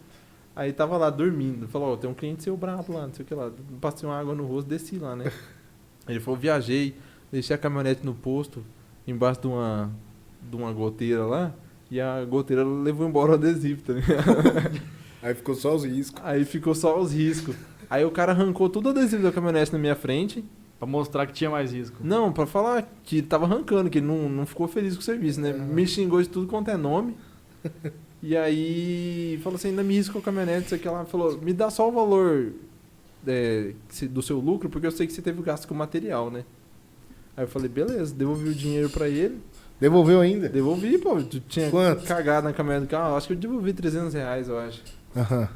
Aí 0.57 0.73
tava 0.73 0.97
lá 0.97 1.09
dormindo. 1.09 1.69
Falou, 1.69 1.93
ó, 1.93 1.97
tem 1.97 2.11
um 2.11 2.15
cliente 2.15 2.43
seu 2.43 2.57
brabo 2.57 2.93
lá, 2.93 3.07
não 3.07 3.15
sei 3.15 3.25
o 3.25 3.29
que 3.29 3.35
lá. 3.35 3.53
Passei 3.81 4.09
uma 4.09 4.19
água 4.19 4.35
no 4.35 4.45
rosto, 4.45 4.67
desci 4.67 4.99
lá, 4.99 5.15
né? 5.15 5.31
Ele 6.09 6.19
falou, 6.19 6.39
viajei, 6.39 6.97
deixei 7.31 7.55
a 7.55 7.59
caminhonete 7.59 8.05
no 8.05 8.15
posto, 8.15 8.65
embaixo 9.07 9.43
de 9.43 9.47
uma, 9.47 9.93
de 10.43 10.57
uma 10.57 10.73
goteira 10.73 11.25
lá. 11.25 11.55
E 11.89 12.01
a 12.01 12.25
goteira 12.25 12.65
levou 12.65 13.07
embora 13.07 13.33
o 13.33 13.35
adesivo, 13.35 13.83
tá 13.83 13.93
ligado? 13.93 14.81
Aí 15.27 15.35
ficou 15.35 15.57
só 15.57 15.75
os 15.75 15.85
riscos. 15.85 16.23
Aí 16.25 16.45
ficou 16.45 16.73
só 16.73 17.01
os 17.01 17.13
riscos. 17.13 17.57
Aí 17.91 18.05
o 18.05 18.13
cara 18.13 18.31
arrancou 18.31 18.69
todo 18.69 18.87
o 18.87 18.89
adesivo 18.91 19.25
da 19.25 19.33
caminhonete 19.33 19.73
na 19.73 19.79
minha 19.79 19.97
frente. 19.97 20.45
Pra 20.79 20.87
mostrar 20.87 21.27
que 21.27 21.33
tinha 21.33 21.51
mais 21.51 21.73
risco. 21.73 21.97
Não, 22.01 22.33
pra 22.33 22.47
falar 22.47 22.89
que 23.03 23.19
ele 23.19 23.27
tava 23.27 23.45
arrancando, 23.45 23.91
que 23.91 23.99
ele 23.99 24.07
não, 24.07 24.29
não 24.29 24.47
ficou 24.47 24.69
feliz 24.69 24.95
com 24.95 25.01
o 25.01 25.03
serviço, 25.03 25.41
né? 25.41 25.53
Me 25.53 25.85
xingou 25.85 26.23
de 26.23 26.29
tudo 26.29 26.47
quanto 26.47 26.71
é 26.71 26.77
nome. 26.77 27.17
e 28.23 28.37
aí 28.37 29.41
falou 29.43 29.57
assim, 29.57 29.71
ainda 29.71 29.83
me 29.83 29.95
riscou 29.95 30.21
a 30.21 30.25
caminhonete, 30.25 30.69
sei 30.69 30.79
que 30.79 30.89
lá. 30.89 31.05
Falou, 31.05 31.37
me 31.39 31.53
dá 31.53 31.71
só 31.71 31.89
o 31.89 31.93
valor 31.93 32.53
é, 33.27 33.73
do 34.09 34.23
seu 34.23 34.39
lucro, 34.39 34.71
porque 34.71 34.87
eu 34.87 34.93
sei 34.93 35.09
que 35.09 35.13
você 35.13 35.23
teve 35.23 35.43
gasto 35.43 35.67
com 35.67 35.75
material, 35.75 36.31
né? 36.31 36.45
Aí 37.37 37.43
eu 37.43 37.49
falei, 37.49 37.69
beleza, 37.69 38.15
devolvi 38.15 38.51
o 38.51 38.55
dinheiro 38.55 38.89
pra 38.91 39.09
ele. 39.09 39.41
Devolveu 39.81 40.21
ainda? 40.21 40.49
Devolvi, 40.49 40.99
pô, 40.99 41.21
tu 41.21 41.41
tinha 41.41 41.69
Quanto? 41.69 42.05
cagado 42.05 42.47
na 42.47 42.53
caminhonete 42.53 42.87
do 42.87 42.91
carro. 42.91 43.17
Acho 43.17 43.27
que 43.27 43.33
eu 43.33 43.37
devolvi 43.37 43.73
300 43.73 44.15
reais, 44.15 44.49
eu 44.49 44.57
acho. 44.57 44.83
Aham. 45.17 45.49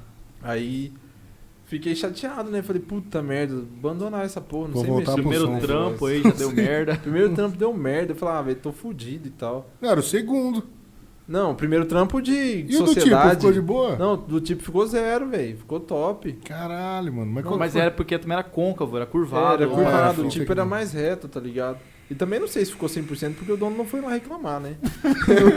Aí 0.42 0.92
fiquei 1.66 1.94
chateado, 1.94 2.50
né? 2.50 2.62
Falei, 2.62 2.80
puta 2.82 3.22
merda, 3.22 3.54
abandonar 3.78 4.24
essa 4.24 4.40
porra, 4.40 4.68
não 4.68 4.74
Vou 4.74 4.82
sei 4.84 4.90
voltar 4.92 5.16
mexer. 5.16 5.22
pro 5.22 5.30
Primeiro 5.30 5.60
som. 5.60 5.66
trampo 5.66 6.06
aí 6.06 6.22
já 6.22 6.30
deu 6.30 6.50
merda. 6.54 6.96
Primeiro 6.96 7.34
trampo 7.34 7.56
deu 7.56 7.72
merda. 7.74 8.12
Eu 8.12 8.16
falei, 8.16 8.34
ah, 8.34 8.42
velho, 8.42 8.56
tô 8.58 8.72
fudido 8.72 9.28
e 9.28 9.30
tal. 9.30 9.70
Não, 9.80 9.90
era 9.90 10.00
o 10.00 10.02
segundo. 10.02 10.64
Não, 11.28 11.54
primeiro 11.54 11.84
trampo 11.84 12.20
de 12.20 12.32
E 12.32 12.62
o 12.62 12.64
do 12.64 12.68
tipo, 12.70 12.86
sociedade. 12.94 13.36
ficou 13.36 13.52
de 13.52 13.60
boa? 13.60 13.94
Não, 13.96 14.16
do 14.16 14.40
tipo 14.40 14.64
ficou 14.64 14.84
zero, 14.84 15.28
velho. 15.28 15.58
Ficou 15.58 15.78
top. 15.78 16.32
Caralho, 16.44 17.12
mano. 17.12 17.30
Mas, 17.30 17.44
Não, 17.44 17.56
mas 17.56 17.76
era 17.76 17.90
porque 17.92 18.18
também 18.18 18.36
era 18.36 18.42
côncavo, 18.42 18.96
era 18.96 19.06
curvado. 19.06 19.62
era 19.62 19.72
curvado, 19.72 20.14
foi 20.16 20.24
o 20.24 20.28
tipo 20.28 20.50
era 20.50 20.64
mais 20.64 20.92
reto, 20.92 21.28
tá 21.28 21.38
ligado? 21.38 21.78
E 22.10 22.14
também 22.16 22.40
não 22.40 22.48
sei 22.48 22.64
se 22.64 22.72
ficou 22.72 22.88
100% 22.88 23.34
porque 23.36 23.52
o 23.52 23.56
dono 23.56 23.76
não 23.76 23.84
foi 23.84 24.00
lá 24.00 24.10
reclamar, 24.10 24.58
né? 24.60 24.74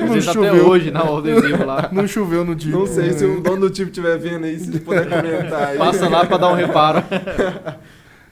não 0.06 0.16
Existe 0.16 0.38
até 0.38 0.50
choveu. 0.50 0.68
hoje, 0.70 0.92
não, 0.92 1.16
o 1.16 1.18
adesivo 1.18 1.66
lá. 1.66 1.90
Não 1.92 2.08
choveu 2.08 2.46
no 2.46 2.54
dia. 2.56 2.72
Não 2.72 2.86
sei 2.86 3.12
se 3.14 3.26
o 3.26 3.42
dono 3.42 3.62
do 3.62 3.70
tipo 3.72 3.90
estiver 3.90 4.18
vendo 4.20 4.46
aí, 4.46 4.60
se 4.60 4.80
puder 4.80 5.10
comentar 5.10 5.70
aí. 5.70 5.78
Passa 5.80 6.08
lá 6.08 6.26
pra 6.26 6.38
dar 6.38 6.50
um 6.50 6.54
reparo. 6.56 7.04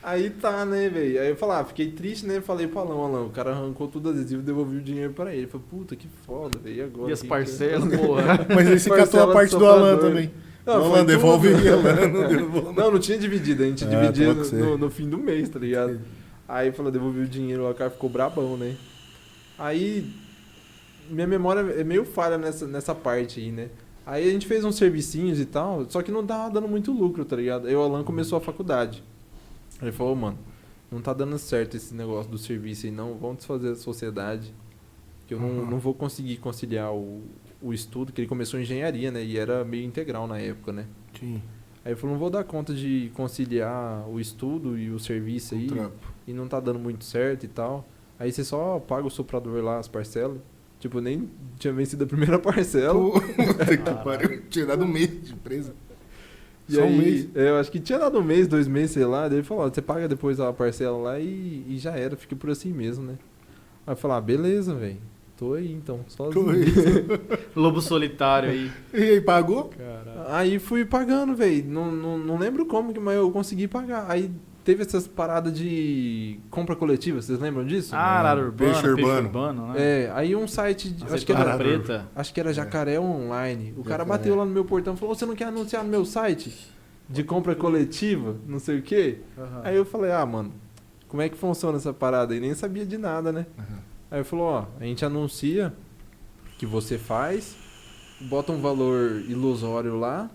Aí 0.04 0.32
tá, 0.32 0.66
né, 0.66 0.90
velho? 0.90 1.22
Aí 1.22 1.30
eu 1.30 1.36
falei, 1.36 1.58
ah, 1.58 1.64
fiquei 1.64 1.92
triste, 1.92 2.26
né? 2.26 2.42
Falei 2.42 2.66
pro 2.66 2.80
Alão, 2.80 3.04
Alão, 3.06 3.26
o 3.28 3.30
cara 3.30 3.52
arrancou 3.52 3.88
tudo 3.88 4.10
adesivo 4.10 4.42
e 4.42 4.44
devolvi 4.46 4.78
o 4.78 4.82
dinheiro 4.82 5.14
pra 5.14 5.30
ele. 5.32 5.42
Ele 5.44 5.48
falou, 5.48 5.64
puta, 5.70 5.96
que 5.96 6.08
foda, 6.26 6.58
velho. 6.58 6.76
E 6.76 6.82
agora? 6.82 7.10
E 7.12 7.14
as 7.14 7.20
Que 7.20 7.26
que- 7.26 7.30
parcelas, 7.30 7.84
porra. 7.96 8.24
Mas 8.50 8.68
você 8.82 8.90
Parcela 8.90 8.98
catou 8.98 9.22
a 9.30 9.34
parte 9.34 9.56
do 9.56 9.64
Alan 9.64 9.98
também. 9.98 10.32
Não, 10.66 10.74
o 10.74 10.86
Alan 10.86 10.98
tudo. 11.00 11.06
devolve 11.06 11.50
Alan 11.70 12.08
não 12.08 12.28
devolve. 12.28 12.76
Não, 12.76 12.92
não 12.92 12.98
tinha 13.00 13.18
dividido, 13.20 13.62
a 13.62 13.68
gente 13.68 13.86
Ah, 13.86 13.88
dividia 13.90 14.34
no, 14.34 14.44
no- 14.44 14.78
no 14.80 14.90
fim 14.90 15.08
do 15.08 15.20
mês, 15.20 15.48
tá 15.50 15.60
ligado? 15.60 16.00
Aí 16.52 16.70
falou, 16.74 16.92
devolvi 16.92 17.22
o 17.22 17.28
dinheiro, 17.28 17.70
o 17.70 17.74
cara 17.74 17.90
ficou 17.90 18.10
brabão, 18.10 18.58
né? 18.58 18.76
Aí, 19.58 20.06
minha 21.10 21.26
memória 21.26 21.62
é 21.80 21.84
meio 21.84 22.04
falha 22.04 22.38
nessa, 22.38 22.68
nessa 22.68 22.94
parte 22.94 23.40
aí, 23.40 23.52
né? 23.52 23.70
Aí 24.06 24.28
a 24.28 24.32
gente 24.32 24.46
fez 24.48 24.66
uns 24.66 24.76
servicinhos 24.76 25.40
e 25.40 25.46
tal, 25.46 25.86
só 25.90 26.02
que 26.02 26.12
não 26.12 26.26
tava 26.26 26.54
dando 26.54 26.68
muito 26.68 26.92
lucro, 26.92 27.24
tá 27.24 27.38
ligado? 27.38 27.68
Aí 27.68 27.76
o 27.76 27.82
Alan 27.82 28.04
começou 28.04 28.38
a 28.38 28.42
faculdade. 28.42 29.02
Aí 29.80 29.88
ele 29.88 29.92
falou, 29.96 30.14
mano, 30.14 30.38
não 30.92 31.00
tá 31.02 31.14
dando 31.14 31.38
certo 31.38 31.78
esse 31.78 31.94
negócio 31.94 32.30
do 32.30 32.38
serviço 32.38 32.86
aí, 32.86 32.92
não, 32.92 33.14
vamos 33.18 33.38
desfazer 33.38 33.70
a 33.70 33.76
sociedade. 33.76 34.54
Que 35.28 35.34
eu 35.36 35.40
não, 35.40 35.48
Uhum. 35.48 35.66
não 35.72 35.80
vou 35.80 35.94
conseguir 35.94 36.36
conciliar 36.38 36.92
o, 36.94 37.22
o 37.62 37.72
estudo, 37.74 38.12
que 38.12 38.20
ele 38.20 38.28
começou 38.28 38.60
engenharia, 38.60 39.10
né? 39.10 39.24
E 39.24 39.38
era 39.38 39.64
meio 39.64 39.86
integral 39.86 40.28
na 40.28 40.38
época, 40.38 40.74
né? 40.74 40.86
Sim, 41.18 41.42
Aí 41.86 41.94
ele 41.94 42.00
falou, 42.00 42.14
não 42.16 42.20
vou 42.20 42.30
dar 42.30 42.44
conta 42.44 42.74
de 42.76 43.10
conciliar 43.16 44.08
o 44.08 44.20
estudo 44.20 44.78
e 44.78 44.92
o 44.92 45.00
serviço 45.00 45.56
aí, 45.56 45.66
o 45.66 45.70
trampo. 45.72 46.14
E 46.32 46.34
não 46.34 46.48
tá 46.48 46.60
dando 46.60 46.80
muito 46.80 47.04
certo 47.04 47.44
e 47.44 47.48
tal. 47.48 47.88
Aí 48.20 48.32
você 48.32 48.44
só 48.44 48.80
paga 48.80 49.06
o 49.06 49.10
soprador 49.10 49.64
lá, 49.64 49.78
as 49.80 49.88
parcelas. 49.88 50.38
Tipo, 50.80 51.00
nem 51.00 51.30
tinha 51.60 51.72
vencido 51.72 52.04
a 52.04 52.08
primeira 52.08 52.38
parcela. 52.40 52.94
Puta 52.94 53.78
que 53.78 54.04
pariu. 54.04 54.42
Tinha 54.50 54.66
dado 54.66 54.84
um 54.84 54.88
mês 54.88 55.10
de 55.24 55.34
empresa. 55.34 55.74
E 56.68 56.74
Só 56.74 56.82
um 56.82 56.86
aí, 56.86 56.98
mês. 56.98 57.30
é, 57.36 57.50
eu 57.50 57.58
acho 57.58 57.72
que 57.72 57.80
tinha 57.80 58.00
dado 58.00 58.20
um 58.20 58.24
mês, 58.24 58.48
dois 58.48 58.68
meses, 58.68 58.92
sei 58.92 59.06
lá. 59.06 59.28
Daí 59.28 59.40
ele 59.40 59.44
falou, 59.44 59.66
ó, 59.66 59.70
você 59.70 59.82
paga 59.82 60.08
depois 60.08 60.40
a 60.40 60.52
parcela 60.52 60.98
lá 60.98 61.20
e, 61.20 61.66
e 61.68 61.78
já 61.78 61.92
era, 61.92 62.16
fica 62.16 62.36
por 62.36 62.50
assim 62.50 62.72
mesmo, 62.72 63.04
né? 63.06 63.16
Aí 63.86 63.94
eu 63.94 63.98
falei, 63.98 64.18
ah, 64.18 64.22
beleza, 64.22 64.74
velho. 64.74 64.98
Tô 65.38 65.54
aí 65.56 65.72
então, 65.72 66.02
sozinho. 66.08 66.46
Tô 66.46 66.52
aí. 66.52 66.66
Lobo 67.56 67.82
solitário 67.82 68.52
aí. 68.52 68.72
E 68.94 69.04
aí, 69.04 69.22
pagou? 69.22 69.72
Caralho. 69.76 70.28
Aí 70.28 70.60
fui 70.60 70.86
pagando, 70.86 71.36
velho. 71.36 71.66
Não, 71.68 71.92
não, 71.92 72.18
não 72.18 72.38
lembro 72.38 72.66
como, 72.66 72.94
mas 73.02 73.16
eu 73.16 73.32
consegui 73.32 73.68
pagar. 73.68 74.06
Aí 74.08 74.32
teve 74.64 74.84
essas 74.84 75.08
paradas 75.08 75.54
de 75.54 76.40
compra 76.50 76.76
coletiva, 76.76 77.22
vocês 77.22 77.40
lembram 77.40 77.66
disso? 77.66 77.96
Ah, 77.96 78.20
arara 78.20 78.42
urbana, 78.42 78.72
Peixe 78.74 78.88
peixe, 78.96 79.02
urbano. 79.10 79.28
urbano, 79.28 79.68
né? 79.74 79.74
É, 80.06 80.12
aí 80.14 80.36
um 80.36 80.48
site, 80.48 80.90
de- 80.90 81.04
acho 81.12 81.26
que 81.26 81.32
era, 81.32 81.58
preta. 81.58 82.08
acho 82.16 82.34
que 82.34 82.40
era 82.40 82.54
Jacaré 82.54 83.00
Online. 83.00 83.74
O 83.78 83.84
cara 83.84 84.06
bateu 84.06 84.36
lá 84.36 84.46
no 84.46 84.52
meu 84.52 84.66
portão 84.66 84.94
e 84.94 84.98
falou: 84.98 85.16
Você 85.16 85.26
não 85.26 85.36
quer 85.36 85.46
anunciar 85.46 85.84
no 85.84 85.90
meu 85.90 86.06
site? 86.06 86.54
De 87.10 87.24
compra 87.24 87.56
coletiva? 87.56 88.36
Não 88.48 88.60
sei 88.60 88.80
o 88.80 88.82
quê. 88.82 89.20
Aham. 89.38 89.62
Aí 89.64 89.76
eu 89.76 89.84
falei: 89.86 90.12
Ah, 90.12 90.26
mano, 90.26 90.54
como 91.08 91.22
é 91.22 91.28
que 91.30 91.38
funciona 91.38 91.78
essa 91.78 91.92
parada? 91.94 92.36
E 92.36 92.40
nem 92.40 92.54
sabia 92.54 92.86
de 92.86 92.98
nada, 92.98 93.32
né? 93.32 93.46
Aham. 93.58 93.80
Aí 94.12 94.18
ele 94.20 94.24
falou: 94.24 94.46
Ó, 94.46 94.66
a 94.80 94.84
gente 94.84 95.04
anuncia 95.04 95.74
que 96.58 96.66
você 96.66 96.98
faz, 96.98 97.56
bota 98.22 98.52
um 98.52 98.62
valor 98.62 99.22
ilusório 99.28 99.98
lá 100.00 100.30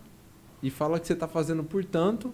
e 0.62 0.70
fala 0.70 0.98
que 0.98 1.06
você 1.06 1.14
tá 1.14 1.28
fazendo 1.28 1.62
por 1.62 1.84
tanto 1.84 2.32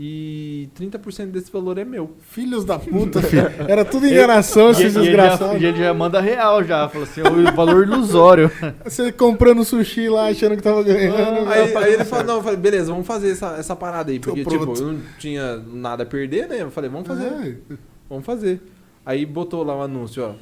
e 0.00 0.68
30% 0.78 1.26
desse 1.32 1.50
valor 1.50 1.76
é 1.76 1.84
meu. 1.84 2.12
Filhos 2.20 2.64
da 2.64 2.78
puta, 2.78 3.20
filho. 3.20 3.42
Era 3.66 3.84
tudo 3.84 4.06
enganação, 4.06 4.68
E, 4.68 4.70
esses 4.70 4.84
e 4.86 4.90
já, 4.94 5.00
desgraçados. 5.00 5.60
e 5.60 5.64
ele 5.64 5.78
já 5.78 5.92
manda 5.92 6.20
real 6.20 6.62
já, 6.62 6.88
fala 6.88 7.04
assim, 7.04 7.20
o 7.22 7.52
valor 7.56 7.84
ilusório. 7.84 8.48
Você 8.84 9.10
comprando 9.10 9.64
sushi 9.64 10.08
lá, 10.08 10.28
achando 10.28 10.56
que 10.56 10.62
tava 10.62 10.82
ganhando. 10.84 11.48
Aí, 11.48 11.74
aí 11.76 11.92
ele 11.94 12.04
falou, 12.04 12.24
não, 12.24 12.36
eu 12.36 12.42
falei, 12.42 12.58
beleza, 12.58 12.92
vamos 12.92 13.06
fazer 13.06 13.30
essa, 13.32 13.56
essa 13.56 13.74
parada 13.74 14.12
aí. 14.12 14.20
Porque, 14.20 14.44
tipo, 14.44 14.72
eu 14.76 14.92
não 14.92 15.00
tinha 15.18 15.56
nada 15.56 16.04
a 16.04 16.06
perder, 16.06 16.46
né? 16.48 16.62
Eu 16.62 16.70
falei, 16.70 16.88
vamos 16.88 17.06
fazer, 17.08 17.26
É. 17.26 17.74
vamos 18.08 18.24
fazer. 18.24 18.60
Aí 19.04 19.26
botou 19.26 19.64
lá 19.64 19.76
o 19.76 19.82
anúncio, 19.82 20.22
ó, 20.22 20.34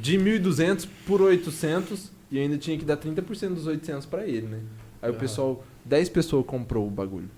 de 0.00 0.18
1.200 0.18 0.88
por 1.06 1.22
800 1.22 2.10
e 2.32 2.38
ainda 2.38 2.58
tinha 2.58 2.76
que 2.76 2.84
dar 2.84 2.96
30% 2.96 3.54
dos 3.54 3.66
800 3.66 4.06
pra 4.06 4.26
ele, 4.26 4.46
né? 4.48 4.58
Aí 5.00 5.10
o 5.10 5.14
Ah. 5.14 5.16
pessoal, 5.18 5.62
10 5.84 6.08
pessoas 6.08 6.44
comprou 6.44 6.86
o 6.86 6.90
bagulho. 6.90 7.30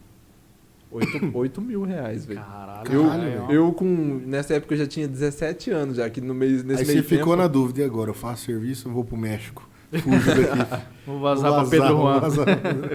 8, 0.91 1.30
8 1.32 1.61
mil 1.62 1.82
reais, 1.82 2.24
velho. 2.26 2.41
Caralho. 2.41 2.93
Eu, 2.93 3.05
Caralho, 3.07 3.53
eu 3.53 3.72
com. 3.72 4.20
Nessa 4.26 4.55
época 4.55 4.74
eu 4.74 4.78
já 4.78 4.86
tinha 4.86 5.07
17 5.07 5.70
anos, 5.70 5.97
já 5.97 6.09
que 6.11 6.20
no 6.20 6.34
mês, 6.34 6.64
nesse 6.64 6.80
Aí 6.80 6.86
você 6.86 6.93
meio 6.93 7.05
ficou 7.05 7.24
tempo, 7.26 7.36
na 7.36 7.47
dúvida, 7.47 7.80
e 7.80 7.84
agora? 7.84 8.11
Eu 8.11 8.14
faço 8.14 8.45
serviço 8.47 8.88
ou 8.88 8.95
vou 8.95 9.05
pro 9.05 9.16
México? 9.16 9.68
Fujo 9.93 10.26
daqui. 10.26 10.86
Vou 11.05 11.18
vazar 11.18 11.51
Vou 11.51 11.61
pra 11.62 11.70
Pedro 11.70 11.97
Juan. 11.97 12.20
vazar. 12.20 12.47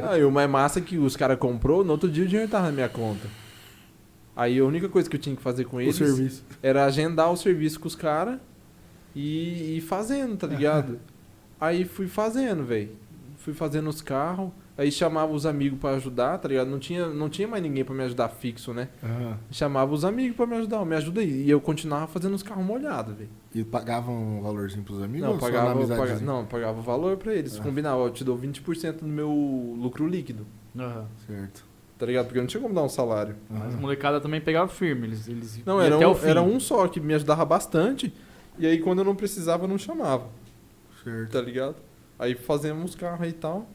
Ah, 0.10 0.18
e 0.18 0.24
o 0.24 0.32
mais 0.32 0.50
massa 0.50 0.80
é 0.80 0.82
que 0.82 0.98
os 0.98 1.18
caras 1.18 1.38
comprou, 1.38 1.84
no 1.84 1.92
outro 1.92 2.10
dia 2.10 2.24
o 2.24 2.28
dinheiro 2.28 2.50
tava 2.50 2.68
na 2.68 2.72
minha 2.72 2.88
conta. 2.88 3.28
Aí 4.34 4.58
a 4.60 4.64
única 4.64 4.88
coisa 4.88 5.10
que 5.10 5.18
eu 5.18 5.20
tinha 5.20 5.36
que 5.36 5.42
fazer 5.42 5.66
com 5.66 5.76
O 5.76 5.82
eles 5.82 5.98
serviço. 5.98 6.46
era 6.64 6.86
agendar 6.86 7.30
o 7.32 7.36
serviço 7.36 7.82
com 7.82 7.88
os 7.88 7.96
caras 7.96 8.40
e 9.14 9.76
ir 9.78 9.82
fazendo, 9.82 10.38
tá 10.38 10.48
ligado? 10.48 11.00
aí 11.60 11.84
fui 11.84 12.08
fazendo, 12.08 12.64
velho. 12.64 12.92
Fui 13.40 13.54
fazendo 13.54 13.90
os 13.90 14.02
carros, 14.02 14.52
aí 14.78 14.92
chamava 14.92 15.32
os 15.32 15.46
amigos 15.46 15.80
pra 15.80 15.92
ajudar, 15.92 16.38
tá 16.38 16.48
ligado? 16.48 16.68
Não 16.70 16.80
tinha, 16.80 17.08
não 17.08 17.30
tinha 17.30 17.48
mais 17.48 17.62
ninguém 17.64 17.84
pra 17.86 17.94
me 17.96 18.04
ajudar 18.04 18.30
fixo, 18.30 18.74
né? 18.74 18.90
Aham. 19.04 19.38
Chamava 19.52 19.94
os 19.94 20.04
amigos 20.06 20.36
pra 20.36 20.46
me 20.46 20.56
ajudar, 20.56 20.84
me 20.86 20.96
ajuda 20.96 21.22
aí. 21.22 21.44
E 21.46 21.50
eu 21.50 21.62
continuava 21.62 22.08
fazendo 22.08 22.34
os 22.34 22.44
carros 22.44 22.66
molhados, 22.66 23.16
velho. 23.16 23.30
E 23.54 23.64
pagavam 23.64 24.14
um 24.40 24.42
valorzinho 24.42 24.84
pros 24.84 25.02
amigos? 25.02 25.22
Não, 25.28 25.34
ou 25.34 25.40
só 25.40 25.46
na 25.48 25.52
pagava, 25.52 25.72
amizadezinha? 25.72 26.20
paga- 26.20 26.26
não, 26.26 26.46
pagava 26.46 26.80
o 26.80 26.82
valor 26.82 27.18
pra 27.18 27.34
eles. 27.34 27.58
Ah. 27.60 27.64
Combinava, 27.64 27.98
ó, 27.98 28.08
eu 28.08 28.12
te 28.12 28.24
dou 28.24 28.38
20% 28.38 29.00
do 29.00 29.08
meu 29.08 29.30
lucro 29.80 30.08
líquido, 30.08 30.46
Aham. 30.78 31.06
Certo. 31.26 31.64
tá 31.98 32.06
ligado? 32.06 32.26
Porque 32.26 32.40
eu 32.40 32.44
não 32.44 32.48
tinha 32.48 32.62
como 32.62 32.76
dar 32.76 32.84
um 32.84 32.90
salário. 32.90 33.36
Mas 33.50 33.62
Aham. 33.62 33.74
a 33.78 33.82
molecada 33.82 34.20
também 34.20 34.42
pegava 34.42 34.68
firme, 34.68 35.08
eles, 35.08 35.28
eles 35.30 35.62
Não, 35.66 35.82
era 35.82 35.96
até 35.96 36.06
um, 36.08 36.12
o 36.12 36.16
fim. 36.16 36.28
era 36.28 36.42
um 36.42 36.60
só 36.60 36.86
que 36.88 37.00
me 37.00 37.14
ajudava 37.14 37.46
bastante. 37.46 38.14
E 38.60 38.66
aí 38.68 38.80
quando 38.80 39.00
eu 39.00 39.06
não 39.06 39.16
precisava, 39.16 39.64
eu 39.64 39.68
não 39.70 39.78
chamava, 39.78 40.28
Certo. 41.04 41.32
tá 41.32 41.42
ligado? 41.42 41.76
Aí 42.18 42.36
fazemos 42.36 42.92
os 42.92 42.96
carros 42.96 43.22
aí 43.22 43.30
e 43.30 43.34
tal. 43.34 43.68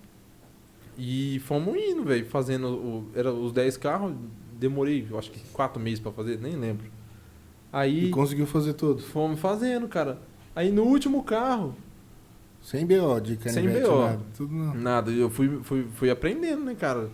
E 1.02 1.38
fomos 1.40 1.74
indo, 1.76 2.04
velho, 2.04 2.26
fazendo 2.26 2.68
o, 2.68 3.06
era 3.14 3.32
os 3.32 3.52
10 3.52 3.78
carros. 3.78 4.12
Demorei, 4.58 5.06
eu 5.10 5.18
acho 5.18 5.30
que 5.30 5.40
4 5.54 5.80
meses 5.82 5.98
pra 5.98 6.12
fazer, 6.12 6.38
nem 6.38 6.56
lembro. 6.56 6.84
E 6.86 6.90
Aí 7.72 8.10
conseguiu 8.10 8.46
fazer 8.46 8.74
tudo. 8.74 9.00
fomos 9.00 9.40
fazendo, 9.40 9.88
cara. 9.88 10.18
Aí 10.54 10.70
no 10.70 10.82
último 10.82 11.22
carro, 11.24 11.74
Sem 12.60 12.84
BO, 12.84 13.18
de 13.18 13.38
Sem 13.50 13.66
BO. 13.66 14.00
nada. 14.02 14.20
Tudo 14.36 14.54
não. 14.54 14.74
Nada, 14.74 15.10
eu 15.10 15.30
fui, 15.30 15.60
fui, 15.62 15.86
fui 15.94 16.10
aprendendo, 16.10 16.62
né, 16.64 16.74
cara? 16.74 17.08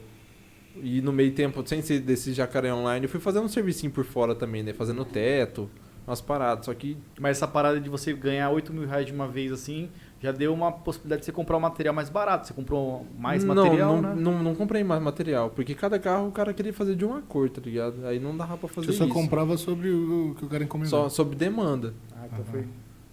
E 0.82 1.00
no 1.00 1.12
meio 1.12 1.32
tempo, 1.32 1.62
sem 1.64 1.80
ser 1.80 2.00
desse 2.00 2.32
jacaré 2.32 2.74
online, 2.74 3.04
eu 3.06 3.08
fui 3.08 3.20
fazendo 3.20 3.44
um 3.44 3.48
servicinho 3.48 3.92
por 3.92 4.04
fora 4.04 4.34
também, 4.34 4.64
né? 4.64 4.72
Fazendo 4.72 5.04
teto, 5.04 5.70
umas 6.06 6.20
paradas. 6.20 6.66
Só 6.66 6.74
que 6.74 6.96
Mas 7.20 7.36
essa 7.36 7.46
parada 7.46 7.78
de 7.80 7.88
você 7.88 8.12
ganhar 8.12 8.50
8 8.50 8.72
mil 8.72 8.86
reais 8.88 9.06
de 9.06 9.12
uma 9.12 9.28
vez 9.28 9.52
assim, 9.52 9.88
já 10.20 10.32
deu 10.32 10.52
uma 10.52 10.72
possibilidade 10.72 11.20
de 11.20 11.26
você 11.26 11.32
comprar 11.32 11.56
um 11.56 11.60
material 11.60 11.94
mais 11.94 12.08
barato. 12.08 12.46
Você 12.46 12.54
comprou 12.54 13.06
mais 13.18 13.44
não, 13.44 13.54
material, 13.54 14.00
não, 14.00 14.14
né? 14.14 14.14
Não, 14.20 14.42
não 14.42 14.54
comprei 14.54 14.82
mais 14.82 15.02
material, 15.02 15.50
porque 15.50 15.74
cada 15.74 15.98
carro 15.98 16.28
o 16.28 16.32
cara 16.32 16.52
queria 16.54 16.72
fazer 16.72 16.96
de 16.96 17.04
uma 17.04 17.20
cor, 17.22 17.50
tá 17.50 17.60
ligado? 17.60 18.06
Aí 18.06 18.18
não 18.18 18.36
dava 18.36 18.56
pra 18.56 18.68
fazer 18.68 18.88
Você 18.88 18.92
só 18.94 19.04
isso. 19.04 19.14
comprava 19.14 19.56
sobre 19.56 19.90
o 19.90 20.30
o 20.30 20.34
que 20.34 20.44
o 20.44 20.48
cara 20.48 20.64
encomendou. 20.64 20.90
Só 20.90 21.08
sob 21.08 21.34
demanda. 21.36 21.94
Ah, 22.14 22.26
então 22.26 22.44
foi. 22.44 22.66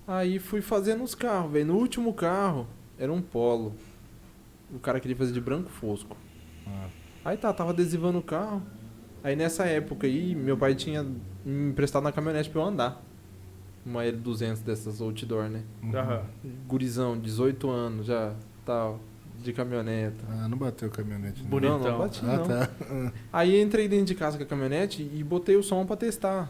Aí 0.08 0.39
fui 0.39 0.62
fazendo 0.62 1.04
os 1.04 1.16
carros, 1.16 1.51
velho. 1.51 1.66
No 1.68 1.76
último 1.76 2.14
carro, 2.14 2.68
era 2.97 3.12
um 3.12 3.22
polo. 3.22 3.74
O 4.74 4.80
cara 4.80 4.99
queria 4.99 5.16
fazer 5.16 5.32
de 5.32 5.41
branco 5.41 5.70
fosco. 5.70 6.18
Ah. 6.68 6.88
Aí 7.26 7.38
tá, 7.38 7.54
tava 7.54 7.72
adesivando 7.72 8.20
o 8.20 8.22
carro. 8.22 8.62
Aí 9.24 9.36
nessa 9.36 9.66
época 9.66 10.08
aí, 10.08 10.36
meu 10.36 10.58
pai 10.58 10.76
tinha 10.76 11.04
me 11.45 11.70
emprestado 11.70 12.04
na 12.04 12.12
caminhonete 12.12 12.49
pra 12.49 12.62
eu 12.62 12.66
andar. 12.66 13.01
Uma 13.86 14.03
L200 14.03 14.61
dessas 14.63 15.01
outdoor, 15.01 15.49
né? 15.49 15.61
Uhum. 15.81 15.97
Aham. 15.97 16.21
Gurizão, 16.67 17.17
18 17.19 17.69
anos 17.69 18.05
já, 18.05 18.34
tal, 18.65 18.99
de 19.41 19.51
caminhoneta. 19.51 20.23
Ah, 20.29 20.47
não 20.47 20.57
bateu 20.57 20.89
caminhonete. 20.89 21.43
né? 21.43 21.49
Bonitão. 21.49 21.79
Não, 21.79 21.91
não 21.91 21.97
bati 21.99 22.21
Ah, 22.23 22.38
não. 22.38 22.45
tá. 22.45 22.69
Aí 23.34 23.61
entrei 23.61 23.88
dentro 23.89 24.05
de 24.05 24.15
casa 24.15 24.38
com 24.38 24.43
a 24.43 24.47
caminhonete 24.47 25.01
e 25.13 25.21
botei 25.23 25.55
o 25.57 25.63
som 25.63 25.86
pra 25.86 25.97
testar. 25.97 26.49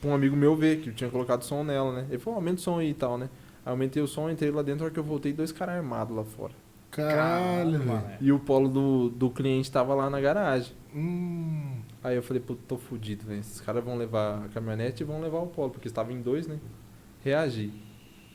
Pra 0.00 0.10
um 0.10 0.14
amigo 0.14 0.34
meu 0.34 0.56
ver, 0.56 0.80
que 0.80 0.88
eu 0.88 0.94
tinha 0.94 1.10
colocado 1.10 1.42
som 1.42 1.62
nela, 1.62 1.92
né? 1.92 2.06
Ele 2.08 2.18
falou, 2.18 2.38
aumenta 2.38 2.56
o 2.56 2.62
som 2.62 2.78
aí 2.78 2.90
e 2.90 2.94
tal, 2.94 3.18
né? 3.18 3.28
Aí 3.66 3.70
aumentei 3.70 4.02
o 4.02 4.08
som, 4.08 4.30
entrei 4.30 4.50
lá 4.50 4.62
dentro, 4.62 4.82
a 4.82 4.84
hora 4.86 4.94
que 4.94 4.98
eu 4.98 5.04
voltei, 5.04 5.34
dois 5.34 5.52
caras 5.52 5.76
armados 5.76 6.16
lá 6.16 6.24
fora. 6.24 6.52
Caralho, 6.90 7.72
velho. 7.72 7.84
mano. 7.86 8.04
E 8.22 8.32
o 8.32 8.38
polo 8.38 8.68
do, 8.68 9.10
do 9.10 9.28
cliente 9.28 9.70
tava 9.70 9.94
lá 9.94 10.08
na 10.08 10.18
garagem. 10.18 10.72
Hum. 10.94 11.79
Aí 12.02 12.16
eu 12.16 12.22
falei, 12.22 12.42
pô, 12.44 12.54
tô 12.54 12.76
fudido, 12.78 13.26
velho. 13.26 13.40
Esses 13.40 13.60
caras 13.60 13.84
vão 13.84 13.96
levar 13.96 14.44
a 14.44 14.48
caminhonete 14.48 15.02
e 15.02 15.06
vão 15.06 15.20
levar 15.20 15.38
o 15.38 15.46
polo, 15.46 15.70
porque 15.70 15.86
estava 15.88 16.12
em 16.12 16.20
dois, 16.20 16.46
né? 16.46 16.56
Reagi. 17.22 17.72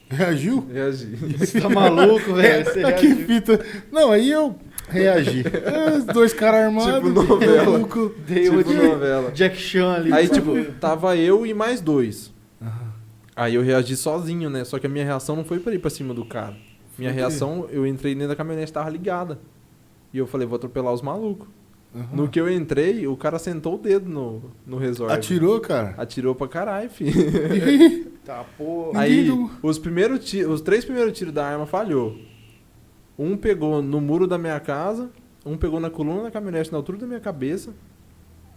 Reagiu? 0.08 0.68
Reagi. 0.72 1.16
Você 1.38 1.60
tá 1.60 1.68
maluco, 1.68 2.34
velho? 2.36 2.64
Você 2.66 2.84
Ah, 2.84 2.94
que 2.94 3.16
fita. 3.16 3.60
Não, 3.92 4.12
aí 4.12 4.30
eu 4.30 4.56
reagi. 4.88 5.44
É, 5.48 5.98
Os 5.98 6.06
dois 6.06 6.32
caras 6.32 6.66
armados. 6.66 6.94
Tipo 6.94 7.10
novela. 7.10 7.72
maluco. 7.72 8.14
Deu 8.28 8.64
tipo 8.64 8.64
de 8.70 8.76
novela. 8.76 9.32
Jack 9.32 9.58
Chan 9.58 9.94
ali. 9.94 10.14
Aí, 10.14 10.28
tipo, 10.30 10.54
tava 10.80 11.16
eu 11.18 11.44
e 11.44 11.54
mais 11.56 11.82
dois. 11.82 12.32
Aí 13.36 13.56
eu 13.56 13.64
reagi 13.64 13.98
sozinho, 13.98 14.50
né? 14.50 14.64
Só 14.64 14.78
que 14.80 14.86
a 14.86 14.90
minha 14.90 15.04
reação 15.04 15.36
não 15.36 15.44
foi 15.44 15.60
pra 15.60 15.74
ir 15.74 15.80
pra 15.80 15.90
cima 15.90 16.14
do 16.14 16.24
cara. 16.24 16.56
Minha 16.98 17.12
reação, 17.12 17.68
eu 17.70 17.86
entrei 17.86 18.14
dentro 18.14 18.30
da 18.30 18.36
caminhonete, 18.36 18.72
tava 18.72 18.90
ligada. 18.90 19.40
E 20.14 20.18
eu 20.18 20.26
falei, 20.28 20.48
vou 20.48 20.56
atropelar 20.56 20.94
os 20.94 21.02
malucos. 21.02 21.48
No 22.14 22.28
que 22.28 22.40
eu 22.40 22.52
entrei, 22.52 23.08
o 23.08 23.16
cara 23.16 23.40
sentou 23.40 23.76
o 23.76 23.78
dedo 23.78 24.10
no, 24.10 24.52
no 24.66 24.78
resort. 24.78 25.14
Atirou, 25.14 25.60
cara? 25.62 25.94
Atirou 25.98 26.36
pra 26.36 26.48
caralho, 26.48 26.90
filho. 26.90 28.14
Tá, 28.26 28.44
porra. 28.58 29.02
Aí, 29.02 29.30
os, 29.62 29.78
primeiros 29.78 30.26
ti- 30.26 30.44
os 30.44 30.60
três 30.60 30.84
primeiros 30.84 31.16
tiros 31.16 31.32
da 31.32 31.46
arma 31.46 31.68
falhou. 31.68 32.18
Um 33.20 33.38
pegou 33.38 33.84
no 33.84 34.02
muro 34.02 34.26
da 34.26 34.36
minha 34.36 34.60
casa, 34.60 35.12
um 35.46 35.56
pegou 35.56 35.80
na 35.80 35.92
coluna 35.92 36.24
da 36.24 36.32
caminhonete, 36.32 36.72
na 36.72 36.78
altura 36.80 36.98
da 36.98 37.06
minha 37.06 37.20
cabeça. 37.20 37.72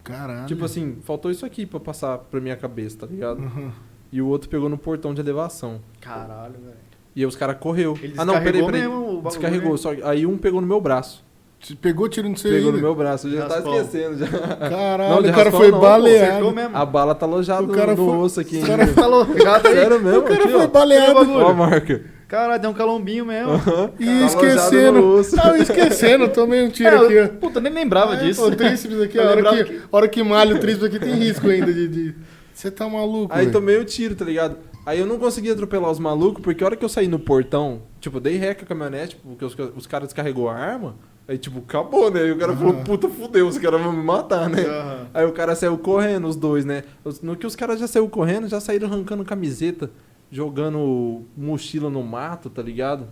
Caralho. 0.03 0.47
Tipo 0.47 0.65
assim, 0.65 0.97
faltou 1.03 1.29
isso 1.29 1.45
aqui 1.45 1.67
pra 1.67 1.79
passar 1.79 2.17
pra 2.17 2.41
minha 2.41 2.55
cabeça, 2.57 2.97
tá 2.97 3.05
ligado? 3.05 3.43
Aham. 3.43 3.71
E 4.11 4.19
o 4.23 4.27
outro 4.27 4.49
pegou 4.49 4.67
no 4.69 4.77
portão 4.77 5.13
de 5.13 5.21
elevação. 5.21 5.79
Caralho, 6.01 6.55
velho. 6.55 6.75
E 7.15 7.21
aí 7.21 7.25
os 7.27 7.35
caras 7.35 7.57
correu. 7.59 7.95
Ele 8.01 8.15
ah, 8.17 8.25
não, 8.25 8.41
peraí, 8.41 8.65
peraí. 8.65 8.81
mesmo 8.81 9.21
Descarregou. 9.21 9.71
né? 9.73 9.77
Só 9.77 9.91
aí 10.03 10.25
um 10.25 10.35
pegou 10.35 10.59
no 10.61 10.67
meu 10.67 10.81
braço. 10.81 11.23
Te 11.59 11.75
Pegou 11.75 12.07
tiro 12.07 12.29
no 12.29 12.37
seu 12.37 12.51
pegou 12.51 12.71
no 12.71 12.77
meu 12.79 12.95
braço. 12.95 13.27
Eu 13.27 13.33
já 13.37 13.45
tá 13.47 13.55
Raspão. 13.55 13.75
esquecendo 13.81 14.17
já. 14.17 14.27
Caralho, 14.27 15.21
Não, 15.23 15.29
o 15.29 15.33
cara 15.35 15.51
foi 15.51 15.71
não, 15.71 15.79
baleado. 15.79 16.51
mesmo. 16.53 16.77
A 16.77 16.85
bala 16.85 17.13
tá 17.13 17.25
alojada 17.25 17.61
no, 17.67 17.73
foi- 18.05 18.17
osso 18.17 18.39
aqui. 18.39 18.59
o 18.59 18.65
cara 18.65 18.87
tá 18.87 19.05
aí. 19.05 19.75
Sério 19.75 20.01
mesmo? 20.01 20.19
O 20.19 20.23
cara 20.23 20.43
Aqui, 20.43 20.51
foi 20.53 20.63
ó. 20.63 20.67
baleado. 20.67 21.31
Ó 21.33 21.47
a 21.49 21.53
marca. 21.53 22.01
Caralho, 22.29 22.61
tem 22.61 22.69
um 22.69 22.73
calombinho 22.73 23.25
mesmo. 23.25 23.55
E 23.99 24.05
Tá 24.05 24.11
alojado 24.11 24.25
esquecendo. 24.25 25.21
Ah, 25.43 25.47
eu 25.49 25.55
esquecendo. 25.61 26.29
Tomei 26.29 26.61
um 26.63 26.69
tiro 26.69 26.89
É, 26.89 26.95
aqui, 27.05 27.13
eu- 27.13 27.25
ó. 27.25 27.27
Puta, 27.27 27.59
nem 27.59 27.73
lembrava 27.73 28.13
É, 28.15 28.17
disso. 28.23 28.41
pô, 28.41 28.47
O 28.47 28.55
tríceps 28.55 29.01
aqui, 29.01 29.19
a 29.19 29.23
hora 29.29 29.43
que, 29.65 29.81
a 29.91 29.97
hora 29.97 30.07
que 30.07 30.23
malha 30.23 30.55
o 30.55 30.59
tríceps 30.59 30.85
aqui 30.85 30.97
tem 30.99 31.13
risco 31.15 31.47
ainda 31.49 31.73
de... 31.73 31.87
de- 31.89 32.15
Você 32.53 32.71
tá 32.71 32.87
maluco, 32.87 33.33
Aí 33.35 33.51
tomei 33.51 33.77
o 33.77 33.83
tiro, 33.85 34.15
tá 34.15 34.23
ligado? 34.23 34.57
Aí 34.85 34.99
eu 34.99 35.05
não 35.05 35.19
consegui 35.19 35.51
atropelar 35.51 35.91
os 35.91 35.99
malucos, 35.99 36.41
porque 36.41 36.63
a 36.63 36.67
hora 36.67 36.75
que 36.77 36.85
eu 36.85 36.89
saí 36.89 37.07
no 37.07 37.19
portão, 37.19 37.81
tipo, 37.99 38.19
dei 38.19 38.37
ré 38.37 38.53
com 38.53 38.63
a 38.63 38.65
caminhonete, 38.67 39.17
porque 39.17 39.43
os, 39.43 39.55
os 39.75 39.85
caras 39.85 40.07
descarregou 40.07 40.49
a 40.49 40.55
arma, 40.55 40.95
aí 41.29 41.37
tipo, 41.37 41.59
acabou, 41.59 42.09
né? 42.09 42.21
Aí 42.21 42.31
o 42.31 42.37
cara 42.37 42.55
falou, 42.57 42.73
Aham. 42.73 42.83
puta, 42.83 43.07
fudeu, 43.07 43.47
os 43.47 43.57
caras 43.59 43.79
vão 43.79 43.93
me 43.93 44.03
matar, 44.03 44.49
né? 44.49 44.63
Aham. 44.63 45.07
Aí 45.13 45.25
o 45.27 45.31
cara 45.31 45.55
saiu 45.55 45.77
correndo, 45.77 46.27
os 46.27 46.35
dois, 46.35 46.65
né? 46.65 46.83
No 47.21 47.35
que 47.35 47.45
os 47.45 47.55
caras 47.55 47.79
já 47.79 47.87
saiu 47.87 48.09
correndo, 48.09 48.47
já 48.47 48.59
saíram 48.59 48.87
arrancando 48.87 49.23
camiseta, 49.23 49.91
jogando 50.31 51.21
mochila 51.37 51.87
no 51.87 52.01
mato, 52.01 52.49
tá 52.49 52.63
ligado? 52.63 53.07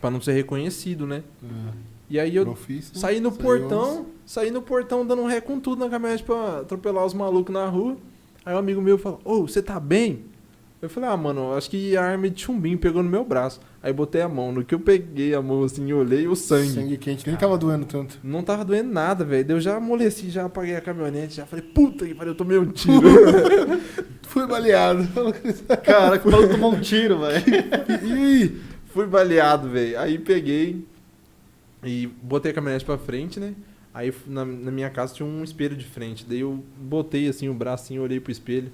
Pra 0.00 0.10
não 0.10 0.20
ser 0.20 0.32
reconhecido, 0.32 1.06
né? 1.06 1.22
E 2.08 2.18
aí 2.18 2.34
eu 2.34 2.44
Profício, 2.44 2.98
saí 2.98 3.20
no 3.20 3.30
portão, 3.30 4.06
saí 4.24 4.50
no 4.50 4.62
portão 4.62 5.06
dando 5.06 5.24
ré 5.26 5.40
com 5.40 5.60
tudo 5.60 5.84
na 5.84 5.90
caminhonete 5.90 6.24
pra 6.24 6.60
atropelar 6.60 7.04
os 7.04 7.14
malucos 7.14 7.52
na 7.52 7.66
rua. 7.66 7.96
Aí 8.44 8.54
um 8.54 8.58
amigo 8.58 8.80
meu 8.80 8.96
falou, 8.98 9.20
ô, 9.24 9.42
você 9.42 9.62
tá 9.62 9.78
bem? 9.78 10.24
Eu 10.80 10.90
falei, 10.90 11.08
ah, 11.08 11.16
mano, 11.16 11.54
acho 11.54 11.70
que 11.70 11.96
a 11.96 12.02
arma 12.02 12.28
de 12.28 12.42
chumbinho 12.42 12.76
pegou 12.78 13.02
no 13.02 13.08
meu 13.10 13.24
braço. 13.24 13.60
Aí 13.82 13.92
botei 13.92 14.22
a 14.22 14.28
mão. 14.28 14.52
No 14.52 14.64
que 14.64 14.74
eu 14.74 14.80
peguei 14.80 15.34
a 15.34 15.42
mão 15.42 15.64
assim 15.64 15.88
e 15.88 15.92
olhei 15.92 16.28
o 16.28 16.36
sangue. 16.36 16.70
Sangue 16.70 16.96
quente, 16.96 17.26
nem 17.26 17.36
tava 17.36 17.58
doendo 17.58 17.84
tanto. 17.84 18.18
Não 18.22 18.42
tava 18.42 18.64
doendo 18.64 18.92
nada, 18.92 19.24
velho. 19.24 19.44
Daí 19.44 19.56
Eu 19.56 19.60
já 19.60 19.76
amoleci, 19.76 20.30
já 20.30 20.44
apaguei 20.44 20.76
a 20.76 20.80
caminhonete, 20.80 21.36
já 21.36 21.46
falei, 21.46 21.64
puta 21.64 22.06
que 22.06 22.14
pariu, 22.14 22.32
eu 22.32 22.36
tomei 22.36 22.58
um 22.58 22.70
tiro. 22.70 23.02
Fui 24.22 24.46
baleado. 24.46 25.06
Cara, 25.84 26.18
que 26.18 26.28
o 26.28 26.30
maluco 26.30 26.54
tomou 26.54 26.72
um 26.72 26.80
tiro, 26.80 27.18
velho. 27.20 27.44
E? 28.06 28.56
Fui 28.86 29.06
baleado, 29.06 29.68
velho. 29.68 29.98
Aí 29.98 30.18
peguei 30.18 30.86
e 31.82 32.06
botei 32.22 32.52
a 32.52 32.54
caminhonete 32.54 32.84
pra 32.84 32.96
frente, 32.96 33.40
né? 33.40 33.54
Aí 33.92 34.14
na, 34.26 34.44
na 34.44 34.70
minha 34.70 34.88
casa 34.90 35.12
tinha 35.14 35.26
um 35.26 35.42
espelho 35.42 35.76
de 35.76 35.84
frente. 35.84 36.24
Daí 36.26 36.40
eu 36.40 36.62
botei 36.78 37.28
assim 37.28 37.48
o 37.48 37.54
bracinho, 37.54 38.02
olhei 38.02 38.20
pro 38.20 38.30
espelho, 38.30 38.72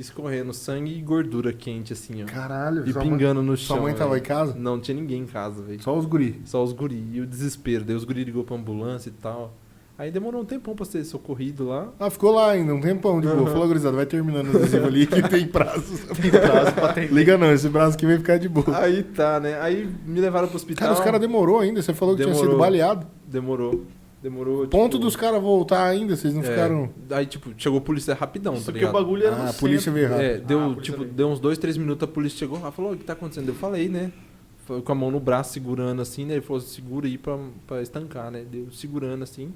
escorrendo 0.00 0.52
sangue 0.52 0.96
e 0.96 1.00
gordura 1.02 1.52
quente, 1.52 1.92
assim, 1.92 2.22
ó. 2.22 2.26
Caralho, 2.26 2.84
E 2.86 2.92
sua 2.92 3.02
mãe- 3.02 3.10
pingando 3.12 3.42
no 3.42 3.56
chão. 3.56 3.76
Sua 3.76 3.82
mãe 3.82 3.94
tava 3.94 4.10
velho. 4.10 4.22
em 4.22 4.26
casa? 4.26 4.54
Não, 4.54 4.72
não 4.76 4.80
tinha 4.80 4.94
ninguém 4.96 5.22
em 5.22 5.26
casa, 5.26 5.62
velho. 5.62 5.82
Só 5.82 5.96
os 5.96 6.04
guri. 6.06 6.40
Só 6.44 6.62
os 6.62 6.72
guri. 6.72 7.02
E 7.12 7.20
o 7.20 7.26
desespero. 7.26 7.84
Daí 7.84 7.96
os 7.96 8.04
guri 8.04 8.24
ligou 8.24 8.44
pra 8.44 8.56
ambulância 8.56 9.08
e 9.08 9.12
tal. 9.12 9.54
Aí 9.98 10.12
demorou 10.12 10.42
um 10.42 10.44
tempão 10.44 10.76
pra 10.76 10.84
ser 10.84 11.02
socorrido 11.04 11.66
lá. 11.66 11.88
Ah, 11.98 12.08
ficou 12.08 12.30
lá 12.32 12.52
ainda, 12.52 12.72
um 12.72 12.80
tempão 12.80 13.20
de 13.20 13.26
boa. 13.26 13.40
Aham. 13.40 13.50
Falou, 13.50 13.66
gurizada, 13.66 13.96
vai 13.96 14.06
terminando 14.06 14.46
o 14.54 14.56
adesivo 14.56 14.86
ali 14.86 15.08
que 15.08 15.20
tem 15.28 15.44
prazo. 15.48 15.98
Tem 16.22 16.30
prazo 16.30 16.72
pra 16.72 16.90
atender. 16.90 17.12
Liga 17.12 17.36
não, 17.36 17.52
esse 17.52 17.68
braço 17.68 17.96
aqui 17.96 18.06
vai 18.06 18.16
ficar 18.16 18.38
de 18.38 18.48
boa. 18.48 18.78
Aí 18.78 19.02
tá, 19.02 19.40
né? 19.40 19.60
Aí 19.60 19.88
me 20.06 20.20
levaram 20.20 20.46
pro 20.46 20.56
hospital. 20.56 20.86
Cara, 20.86 20.96
os 20.96 21.04
caras 21.04 21.20
demorou 21.20 21.58
ainda. 21.58 21.82
Você 21.82 21.92
falou 21.92 22.14
que 22.14 22.22
tinha 22.22 22.32
Demorou. 22.32 22.52
sido 22.52 22.60
baleado. 22.60 23.06
Demorou. 23.26 23.82
Demorou. 24.22 24.66
Ponto 24.66 24.92
tipo, 24.92 25.04
dos 25.04 25.14
caras 25.14 25.40
voltar 25.40 25.84
ainda, 25.84 26.16
vocês 26.16 26.34
não 26.34 26.40
é, 26.42 26.44
ficaram. 26.44 26.90
Aí, 27.10 27.24
tipo, 27.26 27.50
chegou 27.56 27.78
a 27.78 27.80
polícia 27.80 28.14
rapidão, 28.14 28.54
Isso 28.54 28.66
tá 28.66 28.72
porque 28.72 28.84
o 28.84 28.88
ligado? 28.88 29.02
bagulho 29.02 29.24
era 29.26 29.36
Ah, 29.36 29.44
no 29.44 29.50
a 29.50 29.52
polícia 29.52 29.92
veio 29.92 30.06
errado. 30.06 30.20
É, 30.20 30.38
deu, 30.38 30.60
Ah, 30.76 30.82
tipo, 30.82 30.98
veio. 30.98 31.10
deu 31.12 31.28
uns 31.28 31.38
dois, 31.38 31.56
três 31.56 31.76
minutos, 31.76 32.02
a 32.08 32.10
polícia 32.12 32.36
chegou 32.38 32.60
lá 32.60 32.72
falou, 32.72 32.92
o 32.92 32.96
que 32.96 33.04
tá 33.04 33.12
acontecendo? 33.12 33.48
Eu 33.48 33.54
falei, 33.54 33.88
né? 33.88 34.10
Foi 34.66 34.82
com 34.82 34.90
a 34.90 34.94
mão 34.94 35.10
no 35.10 35.20
braço, 35.20 35.52
segurando 35.52 36.02
assim, 36.02 36.24
né? 36.24 36.34
Ele 36.34 36.40
falou, 36.40 36.60
segura 36.60 37.06
aí 37.06 37.16
pra, 37.16 37.38
pra 37.66 37.80
estancar, 37.80 38.30
né? 38.30 38.44
Deu 38.50 38.66
segurando 38.72 39.22
assim. 39.22 39.52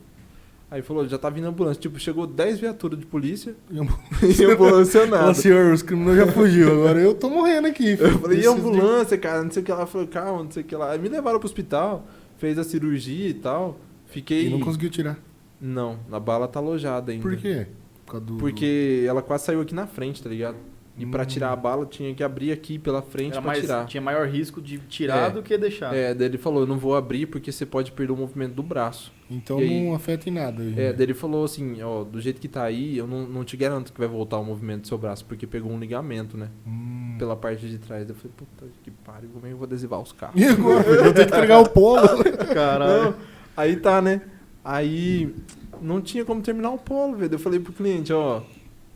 Aí 0.70 0.80
falou, 0.80 1.06
já 1.06 1.18
tá 1.18 1.28
vindo 1.28 1.44
a 1.46 1.48
ambulância. 1.50 1.80
Tipo, 1.82 1.98
chegou 1.98 2.26
10 2.26 2.60
viaturas 2.60 2.98
de 2.98 3.04
polícia 3.04 3.54
E 3.70 3.78
ambulância- 3.78 4.22
e 5.04 5.06
Falou, 5.06 5.06
nada. 5.08 5.34
senhor, 5.34 5.74
os 5.74 5.82
criminosos 5.82 6.24
já 6.24 6.32
fugiu, 6.32 6.72
agora 6.72 7.00
eu 7.00 7.14
tô 7.14 7.28
morrendo 7.28 7.66
aqui. 7.66 7.90
Eu 7.90 7.96
filho. 7.98 8.18
falei, 8.20 8.38
e 8.38 8.40
de- 8.42 8.46
ambulância, 8.46 9.18
cara? 9.18 9.42
Não 9.42 9.50
sei 9.50 9.60
o 9.62 9.66
que 9.66 9.72
lá. 9.72 9.84
Falei, 9.86 10.06
calma, 10.06 10.44
não 10.44 10.50
sei 10.52 10.62
o 10.62 10.66
que 10.66 10.76
lá. 10.76 10.92
Aí 10.92 10.98
me 11.00 11.08
levaram 11.08 11.38
pro 11.40 11.46
hospital, 11.48 12.06
fez 12.38 12.56
a 12.58 12.64
cirurgia 12.64 13.28
e 13.28 13.34
tal. 13.34 13.76
Fiquei. 14.12 14.46
E 14.46 14.50
não 14.50 14.60
conseguiu 14.60 14.90
tirar. 14.90 15.18
Não, 15.60 15.98
a 16.10 16.20
bala 16.20 16.46
tá 16.48 16.58
alojada 16.60 17.12
ainda. 17.12 17.22
Por 17.22 17.36
quê? 17.36 17.66
Por 18.04 18.12
causa 18.12 18.26
do... 18.26 18.34
Porque 18.36 19.04
ela 19.08 19.22
quase 19.22 19.44
saiu 19.44 19.60
aqui 19.60 19.74
na 19.74 19.86
frente, 19.86 20.22
tá 20.22 20.28
ligado? 20.28 20.56
E 20.98 21.06
pra 21.06 21.22
Hum. 21.22 21.26
tirar 21.26 21.52
a 21.52 21.56
bala 21.56 21.86
tinha 21.86 22.14
que 22.14 22.22
abrir 22.22 22.52
aqui 22.52 22.78
pela 22.78 23.00
frente 23.00 23.32
Era 23.32 23.40
pra 23.40 23.50
mais, 23.52 23.60
tirar. 23.62 23.86
tinha 23.86 24.00
maior 24.02 24.28
risco 24.28 24.60
de 24.60 24.76
tirar 24.78 25.30
É. 25.30 25.32
do 25.32 25.42
que 25.42 25.56
deixar. 25.56 25.94
É, 25.94 26.12
daí 26.12 26.26
ele 26.28 26.36
falou, 26.36 26.60
eu 26.60 26.66
não 26.66 26.76
vou 26.76 26.94
abrir 26.94 27.24
porque 27.26 27.50
você 27.50 27.64
pode 27.64 27.92
perder 27.92 28.12
o 28.12 28.16
movimento 28.16 28.52
do 28.52 28.62
braço. 28.62 29.10
Então 29.30 29.58
E 29.58 29.62
aí- 29.62 29.84
não 29.86 29.94
afeta 29.94 30.28
em 30.28 30.32
nada. 30.32 30.62
em 30.62 30.72
É, 30.72 30.74
dia. 30.74 30.92
daí 30.92 31.06
ele 31.06 31.14
falou 31.14 31.44
assim, 31.46 31.80
ó, 31.82 32.04
do 32.04 32.20
jeito 32.20 32.38
que 32.42 32.46
tá 32.48 32.62
aí, 32.64 32.98
eu 32.98 33.06
não, 33.06 33.26
não 33.26 33.42
te 33.42 33.56
garanto 33.56 33.90
que 33.90 33.98
vai 33.98 34.06
voltar 34.08 34.38
o 34.38 34.44
movimento 34.44 34.82
do 34.82 34.88
seu 34.88 34.98
braço, 34.98 35.24
porque 35.24 35.46
pegou 35.46 35.72
um 35.72 35.78
ligamento, 35.78 36.36
né? 36.36 36.50
Hum. 36.66 37.16
Pela 37.18 37.36
parte 37.36 37.66
de 37.66 37.78
trás. 37.78 38.06
Eu 38.06 38.14
falei, 38.14 38.32
puta 38.36 38.66
que 38.82 38.90
pariu, 38.90 39.30
como 39.32 39.46
é 39.46 39.48
que 39.48 39.54
eu 39.54 39.58
vou 39.58 39.64
adesivar 39.66 39.98
os 39.98 40.12
carros? 40.12 40.34
E 40.38 40.44
agora? 40.44 40.86
Eu 40.86 41.04
vou 41.04 41.12
ter 41.14 41.26
que 41.26 41.34
entregar 41.34 41.58
o 41.60 41.68
polo. 41.70 42.22
Caralho. 42.52 43.04
Não, 43.04 43.14
aí 43.56 43.76
tá, 43.76 44.00
né? 44.00 44.22
Aí 44.64 45.34
não 45.80 46.00
tinha 46.00 46.24
como 46.24 46.42
terminar 46.42 46.70
o 46.70 46.78
polo, 46.78 47.16
velho. 47.16 47.34
Eu 47.34 47.38
falei 47.38 47.58
pro 47.58 47.72
cliente, 47.72 48.12
ó, 48.12 48.42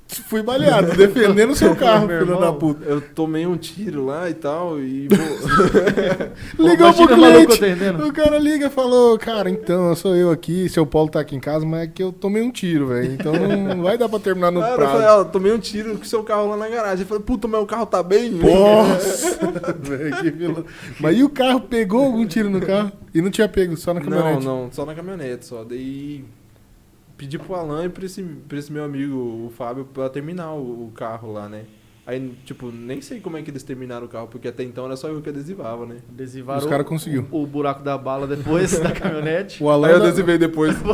Fui 0.09 0.41
baleado, 0.41 0.93
defendendo 0.97 1.51
o 1.51 1.57
seu 1.57 1.75
carro, 1.75 2.07
filho 2.07 2.21
irmão. 2.21 2.41
da 2.41 2.53
puta. 2.53 2.85
eu 2.85 3.01
tomei 3.01 3.45
um 3.45 3.57
tiro 3.57 4.07
lá 4.07 4.31
e 4.31 4.35
tal, 4.35 4.79
e. 4.81 5.09
Ligou 6.59 6.93
pro 6.95 7.09
cliente. 7.09 7.61
O 8.07 8.13
cara 8.13 8.39
liga 8.39 8.67
e 8.67 8.71
falou, 8.71 9.19
cara, 9.19 9.51
então, 9.51 9.95
sou 9.97 10.15
eu 10.15 10.31
aqui, 10.31 10.69
seu 10.69 10.87
Paulo 10.87 11.11
tá 11.11 11.21
aqui 11.21 11.35
em 11.35 11.41
casa, 11.41 11.67
mas 11.67 11.83
é 11.83 11.87
que 11.89 12.03
eu 12.03 12.13
tomei 12.13 12.41
um 12.43 12.51
tiro, 12.53 12.87
velho. 12.89 13.13
Então 13.13 13.33
não 13.33 13.83
vai 13.83 13.99
dar 13.99 14.09
pra 14.09 14.19
terminar 14.19 14.51
no 14.53 14.61
Cara, 14.61 14.73
eu 14.73 14.77
prazo. 14.77 14.93
falei, 14.93 15.09
ó, 15.09 15.25
tomei 15.25 15.53
um 15.53 15.59
tiro 15.59 15.97
com 15.97 16.03
o 16.03 16.07
seu 16.07 16.23
carro 16.23 16.51
lá 16.51 16.57
na 16.57 16.69
garagem. 16.69 17.01
Eu 17.03 17.09
falei, 17.09 17.23
puta, 17.25 17.49
meu 17.49 17.67
carro 17.67 17.87
tá 17.87 18.03
bem? 18.03 18.31
Nossa, 18.31 19.39
velho, 19.81 20.17
que 20.19 20.31
vilão. 20.31 20.65
Mas 21.01 21.17
e 21.19 21.25
o 21.25 21.29
carro 21.29 21.61
pegou 21.63 22.05
algum 22.05 22.25
tiro 22.27 22.49
no 22.49 22.61
carro? 22.61 22.93
E 23.13 23.21
não 23.21 23.31
tinha 23.31 23.49
pego, 23.49 23.77
só 23.77 23.93
na 23.93 24.01
Não, 24.01 24.07
caminhonete. 24.09 24.45
não, 24.45 24.69
só 24.71 24.87
na 24.87 24.95
caminhonete, 24.95 25.47
só. 25.47 25.65
Daí 25.65 26.25
pedi 27.17 27.39
pro 27.39 27.55
Alan 27.55 27.87
e 27.87 27.89
pra 27.89 28.05
esse, 28.05 28.23
pra 28.23 28.59
esse 28.59 28.73
meu 28.73 28.85
amigo, 28.85 29.17
o 29.17 29.51
Fábio, 29.51 29.85
pra 29.85 30.09
terminar 30.09 30.53
o, 30.53 30.87
o 30.87 30.93
carro 30.95 31.33
lá, 31.33 31.49
né? 31.49 31.64
Aí, 32.07 32.33
tipo, 32.45 32.71
nem 32.71 33.01
sei 33.01 33.19
como 33.19 33.37
é 33.37 33.43
que 33.43 33.51
eles 33.51 33.64
terminaram 33.64 34.07
o 34.07 34.09
carro, 34.09 34.29
porque 34.29 34.47
até 34.47 34.62
então 34.62 34.85
era 34.85 34.95
só 34.95 35.09
eu 35.09 35.21
que 35.21 35.29
adesivava, 35.29 35.85
né? 35.85 35.97
Adesivaram 36.09 36.61
Os 36.61 36.67
cara 36.67 36.85
conseguiu. 36.85 37.27
o, 37.33 37.43
o 37.43 37.47
buraco 37.49 37.83
da 37.83 37.99
bala 37.99 38.29
depois 38.29 38.79
da 38.79 38.93
caminhonete. 38.93 39.61
O 39.67 39.69
Alan, 39.69 39.89
eu 39.89 39.97
adesivei 39.97 40.39
depois. 40.39 40.77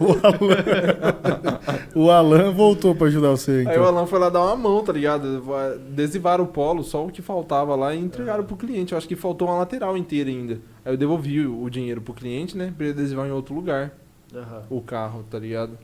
O, 0.00 0.10
Alan... 0.26 1.86
o 1.94 2.10
Alan 2.10 2.50
voltou 2.50 2.92
pra 2.92 3.06
ajudar 3.06 3.30
você, 3.30 3.52
Aí 3.52 3.66
o 3.66 3.70
então. 3.70 3.84
Alan 3.84 4.04
foi 4.06 4.18
lá 4.18 4.28
dar 4.28 4.42
uma 4.42 4.56
mão, 4.56 4.82
tá 4.82 4.92
ligado? 4.92 5.44
Adesivaram 5.54 6.42
o 6.42 6.48
polo, 6.48 6.82
só 6.82 7.06
o 7.06 7.10
que 7.10 7.22
faltava 7.22 7.76
lá 7.76 7.94
e 7.94 8.00
entregaram 8.00 8.42
pro 8.42 8.56
cliente. 8.56 8.92
Eu 8.92 8.98
acho 8.98 9.06
que 9.06 9.14
faltou 9.14 9.46
uma 9.46 9.58
lateral 9.58 9.96
inteira 9.96 10.28
ainda. 10.28 10.54
Aí 10.84 10.92
eu 10.92 10.96
devolvi 10.96 11.46
o 11.46 11.62
o 11.62 11.70
dinheiro 11.70 12.00
pro 12.00 12.14
cliente, 12.14 12.56
né? 12.56 12.72
Pra 12.76 12.86
ele 12.86 12.98
adesivar 12.98 13.26
em 13.28 13.30
outro 13.30 13.54
lugar. 13.54 13.92
Aham. 14.36 14.64
o 14.70 14.80
carro, 14.80 15.24
tá 15.30 15.38
ligado? 15.38 15.78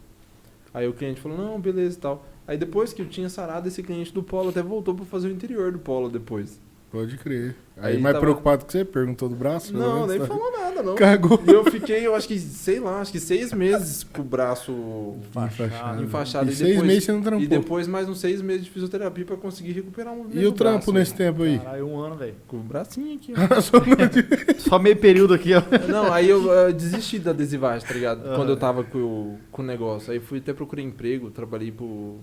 Aí 0.74 0.86
o 0.88 0.92
cliente 0.92 1.20
falou, 1.20 1.36
não, 1.36 1.60
beleza 1.60 1.96
e 1.96 2.00
tal. 2.00 2.26
Aí 2.46 2.56
depois 2.56 2.92
que 2.92 3.02
eu 3.02 3.08
tinha 3.08 3.28
sarado, 3.28 3.68
esse 3.68 3.82
cliente 3.82 4.12
do 4.12 4.22
Polo 4.22 4.50
até 4.50 4.62
voltou 4.62 4.94
pra 4.94 5.04
fazer 5.04 5.28
o 5.28 5.30
interior 5.30 5.72
do 5.72 5.78
Polo 5.78 6.08
depois. 6.08 6.60
Pode 6.92 7.16
crer. 7.16 7.56
Aí, 7.78 7.94
Aí 7.94 7.98
mais 7.98 8.12
tava- 8.12 8.26
preocupado 8.26 8.66
que 8.66 8.72
você? 8.72 8.84
Perguntou 8.84 9.26
do 9.26 9.34
braço? 9.34 9.72
não, 9.72 10.06
nem 10.06 10.18
tá? 10.20 10.26
falou 10.26 10.52
nada, 10.52 10.82
não. 10.82 10.94
Cagou. 10.94 11.42
E 11.46 11.50
eu 11.50 11.64
fiquei, 11.64 12.06
eu 12.06 12.14
acho 12.14 12.28
que, 12.28 12.38
sei 12.38 12.78
lá, 12.78 13.00
acho 13.00 13.10
que 13.10 13.18
seis 13.18 13.50
meses 13.50 14.04
com 14.04 14.20
o 14.20 14.24
braço 14.24 15.14
Enfaixado. 15.30 16.02
enfaixado. 16.04 16.50
E 16.50 16.52
E, 16.52 16.54
seis 16.56 16.68
depois, 16.72 16.86
meses 16.86 17.04
você 17.04 17.12
não 17.12 17.22
trampou. 17.22 17.42
e 17.42 17.46
depois 17.48 17.88
mais 17.88 18.08
uns 18.10 18.20
seis 18.20 18.42
meses 18.42 18.66
de 18.66 18.70
fisioterapia 18.70 19.24
pra 19.24 19.36
conseguir 19.38 19.72
recuperar 19.72 20.12
o 20.12 20.18
movimento 20.18 20.38
E 20.44 20.46
o 20.46 20.52
trampo 20.52 20.76
braço, 20.78 20.92
nesse 20.92 21.14
tempo 21.14 21.42
aí? 21.44 21.58
Caralho, 21.58 21.86
um 21.88 21.98
ano, 21.98 22.14
velho. 22.14 22.34
Com 22.46 22.58
o 22.58 22.60
bracinho 22.60 23.16
aqui, 23.16 23.32
ó. 23.32 23.60
Só 24.60 24.78
meio 24.78 24.96
período 24.96 25.32
aqui, 25.32 25.52
ó. 25.54 25.62
Não, 25.88 26.12
aí 26.12 26.28
eu 26.28 26.52
eh, 26.68 26.72
desisti 26.72 27.18
da 27.18 27.30
adesivagem, 27.30 27.88
tá 27.88 27.94
ligado? 27.94 28.22
Aham. 28.26 28.36
Quando 28.36 28.48
eu 28.50 28.56
tava 28.58 28.84
com, 28.84 28.98
o- 28.98 29.38
com 29.50 29.62
o 29.62 29.64
negócio. 29.64 30.12
Aí 30.12 30.20
fui 30.20 30.38
até 30.40 30.52
procurei 30.52 30.84
emprego, 30.84 31.30
trabalhei 31.30 31.72
pro, 31.72 32.18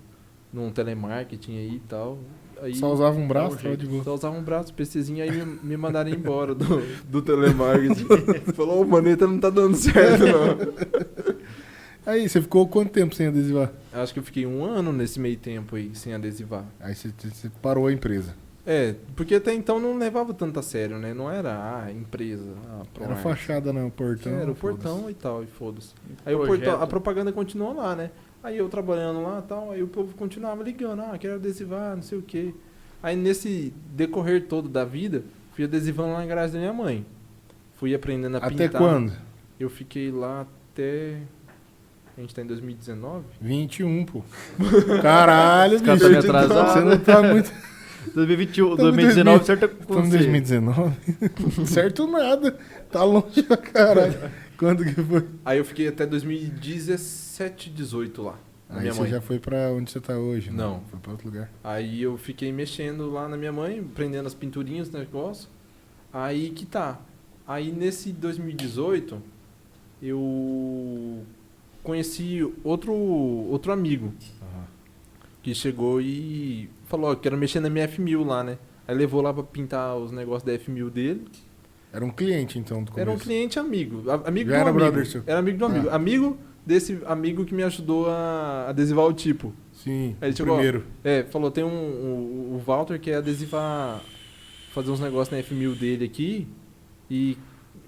num 0.52 0.70
telemarketing 0.70 1.56
aí 1.58 1.74
e 1.74 1.80
tal. 1.88 2.18
Aí, 2.62 2.74
Só 2.74 2.92
usava 2.92 3.18
um 3.18 3.26
braço, 3.26 3.56
tava 3.56 3.68
jeito. 3.68 3.80
de 3.80 3.86
boa. 3.86 4.04
Só 4.04 4.14
usava 4.14 4.36
um 4.36 4.42
braço, 4.42 4.74
PCzinho, 4.74 5.22
aí 5.22 5.30
me, 5.30 5.58
me 5.62 5.76
mandaram 5.76 6.10
embora 6.10 6.54
do, 6.54 6.82
do 7.08 7.22
telemarketing. 7.22 8.06
Falou, 8.52 8.82
ô, 8.82 8.84
maneta 8.84 9.26
não 9.26 9.38
tá 9.38 9.50
dando 9.50 9.76
certo, 9.76 10.24
não. 10.24 11.40
Aí, 12.06 12.28
você 12.28 12.40
ficou 12.40 12.66
quanto 12.66 12.90
tempo 12.90 13.14
sem 13.14 13.26
adesivar? 13.26 13.70
Acho 13.92 14.12
que 14.14 14.18
eu 14.18 14.24
fiquei 14.24 14.46
um 14.46 14.64
ano 14.64 14.90
nesse 14.90 15.20
meio 15.20 15.36
tempo 15.36 15.76
aí, 15.76 15.94
sem 15.94 16.14
adesivar. 16.14 16.64
Aí 16.80 16.94
você, 16.94 17.12
você 17.18 17.50
parou 17.60 17.86
a 17.86 17.92
empresa. 17.92 18.34
É, 18.66 18.94
porque 19.16 19.34
até 19.34 19.54
então 19.54 19.78
não 19.78 19.96
levava 19.96 20.34
tanto 20.34 20.58
a 20.58 20.62
sério, 20.62 20.98
né? 20.98 21.14
Não 21.14 21.30
era, 21.30 21.50
ah, 21.52 21.92
empresa, 21.92 22.52
ah, 22.68 22.82
Era 23.00 23.16
fachada, 23.16 23.72
não, 23.72 23.88
o 23.88 23.90
portão. 23.90 24.32
Era 24.32 24.50
o 24.50 24.54
portão 24.54 25.10
e 25.10 25.14
tal, 25.14 25.42
e 25.42 25.46
foda-se. 25.46 25.94
Aí 26.24 26.34
o 26.34 26.46
portão, 26.46 26.80
a 26.80 26.86
propaganda 26.86 27.32
continuou 27.32 27.74
lá, 27.74 27.94
né? 27.94 28.10
Aí 28.42 28.56
eu 28.56 28.68
trabalhando 28.68 29.22
lá 29.22 29.38
e 29.44 29.48
tal, 29.48 29.70
aí 29.70 29.82
o 29.82 29.88
povo 29.88 30.14
continuava 30.14 30.62
ligando, 30.62 31.02
ah, 31.02 31.16
quero 31.18 31.34
adesivar, 31.34 31.94
não 31.94 32.02
sei 32.02 32.18
o 32.18 32.22
quê. 32.22 32.54
Aí 33.02 33.14
nesse 33.14 33.72
decorrer 33.92 34.46
todo 34.46 34.68
da 34.68 34.84
vida, 34.84 35.22
fui 35.52 35.64
adesivando 35.64 36.12
lá 36.12 36.20
na 36.20 36.26
garagem 36.26 36.54
da 36.54 36.58
minha 36.60 36.72
mãe. 36.72 37.04
Fui 37.74 37.94
aprendendo 37.94 38.36
a 38.36 38.38
Até 38.38 38.66
pintar. 38.66 38.80
quando? 38.80 39.12
Eu 39.58 39.68
fiquei 39.68 40.10
lá 40.10 40.46
até. 40.72 41.18
A 42.16 42.20
gente 42.20 42.34
tá 42.34 42.42
em 42.42 42.46
2019? 42.46 43.24
21, 43.40 44.04
pô. 44.04 44.22
Caralho, 45.00 45.76
Os 45.76 45.82
caras 45.82 46.00
bicho. 46.02 46.12
tá 46.12 46.20
meio 46.22 46.36
atrasado. 46.36 46.72
Você 46.72 46.80
não 46.84 46.98
tá 46.98 47.22
muito... 47.22 47.52
2021, 48.14 48.70
Estamos 48.70 48.92
em 48.92 48.96
2019, 48.96 49.44
certo? 49.44 49.64
Estamos 49.80 50.06
em 50.06 50.10
2019. 50.10 50.96
certo 51.66 52.06
nada. 52.06 52.58
Tá 52.90 53.04
longe 53.04 53.42
pra 53.42 53.56
caralho. 53.58 54.18
Quando 54.60 54.84
que 54.84 54.92
foi? 54.92 55.26
Aí 55.42 55.56
eu 55.56 55.64
fiquei 55.64 55.88
até 55.88 56.04
2017, 56.04 57.70
18 57.70 58.22
lá. 58.22 58.38
Aí 58.68 58.80
minha 58.82 58.92
você 58.92 59.00
mãe. 59.00 59.10
já 59.10 59.18
foi 59.18 59.38
pra 59.38 59.72
onde 59.72 59.90
você 59.90 59.98
tá 59.98 60.18
hoje, 60.18 60.50
né? 60.50 60.58
Não. 60.58 60.82
Foi 60.90 61.00
pra 61.00 61.12
outro 61.12 61.28
lugar. 61.28 61.50
Aí 61.64 62.02
eu 62.02 62.18
fiquei 62.18 62.52
mexendo 62.52 63.10
lá 63.10 63.26
na 63.26 63.38
minha 63.38 63.50
mãe, 63.50 63.82
prendendo 63.82 64.26
as 64.26 64.34
pinturinhas 64.34 64.90
do 64.90 64.98
negócio. 64.98 65.48
Aí 66.12 66.50
que 66.50 66.66
tá. 66.66 67.00
Aí 67.48 67.72
nesse 67.72 68.12
2018, 68.12 69.22
eu 70.02 71.24
conheci 71.82 72.46
outro, 72.62 72.92
outro 72.92 73.72
amigo 73.72 74.12
que 75.42 75.54
chegou 75.54 76.02
e 76.02 76.68
falou: 76.84 77.12
ó, 77.12 77.16
quero 77.16 77.38
mexer 77.38 77.60
na 77.60 77.70
minha 77.70 77.88
F1000 77.88 78.26
lá, 78.26 78.44
né? 78.44 78.58
Aí 78.86 78.94
levou 78.94 79.22
lá 79.22 79.32
pra 79.32 79.42
pintar 79.42 79.96
os 79.96 80.12
negócios 80.12 80.42
da 80.42 80.52
F1000 80.52 80.90
dele. 80.90 81.24
Era 81.92 82.04
um 82.04 82.10
cliente, 82.10 82.58
então, 82.58 82.82
do 82.84 82.90
começo. 82.92 83.00
Era 83.08 83.10
um 83.10 83.18
cliente 83.18 83.58
amigo. 83.58 84.04
Amigo 84.24 84.50
Já 84.50 84.56
do 84.56 84.60
era 84.60 84.70
amigo. 84.70 84.78
brother 84.84 85.06
seu? 85.06 85.22
Era 85.26 85.38
amigo 85.40 85.58
do 85.58 85.64
amigo. 85.66 85.88
Ah. 85.90 85.96
Amigo 85.96 86.38
desse 86.64 87.00
amigo 87.06 87.44
que 87.44 87.54
me 87.54 87.62
ajudou 87.64 88.08
a 88.08 88.66
adesivar 88.68 89.04
o 89.06 89.12
tipo. 89.12 89.52
Sim, 89.72 90.14
Aí 90.20 90.30
o 90.30 90.36
chegou, 90.36 90.52
ó, 90.54 90.56
primeiro. 90.56 90.84
É, 91.02 91.24
falou, 91.24 91.50
tem 91.50 91.64
um, 91.64 91.68
um- 91.68 92.54
o 92.54 92.62
Walter 92.64 93.00
que 93.00 93.10
é 93.10 93.16
adesivar, 93.16 94.00
fazer 94.72 94.90
uns 94.90 95.00
negócios 95.00 95.30
na 95.36 95.42
F1000 95.42 95.74
dele 95.78 96.04
aqui 96.04 96.46
e 97.10 97.36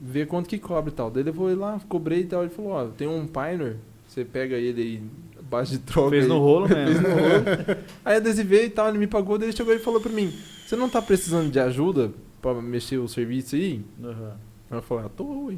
ver 0.00 0.26
quanto 0.26 0.48
que 0.48 0.58
cobra 0.58 0.90
e 0.90 0.94
tal. 0.94 1.10
Daí 1.10 1.22
ele 1.22 1.32
foi 1.32 1.54
lá, 1.54 1.78
cobrei 1.88 2.20
e 2.20 2.24
tal, 2.24 2.42
ele 2.42 2.50
falou, 2.50 2.72
ó, 2.72 2.86
tem 2.86 3.06
um 3.06 3.26
Pioneer, 3.26 3.76
você 4.08 4.24
pega 4.24 4.56
ele 4.56 4.80
aí, 4.82 5.02
base 5.48 5.72
de 5.72 5.78
troca 5.78 6.10
Fez 6.10 6.24
aí. 6.24 6.28
no 6.28 6.38
rolo 6.38 6.66
Fez 6.68 6.88
mesmo. 6.88 7.02
no 7.08 7.14
rolo. 7.14 7.78
aí 8.04 8.16
adesivei 8.16 8.64
e 8.64 8.70
tal, 8.70 8.88
ele 8.88 8.98
me 8.98 9.06
pagou, 9.06 9.38
daí 9.38 9.48
ele 9.50 9.56
chegou 9.56 9.72
e 9.74 9.78
falou 9.78 10.00
pra 10.00 10.10
mim, 10.10 10.32
você 10.66 10.74
não 10.74 10.88
tá 10.88 11.00
precisando 11.02 11.50
de 11.52 11.60
ajuda 11.60 12.10
pra 12.42 12.52
mexer 12.60 12.98
o 12.98 13.08
serviço 13.08 13.54
aí? 13.56 13.82
Aí 14.02 14.76
eu 14.78 14.82
falei, 14.82 15.06
ah, 15.06 15.08
tô, 15.08 15.46
ué. 15.46 15.56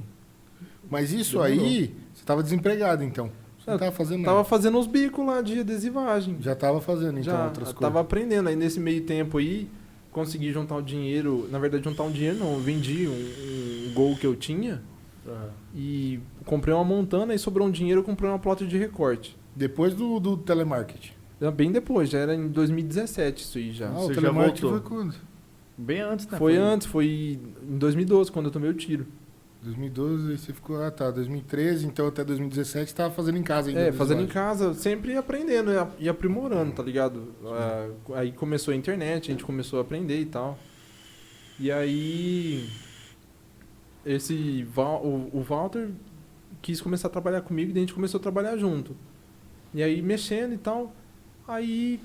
Mas 0.91 1.13
isso 1.13 1.39
Demorou. 1.43 1.65
aí, 1.67 1.95
você 2.13 2.25
tava 2.25 2.43
desempregado 2.43 3.03
então. 3.03 3.31
Você 3.59 3.71
não 3.71 3.75
Eu 3.75 3.79
tava 3.81 3.93
fazendo 3.93 4.19
nada. 4.19 4.31
Tava 4.31 4.45
fazendo 4.45 4.79
uns 4.79 4.87
bicos 4.87 5.27
lá 5.27 5.41
de 5.41 5.61
adesivagem. 5.61 6.37
Já 6.41 6.55
tava 6.55 6.81
fazendo 6.81 7.19
então 7.19 7.35
Já, 7.35 7.45
outras 7.47 7.69
coisas. 7.69 7.81
tava 7.81 8.01
aprendendo. 8.01 8.49
Aí 8.51 8.55
nesse 8.57 8.79
meio 8.79 9.03
tempo 9.05 9.39
aí, 9.39 9.69
consegui 10.13 10.53
juntar 10.53 10.77
o 10.77 10.83
dinheiro. 10.83 11.49
Na 11.51 11.59
verdade, 11.59 11.83
juntar 11.83 12.03
um 12.03 12.11
dinheiro 12.13 12.39
não. 12.39 12.53
Eu 12.53 12.61
vendi 12.61 13.09
um, 13.09 13.89
um 13.89 13.95
gol 13.95 14.15
que 14.17 14.27
eu 14.27 14.37
tinha 14.37 14.83
e 15.75 16.21
comprei 16.45 16.75
uma 16.75 16.85
montana 16.85 17.35
e 17.35 17.39
sobrou 17.39 17.67
um 17.67 17.71
dinheiro 17.71 18.01
eu 18.01 18.05
comprei 18.05 18.29
uma 18.31 18.39
plota 18.39 18.67
de 18.67 18.77
recorte. 18.77 19.35
Depois 19.57 19.95
do, 19.95 20.21
do 20.21 20.37
telemarketing. 20.37 21.13
Já 21.41 21.51
Bem 21.51 21.73
depois, 21.73 22.11
já 22.11 22.19
era 22.19 22.35
em 22.35 22.49
2017 22.49 23.43
isso 23.43 23.59
aí 23.59 23.73
já. 23.73 23.89
Ah, 23.89 23.93
Você 23.95 24.11
o 24.13 24.15
já 24.15 24.21
telemarketing 24.21 24.61
foi 24.61 24.71
voltou. 24.71 24.91
quando? 24.99 25.15
Bem 25.77 26.01
antes, 26.01 26.27
né? 26.27 26.39
Foi 26.39 26.57
antes, 26.57 26.87
foi 26.87 27.39
em 27.69 27.79
2012, 27.79 28.31
quando 28.31 28.47
eu 28.47 28.53
tomei 28.53 28.71
o 28.71 28.75
tiro. 28.75 29.07
2012, 29.63 30.31
aí 30.33 30.39
você 30.39 30.53
ficou, 30.53 30.83
ah 30.83 30.91
tá, 30.91 31.11
2013, 31.11 31.87
então 31.87 32.07
até 32.07 32.23
2017 32.23 32.91
você 32.91 32.97
tava 32.97 33.15
fazendo 33.15 33.39
em 33.39 33.43
casa 33.43 33.71
ainda. 33.71 33.81
É, 33.81 33.93
fazendo 33.93 34.21
em 34.23 34.27
casa, 34.27 34.75
sempre 34.75 35.17
aprendendo 35.17 35.73
e 35.73 35.77
a- 35.79 35.89
e 35.99 36.09
aprimorando, 36.09 36.73
tá 36.73 36.83
ligado? 36.83 37.33
Ah, 37.47 37.89
aí 38.17 38.31
começou 38.33 38.73
a 38.73 38.77
internet, 38.77 39.31
a 39.31 39.33
gente 39.33 39.45
começou 39.45 39.79
a 39.79 39.83
aprender 39.83 40.21
e 40.21 40.27
tal. 40.27 40.59
E 41.59 41.73
aí. 41.73 42.69
Esse. 44.05 44.67
O, 44.77 45.39
o 45.39 45.43
Walter 45.49 45.89
quis 46.61 46.81
começar 46.81 47.09
a 47.09 47.11
trabalhar 47.11 47.41
comigo 47.41 47.71
e 47.73 47.77
a 47.77 47.81
gente 47.81 47.95
começou 47.95 48.19
a 48.19 48.23
trabalhar 48.23 48.57
junto. 48.59 48.95
E 49.73 49.83
aí 49.83 50.03
mexendo 50.03 50.53
e 50.53 50.59
tal. 50.59 50.95
Aí 51.49 51.99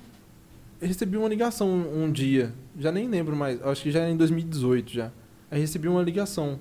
recebi 0.80 1.16
uma 1.18 1.28
ligação 1.28 1.68
um, 1.68 2.04
um 2.04 2.12
dia. 2.12 2.52
Já 2.78 2.90
nem 2.92 3.08
lembro 3.08 3.34
mais. 3.36 3.60
Acho 3.62 3.82
que 3.82 3.90
já 3.90 4.00
era 4.00 4.10
em 4.10 4.16
2018 4.16 4.90
já. 4.92 5.10
Aí 5.50 5.60
recebi 5.60 5.88
uma 5.88 6.02
ligação. 6.02 6.58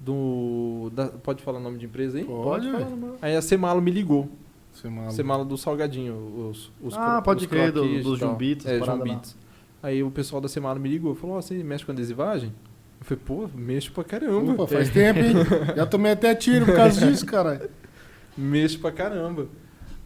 Do. 0.00 0.90
da- 0.94 1.08
pode 1.08 1.42
falar 1.42 1.58
o 1.58 1.62
nome 1.62 1.78
de 1.78 1.86
empresa 1.86 2.18
aí? 2.18 2.24
Pode, 2.24 2.66
falar, 2.70 2.84
velho. 2.84 2.96
mano. 2.96 3.14
Aí 3.20 3.34
a 3.34 3.42
Semalo 3.42 3.82
me 3.82 3.90
ligou. 3.90 4.28
Você 4.72 4.86
é 4.86 4.90
maluco. 4.90 5.12
Semala 5.12 5.44
do 5.44 5.56
Salgadinho, 5.58 6.48
os, 6.50 6.70
os 6.80 6.94
Ah, 6.96 7.14
cro- 7.14 7.22
pode 7.22 7.44
os 7.44 7.50
crer, 7.50 7.72
do- 7.72 8.02
dos. 8.02 8.18
Jumbitos, 8.18 8.64
É, 8.66 8.78
lá. 8.78 9.20
Aí 9.82 10.02
o 10.02 10.10
pessoal 10.10 10.40
da 10.40 10.48
Semala 10.48 10.78
me 10.78 10.88
ligou, 10.88 11.14
falou, 11.16 11.36
ó, 11.36 11.40
você 11.42 11.54
mexe 11.64 11.84
com 11.84 11.90
adesivagem? 11.92 12.52
Eu 13.00 13.04
falei, 13.06 13.22
pô, 13.24 13.48
mexo 13.56 13.90
pra 13.92 14.04
caramba. 14.04 14.52
Opa, 14.52 14.66
faz 14.68 14.90
tempo, 14.90 15.18
hein? 15.20 15.34
Já 15.76 15.86
tomei 15.86 16.12
até 16.12 16.34
tiro 16.34 16.64
por 16.66 16.74
causa 16.76 17.04
disso, 17.06 17.26
cara. 17.26 17.68
Mexo 18.36 18.78
pra 18.78 18.92
caramba. 18.92 19.46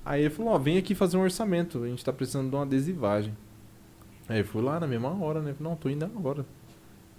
Aí 0.04 0.22
ele 0.22 0.30
falou, 0.30 0.52
ó, 0.52 0.58
vem 0.58 0.78
aqui 0.78 0.94
fazer 0.94 1.16
um 1.16 1.22
orçamento, 1.22 1.82
a 1.82 1.86
gente 1.88 2.04
tá 2.04 2.12
precisando 2.12 2.48
de 2.48 2.56
uma 2.56 2.62
adesivagem. 2.62 3.34
Aí 4.28 4.42
fui 4.42 4.62
lá 4.62 4.78
na 4.80 4.86
mesma 4.86 5.10
hora, 5.22 5.40
né? 5.40 5.54
Não, 5.58 5.76
tô 5.76 5.88
indo 5.88 6.04
agora. 6.04 6.44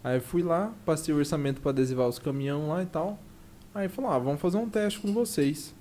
Aí 0.03 0.19
fui 0.19 0.41
lá, 0.43 0.73
passei 0.85 1.13
o 1.13 1.17
orçamento 1.17 1.61
pra 1.61 1.71
adesivar 1.71 2.07
os 2.07 2.19
caminhão 2.19 2.69
lá 2.69 2.83
e 2.83 2.85
tal. 2.85 3.19
Aí 3.73 3.87
falou, 3.87 4.11
ah, 4.11 4.19
vamos 4.19 4.41
fazer 4.41 4.57
um 4.57 4.69
teste 4.69 4.99
com 4.99 5.13
vocês. 5.13 5.73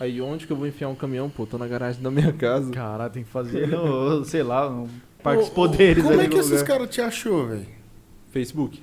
Aí 0.00 0.20
onde 0.20 0.46
que 0.46 0.52
eu 0.52 0.56
vou 0.56 0.66
enfiar 0.66 0.88
um 0.88 0.94
caminhão? 0.94 1.28
Pô, 1.28 1.44
tô 1.44 1.58
na 1.58 1.66
garagem 1.66 2.00
da 2.00 2.10
minha 2.10 2.32
casa. 2.32 2.70
Caralho, 2.70 3.12
tem 3.12 3.24
que 3.24 3.30
fazer 3.30 3.66
no, 3.66 4.24
sei 4.24 4.42
lá, 4.42 4.70
no 4.70 4.88
Parque 5.22 5.42
dos 5.42 5.50
Poderes 5.50 6.04
Como 6.04 6.14
ali 6.14 6.26
é 6.26 6.28
que 6.28 6.38
esses 6.38 6.62
caras 6.62 6.88
te 6.88 7.00
achou, 7.00 7.48
velho? 7.48 7.66
Facebook. 8.30 8.80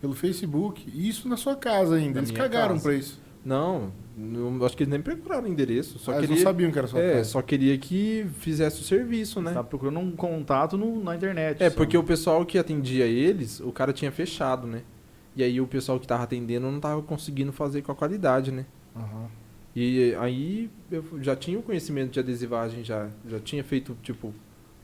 Pelo 0.00 0.14
Facebook. 0.14 0.84
E 0.94 1.08
isso 1.08 1.26
na 1.28 1.36
sua 1.36 1.56
casa 1.56 1.96
ainda. 1.96 2.20
Na 2.20 2.20
Eles 2.20 2.30
cagaram 2.30 2.74
casa. 2.74 2.82
pra 2.82 2.94
isso. 2.94 3.20
Não, 3.44 3.90
não- 4.18 4.64
acho 4.64 4.76
que 4.76 4.82
eles 4.82 4.90
nem 4.90 5.00
procuraram 5.00 5.44
o 5.44 5.48
endereço. 5.48 5.98
Só 5.98 6.12
Ah, 6.12 6.16
eles 6.16 6.28
queria, 6.28 6.42
não 6.44 6.50
sabiam 6.50 6.70
que 6.72 6.78
era 6.78 6.86
sua 6.88 7.00
é, 7.00 7.12
casa. 7.18 7.24
só 7.30 7.40
queria 7.42 7.78
que 7.78 8.26
fizesse 8.40 8.80
o 8.80 8.84
serviço, 8.84 9.40
né? 9.40 9.52
Tá 9.52 9.62
procurando 9.62 9.98
um 10.00 10.10
contato 10.12 10.76
no- 10.76 11.02
na 11.02 11.14
internet. 11.16 11.62
É, 11.62 11.70
só. 11.70 11.76
porque 11.76 11.96
o 11.96 12.02
pessoal 12.02 12.44
que 12.44 12.58
atendia 12.58 13.06
eles, 13.06 13.60
o 13.60 13.70
cara 13.72 13.92
tinha 13.92 14.10
fechado, 14.10 14.66
né? 14.66 14.82
E 15.36 15.42
aí 15.42 15.60
o 15.60 15.66
pessoal 15.66 16.00
que 16.00 16.06
tava 16.06 16.24
atendendo 16.24 16.70
não 16.70 16.80
tava 16.80 17.00
conseguindo 17.02 17.52
fazer 17.52 17.82
com 17.82 17.92
a 17.92 17.94
qualidade, 17.94 18.50
né? 18.50 18.66
Aham. 18.96 19.26
E 19.76 20.14
aí 20.18 20.68
eu 20.90 21.04
já 21.20 21.36
tinha 21.36 21.58
o 21.58 21.62
conhecimento 21.62 22.10
de 22.10 22.18
adesivagem, 22.18 22.82
já, 22.82 23.08
já 23.28 23.38
tinha 23.38 23.62
feito, 23.62 23.96
tipo, 24.02 24.34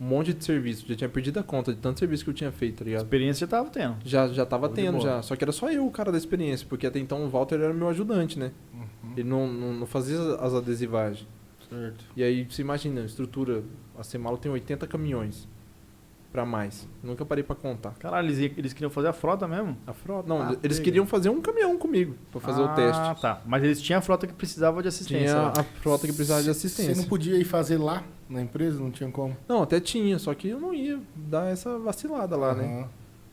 um 0.05 0.06
monte 0.06 0.35
de 0.35 0.44
serviço. 0.44 0.85
Já 0.86 0.94
tinha 0.94 1.09
perdido 1.09 1.40
a 1.40 1.43
conta 1.43 1.72
de 1.72 1.81
tanto 1.81 1.98
serviço 1.98 2.22
que 2.24 2.31
eu 2.31 2.35
tinha 2.35 2.52
feito, 2.52 2.78
tá 2.78 2.85
ligado? 2.85 3.02
experiência 3.02 3.47
você 3.47 3.51
tava 3.51 3.70
tendo. 3.70 3.97
Já, 4.05 4.28
já 4.28 4.44
tava 4.44 4.68
tendo, 4.68 5.01
já. 5.01 5.22
Só 5.22 5.35
que 5.35 5.43
era 5.43 5.51
só 5.52 5.70
eu 5.70 5.86
o 5.86 5.90
cara 5.90 6.12
da 6.12 6.18
experiência, 6.18 6.66
porque 6.68 6.86
até 6.86 6.98
então 6.98 7.24
o 7.24 7.31
Walter 7.31 7.55
era 7.55 7.72
meu 7.72 7.89
ajudante, 7.89 8.39
né? 8.39 8.52
Uhum. 8.74 9.12
Ele 9.16 9.28
não, 9.28 9.51
não, 9.51 9.72
não 9.72 9.86
fazia 9.86 10.18
as 10.40 10.52
adesivagens. 10.52 11.26
Certo. 11.70 12.05
E 12.14 12.22
aí, 12.22 12.44
você 12.44 12.60
imagina, 12.60 13.01
a 13.01 13.05
estrutura, 13.06 13.62
a 13.98 14.02
Semalo 14.02 14.36
tem 14.36 14.52
80 14.52 14.86
caminhões. 14.86 15.48
Pra 16.31 16.44
mais. 16.44 16.86
Nunca 17.01 17.24
parei 17.24 17.44
pra 17.44 17.55
contar. 17.55 17.93
Caralho, 17.93 18.26
eles, 18.28 18.52
eles 18.59 18.72
queriam 18.72 18.90
fazer 18.90 19.06
a 19.06 19.12
frota 19.12 19.47
mesmo? 19.47 19.76
A 19.86 19.93
frota. 19.93 20.28
Não, 20.28 20.43
Ah, 20.43 20.56
eles 20.64 20.81
queriam 20.81 21.06
fazer 21.06 21.31
um 21.31 21.40
caminhão 21.40 21.78
comigo 21.78 22.16
pra 22.32 22.40
fazer 22.40 22.60
ah, 22.60 22.64
o 22.64 22.74
teste. 22.74 23.22
tá. 23.22 23.40
Mas 23.47 23.62
eles 23.62 23.81
tinham 23.81 24.01
a 24.01 24.02
frota 24.02 24.26
que 24.26 24.32
precisava 24.35 24.82
de 24.82 24.89
assistência. 24.89 25.28
Tinha 25.28 25.40
lá. 25.40 25.52
a 25.56 25.62
frota 25.62 26.09
que 26.09 26.12
precisava 26.12 26.40
de 26.43 26.47
Você 26.47 26.66
assistência. 26.66 26.97
não 26.97 27.05
podia 27.05 27.39
ir 27.39 27.44
fazer 27.44 27.78
lá 27.78 28.02
na 28.28 28.42
empresa? 28.42 28.78
Não 28.80 28.90
tinha 28.90 29.10
como? 29.10 29.36
Não, 29.48 29.62
até 29.62 29.80
tinha, 29.80 30.18
só 30.18 30.34
que 30.34 30.48
eu 30.48 30.60
não 30.60 30.72
ia 30.74 30.98
dar 31.14 31.51
essa 31.52 31.78
vacilada 31.78 32.36
lá, 32.36 32.55
né? 32.55 32.64
Aham, 32.64 32.88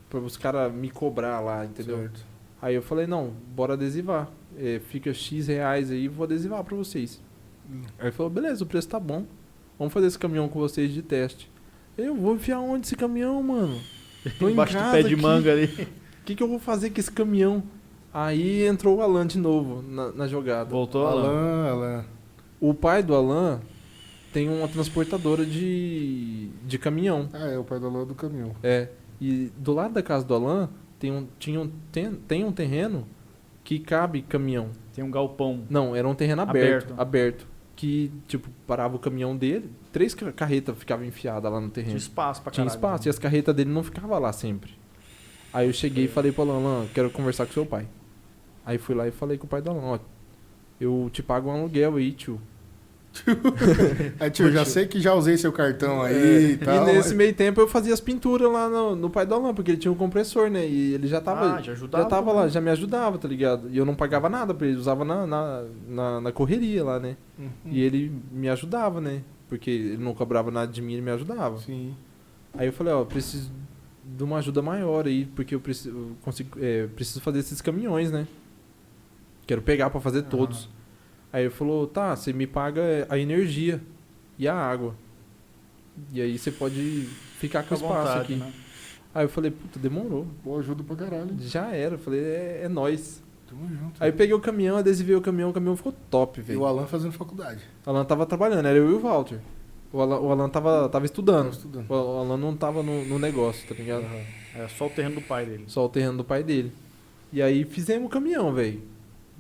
Pra 0.10 0.20
os 0.20 0.36
caras 0.36 0.74
me 0.74 0.90
cobrar 0.90 1.40
lá, 1.40 1.66
entendeu? 1.66 1.98
Certo. 1.98 2.26
Aí 2.62 2.76
eu 2.76 2.82
falei, 2.82 3.08
não, 3.08 3.32
bora 3.56 3.74
adesivar. 3.74 4.28
É, 4.58 4.80
fica 4.80 5.14
X 5.14 5.48
reais 5.48 5.90
aí, 5.90 6.08
vou 6.10 6.26
adesivar 6.26 6.64
pra 6.64 6.76
vocês. 6.76 7.22
Hum. 7.70 7.82
Aí 7.98 8.06
ele 8.08 8.12
falou, 8.12 8.30
beleza, 8.30 8.64
o 8.64 8.68
preço 8.68 8.90
tá 8.90 9.00
bom. 9.00 9.26
Vamos 9.80 9.94
fazer 9.94 10.08
esse 10.08 10.20
caminhão 10.20 10.50
com 10.50 10.60
vocês 10.60 10.92
de 10.94 11.02
teste. 11.02 11.50
Eu 11.98 12.16
vou 12.16 12.36
enfiar 12.36 12.60
onde 12.60 12.86
esse 12.88 12.96
caminhão, 12.96 13.42
mano? 13.42 13.80
Tô 14.38 14.50
em 14.50 14.52
Embaixo 14.52 14.78
do 14.78 14.92
pé 14.92 15.02
de 15.02 15.14
aqui. 15.14 15.22
manga 15.22 15.52
ali. 15.52 15.66
O 15.66 15.88
que, 16.26 16.36
que 16.36 16.44
eu 16.44 16.48
vou 16.48 16.60
fazer 16.60 16.90
com 16.90 17.00
esse 17.00 17.12
caminhão? 17.12 17.64
Aí 18.14 18.66
entrou 18.66 18.98
o 18.98 19.02
Alan 19.02 19.26
de 19.26 19.38
novo 19.40 19.82
na, 19.82 20.12
na 20.12 20.28
jogada. 20.28 20.70
Voltou 20.70 21.04
lá. 21.04 21.12
Alan, 21.12 21.70
Alan. 21.70 22.06
O 22.60 22.74
pai 22.74 23.02
do 23.02 23.16
Alan 23.16 23.62
tem 24.34 24.50
uma 24.50 24.68
transportadora 24.68 25.46
de, 25.46 26.50
de 26.66 26.78
caminhão. 26.78 27.28
Ah, 27.34 27.48
é 27.48 27.58
o 27.58 27.64
pai 27.64 27.80
do 27.80 27.88
Alan 27.88 28.06
do 28.06 28.16
caminhão. 28.16 28.52
É. 28.64 28.90
E 29.20 29.52
do 29.58 29.74
lado 29.74 29.94
da 29.94 30.02
casa 30.02 30.26
do 30.26 30.34
Alan 30.34 30.70
tem 31.00 31.12
um, 31.12 31.28
tinha 31.38 31.60
um, 31.62 31.70
tem, 31.92 32.14
tem 32.14 32.44
um 32.44 32.52
terreno 32.52 33.08
que 33.64 33.80
cabe 33.80 34.22
caminhão. 34.22 34.70
Tem 34.94 35.04
um 35.04 35.12
galpão. 35.12 35.64
Não, 35.70 35.96
era 35.96 36.08
um 36.08 36.16
terreno 36.16 36.42
aberto. 36.42 36.86
Aberto. 36.94 37.02
Aberto. 37.02 37.48
Que, 37.76 38.12
tipo, 38.28 38.48
parava 38.68 38.96
o 38.96 39.00
caminhão 39.00 39.36
dele, 39.36 39.72
três 39.92 40.14
ca- 40.14 40.32
carretas 40.32 40.78
ficavam 40.78 41.04
enfiadas 41.06 41.52
lá 41.52 41.60
no 41.60 41.68
Tinha 41.70 41.74
terreno. 41.84 41.98
espaço 41.98 42.42
pra 42.42 42.52
Tinha 42.52 42.66
caralho. 42.66 42.78
espaço, 42.78 43.08
e 43.08 43.10
as 43.10 43.18
carretas 43.18 43.56
dele 43.56 43.72
não 43.72 43.82
ficavam 43.82 44.20
lá 44.20 44.32
sempre. 44.32 44.72
Aí 45.52 45.68
eu 45.68 45.74
cheguei 45.74 46.06
e 46.06 46.08
falei 46.08 46.32
pro 46.32 46.44
Alan, 46.44 46.58
Alan, 46.58 46.88
quero 46.94 47.10
conversar 47.10 47.46
com 47.48 47.54
seu 47.54 47.66
pai. 47.66 47.88
Aí 48.64 48.78
fui 48.78 48.94
lá 48.94 49.08
e 49.08 49.12
falei 49.12 49.38
com 49.38 49.48
o 49.48 49.50
pai 49.50 49.62
do 49.64 49.72
Alan, 49.72 49.82
ó, 49.82 50.00
eu 50.80 51.10
te 51.12 51.24
pago 51.24 51.50
um 51.50 51.54
aluguel 51.54 51.96
aí, 51.96 52.12
tio. 52.12 52.40
Aí, 54.20 54.30
tio, 54.32 54.52
já 54.52 54.64
sei 54.66 54.88
que 54.88 55.00
já 55.00 55.14
usei 55.14 55.38
seu 55.38 55.52
cartão 55.52 56.02
aí 56.02 56.54
e 56.54 56.58
tal. 56.58 56.74
É, 56.74 56.78
e 56.78 56.86
nesse 56.96 57.10
mas- 57.10 57.18
meio 57.18 57.34
tempo 57.34 57.60
eu 57.60 57.68
fazia 57.68 57.94
as 57.94 58.00
pinturas 58.00 58.52
lá 58.52 58.70
no, 58.70 58.96
no 58.96 59.10
pai 59.10 59.26
do 59.26 59.34
Alan, 59.36 59.54
porque 59.54 59.72
ele 59.72 59.78
tinha 59.78 59.92
um 59.92 59.96
compressor, 59.96 60.50
né? 60.50 60.66
E 60.68 60.94
ele 60.94 61.08
já 61.08 61.20
tava, 61.20 61.56
Ah, 61.58 61.62
já 61.62 61.74
ajudava 61.74 62.04
já 62.04 62.10
tava 62.10 62.32
lá, 62.32 62.48
já 62.48 62.62
me 62.62 62.70
ajudava, 62.70 63.18
tá 63.18 63.28
ligado? 63.28 63.70
E 63.70 63.78
eu 63.78 63.86
não 63.86 63.96
pagava 63.96 64.30
nada 64.30 64.54
pra 64.54 64.66
ele, 64.66 64.78
usava 64.78 65.04
na, 65.04 65.28
na, 65.28 65.64
na, 65.88 66.22
na 66.22 66.32
correria 66.32 66.84
lá, 66.84 67.00
né? 67.00 67.18
Uhum. 67.38 67.50
E 67.66 67.82
ele 67.82 68.12
me 68.32 68.50
ajudava, 68.50 69.02
né? 69.02 69.22
Porque 69.50 69.70
ele 69.70 69.98
não 69.98 70.14
cobrava 70.14 70.50
nada 70.50 70.72
de 70.72 70.82
mim, 70.82 70.94
ele 70.94 71.02
me 71.02 71.12
ajudava. 71.12 71.58
Sim. 71.60 71.94
Aí 72.54 72.68
eu 72.68 72.74
falei, 72.74 72.94
ó, 72.94 73.04
preciso 73.04 73.52
de 74.04 74.24
uma 74.24 74.38
ajuda 74.38 74.62
maior 74.62 75.06
aí, 75.06 75.26
porque 75.36 75.54
eu 75.54 75.60
preciso, 75.60 75.90
eu 75.96 76.12
consigo, 76.22 76.58
é, 76.62 76.88
preciso 76.88 77.20
fazer 77.22 77.40
esses 77.40 77.62
caminhões, 77.62 78.10
né? 78.12 78.26
Quero 79.46 79.62
pegar 79.62 79.90
pra 79.90 80.00
fazer 80.00 80.20
Aham. 80.20 80.30
todos. 80.30 80.70
Aí 81.34 81.44
ele 81.44 81.50
falou, 81.50 81.88
tá, 81.88 82.16
você 82.16 82.34
me 82.34 82.46
paga 82.46 82.82
a 83.10 83.18
energia 83.18 83.82
e 84.38 84.48
a 84.48 84.56
água. 84.56 84.96
E 86.12 86.22
aí 86.22 86.38
você 86.38 86.52
pode 86.52 87.08
ficar 87.38 87.64
com 87.64 87.74
o 87.76 87.78
Fica 87.78 87.88
espaço 87.88 88.08
vontade, 88.08 88.22
aqui. 88.22 88.36
né? 88.36 88.54
Aí 89.14 89.26
eu 89.26 89.30
falei, 89.30 89.52
puta, 89.52 89.78
demorou. 89.80 90.26
Pô, 90.44 90.58
ajuda 90.58 90.84
pra 90.84 90.96
caralho. 90.96 91.36
Já 91.40 91.72
era. 91.74 91.96
Eu 91.96 92.00
falei, 92.00 92.22
é, 92.22 92.62
é 92.64 92.70
nóis. 92.70 93.22
Tamo 93.48 93.68
junto. 93.68 94.02
Aí 94.02 94.10
eu 94.10 94.14
peguei 94.14 94.34
o 94.34 94.40
caminhão, 94.40 94.78
adesivei 94.78 95.16
o 95.16 95.22
caminhão, 95.22 95.50
o 95.50 95.54
caminhão 95.54 95.76
ficou 95.76 95.94
top, 96.10 96.40
E 96.40 96.44
velho. 96.44 96.62
o 96.62 96.66
Alan 96.66 96.86
fazendo 96.88 97.12
faculdade. 97.12 97.62
O 97.86 97.90
Alan 97.90 98.06
tava 98.06 98.26
trabalhando, 98.26 98.66
era 98.66 98.78
eu 98.78 98.90
e 98.90 98.94
o 98.94 99.00
Walter. 99.00 99.40
O 99.92 100.00
Alan, 100.02 100.20
o 100.20 100.32
Alan 100.32 100.50
tava, 100.50 100.70
tava 100.74 100.90
Tava 100.90 101.06
estudando. 101.06 101.52
estudando. 101.52 101.90
O 101.90 101.94
Alan 101.94 102.38
não 102.38 102.56
tava 102.56 102.82
no, 102.82 103.04
no 103.04 103.20
negócio, 103.20 103.68
tá 103.68 103.76
ligado? 103.76 104.06
É 104.56 104.68
só 104.70 104.88
o 104.88 104.90
terreno 104.90 105.16
do 105.16 105.22
pai 105.22 105.46
dele. 105.46 105.64
Só 105.68 105.86
o 105.86 105.90
terreno 105.90 106.18
do 106.18 106.24
pai 106.24 106.44
dele. 106.44 106.72
E 107.34 107.42
aí 107.42 107.66
fizemos 107.66 108.06
o 108.08 108.10
caminhão, 108.10 108.54
velho. 108.54 108.82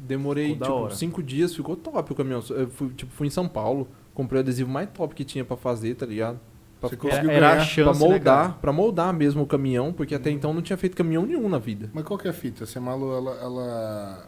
Demorei, 0.03 0.53
tipo, 0.53 0.71
hora. 0.71 0.95
cinco 0.95 1.21
dias, 1.21 1.55
ficou 1.55 1.75
top 1.75 2.11
o 2.11 2.15
caminhão. 2.15 2.41
Eu 2.49 2.67
fui, 2.69 2.89
tipo, 2.89 3.11
fui 3.11 3.27
em 3.27 3.29
São 3.29 3.47
Paulo, 3.47 3.87
comprei 4.13 4.39
o 4.39 4.41
adesivo 4.43 4.69
mais 4.69 4.89
top 4.91 5.13
que 5.13 5.23
tinha 5.23 5.45
pra 5.45 5.55
fazer, 5.55 5.95
tá 5.95 6.05
ligado? 6.05 6.39
Pra, 6.79 6.89
Você 6.89 6.97
pra- 6.97 7.09
conseguiu 7.09 7.29
Era, 7.29 7.37
era 7.37 7.47
a 7.47 7.51
ganhar 7.55 7.65
chance, 7.65 7.99
pra 7.99 8.07
né, 8.07 8.13
moldar, 8.13 8.41
cara? 8.47 8.53
pra 8.59 8.73
moldar 8.73 9.13
mesmo 9.13 9.43
o 9.43 9.45
caminhão, 9.45 9.93
porque 9.93 10.15
até 10.15 10.31
então 10.31 10.51
não 10.53 10.61
tinha 10.63 10.75
feito 10.77 10.95
caminhão 10.97 11.23
nenhum 11.25 11.47
na 11.47 11.59
vida. 11.59 11.91
Mas 11.93 12.03
qual 12.03 12.17
que 12.17 12.27
é 12.27 12.31
a 12.31 12.33
fita? 12.33 12.65
Você 12.65 12.79
malu, 12.79 13.13
ela, 13.15 13.31
ela, 13.39 14.27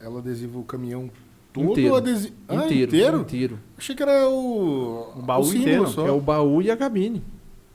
ela 0.00 0.18
adesiva 0.20 0.56
o 0.58 0.62
caminhão 0.62 1.10
todo 1.52 1.72
Inteiro. 1.72 1.96
adesi... 1.96 2.32
Ah, 2.46 2.54
inteiro, 2.54 2.84
inteiro? 2.94 3.20
inteiro. 3.20 3.58
Achei 3.76 3.96
que 3.96 4.02
era 4.04 4.28
o... 4.28 5.14
O 5.18 5.22
baú 5.22 5.42
símbolo 5.42 5.62
inteiro. 5.62 5.86
Só. 5.88 6.06
É 6.06 6.12
o 6.12 6.20
baú 6.20 6.62
e 6.62 6.70
a 6.70 6.76
cabine. 6.76 7.24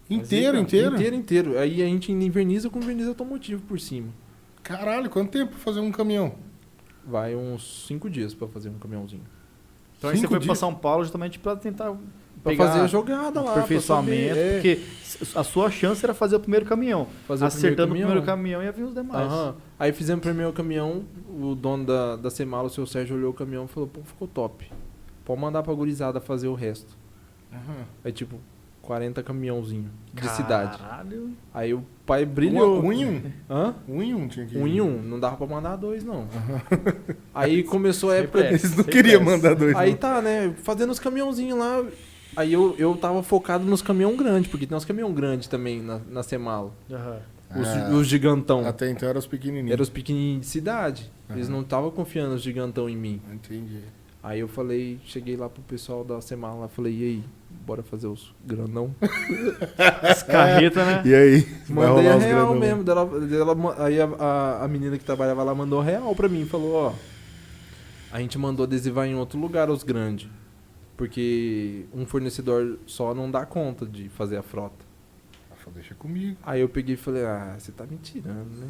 Inteiro, 0.09 0.57
inteiro? 0.57 0.95
Inteiro, 0.95 1.15
inteiro. 1.17 1.59
Aí 1.59 1.81
a 1.81 1.85
gente 1.85 2.09
inverniza 2.11 2.69
com 2.69 2.79
verniz 2.79 3.07
automotivo 3.07 3.61
por 3.63 3.77
cima. 3.79 4.07
Caralho, 4.61 5.09
quanto 5.09 5.31
tempo 5.31 5.51
pra 5.51 5.59
fazer 5.59 5.81
um 5.81 5.91
caminhão? 5.91 6.35
Vai 7.07 7.35
uns 7.35 7.85
5 7.87 8.09
dias 8.09 8.33
pra 8.33 8.47
fazer 8.47 8.69
um 8.69 8.77
caminhãozinho. 8.79 9.23
Então 9.97 10.09
aí 10.09 10.17
você 10.17 10.27
foi 10.27 10.39
pra 10.39 10.55
São 10.55 10.73
Paulo 10.73 11.03
justamente 11.03 11.39
pra 11.39 11.55
tentar 11.55 11.95
Pra 12.41 12.51
pegar 12.51 12.67
fazer 12.67 12.79
a 12.81 12.87
jogada 12.87 13.39
lá. 13.41 13.51
aperfeiçoamento, 13.51 14.35
é, 14.37 14.53
porque 14.55 14.81
a 15.33 15.43
sua 15.45 15.71
chance 15.71 16.03
era 16.03 16.13
fazer 16.13 16.35
o 16.35 16.39
primeiro 16.41 16.65
caminhão. 16.65 17.07
fazer 17.25 17.45
Acertando 17.45 17.93
o 17.93 17.95
primeiro 17.95 18.21
caminhão 18.23 18.61
ia 18.61 18.71
vir 18.71 18.83
os 18.83 18.93
demais. 18.93 19.31
Aham. 19.31 19.55
Aí 19.79 19.93
fizemos 19.93 20.19
o 20.19 20.27
primeiro 20.27 20.51
caminhão, 20.51 21.05
o 21.29 21.55
dono 21.55 21.85
da, 21.85 22.17
da 22.17 22.29
Semala, 22.29 22.67
o 22.67 22.69
seu 22.69 22.85
Sérgio, 22.85 23.15
olhou 23.15 23.31
o 23.31 23.33
caminhão 23.33 23.63
e 23.63 23.67
falou, 23.69 23.87
pô, 23.87 24.01
ficou 24.03 24.27
top. 24.27 24.69
Pode 25.23 25.39
mandar 25.39 25.63
pra 25.63 25.73
gurizada 25.73 26.19
fazer 26.19 26.49
o 26.49 26.53
resto. 26.53 26.97
Aí 28.03 28.11
tipo, 28.11 28.37
40 28.83 29.23
caminhãozinho 29.23 29.89
de 30.13 30.29
cidade. 30.29 30.77
Caralho. 30.77 31.31
Aí 31.53 31.73
o 31.73 31.83
pai 32.05 32.25
brilhou. 32.25 32.81
Um, 32.83 32.87
um 32.87 32.93
em 32.93 33.05
um. 33.05 33.21
Hã? 33.49 33.75
Um 33.87 34.03
em 34.03 34.13
um 34.13 34.27
tinha 34.27 34.45
que 34.45 34.55
ir. 34.55 34.61
Um 34.61 34.67
em 34.67 34.81
um, 34.81 35.01
não 35.01 35.19
dava 35.19 35.37
pra 35.37 35.47
mandar 35.47 35.75
dois, 35.77 36.03
não. 36.03 36.27
Aí 37.33 37.63
começou 37.63 38.11
a 38.11 38.15
época. 38.17 38.41
Eles 38.45 38.75
não 38.75 38.83
queriam 38.83 39.23
mandar 39.23 39.55
dois. 39.55 39.75
Aí 39.75 39.91
não. 39.91 39.97
tá, 39.97 40.21
né? 40.21 40.53
Fazendo 40.63 40.91
os 40.91 40.99
caminhãozinhos 40.99 41.57
lá. 41.57 41.83
Aí 42.35 42.51
eu, 42.51 42.75
eu 42.77 42.95
tava 42.97 43.23
focado 43.23 43.63
nos 43.63 43.81
caminhão 43.81 44.15
grandes, 44.17 44.49
porque 44.51 44.67
tem 44.67 44.75
uns 44.77 44.85
caminhão 44.85 45.13
grandes 45.13 45.47
também 45.47 45.81
na, 45.81 45.99
na 46.09 46.21
Semala. 46.23 46.71
Aham. 46.91 47.19
Os, 47.55 47.67
Ah. 47.67 47.89
os 47.93 48.07
gigantão. 48.07 48.67
Até 48.67 48.89
então 48.89 49.07
eram 49.07 49.19
os 49.19 49.27
pequenininhos. 49.27 49.71
Eram 49.71 49.83
os 49.83 49.89
pequenininhos 49.89 50.41
de 50.41 50.47
cidade. 50.47 51.11
Eles 51.29 51.47
não 51.47 51.61
estavam 51.61 51.89
confiando 51.89 52.35
os 52.35 52.41
gigantão 52.41 52.89
em 52.89 52.97
mim. 52.97 53.21
Entendi. 53.31 53.79
Aí 54.23 54.39
eu 54.39 54.47
falei, 54.47 54.99
cheguei 55.03 55.35
lá 55.35 55.49
pro 55.49 55.61
pessoal 55.63 56.01
da 56.03 56.21
Semala 56.21 56.61
lá, 56.61 56.67
falei, 56.69 56.93
e 56.97 57.03
aí, 57.03 57.23
bora 57.65 57.83
fazer 57.83 58.07
os 58.07 58.33
grandão? 58.45 58.95
As 60.01 60.23
carretas, 60.23 60.87
né? 60.87 61.01
E 61.05 61.13
aí? 61.13 61.47
Mandei 61.69 62.07
a 62.07 62.15
real 62.15 62.55
mesmo. 62.55 62.83
Dela, 62.85 63.05
dela- 63.19 63.75
aí 63.85 63.99
a, 63.99 64.05
a, 64.05 64.63
a 64.63 64.67
menina 64.69 64.97
que 64.97 65.03
trabalhava 65.03 65.43
lá 65.43 65.53
mandou 65.53 65.81
real 65.81 66.15
pra 66.15 66.29
mim. 66.29 66.45
Falou, 66.45 66.73
ó. 66.73 66.93
A 68.13 68.19
gente 68.21 68.37
mandou 68.37 68.63
adesivar 68.63 69.05
em 69.07 69.15
outro 69.15 69.37
lugar 69.37 69.69
os 69.69 69.83
grandes. 69.83 70.29
Porque 70.95 71.85
um 71.93 72.05
fornecedor 72.05 72.77
só 72.85 73.13
não 73.13 73.29
dá 73.29 73.45
conta 73.45 73.85
de 73.85 74.07
fazer 74.07 74.37
a 74.37 74.43
frota. 74.43 74.85
Ah, 75.51 75.55
falou, 75.57 75.73
Deixa 75.75 75.95
comigo. 75.95 76.37
Aí 76.43 76.61
eu 76.61 76.69
peguei 76.69 76.93
e 76.95 76.97
falei, 76.97 77.25
ah, 77.25 77.55
você 77.59 77.73
tá 77.73 77.85
me 77.85 77.97
tirando, 77.97 78.51
né? 78.57 78.69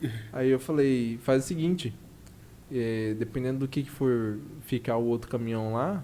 Aí 0.32 0.48
eu 0.50 0.60
falei, 0.60 1.18
faz 1.22 1.44
o 1.44 1.46
seguinte. 1.48 1.92
É, 2.72 3.14
dependendo 3.18 3.60
do 3.60 3.68
que, 3.68 3.82
que 3.82 3.90
for 3.90 4.38
ficar 4.62 4.96
o 4.96 5.04
outro 5.06 5.28
caminhão 5.30 5.74
lá, 5.74 6.02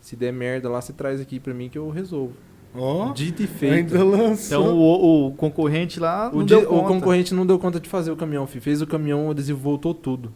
se 0.00 0.14
der 0.16 0.32
merda 0.32 0.68
lá, 0.68 0.80
você 0.80 0.92
traz 0.92 1.20
aqui 1.20 1.38
pra 1.40 1.52
mim 1.52 1.68
que 1.68 1.78
eu 1.78 1.88
resolvo. 1.90 2.32
Ó, 2.74 3.12
Dito 3.12 3.42
e 3.42 3.46
feito. 3.46 3.94
ainda 3.96 4.04
lançou. 4.04 4.60
Então 4.62 4.76
o, 4.78 5.26
o 5.28 5.32
concorrente 5.32 5.98
lá 5.98 6.30
O, 6.32 6.42
di- 6.44 6.54
o 6.54 6.82
concorrente 6.84 7.32
não 7.34 7.46
deu 7.46 7.58
conta 7.58 7.80
de 7.80 7.88
fazer 7.88 8.10
o 8.10 8.16
caminhão, 8.16 8.46
fi. 8.46 8.60
fez 8.60 8.82
o 8.82 8.86
caminhão, 8.86 9.26
o 9.26 9.30
adesivo 9.30 9.58
voltou 9.58 9.94
tudo. 9.94 10.30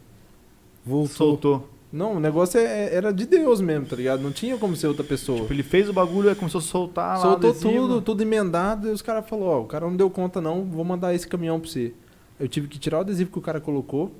Voltou. 0.84 1.08
soltou. 1.14 1.68
Não, 1.92 2.16
o 2.16 2.20
negócio 2.20 2.58
é- 2.58 2.92
era 2.94 3.12
de 3.12 3.26
Deus 3.26 3.60
mesmo, 3.60 3.84
tá 3.86 3.94
ligado? 3.94 4.22
Não 4.22 4.32
tinha 4.32 4.56
como 4.56 4.74
ser 4.74 4.86
outra 4.86 5.04
pessoa. 5.04 5.40
Tipo, 5.42 5.52
ele 5.52 5.62
fez 5.62 5.90
o 5.90 5.92
bagulho 5.92 6.30
e 6.30 6.34
começou 6.34 6.58
a 6.58 6.62
soltar 6.62 7.16
lá 7.18 7.22
Soltou 7.22 7.50
o 7.50 7.52
adesivo. 7.52 7.72
tudo, 7.86 8.00
tudo 8.00 8.22
emendado, 8.22 8.88
e 8.88 8.90
os 8.90 9.02
caras 9.02 9.28
falaram, 9.28 9.48
ó, 9.50 9.60
o 9.60 9.66
cara 9.66 9.86
não 9.86 9.94
deu 9.94 10.08
conta 10.08 10.40
não, 10.40 10.64
vou 10.64 10.84
mandar 10.86 11.14
esse 11.14 11.28
caminhão 11.28 11.60
pra 11.60 11.68
você. 11.68 11.92
Eu 12.40 12.48
tive 12.48 12.66
que 12.66 12.78
tirar 12.78 12.98
o 12.98 13.00
adesivo 13.02 13.30
que 13.30 13.38
o 13.38 13.42
cara 13.42 13.60
colocou 13.60 14.10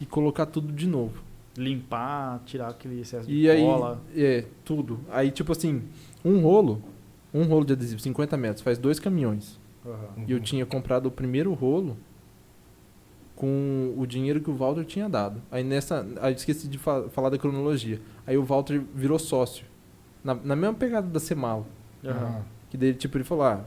e 0.00 0.06
colocar 0.06 0.46
tudo 0.46 0.72
de 0.72 0.86
novo. 0.86 1.22
Limpar, 1.56 2.42
tirar 2.44 2.68
aquele 2.68 3.00
excesso 3.00 3.30
E 3.30 3.42
de 3.42 3.50
aí, 3.50 3.62
cola. 3.62 4.02
é, 4.16 4.44
tudo. 4.64 5.00
Aí, 5.10 5.30
tipo 5.30 5.52
assim, 5.52 5.82
um 6.24 6.40
rolo, 6.40 6.82
um 7.32 7.44
rolo 7.44 7.64
de 7.64 7.72
adesivo, 7.74 8.00
50 8.00 8.36
metros, 8.36 8.60
faz 8.62 8.76
dois 8.76 8.98
caminhões. 8.98 9.58
Aham. 9.86 10.24
E 10.26 10.32
eu 10.32 10.40
tinha 10.40 10.66
comprado 10.66 11.06
o 11.06 11.10
primeiro 11.10 11.52
rolo 11.52 11.96
com 13.36 13.92
o 13.96 14.06
dinheiro 14.06 14.40
que 14.40 14.50
o 14.50 14.54
Walter 14.54 14.84
tinha 14.84 15.08
dado. 15.08 15.40
Aí 15.50 15.62
nessa. 15.64 16.06
Aí 16.20 16.34
esqueci 16.34 16.68
de 16.68 16.78
fa- 16.78 17.08
falar 17.10 17.30
da 17.30 17.38
cronologia. 17.38 18.00
Aí 18.26 18.36
o 18.36 18.44
Walter 18.44 18.80
virou 18.94 19.18
sócio. 19.18 19.64
Na, 20.22 20.34
na 20.34 20.56
mesma 20.56 20.74
pegada 20.74 21.06
da 21.06 21.20
Semalo. 21.20 21.66
Aham. 22.04 22.42
Que 22.70 22.76
dele, 22.76 22.94
tipo, 22.94 23.16
ele 23.16 23.24
falou: 23.24 23.44
ah, 23.44 23.64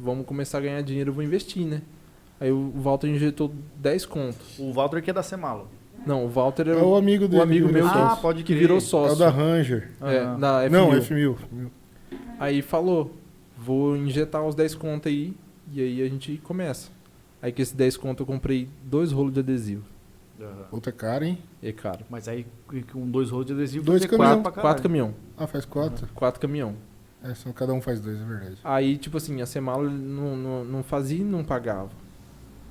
vamos 0.00 0.26
começar 0.26 0.58
a 0.58 0.60
ganhar 0.60 0.82
dinheiro, 0.82 1.10
eu 1.10 1.14
vou 1.14 1.22
investir, 1.22 1.66
né? 1.66 1.82
Aí 2.44 2.52
o 2.52 2.70
Walter 2.76 3.06
injetou 3.08 3.50
10 3.76 4.04
contos. 4.04 4.58
O 4.58 4.70
Walter 4.72 5.00
que 5.02 5.08
é 5.10 5.14
da 5.14 5.22
Semalo. 5.22 5.66
Não, 6.06 6.26
o 6.26 6.28
Walter 6.28 6.68
É 6.68 6.72
era 6.72 6.84
o 6.84 6.94
amigo 6.94 7.26
dele. 7.26 7.42
amigo 7.42 7.66
que 7.68 7.72
meu 7.72 7.84
virou 7.86 8.02
Ah, 8.02 8.08
sócio. 8.10 8.22
pode 8.22 8.42
que 8.44 8.54
virou 8.54 8.76
É 8.76 8.78
o 8.78 8.80
sócio. 8.82 9.16
da 9.18 9.30
Ranger. 9.30 9.90
É, 10.02 10.18
Aham. 10.18 10.38
da 10.38 10.64
F1000. 10.64 10.70
Não, 10.70 10.90
F1000. 10.90 11.36
Aí 12.38 12.60
falou, 12.60 13.14
vou 13.56 13.96
injetar 13.96 14.44
os 14.44 14.54
10 14.54 14.74
contos 14.74 15.10
aí 15.10 15.34
e 15.72 15.80
aí 15.80 16.02
a 16.02 16.08
gente 16.08 16.36
começa. 16.44 16.90
Aí 17.40 17.50
com 17.52 17.62
esses 17.62 17.72
10 17.72 17.96
contos 17.96 18.20
eu 18.20 18.26
comprei 18.26 18.68
dois 18.84 19.10
rolos 19.12 19.32
de 19.32 19.40
adesivo. 19.40 19.84
Aham. 20.38 20.66
Outra 20.70 20.92
cara, 20.92 21.24
hein? 21.26 21.38
É 21.62 21.72
caro. 21.72 22.00
Mas 22.10 22.28
aí 22.28 22.44
com 22.92 23.08
dois 23.10 23.30
rolos 23.30 23.46
de 23.46 23.52
adesivo 23.54 23.84
Dois 23.86 24.04
caminhão. 24.04 24.42
quatro 24.42 24.52
pra 24.52 24.62
Quatro, 24.62 24.82
caminhão. 24.82 25.14
Ah, 25.38 25.46
faz 25.46 25.64
quatro. 25.64 26.06
Quatro 26.14 26.40
caminhão. 26.40 26.74
É, 27.22 27.34
só 27.34 27.50
cada 27.52 27.72
um 27.72 27.80
faz 27.80 28.00
dois, 28.00 28.20
é 28.20 28.24
verdade. 28.24 28.56
Aí, 28.62 28.98
tipo 28.98 29.16
assim, 29.16 29.40
a 29.40 29.46
Semala 29.46 29.88
não, 29.88 30.36
não, 30.36 30.64
não 30.64 30.82
fazia 30.82 31.20
e 31.20 31.24
não 31.24 31.42
pagava. 31.42 31.88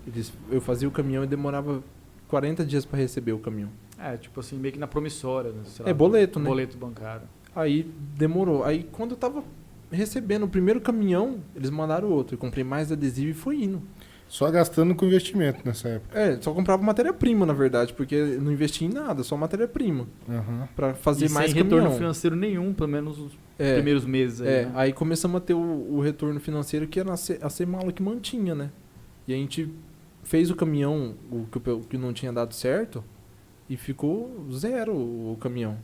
Eles, 0.08 0.34
eu 0.52 0.60
fazia 0.62 0.88
o 0.88 0.92
caminhão 0.92 1.24
e 1.24 1.28
demorava 1.28 1.84
40 2.28 2.66
dias 2.66 2.86
pra 2.86 2.98
receber 3.00 3.32
o 3.34 3.40
caminhão. 3.40 3.70
É, 4.00 4.18
tipo 4.18 4.40
assim, 4.40 4.58
meio 4.58 4.74
que 4.74 4.80
na 4.80 4.88
promissória. 4.88 5.52
Né? 5.52 5.62
Sei 5.66 5.84
lá, 5.86 5.90
É 5.92 5.94
boleto, 5.94 6.40
né? 6.40 6.46
Boleto 6.46 6.78
bancário. 6.78 7.28
Aí 7.56 7.90
demorou. 8.18 8.64
Aí 8.64 8.88
quando 8.92 9.12
eu 9.12 9.18
tava 9.18 9.44
recebendo 9.92 10.44
o 10.44 10.48
primeiro 10.48 10.82
caminhão, 10.82 11.38
eles 11.56 11.70
mandaram 11.70 12.10
outro. 12.10 12.34
Eu 12.36 12.40
comprei 12.40 12.64
mais 12.64 12.92
adesivo 12.92 13.30
e 13.30 13.34
foi 13.34 13.64
indo. 13.64 13.82
Só 14.28 14.50
gastando 14.50 14.96
com 14.96 15.06
investimento 15.06 15.60
nessa 15.64 15.90
época. 15.90 16.18
É, 16.20 16.42
só 16.42 16.52
comprava 16.52 16.82
matéria-prima, 16.82 17.46
na 17.46 17.54
verdade, 17.54 17.94
porque 17.94 18.16
eu 18.16 18.42
não 18.42 18.52
investia 18.52 18.88
em 18.88 18.92
nada, 18.92 19.22
só 19.22 19.38
matéria-prima. 19.38 20.08
Pra 20.76 20.96
fazer 20.96 21.28
e 21.28 21.30
mais 21.30 21.52
sem 21.52 21.62
retorno 21.62 21.84
caminhão. 21.84 21.98
financeiro 22.00 22.36
nenhum, 22.36 22.74
pelo 22.74 22.90
menos 22.90 23.20
os 23.20 23.38
É, 23.60 23.76
primeiros 23.76 24.06
meses 24.06 24.42
aí. 24.42 24.48
é, 24.48 24.66
né? 24.66 24.72
aí 24.74 24.92
começamos 24.92 25.38
a 25.38 25.40
ter 25.40 25.54
o, 25.54 25.60
o 25.60 26.02
retorno 26.02 26.40
financeiro 26.40 26.88
que 26.88 27.00
era 27.00 27.14
a 27.14 27.18
Se- 27.18 27.38
a 27.40 27.50
Semala 27.50 27.92
que 27.92 28.02
mantinha, 28.02 28.56
né? 28.56 28.72
E 29.28 29.34
a 29.34 29.38
gente 29.38 29.72
fez 30.24 30.50
o 30.50 30.56
caminhão, 30.56 31.16
o 31.32 31.46
que, 31.52 31.70
o 31.70 31.80
que 31.82 31.98
não 31.98 32.14
tinha 32.14 32.32
dado 32.32 32.54
certo, 32.54 33.04
e 33.70 33.78
ficou 33.78 34.46
zero 34.52 34.94
o 34.94 35.38
caminhão. 35.40 35.78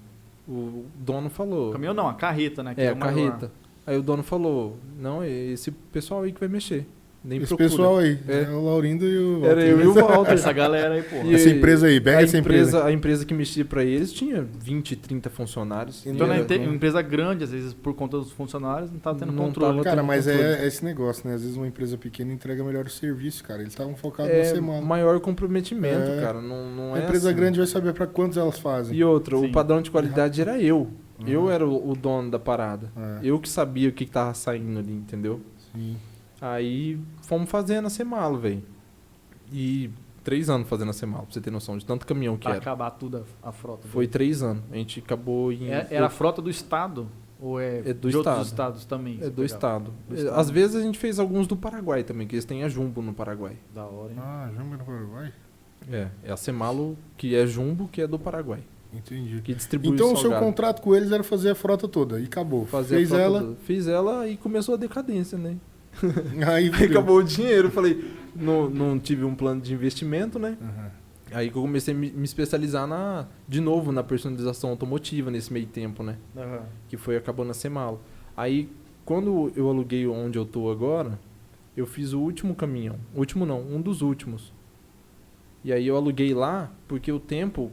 O 0.47 0.85
dono 0.95 1.29
falou. 1.29 1.71
Caminhão 1.71 1.93
não, 1.93 2.07
a 2.07 2.13
carreta, 2.13 2.63
né? 2.63 2.73
É, 2.75 2.89
o 2.89 2.93
a 2.93 2.95
maior. 2.95 3.13
carreta. 3.13 3.51
Aí 3.85 3.97
o 3.97 4.01
dono 4.01 4.23
falou: 4.23 4.77
Não, 4.97 5.21
é 5.21 5.29
esse 5.29 5.71
pessoal 5.71 6.23
aí 6.23 6.31
que 6.31 6.39
vai 6.39 6.49
mexer. 6.49 6.87
Nem 7.21 7.37
Esse 7.39 7.47
procura. 7.49 7.69
pessoal 7.69 7.97
aí. 7.97 8.17
É. 8.29 8.43
É. 8.43 8.49
o 8.49 8.63
Laurindo 8.63 9.05
e 9.05 9.17
o. 9.17 9.45
Era 9.45 9.61
eu 9.61 9.81
e 9.81 9.87
o 9.87 9.93
Walter. 9.93 10.31
Essa 10.35 10.53
galera 10.53 10.93
aí, 10.95 11.03
pô. 11.03 11.17
E- 11.17 11.35
Essa 11.35 11.49
empresa 11.49 11.87
aí, 11.87 11.99
pega 11.99 12.19
a 12.19 12.21
essa 12.21 12.37
empresa. 12.37 12.69
empresa. 12.69 12.85
A 12.85 12.91
empresa 12.93 13.25
que 13.25 13.33
mexia 13.33 13.65
pra 13.65 13.83
eles 13.83 14.13
tinha 14.13 14.41
20, 14.41 14.95
30 14.95 15.29
funcionários. 15.29 16.05
Então, 16.07 16.25
E 16.25 16.29
na 16.29 16.35
era- 16.37 16.57
uma 16.63 16.75
empresa 16.75 17.01
grande, 17.01 17.43
às 17.43 17.51
vezes, 17.51 17.73
por 17.73 17.93
conta 17.93 18.17
dos 18.17 18.31
funcionários, 18.31 18.89
não 18.89 18.99
tá 18.99 19.13
tendo 19.13 19.33
Não 19.33 19.45
controle. 19.47 19.71
tava 19.73 19.83
Cara, 19.83 19.97
tendo 19.97 20.07
mas 20.07 20.25
controle. 20.25 20.47
é, 20.47 20.63
é 20.63 20.67
esse 20.67 20.85
negócio, 20.85 21.27
né? 21.27 21.35
Às 21.35 21.41
vezes 21.41 21.57
uma 21.57 21.67
empresa 21.67 21.97
pequena 21.97 22.31
entrega 22.31 22.63
melhor 22.63 22.85
o 22.85 22.89
serviço, 22.89 23.43
cara. 23.43 23.59
Eles 23.61 23.73
estavam 23.73 23.95
focados 23.97 24.31
na 24.31 24.37
é 24.39 24.43
semana. 24.45 24.81
maior 24.81 25.19
comprometimento, 25.19 26.11
É. 26.11 26.21
cara. 26.21 26.41
Não, 26.41 26.71
não 26.73 26.93
a 26.95 26.99
é 26.99 27.03
empresa 27.03 27.27
assim. 27.29 27.37
grande 27.37 27.57
vai 27.57 27.67
saber 27.67 27.91
pra 27.93 28.07
quantos 28.07 28.37
elas 28.37 28.57
fazem. 28.59 28.95
E 28.97 29.03
outra, 29.03 29.37
Sim. 29.37 29.45
o 29.47 29.51
padrão 29.51 29.81
de 29.81 29.91
qualidade 29.91 30.39
era 30.39 30.57
eu. 30.61 30.87
Eu 31.27 31.41
Uhum. 31.43 31.51
era 31.51 31.67
o, 31.67 31.93
dono 31.97 32.31
da 32.31 32.39
parada. 32.39 32.89
É, 32.95 33.19
Eu 33.27 33.37
que 33.39 33.49
sabia 33.49 33.89
o 33.89 33.91
que, 33.91 34.05
que 34.05 34.11
tava 34.11 34.33
saindo 34.33 34.79
ali, 34.79 34.93
entendeu? 34.93 35.41
sim. 35.75 35.97
Aí 36.41 36.99
fomos 37.23 37.49
fazendo 37.49 37.85
a 37.87 37.89
Semalo, 37.89 38.37
velho. 38.39 38.63
E 39.51 39.89
três 40.23 40.49
anos 40.49 40.67
fazendo 40.67 40.89
a 40.89 40.93
Semalo, 40.93 41.23
pra 41.25 41.33
você 41.33 41.41
ter 41.41 41.51
noção 41.51 41.77
de 41.77 41.85
tanto 41.85 42.05
caminhão 42.05 42.35
que 42.37 42.43
Pra 42.43 42.51
era. 42.51 42.59
acabar 42.61 42.91
tudo 42.91 43.25
a, 43.43 43.49
a 43.49 43.51
frota. 43.51 43.87
Foi 43.87 44.07
três 44.07 44.41
anos. 44.43 44.63
A 44.71 44.75
gente 44.75 44.99
acabou 44.99 45.51
em. 45.51 45.69
É- 45.71 45.87
Era 45.89 46.05
a 46.07 46.09
frota 46.09 46.41
do 46.41 46.49
Estado? 46.49 47.07
Ou 47.41 47.57
é, 47.59 47.79
É 47.79 47.93
do 47.93 48.09
de 48.09 48.17
outros 48.17 48.35
Estado. 48.35 48.45
estados 48.75 48.85
também? 48.85 49.17
É 49.21 49.29
do 49.29 49.45
estado. 49.45 49.93
Do 50.09 50.13
estado. 50.15 50.37
Às 50.39 50.49
vezes 50.49 50.75
a 50.75 50.81
gente 50.81 50.99
fez 50.99 51.19
alguns 51.19 51.47
do 51.47 51.55
Paraguai 51.55 52.03
também, 52.03 52.27
que 52.27 52.35
eles 52.35 52.43
têm 52.43 52.63
a 52.63 52.69
Jumbo 52.69 53.01
no 53.01 53.13
Paraguai. 53.13 53.55
Da 53.73 53.85
hora, 53.85 54.11
hein? 54.11 54.19
Ah, 54.21 54.49
Jumbo 54.57 54.75
no 54.75 54.83
Paraguai? 54.83 55.33
É, 55.89 56.09
é 56.25 56.31
a 56.33 56.35
Semalo 56.37 56.97
que 57.15 57.33
é 57.35 57.47
Jumbo, 57.47 57.87
que 57.87 58.01
é 58.01 58.07
do 58.07 58.19
Paraguai. 58.19 58.59
Entendi. 58.93 59.39
Que 59.41 59.53
distribui 59.53 59.91
Então 59.91 60.11
o 60.13 60.17
seu 60.17 60.33
contrato 60.37 60.81
com 60.81 60.93
eles 60.93 61.11
era 61.13 61.23
fazer 61.23 61.51
a 61.51 61.55
frota 61.55 61.87
toda. 61.87 62.19
E 62.19 62.25
acabou. 62.25 62.65
Fazer 62.65 62.95
a 62.95 62.97
Fez 62.97 63.09
frota 63.09 63.23
ela, 63.23 63.39
toda. 63.39 63.55
Fiz 63.63 63.87
ela 63.87 64.27
e 64.27 64.35
começou 64.35 64.75
a 64.75 64.77
decadência, 64.77 65.37
né? 65.37 65.55
aí, 66.47 66.71
Aí 66.73 66.85
acabou 66.85 67.17
o 67.17 67.23
dinheiro, 67.23 67.67
eu 67.67 67.71
falei, 67.71 68.13
não, 68.35 68.69
não 68.69 68.99
tive 68.99 69.23
um 69.23 69.35
plano 69.35 69.61
de 69.61 69.73
investimento, 69.73 70.39
né? 70.39 70.57
Aham. 70.61 70.91
Aí 71.31 71.51
que 71.51 71.57
eu 71.57 71.61
comecei 71.61 71.93
a 71.93 71.97
me, 71.97 72.11
especializar 72.23 72.87
na, 72.87 73.27
de 73.47 73.61
novo 73.61 73.91
na 73.91 74.03
personalização 74.03 74.71
automotiva 74.71 75.29
nesse 75.29 75.53
meio 75.53 75.67
tempo, 75.67 76.01
né? 76.01 76.17
Aham. 76.35 76.63
Que 76.87 76.97
foi 76.97 77.15
acabando 77.15 77.51
a 77.51 77.53
Semalo. 77.53 78.01
Aí, 78.35 78.69
quando 79.05 79.51
eu 79.55 79.69
aluguei 79.69 80.07
onde 80.07 80.37
eu 80.37 80.45
tô 80.45 80.71
agora, 80.71 81.19
eu 81.77 81.85
fiz 81.85 82.13
o 82.13 82.19
último 82.19 82.55
caminhão. 82.55 82.95
O 83.13 83.19
último 83.19 83.45
não, 83.45 83.61
um 83.61 83.81
dos 83.81 84.01
últimos. 84.01 84.53
E 85.63 85.71
aí 85.71 85.85
eu 85.87 85.95
aluguei 85.95 86.33
lá 86.33 86.71
porque 86.87 87.11
o 87.11 87.19
tempo 87.19 87.71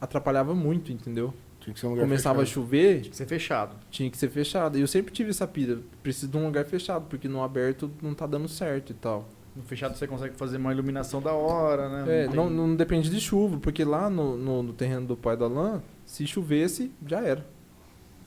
atrapalhava 0.00 0.54
muito, 0.54 0.92
entendeu? 0.92 1.32
Tinha 1.66 1.74
que 1.74 1.80
ser 1.80 1.86
um 1.86 1.90
lugar 1.90 2.02
Começava 2.04 2.42
a 2.42 2.44
fechado. 2.46 2.54
chover, 2.54 3.00
Tinha 3.00 3.10
que 3.10 3.16
ser 3.16 3.26
fechado. 3.26 3.76
tinha 3.90 4.08
que 4.10 4.16
ser 4.16 4.28
fechado. 4.30 4.78
E 4.78 4.80
eu 4.80 4.86
sempre 4.86 5.12
tive 5.12 5.30
essa 5.30 5.46
pira, 5.46 5.80
preciso 6.02 6.28
de 6.28 6.36
um 6.38 6.46
lugar 6.46 6.64
fechado, 6.64 7.06
porque 7.10 7.26
no 7.28 7.42
aberto 7.42 7.90
não 8.00 8.14
tá 8.14 8.24
dando 8.26 8.46
certo 8.48 8.90
e 8.90 8.94
tal. 8.94 9.28
No 9.54 9.62
fechado 9.64 9.96
você 9.96 10.06
consegue 10.06 10.36
fazer 10.36 10.58
uma 10.58 10.72
iluminação 10.72 11.20
da 11.20 11.32
hora, 11.32 11.88
né? 11.88 12.24
É, 12.24 12.26
tem- 12.28 12.36
não, 12.36 12.48
não 12.48 12.76
depende 12.76 13.10
de 13.10 13.18
chuva, 13.20 13.58
porque 13.58 13.84
lá 13.84 14.08
no, 14.08 14.36
no, 14.36 14.62
no 14.62 14.72
terreno 14.72 15.06
do 15.06 15.16
pai 15.16 15.36
do 15.36 15.44
Alan, 15.44 15.82
se 16.04 16.26
chovesse, 16.26 16.92
já 17.06 17.20
era. 17.20 17.44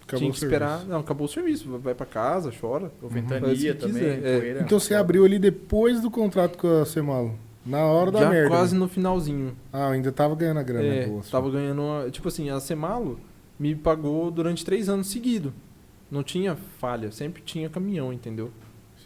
Acabou 0.01 0.19
Tinha 0.19 0.31
que 0.31 0.37
esperar. 0.37 0.69
serviço. 0.69 0.89
Não, 0.89 0.99
acabou 0.99 1.25
o 1.25 1.29
serviço. 1.29 1.77
Vai 1.77 1.93
pra 1.93 2.05
casa, 2.05 2.51
chora. 2.59 2.91
Ou 3.01 3.07
ventania 3.09 3.75
também, 3.75 4.03
é. 4.03 4.59
Então 4.65 4.79
você 4.79 4.95
abriu 4.95 5.23
ali 5.23 5.37
depois 5.39 6.01
do 6.01 6.09
contrato 6.11 6.57
com 6.57 6.81
a 6.81 6.85
Semalo. 6.85 7.35
Na 7.65 7.83
hora 7.85 8.09
da 8.11 8.21
já 8.21 8.29
merda. 8.31 8.49
quase 8.49 8.73
né? 8.73 8.79
no 8.79 8.87
finalzinho. 8.87 9.55
Ah, 9.71 9.89
ainda 9.91 10.11
tava 10.11 10.33
ganhando 10.33 10.59
a 10.59 10.63
grana 10.63 10.83
É, 10.83 11.05
boa. 11.05 11.21
tava 11.29 11.51
ganhando. 11.51 11.79
uma- 11.83 12.09
tipo 12.09 12.27
assim, 12.27 12.49
a 12.49 12.59
Semalo 12.59 13.19
me 13.59 13.75
pagou 13.75 14.31
durante 14.31 14.63
três 14.65 14.87
anos 14.89 15.07
seguidos. 15.07 15.51
Não 16.09 16.23
tinha 16.23 16.55
falha, 16.55 17.11
sempre 17.11 17.41
tinha 17.43 17.69
caminhão, 17.69 18.11
entendeu? 18.11 18.51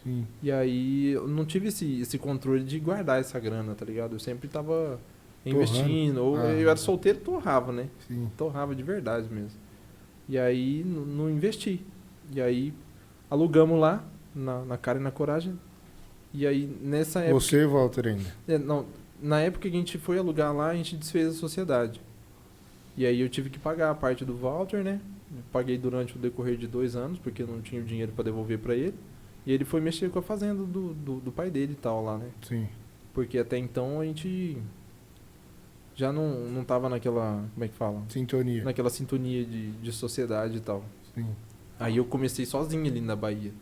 Sim. 0.02 0.26
E 0.42 0.50
aí 0.50 1.08
eu 1.12 1.26
não 1.28 1.44
tive 1.44 1.68
esse, 1.68 2.00
esse 2.00 2.18
controle 2.18 2.62
de 2.64 2.78
guardar 2.78 3.20
essa 3.20 3.38
grana, 3.38 3.74
tá 3.74 3.84
ligado? 3.84 4.14
Eu 4.14 4.20
sempre 4.20 4.48
tava 4.48 4.98
investindo. 5.44 6.18
Ou 6.24 6.36
Ah. 6.36 6.44
eu 6.52 6.68
era 6.68 6.76
solteiro, 6.76 7.18
torrava, 7.20 7.72
né? 7.72 7.88
Sim. 8.06 8.30
Torrava 8.36 8.74
de 8.74 8.82
verdade 8.82 9.28
mesmo. 9.32 9.58
E 10.28 10.38
aí 10.38 10.82
não 10.84 11.28
investi. 11.28 11.84
E 12.32 12.40
aí 12.40 12.72
alugamos 13.30 13.78
lá, 13.78 14.02
na, 14.34 14.64
na 14.64 14.78
cara 14.78 14.98
e 14.98 15.02
na 15.02 15.10
coragem. 15.10 15.58
E 16.32 16.46
aí 16.46 16.66
nessa 16.80 17.20
época. 17.20 17.40
Você, 17.40 17.66
Walter, 17.66 18.08
ainda. 18.08 18.24
É, 18.48 18.56
não, 18.58 18.86
na 19.20 19.40
época 19.40 19.68
que 19.68 19.76
a 19.76 19.78
gente 19.78 19.98
foi 19.98 20.18
alugar 20.18 20.54
lá, 20.54 20.68
a 20.68 20.74
gente 20.74 20.96
desfez 20.96 21.28
a 21.28 21.32
sociedade. 21.32 22.00
E 22.96 23.04
aí 23.04 23.20
eu 23.20 23.28
tive 23.28 23.50
que 23.50 23.58
pagar 23.58 23.90
a 23.90 23.94
parte 23.94 24.24
do 24.24 24.36
Walter, 24.36 24.82
né? 24.84 25.00
Eu 25.34 25.42
paguei 25.52 25.76
durante 25.76 26.16
o 26.16 26.18
decorrer 26.18 26.56
de 26.56 26.66
dois 26.66 26.94
anos, 26.94 27.18
porque 27.18 27.42
eu 27.42 27.46
não 27.46 27.60
tinha 27.60 27.80
o 27.80 27.84
dinheiro 27.84 28.12
para 28.12 28.24
devolver 28.24 28.58
para 28.58 28.74
ele. 28.74 28.94
E 29.46 29.52
ele 29.52 29.64
foi 29.64 29.80
mexer 29.80 30.10
com 30.10 30.18
a 30.18 30.22
fazenda 30.22 30.62
do, 30.64 30.94
do, 30.94 31.20
do 31.20 31.32
pai 31.32 31.50
dele 31.50 31.72
e 31.72 31.76
tal 31.76 32.02
lá, 32.04 32.18
né? 32.18 32.30
Sim. 32.42 32.68
Porque 33.12 33.38
até 33.38 33.58
então 33.58 34.00
a 34.00 34.04
gente 34.04 34.56
já 35.94 36.12
não, 36.12 36.46
não 36.48 36.64
tava 36.64 36.88
naquela. 36.88 37.44
Como 37.52 37.64
é 37.64 37.68
que 37.68 37.74
fala? 37.74 38.02
Sintonia. 38.08 38.64
Naquela 38.64 38.90
sintonia 38.90 39.44
de, 39.44 39.72
de 39.72 39.92
sociedade 39.92 40.56
e 40.56 40.60
tal. 40.60 40.84
Sim. 41.14 41.26
Aí 41.78 41.96
eu 41.96 42.04
comecei 42.04 42.46
sozinho 42.46 42.86
ali 42.86 43.00
na 43.00 43.16
Bahia. 43.16 43.52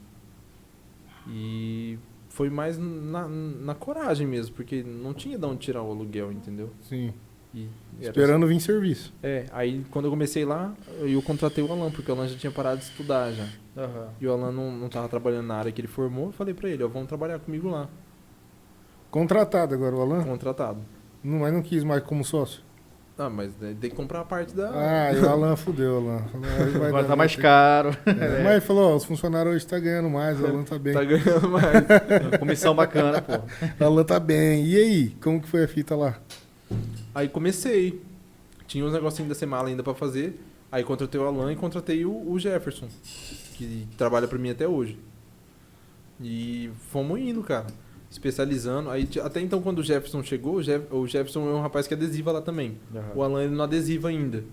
E 1.28 1.98
foi 2.28 2.48
mais 2.48 2.78
na, 2.78 3.28
na 3.28 3.74
coragem 3.74 4.26
mesmo, 4.26 4.54
porque 4.54 4.82
não 4.82 5.12
tinha 5.12 5.38
de 5.38 5.44
onde 5.44 5.58
tirar 5.58 5.82
o 5.82 5.90
aluguel, 5.90 6.32
entendeu? 6.32 6.70
Sim. 6.82 7.12
E 7.54 7.68
era- 8.00 8.08
Esperando 8.10 8.46
vir 8.46 8.60
serviço. 8.60 9.12
É, 9.22 9.44
aí 9.52 9.84
quando 9.90 10.06
eu 10.06 10.10
comecei 10.10 10.44
lá, 10.44 10.72
eu 11.00 11.20
contratei 11.22 11.62
o 11.62 11.70
Alan, 11.70 11.90
porque 11.90 12.10
o 12.10 12.14
Alan 12.14 12.26
já 12.28 12.36
tinha 12.36 12.50
parado 12.52 12.78
de 12.78 12.84
estudar 12.84 13.30
já. 13.32 13.46
Aham. 13.76 14.08
E 14.20 14.26
o 14.26 14.32
Alan 14.32 14.50
não, 14.52 14.70
não 14.72 14.88
tava 14.88 15.08
trabalhando 15.08 15.46
na 15.46 15.56
área 15.56 15.70
que 15.72 15.80
ele 15.80 15.88
formou, 15.88 16.26
eu 16.26 16.32
falei 16.32 16.54
pra 16.54 16.68
ele, 16.68 16.82
ó, 16.82 16.88
vamos 16.88 17.08
trabalhar 17.08 17.38
comigo 17.38 17.68
lá, 17.70 17.88
Contratado 19.10 19.74
agora 19.74 19.94
o 19.94 20.00
Alan. 20.00 20.24
contratado. 20.24 20.78
Não, 21.22 21.40
mas 21.40 21.52
não 21.52 21.62
quis 21.62 21.84
mais 21.84 22.02
como 22.02 22.24
sócio. 22.24 22.62
Ah, 23.18 23.28
mas 23.28 23.54
né, 23.60 23.76
tem 23.78 23.90
que 23.90 23.94
comprar 23.94 24.20
a 24.20 24.24
parte 24.24 24.56
da... 24.56 24.70
Ah, 24.72 25.12
e 25.12 25.20
o 25.20 25.28
Alan 25.28 25.54
fudeu, 25.54 25.98
Alan. 25.98 26.22
Ah, 26.34 26.78
vai 26.78 26.88
Agora 26.88 27.02
dar 27.02 27.08
tá 27.10 27.16
mais 27.16 27.36
caro. 27.36 27.90
É, 28.06 28.42
Mas 28.42 28.52
ele 28.52 28.60
falou, 28.62 28.92
ó, 28.94 28.96
os 28.96 29.04
funcionários 29.04 29.54
hoje 29.54 29.66
tá 29.66 29.78
ganhando 29.78 30.08
mais, 30.08 30.40
o 30.40 30.46
Alan 30.46 30.64
tá 30.64 30.78
bem. 30.78 30.94
Tá 30.94 31.04
ganhando 31.04 31.48
mais. 31.50 32.38
Comissão 32.38 32.74
bacana, 32.74 33.20
pô. 33.20 33.34
O 33.78 33.84
Alan 33.86 34.02
tá 34.02 34.18
bem. 34.18 34.64
E 34.64 34.76
aí, 34.76 35.08
como 35.22 35.40
que 35.42 35.46
foi 35.46 35.62
a 35.62 35.68
fita 35.68 35.94
lá? 35.94 36.16
Aí 37.14 37.28
comecei. 37.28 38.00
Tinha 38.66 38.84
uns 38.84 38.92
negocinhos 38.92 39.28
da 39.28 39.34
semana 39.34 39.68
ainda 39.68 39.82
pra 39.82 39.94
fazer. 39.94 40.40
Aí 40.70 40.82
contratei 40.84 41.20
o 41.20 41.24
Alan 41.24 41.52
e 41.52 41.56
contratei 41.56 42.04
o, 42.06 42.30
o 42.30 42.38
Jefferson, 42.38 42.88
que 43.54 43.86
trabalha 43.98 44.26
pra 44.26 44.38
mim 44.38 44.50
até 44.50 44.66
hoje. 44.66 44.98
E 46.20 46.70
fomos 46.90 47.18
indo, 47.20 47.42
cara. 47.42 47.66
Especializando. 48.10 48.90
Aí, 48.90 49.08
até 49.22 49.40
então, 49.40 49.60
quando 49.62 49.78
o 49.80 49.82
Jefferson 49.82 50.22
chegou, 50.22 50.56
o, 50.56 50.62
Jef- 50.62 50.86
o 50.92 51.06
Jefferson 51.06 51.48
é 51.48 51.52
um 51.54 51.60
rapaz 51.60 51.86
que 51.86 51.94
adesiva 51.94 52.30
lá 52.32 52.40
também. 52.42 52.78
O 53.14 53.22
Alan 53.22 53.44
ele 53.44 53.54
não 53.54 53.64
adesiva 53.64 54.08
ainda. 54.08 54.44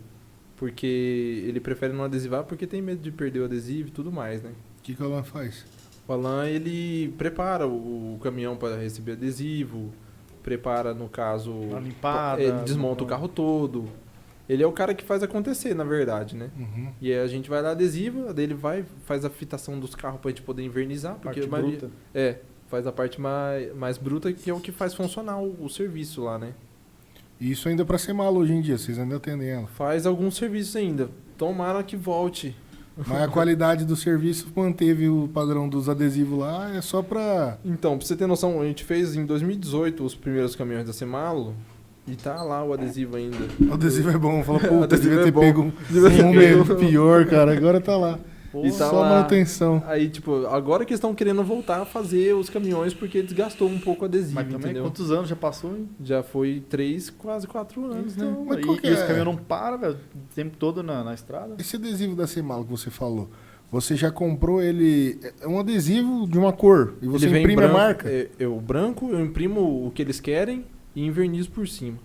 Porque 0.57 1.43
ele 1.47 1.59
prefere 1.59 1.93
não 1.93 2.03
adesivar 2.03 2.43
porque 2.43 2.67
tem 2.67 2.81
medo 2.81 3.01
de 3.01 3.11
perder 3.11 3.39
o 3.41 3.45
adesivo 3.45 3.87
e 3.89 3.91
tudo 3.91 4.11
mais, 4.11 4.41
né? 4.43 4.51
O 4.79 4.81
que, 4.81 4.93
que 4.95 5.01
o 5.01 5.05
Alan 5.05 5.23
faz? 5.23 5.65
O 6.07 6.11
Alan, 6.13 6.47
ele 6.47 7.13
prepara 7.17 7.65
o, 7.67 8.15
o 8.15 8.19
caminhão 8.21 8.57
para 8.57 8.75
receber 8.77 9.13
adesivo, 9.13 9.93
prepara, 10.49 10.93
no 10.93 11.07
caso... 11.09 11.53
A 11.75 11.79
limpada. 11.79 12.41
Ele 12.41 12.59
desmonta 12.63 13.03
o 13.03 13.07
carro 13.07 13.27
todo. 13.27 13.85
Ele 14.47 14.63
é 14.63 14.67
o 14.67 14.71
cara 14.71 14.93
que 14.95 15.03
faz 15.03 15.21
acontecer, 15.21 15.75
na 15.75 15.83
verdade, 15.83 16.35
né? 16.35 16.49
Uhum. 16.57 16.89
E 16.99 17.11
aí 17.11 17.19
a 17.19 17.27
gente 17.27 17.47
vai 17.49 17.61
lá 17.61 17.71
adesiva, 17.71 18.33
daí 18.33 18.45
ele 18.45 18.55
vai, 18.55 18.83
faz 19.05 19.23
a 19.23 19.29
fitação 19.29 19.79
dos 19.79 19.93
carros 19.93 20.19
pra 20.19 20.29
gente 20.31 20.41
poder 20.41 20.63
invernizar, 20.63 21.13
porque 21.21 21.41
Parte 21.41 21.49
maioria- 21.51 21.77
bruta. 21.79 21.93
é, 22.15 22.37
faz 22.67 22.87
a 22.87 22.91
parte 22.91 23.21
mais, 23.21 23.75
mais 23.75 23.97
bruta, 23.99 24.33
que 24.33 24.49
é 24.49 24.53
o 24.53 24.59
que 24.59 24.71
faz 24.71 24.95
funcionar 24.95 25.37
o, 25.39 25.55
o 25.63 25.69
serviço 25.69 26.23
lá, 26.23 26.39
né? 26.39 26.53
E 27.39 27.51
isso 27.51 27.69
ainda 27.69 27.85
pra 27.85 27.97
ser 27.99 28.11
malo 28.13 28.39
hoje 28.39 28.53
em 28.53 28.59
dia, 28.61 28.77
vocês 28.77 28.97
ainda 28.97 29.17
atendem 29.17 29.49
ela. 29.49 29.67
Faz 29.67 30.05
alguns 30.07 30.35
serviços 30.35 30.75
ainda. 30.75 31.09
Tomara 31.37 31.83
que 31.83 31.95
volte. 31.95 32.55
Mas 33.07 33.21
a 33.21 33.27
qualidade 33.27 33.85
do 33.85 33.95
serviço 33.95 34.47
manteve 34.55 35.07
o 35.07 35.29
padrão 35.33 35.67
dos 35.69 35.87
adesivos 35.87 36.39
lá, 36.39 36.75
é 36.75 36.81
só 36.81 37.01
pra. 37.01 37.57
Então, 37.63 37.97
pra 37.97 38.05
você 38.05 38.15
ter 38.15 38.27
noção, 38.27 38.61
a 38.61 38.65
gente 38.65 38.83
fez 38.83 39.15
em 39.15 39.25
2018 39.25 40.03
os 40.03 40.15
primeiros 40.15 40.55
caminhões 40.55 40.85
da 40.85 40.93
Semalo 40.93 41.55
e 42.07 42.15
tá 42.15 42.41
lá 42.43 42.63
o 42.63 42.73
adesivo 42.73 43.15
ainda. 43.15 43.37
O 43.69 43.73
adesivo 43.73 44.09
é 44.09 44.17
bom. 44.17 44.43
Fala, 44.43 44.57
O 44.65 44.67
puta, 44.67 44.95
adesivo 44.95 45.09
devia 45.09 45.21
é 45.21 45.23
ter 45.25 45.31
bom. 45.31 45.39
pego 45.41 45.61
um, 45.61 46.23
momento 46.23 46.75
pior, 46.75 47.25
cara. 47.25 47.55
Agora 47.55 47.79
tá 47.79 47.95
lá. 47.95 48.19
E 48.63 48.71
tá 48.71 48.89
só 48.89 49.01
lá. 49.01 49.09
manutenção. 49.09 49.83
Aí, 49.85 50.09
tipo, 50.09 50.45
agora 50.47 50.83
que 50.85 50.91
eles 50.91 50.97
estão 50.97 51.13
querendo 51.13 51.43
voltar 51.43 51.81
a 51.81 51.85
fazer 51.85 52.33
os 52.35 52.49
caminhões 52.49 52.93
porque 52.93 53.21
desgastou 53.21 53.67
um 53.69 53.79
pouco 53.79 54.03
o 54.03 54.05
adesivo, 54.05 54.35
Mas 54.35 54.45
também 54.45 54.59
entendeu? 54.71 54.83
quantos 54.83 55.11
anos 55.11 55.29
já 55.29 55.35
passou, 55.35 55.71
hein? 55.75 55.87
Já 56.03 56.23
foi 56.23 56.63
três, 56.69 57.09
quase 57.09 57.45
quatro 57.47 57.85
anos, 57.85 58.15
né? 58.15 58.25
Então, 58.27 58.45
Mas 58.45 58.59
e, 58.59 58.61
qual 58.63 58.77
que 58.77 58.87
e 58.87 58.89
esse 58.91 59.03
é? 59.03 59.05
caminhão 59.05 59.25
não 59.25 59.35
para, 59.37 59.77
velho, 59.77 59.93
o 59.95 60.33
tempo 60.35 60.57
todo 60.57 60.81
na, 60.81 61.03
na 61.03 61.13
estrada. 61.13 61.55
Esse 61.59 61.75
adesivo 61.75 62.15
da 62.15 62.25
Semalo 62.25 62.63
que 62.65 62.71
você 62.71 62.89
falou, 62.89 63.29
você 63.71 63.95
já 63.95 64.09
comprou 64.09 64.61
ele. 64.61 65.19
É 65.41 65.47
um 65.47 65.59
adesivo 65.59 66.27
de 66.27 66.37
uma 66.39 66.51
cor. 66.51 66.95
E 67.01 67.07
você 67.07 67.25
Ele 67.25 67.33
vem 67.33 67.43
imprime 67.43 67.61
branco, 67.61 67.75
a 67.77 67.79
marca? 67.79 68.09
É, 68.09 68.29
eu 68.39 68.59
branco, 68.59 69.09
eu 69.11 69.19
imprimo 69.23 69.85
o 69.85 69.91
que 69.91 70.01
eles 70.01 70.19
querem 70.19 70.65
e 70.95 71.05
invernizo 71.05 71.51
por 71.51 71.67
cima. 71.67 71.97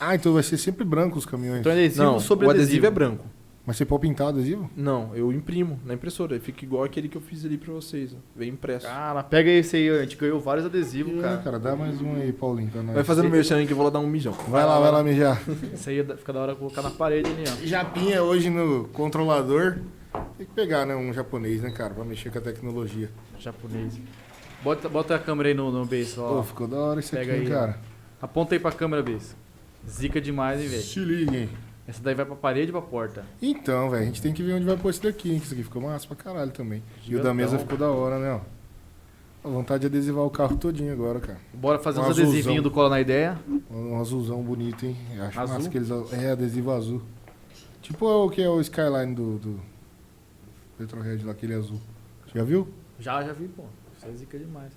Ah, 0.00 0.14
então 0.14 0.32
vai 0.32 0.42
ser 0.42 0.56
sempre 0.58 0.84
branco 0.84 1.18
os 1.18 1.26
caminhões. 1.26 1.60
Então 1.60 1.72
é 1.72 1.74
adesivo 1.74 2.02
Não, 2.04 2.20
sobre 2.20 2.46
o 2.46 2.50
adesivo. 2.50 2.66
adesivo 2.68 2.86
é 2.86 2.90
branco. 2.90 3.24
Mas 3.66 3.76
você 3.76 3.84
pode 3.84 4.02
pintar 4.02 4.28
o 4.28 4.30
adesivo? 4.30 4.70
Não, 4.76 5.10
eu 5.16 5.32
imprimo 5.32 5.80
na 5.84 5.92
impressora. 5.94 6.38
Fica 6.38 6.64
igual 6.64 6.84
aquele 6.84 7.08
que 7.08 7.16
eu 7.16 7.20
fiz 7.20 7.44
ali 7.44 7.58
pra 7.58 7.72
vocês. 7.72 8.14
Ó. 8.14 8.16
Vem 8.36 8.50
impresso. 8.50 8.86
Cara, 8.86 9.24
pega 9.24 9.50
esse 9.50 9.74
aí, 9.76 9.90
a 9.90 10.02
gente 10.02 10.16
ganhou 10.16 10.38
vários 10.38 10.64
adesivos, 10.64 11.18
É, 11.18 11.22
cara. 11.22 11.36
cara, 11.38 11.58
dá 11.58 11.74
mais 11.74 12.00
um 12.00 12.14
aí, 12.14 12.32
Paulinho, 12.32 12.70
pra 12.70 12.80
nós. 12.80 12.94
Vai 12.94 13.02
fazendo 13.02 13.28
merchan 13.28 13.56
aí 13.56 13.66
que 13.66 13.72
eu 13.72 13.76
vou 13.76 13.84
lá 13.84 13.90
dar 13.90 13.98
um 13.98 14.06
mijão. 14.06 14.32
Vai 14.48 14.64
lá, 14.64 14.78
vai 14.78 14.92
lá 14.92 15.02
mijar. 15.02 15.42
Esse 15.74 15.90
aí 15.90 16.04
fica 16.16 16.32
da 16.32 16.40
hora 16.40 16.54
colocar 16.54 16.80
na 16.80 16.90
parede 16.90 17.28
ali, 17.28 17.42
ó. 17.44 17.66
Japinha 17.66 18.22
hoje 18.22 18.48
no 18.50 18.84
controlador. 18.92 19.78
Tem 20.38 20.46
que 20.46 20.52
pegar, 20.54 20.86
né, 20.86 20.94
um 20.94 21.12
japonês, 21.12 21.60
né, 21.60 21.70
cara, 21.72 21.92
pra 21.92 22.04
mexer 22.04 22.30
com 22.30 22.38
a 22.38 22.42
tecnologia. 22.42 23.10
Japonês. 23.38 23.98
Bota, 24.62 24.88
bota 24.88 25.14
a 25.16 25.18
câmera 25.18 25.48
aí 25.48 25.54
no, 25.54 25.72
no 25.72 25.84
beijo, 25.84 26.22
ó. 26.22 26.36
Pô, 26.36 26.42
ficou 26.44 26.68
da 26.68 26.76
hora 26.76 27.00
isso 27.00 27.10
Pega 27.10 27.32
aqui, 27.32 27.42
aí, 27.42 27.48
cara. 27.48 27.78
Aponta 28.22 28.54
aí 28.54 28.60
pra 28.60 28.70
câmera, 28.70 29.02
beijo. 29.02 29.34
Zica 29.88 30.20
demais, 30.20 30.60
hein, 30.60 30.68
velho. 30.68 30.82
Se 30.82 31.00
liguem. 31.00 31.48
Essa 31.88 32.02
daí 32.02 32.14
vai 32.14 32.26
pra 32.26 32.34
parede 32.34 32.68
e 32.70 32.72
pra 32.72 32.82
porta. 32.82 33.24
Então, 33.40 33.88
velho, 33.90 34.02
a 34.02 34.06
gente 34.06 34.20
tem 34.20 34.32
que 34.32 34.42
ver 34.42 34.54
onde 34.54 34.64
vai 34.64 34.76
pôr 34.76 34.90
esse 34.90 35.00
daqui, 35.02 35.30
hein, 35.32 35.38
que 35.38 35.44
isso 35.44 35.54
aqui 35.54 35.62
ficou 35.62 35.80
massa 35.80 36.06
pra 36.06 36.16
caralho 36.16 36.50
também. 36.50 36.82
E 37.06 37.14
o 37.14 37.22
da 37.22 37.32
mesa 37.32 37.58
ficou 37.58 37.78
da 37.78 37.88
hora, 37.90 38.18
né, 38.18 38.32
ó. 38.32 38.56
A 39.48 39.52
vontade 39.52 39.82
de 39.82 39.86
adesivar 39.86 40.24
o 40.24 40.30
carro 40.30 40.56
todinho 40.56 40.92
agora, 40.92 41.20
cara. 41.20 41.38
Bora 41.54 41.78
fazer 41.78 42.00
Um 42.00 42.02
uns 42.02 42.06
azulzão. 42.10 42.24
adesivinhos 42.32 42.64
do 42.64 42.70
Cola 42.72 42.90
na 42.90 43.00
Ideia. 43.00 43.38
Um 43.70 44.00
azulzão 44.00 44.42
bonito, 44.42 44.84
hein? 44.84 44.96
Eu 45.14 45.22
Acho 45.22 45.38
Azul? 45.40 45.54
massa 45.54 45.68
aqueles... 45.68 45.88
É, 46.12 46.32
adesivo 46.32 46.72
azul. 46.72 47.02
Tipo 47.80 48.06
o 48.06 48.28
que 48.28 48.42
é 48.42 48.48
o 48.48 48.60
Skyline 48.60 49.14
do... 49.14 49.38
do 49.38 49.60
Petrohead 50.76 51.24
lá, 51.24 51.30
aquele 51.30 51.54
azul. 51.54 51.80
Já 52.34 52.42
viu? 52.42 52.66
Já, 52.98 53.22
já 53.22 53.32
vi, 53.32 53.46
pô. 53.46 53.62
Isso 53.96 54.06
é 54.08 54.12
zica 54.14 54.36
demais. 54.36 54.72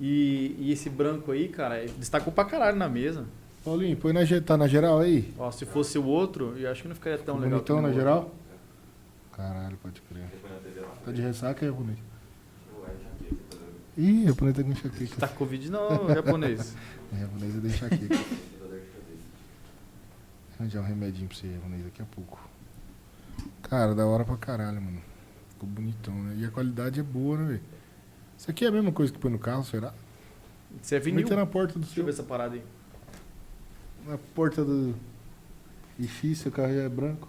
E, 0.00 0.56
e 0.58 0.72
esse 0.72 0.88
branco 0.88 1.30
aí, 1.30 1.48
cara, 1.48 1.84
destacou 1.98 2.32
pra 2.32 2.46
caralho 2.46 2.78
na 2.78 2.88
mesa. 2.88 3.26
Paulinho, 3.64 3.96
põe 3.96 4.12
na, 4.12 4.20
tá 4.44 4.56
na 4.58 4.68
geral 4.68 5.00
aí? 5.00 5.32
Ó, 5.38 5.50
se 5.50 5.64
fosse 5.64 5.96
o 5.98 6.04
outro, 6.04 6.54
eu 6.58 6.70
acho 6.70 6.82
que 6.82 6.88
não 6.88 6.94
ficaria 6.94 7.18
tão 7.18 7.36
legal. 7.36 7.50
Bonitão 7.58 7.80
na 7.80 7.92
geral? 7.92 8.30
Caralho, 9.32 9.76
pode 9.78 10.02
crer. 10.02 10.26
Tá 11.04 11.10
de 11.10 11.22
ressaca 11.22 11.64
japonês? 11.64 11.98
Ih, 13.96 14.26
japonês 14.26 14.56
tá 14.56 14.62
com 14.62 14.70
enxaqueca. 14.70 15.16
Tá 15.18 15.28
com 15.28 15.36
Covid 15.36 15.70
não, 15.70 16.08
japonês. 16.14 16.76
É, 17.14 17.20
japonês 17.20 17.54
é 17.54 17.58
da 17.60 17.68
enxaqueca. 17.68 18.18
Arranjar 20.58 20.80
um 20.80 20.84
remedinho 20.84 21.28
pra 21.28 21.36
você, 21.36 21.52
japonês, 21.52 21.84
daqui 21.84 22.02
a 22.02 22.04
pouco. 22.06 22.40
Cara, 23.62 23.94
da 23.94 24.04
hora 24.04 24.24
pra 24.24 24.36
caralho, 24.36 24.80
mano. 24.82 25.00
Ficou 25.50 25.68
bonitão, 25.68 26.14
né? 26.14 26.36
E 26.38 26.44
a 26.44 26.50
qualidade 26.50 26.98
é 26.98 27.02
boa, 27.02 27.38
né, 27.38 27.44
velho? 27.46 27.60
Isso 28.36 28.50
aqui 28.50 28.64
é 28.64 28.68
a 28.68 28.72
mesma 28.72 28.90
coisa 28.90 29.12
que 29.12 29.18
põe 29.18 29.30
no 29.30 29.38
carro, 29.38 29.64
será? 29.64 29.94
Isso 30.82 30.94
é 30.94 30.98
vinil. 30.98 31.22
Meter 31.22 31.36
na 31.36 31.46
porta 31.46 31.74
do 31.74 31.80
Deixa 31.80 31.92
eu 31.92 31.94
seu. 31.94 32.04
ver 32.04 32.10
essa 32.10 32.22
parada 32.24 32.56
aí. 32.56 32.62
Na 34.06 34.18
porta 34.34 34.64
do. 34.64 34.94
Ixi, 35.98 36.34
seu 36.34 36.52
carro 36.52 36.72
já 36.74 36.82
é 36.82 36.88
branco. 36.88 37.28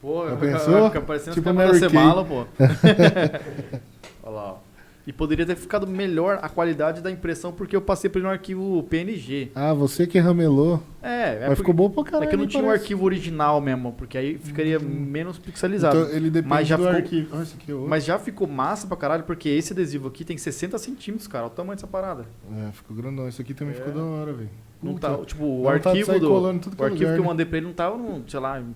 Pô, 0.00 0.28
Já 0.28 0.36
pensou? 0.36 0.86
Fica 0.88 1.00
parecendo 1.00 1.34
Tipo 1.34 1.54
Mary 1.54 1.92
mala, 1.92 2.24
pô. 2.24 2.46
Olha 4.22 4.34
lá, 4.34 4.52
ó. 4.52 4.56
E 5.06 5.12
poderia 5.12 5.46
ter 5.46 5.56
ficado 5.56 5.86
melhor 5.86 6.38
a 6.42 6.48
qualidade 6.48 7.00
da 7.00 7.10
impressão, 7.10 7.50
porque 7.52 7.74
eu 7.74 7.80
passei 7.80 8.08
por 8.10 8.18
ele 8.18 8.26
no 8.26 8.32
arquivo 8.32 8.82
PNG. 8.84 9.50
Ah, 9.54 9.72
você 9.72 10.06
que 10.06 10.18
ramelou. 10.18 10.82
É, 11.02 11.08
é 11.08 11.32
Mas 11.32 11.40
porque- 11.48 11.56
ficou 11.56 11.74
bom 11.74 11.90
pra 11.90 12.04
caralho. 12.04 12.24
É 12.24 12.26
que 12.28 12.34
eu 12.34 12.38
não 12.38 12.46
tinha 12.46 12.62
o 12.62 12.66
parece. 12.66 12.82
arquivo 12.84 13.04
original 13.06 13.60
mesmo, 13.62 13.92
porque 13.94 14.18
aí 14.18 14.38
ficaria 14.38 14.78
menos 14.78 15.38
pixelizado. 15.38 15.98
Então 15.98 16.10
ele 16.14 16.28
depende 16.30 16.48
Mas 16.50 16.68
já 16.68 16.76
do 16.76 16.82
ficou- 16.82 16.96
arquivo. 16.96 17.42
Esse 17.42 17.54
aqui 17.54 17.72
é. 17.72 17.74
Mas 17.74 18.04
já 18.04 18.18
ficou 18.18 18.46
massa 18.46 18.86
pra 18.86 18.96
caralho, 18.96 19.24
porque 19.24 19.48
esse 19.48 19.72
adesivo 19.72 20.08
aqui 20.08 20.22
tem 20.24 20.36
60 20.36 20.76
centímetros, 20.78 21.26
cara. 21.26 21.44
Olha 21.44 21.52
o 21.52 21.56
tamanho 21.56 21.76
dessa 21.76 21.86
parada. 21.86 22.26
É, 22.68 22.70
ficou 22.72 22.94
grandão. 22.94 23.26
Esse 23.26 23.40
aqui 23.40 23.54
também 23.54 23.72
É. 23.74 23.78
ficou 23.78 23.92
da 23.94 24.04
hora, 24.04 24.32
velho. 24.34 24.50
Não 24.82 24.94
tá, 24.94 25.16
tipo, 25.24 25.44
o 25.44 25.62
de 25.62 25.68
arquivo 25.88 26.18
do. 26.20 26.28
colando 26.28 26.60
que 26.60 26.68
O 26.68 26.70
é 26.70 26.84
arquivo 26.86 26.92
lugar, 27.04 27.14
que 27.14 27.18
eu 27.18 27.22
né? 27.22 27.28
mandei 27.28 27.46
pra 27.46 27.56
ele 27.58 27.66
não 27.66 27.72
tava, 27.74 27.96
no, 27.96 28.22
sei 28.28 28.40
lá, 28.40 28.60
em 28.60 28.74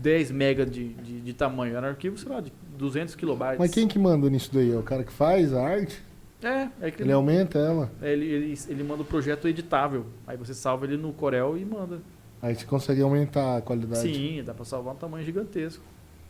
10 0.00 0.30
mega 0.30 0.64
de, 0.66 0.88
de, 0.94 1.20
de 1.20 1.32
tamanho. 1.32 1.76
Era 1.76 1.86
um 1.86 1.90
arquivo, 1.90 2.16
sei 2.18 2.30
lá, 2.30 2.40
de 2.40 2.52
200 2.78 3.14
kilobytes. 3.14 3.58
Mas 3.58 3.70
quem 3.70 3.86
que 3.88 3.98
manda 3.98 4.28
nisso 4.30 4.50
daí? 4.52 4.72
É 4.72 4.76
o 4.78 4.82
cara 4.82 5.04
que 5.04 5.12
faz 5.12 5.52
a 5.54 5.62
arte? 5.66 6.02
É, 6.42 6.68
é 6.80 6.90
que 6.90 7.02
Ele 7.02 7.12
aumenta 7.12 7.58
ela. 7.58 7.90
é, 8.02 8.12
ele, 8.12 8.24
ele, 8.26 8.58
ele 8.68 8.82
manda 8.82 9.02
o 9.02 9.04
projeto 9.04 9.46
editável. 9.46 10.06
Aí 10.26 10.36
você 10.36 10.52
salva 10.54 10.84
ele 10.86 10.96
no 10.96 11.12
Corel 11.12 11.56
e 11.56 11.64
manda. 11.64 12.00
Aí 12.40 12.54
você 12.54 12.64
consegue 12.66 13.00
aumentar 13.00 13.58
a 13.58 13.60
qualidade. 13.62 14.00
Sim, 14.00 14.42
dá 14.44 14.52
pra 14.52 14.64
salvar 14.64 14.94
um 14.94 14.96
tamanho 14.96 15.24
gigantesco. 15.24 15.84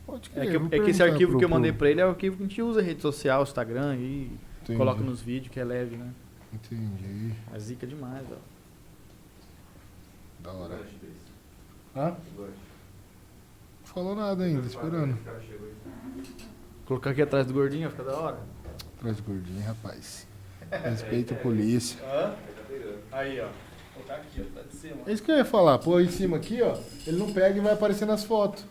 Pode 0.05 0.31
É 0.35 0.47
que, 0.47 0.57
é 0.77 0.81
que 0.81 0.91
esse 0.91 1.03
arquivo 1.03 1.31
pro- 1.33 1.39
que 1.39 1.45
eu 1.45 1.49
mandei 1.49 1.73
pra 1.73 1.89
ele 1.89 2.01
é 2.01 2.05
o 2.05 2.11
arquivo 2.11 2.37
que 2.37 2.43
a 2.43 2.47
gente 2.47 2.61
usa 2.61 2.83
em 2.83 2.85
rede 2.85 3.01
social, 3.01 3.43
Instagram 3.43 3.97
e 3.97 4.31
Entendi. 4.63 4.77
coloca 4.79 5.01
nos 5.01 5.21
vídeos, 5.23 5.51
que 5.53 5.59
é 5.61 5.65
leve, 5.65 5.97
né? 5.97 6.11
Entendi. 6.53 7.33
É 7.55 7.59
zica 7.59 7.87
demais, 7.87 8.27
ó. 8.31 8.37
Da 10.43 10.53
hora. 10.53 10.81
Hã? 11.97 12.09
Não 12.37 12.47
falou 13.85 14.15
nada 14.17 14.45
ainda, 14.45 14.67
esperando. 14.67 15.17
Colocar 16.87 17.11
aqui 17.11 17.23
atrás 17.23 17.47
do 17.47 17.53
gordinho, 17.55 17.89
fica 17.91 18.03
da 18.05 18.17
hora. 18.17 18.39
Atrás 18.99 19.17
do 19.17 19.23
gordinho, 19.23 19.63
rapaz. 19.65 20.27
Respeita 20.71 21.35
a 21.35 21.37
polícia. 21.39 21.99
Aí, 23.11 23.41
ó. 23.41 23.49
Colocar 23.95 24.15
aqui, 24.17 24.41
ó, 24.41 24.59
tá 24.59 24.63
de 24.71 24.77
cima. 24.77 24.97
É 25.07 25.13
isso 25.13 25.23
que 25.23 25.31
eu 25.31 25.37
ia 25.37 25.45
falar. 25.45 25.79
Pô, 25.79 26.01
em 26.01 26.09
cima 26.09 26.37
aqui, 26.37 26.61
ó. 26.63 26.77
Ele 27.07 27.19
não 27.19 27.33
pega 27.33 27.59
e 27.59 27.61
vai 27.61 27.73
aparecer 27.75 28.07
nas 28.07 28.25
fotos. 28.25 28.65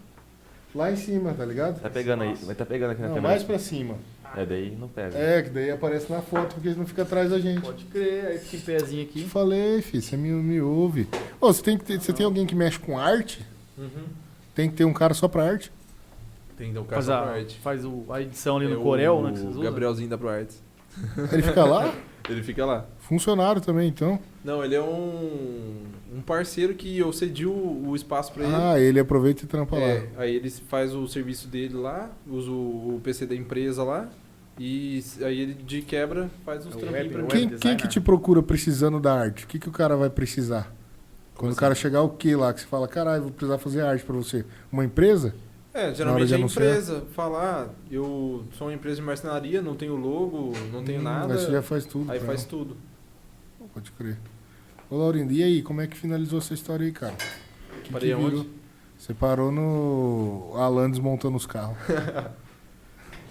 Lá 0.73 0.91
em 0.91 0.95
cima, 0.95 1.33
tá 1.33 1.45
ligado? 1.45 1.81
Tá 1.81 1.89
pegando 1.89 2.23
aí, 2.23 2.33
vai 2.35 2.55
tá 2.55 2.65
pegando 2.65 2.91
aqui 2.91 3.01
na 3.01 3.09
Não, 3.09 3.15
câmera. 3.15 3.33
mais 3.33 3.43
pra 3.43 3.59
cima. 3.59 3.97
É, 4.37 4.45
daí 4.45 4.71
não 4.79 4.87
pega. 4.87 5.17
É, 5.17 5.41
que 5.41 5.49
daí 5.49 5.69
aparece 5.69 6.09
na 6.09 6.21
foto, 6.21 6.53
porque 6.55 6.69
ele 6.69 6.77
não 6.79 6.85
fica 6.87 7.01
atrás 7.01 7.29
da 7.29 7.37
gente. 7.39 7.59
Pode 7.61 7.83
crer, 7.85 8.25
aí 8.27 8.37
fica 8.39 8.55
em 8.55 8.59
pezinho 8.61 9.05
Te 9.05 9.09
aqui. 9.19 9.27
falei, 9.29 9.81
filho, 9.81 10.01
você 10.01 10.15
me, 10.15 10.29
me 10.29 10.61
ouve. 10.61 11.09
Ô, 11.41 11.51
você 11.51 11.61
tem, 11.61 11.77
que 11.77 11.83
ter- 11.83 11.99
você 11.99 12.13
tem 12.13 12.25
alguém 12.25 12.45
que 12.45 12.55
mexe 12.55 12.79
com 12.79 12.97
arte? 12.97 13.45
Uhum. 13.77 14.05
Tem 14.55 14.69
que 14.69 14.75
ter 14.77 14.85
um 14.85 14.93
cara 14.93 15.13
só 15.13 15.27
pra 15.27 15.43
arte? 15.43 15.69
Tem 16.61 16.71
dar 16.71 16.81
um 16.81 16.85
Faz, 16.85 17.07
cara 17.07 17.41
a, 17.41 17.49
faz 17.59 17.83
o, 17.83 18.03
a 18.11 18.21
edição 18.21 18.57
ali 18.57 18.67
É 18.67 18.69
no 18.69 18.79
o 18.79 18.83
Corel, 18.83 19.23
né? 19.23 19.31
Que 19.31 19.39
vocês 19.39 19.49
usam. 19.49 19.63
Gabrielzinho 19.63 20.07
da 20.07 20.15
ProArts. 20.15 20.61
Ele 21.31 21.41
fica 21.41 21.65
lá? 21.65 21.91
Ele 22.29 22.43
fica 22.43 22.63
lá. 22.63 22.85
Funcionário 22.99 23.59
também, 23.59 23.89
então. 23.89 24.19
Não, 24.45 24.63
ele 24.63 24.75
é 24.75 24.81
um, 24.81 25.81
um 26.15 26.21
parceiro 26.21 26.75
que 26.75 26.99
eu 26.99 27.11
cedi 27.11 27.47
o, 27.47 27.51
o 27.51 27.95
espaço 27.95 28.31
pra 28.31 28.43
ele. 28.43 28.53
Ah, 28.55 28.79
ele 28.79 28.99
aproveita 28.99 29.43
e 29.43 29.47
trampa 29.47 29.75
É, 29.75 30.07
lá. 30.15 30.21
aí 30.21 30.35
ele 30.35 30.49
faz 30.51 30.93
o 30.93 31.07
serviço 31.07 31.47
dele 31.47 31.73
lá, 31.73 32.11
usa 32.27 32.51
o, 32.51 32.95
o 32.95 33.01
PC 33.03 33.25
da 33.25 33.33
empresa 33.35 33.83
lá, 33.83 34.07
e 34.59 35.03
aí 35.23 35.41
ele 35.41 35.53
de 35.55 35.81
quebra 35.81 36.29
faz 36.45 36.63
uns 36.63 36.75
É 36.75 36.77
o 36.77 36.79
trampinhos 36.79 37.11
pra 37.11 37.21
o 37.21 37.23
mim. 37.23 37.29
Quem, 37.29 37.49
quem 37.57 37.75
que 37.75 37.87
te 37.87 37.99
procura 37.99 38.43
precisando 38.43 38.99
da 38.99 39.13
arte? 39.19 39.45
O 39.45 39.47
que, 39.47 39.57
que 39.57 39.67
o 39.67 39.71
cara 39.71 39.97
vai 39.97 40.09
precisar? 40.11 40.71
Quando 41.33 41.53
o 41.53 41.55
cara 41.55 41.73
chegar 41.73 42.03
o 42.03 42.09
que 42.09 42.35
lá? 42.35 42.53
Que 42.53 42.61
você 42.61 42.67
fala, 42.67 42.87
caralho, 42.87 43.23
vou 43.23 43.31
precisar 43.31 43.57
fazer 43.57 43.81
arte 43.81 44.05
pra 44.05 44.15
você. 44.15 44.45
Uma 44.71 44.85
empresa? 44.85 45.33
É, 45.73 45.93
geralmente 45.93 46.27
de 46.27 46.35
a 46.35 46.39
empresa 46.39 47.05
fala, 47.13 47.69
ah, 47.69 47.73
eu 47.89 48.43
sou 48.57 48.67
uma 48.67 48.73
empresa 48.73 48.97
de 48.97 49.01
marcenaria, 49.03 49.61
não 49.61 49.75
tenho 49.75 49.95
logo, 49.95 50.51
não 50.71 50.83
tenho 50.83 50.99
Hum, 50.99 51.03
nada, 51.03 51.33
Aí 51.33 51.39
você 51.39 51.51
já 51.51 51.61
faz 51.61 51.85
tudo. 51.85 52.11
aí 52.11 52.19
faz 52.19 52.41
ela. 52.41 52.49
tudo. 52.49 52.77
Pode 53.73 53.91
crer. 53.91 54.17
Ô, 54.89 54.97
Laurindo, 54.97 55.31
e 55.31 55.41
aí? 55.41 55.61
Como 55.61 55.79
é 55.79 55.87
que 55.87 55.95
finalizou 55.97 56.39
essa 56.39 56.53
história 56.53 56.85
aí, 56.85 56.91
cara? 56.91 57.15
Que 57.85 57.91
Parei 57.91 58.09
que 58.09 58.13
aonde? 58.13 58.49
Você 58.97 59.13
parou 59.13 59.51
no 59.51 60.51
Alan 60.55 60.89
desmontando 60.91 61.37
os 61.37 61.45
carros. 61.45 61.77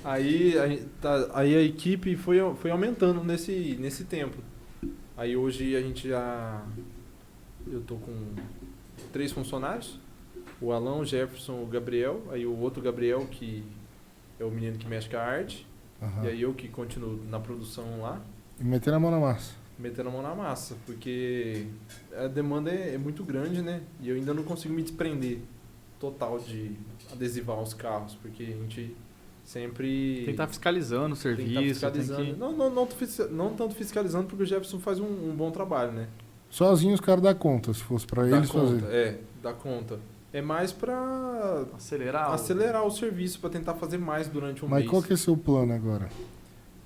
Aí 0.02 0.58
a, 0.58 0.62
tá- 1.00 1.28
aí 1.34 1.54
a 1.54 1.60
equipe 1.62 2.16
foi, 2.16 2.38
foi 2.56 2.70
aumentando 2.70 3.22
nesse, 3.22 3.76
nesse 3.78 4.04
tempo. 4.04 4.38
Aí 5.16 5.36
hoje 5.36 5.76
a 5.76 5.80
gente 5.82 6.08
já. 6.08 6.62
Eu 7.70 7.82
tô 7.82 7.96
com 7.96 8.14
três 9.12 9.30
funcionários. 9.30 10.00
O 10.60 10.72
Alan, 10.72 10.96
o 10.96 11.04
Jefferson, 11.04 11.62
o 11.62 11.66
Gabriel. 11.66 12.22
Aí 12.30 12.44
o 12.46 12.56
outro 12.58 12.82
Gabriel, 12.82 13.26
que 13.30 13.64
é 14.38 14.44
o 14.44 14.50
menino 14.50 14.76
que 14.78 14.86
mexe 14.86 15.08
com 15.08 15.16
a 15.16 15.20
arte. 15.22 15.66
Aham. 16.02 16.24
E 16.24 16.28
aí 16.28 16.42
eu 16.42 16.52
que 16.54 16.68
continuo 16.68 17.20
na 17.28 17.38
produção 17.40 18.00
lá, 18.00 18.20
E 18.58 18.64
metendo 18.64 18.96
a 18.96 19.00
mão 19.00 19.10
na 19.10 19.18
massa. 19.20 19.52
metendo 19.78 20.08
a 20.08 20.12
mão 20.12 20.22
na 20.22 20.34
massa. 20.34 20.76
Porque 20.86 21.66
a 22.16 22.26
demanda 22.26 22.70
é, 22.70 22.94
é 22.94 22.98
muito 22.98 23.22
grande, 23.24 23.62
né? 23.62 23.82
E 24.00 24.08
eu 24.08 24.16
ainda 24.16 24.32
não 24.34 24.42
consigo 24.42 24.72
me 24.74 24.82
desprender 24.82 25.38
total 25.98 26.38
de 26.38 26.72
adesivar 27.12 27.58
os 27.60 27.72
carros. 27.74 28.14
Porque 28.20 28.42
a 28.42 28.46
gente 28.46 28.94
sempre. 29.44 30.16
Tem 30.16 30.24
que 30.26 30.30
estar 30.32 30.46
fiscalizando 30.48 31.14
o 31.14 31.18
Tem 31.18 31.34
que 31.36 31.38
tá 31.38 31.44
serviço. 31.44 31.54
Tem 31.56 31.68
fiscalizando. 32.02 32.24
que... 32.24 32.32
Não, 32.38 32.52
não, 32.52 32.70
não, 32.70 32.88
não 33.30 33.54
tanto 33.54 33.74
fiscalizando, 33.74 34.26
porque 34.26 34.42
o 34.42 34.46
Jefferson 34.46 34.78
faz 34.78 35.00
um, 35.00 35.06
um 35.30 35.34
bom 35.34 35.50
trabalho, 35.50 35.92
né? 35.92 36.08
Sozinho 36.50 36.94
os 36.94 37.00
caras 37.00 37.22
dão 37.22 37.34
conta, 37.34 37.72
se 37.72 37.80
fosse 37.82 38.04
pra 38.06 38.24
Dá 38.24 38.36
eles 38.38 38.50
conta, 38.50 38.80
fazer. 38.80 38.92
é, 38.94 39.20
dá 39.42 39.52
conta. 39.52 39.98
É 40.32 40.40
mais 40.40 40.72
pra 40.72 41.64
Acelerar. 41.76 42.30
o- 42.30 42.34
acelerar 42.34 42.84
o 42.86 42.90
serviço, 42.90 43.40
pra 43.40 43.50
tentar 43.50 43.74
fazer 43.74 43.98
mais 43.98 44.28
durante 44.28 44.64
um 44.64 44.68
Mas 44.68 44.80
mês. 44.80 44.90
qual 44.90 45.02
que 45.02 45.12
é 45.12 45.16
seu 45.16 45.36
plano 45.36 45.72
agora? 45.72 46.08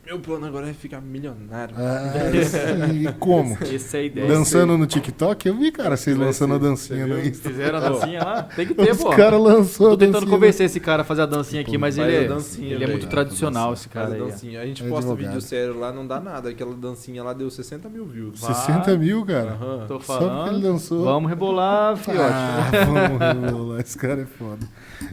Meu 0.07 0.19
plano 0.21 0.45
agora 0.45 0.69
é 0.69 0.75
ficar 0.75 1.01
milionário. 1.01 1.75
Ah, 1.79 2.13
e 2.93 3.11
como? 3.15 3.57
Essa 3.63 3.97
é 3.97 4.01
a 4.01 4.03
ideia. 4.05 4.29
Dançando 4.29 4.77
no 4.77 4.87
TikTok? 4.87 5.49
Eu 5.49 5.57
vi, 5.57 5.73
cara, 5.73 5.97
vocês 5.97 6.15
Vai 6.15 6.27
lançando 6.27 6.53
a 6.55 6.59
dancinha 6.59 7.07
você 7.07 7.13
no? 7.15 7.27
Insta. 7.27 7.49
Fizeram 7.49 7.79
a 7.79 7.81
dancinha 7.89 8.23
lá? 8.23 8.43
Tem 8.43 8.67
que 8.67 8.75
ter, 8.75 8.93
Os 8.93 8.99
pô. 8.99 9.11
caras 9.11 9.41
lançou 9.41 9.91
Tô 9.91 9.97
tentando 9.97 10.27
convencer 10.27 10.67
esse 10.67 10.79
cara 10.79 11.01
a 11.01 11.05
fazer 11.07 11.23
a 11.23 11.27
dancinha 11.27 11.63
aqui, 11.63 11.79
mas 11.79 11.97
faz 11.97 12.07
ele, 12.07 12.19
a 12.19 12.21
é, 12.23 12.29
dancinha, 12.29 12.75
ele 12.75 12.85
é 12.85 12.87
muito 12.87 13.07
tradicional, 13.07 13.73
esse 13.73 13.89
cara 13.89 14.09
a 14.09 14.13
aí. 14.13 14.19
dancinha. 14.19 14.61
A 14.61 14.67
gente 14.67 14.85
É 14.85 14.89
posta 14.89 15.11
advogado. 15.11 15.33
vídeo 15.33 15.41
sério 15.41 15.79
lá, 15.79 15.91
não 15.91 16.07
dá 16.07 16.21
nada. 16.21 16.51
Aquela 16.51 16.75
dancinha 16.75 17.25
lá 17.25 17.33
deu 17.33 17.49
60 17.51 17.89
mil 17.89 18.05
views. 18.05 18.41
Vai. 18.41 18.53
60 18.55 18.99
mil, 18.99 19.25
cara. 19.25 19.53
Aham. 19.53 19.85
Tô 19.89 20.01
Só 20.01 20.19
porque 20.19 20.25
ele 20.25 20.31
falando. 20.35 20.61
dançou. 20.63 21.05
Vamos 21.05 21.31
rebolar, 21.31 21.97
fiote. 21.97 22.21
Ah, 22.21 22.71
vamos 22.85 23.19
rebolar. 23.43 23.81
Esse 23.81 23.97
cara 23.97 24.21
é 24.21 24.27
foda. 24.27 24.69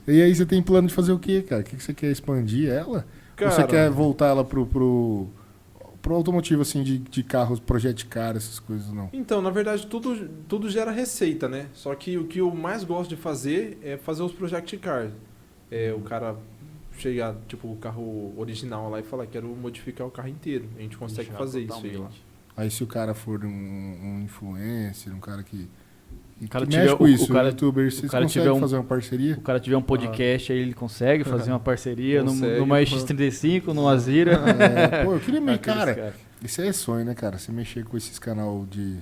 E 0.06 0.22
aí 0.22 0.36
você 0.36 0.46
tem 0.46 0.62
plano 0.62 0.90
de 0.90 0.94
fazer 0.94 1.14
o 1.14 1.18
quê, 1.20 1.42
cara? 1.48 1.62
O 1.62 1.64
que 1.64 1.78
que 1.78 1.84
você 1.84 1.94
quer 1.94 2.12
expandir 2.12 2.70
ela? 2.70 3.06
Ou 3.46 3.52
você 3.52 3.58
Cara, 3.58 3.68
quer 3.68 3.90
voltar 3.90 4.28
ela 4.28 4.44
pro, 4.44 4.66
pro, 4.66 5.28
pro 6.02 6.16
automotivo, 6.16 6.62
assim, 6.62 6.84
de, 6.84 6.98
de 6.98 7.24
carros, 7.24 7.60
projeto 7.60 8.06
car, 8.08 8.36
essas 8.36 8.60
coisas, 8.60 8.92
não? 8.92 9.10
Então, 9.14 9.42
na 9.42 9.50
verdade, 9.50 9.86
tudo, 9.88 10.30
tudo 10.48 10.70
gera 10.70 10.92
receita, 10.92 11.48
né? 11.48 11.68
Só 11.74 11.94
que 11.96 12.18
o 12.18 12.26
que 12.26 12.40
eu 12.40 12.54
mais 12.54 12.84
gosto 12.84 13.10
de 13.10 13.16
fazer 13.16 13.80
é 13.84 13.98
fazer 13.98 14.24
os 14.24 14.32
project 14.32 14.78
cars. 14.78 15.12
É 15.70 15.94
o 15.94 16.02
cara 16.02 16.36
chegar, 16.98 17.36
tipo, 17.48 17.68
o 17.72 17.76
carro 17.78 18.34
original 18.38 18.90
lá 18.90 19.00
e 19.00 19.04
falar, 19.04 19.26
quero 19.26 19.48
modificar 19.48 20.06
o 20.06 20.12
carro 20.12 20.28
inteiro. 20.28 20.70
A 20.78 20.82
gente 20.82 20.98
consegue 20.98 21.32
Já 21.32 21.38
fazer 21.38 21.62
isso 21.62 21.74
aí 21.74 21.84
lá. 21.84 21.92
totalmente. 21.92 22.26
Aí 22.56 22.70
se 22.70 22.84
o 22.84 22.88
cara 22.88 23.14
for 23.14 23.44
um, 23.46 23.50
um 23.50 24.22
influencer, 24.24 25.16
um 25.16 25.20
cara 25.20 25.42
que, 25.42 25.70
que, 26.46 26.48
cara 26.50 26.66
que 26.66 26.72
tiver- 26.72 26.84
mexe 26.86 26.96
com 26.98 27.04
o- 27.04 27.08
isso, 27.08 27.26
o 27.26 27.34
cara- 27.34 27.50
youtuber, 27.50 27.92
vocês 27.92 28.12
cara 28.12 28.26
tiver 28.26 28.52
um- 28.52 28.60
fazer 28.60 28.76
uma 28.76 28.84
parceria? 28.84 29.34
O 29.36 29.42
cara 29.42 29.60
tiver 29.60 29.78
um 29.78 29.82
podcast 29.82 30.52
aí, 30.52 30.60
ele 30.60 30.74
consegue 30.74 31.24
fazer 31.24 31.52
uma 31.52 31.60
parceria 31.60 32.24
Consegue, 32.24 32.60
numa 32.60 32.76
mano. 32.76 32.86
X35, 32.86 33.68
numa 33.74 33.98
Zira. 33.98 34.34
É, 34.34 35.04
pô, 35.06 35.14
eu 35.14 35.20
queria 35.20 35.40
meio, 35.42 35.60
cara, 35.60 35.94
cara. 35.96 36.14
isso 36.44 36.62
aí 36.62 36.68
é 36.70 36.74
sonho, 36.74 37.06
né, 37.06 37.14
cara? 37.14 37.38
Você 37.38 37.52
mexer 37.52 37.84
com 37.86 37.96
esses 37.98 38.18
canal 38.20 38.66
de... 38.70 38.98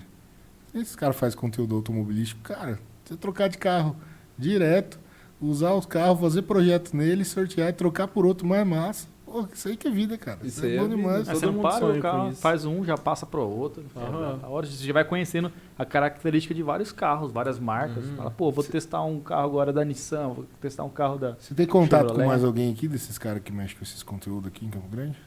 Esses 0.75 0.95
caras 0.95 1.15
fazem 1.15 1.37
conteúdo 1.37 1.75
automobilístico, 1.75 2.41
cara, 2.41 2.77
você 3.03 3.15
trocar 3.15 3.47
de 3.49 3.57
carro 3.57 3.95
direto, 4.37 4.99
usar 5.41 5.73
os 5.73 5.85
carros, 5.85 6.19
fazer 6.19 6.43
projeto 6.43 6.95
nele, 6.95 7.25
sortear 7.25 7.69
e 7.69 7.73
trocar 7.73 8.07
por 8.07 8.25
outro 8.25 8.45
mais 8.47 8.67
massa. 8.67 9.07
Pô, 9.31 9.47
isso 9.53 9.68
aí 9.68 9.77
que 9.77 9.88
é 9.88 9.91
vida, 9.91 10.18
cara. 10.18 10.39
Isso, 10.43 10.65
Isso 10.65 10.65
é 10.65 10.77
bom 10.77 10.85
é 10.85 10.88
vida. 10.88 10.95
demais. 10.95 11.27
Todo 11.27 11.39
você 11.39 11.45
não 11.45 11.53
mundo 11.53 11.61
para 11.61 11.80
sonha 11.80 11.91
o 11.91 11.95
com 11.95 12.01
carro, 12.01 12.30
isso. 12.31 12.41
faz 12.41 12.65
um, 12.65 12.84
já 12.84 12.97
passa 12.97 13.26
pro 13.26 13.41
outro. 13.41 13.84
Aham. 13.95 14.39
A 14.41 14.47
hora 14.47 14.65
você 14.65 14.85
já 14.85 14.93
vai 14.93 15.06
conhecendo 15.06 15.51
a 15.77 15.85
característica 15.85 16.53
de 16.53 16.64
vários 16.64 16.91
carros, 16.91 17.31
várias 17.31 17.60
marcas. 17.60 18.03
Uhum. 18.06 18.15
Fala, 18.15 18.31
pô, 18.31 18.51
vou 18.51 18.64
testar 18.64 19.03
um 19.03 19.19
carro 19.19 19.45
agora 19.45 19.72
da 19.72 19.85
Nissan, 19.85 20.30
vou 20.30 20.45
testar 20.60 20.84
um 20.84 20.89
carro 20.89 21.18
da. 21.18 21.35
Você 21.39 21.53
tem 21.53 21.68
contato 21.68 22.01
Chevrolet. 22.07 22.23
com 22.23 22.27
mais 22.30 22.43
alguém 22.43 22.72
aqui, 22.73 22.88
desses 22.88 23.18
caras 23.18 23.41
que 23.43 23.51
mexem 23.51 23.77
com 23.77 23.84
esses 23.84 24.01
conteúdos 24.03 24.47
aqui 24.47 24.65
em 24.65 24.69
Campo 24.69 24.88
Grande? 24.89 25.18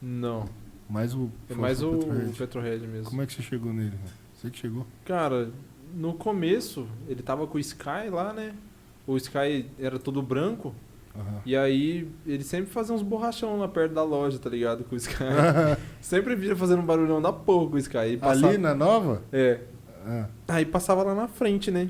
Não, 0.00 0.46
Mais 0.88 1.14
o... 1.14 1.30
é 1.48 1.54
mais 1.54 1.82
o 1.82 1.92
Petrohead. 1.98 2.32
Petrohead 2.38 2.86
mesmo. 2.86 3.10
Como 3.10 3.22
é 3.22 3.26
que 3.26 3.32
você 3.34 3.42
chegou 3.42 3.72
nele? 3.72 3.92
Você 4.34 4.50
que 4.50 4.58
chegou? 4.58 4.84
Cara, 5.04 5.50
no 5.94 6.14
começo, 6.14 6.86
ele 7.06 7.22
tava 7.22 7.46
com 7.46 7.56
o 7.56 7.60
Sky 7.60 8.08
lá, 8.10 8.32
né? 8.32 8.52
O 9.06 9.16
Sky 9.16 9.68
era 9.78 9.98
todo 9.98 10.20
branco. 10.22 10.74
Aham. 11.14 11.40
E 11.44 11.54
aí, 11.56 12.08
ele 12.26 12.42
sempre 12.42 12.70
fazia 12.70 12.94
uns 12.94 13.02
borrachão 13.02 13.58
lá 13.58 13.68
perto 13.68 13.92
da 13.92 14.02
loja, 14.02 14.38
tá 14.38 14.48
ligado? 14.48 14.82
Com 14.84 14.94
o 14.94 14.98
Sky. 14.98 15.14
sempre 16.00 16.34
via 16.34 16.56
fazendo 16.56 16.80
um 16.80 16.86
barulhão 16.86 17.20
da 17.20 17.32
porra 17.32 17.68
com 17.70 17.76
o 17.76 17.78
Sky. 17.78 18.12
E 18.12 18.16
passava- 18.16 18.48
Ali 18.48 18.58
na 18.58 18.74
nova? 18.74 19.22
É. 19.32 19.60
Ah. 20.06 20.26
Aí 20.48 20.64
passava 20.64 21.02
lá 21.02 21.14
na 21.14 21.28
frente, 21.28 21.70
né? 21.70 21.88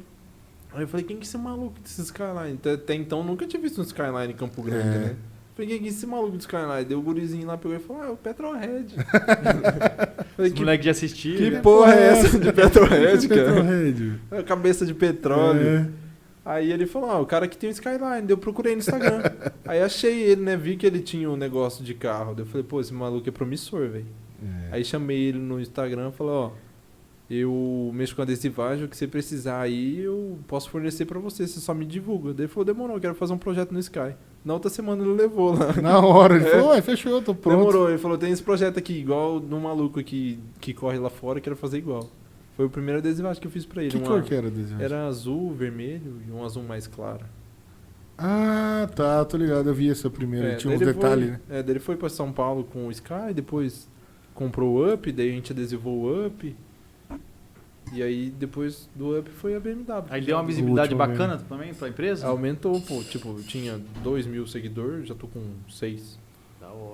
Aí 0.74 0.82
eu 0.82 0.88
falei, 0.88 1.04
quem 1.06 1.16
que 1.16 1.22
é 1.22 1.26
esse 1.26 1.38
maluco 1.38 1.78
desse 1.80 2.00
Skyline? 2.02 2.54
Até, 2.54 2.72
até 2.72 2.94
então 2.94 3.22
nunca 3.22 3.46
tinha 3.46 3.60
visto 3.62 3.80
um 3.80 3.84
Skyline 3.84 4.32
em 4.32 4.36
Campo 4.36 4.62
Grande, 4.62 4.88
É. 4.88 4.98
né? 5.00 5.16
Falei, 5.54 5.70
quem 5.70 5.78
que 5.80 5.84
é 5.84 5.88
esse 5.88 6.06
maluco 6.06 6.36
do 6.36 6.40
Skyline? 6.40 6.84
Deu 6.86 6.98
o 6.98 7.02
gurizinho 7.02 7.46
lá, 7.46 7.58
pegou 7.58 7.76
e 7.76 7.80
falou, 7.80 8.02
ah, 8.02 8.06
é 8.06 8.08
o 8.10 8.16
Petrohead. 8.16 8.94
Falei, 10.34 10.50
Os 10.50 10.54
que, 10.54 10.60
moleques 10.60 10.84
de 10.84 10.90
assistir. 10.90 11.36
que 11.36 11.50
né? 11.50 11.60
porra 11.60 11.94
é 11.94 12.08
essa 12.08 12.38
de 12.38 12.52
Petrohead, 12.52 13.28
cara? 13.28 13.44
Petrohead. 13.52 14.20
É 14.30 14.42
Cabeça 14.42 14.86
de 14.86 14.94
petróleo. 14.94 15.60
É. 15.60 15.88
Aí 16.44 16.72
ele 16.72 16.86
falou, 16.86 17.10
ah, 17.10 17.20
o 17.20 17.26
cara 17.26 17.46
que 17.46 17.56
tem 17.56 17.70
o 17.70 17.72
Skyline. 17.72 18.28
Eu 18.28 18.36
procurei 18.38 18.72
no 18.74 18.80
Instagram. 18.80 19.22
Aí 19.64 19.80
achei 19.80 20.22
ele, 20.22 20.42
né? 20.42 20.56
Vi 20.56 20.76
que 20.76 20.86
ele 20.86 21.00
tinha 21.00 21.30
um 21.30 21.36
negócio 21.36 21.84
de 21.84 21.94
carro. 21.94 22.34
Daí 22.34 22.44
eu 22.44 22.48
falei, 22.48 22.64
pô, 22.64 22.80
esse 22.80 22.92
maluco 22.92 23.28
é 23.28 23.32
promissor, 23.32 23.88
velho. 23.88 24.06
É. 24.42 24.74
Aí 24.76 24.84
chamei 24.84 25.18
ele 25.28 25.38
no 25.38 25.60
Instagram 25.60 26.08
e 26.08 26.12
falei, 26.12 26.32
ó, 26.32 26.50
eu 27.30 27.90
mexo 27.94 28.14
com 28.16 28.22
adesivagem, 28.22 28.84
o 28.84 28.88
que 28.88 28.96
você 28.96 29.06
precisar 29.06 29.60
aí, 29.60 30.00
eu 30.00 30.36
posso 30.48 30.68
fornecer 30.68 31.04
pra 31.06 31.18
você, 31.20 31.46
você 31.46 31.60
só 31.60 31.72
me 31.72 31.86
divulga. 31.86 32.34
Daí 32.34 32.46
ele 32.46 32.52
falou, 32.52 32.64
demorou, 32.64 32.96
eu 32.96 33.00
quero 33.00 33.14
fazer 33.14 33.32
um 33.32 33.38
projeto 33.38 33.70
no 33.72 33.78
Sky. 33.78 34.14
Na 34.44 34.52
outra 34.54 34.68
semana 34.68 35.02
ele 35.02 35.12
levou 35.14 35.54
lá. 35.54 35.72
Na 35.80 36.00
hora, 36.00 36.34
ele 36.34 36.46
É. 36.46 36.50
falou, 36.50 36.70
ué, 36.70 36.82
fechou, 36.82 37.22
tô 37.22 37.34
pronto. 37.34 37.56
Demorou, 37.56 37.88
ele 37.88 37.98
falou, 37.98 38.18
tem 38.18 38.32
esse 38.32 38.42
projeto 38.42 38.78
aqui, 38.78 38.94
igual 38.98 39.38
no 39.38 39.60
maluco 39.60 40.00
aqui 40.00 40.40
que 40.60 40.74
corre 40.74 40.98
lá 40.98 41.08
fora, 41.08 41.38
eu 41.38 41.42
quero 41.42 41.54
fazer 41.56 41.78
igual. 41.78 42.10
Foi 42.62 42.66
o 42.68 42.70
primeiro 42.70 43.00
adesivagem 43.00 43.40
que 43.40 43.48
eu 43.48 43.50
fiz 43.50 43.66
pra 43.66 43.82
ele. 43.82 43.90
Que 43.90 43.96
uma- 43.96 44.06
cor 44.06 44.22
que 44.22 44.32
era 44.32 44.48
desse? 44.48 44.72
Era 44.80 45.08
azul, 45.08 45.52
vermelho 45.52 46.22
e 46.28 46.30
um 46.30 46.44
azul 46.44 46.62
mais 46.62 46.86
claro. 46.86 47.26
Ah, 48.16 48.88
tá, 48.94 49.24
tô 49.24 49.36
ligado, 49.36 49.68
eu 49.68 49.74
vi 49.74 49.90
essa 49.90 50.08
primeira. 50.08 50.50
É, 50.52 50.54
Tinha 50.54 50.72
uns 50.72 50.78
detalhes, 50.78 51.24
foi, 51.24 51.32
né? 51.32 51.40
É, 51.50 51.60
daí 51.60 51.72
ele 51.72 51.80
foi 51.80 51.96
pra 51.96 52.08
São 52.08 52.30
Paulo 52.32 52.62
com 52.62 52.86
o 52.86 52.90
Sky, 52.92 53.34
depois 53.34 53.88
comprou 54.32 54.76
o 54.76 54.94
Up, 54.94 55.10
daí 55.10 55.30
a 55.30 55.32
gente 55.32 55.50
adesivou 55.52 56.04
o 56.04 56.26
Up. 56.26 56.54
E 57.92 58.00
aí 58.00 58.30
depois 58.30 58.88
do 58.94 59.18
Up 59.18 59.28
foi 59.28 59.56
a 59.56 59.60
BMW. 59.60 60.04
Aí 60.08 60.20
deu 60.20 60.36
uma 60.36 60.44
visibilidade 60.44 60.94
bacana 60.94 61.38
também 61.38 61.74
pra 61.74 61.88
empresa? 61.88 62.28
Aumentou, 62.28 62.80
pô. 62.80 63.02
Tipo, 63.02 63.30
eu 63.38 63.42
tinha 63.42 63.80
2 64.04 64.24
mil 64.24 64.46
seguidores, 64.46 65.08
já 65.08 65.16
tô 65.16 65.26
com 65.26 65.42
6. 65.68 66.16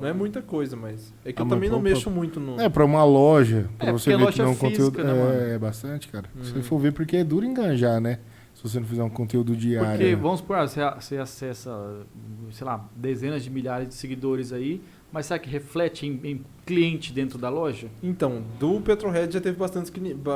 Não 0.01 0.09
é 0.09 0.13
muita 0.13 0.41
coisa, 0.43 0.77
mas. 0.77 1.13
É 1.25 1.33
que 1.33 1.41
Ah, 1.43 1.45
eu 1.45 1.49
também 1.49 1.69
não 1.69 1.81
pra- 1.81 1.91
mexo 1.91 2.11
muito 2.11 2.39
no. 2.39 2.61
É, 2.61 2.69
pra 2.69 2.85
uma 2.85 3.05
loja, 3.05 3.69
pra 3.79 3.89
É, 3.89 3.93
você 3.93 4.11
ver 4.11 4.17
loja 4.17 4.33
que 4.33 4.39
não 4.39 4.47
é 4.47 4.51
um 4.51 4.55
física, 4.55 4.85
conteúdo. 4.85 5.05
né, 5.05 5.51
é, 5.51 5.55
é 5.55 5.59
bastante, 5.59 6.09
cara. 6.09 6.29
Se 6.43 6.51
Uhum. 6.51 6.57
você 6.57 6.63
for 6.63 6.79
ver, 6.79 6.93
porque 6.93 7.17
é 7.17 7.25
duro 7.25 7.45
enganjar, 7.45 8.01
né? 8.01 8.19
Se 8.55 8.63
você 8.63 8.81
não 8.81 8.87
fizer 8.87 9.03
um 9.05 9.11
conteúdo 9.11 9.55
diário. 9.55 9.91
Porque, 9.91 10.17
vamos 10.17 10.41
supor, 10.41 10.59
você, 10.67 10.81
você 10.99 11.17
acessa, 11.19 11.71
sei 12.51 12.67
lá, 12.67 12.89
dezenas 12.97 13.45
de 13.45 13.51
milhares 13.51 13.87
de 13.89 13.95
seguidores 13.95 14.53
aí, 14.53 14.83
mas 15.13 15.27
será 15.27 15.39
que 15.39 15.49
reflete 15.49 16.07
em, 16.07 16.21
em 16.25 16.45
cliente 16.69 17.15
dentro 17.15 17.39
da 17.39 17.49
loja? 17.49 17.89
Então, 18.03 18.43
do 18.61 18.79
Petrohead 18.83 19.33
já 19.33 19.41
teve 19.41 19.57
bastante, 19.57 19.91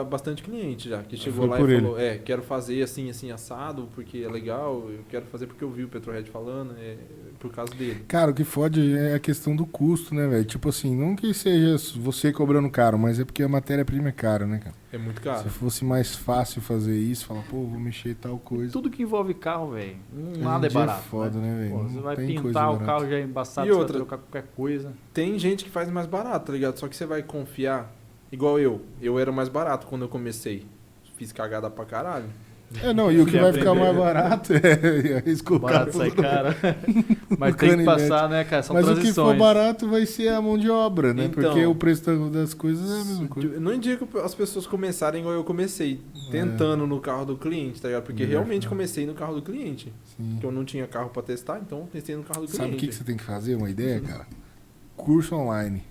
bastante 0.08 0.42
cliente 0.42 0.88
já, 0.88 1.02
que 1.02 1.14
chegou 1.14 1.44
lá 1.44 1.58
por 1.58 1.68
e 1.68 1.74
ele. 1.74 1.82
falou, 1.82 2.00
é, 2.00 2.16
quero 2.16 2.40
fazer 2.40 2.82
assim, 2.82 3.10
assim, 3.10 3.30
assado, 3.30 3.86
porque 3.94 4.24
é 4.24 4.28
legal, 4.30 4.88
eu 4.88 5.00
quero 5.10 5.26
fazer 5.26 5.46
porque 5.46 5.62
eu 5.62 5.70
vi 5.70 5.84
o 5.84 5.88
Petrohead 5.88 6.30
falando, 6.30 6.74
é 6.78 6.96
por 7.38 7.52
causa 7.52 7.74
dele. 7.74 8.04
Cara, 8.08 8.30
o 8.30 8.34
que 8.34 8.44
fode 8.44 8.96
é 8.96 9.14
a 9.14 9.18
questão 9.18 9.54
do 9.54 9.66
custo, 9.66 10.14
né, 10.14 10.26
velho? 10.26 10.44
Tipo 10.46 10.70
assim, 10.70 10.96
não 10.96 11.14
que 11.14 11.34
seja 11.34 11.76
você 11.96 12.32
cobrando 12.32 12.70
caro, 12.70 12.98
mas 12.98 13.20
é 13.20 13.26
porque 13.26 13.42
a 13.42 13.48
matéria-prima 13.48 14.08
é 14.08 14.12
cara, 14.12 14.46
né, 14.46 14.58
cara? 14.58 14.81
É 14.92 14.98
muito 14.98 15.22
caro. 15.22 15.42
Se 15.42 15.48
fosse 15.48 15.84
mais 15.86 16.14
fácil 16.14 16.60
fazer 16.60 16.96
isso, 16.98 17.24
falar, 17.24 17.42
pô, 17.44 17.64
vou 17.64 17.80
mexer 17.80 18.14
tal 18.14 18.38
coisa. 18.38 18.70
Tudo 18.72 18.90
que 18.90 19.02
envolve 19.02 19.32
carro, 19.32 19.70
velho, 19.70 19.96
em 20.14 20.36
nada 20.38 20.66
é 20.66 20.68
dia 20.68 20.78
barato. 20.80 21.02
foda, 21.04 21.38
né, 21.38 21.60
velho? 21.60 21.78
Você 21.88 22.00
vai 22.00 22.16
pintar 22.16 22.68
o 22.70 22.72
barata. 22.76 22.84
carro 22.84 23.08
já 23.08 23.16
é 23.16 23.22
embaçado, 23.22 23.66
E 23.66 23.70
você 23.70 23.78
outra? 23.78 23.92
vai 23.98 24.06
trocar 24.06 24.18
qualquer 24.18 24.48
coisa. 24.54 24.92
Tem 25.14 25.38
gente 25.38 25.64
que 25.64 25.70
faz 25.70 25.88
mais 25.90 26.06
barato, 26.06 26.46
tá 26.46 26.52
ligado? 26.52 26.76
Só 26.78 26.88
que 26.88 26.94
você 26.94 27.06
vai 27.06 27.22
confiar, 27.22 27.90
igual 28.30 28.58
eu. 28.58 28.82
Eu 29.00 29.18
era 29.18 29.32
mais 29.32 29.48
barato 29.48 29.86
quando 29.86 30.02
eu 30.02 30.08
comecei. 30.08 30.66
Fiz 31.16 31.32
cagada 31.32 31.70
pra 31.70 31.86
caralho. 31.86 32.26
É, 32.82 32.92
não, 32.92 33.10
e 33.10 33.20
o 33.20 33.26
que 33.26 33.38
vai 33.38 33.52
ficar 33.52 33.70
aprender. 33.72 33.92
mais 33.92 33.96
barato 33.96 34.52
é, 34.52 35.22
é 35.26 35.30
escolher. 35.30 35.60
Barato 35.60 35.96
sai 35.96 36.10
cara. 36.10 36.56
Mas 37.38 37.52
No 37.52 37.58
tem 37.58 37.76
que 37.78 37.84
passar, 37.84 38.28
né, 38.28 38.44
cara? 38.44 38.62
São 38.62 38.74
Mas 38.74 38.84
o 38.84 38.88
que 38.90 38.94
transições. 38.96 39.28
for 39.32 39.36
barato 39.38 39.88
vai 39.88 40.06
ser 40.06 40.28
a 40.28 40.40
mão 40.40 40.56
de 40.56 40.70
obra, 40.70 41.12
né? 41.12 41.24
Então- 41.24 41.42
Porque 41.42 41.66
o 41.66 41.74
preço 41.74 42.04
da- 42.04 42.40
das 42.40 42.54
coisas 42.54 42.88
é 42.90 43.00
a 43.00 43.04
mesma 43.04 43.28
coisa. 43.28 43.48
Eu 43.54 43.60
não 43.60 43.72
indico 43.74 44.08
as 44.20 44.34
pessoas 44.34 44.66
começarem 44.66 45.20
igual 45.20 45.34
eu 45.34 45.44
comecei, 45.44 46.00
tentando 46.30 46.86
no 46.86 47.00
carro 47.00 47.24
do 47.24 47.36
cliente, 47.36 47.80
tá 47.80 47.88
ligado? 47.88 48.04
Porque 48.04 48.22
É, 48.22 48.26
realmente 48.26 48.68
comecei 48.68 49.04
no 49.06 49.14
carro 49.14 49.34
do 49.34 49.42
cliente. 49.42 49.92
Sim. 50.16 50.30
Porque 50.32 50.46
eu 50.46 50.52
não 50.52 50.64
tinha 50.64 50.86
carro 50.86 51.10
pra 51.10 51.22
testar, 51.22 51.60
então 51.64 51.88
testei 51.92 52.16
no 52.16 52.22
carro 52.22 52.42
do 52.46 52.48
Sabe 52.50 52.62
o 52.62 52.66
cliente. 52.68 52.80
que, 52.80 52.86
que 52.88 52.94
você 52.94 53.04
tem 53.04 53.16
que 53.16 53.24
fazer? 53.24 53.54
Uma 53.56 53.70
ideia, 53.70 54.00
cara? 54.00 54.26
Curso 54.96 55.34
online. 55.34 55.82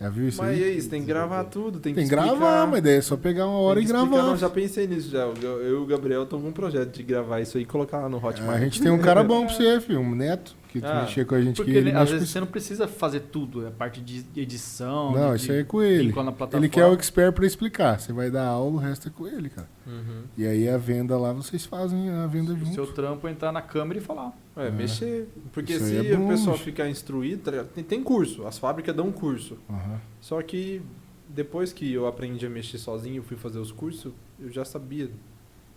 Já 0.00 0.08
viu 0.08 0.28
isso 0.28 0.38
Mas 0.40 0.50
aí? 0.50 0.60
e 0.60 0.64
aí, 0.64 0.80
você 0.80 0.88
tem 0.88 1.00
que 1.00 1.06
gravar 1.08 1.42
tudo, 1.44 1.80
tem 1.80 1.92
que 1.92 1.98
Tem 2.00 2.08
que 2.08 2.14
explicar. 2.14 2.38
gravar, 2.38 2.66
mas 2.68 2.82
daí 2.84 2.94
é 2.94 3.00
só 3.00 3.16
pegar 3.16 3.46
uma 3.48 3.58
hora 3.58 3.80
Tem 3.80 3.82
e 3.82 3.86
explicar, 3.86 4.08
gravar. 4.08 4.28
Não, 4.28 4.36
já 4.36 4.48
pensei 4.48 4.86
nisso 4.86 5.10
já. 5.10 5.22
Eu 5.22 5.34
eu 5.62 5.80
e 5.80 5.82
o 5.82 5.86
Gabriel 5.86 6.22
estamos 6.22 6.44
com 6.44 6.50
um 6.50 6.52
projeto 6.52 6.94
de 6.94 7.02
gravar 7.02 7.40
isso 7.40 7.56
aí 7.56 7.64
e 7.64 7.66
colocar 7.66 7.98
lá 7.98 8.08
no 8.08 8.16
Hotmart. 8.24 8.56
A 8.56 8.60
gente 8.60 8.80
tem 8.80 8.92
um 8.92 8.98
cara 8.98 9.24
bom 9.24 9.44
pra 9.44 9.54
você, 9.56 9.80
filho, 9.80 9.98
um 9.98 10.14
neto, 10.14 10.54
que 10.68 10.78
Ah, 10.84 11.00
mexer 11.02 11.26
com 11.26 11.34
a 11.34 11.40
gente 11.40 11.56
Porque 11.56 11.72
que 11.72 11.76
ele 11.78 11.88
ele- 11.90 11.98
às 11.98 12.08
vezes 12.10 12.24
isso. 12.26 12.32
você 12.34 12.38
não 12.40 12.46
precisa 12.46 12.86
fazer 12.86 13.20
tudo, 13.32 13.64
é 13.64 13.68
a 13.68 13.70
parte 13.72 14.00
de 14.00 14.24
edição. 14.36 15.10
Não, 15.10 15.34
de, 15.34 15.42
isso 15.42 15.50
aí 15.50 15.58
é 15.58 15.64
com 15.64 15.82
ele. 15.82 16.04
vincular 16.04 16.26
na 16.26 16.32
plataforma. 16.32 16.64
Ele 16.64 16.72
quer 16.72 16.86
o 16.86 16.92
expert 16.94 17.32
pra 17.34 17.44
explicar. 17.46 17.98
Você 17.98 18.12
vai 18.12 18.30
dar 18.30 18.46
aula, 18.46 18.76
o 18.76 18.78
resto 18.78 19.08
é 19.08 19.10
com 19.10 19.26
ele, 19.26 19.48
cara. 19.48 19.68
Uhum. 19.84 20.22
E 20.36 20.46
aí 20.46 20.68
a 20.68 20.78
venda 20.78 21.18
lá, 21.18 21.32
vocês 21.32 21.64
fazem 21.66 22.08
a 22.10 22.26
venda 22.28 22.52
O 22.52 22.56
junto. 22.56 22.72
seu 22.74 22.86
trampo 22.86 23.26
é 23.26 23.32
entrar 23.32 23.50
na 23.50 23.62
câmera 23.62 23.98
e 23.98 24.02
falar. 24.02 24.32
É, 24.58 24.66
É. 24.66 24.70
mexer. 24.70 25.28
Porque 25.52 25.72
Isso 25.74 25.84
se 25.86 25.96
é 26.12 26.18
o 26.18 26.28
pessoal 26.28 26.58
ficar 26.58 26.88
instruído, 26.88 27.50
tá 27.50 27.64
tem, 27.64 27.84
tem 27.84 28.02
curso. 28.02 28.46
As 28.46 28.58
fábricas 28.58 28.94
dão 28.94 29.10
curso. 29.12 29.56
Aham. 29.70 30.00
Só 30.20 30.42
que 30.42 30.82
depois 31.28 31.72
que 31.72 31.92
eu 31.92 32.06
aprendi 32.06 32.44
a 32.44 32.50
mexer 32.50 32.78
sozinho, 32.78 33.16
eu 33.16 33.22
fui 33.22 33.36
fazer 33.36 33.58
os 33.58 33.70
cursos, 33.70 34.12
eu 34.40 34.50
já 34.50 34.64
sabia 34.64 35.10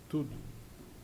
tudo. 0.08 0.30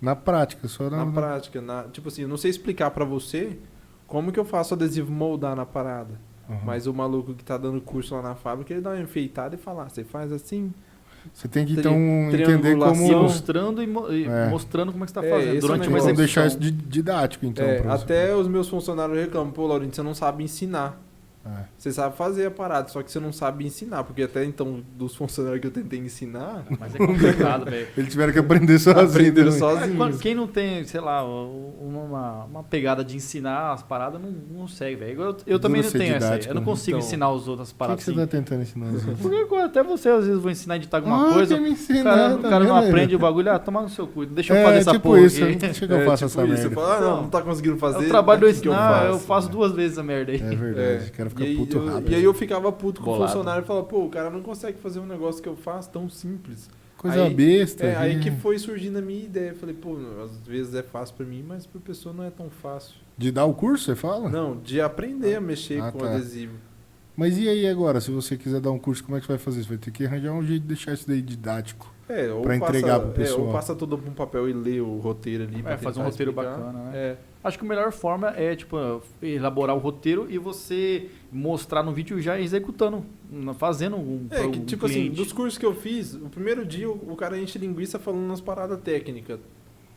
Na 0.01 0.15
prática, 0.17 0.67
só 0.69 0.89
na, 0.91 1.05
Na 1.05 1.13
prática, 1.13 1.61
na, 1.61 1.85
tipo 1.85 2.09
assim, 2.09 2.23
eu 2.23 2.29
não 2.29 2.37
sei 2.37 2.51
explicar 2.51 2.91
pra 2.91 3.05
você 3.05 3.59
como 4.07 4.33
que 4.33 4.39
eu 4.41 4.45
faço 4.45 4.75
adesivo 4.75 5.13
moldar 5.13 5.55
na 5.57 5.67
parada. 5.67 6.19
Aham. 6.49 6.61
Mas 6.65 6.87
o 6.87 6.95
maluco 6.95 7.35
que 7.35 7.45
tá 7.45 7.59
dando 7.59 7.81
curso 7.81 8.15
lá 8.15 8.23
na 8.23 8.35
fábrica, 8.35 8.73
ele 8.73 8.81
dá 8.81 8.91
uma 8.91 9.01
enfeitada 9.01 9.55
e 9.55 9.59
fala, 9.59 9.85
ah, 9.85 9.89
você 9.89 10.03
faz 10.03 10.33
assim. 10.33 10.73
Você 11.33 11.49
tem 11.49 11.65
que 11.67 11.73
Tri- 11.73 11.81
então 11.81 11.93
entender 11.95 12.45
triangulação. 12.45 13.07
E 13.07 13.09
como, 13.11 13.23
mostrando, 13.23 13.83
e, 13.83 13.87
mo- 13.87 14.13
e 14.13 14.25
É. 14.25 14.49
mostrando 14.49 14.93
como 14.93 15.05
é 15.05 15.07
que 15.07 15.13
você 15.13 15.21
tá 15.21 15.27
É, 15.27 15.31
fazendo. 15.31 15.57
é 15.57 15.61
Durante 15.61 15.79
uma 15.81 15.85
como 15.87 15.97
execução. 15.97 16.15
deixar 16.17 16.47
isso 16.47 16.59
di- 16.59 16.71
didático, 16.71 17.47
então. 17.47 17.65
É, 17.65 17.83
até 17.89 18.35
os 18.35 18.49
meus 18.49 18.69
funcionários 18.69 19.19
reclamam, 19.19 19.53
pô, 19.53 19.67
Laurindo, 19.67 19.95
você 19.95 20.03
não 20.03 20.15
sabe 20.15 20.45
ensinar. 20.45 21.01
É. 21.47 21.65
Você 21.78 21.90
sabe 21.93 22.15
fazer 22.16 22.47
a 22.47 22.51
parada, 22.51 22.89
só 22.89 23.02
que 23.02 23.10
você 23.10 23.19
não 23.19 23.32
sabe 23.32 23.65
ensinar. 23.65 24.05
Porque 24.05 24.23
até 24.23 24.44
então, 24.44 24.82
dos 24.97 25.15
funcionários 25.16 25.60
que 25.60 25.66
eu 25.66 25.70
tentei 25.70 25.98
ensinar, 25.98 26.65
Mas 26.78 26.94
é 26.94 26.98
complicado, 26.98 27.65
velho. 27.65 27.86
Eles 27.97 28.10
tiveram 28.10 28.32
que 28.32 28.39
aprender 28.39 28.78
sozinho. 28.78 29.06
aprenderam 29.09 29.51
também. 29.52 29.69
É, 29.69 29.81
sozinhos. 29.81 30.20
Quem 30.20 30.35
não 30.35 30.47
tem, 30.47 30.85
sei 30.85 31.01
lá, 31.01 31.24
uma, 31.24 32.44
uma 32.44 32.62
pegada 32.62 33.05
de 33.05 33.16
ensinar 33.16 33.73
as 33.73 33.82
paradas, 33.82 34.20
não, 34.20 34.31
não 34.31 34.69
segue, 34.69 34.97
velho. 34.97 35.23
Eu, 35.23 35.36
eu 35.47 35.59
também 35.59 35.82
não 35.82 35.90
tenho 35.90 36.15
essa 36.15 36.27
didático, 36.27 36.51
Eu 36.51 36.55
não 36.55 36.60
né? 36.62 36.66
consigo 36.66 36.97
Então, 36.98 37.06
ensinar 37.06 37.31
os 37.31 37.48
outros 37.48 37.69
as 37.69 37.70
O 37.70 37.73
que, 37.74 37.78
paradas 37.78 38.05
que 38.05 38.05
você 38.05 38.10
assim. 38.20 38.20
tá 38.20 38.27
tentando 38.27 38.62
ensinar 38.62 38.86
os 38.89 39.06
outros? 39.09 39.20
Porque 39.31 39.55
até 39.56 39.82
você, 39.82 40.09
às 40.10 40.27
vezes, 40.27 40.40
vou 40.43 40.51
ensinar 40.51 40.74
a 40.74 40.77
editar 40.77 40.97
alguma 40.98 41.31
Ah, 41.31 41.32
coisa. 41.35 41.56
me 41.59 41.69
O 41.69 41.73
ensinar, 41.73 42.02
cara, 42.05 42.35
o 42.35 42.39
tá 42.39 42.48
cara 42.51 42.65
não 42.65 42.77
aí? 42.77 42.89
aprende 42.89 43.16
o 43.16 43.19
bagulho, 43.19 43.51
ah, 43.51 43.59
toma 43.59 43.81
no 43.82 43.89
seu 43.89 44.06
cu. 44.06 44.27
Deixa 44.27 44.52
eu 44.52 44.56
É, 44.59 44.65
fazer 44.65 44.78
essa 44.78 44.93
tipo 44.93 45.02
porra 45.09 45.20
isso, 45.20 45.40
eu 45.43 45.47
sei 45.47 45.56
que 45.89 45.93
eu 45.94 45.98
É, 45.98 46.05
faço 46.05 46.27
tipo 46.28 46.40
essa 46.40 46.43
isso, 46.44 46.47
merda. 46.47 46.69
Você 46.69 46.74
fala, 46.74 46.97
ah, 46.97 47.01
não, 47.01 47.23
não 47.23 47.31
tá 47.31 47.40
conseguindo 47.43 47.77
fazer. 47.78 48.05
O 48.05 48.09
trabalho 48.09 48.40
do 48.40 48.47
o 48.47 48.51
que 48.51 48.56
ensinar, 48.59 49.06
eu 49.06 49.19
faço? 49.19 49.48
duas 49.48 49.73
vezes 49.73 49.97
a 49.98 50.02
merda 50.02 50.32
aí. 50.32 50.40
É 50.40 50.55
verdade, 50.55 50.81
É, 50.81 51.09
o 51.27 51.28
cara 51.29 51.41
fica 51.41 51.45
e 51.45 51.47
aí, 51.53 51.57
puto 51.57 51.77
eu, 51.79 51.87
rápido. 51.87 52.11
E 52.11 52.15
aí 52.15 52.25
eu 52.25 52.35
ficava 52.35 52.73
puto 52.73 53.01
com 53.01 53.11
o 53.11 53.13
Bolado. 53.15 53.33
funcionário 53.33 53.63
e 53.63 53.67
falava, 53.67 53.87
pô, 53.87 54.05
o 54.05 54.09
cara 54.11 54.31
não 54.31 54.43
consegue 54.43 54.79
fazer 54.79 54.99
um 55.01 55.07
negócio 55.07 55.43
que 55.43 55.49
eu 55.49 55.57
faço 55.57 55.91
tão 55.91 56.09
simples. 56.09 56.69
Coisa 56.97 57.25
aí- 57.25 57.35
besta. 57.35 57.87
É, 57.87 57.97
aí 57.97 58.17
né? 58.17 58.23
que 58.23 58.31
foi 58.33 58.59
surgindo 58.59 58.99
a 58.99 59.03
minha 59.03 59.23
ideia. 59.25 59.51
Eu 59.51 59.55
falei, 59.57 59.75
pô, 59.75 59.97
às 60.25 60.37
vezes 60.47 60.75
é 60.75 60.83
fácil 60.83 61.15
pra 61.17 61.25
mim, 61.27 61.45
mas 61.47 61.65
pra 61.67 61.81
pessoa 61.81 62.13
não 62.15 62.25
é 62.25 62.31
tão 62.31 62.51
fácil. 62.51 62.97
De 63.17 63.31
dar 63.31 63.45
o 63.45 63.55
curso, 63.55 63.85
você 63.85 63.95
fala? 63.95 64.29
Não, 64.29 64.57
de 64.57 64.81
aprender 64.81 65.37
a 65.37 65.41
mexer 65.41 65.81
Ah, 65.81 65.93
com 65.93 65.99
tá. 65.99 66.11
adesivo. 66.11 66.55
Mas 67.17 67.37
e 67.37 67.49
aí 67.49 67.67
agora, 67.69 68.01
se 68.01 68.11
você 68.13 68.37
quiser 68.37 68.61
dar 68.61 68.71
um 68.71 68.79
curso, 68.79 69.03
como 69.05 69.17
é 69.17 69.21
que 69.21 69.27
você 69.27 69.33
vai 69.33 69.39
fazer? 69.39 69.63
Você 69.63 69.69
vai 69.69 69.79
ter 69.79 69.91
que 69.91 70.05
arranjar 70.07 70.33
um 70.33 70.43
jeito 70.45 70.63
de 70.63 70.69
deixar 70.69 70.93
isso 70.93 71.07
daí 71.07 71.21
didático. 71.21 71.93
É, 72.09 72.33
ou 72.33 72.43
Pra 72.43 72.57
entregar 72.57 73.01
passa, 73.01 73.01
pro 73.01 73.11
é, 73.11 73.25
pessoal. 73.25 73.47
ou 73.47 73.53
passa 73.53 73.75
tudo 73.75 73.99
pra 73.99 74.11
um 74.11 74.15
papel 74.15 74.49
e 74.49 74.53
lê 74.53 74.81
o 74.81 74.99
roteiro 74.99 75.43
ali. 75.45 75.63
pra 75.63 75.73
É, 75.73 75.77
fazer 75.77 76.01
um 76.01 76.05
roteiro 76.05 76.31
explicar. 76.33 76.57
bacana, 76.59 76.85
né? 76.85 76.91
É. 76.97 77.17
Acho 77.43 77.56
que 77.59 77.65
a 77.65 77.69
melhor 77.69 77.93
forma 77.93 78.31
é, 78.31 78.56
tipo, 78.56 78.77
elaborar 79.23 79.77
o 79.77 79.78
roteiro 79.78 80.27
e 80.28 80.36
você 80.39 81.09
mostrar 81.31 81.82
no 81.85 81.93
vídeo 81.93 82.20
já 82.20 82.39
executando, 82.39 83.05
fazendo 83.56 83.97
um, 83.97 84.27
É, 84.31 84.48
que 84.48 84.60
tipo 84.60 84.86
assim, 84.86 84.94
cliente. 84.94 85.16
dos 85.16 85.32
cursos 85.32 85.56
que 85.56 85.65
eu 85.65 85.74
fiz, 85.74 86.15
o 86.15 86.28
primeiro 86.28 86.66
dia 86.66 86.90
o, 86.90 87.12
o 87.12 87.15
cara 87.16 87.39
enche 87.39 87.56
linguiça 87.59 87.98
falando 87.98 88.27
nas 88.27 88.40
paradas 88.40 88.81
técnicas. 88.81 89.39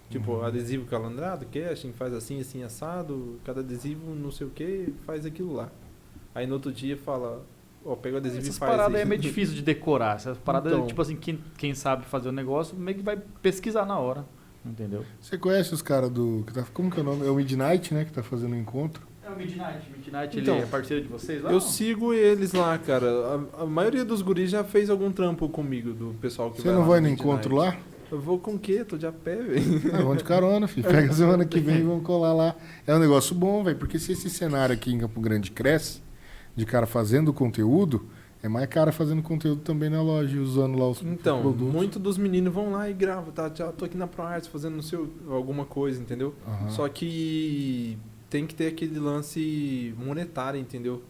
Tipo, 0.10 0.34
Uhum. 0.34 0.44
adesivo 0.44 0.86
calandrado, 0.86 1.46
casting, 1.52 1.94
faz 1.94 2.14
assim, 2.14 2.40
assim, 2.40 2.62
assado, 2.64 3.40
cada 3.44 3.62
adesivo 3.62 4.14
não 4.14 4.30
sei 4.30 4.46
o 4.46 4.50
que, 4.50 4.94
faz 5.06 5.26
aquilo 5.26 5.54
lá. 5.54 5.70
Aí 6.36 6.46
no 6.46 6.54
outro 6.56 6.72
dia 6.72 6.96
fala, 6.98 7.44
ó, 7.84 7.96
pega 7.96 8.16
o 8.16 8.18
adesivo 8.20 8.42
Essas 8.44 8.56
e 8.56 8.60
faz 8.60 8.72
paradas 8.72 8.96
aí 8.96 9.02
é 9.02 9.06
meio 9.06 9.20
difícil 9.22 9.56
de 9.56 9.62
decorar. 9.64 10.18
Essas 10.18 10.38
paradas, 10.38 10.74
Então. 10.74 10.86
tipo 10.86 11.02
assim, 11.02 11.16
quem, 11.16 11.40
quem 11.58 11.74
sabe 11.74 12.06
fazer 12.06 12.30
o 12.30 12.32
negócio 12.32 12.76
meio 12.78 12.98
que 12.98 13.04
vai 13.04 13.18
pesquisar 13.42 13.86
na 13.86 13.98
hora. 13.98 14.26
Entendeu? 14.66 15.04
Você 15.20 15.38
conhece 15.38 15.74
os 15.74 15.82
caras 15.82 16.10
do. 16.10 16.44
tá- 16.54 16.64
como 16.74 16.92
que 16.92 17.00
é 17.00 17.02
o 17.02 17.06
nome? 17.06 17.26
É 17.26 17.30
o 17.30 17.36
Midnight, 17.36 17.94
né? 17.94 18.06
Que 18.06 18.12
tá 18.12 18.22
fazendo 18.22 18.54
o 18.54 18.58
encontro. 18.58 19.08
É 19.26 19.30
o 19.30 19.36
Midnight. 19.36 19.90
Midnight 19.96 20.40
Então, 20.40 20.56
ele 20.56 20.64
é 20.64 20.68
parceiro 20.68 21.04
de 21.04 21.10
vocês 21.10 21.42
lá? 21.42 21.50
Eu 21.50 21.54
não? 21.54 21.60
sigo 21.62 22.14
eles 22.14 22.54
lá, 22.54 22.78
cara. 22.78 23.08
A, 23.58 23.64
a 23.64 23.66
maioria 23.66 24.06
dos 24.06 24.22
guris 24.22 24.52
já 24.52 24.64
fez 24.64 24.90
algum 24.90 25.12
trampo 25.12 25.50
comigo, 25.50 25.94
do 25.94 26.14
pessoal 26.22 26.52
que 26.52 26.58
Você 26.62 26.68
vai 26.68 26.74
não 26.74 26.82
lá 26.82 26.88
vai 26.88 27.00
no 27.00 27.08
Midnight. 27.10 27.28
encontro 27.28 27.56
lá? 27.56 27.76
Eu 28.12 28.20
vou 28.20 28.38
com 28.38 28.56
o 28.56 28.60
quê? 28.60 28.84
Tô 28.84 28.98
de 28.98 29.08
a 29.08 29.12
pé, 29.12 29.38
velho. 29.38 29.64
Ah, 29.94 29.98
vamos 30.00 30.18
de 30.18 30.24
carona, 30.26 30.68
filho. 30.68 30.88
Pega 30.88 31.12
semana 31.14 31.46
que 31.46 31.60
vem 31.60 31.78
e 31.80 31.82
vamos 31.84 32.04
colar 32.04 32.34
lá. 32.34 32.56
É 32.86 32.94
um 32.94 33.00
negócio 33.00 33.34
bom, 33.34 33.64
velho, 33.64 33.78
porque 33.78 33.98
se 33.98 34.12
esse 34.12 34.30
cenário 34.30 34.74
aqui 34.76 34.92
em 34.94 35.00
Campo 35.00 35.20
Grande 35.22 35.50
cresce, 35.50 36.02
de 36.56 36.66
cara 36.66 36.86
fazendo 36.86 37.34
conteúdo, 37.34 38.06
é 38.44 38.48
mais 38.50 38.68
cara 38.68 38.92
fazendo 38.92 39.22
conteúdo 39.22 39.62
também 39.62 39.90
na 39.90 40.02
loja, 40.02 40.40
usando 40.42 40.78
lá 40.78 40.90
os 40.90 41.02
Então, 41.02 41.42
produtos. 41.42 41.74
muitos 41.74 42.02
dos 42.02 42.18
meninos 42.18 42.54
vão 42.54 42.72
lá 42.72 42.90
e 42.90 42.94
gravam, 42.94 43.32
tá? 43.32 43.52
Já 43.54 43.72
tô 43.72 43.86
aqui 43.86 43.96
na 43.98 44.08
ProArts 44.08 44.48
fazendo 44.48 44.76
no 44.76 44.84
seu, 44.84 45.10
alguma 45.30 45.66
coisa, 45.66 46.02
entendeu? 46.02 46.34
Aham. 46.48 46.70
Só 46.70 46.88
que 46.90 47.98
tem 48.30 48.48
que 48.48 48.56
ter 48.56 48.68
aquele 48.68 48.98
lance 49.00 49.94
monetário, 49.98 50.60
entendeu? 50.60 51.02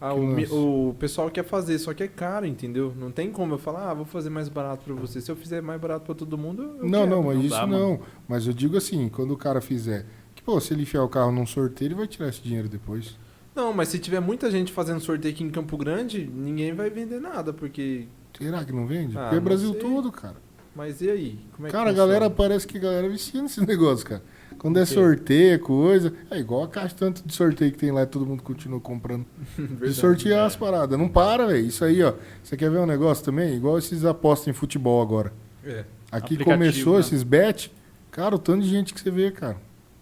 Ah, 0.00 0.14
o, 0.14 0.24
lance? 0.34 0.50
o 0.52 0.94
pessoal 0.98 1.30
quer 1.30 1.44
fazer, 1.44 1.78
só 1.78 1.92
que 1.92 2.02
é 2.02 2.08
caro, 2.08 2.46
entendeu? 2.46 2.94
Não 2.98 3.10
tem 3.10 3.30
como 3.30 3.54
eu 3.54 3.58
falar, 3.58 3.90
ah, 3.90 3.94
vou 3.94 4.06
fazer 4.06 4.30
mais 4.30 4.48
barato 4.48 4.82
pra 4.84 4.94
você. 4.94 5.20
Se 5.20 5.30
eu 5.30 5.36
fizer 5.36 5.60
mais 5.60 5.78
barato 5.80 6.06
pra 6.06 6.14
todo 6.14 6.38
mundo, 6.38 6.62
eu 6.62 6.88
Não, 6.88 7.00
quero. 7.00 7.10
não, 7.10 7.22
mas 7.24 7.36
não 7.36 7.42
isso 7.44 7.54
dá, 7.54 7.66
não. 7.66 8.00
Mas 8.26 8.46
eu 8.46 8.52
digo 8.54 8.76
assim, 8.78 9.08
quando 9.10 9.32
o 9.32 9.36
cara 9.36 9.60
fizer. 9.60 10.06
Que, 10.34 10.42
pô, 10.42 10.58
se 10.58 10.72
ele 10.72 10.82
enfiar 10.84 11.02
o 11.02 11.08
carro 11.08 11.30
num 11.30 11.44
sorteio, 11.44 11.88
ele 11.88 11.94
vai 11.96 12.06
tirar 12.06 12.28
esse 12.30 12.40
dinheiro 12.40 12.66
depois. 12.66 13.18
Não, 13.54 13.72
mas 13.72 13.88
se 13.88 13.98
tiver 13.98 14.20
muita 14.20 14.50
gente 14.50 14.72
fazendo 14.72 15.00
sorteio 15.00 15.34
aqui 15.34 15.42
em 15.44 15.50
Campo 15.50 15.76
Grande, 15.76 16.30
ninguém 16.32 16.72
vai 16.72 16.88
vender 16.90 17.20
nada, 17.20 17.52
porque... 17.52 18.06
Será 18.38 18.64
que 18.64 18.72
não 18.72 18.86
vende? 18.86 19.18
Ah, 19.18 19.22
Porque 19.22 19.36
é 19.36 19.40
Brasil 19.40 19.72
sei. 19.72 19.80
todo, 19.80 20.10
cara. 20.12 20.36
Mas 20.74 21.00
e 21.02 21.10
aí? 21.10 21.38
Como 21.56 21.66
é 21.66 21.70
que 21.70 21.76
Cara, 21.76 21.90
a 21.90 21.92
galera 21.92 22.30
parece 22.30 22.66
que 22.66 22.78
a 22.78 22.80
galera 22.80 23.08
vicia 23.08 23.42
nesse 23.42 23.60
negócio, 23.66 24.06
cara. 24.06 24.22
Quando 24.56 24.78
é 24.78 24.84
sorteio, 24.84 25.58
coisa. 25.58 26.12
É 26.30 26.38
igual 26.38 26.62
a 26.62 26.68
caixa 26.68 26.94
tanto 26.94 27.26
de 27.26 27.34
sorteio 27.34 27.72
que 27.72 27.78
tem 27.78 27.90
lá 27.90 28.02
e 28.02 28.06
todo 28.06 28.24
mundo 28.26 28.42
continua 28.42 28.78
comprando. 28.78 29.24
De 29.56 29.62
Verdade. 29.64 29.94
sortear 29.94 30.40
é. 30.44 30.46
as 30.46 30.54
paradas. 30.54 30.98
Não 30.98 31.08
para, 31.08 31.46
velho. 31.46 31.66
Isso 31.66 31.84
aí, 31.84 32.02
ó. 32.02 32.12
Você 32.42 32.56
quer 32.56 32.70
ver 32.70 32.78
um 32.78 32.86
negócio 32.86 33.24
também? 33.24 33.54
Igual 33.56 33.78
esses 33.78 34.04
apostas 34.04 34.48
em 34.48 34.52
futebol 34.52 35.00
agora. 35.02 35.32
É. 35.64 35.84
Aqui 36.12 36.34
Aplicativo, 36.34 36.44
começou 36.44 36.94
né? 36.94 37.00
esses 37.00 37.22
bet. 37.22 37.72
Cara, 38.10 38.34
o 38.34 38.38
tanto 38.38 38.62
de 38.62 38.68
gente 38.68 38.92
que 38.94 39.00
você 39.00 39.10
vê, 39.10 39.30
cara. 39.30 39.56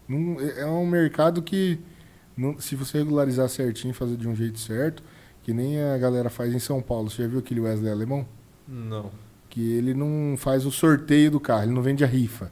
Não- 0.08 0.40
é 0.40 0.60
é 0.62 0.66
um 0.66 0.86
mercado 0.86 1.40
que, 1.40 1.78
não- 2.38 2.58
se 2.58 2.74
você 2.76 2.98
regularizar 2.98 3.48
certinho, 3.48 3.92
fazer 3.92 4.16
de 4.16 4.26
um 4.28 4.34
jeito 4.34 4.58
certo, 4.58 5.02
que 5.42 5.52
nem 5.52 5.80
a 5.82 5.98
galera 5.98 6.30
faz 6.30 6.54
em 6.54 6.58
São 6.58 6.80
Paulo. 6.80 7.10
Você 7.10 7.22
já 7.22 7.28
viu 7.28 7.38
aquele 7.40 7.60
Wesley 7.60 7.90
Alemão? 7.90 8.26
Não. 8.66 9.10
Que 9.50 9.72
ele 9.72 9.94
não 9.94 10.36
faz 10.36 10.64
o 10.66 10.70
sorteio 10.70 11.30
do 11.30 11.40
carro, 11.40 11.64
ele 11.64 11.72
não 11.72 11.82
vende 11.82 12.04
a 12.04 12.06
rifa. 12.06 12.50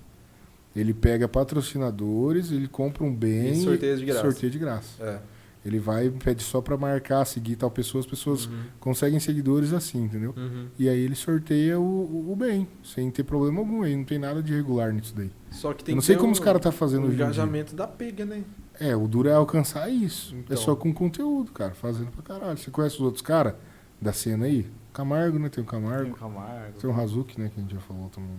Ele 0.75 0.93
pega 0.93 1.27
patrocinadores, 1.29 2.51
ele 2.51 2.69
compra 2.69 3.05
um 3.05 3.15
bem 3.15 3.53
E 3.53 3.63
sorteia 3.63 3.97
de 3.97 4.05
graça. 4.05 4.21
sorteia 4.23 4.51
de 4.51 4.59
graça. 4.59 5.03
É. 5.03 5.19
Ele 5.65 5.81
vai 5.81 6.07
e 6.07 6.11
pede 6.11 6.43
só 6.45 6.61
pra 6.61 6.77
marcar, 6.77 7.25
seguir 7.25 7.57
tal 7.57 7.71
pessoa, 7.71 7.99
as 8.01 8.07
pessoas 8.07 8.47
Uhum. 8.47 8.53
conseguem 8.79 9.19
seguidores 9.19 9.73
assim, 9.73 10.05
entendeu? 10.05 10.33
Uhum. 10.37 10.67
E 10.79 10.89
aí 10.89 11.01
ele 11.01 11.17
sorteia 11.17 11.79
o, 11.81 11.83
o- 11.83 12.33
o 12.33 12.37
bem, 12.37 12.69
sem 12.85 13.11
ter 13.11 13.25
problema 13.25 13.59
algum. 13.59 13.83
Aí 13.83 13.97
não 13.97 14.05
tem 14.05 14.17
nada 14.19 14.41
de 14.41 14.55
regular 14.55 14.93
nisso 14.93 15.13
daí. 15.17 15.31
Só 15.51 15.73
que 15.75 15.83
tem 15.83 15.93
Eu 15.93 15.97
não 15.97 16.03
sei 16.03 16.15
como 16.17 16.29
o- 16.29 16.33
os 16.33 16.39
caras 16.39 16.61
tá 16.63 16.71
fazendo 16.71 17.05
o 17.07 17.09
dia. 17.09 17.17
engajamento 17.17 17.75
da 17.75 17.87
pega, 17.89 18.25
né? 18.25 18.45
É, 18.81 18.95
o 18.97 19.07
duro 19.09 19.29
é 19.29 19.33
alcançar 19.35 19.89
isso. 19.91 20.35
É 20.35 20.39
Então. 20.39 20.57
só 20.57 20.77
com 20.77 20.93
conteúdo, 20.93 21.53
cara. 21.53 21.73
Fazendo 21.73 22.11
pra 22.11 22.23
caralho. 22.23 22.57
Você 22.59 22.71
conhece 22.71 22.97
os 22.97 23.01
outros 23.03 23.23
caras 23.23 23.55
da 24.01 24.13
cena 24.13 24.47
aí? 24.47 24.67
Camargo, 24.93 25.39
né? 25.39 25.49
Tem 25.49 25.63
o 25.63 25.67
Tem 25.67 25.81
Camargo. 25.81 26.11
o 26.11 26.15
Camargo. 26.17 26.79
Tem 26.81 26.91
o 26.91 26.93
Hazuki, 27.01 27.41
né? 27.41 27.51
Que 27.55 27.61
a 27.61 27.63
gente 27.63 27.75
já 27.75 27.81
falou 27.81 28.09
também 28.11 28.31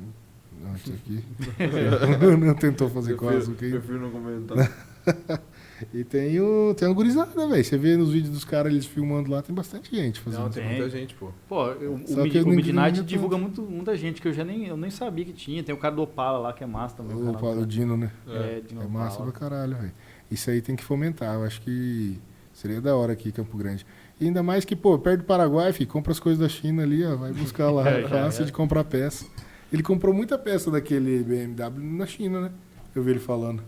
antes 0.74 0.94
aqui. 0.94 1.24
não 2.46 2.54
tentou 2.56 2.90
fazer 2.90 3.16
com 3.16 3.26
o 3.26 3.30
Hazuki 3.30 3.66
aí. 3.66 3.72
Prefiro 3.72 4.00
não 4.02 4.12
comentar. 4.12 4.72
E 5.94 6.04
tem 6.04 6.40
o, 6.42 6.74
tem 6.76 6.88
o 6.88 6.94
gurizada, 6.96 7.48
velho. 7.48 7.64
Você 7.64 7.78
vê 7.78 7.96
nos 7.96 8.10
vídeos 8.12 8.32
dos 8.34 8.44
caras 8.44 8.72
eles 8.74 8.88
filmando 8.88 9.30
lá, 9.30 9.44
tem 9.44 9.54
bastante 9.54 9.96
gente 9.96 10.20
fazendo. 10.20 10.42
Não, 10.42 10.50
tem 10.50 10.64
Tem. 10.64 10.72
muita 10.76 10.90
gente, 10.90 11.14
pô. 11.14 11.30
Pô, 11.48 11.68
eu- 11.68 11.94
o, 11.94 12.00
que 12.04 12.16
Mid- 12.16 12.36
o 12.44 12.50
Midnight 12.50 13.04
divulga 13.04 13.38
muito, 13.38 13.62
muita 13.62 13.96
gente 13.96 14.20
que 14.20 14.28
eu 14.28 14.34
já 14.34 14.44
nem, 14.44 14.66
eu 14.66 14.76
nem 14.76 14.90
sabia 14.90 15.24
que 15.24 15.34
tinha. 15.34 15.64
Tem 15.64 15.76
o 15.76 15.78
cara 15.78 15.96
do 15.96 16.02
Opala 16.02 16.40
lá, 16.40 16.52
que 16.52 16.64
é 16.64 16.68
massa 16.68 16.96
também. 16.96 17.16
o 17.16 17.30
O 17.30 17.34
Paulo 17.38 17.58
dele. 17.58 17.68
Dino, 17.68 17.96
né? 17.96 18.12
É, 18.28 18.64
É 18.68 18.74
Opala. 18.74 18.90
massa 18.90 19.22
pra 19.22 19.32
caralho, 19.32 19.76
velho. 19.78 19.92
Isso 20.30 20.50
aí 20.50 20.62
tem 20.62 20.76
que 20.76 20.84
fomentar. 20.84 21.36
Eu 21.36 21.44
acho 21.44 21.62
que 21.62 22.20
seria 22.54 22.82
da 22.82 22.96
hora 22.96 23.14
aqui 23.14 23.30
em 23.30 23.32
Campo 23.32 23.58
Grande. 23.58 23.86
E 24.20 24.26
ainda 24.26 24.42
mais 24.42 24.66
que, 24.66 24.76
pô, 24.76 24.98
perto 24.98 25.20
do 25.20 25.26
Paraguai, 25.26 25.72
filho, 25.72 25.90
compra 25.90 26.12
as 26.12 26.20
coisas 26.20 26.40
da 26.40 26.50
China 26.50 26.84
ali, 26.84 27.04
ó. 27.06 27.16
Vai 27.16 27.32
buscar 27.32 27.70
lá. 27.70 27.84
É, 27.90 28.00
É, 28.00 28.02
já 28.02 28.10
fácil 28.10 28.44
é. 28.44 28.46
de 28.46 28.52
comprar 28.52 28.84
peça. 28.84 29.26
Ele 29.72 29.84
comprou 29.84 30.14
muita 30.14 30.38
peça 30.38 30.72
daquele 30.72 31.24
BMW 31.24 31.98
na 31.98 32.06
China, 32.06 32.42
né? 32.42 32.52
Eu 32.96 33.04
vi 33.04 33.12
ele 33.12 33.20
falando. 33.20 33.62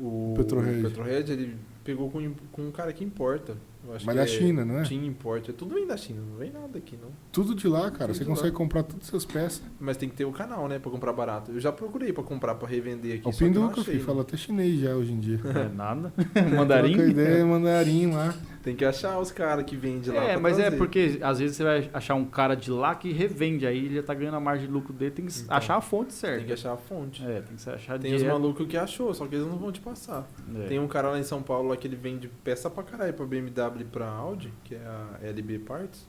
O 0.00 0.34
Petrohead. 0.36 0.80
o 0.80 0.90
Petrohead, 0.90 1.32
ele 1.32 1.56
pegou 1.84 2.10
com, 2.10 2.32
com 2.50 2.62
um 2.62 2.70
cara 2.72 2.92
que 2.92 3.04
importa. 3.04 3.56
Mas 3.86 4.02
que 4.02 4.14
da 4.14 4.22
é 4.22 4.26
China, 4.26 4.64
não 4.64 4.78
é? 4.78 4.84
China 4.84 5.06
importa. 5.06 5.52
Tudo 5.52 5.74
vem 5.74 5.86
da 5.86 5.96
China, 5.96 6.20
não 6.28 6.36
vem 6.36 6.50
nada 6.50 6.78
aqui, 6.78 6.96
não. 7.00 7.10
Tudo 7.30 7.54
de 7.54 7.68
lá, 7.68 7.90
cara. 7.90 8.12
Tudo 8.12 8.16
Você 8.18 8.24
consegue 8.24 8.50
lá. 8.50 8.56
comprar 8.56 8.82
todas 8.82 9.08
essas 9.08 9.24
peças. 9.24 9.62
Mas 9.78 9.96
tem 9.96 10.08
que 10.08 10.14
ter 10.16 10.24
o 10.24 10.32
canal, 10.32 10.66
né, 10.68 10.78
pra 10.78 10.90
comprar 10.90 11.12
barato. 11.12 11.50
Eu 11.52 11.60
já 11.60 11.70
procurei 11.70 12.12
pra 12.12 12.22
comprar, 12.24 12.54
pra 12.54 12.66
revender 12.68 13.18
aqui. 13.18 13.28
O 13.28 13.32
que 13.32 13.44
não 13.44 13.52
Pinduca, 13.68 13.82
filho, 13.84 13.98
né? 13.98 14.04
fala 14.04 14.22
até 14.22 14.36
chinês 14.36 14.80
já 14.80 14.94
hoje 14.94 15.12
em 15.12 15.20
dia. 15.20 15.40
É 15.54 15.68
nada. 15.68 16.12
Mandarim. 16.56 16.94
Troca 16.94 17.10
ideia, 17.10 17.44
mandarim 17.44 18.06
lá. 18.12 18.34
Tem 18.64 18.74
que 18.74 18.84
achar 18.84 19.18
os 19.18 19.30
caras 19.30 19.62
que 19.66 19.76
vendem 19.76 20.10
lá 20.14 20.22
É, 20.24 20.32
pra 20.32 20.40
mas 20.40 20.58
é 20.58 20.62
trazer. 20.62 20.76
porque 20.78 21.18
às 21.22 21.38
vezes 21.38 21.54
você 21.56 21.62
vai 21.62 21.90
achar 21.92 22.14
um 22.14 22.24
cara 22.24 22.54
de 22.56 22.70
lá 22.70 22.94
que 22.94 23.12
revende, 23.12 23.66
aí 23.66 23.76
ele 23.84 23.96
já 23.96 24.02
tá 24.02 24.14
ganhando 24.14 24.38
a 24.38 24.40
margem 24.40 24.66
de 24.66 24.72
lucro 24.72 24.90
dele, 24.92 25.10
tem 25.10 25.26
que 25.26 25.38
Então, 25.38 25.54
achar 25.54 25.76
a 25.76 25.80
fonte 25.82 26.08
Tem 26.08 26.16
certa. 26.16 26.44
que 26.46 26.52
achar 26.54 26.72
a 26.72 26.76
fonte. 26.78 27.22
É, 27.22 27.42
tem 27.42 27.56
que 27.56 27.70
achar 27.70 27.98
Tem 27.98 28.14
os 28.14 28.22
malucos 28.22 28.66
que 28.66 28.76
achou, 28.78 29.12
só 29.12 29.26
que 29.26 29.34
eles 29.34 29.46
não 29.46 29.58
vão 29.58 29.70
te 29.70 29.80
passar. 29.80 30.26
É. 30.56 30.66
Tem 30.66 30.78
um 30.80 30.88
cara 30.88 31.10
lá 31.10 31.18
em 31.18 31.22
São 31.22 31.42
Paulo 31.42 31.68
lá 31.68 31.76
que 31.76 31.86
ele 31.86 31.96
vende 31.96 32.26
peça 32.42 32.70
pra 32.70 32.82
caralho 32.82 33.12
pra 33.12 33.26
BMW 33.26 33.82
e 33.82 33.84
pra 33.84 34.08
Audi, 34.08 34.50
que 34.64 34.74
é 34.74 34.78
a 34.78 35.18
LB 35.22 35.58
Parts. 35.58 36.08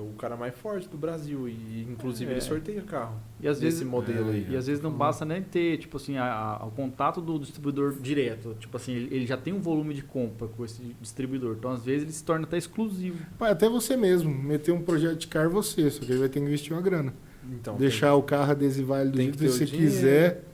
É 0.00 0.02
o 0.02 0.12
cara 0.14 0.36
mais 0.36 0.54
forte 0.54 0.88
do 0.88 0.96
Brasil 0.96 1.46
e 1.48 1.86
inclusive 1.90 2.30
É. 2.30 2.34
ele 2.34 2.40
sorteia 2.40 2.80
carro. 2.82 3.16
E 3.40 3.46
às 3.46 3.60
vezes, 3.60 3.80
Esse 3.80 3.88
modelo 3.88 4.30
aí. 4.30 4.46
E 4.48 4.56
às 4.56 4.66
vezes 4.66 4.82
não 4.82 4.90
Uhum. 4.90 4.96
basta 4.96 5.24
nem 5.24 5.42
ter, 5.42 5.76
tipo 5.78 5.96
assim, 5.98 6.16
a, 6.16 6.24
a- 6.60 6.66
o 6.66 6.70
contato 6.70 7.20
do 7.20 7.38
distribuidor 7.38 7.92
direto. 8.00 8.56
Tipo 8.58 8.76
assim, 8.76 8.92
ele, 8.94 9.14
ele 9.14 9.26
já 9.26 9.36
tem 9.36 9.52
um 9.52 9.60
volume 9.60 9.92
de 9.94 10.02
compra 10.02 10.48
com 10.48 10.64
esse 10.64 10.96
distribuidor. 11.00 11.56
Então, 11.58 11.70
às 11.72 11.84
vezes, 11.84 12.02
ele 12.04 12.12
se 12.12 12.24
torna 12.24 12.46
até 12.46 12.56
exclusivo. 12.56 13.18
Pai, 13.38 13.50
até 13.52 13.68
você 13.68 13.96
mesmo, 13.96 14.32
meter 14.34 14.72
um 14.72 14.80
projeto 14.82 15.18
de 15.18 15.26
carro 15.26 15.50
você, 15.50 15.90
só 15.90 16.00
que 16.04 16.12
aí 16.12 16.18
vai 16.18 16.28
ter 16.28 16.40
que 16.40 16.46
investir 16.46 16.72
uma 16.72 16.80
grana. 16.82 17.12
Então, 17.52 17.76
Deixar 17.76 18.14
o 18.14 18.22
carro 18.22 18.50
adesivar 18.52 19.00
ele 19.00 19.10
do 19.10 19.16
tem 19.16 19.24
jeito 19.26 19.38
que 19.38 19.44
que 19.46 19.50
você 19.52 19.64
dinheiro. 19.64 19.90
quiser 19.92 20.44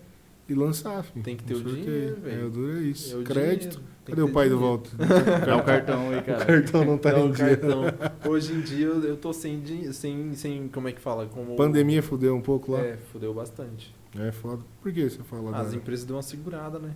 e 0.49 0.55
lançar, 0.55 1.03
filho. 1.03 1.25
Tem 1.25 1.37
que 1.37 1.45
ter 1.45 1.55
Um 1.55 1.59
o 1.59 1.63
sorteio. 1.63 1.85
dinheiro, 1.85 2.21
velho. 2.21 2.41
É, 2.41 2.45
o 2.45 2.51
duro 2.51 2.73
é 2.73 2.81
tem- 2.81 2.91
isso. 2.91 3.17
é 3.17 3.19
o 3.19 3.23
Crédito. 3.25 3.81
Cadê 4.05 4.23
o 4.23 4.33
pai 4.33 4.49
do. 4.49 4.59
Volta? 4.59 4.91
É 5.51 5.55
o 5.55 5.65
cartão 5.65 6.11
aí, 6.11 6.19
O 6.21 6.23
cara. 6.23 6.45
cartão 6.45 6.85
não 6.85 6.97
tá 6.99 7.11
É 7.11 7.19
em 7.19 7.29
o 7.29 7.33
dia. 7.33 7.57
cartão. 7.57 7.83
Hoje 8.31 8.53
em 8.53 8.61
dia 8.61 8.87
eu 8.87 9.03
eu 9.03 9.17
tô 9.17 9.33
sem, 9.33 9.61
sem, 9.93 10.33
sem 10.35 10.69
como 10.69 10.87
é 10.89 10.93
que 10.93 11.01
fala? 11.01 11.27
Como 11.27 11.57
Pandemia 11.57 12.03
fudeu 12.03 12.35
um 12.37 12.41
pouco 12.41 12.73
lá. 12.73 12.81
É, 12.81 12.97
fudeu 12.97 13.35
bastante. 13.35 13.93
É, 14.17 14.31
foda. 14.31 14.63
Por 14.81 14.93
que 14.93 15.09
você 15.11 15.19
fala 15.25 15.57
As 15.59 15.75
empresas 15.75 16.05
dão 16.07 16.17
uma 16.17 16.23
segurada, 16.23 16.79
né? 16.79 16.93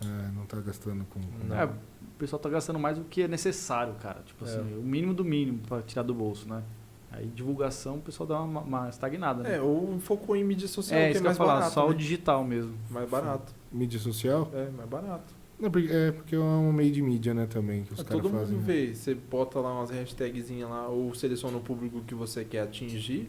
É, 0.00 0.30
não 0.32 0.46
tá 0.46 0.60
gastando 0.60 1.04
com... 1.10 1.18
Não. 1.48 1.56
É, 1.58 1.64
o 1.64 1.70
pessoal 2.16 2.38
tá 2.40 2.48
gastando 2.48 2.78
mais 2.78 2.96
do 2.96 3.04
que 3.04 3.22
é 3.22 3.28
necessário, 3.28 3.94
cara. 3.94 4.22
Tipo 4.24 4.44
É. 4.44 4.48
assim, 4.48 4.60
o 4.78 4.82
mínimo 4.82 5.12
do 5.12 5.24
mínimo 5.24 5.58
pra 5.66 5.82
tirar 5.82 6.02
do 6.04 6.14
bolso, 6.14 6.48
né? 6.48 6.62
Aí 7.10 7.26
divulgação, 7.26 7.96
o 7.96 8.00
pessoal 8.00 8.26
dá 8.26 8.40
uma, 8.42 8.60
uma 8.60 8.88
estagnada, 8.88 9.42
né? 9.42 9.56
É, 9.56 9.60
ou 9.62 9.98
focou 9.98 10.36
em 10.36 10.44
mídia 10.44 10.68
social, 10.68 11.00
É, 11.00 11.04
que 11.06 11.10
isso 11.12 11.18
é 11.18 11.20
que 11.20 11.26
eu 11.26 11.30
ia 11.30 11.30
mais 11.30 11.38
falar, 11.38 11.54
barato. 11.54 11.72
só 11.72 11.86
o 11.86 11.90
né? 11.90 11.96
digital 11.96 12.44
mesmo. 12.44 12.74
Mais 12.90 13.08
barato. 13.08 13.54
Mídia 13.72 13.98
social? 13.98 14.50
É, 14.52 14.68
mais 14.70 14.88
barato. 14.88 15.34
Não, 15.58 15.70
porque, 15.70 15.88
é 15.90 16.12
porque 16.12 16.36
é 16.36 16.38
um 16.38 16.72
meio 16.72 16.92
de 16.92 17.02
mídia, 17.02 17.34
né, 17.34 17.46
também, 17.46 17.82
que 17.82 17.92
os 17.92 17.98
Mas 17.98 18.06
caras 18.08 18.22
todo 18.22 18.32
fazem. 18.32 18.54
mundo 18.56 18.64
vê. 18.64 18.94
Você 18.94 19.14
bota 19.14 19.58
lá 19.58 19.72
umas 19.74 19.90
hashtagzinhas 19.90 20.68
lá, 20.70 20.86
ou 20.88 21.12
seleciona 21.14 21.56
o 21.56 21.60
público 21.60 22.00
que 22.06 22.14
você 22.14 22.44
quer 22.44 22.60
atingir, 22.60 23.28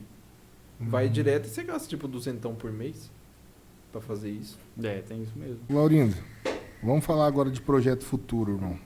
vai 0.80 1.06
Uhum. 1.08 1.12
direto 1.12 1.46
e 1.46 1.50
você 1.50 1.64
gasta 1.64 1.88
tipo 1.88 2.08
duzentão 2.08 2.54
por 2.54 2.72
mês 2.72 3.10
pra 3.92 4.00
fazer 4.02 4.30
isso. 4.30 4.60
É, 4.84 5.00
tem 5.02 5.24
isso 5.24 5.34
mesmo. 5.36 5.60
Laurindo, 5.70 6.16
vamos 6.84 7.04
falar 7.04 7.26
agora 7.26 7.50
de 7.50 7.62
projeto 7.62 8.04
futuro, 8.06 8.52
irmão. 8.54 8.78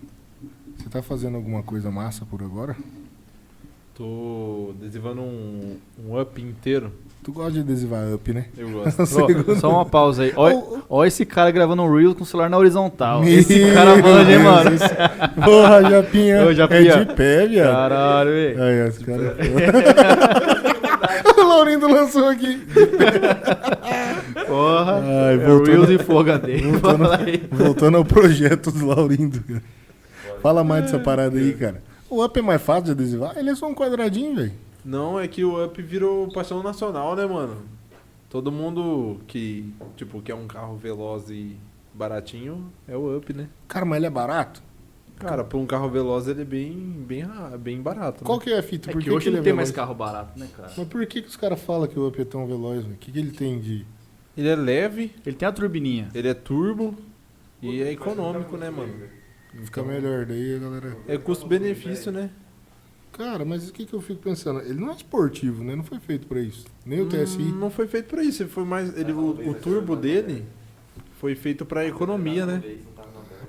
Você 0.78 0.88
tá 0.88 1.02
fazendo 1.02 1.36
alguma 1.36 1.64
coisa 1.64 1.92
massa 1.92 2.26
por 2.26 2.42
agora? 2.44 2.78
Tô 3.96 4.74
adesivando 4.80 5.22
um, 5.22 5.78
um 6.04 6.20
up 6.20 6.42
inteiro. 6.42 6.92
Tu 7.24 7.32
gosta 7.32 7.52
de 7.52 7.60
adesivar 7.60 8.12
up, 8.12 8.34
né? 8.34 8.46
Eu 8.58 8.68
gosto. 8.84 9.02
Ó, 9.02 9.56
só 9.56 9.70
uma 9.70 9.86
pausa 9.86 10.24
aí. 10.24 10.34
Olha, 10.36 10.64
olha 10.90 11.08
esse 11.08 11.24
cara 11.26 11.52
gravando 11.52 11.84
um 11.84 11.96
Reel 11.96 12.16
com 12.16 12.24
o 12.24 12.26
celular 12.26 12.50
na 12.50 12.58
horizontal. 12.58 13.22
Meu 13.22 13.32
Esse 13.32 13.72
cara 13.72 13.96
manja, 13.96 14.32
hein, 14.32 14.40
mano? 14.40 14.72
Porra, 15.46 15.84
Japinha. 15.90 16.46
Ô, 16.46 16.54
Japinha. 16.54 16.92
É 16.92 17.06
de 17.06 17.14
pé, 17.14 17.48
viado. 17.48 17.72
Caralho, 17.72 18.32
velho. 18.32 18.64
Aí, 18.64 18.88
esse 18.88 19.04
cara. 19.04 19.38
o 21.38 21.44
Laurindo 21.48 21.88
lançou 21.88 22.30
aqui. 22.30 22.66
Porra. 24.48 25.04
Ai, 25.04 25.36
é 25.36 25.38
Reels 25.38 25.90
e 25.92 25.96
HD. 25.96 26.62
voltando-. 26.62 27.10
Voltando 27.52 27.98
ao 27.98 28.06
projeto 28.06 28.72
do 28.72 28.88
Laurindo. 28.88 29.40
cara. 29.40 29.62
Fala 30.42 30.64
mais 30.64 30.86
dessa 30.86 30.98
parada 30.98 31.38
aí, 31.38 31.54
cara. 31.54 31.93
O 32.14 32.24
up 32.24 32.38
é 32.38 32.42
mais 32.44 32.62
fácil 32.62 32.84
de 32.86 32.92
adesivar? 32.92 33.38
Ele 33.38 33.50
é 33.50 33.56
só 33.56 33.68
um 33.68 33.74
quadradinho, 33.74 34.36
velho. 34.36 34.54
Não, 34.86 35.20
é 35.20 35.28
que 35.28 35.44
o 35.44 35.64
up 35.66 35.82
virou 35.82 36.32
paixão 36.32 36.62
nacional, 36.62 37.16
né, 37.16 37.26
mano? 37.26 37.58
Todo 38.30 38.52
mundo 38.52 39.20
que, 39.28 39.74
tipo, 39.96 40.22
quer 40.22 40.36
um 40.36 40.46
carro 40.46 40.76
veloz 40.76 41.30
e 41.30 41.56
baratinho 41.94 42.72
é 42.88 42.96
o 42.96 43.18
up, 43.18 43.34
né? 43.34 43.48
Cara, 43.68 43.86
mas 43.86 43.98
ele 43.98 44.06
é 44.06 44.10
barato? 44.10 44.62
Cara, 45.18 45.44
pra 45.44 45.58
um 45.58 45.66
carro 45.66 45.90
veloz 45.90 46.28
ele 46.28 46.42
é 46.42 46.46
bem, 46.46 46.72
bem, 47.08 47.26
bem 47.60 47.82
barato. 47.82 48.24
né? 48.24 48.26
Qual 48.28 48.40
que 48.40 48.52
é 48.52 48.60
a 48.60 48.64
fita? 48.64 48.90
É 48.90 48.94
Por 48.94 49.02
que 49.02 49.10
hoje 49.10 49.30
ele 49.30 49.38
não 49.38 49.42
é 49.42 49.44
tem 49.44 49.54
veloz? 49.54 49.70
mais 49.70 49.76
carro 49.76 49.96
barato, 49.96 50.38
né, 50.38 50.48
cara? 50.56 50.72
Mas 50.78 50.88
por 50.88 51.06
que, 51.08 51.22
que 51.22 51.28
os 51.28 51.36
caras 51.36 51.62
falam 51.62 51.88
que 51.88 51.98
o 51.98 52.08
Up 52.08 52.22
é 52.22 52.26
tão 52.26 52.46
veloz? 52.46 52.84
velho? 52.84 52.94
O 52.96 52.98
que, 52.98 53.12
que 53.12 53.20
ele 53.20 53.32
tem 53.32 53.60
de. 53.60 53.86
Ele 54.38 54.50
é 54.50 54.56
leve, 54.56 55.16
Ele 55.26 55.36
tem 55.36 55.48
a 55.48 55.52
turbininha. 55.52 56.10
ele 56.14 56.28
é 56.28 56.34
turbo 56.34 56.96
e 57.62 57.82
é 57.82 57.92
econômico, 57.92 58.58
né, 58.58 58.70
mano? 58.70 58.94
Fica 59.64 59.84
melhor, 59.84 60.26
daí 60.26 60.56
a 60.56 60.60
galera. 60.60 60.98
É 61.08 61.18
custo-benefício, 61.18 62.12
né? 62.12 62.30
Cara, 63.12 63.46
mas 63.46 63.70
o 63.70 63.74
que, 63.74 63.86
que 63.86 63.94
eu 63.94 64.02
fico 64.02 64.20
pensando? 64.22 64.60
Ele 64.62 64.80
não 64.80 64.90
é 64.90 64.96
esportivo, 64.96 65.64
né? 65.64 65.76
Não 65.76 65.84
foi 65.84 66.00
feito 66.00 66.26
pra 66.26 66.40
isso. 66.40 66.66
Nem 66.84 67.00
o 67.02 67.06
TSI. 67.08 67.38
Hum, 67.44 67.60
Não 67.60 67.70
foi 67.70 67.88
feito 67.88 68.08
pra 68.08 68.24
isso, 68.24 68.42
ele 68.42 68.50
foi 68.50 68.66
mais. 68.66 68.98
Ele, 68.98 69.12
o, 69.14 69.50
o 69.50 69.54
turbo 69.54 69.96
dele 69.96 70.44
foi 71.20 71.36
feito 71.36 71.64
pra 71.66 71.86
economia, 71.86 72.46
né? 72.46 72.64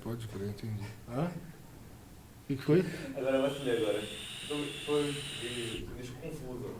Pode 0.02 0.28
crer, 0.28 0.48
entendi. 0.50 0.84
Hã? 1.10 1.24
O 1.24 2.46
que, 2.46 2.56
que 2.56 2.62
foi? 2.62 2.84
Agora 3.16 3.36
eu 3.38 3.42
vacilei 3.42 3.76
agora. 3.78 4.02
Me 4.02 5.88
deixa 5.96 6.12
confuso. 6.20 6.74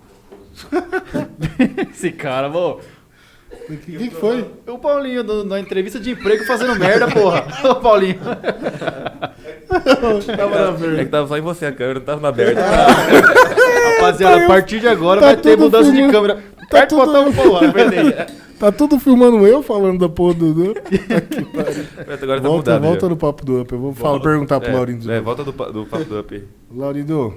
Esse 1.91 2.13
cara, 2.13 2.51
pô. 2.51 2.81
O 3.65 3.77
que, 3.77 3.77
que, 3.77 4.09
que 4.09 4.15
foi? 4.15 4.45
O 4.67 4.79
Paulinho, 4.79 5.23
do- 5.25 5.45
na 5.45 5.59
entrevista 5.61 5.99
de 5.99 6.11
emprego, 6.11 6.45
fazendo 6.45 6.75
merda, 6.79 7.09
porra. 7.09 7.47
Ô, 7.69 7.75
Paulinho. 7.77 8.19
Tava 10.37 10.73
na 10.73 11.01
É 11.01 11.05
que 11.05 11.11
tava 11.11 11.27
só 11.29 11.39
em 11.39 11.41
você 11.41 11.67
a 11.67 11.73
câmera, 11.73 11.99
não 11.99 12.07
tava 12.07 12.21
na 12.21 12.29
aberta. 12.29 12.61
Rapaziada, 13.97 14.45
a 14.45 14.47
partir 14.47 14.81
de 14.81 14.89
agora 14.89 15.21
tá 15.21 15.27
vai 15.27 15.37
ter 15.37 15.57
mudança 15.57 15.91
de 15.91 15.97
filmando. 15.97 16.13
câmera. 16.13 16.35
Tá 16.37 16.67
Perto 16.71 16.91
tudo- 16.97 17.07
botar 17.07 17.21
o 17.29 17.33
porra. 17.33 17.73
Tá 18.59 18.73
tudo 18.73 18.99
filmando 19.01 19.47
eu 19.47 19.63
falando 19.63 19.99
da 19.99 20.09
porra 20.09 20.35
do. 20.35 20.55
do... 20.55 20.63
Agora 21.99 22.19
tá 22.19 22.27
volta 22.27 22.73
mudado. 22.73 22.83
volta 22.83 23.09
no 23.09 23.17
papo 23.17 23.45
do 23.45 23.61
Up. 23.61 23.73
Eu 23.73 23.79
vou 23.81 23.93
falar, 23.95 24.21
perguntar 24.21 24.61
pro 24.61 24.71
é, 24.71 24.73
Laurindo. 24.75 25.13
É, 25.13 25.21
volta 25.21 25.43
do, 25.45 25.53
do 25.53 25.85
papo 25.87 26.05
do 26.05 26.21
up. 26.21 26.45
Laurindo, 26.75 27.35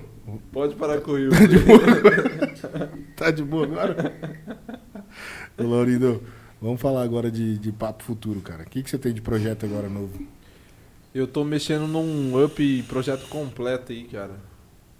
Pode 0.51 0.75
parar 0.75 0.99
com 1.01 1.11
o 1.11 1.15
Rio. 1.15 1.31
tá 3.15 3.31
de 3.31 3.43
boa 3.43 3.63
agora? 3.63 4.13
Ô, 5.57 5.63
Laurindo, 5.63 6.21
vamos 6.61 6.79
falar 6.79 7.01
agora 7.03 7.31
de, 7.31 7.57
de 7.57 7.71
papo 7.71 8.03
futuro, 8.03 8.41
cara. 8.41 8.63
O 8.63 8.65
que, 8.65 8.83
que 8.83 8.89
você 8.89 8.97
tem 8.97 9.13
de 9.13 9.21
projeto 9.21 9.65
agora 9.65 9.89
novo? 9.89 10.21
Eu 11.13 11.25
tô 11.25 11.43
mexendo 11.43 11.87
num 11.87 12.43
up 12.43 12.83
projeto 12.87 13.27
completo 13.27 13.91
aí, 13.91 14.03
cara. 14.03 14.35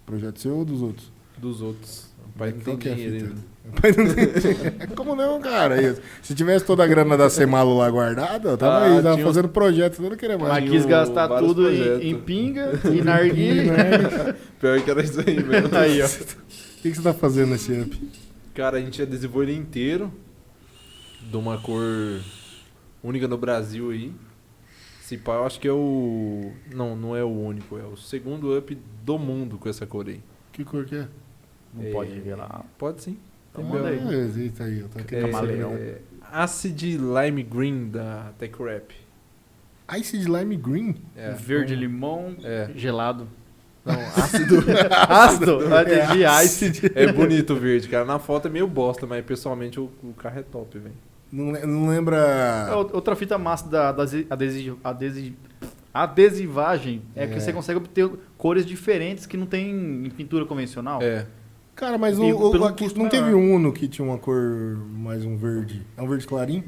Projeto 0.04 0.40
seu 0.40 0.56
ou 0.56 0.64
dos 0.64 0.82
outros? 0.82 1.12
Dos 1.36 1.62
outros. 1.62 2.08
O 2.34 2.34
pai 2.38 2.52
não 2.52 2.58
tem 2.76 2.92
é 2.92 2.94
dinheiro 2.94 3.16
ainda. 3.16 3.48
Pai 3.80 3.92
não 3.92 4.14
tem- 4.14 4.88
Como 4.96 5.14
não, 5.14 5.40
cara? 5.40 5.80
Isso. 5.80 6.00
Se 6.22 6.34
tivesse 6.34 6.64
toda 6.64 6.82
a 6.82 6.86
grana 6.86 7.16
da 7.16 7.28
Semalo 7.30 7.76
lá 7.76 7.88
guardada, 7.90 8.48
eu 8.50 8.58
tava 8.58 8.78
Ah, 8.86 8.96
aí, 8.96 9.02
tava 9.02 9.22
fazendo 9.22 9.48
projeto, 9.48 10.02
eu 10.02 10.10
não 10.10 10.16
queria 10.16 10.38
mais. 10.38 10.54
Mas 10.64 10.70
quis 10.70 10.86
gastar 10.86 11.28
tudo 11.38 11.70
em, 11.70 12.08
em 12.10 12.18
pinga 12.18 12.72
e 12.92 13.02
narguilha. 13.02 14.36
Pior 14.58 14.82
que 14.82 14.90
era 14.90 15.02
isso 15.02 15.20
aí 15.20 15.42
mesmo. 15.42 15.76
Aí, 15.76 16.02
ó. 16.02 16.06
O 16.06 16.80
que, 16.80 16.90
que 16.90 16.94
você 16.94 17.02
tá 17.02 17.12
fazendo 17.12 17.50
nesse 17.50 17.72
up? 17.72 18.10
Cara, 18.54 18.78
a 18.78 18.80
gente 18.80 19.00
adesivou 19.02 19.42
ele 19.42 19.54
inteiro. 19.54 20.10
De 21.22 21.36
uma 21.36 21.58
cor 21.58 21.82
única 23.02 23.26
no 23.28 23.36
Brasil 23.38 23.90
aí. 23.90 24.12
Esse 25.00 25.16
pá, 25.16 25.34
eu 25.34 25.46
acho 25.46 25.58
que 25.58 25.66
é 25.68 25.72
o. 25.72 26.52
Não, 26.74 26.94
não 26.96 27.16
é 27.16 27.24
o 27.24 27.28
único. 27.30 27.78
É 27.78 27.84
o 27.84 27.96
segundo 27.96 28.56
up 28.56 28.76
do 29.04 29.18
mundo 29.18 29.56
com 29.58 29.68
essa 29.68 29.86
cor 29.86 30.06
aí. 30.08 30.20
Que 30.52 30.64
cor 30.64 30.84
que 30.84 30.96
é? 30.96 31.08
Não 31.74 31.84
É, 31.84 31.90
pode 31.92 32.12
revelar. 32.12 32.64
Pode 32.76 33.02
sim. 33.02 33.18
Então 33.50 33.64
manda 33.64 33.88
aí. 33.88 33.98
eu 34.80 34.88
tô 34.88 34.98
aqui. 34.98 35.16
É, 35.16 35.20
Camaleão. 35.22 35.72
é, 35.74 35.98
Acid 36.30 36.82
Lime 36.98 37.42
Green 37.42 37.88
da 37.88 38.32
Tech 38.38 38.54
Rap. 38.62 38.94
Ice 39.98 40.16
Lime 40.18 40.56
Green? 40.56 40.94
É. 41.16 41.30
Verde 41.30 41.74
limão 41.74 42.36
É. 42.42 42.70
gelado. 42.76 43.26
Não, 43.84 43.98
ácido. 44.22 44.56
Ácido. 45.08 45.58
Ah, 45.74 45.82
entendi, 45.82 46.24
ice. 46.44 46.92
é 46.94 47.10
bonito 47.10 47.54
o 47.54 47.56
verde, 47.56 47.88
cara. 47.88 48.04
Na 48.04 48.18
foto 48.18 48.46
é 48.48 48.50
meio 48.50 48.66
bosta, 48.66 49.06
mas 49.06 49.24
pessoalmente 49.24 49.80
o, 49.80 49.90
o 50.02 50.12
carro 50.12 50.40
é 50.40 50.42
top, 50.42 50.78
velho. 50.78 50.94
Não, 51.30 51.52
le- 51.52 51.66
não 51.66 51.88
lembra. 51.88 52.16
É, 52.70 52.74
Outra 52.74 53.14
fita 53.14 53.36
massa 53.36 53.68
da, 53.68 53.92
da 53.92 54.02
adesi- 54.02 54.26
adesi- 54.30 54.76
adesi- 54.82 55.36
adesivagem 55.92 57.02
é, 57.14 57.26
que 57.26 57.34
É. 57.34 57.40
você 57.40 57.52
consegue 57.52 57.78
obter 57.78 58.08
cores 58.36 58.64
diferentes 58.64 59.26
que 59.26 59.36
não 59.36 59.46
tem 59.46 59.70
em 60.06 60.10
pintura 60.10 60.44
convencional. 60.46 61.02
É. 61.02 61.26
Cara, 61.74 61.96
mas 61.98 62.18
o, 62.18 62.24
o- 62.24 62.64
aqui 62.64 62.86
não 62.88 62.96
maior. 63.04 63.10
teve 63.10 63.34
um 63.34 63.54
Uno 63.54 63.72
que 63.72 63.86
tinha 63.86 64.06
uma 64.06 64.18
cor 64.18 64.76
mais 64.90 65.24
um 65.24 65.36
verde. 65.36 65.86
É 65.96 66.02
um 66.02 66.08
verde 66.08 66.26
clarinho? 66.26 66.64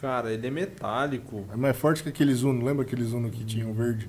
Cara, 0.00 0.32
ele 0.32 0.46
é 0.46 0.50
metálico. 0.50 1.44
É 1.52 1.56
mais 1.56 1.76
forte 1.76 2.02
que 2.02 2.08
aqueles 2.08 2.42
Uno. 2.42 2.64
Lembra 2.64 2.84
aqueles 2.84 3.12
Uno 3.12 3.28
que 3.30 3.44
tinham 3.44 3.72
verde? 3.74 4.08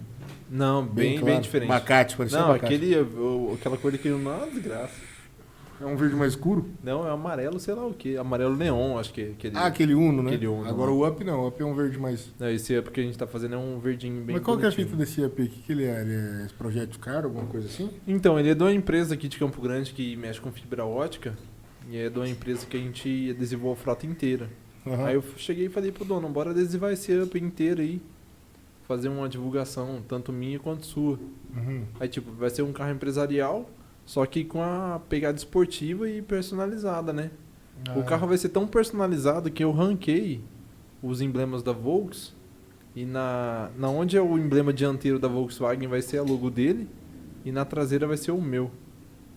Não, 0.49 0.85
bem, 0.85 1.15
bem, 1.15 1.19
claro. 1.19 1.41
diferente. 1.41 1.69
Abacate, 1.71 2.15
parecia 2.15 2.39
Não, 2.39 2.49
abacate. 2.51 2.73
aquele, 2.75 2.95
o- 2.97 3.53
aquela 3.59 3.75
cor 3.77 3.91
que 3.97 4.07
não 4.09 4.31
é 4.31 4.35
uma 4.37 4.47
desgraça. 4.47 5.08
É 5.81 5.85
um 5.85 5.95
verde 5.95 6.15
mais 6.15 6.33
escuro? 6.33 6.65
Não, 6.83 7.07
é 7.07 7.11
amarelo, 7.11 7.59
sei 7.59 7.73
lá 7.73 7.85
o 7.85 7.93
que. 7.93 8.17
Amarelo 8.17 8.55
neon, 8.55 8.97
acho 8.97 9.13
que 9.13 9.21
é 9.21 9.29
aquele. 9.29 9.57
Ah, 9.57 9.65
aquele 9.67 9.93
Uno, 9.93 10.21
né? 10.21 10.31
Aquele 10.31 10.47
Uno, 10.47 10.67
Agora 10.67 10.91
né? 10.91 10.97
o 10.97 11.07
Up 11.07 11.23
não. 11.23 11.39
O 11.39 11.47
Up 11.47 11.61
é 11.61 11.65
um 11.65 11.73
verde 11.73 11.97
mais... 11.97 12.33
Não, 12.37 12.49
esse 12.49 12.77
up 12.77 12.91
que 12.91 12.99
a 12.99 13.03
gente 13.03 13.17
tá 13.17 13.25
fazendo 13.25 13.55
é 13.55 13.57
um 13.57 13.79
verdinho 13.79 14.21
bem 14.23 14.35
mas 14.35 14.43
qual 14.43 14.57
que 14.57 14.65
é 14.65 14.67
a 14.67 14.71
bonitinho. 14.71 14.87
fita 14.89 14.97
desse 14.97 15.23
Up? 15.23 15.41
O 15.41 15.47
que, 15.47 15.61
que 15.61 15.71
ele 15.71 15.85
é? 15.85 16.01
Ele 16.01 16.13
é 16.13 16.45
esse 16.45 16.53
projeto 16.53 16.99
caro, 16.99 17.27
alguma 17.27 17.45
coisa 17.45 17.67
assim? 17.67 17.89
Então, 18.05 18.37
ele 18.37 18.49
é 18.49 18.55
de 18.55 18.61
uma 18.61 18.73
empresa 18.73 19.13
aqui 19.13 19.27
de 19.29 19.37
Campo 19.37 19.61
Grande 19.61 19.93
que 19.93 20.15
mexe 20.17 20.41
com 20.41 20.51
fibra 20.51 20.85
ótica. 20.85 21.37
E 21.89 21.97
é 21.97 22.09
de 22.09 22.19
uma 22.19 22.27
empresa 22.27 22.65
que 22.65 22.75
a 22.75 22.79
gente 22.79 23.33
adesivou 23.35 23.71
a 23.71 23.75
frota 23.75 24.05
inteira. 24.05 24.49
Aham. 24.85 25.05
Aí 25.05 25.15
eu 25.15 25.23
cheguei 25.37 25.65
e 25.67 25.69
falei 25.69 25.91
pro 25.91 26.03
dono, 26.05 26.27
bora 26.29 26.51
adesivar 26.51 26.91
esse 26.91 27.11
up 27.19 27.39
inteiro 27.39 27.81
aí. 27.81 28.01
Fazer 28.87 29.07
uma 29.07 29.29
divulgação, 29.29 30.01
tanto 30.07 30.33
minha 30.33 30.59
quanto 30.59 30.85
sua. 30.85 31.19
Uhum. 31.55 31.83
Aí, 31.99 32.07
tipo, 32.07 32.31
vai 32.31 32.49
ser 32.49 32.63
um 32.63 32.73
carro 32.73 32.91
empresarial, 32.91 33.69
só 34.09 34.25
que 34.25 34.43
com 34.43 34.59
a 34.63 34.99
pegada 35.07 35.37
esportiva 35.37 36.09
e 36.09 36.19
personalizada, 36.19 37.13
né? 37.13 37.29
O 37.95 37.99
Ah. 37.99 38.03
carro 38.03 38.27
vai 38.27 38.39
ser 38.39 38.49
tão 38.49 38.65
personalizado 38.65 39.51
que 39.51 39.63
eu 39.63 39.71
ranquei 39.71 40.41
os 41.03 41.21
emblemas 41.21 41.61
da 41.61 41.71
Volks 41.71 42.33
e 42.95 43.05
na, 43.05 43.69
na 43.77 43.87
onde 43.87 44.17
é 44.17 44.21
o 44.21 44.35
emblema 44.35 44.73
dianteiro 44.73 45.19
da 45.19 45.27
Volkswagen 45.27 45.87
vai 45.87 46.01
ser 46.01 46.17
a 46.17 46.23
logo 46.23 46.49
dele 46.49 46.89
e 47.45 47.51
na 47.51 47.63
traseira 47.65 48.07
vai 48.07 48.17
ser 48.17 48.31
o 48.31 48.41
meu. 48.41 48.71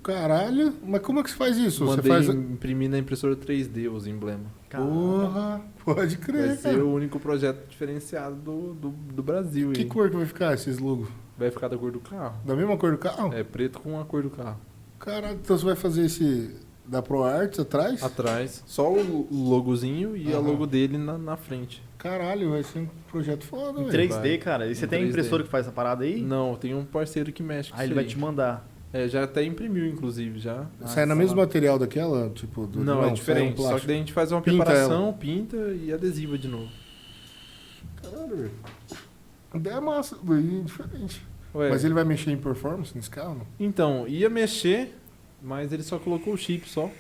Caralho, 0.03 0.73
mas 0.83 1.03
como 1.03 1.21
é 1.21 1.23
que 1.23 1.31
você 1.31 1.37
faz 1.37 1.59
isso? 1.59 1.85
Mandei 1.85 2.03
você 2.03 2.09
faz. 2.09 2.29
imprimir 2.31 2.89
na 2.89 2.97
impressora 2.99 3.37
3D 3.37 3.93
os 3.93 4.07
emblemas. 4.07 4.47
Porra, 4.71 5.61
pode 5.85 6.17
crer. 6.17 6.47
Vai 6.47 6.57
ser 6.57 6.71
cara. 6.73 6.85
o 6.87 6.95
único 6.95 7.21
projeto 7.21 7.69
diferenciado 7.69 8.37
do, 8.37 8.73
do, 8.73 8.89
do 8.89 9.23
Brasil. 9.23 9.71
Que 9.73 9.85
cor 9.85 10.09
que 10.09 10.17
vai 10.17 10.25
ficar 10.25 10.55
esses 10.55 10.79
logos? 10.79 11.09
Vai 11.43 11.51
ficar 11.51 11.69
da 11.69 11.77
cor 11.77 11.91
do 11.91 11.99
carro. 12.01 12.35
Da 12.45 12.55
mesma 12.55 12.77
cor 12.77 12.93
do 12.93 12.99
carro? 12.99 13.33
É 13.35 13.43
preto 13.43 13.81
com 13.81 13.99
a 14.01 14.05
cor 14.05 14.23
do 14.23 14.31
carro. 14.31 14.59
Caralho, 14.99 15.39
então 15.43 15.59
você 15.59 15.65
vai 15.65 15.75
fazer 15.75 16.05
esse 16.07 16.55
da 16.87 17.03
ProArts 17.03 17.59
atrás? 17.59 18.03
Atrás, 18.03 18.63
só 18.67 18.93
o 18.93 19.27
logozinho 19.31 20.17
e 20.17 20.33
a 20.33 20.39
logo 20.39 20.67
dele 20.67 20.97
na, 20.99 21.19
na 21.19 21.37
frente. 21.37 21.83
Caralho, 21.99 22.51
vai 22.51 22.63
ser 22.63 22.81
um 22.81 22.89
projeto 23.11 23.45
foda, 23.45 23.81
Em 23.81 23.89
velho. 23.89 24.09
3D, 24.11 24.21
vai. 24.21 24.39
cara. 24.39 24.67
E 24.69 24.75
você 24.75 24.85
Em 24.85 24.89
tem 24.89 25.03
3D. 25.05 25.09
impressora 25.11 25.43
que 25.43 25.49
faz 25.49 25.67
essa 25.67 25.75
parada 25.75 26.05
aí? 26.05 26.21
Não, 26.23 26.55
tem 26.57 26.75
um 26.75 26.85
parceiro 26.85 27.33
que 27.33 27.43
mexe 27.43 27.71
com 27.73 27.77
Aí 27.77 27.83
ele 27.83 27.93
isso 27.93 27.95
vai 27.97 28.05
aí. 28.05 28.11
te 28.11 28.19
mandar. 28.19 28.69
É, 28.93 29.09
já 29.09 29.25
até 29.25 29.43
imprimiu, 29.43 29.87
inclusive, 29.87 30.39
já. 30.39 30.67
Sai 30.85 31.07
no 31.07 31.17
mesmo 31.17 31.37
material 31.37 31.79
daquela, 31.79 32.29
tipo... 32.31 32.67
Do, 32.67 32.85
Não, 32.85 32.99
é 32.99 33.03
sai 33.03 33.11
um 33.11 33.15
diferente. 33.15 33.57
só 33.57 33.63
que 33.63 33.69
plástico. 33.69 33.87
daí 33.87 33.97
a 33.97 33.99
gente 34.01 34.13
faz 34.13 34.31
uma 34.33 34.43
Pinta 34.43 34.65
preparação, 34.65 35.13
pinta 35.15 35.57
e 35.57 35.93
adesiva 35.93 36.37
de 36.37 36.47
novo. 36.49 36.69
Caralho, 38.03 38.37
velho. 38.37 38.51
A 39.53 39.57
ideia 39.57 39.75
é 39.77 39.81
massa, 39.81 40.17
bem 40.23 40.63
diferente. 40.63 41.25
Ué, 41.55 41.69
Mas 41.71 41.85
ele 41.85 41.95
vai 41.95 42.05
mexer 42.05 42.31
em 42.31 42.37
performance 42.37 42.95
nesse 42.95 43.11
carro? 43.11 43.35
não? 43.37 43.47
Então, 43.59 44.07
ia 44.09 44.31
mexer, 44.31 44.95
mas 45.43 45.73
ele 45.73 45.83
só 45.83 45.99
colocou 45.99 46.33
o 46.35 46.37
chip 46.37 46.69
só. 46.69 46.91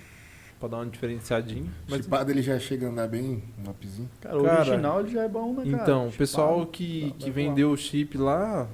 Pra 0.61 0.69
dar 0.69 0.77
uma 0.77 0.87
diferenciadinha. 0.87 1.69
Mas, 1.89 2.03
Chipado 2.05 2.31
ele 2.31 2.41
já 2.41 2.57
chega 2.59 2.87
a 2.87 2.91
andar 2.91 3.09
bem, 3.09 3.43
um 3.67 3.69
upzinho. 3.71 4.09
Cara, 4.21 4.39
o 4.39 4.45
Cara, 4.45 4.61
original 4.61 5.01
ele 5.01 5.11
já 5.11 5.23
é 5.25 5.29
bom, 5.29 5.55
né, 5.55 5.65
cara? 5.69 5.83
então, 5.83 6.09
o 6.09 6.13
pessoal 6.13 6.65
que, 6.67 7.01
vai 7.01 7.11
que 7.19 7.25
voar. 7.25 7.35
vendeu 7.35 7.71
o 7.73 7.77
chip 7.77 8.17
lá 8.17 8.69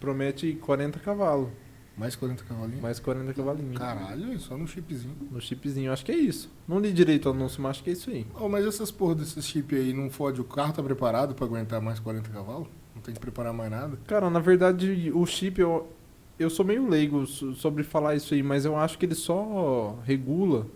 promete 0.00 0.54
40 0.54 0.98
cavalos. 1.00 1.50
Mais 1.96 2.14
40 2.14 2.44
cavalinhos. 2.44 2.80
Mais 2.82 2.98
40 3.00 3.32
cavalinhos. 3.32 3.78
Caralho, 3.78 4.38
só 4.38 4.56
no 4.56 4.68
chipzinho. 4.68 5.14
No 5.30 5.40
chipzinho, 5.40 5.90
acho 5.92 6.04
que 6.04 6.12
é 6.12 6.16
isso. 6.16 6.50
Não 6.68 6.78
li 6.78 6.92
direito 6.92 7.26
o 7.26 7.30
anúncio, 7.32 7.62
mas 7.62 7.70
acho 7.70 7.84
que 7.84 7.90
é 7.90 7.92
isso 7.94 8.10
aí. 8.10 8.26
Oh, 8.38 8.48
mas 8.50 8.66
essas 8.66 8.90
porra 8.90 9.14
desses 9.14 9.46
chip 9.46 9.74
aí 9.74 9.94
não 9.94 10.10
fode? 10.10 10.38
O 10.40 10.44
carro 10.44 10.74
tá 10.74 10.82
preparado 10.82 11.34
pra 11.34 11.46
aguentar 11.46 11.80
mais 11.80 11.98
40 11.98 12.28
cavalos? 12.30 12.68
Tem 13.06 13.14
que 13.14 13.20
preparar 13.20 13.52
mais 13.52 13.70
nada? 13.70 13.96
Cara, 14.06 14.28
na 14.28 14.40
verdade, 14.40 15.12
o 15.14 15.24
chip, 15.24 15.60
eu, 15.60 15.88
eu 16.38 16.50
sou 16.50 16.64
meio 16.64 16.88
leigo 16.88 17.24
so- 17.24 17.54
sobre 17.54 17.84
falar 17.84 18.16
isso 18.16 18.34
aí, 18.34 18.42
mas 18.42 18.64
eu 18.64 18.76
acho 18.76 18.98
que 18.98 19.06
ele 19.06 19.14
só 19.14 19.96
regula 20.04 20.66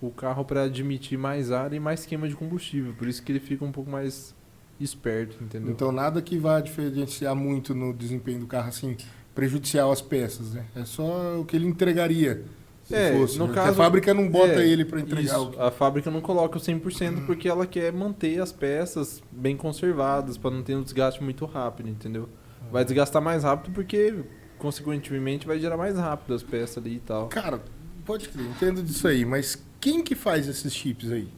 o 0.00 0.10
carro 0.10 0.44
para 0.44 0.62
admitir 0.62 1.18
mais 1.18 1.50
ar 1.50 1.72
e 1.72 1.80
mais 1.80 2.06
queima 2.06 2.28
de 2.28 2.36
combustível. 2.36 2.94
Por 2.94 3.08
isso 3.08 3.20
que 3.22 3.32
ele 3.32 3.40
fica 3.40 3.64
um 3.64 3.72
pouco 3.72 3.90
mais 3.90 4.32
esperto, 4.80 5.42
entendeu? 5.42 5.72
Então 5.72 5.90
nada 5.90 6.22
que 6.22 6.38
vá 6.38 6.60
diferenciar 6.60 7.34
muito 7.34 7.74
no 7.74 7.92
desempenho 7.92 8.38
do 8.40 8.46
carro, 8.46 8.68
assim, 8.68 8.96
prejudicial 9.34 9.90
às 9.90 10.00
peças, 10.00 10.54
né? 10.54 10.64
É 10.76 10.84
só 10.84 11.40
o 11.40 11.44
que 11.44 11.56
ele 11.56 11.66
entregaria. 11.66 12.44
Se 12.92 12.96
É, 12.98 13.12
fosse. 13.18 13.38
no 13.38 13.46
né? 13.48 13.54
caso- 13.54 13.70
a 13.70 13.74
fábrica 13.74 14.12
não 14.14 14.28
bota 14.28 14.62
é, 14.62 14.66
ele 14.68 14.84
pra 14.84 15.00
entregar 15.00 15.22
Isso, 15.22 15.50
o 15.56 15.62
a 15.62 15.70
fábrica 15.70 16.10
não 16.10 16.20
coloca 16.20 16.58
o 16.58 16.60
100% 16.60 17.24
porque 17.26 17.48
ela 17.48 17.66
quer 17.66 17.92
manter 17.92 18.40
as 18.40 18.52
peças 18.52 19.22
bem 19.30 19.56
conservadas 19.56 20.36
para 20.36 20.50
não 20.50 20.62
ter 20.62 20.74
um 20.76 20.82
desgaste 20.82 21.22
muito 21.22 21.44
rápido, 21.46 21.88
entendeu? 21.88 22.28
Vai 22.70 22.84
desgastar 22.84 23.20
mais 23.22 23.44
rápido 23.44 23.72
porque, 23.72 24.14
consequentemente, 24.58 25.46
vai 25.46 25.58
gerar 25.58 25.76
mais 25.76 25.96
rápido 25.96 26.34
as 26.34 26.42
peças 26.42 26.78
ali 26.78 26.96
e 26.96 27.00
tal. 27.00 27.28
Cara, 27.28 27.60
pode 28.04 28.28
crer, 28.28 28.46
entendo 28.46 28.82
disso 28.82 29.06
aí, 29.08 29.24
mas 29.24 29.62
quem 29.80 30.02
que 30.02 30.14
faz 30.14 30.46
esses 30.48 30.72
chips 30.72 31.10
aí? 31.10 31.28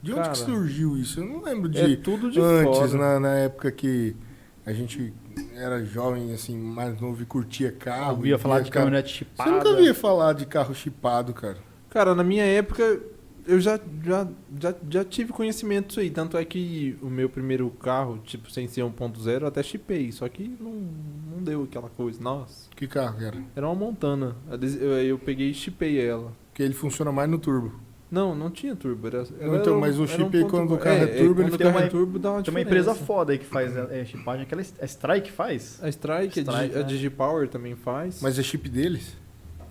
De 0.00 0.12
onde 0.12 0.20
Cara, 0.20 0.32
que 0.32 0.38
surgiu 0.38 0.96
isso? 0.96 1.18
Eu 1.20 1.26
não 1.26 1.42
lembro 1.42 1.68
de 1.68 1.78
É 1.78 1.96
tudo 1.96 2.30
de 2.30 2.40
antes, 2.40 2.92
na, 2.94 3.18
na 3.18 3.34
época 3.34 3.70
que 3.72 4.14
a 4.64 4.72
gente 4.72 5.12
era 5.54 5.84
jovem, 5.84 6.32
assim, 6.32 6.56
mais 6.58 7.00
novo 7.00 7.22
e 7.22 7.26
curtia 7.26 7.72
carro. 7.72 8.16
Ouvia 8.16 8.34
e 8.36 8.38
falar 8.38 8.60
de 8.60 8.70
carro. 8.70 8.86
caminhonete 8.86 9.12
Você 9.12 9.18
chipada. 9.18 9.50
nunca 9.50 9.76
via 9.76 9.94
falar 9.94 10.32
de 10.34 10.46
carro 10.46 10.74
chipado, 10.74 11.32
cara. 11.32 11.58
Cara, 11.90 12.14
na 12.14 12.22
minha 12.24 12.44
época, 12.44 13.00
eu 13.46 13.58
já, 13.58 13.80
já, 14.04 14.28
já, 14.60 14.74
já 14.90 15.04
tive 15.04 15.32
conhecimento 15.32 15.88
disso 15.88 16.00
aí. 16.00 16.10
Tanto 16.10 16.36
é 16.36 16.44
que 16.44 16.96
o 17.00 17.06
meu 17.06 17.28
primeiro 17.30 17.70
carro, 17.70 18.18
tipo, 18.24 18.50
sem 18.50 18.68
ser 18.68 18.82
1.0, 18.82 19.40
eu 19.42 19.46
até 19.46 19.62
chipei. 19.62 20.12
Só 20.12 20.28
que 20.28 20.54
não, 20.60 20.72
não 21.34 21.42
deu 21.42 21.62
aquela 21.64 21.88
coisa. 21.88 22.22
Nossa, 22.22 22.68
Que 22.76 22.86
carro 22.86 23.16
que 23.18 23.24
era? 23.24 23.36
era 23.56 23.66
uma 23.66 23.74
Montana. 23.74 24.36
Eu, 24.50 24.92
eu 24.98 25.18
peguei 25.18 25.50
e 25.50 25.54
chipei 25.54 25.98
ela. 26.00 26.32
Porque 26.50 26.62
ele 26.62 26.74
funciona 26.74 27.10
mais 27.10 27.30
no 27.30 27.38
turbo. 27.38 27.72
Não, 28.10 28.34
não 28.34 28.50
tinha 28.50 28.74
turbo. 28.74 29.06
Era, 29.06 29.24
era 29.38 29.56
então, 29.56 29.78
mas 29.78 29.98
o 29.98 30.06
chip 30.06 30.22
um 30.36 30.40
aí, 30.44 30.50
quando 30.50 30.74
o 30.74 30.78
carro 30.78 30.96
é 30.96 31.06
turbo, 31.06 31.22
ele 31.22 31.34
quando 31.34 31.48
o 31.48 31.52
fica 31.52 31.64
carro 31.64 31.78
é 31.78 31.82
uma- 31.82 31.90
turbo, 31.90 32.18
dá 32.18 32.32
uma 32.32 32.42
Tem 32.42 32.54
uma 32.54 32.60
empresa 32.60 32.94
foda 32.94 33.32
aí 33.32 33.38
que 33.38 33.44
faz 33.44 33.76
é, 33.76 34.04
chipagem, 34.06 34.42
aquela 34.44 34.62
é 34.62 34.84
Strike 34.86 35.30
faz? 35.30 35.78
A 35.82 35.88
Strike, 35.90 36.40
a, 36.40 36.42
Strike, 36.42 36.66
Digi, 36.68 36.74
a 36.74 36.78
né? 36.78 36.82
Digipower 36.84 37.48
também 37.48 37.76
faz. 37.76 38.20
Mas 38.22 38.38
é 38.38 38.42
chip 38.42 38.68
deles? 38.68 39.14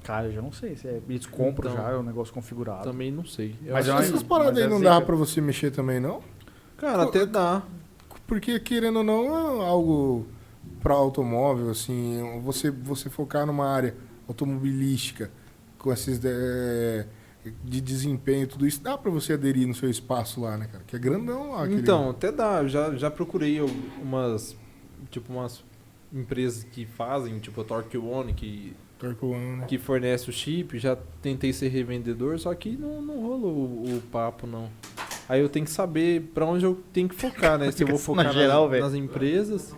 Cara, 0.03 0.27
eu 0.27 0.31
já 0.33 0.41
não 0.41 0.51
sei 0.51 0.75
se 0.77 0.87
é, 0.87 1.01
eles 1.09 1.25
compram 1.25 1.71
Então. 1.71 1.83
já, 1.83 1.91
é 1.91 1.97
um 1.97 2.03
negócio 2.03 2.33
configurado. 2.33 2.83
Também 2.83 3.11
não 3.11 3.25
sei. 3.25 3.55
Eu 3.65 3.73
Mas 3.73 3.89
acho 3.89 4.03
é. 4.03 4.05
Essas 4.05 4.23
paradas 4.23 4.57
aí 4.57 4.63
é 4.63 4.67
não 4.67 4.79
dava 4.79 5.03
pra 5.03 5.15
você 5.15 5.41
mexer 5.41 5.71
também, 5.71 5.99
não? 5.99 6.21
Cara, 6.77 7.03
até 7.03 7.25
dá. 7.25 7.63
Porque, 8.27 8.59
querendo 8.59 8.97
ou 8.99 9.03
não, 9.03 9.61
é 9.61 9.65
algo 9.67 10.27
para 10.81 10.93
automóvel, 10.93 11.69
assim, 11.71 12.39
você, 12.43 12.69
você 12.69 13.09
focar 13.09 13.45
numa 13.45 13.65
área 13.67 13.95
automobilística 14.27 15.31
com 15.77 15.91
esses 15.91 16.19
de, 16.19 17.05
de 17.63 17.81
desempenho 17.81 18.43
e 18.43 18.47
tudo 18.47 18.65
isso, 18.67 18.81
dá 18.81 18.97
para 18.97 19.09
você 19.11 19.33
aderir 19.33 19.67
no 19.67 19.73
seu 19.73 19.89
espaço 19.89 20.41
lá, 20.41 20.57
né, 20.57 20.67
cara? 20.71 20.83
Que 20.85 20.95
é 20.95 20.99
grandão 20.99 21.51
lá. 21.51 21.63
aquele- 21.63 21.81
Então, 21.81 22.09
até 22.09 22.31
dá. 22.31 22.61
Eu 22.61 22.67
já, 22.69 22.95
já 22.95 23.11
procurei 23.11 23.59
umas, 24.01 24.55
tipo, 25.09 25.31
umas 25.33 25.63
empresas 26.13 26.63
que 26.63 26.85
fazem, 26.85 27.39
tipo 27.39 27.61
a 27.61 27.63
Torque 27.63 27.97
One, 27.97 28.33
que, 28.33 28.73
Torque 28.97 29.25
One, 29.25 29.57
né? 29.57 29.65
que 29.67 29.77
fornece 29.77 30.29
o 30.29 30.33
chip. 30.33 30.77
Já 30.79 30.95
tentei 31.21 31.51
ser 31.53 31.67
revendedor, 31.69 32.39
só 32.39 32.53
que 32.55 32.71
não, 32.77 33.01
não 33.01 33.21
rolou 33.21 33.55
o, 33.55 33.97
o 33.97 34.01
papo, 34.11 34.47
não. 34.47 34.69
Aí 35.29 35.41
eu 35.41 35.49
tenho 35.49 35.65
que 35.65 35.71
saber 35.71 36.21
pra 36.33 36.45
onde 36.45 36.63
eu 36.65 36.81
tenho 36.93 37.09
que 37.09 37.15
focar, 37.15 37.57
né? 37.59 37.69
Se 37.73 37.83
eu 37.83 37.87
vou 37.87 37.97
Fica 37.97 38.13
na 38.15 38.23
focar 38.29 38.33
geral, 38.33 38.69
nas, 38.69 38.79
nas 38.79 38.93
empresas. 38.93 39.75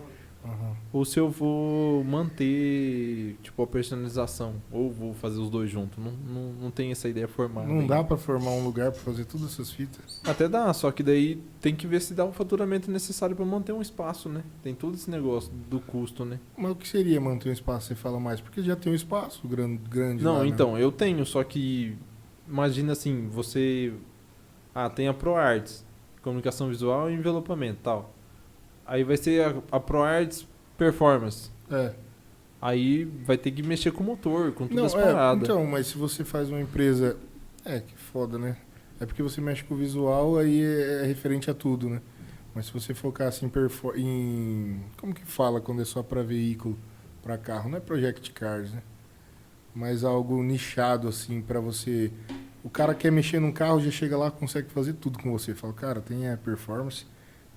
Ou 0.92 1.04
se 1.04 1.20
eu 1.20 1.30
vou 1.30 2.02
manter, 2.02 3.36
tipo, 3.42 3.62
a 3.62 3.66
personalização. 3.66 4.54
Ou 4.72 4.90
vou 4.90 5.14
fazer 5.14 5.38
os 5.38 5.48
dois 5.48 5.70
juntos. 5.70 6.02
Não, 6.02 6.10
não, 6.10 6.52
não 6.54 6.70
tenho 6.70 6.90
essa 6.90 7.08
ideia 7.08 7.28
formada. 7.28 7.68
Não 7.68 7.80
ainda. 7.80 7.94
dá 7.94 8.02
para 8.02 8.16
formar 8.16 8.50
um 8.50 8.64
lugar 8.64 8.90
para 8.90 9.00
fazer 9.00 9.24
todas 9.24 9.52
essas 9.52 9.70
fitas? 9.70 10.20
Até 10.24 10.48
dá, 10.48 10.72
só 10.72 10.90
que 10.90 11.02
daí 11.02 11.40
tem 11.60 11.76
que 11.76 11.86
ver 11.86 12.00
se 12.00 12.12
dá 12.12 12.24
o 12.24 12.32
faturamento 12.32 12.90
necessário 12.90 13.36
pra 13.36 13.44
manter 13.44 13.72
um 13.72 13.80
espaço, 13.80 14.28
né? 14.28 14.42
Tem 14.64 14.74
todo 14.74 14.94
esse 14.94 15.08
negócio 15.08 15.52
do 15.70 15.78
custo, 15.78 16.24
né? 16.24 16.40
Mas 16.58 16.72
o 16.72 16.74
que 16.74 16.88
seria 16.88 17.20
manter 17.20 17.50
um 17.50 17.52
espaço, 17.52 17.86
você 17.86 17.94
fala 17.94 18.18
mais? 18.18 18.40
Porque 18.40 18.60
já 18.60 18.74
tem 18.74 18.92
um 18.92 18.96
espaço 18.96 19.46
grande, 19.46 19.80
grande 19.88 20.24
Não, 20.24 20.38
lá, 20.38 20.42
né? 20.42 20.48
então, 20.48 20.76
eu 20.76 20.90
tenho, 20.90 21.24
só 21.24 21.44
que 21.44 21.96
imagina 22.48 22.92
assim, 22.92 23.28
você 23.28 23.92
ah, 24.74 24.90
tem 24.90 25.06
a 25.06 25.14
ProArts, 25.14 25.86
comunicação 26.20 26.68
visual 26.68 27.08
e 27.08 27.14
envelopamento, 27.14 27.78
tal. 27.80 28.12
Aí 28.84 29.04
vai 29.04 29.16
ser 29.16 29.44
a, 29.44 29.76
a 29.76 29.78
ProArts 29.78 30.49
Performance. 30.80 31.50
É. 31.70 31.92
Aí 32.58 33.04
vai 33.04 33.36
ter 33.36 33.50
que 33.50 33.62
mexer 33.62 33.90
com 33.90 34.02
o 34.02 34.06
motor, 34.06 34.50
com 34.52 34.64
Não, 34.64 34.70
todas 34.76 34.94
as 34.94 35.00
é, 35.00 35.04
paradas. 35.04 35.44
então, 35.44 35.66
mas 35.66 35.88
se 35.88 35.98
você 35.98 36.24
faz 36.24 36.48
uma 36.48 36.58
empresa. 36.58 37.18
É, 37.66 37.80
que 37.80 37.94
foda, 37.94 38.38
né? 38.38 38.56
É 38.98 39.04
porque 39.04 39.22
você 39.22 39.42
mexe 39.42 39.62
com 39.62 39.74
o 39.74 39.76
visual, 39.76 40.38
aí 40.38 40.62
é, 40.62 41.02
é 41.02 41.06
referente 41.06 41.50
a 41.50 41.54
tudo, 41.54 41.90
né? 41.90 42.00
Mas 42.54 42.66
se 42.66 42.72
você 42.72 42.94
focar 42.94 43.28
assim 43.28 43.50
em. 43.94 44.80
Como 44.96 45.12
que 45.12 45.24
fala 45.26 45.60
quando 45.60 45.82
é 45.82 45.84
só 45.84 46.02
para 46.02 46.22
veículo, 46.22 46.78
para 47.22 47.36
carro? 47.36 47.68
Não 47.68 47.76
é 47.76 47.80
project 47.80 48.30
cars, 48.32 48.72
né? 48.72 48.82
Mas 49.74 50.02
algo 50.02 50.42
nichado, 50.42 51.08
assim, 51.08 51.42
para 51.42 51.60
você. 51.60 52.10
O 52.64 52.70
cara 52.70 52.94
quer 52.94 53.12
mexer 53.12 53.38
num 53.38 53.52
carro, 53.52 53.80
já 53.80 53.90
chega 53.90 54.16
lá, 54.16 54.30
consegue 54.30 54.70
fazer 54.70 54.94
tudo 54.94 55.18
com 55.18 55.30
você. 55.30 55.54
Fala, 55.54 55.74
cara, 55.74 56.00
tem 56.00 56.30
a 56.30 56.38
performance, 56.38 57.04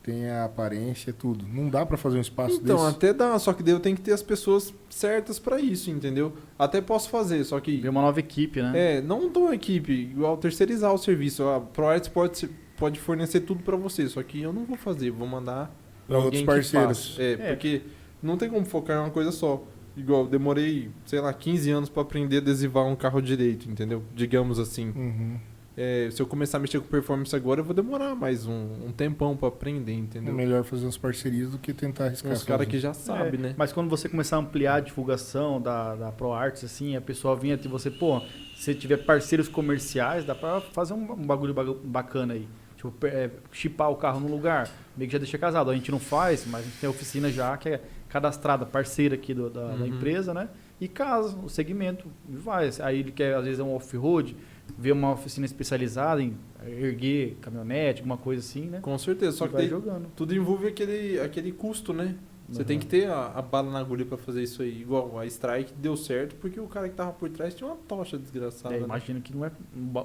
tem 0.04 0.30
a 0.30 0.44
aparência, 0.46 1.14
tudo. 1.14 1.46
Não 1.48 1.70
dá 1.70 1.86
para 1.86 1.96
fazer 1.98 2.18
um 2.18 2.22
espaço 2.22 2.60
Então, 2.62 2.76
desse. 2.76 2.90
até 2.90 3.14
dá, 3.14 3.40
só 3.40 3.54
que 3.54 3.64
daí 3.64 3.74
eu 3.74 3.80
tenho 3.80 3.96
que 3.96 4.02
ter 4.02 4.12
as 4.12 4.22
pessoas 4.22 4.74
certas 4.90 5.40
pra 5.40 5.60
isso, 5.62 5.90
entendeu? 5.90 6.34
Até 6.60 6.82
posso 6.82 7.10
fazer, 7.10 7.44
só 7.46 7.60
que 7.60 7.78
Ver 7.78 7.90
uma 7.90 8.02
nova 8.02 8.20
equipe, 8.20 8.62
né? 8.62 8.98
É, 8.98 9.02
não 9.02 9.28
uma 9.28 9.56
equipe, 9.56 9.92
igual 9.94 10.36
terceirizar 10.38 10.94
o 10.94 10.98
serviço. 10.98 11.44
A 11.48 11.62
ProArts 11.62 12.10
pode, 12.10 12.50
pode 12.78 13.00
fornecer 13.00 13.40
tudo 13.42 13.64
pra 13.64 13.78
você, 13.78 14.08
só 14.08 14.22
que 14.22 14.42
eu 14.42 14.52
não 14.52 14.66
vou 14.66 14.78
fazer, 14.78 15.10
vou 15.10 15.28
mandar 15.28 15.74
Pra 16.06 16.18
outros 16.20 16.42
parceiros. 16.44 17.16
É, 17.18 17.32
É. 17.34 17.38
porque 17.54 17.82
não 18.22 18.36
tem 18.38 18.50
como 18.50 18.66
focar 18.66 18.98
em 18.98 19.00
uma 19.00 19.10
coisa 19.10 19.32
só. 19.32 19.64
Igual, 19.96 20.24
eu 20.24 20.28
demorei, 20.28 20.90
sei 21.06 21.22
lá, 21.22 21.32
15 21.32 21.70
anos 21.72 21.88
pra 21.88 22.02
aprender 22.02 22.38
a 22.38 22.40
adesivar 22.40 22.84
um 22.86 22.96
carro 22.96 23.22
direito, 23.22 23.70
entendeu? 23.70 24.04
Digamos 24.14 24.58
assim. 24.60 24.88
Uhum. 24.90 25.38
É, 25.76 26.08
se 26.12 26.22
eu 26.22 26.28
começar 26.28 26.58
a 26.58 26.60
mexer 26.60 26.80
com 26.80 26.86
performance 26.86 27.36
agora, 27.36 27.60
eu 27.60 27.64
vou 27.64 27.74
demorar 27.74 28.14
mais 28.14 28.46
um, 28.46 28.52
um 28.88 28.92
tempão 28.96 29.36
pra 29.36 29.48
aprender, 29.48 29.94
É 29.94 29.96
entendeu? 29.96 30.32
melhor 30.32 30.64
fazer 30.64 30.86
umas 30.86 30.98
parcerias 30.98 31.50
do 31.50 31.58
que 31.58 31.74
tentar 31.74 32.06
arriscar. 32.06 32.32
Uns 32.32 32.44
caras 32.44 32.68
que 32.68 32.78
já 32.80 32.94
sabem, 32.94 33.40
É, 33.40 33.44
né? 33.44 33.56
Mas 33.58 33.74
quando 33.74 33.90
você 33.90 34.08
começar 34.08 34.36
a 34.36 34.40
ampliar 34.40 34.76
a 34.76 34.80
divulgação 34.82 35.60
da, 35.60 35.96
da 35.96 36.12
ProArts, 36.12 36.64
assim, 36.64 36.96
a 36.96 37.02
pessoa 37.02 37.36
vinha 37.36 37.58
de 37.58 37.68
você, 37.68 37.90
pô, 37.90 38.22
se 38.56 38.76
tiver 38.76 38.98
parceiros 38.98 39.48
comerciais, 39.48 40.24
dá 40.24 40.36
pra 40.36 40.62
fazer 40.62 40.94
um, 40.94 41.12
um 41.12 41.26
bagulho 41.26 41.56
bagu- 41.56 41.80
bacana 41.84 42.36
aí. 42.36 42.48
Tipo, 42.78 42.94
é, 43.08 43.32
chipar 43.52 43.90
o 43.90 43.96
carro 43.96 44.20
no 44.20 44.28
lugar, 44.28 44.70
meio 44.96 45.08
que 45.10 45.14
já 45.14 45.18
deixa 45.18 45.40
casado. 45.40 45.72
A 45.72 45.74
gente 45.74 45.90
não 45.90 46.00
faz, 46.00 46.46
mas 46.46 46.62
a 46.62 46.66
gente 46.66 46.78
tem 46.82 46.88
a 46.88 46.92
oficina 46.92 47.32
já 47.32 47.58
que 47.58 47.70
é 47.70 47.82
cadastrada, 48.10 48.64
parceira 48.64 49.16
aqui 49.16 49.34
do- 49.34 49.50
da, 49.50 49.70
da 49.70 49.74
Uhum. 49.74 49.88
empresa, 49.88 50.36
né? 50.36 50.50
E 50.80 50.88
casa 50.88 51.36
o 51.38 51.50
segmento 51.50 52.06
e 52.30 52.36
vai. 52.36 52.70
Aí 52.82 53.00
ele 53.00 53.12
quer, 53.12 53.34
às 53.36 53.46
vezes, 53.46 53.60
é 53.60 53.64
um 53.64 53.74
off-road, 53.74 54.36
vê 54.78 54.92
uma 54.92 55.12
oficina 55.12 55.46
especializada 55.46 56.22
em 56.22 56.36
erguer 56.66 57.38
caminhonete, 57.42 58.00
alguma 58.02 58.18
coisa 58.18 58.42
assim, 58.42 58.68
né? 58.68 58.80
Com 58.82 58.98
certeza, 58.98 59.36
só 59.38 59.46
E 59.46 59.48
que 59.50 59.54
vai 59.54 59.62
daí 59.64 59.70
jogando. 59.70 60.08
tudo 60.16 60.34
envolve 60.36 60.68
aquele, 60.68 61.20
aquele 61.20 61.52
custo, 61.52 61.94
né? 61.94 62.16
Você 62.50 62.60
Uhum. 62.60 62.66
tem 62.66 62.78
que 62.80 62.86
ter 62.86 63.08
a, 63.10 63.28
a 63.36 63.42
bala 63.42 63.72
na 63.72 63.80
agulha 63.80 64.06
pra 64.06 64.18
fazer 64.18 64.44
isso 64.44 64.62
aí. 64.62 64.82
Igual 64.82 65.18
a 65.18 65.26
Strike 65.26 65.74
deu 65.78 65.96
certo 65.96 66.36
porque 66.36 66.60
o 66.60 66.68
cara 66.68 66.90
que 66.90 66.96
tava 66.96 67.12
por 67.14 67.30
trás 67.30 67.56
tinha 67.56 67.68
uma 67.68 67.78
tocha 67.88 68.18
desgraçada. 68.18 68.76
É, 68.76 68.80
né? 68.80 68.86
imagino 68.86 69.22
que 69.22 69.34
não 69.36 69.46
é, 69.46 69.52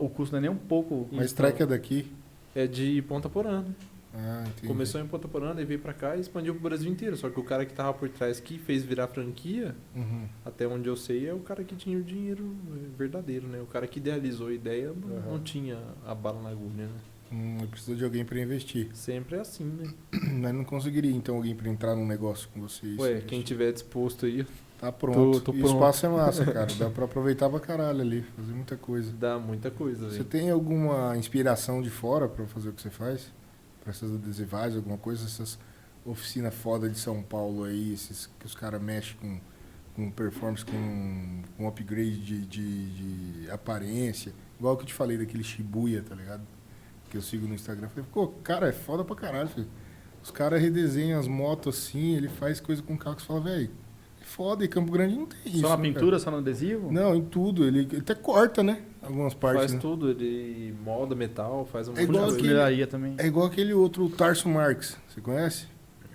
o 0.00 0.08
custo 0.08 0.32
não 0.32 0.38
é 0.38 0.42
nem 0.42 0.50
um 0.50 0.56
pouco. 0.56 1.08
Mas 1.10 1.26
strike 1.26 1.62
é 1.62 1.66
daqui. 1.66 2.06
É 2.54 2.66
de 2.66 3.02
Ponta 3.02 3.28
Porã, 3.28 3.62
né? 3.62 3.74
Ah. 4.20 4.44
Começou 4.66 5.00
em 5.00 5.06
Ponta 5.06 5.28
Porã, 5.28 5.54
daí 5.54 5.64
veio 5.64 5.78
pra 5.80 5.92
cá 5.94 6.16
e 6.16 6.20
expandiu 6.20 6.52
pro 6.54 6.62
Brasil 6.64 6.90
inteiro. 6.90 7.16
Só 7.16 7.30
que 7.30 7.38
o 7.38 7.44
cara 7.44 7.64
que 7.64 7.72
tava 7.72 7.94
por 7.94 8.08
trás 8.08 8.40
que 8.40 8.58
fez 8.58 8.82
virar 8.82 9.06
franquia, 9.08 9.76
Uhum. 9.94 10.26
até 10.44 10.66
onde 10.66 10.88
eu 10.88 10.96
sei, 10.96 11.28
é 11.28 11.32
o 11.32 11.38
cara 11.38 11.62
que 11.62 11.76
tinha 11.76 11.96
o 11.98 12.02
dinheiro 12.02 12.54
verdadeiro, 12.96 13.46
né? 13.46 13.60
O 13.60 13.66
cara 13.66 13.86
que 13.86 13.98
idealizou 13.98 14.48
a 14.48 14.52
ideia 14.52 14.92
não, 14.92 15.08
Uhum. 15.16 15.32
não 15.32 15.38
tinha 15.38 15.78
a 16.04 16.14
bala 16.14 16.42
na 16.42 16.50
agulha, 16.50 16.86
né? 16.86 16.88
Hum, 17.30 17.58
eu 17.60 17.68
preciso 17.68 17.94
de 17.96 18.04
alguém 18.04 18.24
pra 18.24 18.40
investir. 18.40 18.88
Sempre 18.94 19.36
é 19.36 19.40
assim, 19.40 19.64
né? 19.64 19.92
Mas 20.40 20.54
não 20.54 20.64
conseguiria, 20.64 21.12
então, 21.14 21.36
alguém 21.36 21.54
pra 21.54 21.68
entrar 21.68 21.94
num 21.94 22.06
negócio 22.06 22.48
com 22.54 22.60
vocês. 22.62 22.98
Ué, 22.98 23.10
investir. 23.10 23.28
quem 23.28 23.42
tiver 23.42 23.70
disposto 23.72 24.26
aí, 24.26 24.46
Tá 24.80 24.92
pronto. 24.92 25.40
Tô- 25.40 25.52
tô 25.52 25.52
e 25.52 25.60
o 25.60 25.64
pronto. 25.64 25.74
espaço 25.74 26.06
é 26.06 26.08
massa, 26.08 26.44
cara. 26.52 26.68
Dá 26.78 26.88
pra 26.88 27.04
aproveitar 27.04 27.50
pra 27.50 27.58
caralho 27.60 28.00
ali, 28.00 28.22
fazer 28.36 28.52
muita 28.52 28.76
coisa. 28.76 29.12
dá 29.12 29.36
muita 29.38 29.70
coisa, 29.72 30.08
Você 30.08 30.22
tem 30.24 30.50
alguma 30.50 31.16
inspiração 31.16 31.82
de 31.82 31.90
fora 31.90 32.28
pra 32.28 32.46
fazer 32.46 32.68
o 32.68 32.72
que 32.72 32.80
você 32.82 32.88
faz? 32.90 33.30
Pra 33.82 33.90
essas 33.90 34.12
adesivagens, 34.12 34.76
alguma 34.76 34.98
coisa? 34.98 35.24
Essas 35.24 35.58
oficinas 36.04 36.54
foda 36.54 36.88
de 36.88 36.98
São 36.98 37.22
Paulo 37.22 37.64
aí, 37.64 37.92
esses 37.92 38.28
que 38.38 38.46
os 38.46 38.54
caras 38.54 38.80
mexem 38.80 39.16
com, 39.16 39.40
com 39.94 40.10
performance, 40.10 40.64
com, 40.64 41.42
com 41.56 41.68
upgrade 41.68 42.18
de, 42.18 42.46
de, 42.46 43.42
de 43.42 43.50
aparência. 43.50 44.32
Igual 44.58 44.76
que 44.76 44.82
eu 44.82 44.86
te 44.86 44.94
falei 44.94 45.16
daquele 45.18 45.44
Shibuya, 45.44 46.02
tá 46.02 46.14
ligado? 46.14 46.42
Que 47.10 47.16
eu 47.16 47.22
sigo 47.22 47.46
no 47.46 47.54
Instagram. 47.54 47.88
Falei, 47.88 48.04
pô, 48.12 48.28
cara, 48.42 48.68
é 48.68 48.72
foda 48.72 49.04
pra 49.04 49.16
caralho, 49.16 49.48
filho. 49.48 49.68
Os 50.22 50.30
caras 50.30 50.60
redesenham 50.60 51.18
as 51.18 51.28
motos 51.28 51.76
assim, 51.76 52.14
ele 52.14 52.28
faz 52.28 52.60
coisa 52.60 52.82
com 52.82 52.96
carro 52.98 53.16
que 53.16 53.22
você 53.22 53.28
fala, 53.28 53.40
velho, 53.40 53.70
é 54.20 54.24
foda, 54.24 54.64
e 54.64 54.68
Campo 54.68 54.90
Grande 54.90 55.14
não 55.14 55.26
tem 55.26 55.38
isso. 55.46 55.60
Só 55.60 55.70
na 55.70 55.76
né, 55.76 55.82
cara? 55.82 55.94
pintura, 55.94 56.18
só 56.18 56.30
no 56.30 56.38
adesivo? 56.38 56.92
Não, 56.92 57.14
em 57.14 57.24
tudo. 57.24 57.64
Ele, 57.64 57.80
ele 57.80 57.98
até 57.98 58.14
corta, 58.14 58.62
né? 58.62 58.82
Algumas 59.02 59.34
partes. 59.34 59.60
Faz 59.62 59.72
né? 59.74 59.78
tudo, 59.80 60.10
ele 60.10 60.74
molda 60.84 61.14
metal, 61.14 61.64
faz 61.70 61.88
um 61.88 61.96
É 61.96 62.02
igual 62.02 62.30
aquele- 62.30 62.86
também. 62.86 63.14
É 63.18 63.26
igual 63.26 63.46
aquele 63.46 63.72
outro, 63.72 64.08
Tarso 64.10 64.48
Marx. 64.48 64.96
Você 65.08 65.20
conhece? 65.20 65.66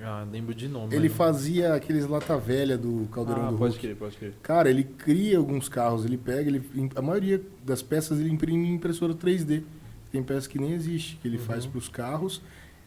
Ah, 0.02 0.26
lembro 0.30 0.54
de 0.54 0.68
nome. 0.68 0.94
Ele 0.94 1.08
fazia 1.08 1.74
aqueles 1.76 2.06
lata 2.06 2.38
velha 2.38 2.78
do 2.78 3.08
Caldeirão 3.12 3.48
ah, 3.48 3.52
do 3.52 3.58
pode 3.58 3.74
Hulk. 3.76 3.88
crer, 3.88 3.96
pode 3.96 4.18
crer. 4.18 4.34
Cara, 4.44 4.70
ele 4.70 4.84
cria 4.84 5.38
alguns 5.38 5.70
carros, 5.70 6.04
ele 6.04 6.18
pega, 6.18 6.50
ele, 6.50 6.62
a 6.96 7.02
maioria 7.02 7.42
das 7.66 7.82
peças 7.82 8.20
ele 8.20 8.30
imprime 8.30 8.68
em 8.68 8.74
impressora 8.74 9.14
3D. 9.14 9.64
Tem 10.12 10.22
peças 10.22 10.46
que 10.48 10.60
nem 10.60 10.74
existe, 10.74 11.16
que 11.22 11.28
ele 11.28 11.38
Uhum. 11.38 11.44
faz 11.44 11.66
para 11.66 11.78
os 11.78 11.88
carros 11.88 12.42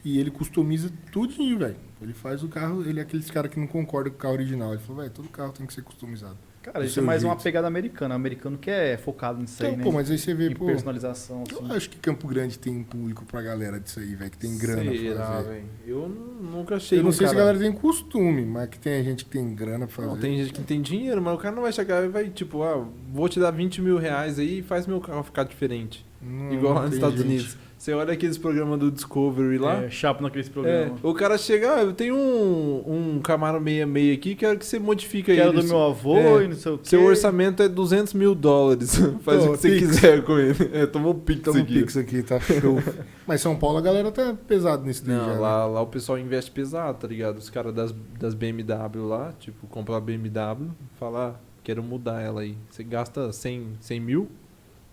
e 0.05 0.19
ele 0.19 0.31
customiza 0.31 0.91
tudinho, 1.11 1.59
velho. 1.59 1.77
Ele 2.03 2.13
faz 2.13 2.43
o 2.43 2.49
carro, 2.49 2.83
ele 2.87 2.99
é 3.01 3.03
aqueles 3.03 3.31
cara 3.31 3.49
que 3.49 3.59
não 3.59 3.67
concorda 3.67 4.11
com 4.11 4.17
o 4.17 4.19
carro 4.19 4.35
original. 4.35 4.71
Ele 4.75 4.83
falou, 4.83 5.01
velho, 5.01 5.13
todo 5.15 5.29
carro 5.29 5.53
tem 5.53 5.65
que 5.67 5.73
ser 5.73 5.83
customizado. 5.83 6.37
Cara, 6.73 6.85
isso 6.85 6.99
é 6.99 7.03
mais 7.03 7.23
uma 7.23 7.31
jeito. 7.35 7.43
pegada 7.45 7.67
americana. 7.69 8.15
O 8.15 8.17
americano 8.17 8.59
que 8.59 8.69
é 8.71 8.97
focado 8.97 9.41
nisso 9.41 9.63
aí, 9.63 9.69
Então, 9.69 9.79
né? 9.79 9.85
pô, 9.85 9.93
mas 9.93 10.11
aí 10.11 10.19
você 10.19 10.35
vê, 10.35 10.49
em 10.49 10.55
pô. 10.55 10.67
personalização, 10.67 11.45
assim. 11.45 11.65
Eu 11.65 11.77
acho 11.77 11.89
que 11.89 11.97
Campo 11.99 12.27
Grande 12.27 12.59
tem 12.59 12.73
um 12.77 12.83
público 12.83 13.25
pra 13.25 13.41
galera 13.41 13.79
disso 13.79 14.01
aí, 14.01 14.15
velho, 14.15 14.31
que 14.31 14.37
tem 14.39 14.59
grana 14.59 14.83
pra 14.83 14.99
Será, 14.99 15.27
fazer. 15.27 15.49
velho? 15.49 15.65
Eu 15.87 16.09
nu- 16.09 16.51
nunca 16.59 16.75
achei 16.77 16.99
Eu 16.99 17.03
não 17.05 17.11
um 17.11 17.13
sei 17.13 17.27
se 17.27 17.33
a 17.33 17.37
cara- 17.37 17.53
galera 17.53 17.59
tem 17.65 17.73
costume, 17.73 18.45
mas 18.45 18.69
que 18.69 18.79
tem 18.79 19.05
gente 19.05 19.25
que 19.25 19.31
tem 19.31 19.55
grana 19.55 19.87
pra 19.87 19.95
fazer. 19.95 20.09
Não, 20.09 20.17
tem 20.19 20.37
gente 20.39 20.53
que 20.53 20.63
tem 20.63 20.83
dinheiro, 20.83 21.23
mas 21.23 21.35
o 21.35 21.39
cara 21.39 21.55
não 21.55 21.63
vai 21.63 21.73
chegar 21.73 22.05
e 22.05 22.09
vai, 22.09 22.29
tipo, 22.29 22.63
ah, 22.65 22.85
vou 23.13 23.29
te 23.29 23.39
dar 23.39 23.51
20 23.53 23.81
mil 23.81 23.97
reais 23.97 24.39
aí 24.39 24.59
e 24.59 24.63
faz 24.63 24.87
meu 24.87 25.01
carro 25.01 25.23
ficar 25.23 25.45
diferente. 25.45 26.05
Não- 26.21 26.53
Igual 26.53 26.75
lá 26.75 26.83
nos 26.87 26.95
Estados 26.95 27.17
gente. 27.19 27.27
Unidos. 27.29 27.57
Você 27.87 27.93
olha 27.93 28.15
aqueles 28.15 28.37
programas 28.37 28.81
do 28.81 28.91
Discovery 28.91 29.59
lá. 29.59 29.85
É, 29.85 29.91
chapo 29.91 30.21
naqueles 30.21 30.49
é, 30.49 30.51
programas. 30.51 30.99
o 31.05 31.15
cara 31.15 31.39
chega, 31.39 31.73
ah, 31.77 31.83
eu 31.85 31.93
tenho 31.93 32.17
um, 32.17 33.15
um 33.17 33.21
Camaro 33.21 33.63
66 33.63 34.19
aqui, 34.19 34.35
quero 34.35 34.59
que 34.59 34.67
você 34.67 34.81
modifique 34.81 35.27
Que 35.27 35.31
ele. 35.31 35.41
era 35.41 35.53
do 35.53 35.63
meu 35.63 35.81
avô 35.81 36.17
É. 36.17 36.45
e 36.47 36.49
não 36.49 36.57
sei 36.57 36.73
o 36.73 36.79
quê. 36.79 36.89
Seu 36.89 37.05
orçamento 37.05 37.63
é 37.63 37.69
200 37.69 38.13
mil 38.15 38.35
dólares. 38.35 38.97
Faz 39.23 39.45
Tô, 39.45 39.51
o 39.51 39.53
que 39.53 39.59
você 39.59 39.71
Pix. 39.71 39.87
quiser 39.87 40.25
com 40.25 40.37
ele. 40.37 40.69
É, 40.73 40.85
tomou 40.85 41.15
Pix 41.15 41.43
Toma 41.43 41.61
um 41.61 41.63
aqui. 41.63 41.75
pix 41.75 41.97
aqui, 41.97 42.23
tá 42.25 42.41
show. 42.41 42.83
mas 43.25 43.41
São 43.41 43.55
Paulo 43.55 43.79
a 43.79 43.81
galera 43.81 44.11
tá 44.11 44.35
pesado 44.49 44.85
nisso 44.85 45.05
daí 45.07 45.15
Não, 45.17 45.25
já, 45.27 45.33
né? 45.35 45.39
lá, 45.39 45.67
lá 45.67 45.81
o 45.81 45.87
pessoal 45.87 46.19
investe 46.19 46.51
pesado, 46.51 46.99
tá 46.99 47.07
ligado? 47.07 47.39
Os 47.39 47.49
caras 47.51 47.73
das, 47.73 47.95
das 48.19 48.35
BMW 48.35 49.07
lá, 49.07 49.33
tipo, 49.39 49.65
compra 49.69 49.97
a 49.97 50.01
BMW, 50.01 50.73
fala, 50.99 51.37
ah, 51.37 51.41
quero 51.63 51.85
mudar 51.85 52.21
ela 52.21 52.41
aí. 52.41 52.57
Você 52.69 52.83
gasta 52.83 53.31
100, 53.31 53.75
100 53.79 54.01
mil, 54.01 54.29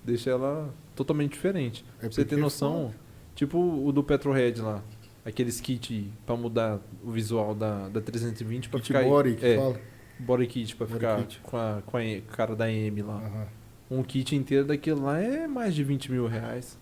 deixa 0.06 0.30
ela 0.30 0.72
totalmente 0.96 1.32
diferente. 1.34 1.86
É 1.98 2.02
pra 2.02 2.12
você 2.12 2.26
ter 2.26 2.36
é 2.36 2.38
noção, 2.38 2.94
tipo 3.36 3.58
o 3.60 3.92
do 3.92 4.04
Petrohead 4.04 4.62
lá. 4.62 4.84
Aqueles 5.26 5.62
kit 5.62 6.12
pra 6.26 6.36
mudar 6.36 6.80
o 7.04 7.10
visual 7.12 7.56
da, 7.56 7.88
da 7.88 8.02
320 8.02 8.68
pra 8.70 8.80
Kit 8.80 8.88
ficar... 8.88 9.04
body 9.04 9.36
que 9.36 9.46
é, 9.46 9.56
fala. 9.56 9.80
body 10.20 10.48
kit 10.48 10.76
pra 10.76 10.86
Body 10.86 11.00
ficar 11.00 11.18
kit. 11.22 11.40
Com, 11.42 11.58
a, 11.58 11.82
com 11.86 11.98
a 11.98 12.02
cara 12.36 12.56
da 12.56 12.70
M 12.70 13.02
lá. 13.02 13.16
Aham. 13.16 13.48
Um 13.90 14.04
kit 14.04 14.36
inteiro 14.36 14.66
daquele 14.66 15.00
lá 15.00 15.20
é 15.20 15.48
mais 15.48 15.74
de 15.76 15.84
20 15.84 16.12
mil 16.12 16.28
reais. 16.28 16.78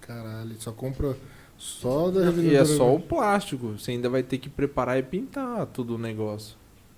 Caralho, 0.00 0.50
ele 0.50 0.60
só 0.60 0.72
compra 0.72 1.16
só 1.56 2.10
da 2.10 2.30
E 2.30 2.54
é 2.54 2.64
só 2.64 2.88
né? 2.90 2.96
o 2.96 3.00
plástico. 3.00 3.68
Você 3.78 3.92
ainda 3.92 4.10
vai 4.10 4.22
ter 4.22 4.36
que 4.38 4.48
preparar 4.50 4.98
e 4.98 5.02
pintar 5.02 5.64
tudo 5.66 5.94
o 5.94 5.98
negócio. 5.98 6.56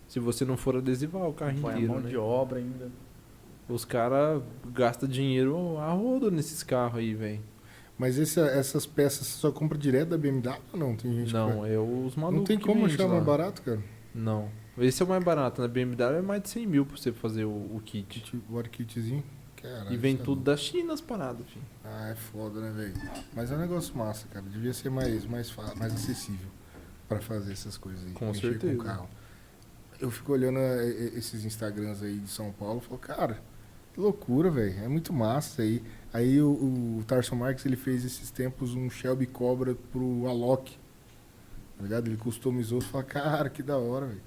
Se 0.09 0.19
você 0.19 0.45
não 0.45 0.57
for 0.57 0.77
adesivar 0.77 1.29
o 1.29 1.33
carro 1.33 1.59
Põe 1.61 1.71
a 1.71 1.77
inteiro, 1.77 1.93
mão 1.93 2.03
né? 2.03 2.09
de 2.11 2.17
obra 2.17 2.59
ainda. 2.59 2.91
Os 3.69 3.85
caras 3.85 4.43
gastam 4.73 5.09
dinheiro 5.09 5.77
a 5.79 5.91
rodo 5.93 6.31
nesses 6.31 6.63
carros 6.63 6.99
aí, 7.01 7.15
velho. 7.15 7.41
Mas 7.99 8.19
esse- 8.19 8.39
essas 8.41 8.85
peças 8.87 9.27
você 9.27 9.39
só 9.41 9.51
compra 9.51 9.77
direto 9.79 10.11
da 10.11 10.19
BMW 10.19 10.53
ou 10.73 10.79
não? 10.79 10.95
Tem 10.95 11.13
gente 11.13 11.29
que 11.29 11.33
Não, 11.33 11.65
é 11.65 11.79
os 11.79 12.15
malucos 12.15 12.39
Não 12.41 12.45
tem 12.45 12.59
que 12.59 12.65
como 12.65 12.85
achar 12.87 13.05
lá. 13.07 13.15
mais 13.15 13.25
barato, 13.25 13.63
cara. 13.63 13.81
Não. 14.15 14.51
Esse 14.79 15.03
é 15.03 15.07
o 15.07 15.09
mais 15.09 15.25
barato. 15.25 15.63
Na 15.63 15.69
BMW 15.69 16.19
é 16.19 16.23
mais 16.23 16.43
de 16.43 16.51
100 16.51 16.67
mil 16.67 16.85
pra 16.85 16.97
você 16.97 17.11
fazer 17.13 17.45
o, 17.45 17.49
o 17.51 17.81
kit. 17.85 18.37
Body 18.49 18.69
kitzinho. 18.69 19.25
Caralho, 19.57 19.91
E 19.93 19.97
vem 19.97 20.15
é 20.15 20.19
tudo 20.19 20.29
louco. 20.29 20.43
da 20.45 20.57
China 20.57 20.93
as 20.93 21.01
paradas, 21.01 21.47
filho. 21.49 21.65
Ah, 21.83 22.09
é 22.11 22.15
foda, 22.15 22.61
né, 22.61 22.71
velho? 22.71 22.93
Mas 23.35 23.51
é 23.51 23.57
um 23.57 23.59
negócio 23.59 23.97
massa, 23.97 24.29
cara. 24.29 24.45
Devia 24.47 24.75
ser 24.75 24.91
mais, 24.91 25.25
mais, 25.25 25.51
fa- 25.51 25.75
mais 25.77 25.95
acessível 25.95 26.49
pra 27.09 27.19
fazer 27.21 27.53
essas 27.53 27.79
coisas 27.79 28.05
aí. 28.05 28.13
Com 28.13 28.33
certeza. 28.35 28.77
Com 28.77 28.83
o 28.83 28.85
carro. 28.85 29.09
Eu 29.99 30.11
fico 30.11 30.33
olhando 30.33 30.59
é, 30.59 30.87
é, 30.87 30.91
esses 31.19 31.45
Instagrams 31.47 32.03
aí 32.03 32.19
de 32.19 32.29
São 32.29 32.53
Paulo 32.53 32.83
e 32.85 32.87
falo, 32.87 32.99
cara, 32.99 33.41
que 33.97 34.01
loucura, 34.01 34.51
velho. 34.51 34.75
É 34.85 34.89
muito 34.89 35.13
massa 35.13 35.63
aí. 35.63 35.83
Aí 36.13 36.41
o, 36.41 36.51
o 37.01 37.05
Tarso 37.07 37.35
Marques, 37.35 37.65
ele 37.67 37.77
fez 37.77 38.05
esses 38.05 38.31
tempos 38.31 38.75
um 38.75 38.89
Shelby 38.91 39.27
Cobra 39.27 39.75
pro 39.91 40.27
Alok. 40.29 40.77
Tá 41.79 41.83
ligado? 41.83 42.07
Ele 42.09 42.17
customizou 42.17 42.79
e 42.79 42.83
fala, 42.85 43.05
cara, 43.05 43.49
que 43.51 43.63
da 43.63 43.77
hora, 43.77 44.07
velho. 44.07 44.21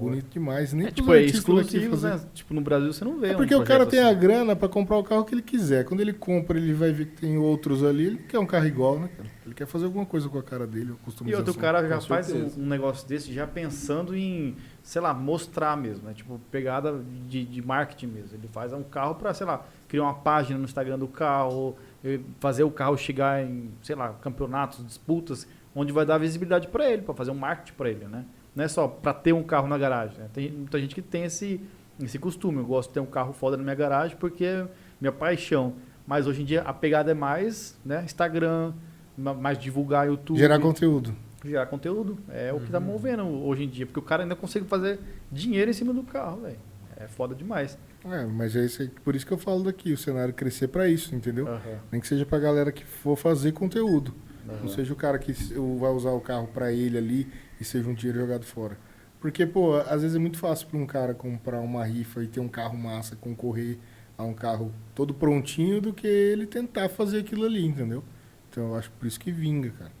Bonito 0.00 0.26
demais. 0.30 0.72
Nem 0.74 0.88
É, 0.88 0.90
tipo, 0.90 1.14
é 1.14 1.22
exclusivo, 1.22 1.96
né? 1.96 2.20
Tipo, 2.34 2.52
no 2.52 2.60
Brasil 2.60 2.92
você 2.92 3.04
não 3.04 3.18
vê 3.18 3.28
É 3.28 3.34
um 3.34 3.36
porque 3.36 3.54
o 3.54 3.64
cara 3.64 3.86
tem 3.86 4.00
a 4.00 4.10
assim. 4.10 4.18
grana 4.20 4.54
pra 4.54 4.68
comprar 4.68 4.98
o 4.98 5.04
carro 5.04 5.24
que 5.24 5.34
ele 5.34 5.40
quiser. 5.40 5.84
Quando 5.84 6.00
ele 6.00 6.12
compra, 6.12 6.58
ele 6.58 6.74
vai 6.74 6.92
ver 6.92 7.06
que 7.06 7.22
tem 7.22 7.38
outros 7.38 7.82
ali. 7.82 8.06
Ele 8.06 8.18
quer 8.18 8.38
um 8.38 8.44
carro 8.44 8.66
igual, 8.66 8.98
né, 9.00 9.08
cara? 9.16 9.28
Ele 9.46 9.54
quer 9.54 9.66
fazer 9.66 9.86
alguma 9.86 10.04
coisa 10.04 10.28
com 10.28 10.38
a 10.38 10.42
cara 10.42 10.66
dele, 10.66 10.90
uma 10.90 10.98
E 11.00 11.04
customização. 11.04 11.46
outro 11.46 11.60
cara 11.60 11.88
já 11.88 12.00
faz 12.02 12.30
um, 12.30 12.48
um 12.58 12.66
negócio 12.66 13.08
desse 13.08 13.32
já 13.32 13.46
pensando 13.46 14.14
em, 14.14 14.56
sei 14.88 15.02
lá, 15.02 15.12
mostrar 15.12 15.76
mesmo, 15.76 16.06
né? 16.08 16.14
Tipo, 16.14 16.40
pegada 16.50 16.98
de, 17.28 17.44
de 17.44 17.60
marketing 17.60 18.06
mesmo. 18.06 18.38
Ele 18.38 18.48
faz 18.48 18.72
um 18.72 18.82
carro 18.82 19.14
pra, 19.16 19.34
sei 19.34 19.46
lá, 19.46 19.62
criar 19.86 20.04
uma 20.04 20.14
página 20.14 20.58
no 20.58 20.64
Instagram 20.64 20.98
do 20.98 21.06
carro, 21.06 21.76
fazer 22.40 22.62
o 22.64 22.70
carro 22.70 22.96
chegar 22.96 23.44
em, 23.44 23.70
sei 23.82 23.94
lá, 23.94 24.14
campeonatos, 24.14 24.82
disputas, 24.86 25.46
onde 25.74 25.92
vai 25.92 26.06
dar 26.06 26.16
visibilidade 26.16 26.68
pra 26.68 26.90
ele, 26.90 27.02
pra 27.02 27.12
fazer 27.14 27.30
um 27.30 27.34
marketing 27.34 27.74
pra 27.76 27.90
ele, 27.90 28.06
né? 28.06 28.24
Não 28.56 28.64
é 28.64 28.68
só 28.68 28.88
pra 28.88 29.12
ter 29.12 29.34
um 29.34 29.42
carro 29.42 29.68
na 29.68 29.76
garagem. 29.76 30.16
né? 30.18 30.30
Tem 30.32 30.50
muita 30.50 30.80
gente 30.80 30.94
que 30.94 31.02
tem 31.02 31.24
esse, 31.24 31.60
esse 32.02 32.18
costume. 32.18 32.56
Eu 32.58 32.64
gosto 32.64 32.88
de 32.88 32.94
ter 32.94 33.00
um 33.00 33.06
carro 33.06 33.34
foda 33.34 33.58
na 33.58 33.62
minha 33.62 33.74
garagem 33.74 34.16
porque 34.16 34.42
é 34.46 34.66
minha 34.98 35.12
paixão. 35.12 35.74
Mas 36.06 36.26
hoje 36.26 36.40
em 36.40 36.44
dia 36.46 36.62
a 36.62 36.72
pegada 36.72 37.10
é 37.10 37.14
mais, 37.14 37.78
né, 37.84 38.02
Instagram, 38.04 38.72
ma- 39.18 39.34
mais 39.34 39.58
divulgar 39.58 40.06
YouTube 40.08 40.38
Gerar 40.38 40.58
conteúdo. 40.58 41.14
Gerar 41.44 41.66
conteúdo. 41.66 42.18
É 42.28 42.52
o 42.52 42.60
que 42.60 42.70
tá 42.70 42.78
Uhum. 42.78 42.84
movendo 42.84 43.22
hoje 43.24 43.64
em 43.64 43.68
dia, 43.68 43.86
porque 43.86 43.98
o 44.00 44.02
cara 44.02 44.22
ainda 44.22 44.34
consegue 44.36 44.66
fazer 44.66 44.98
dinheiro 45.30 45.70
em 45.70 45.74
cima 45.74 45.92
do 45.92 46.02
carro, 46.02 46.42
velho. 46.42 46.58
É 46.96 47.06
foda 47.06 47.34
demais. 47.34 47.78
É, 48.04 48.24
mas 48.26 48.56
é 48.56 48.64
isso 48.64 48.82
aí, 48.82 48.88
por 48.88 49.14
isso 49.14 49.26
que 49.26 49.32
eu 49.32 49.38
falo 49.38 49.62
daqui, 49.62 49.92
o 49.92 49.96
cenário 49.98 50.32
crescer 50.34 50.68
pra 50.68 50.88
isso, 50.88 51.14
entendeu? 51.14 51.46
Aham, 51.46 51.78
Nem 51.92 52.00
que 52.00 52.06
seja 52.08 52.24
pra 52.26 52.38
galera 52.38 52.72
que 52.72 52.84
for 52.84 53.16
fazer 53.16 53.52
conteúdo. 53.52 54.14
aham. 54.48 54.58
Não 54.62 54.68
seja 54.68 54.92
o 54.92 54.96
cara 54.96 55.18
que 55.18 55.32
vai 55.78 55.90
usar 55.92 56.10
o 56.10 56.20
carro 56.20 56.48
pra 56.48 56.72
ele 56.72 56.96
ali 56.98 57.28
e 57.60 57.64
seja 57.64 57.88
um 57.88 57.94
dinheiro 57.94 58.20
jogado 58.20 58.44
fora. 58.44 58.76
Porque, 59.20 59.44
pô, 59.46 59.74
às 59.76 60.02
vezes 60.02 60.14
é 60.16 60.18
muito 60.18 60.38
fácil 60.38 60.68
pra 60.68 60.78
um 60.78 60.86
cara 60.86 61.12
comprar 61.12 61.60
uma 61.60 61.84
rifa 61.84 62.22
e 62.22 62.28
ter 62.28 62.40
um 62.40 62.48
carro 62.48 62.76
massa, 62.78 63.14
concorrer 63.16 63.78
a 64.16 64.22
um 64.24 64.32
carro 64.34 64.72
todo 64.94 65.12
prontinho, 65.12 65.80
do 65.80 65.92
que 65.92 66.06
ele 66.06 66.46
tentar 66.46 66.88
fazer 66.88 67.18
aquilo 67.18 67.44
ali, 67.44 67.64
entendeu? 67.64 68.02
Então 68.50 68.68
eu 68.68 68.74
acho 68.76 68.90
por 68.92 69.06
isso 69.06 69.18
que 69.20 69.30
vinga, 69.32 69.70
cara. 69.70 69.92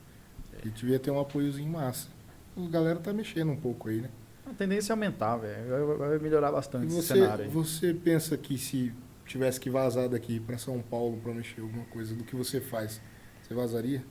Ele 0.62 0.70
devia 0.70 0.98
ter 0.98 1.10
um 1.10 1.20
apoiozinho 1.20 1.70
massa. 1.70 2.08
A 2.56 2.68
galera 2.68 2.98
tá 2.98 3.12
mexendo 3.12 3.52
um 3.52 3.56
pouco 3.56 3.88
aí, 3.88 4.00
né? 4.00 4.08
A 4.46 4.54
tendência 4.54 4.92
é 4.92 4.94
aumentar, 4.94 5.36
velho. 5.36 5.96
Vai- 5.98 6.18
melhorar 6.18 6.48
E 6.48 6.52
bastante 6.52 6.86
esse 6.86 6.96
você, 6.96 7.14
cenário 7.14 7.44
aí. 7.44 7.50
você 7.50 7.92
pensa 7.94 8.36
que 8.36 8.56
se 8.58 8.92
tivesse 9.26 9.60
que 9.60 9.68
vazar 9.70 10.08
daqui 10.08 10.40
pra 10.40 10.56
São 10.58 10.80
Paulo 10.80 11.18
pra 11.22 11.32
mexer 11.34 11.60
alguma 11.60 11.84
coisa 11.84 12.14
do 12.14 12.24
que 12.24 12.34
você 12.34 12.60
faz, 12.60 13.00
você 13.42 13.52
vazaria? 13.54 14.02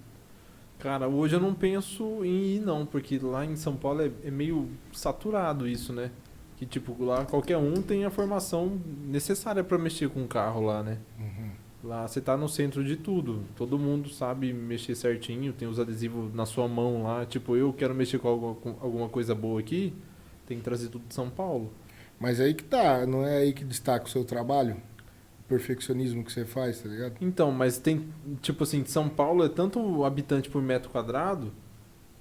Cara, 0.80 1.08
hoje 1.08 1.36
eu 1.36 1.40
não 1.40 1.56
penso 1.56 2.24
em 2.24 2.56
ir 2.58 2.60
não, 2.62 2.86
porque 2.86 3.18
lá 3.18 3.44
em 3.44 3.56
São 3.56 3.76
Paulo 3.76 4.02
é, 4.04 4.12
é 4.24 4.30
meio 4.30 4.70
saturado 4.94 5.68
isso, 5.68 5.92
né? 5.92 6.12
Que 6.56 6.66
tipo, 6.68 7.04
lá 7.04 7.26
qualquer 7.26 7.58
um 7.58 7.82
tem 7.82 8.06
a 8.06 8.12
formação 8.12 8.80
necessária 9.08 9.64
pra 9.64 9.78
mexer 9.78 10.08
com 10.10 10.24
o 10.24 10.28
carro 10.28 10.62
lá, 10.62 10.84
né? 10.84 11.00
Uhum. 11.20 11.52
Lá 11.88 12.06
você 12.06 12.20
tá 12.20 12.36
no 12.36 12.50
centro 12.50 12.84
de 12.84 12.98
tudo. 12.98 13.46
Todo 13.56 13.80
mundo 13.80 14.10
sabe 14.10 14.52
mexer 14.52 14.94
certinho, 14.94 15.54
tem 15.54 15.70
os 15.70 15.80
adesivos 15.80 16.34
na 16.34 16.46
sua 16.46 16.68
mão 16.68 17.04
lá. 17.04 17.26
Tipo, 17.26 17.56
eu 17.56 17.72
quero 17.72 17.96
mexer 17.96 18.20
com 18.20 18.28
alguma, 18.28 18.56
com 18.56 18.76
alguma 18.82 19.08
coisa 19.08 19.34
boa 19.34 19.62
aqui, 19.62 19.94
tem 20.46 20.58
que 20.58 20.66
trazer 20.66 20.90
tudo 20.90 21.08
de 21.08 21.14
São 21.14 21.30
Paulo. 21.30 21.72
Mas 22.20 22.42
aí 22.42 22.54
que 22.54 22.66
tá, 22.66 23.06
não 23.06 23.26
é 23.26 23.38
aí 23.38 23.54
que 23.54 23.64
destaca 23.64 24.06
o 24.06 24.10
seu 24.10 24.26
trabalho? 24.26 24.76
O 25.40 25.44
perfeccionismo 25.48 26.26
que 26.26 26.34
você 26.34 26.44
faz, 26.44 26.82
tá 26.82 26.90
ligado? 26.90 27.16
Então, 27.22 27.54
mas 27.54 27.78
tem, 27.78 28.06
tipo 28.42 28.66
assim, 28.66 28.84
de 28.84 28.92
São 28.92 29.08
Paulo 29.08 29.46
é 29.46 29.50
tanto 29.50 30.04
habitante 30.04 30.50
por 30.50 30.62
metro 30.62 30.90
quadrado, 30.90 31.54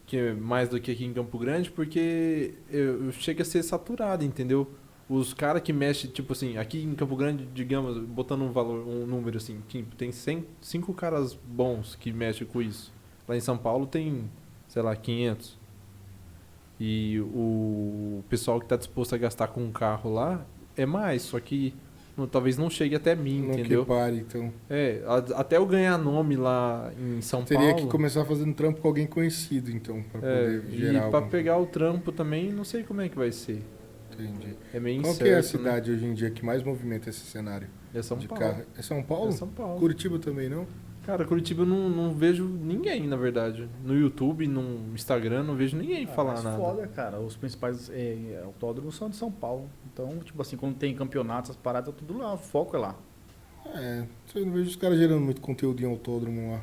que 0.07 0.17
é 0.17 0.33
mais 0.33 0.69
do 0.69 0.81
que 0.81 0.93
aqui 0.93 1.05
em 1.05 1.13
Campo 1.13 1.37
Grande, 1.41 1.73
porque 1.73 2.55
eu, 2.71 3.07
eu 3.07 3.11
chega 3.11 3.43
a 3.43 3.45
ser 3.45 3.65
saturado, 3.65 4.25
entendeu? 4.25 4.71
Os 5.09 5.33
caras 5.33 5.63
que 5.63 5.73
mexem, 5.73 6.11
tipo 6.11 6.33
assim, 6.33 6.57
aqui 6.59 6.83
em 6.83 6.93
Campo 6.95 7.15
Grande, 7.15 7.47
digamos, 7.55 7.97
botando 7.99 8.43
um 8.43 8.51
valor, 8.51 8.85
um 8.89 9.07
número 9.07 9.37
assim, 9.37 9.61
tipo, 9.69 9.95
tem 9.95 10.11
100, 10.11 10.45
cinco 10.61 10.93
caras 10.93 11.33
bons 11.47 11.95
que 11.95 12.13
mexem 12.13 12.45
com 12.47 12.61
isso. 12.61 12.93
Lá 13.29 13.37
em 13.37 13.41
São 13.41 13.57
Paulo 13.57 13.87
tem, 13.87 14.25
sei 14.67 14.83
lá, 14.83 14.97
500. 14.97 15.57
E 16.79 17.21
o 17.21 18.23
pessoal 18.29 18.59
que 18.59 18.67
está 18.67 18.77
disposto 18.77 19.15
a 19.15 19.19
gastar 19.19 19.49
com 19.49 19.63
um 19.63 19.71
carro 19.73 20.13
lá 20.13 20.45
é 20.77 20.85
mais, 20.85 21.23
só 21.23 21.39
que 21.41 21.73
não- 22.17 22.27
talvez 22.27 22.59
não 22.59 22.69
chegue 22.69 22.95
até 22.95 23.15
mim, 23.15 23.43
não 23.43 23.53
entendeu? 23.55 23.83
que 23.85 23.89
pare, 23.89 24.17
então. 24.19 24.53
É, 24.69 25.03
a- 25.07 25.41
até 25.41 25.57
eu 25.57 25.65
ganhar 25.67 25.97
nome 25.97 26.37
lá 26.37 26.93
em 27.01 27.23
São 27.23 27.45
Teria 27.45 27.71
Paulo. 27.71 27.85
que 27.87 27.91
começar 27.91 28.25
fazendo 28.27 28.53
trampo 28.55 28.81
com 28.81 28.89
alguém 28.89 29.07
conhecido, 29.07 29.71
então, 29.71 30.03
pra 30.03 30.21
é, 30.29 30.45
poder 30.59 30.65
e 30.75 30.77
gerar 30.79 31.09
pra 31.11 31.19
algum... 31.21 31.31
pegar 31.31 31.59
o 31.59 31.67
trampo 31.67 32.13
também, 32.13 32.53
não 32.53 32.65
sei 32.65 32.83
como 32.83 33.01
é 33.01 33.09
que 33.09 33.17
vai 33.17 33.33
ser. 33.33 33.63
Entendi. 34.19 34.57
É 34.73 34.81
meio 34.81 35.01
Qual 35.03 35.13
incerto, 35.13 35.25
que 35.25 35.31
é 35.31 35.35
a 35.35 35.37
né? 35.37 35.43
cidade 35.43 35.91
hoje 35.91 36.05
em 36.07 36.15
dia 36.15 36.31
que 36.31 36.45
mais 36.45 36.63
movimenta 36.63 37.09
esse 37.11 37.21
cenário 37.21 37.69
É 37.95 38.03
São 38.03 38.17
de 38.19 38.27
Paulo. 38.29 38.43
carro? 38.45 38.63
É 38.77 38.83
São 38.83 39.03
Paulo? 39.03 39.29
É 39.29 39.33
São 39.33 39.49
Paulo. 39.49 39.79
Curitiba 39.81 40.19
também, 40.19 40.49
não? 40.49 40.67
Cara, 41.05 41.25
Curitiba 41.25 41.63
eu 41.63 41.67
não, 41.67 41.89
não 41.89 42.13
vejo 42.13 42.45
ninguém, 42.45 43.07
na 43.07 43.17
verdade. 43.17 43.69
No 43.85 43.95
YouTube, 43.97 44.47
no 44.49 44.93
Instagram, 44.93 45.45
não 45.45 45.55
vejo 45.55 45.77
ninguém 45.77 46.05
Ah, 46.05 46.09
falar 46.09 46.33
mas 46.33 46.43
nada. 46.45 46.57
foda, 46.57 46.87
cara. 46.89 47.21
Os 47.21 47.37
principais 47.37 47.89
é, 47.91 48.43
autódromos 48.45 48.97
são 48.97 49.09
de 49.09 49.15
São 49.15 49.31
Paulo. 49.31 49.71
Então, 49.93 50.19
tipo 50.19 50.43
assim, 50.43 50.57
quando 50.57 50.75
tem 50.77 50.95
campeonatos, 50.97 51.51
as 51.53 51.57
paradas, 51.57 51.95
tá 51.95 52.01
tudo 52.05 52.19
lá. 52.19 52.35
O 52.35 52.39
foco 52.39 52.75
é 52.75 52.79
lá. 52.81 52.97
É, 53.67 54.05
eu 54.35 54.47
não 54.47 54.53
vejo 54.53 54.71
os 54.71 54.77
caras 54.77 54.99
gerando 54.99 55.21
muito 55.21 55.41
conteúdo 55.41 55.81
em 55.81 55.87
autódromo 55.87 56.53
lá. 56.53 56.61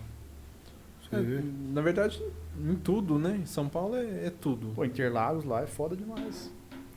Vê? 1.12 1.44
Na 1.72 1.82
verdade, 1.82 2.22
em 2.60 2.76
tudo, 2.76 3.20
né? 3.20 3.42
São 3.46 3.70
Paulo 3.70 3.96
é, 3.96 4.26
é 4.26 4.30
tudo. 4.32 4.72
Pô, 4.74 4.84
Interlagos 4.84 5.46
lá 5.46 5.62
é 5.62 5.68
foda 5.68 5.96
demais. 5.96 6.52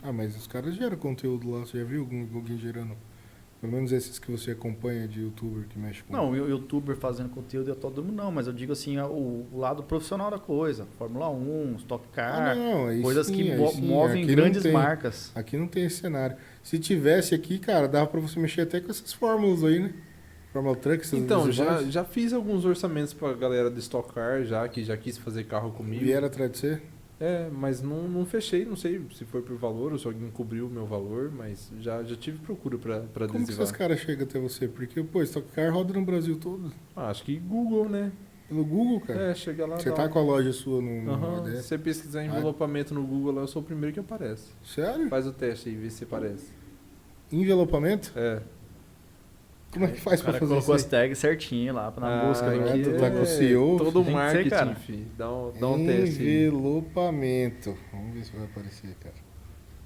Ah, 0.07 0.13
mas 0.13 0.37
os 0.37 0.47
caras 0.47 0.75
geram 0.77 0.97
conteúdo 0.97 1.51
lá. 1.51 1.61
Você 1.61 1.79
já 1.79 1.85
viu 1.85 2.01
algum, 2.03 2.27
alguém 2.35 2.57
gerando? 2.57 2.95
Pelo 3.61 3.73
menos 3.73 3.91
esses 3.91 4.19
que 4.19 4.31
você 4.31 4.51
acompanha 4.51 5.09
de 5.09 5.23
youtuber 5.23 5.65
que 5.67 5.79
mexe 5.79 6.03
com. 6.05 6.13
Não, 6.13 6.31
o 6.31 6.37
youtuber 6.37 6.95
fazendo 6.95 7.31
conteúdo 7.31 7.71
é 7.73 7.75
todo 7.75 8.05
mundo 8.05 8.15
não, 8.15 8.31
mas 8.31 8.47
eu 8.47 8.53
digo 8.53 8.73
assim, 8.73 8.99
o, 8.99 9.47
o 9.51 9.59
lado 9.59 9.83
profissional 9.83 10.31
da 10.31 10.39
coisa. 10.39 10.87
Fórmula 10.99 11.29
1, 11.31 11.77
Stock 11.79 12.05
Ah, 12.13 12.15
Car, 12.15 12.57
não, 12.57 12.87
aí 12.87 13.01
coisas 13.01 13.27
sim, 13.27 13.35
que 13.35 13.45
sim. 13.73 13.81
movem 13.87 14.23
Aqui 14.23 14.27
não 14.37 14.43
grandes 14.43 14.63
tem. 14.63 14.73
marcas. 14.73 15.33
Aqui 15.35 15.57
não 15.57 15.67
tem 15.67 15.87
esse 15.87 15.97
cenário. 15.97 16.37
Se 16.63 16.79
tivesse 16.79 17.35
aqui, 17.35 17.59
cara, 17.59 17.89
dava 17.89 18.07
pra 18.07 18.21
você 18.21 18.39
mexer 18.39 18.61
até 18.61 18.79
com 18.81 18.91
essas 18.91 19.13
fórmulas 19.15 19.65
aí, 19.65 19.81
né? 19.81 19.93
Fórmula 20.53 20.77
Truck, 20.77 21.01
essas 21.03 21.19
Então, 21.19 21.51
já, 21.51 21.83
já 21.85 22.05
fiz 22.05 22.33
alguns 22.35 22.65
orçamentos 22.65 23.13
pra 23.15 23.33
galera 23.33 23.71
do 23.71 23.79
Stock 23.81 24.13
Car, 24.13 24.45
já 24.45 24.69
que 24.69 24.85
já 24.85 24.97
quis 24.97 25.17
fazer 25.19 25.45
carro 25.45 25.73
comigo. 25.73 26.05
Vieram 26.05 26.27
atrás 26.27 26.53
de 26.53 26.59
você? 26.59 26.83
É, 27.19 27.49
mas 27.51 27.81
não, 27.81 28.07
não 28.07 28.27
fechei, 28.27 28.67
não 28.67 28.77
sei 28.77 29.01
se 29.15 29.25
foi 29.25 29.41
por 29.41 29.57
valor 29.57 29.93
ou 29.93 29.99
se 29.99 30.07
alguém 30.07 30.31
cobriu 30.31 30.67
o 30.67 30.71
meu 30.71 30.85
valor, 30.85 31.31
mas 31.31 31.73
já, 31.81 32.03
já 32.03 32.15
tive 32.15 32.39
procura 32.39 32.77
pra, 32.77 33.01
pra 33.01 33.27
Como 33.27 33.39
que 33.39 33.45
adesivar. 33.53 33.65
esses 33.65 33.75
caras 33.77 33.99
chegam 34.01 34.27
até 34.27 34.39
você? 34.39 34.69
Porque, 34.69 35.03
pô, 35.03 35.23
Stock 35.23 35.49
Car 35.53 35.73
roda 35.73 35.95
no 35.95 36.05
Brasil 36.05 36.37
todo. 36.39 36.71
Ah, 36.95 37.09
acho 37.09 37.25
que 37.25 37.39
Google, 37.39 37.89
né? 37.89 38.13
Pelo 38.49 38.65
Google, 38.65 39.01
cara. 39.01 39.31
É, 39.31 39.35
chega 39.35 39.67
lá. 39.67 39.77
você 39.77 39.91
tá 39.91 40.03
uma- 40.03 40.09
com 40.11 40.19
a 40.19 40.23
loja 40.23 40.53
sua 40.53 40.81
no, 40.83 41.03
no 41.03 41.37
ADS? 41.39 41.57
Se 41.57 41.63
você 41.69 41.79
pesquisar 41.79 42.23
envelopamento 42.23 42.93
no 42.95 43.03
Google 43.03 43.33
lá, 43.33 43.41
eu 43.43 43.49
sou 43.49 43.63
o 43.63 43.65
primeiro 43.65 43.95
que 43.95 43.99
aparece. 44.01 44.51
Sério? 44.63 45.09
Faz 45.09 45.27
o 45.27 45.33
teste 45.33 45.71
aí, 45.71 45.75
vê 45.75 45.89
se 45.91 46.05
aparece. 46.05 46.53
Envelopamento? 47.33 48.13
É. 48.15 48.41
Como 49.77 49.87
é 49.87 49.93
que 49.93 50.01
faz 50.01 50.21
O 50.21 50.25
pra 50.25 50.33
cara 50.33 50.41
fazer 50.41 50.55
colocou 50.55 50.75
as 50.75 50.81
isso? 50.83 50.95
aí? 50.95 51.03
tags 51.03 51.19
certinho 51.19 51.75
lá 51.75 51.93
na 52.01 52.23
Ah, 52.23 52.27
busca. 52.27 52.51
né? 52.51 52.99
tá 52.99 53.11
com 53.11 53.21
o 53.23 53.27
CEO? 53.27 53.77
Todo 53.79 54.05
ser, 54.05 54.11
marketing, 54.11 54.49
cara. 54.51 54.75
fi. 54.75 55.07
Dá 55.19 55.31
um, 55.33 55.53
dá 55.61 55.69
um 55.69 55.87
teste 55.87 56.23
aí. 56.23 56.47
Envelopamento. 56.47 57.77
Vamos 57.93 58.15
ver 58.15 58.25
se 58.25 58.33
vai 58.37 58.45
aparecer, 58.47 58.95
cara. 59.01 59.15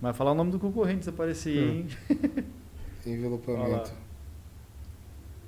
Vai 0.01 0.13
falar 0.13 0.31
o 0.33 0.35
nome 0.35 0.51
do 0.53 0.59
concorrente 0.59 1.05
se 1.05 1.11
aparecer, 1.11 1.59
Hum. 1.59 1.71
hein? 1.71 1.87
Envelopamento. 3.07 3.93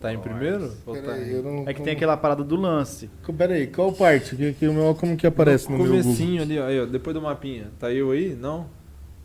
Tá 0.00 0.12
em 0.12 0.18
primeiro? 0.18 0.72
Ou 0.84 0.94
tá 1.00 1.16
eu 1.16 1.42
não... 1.44 1.62
É 1.68 1.72
que 1.72 1.80
tem 1.80 1.92
aquela 1.92 2.16
parada 2.16 2.42
do 2.42 2.56
lance. 2.56 3.08
Peraí, 3.38 3.68
qual 3.68 3.92
parte? 3.92 4.34
Que, 4.34 4.66
o 4.66 4.94
como 4.96 5.16
que 5.16 5.26
aparece 5.26 5.70
no, 5.70 5.78
meu 5.78 5.86
Google? 5.86 6.02
comecinho 6.02 6.42
ali, 6.42 6.58
ó, 6.58 6.66
aí, 6.66 6.80
ó, 6.80 6.86
depois 6.86 7.14
do 7.14 7.22
mapinha. 7.22 7.70
Tá 7.78 7.92
eu 7.92 8.10
aí? 8.10 8.34
Não? 8.34 8.66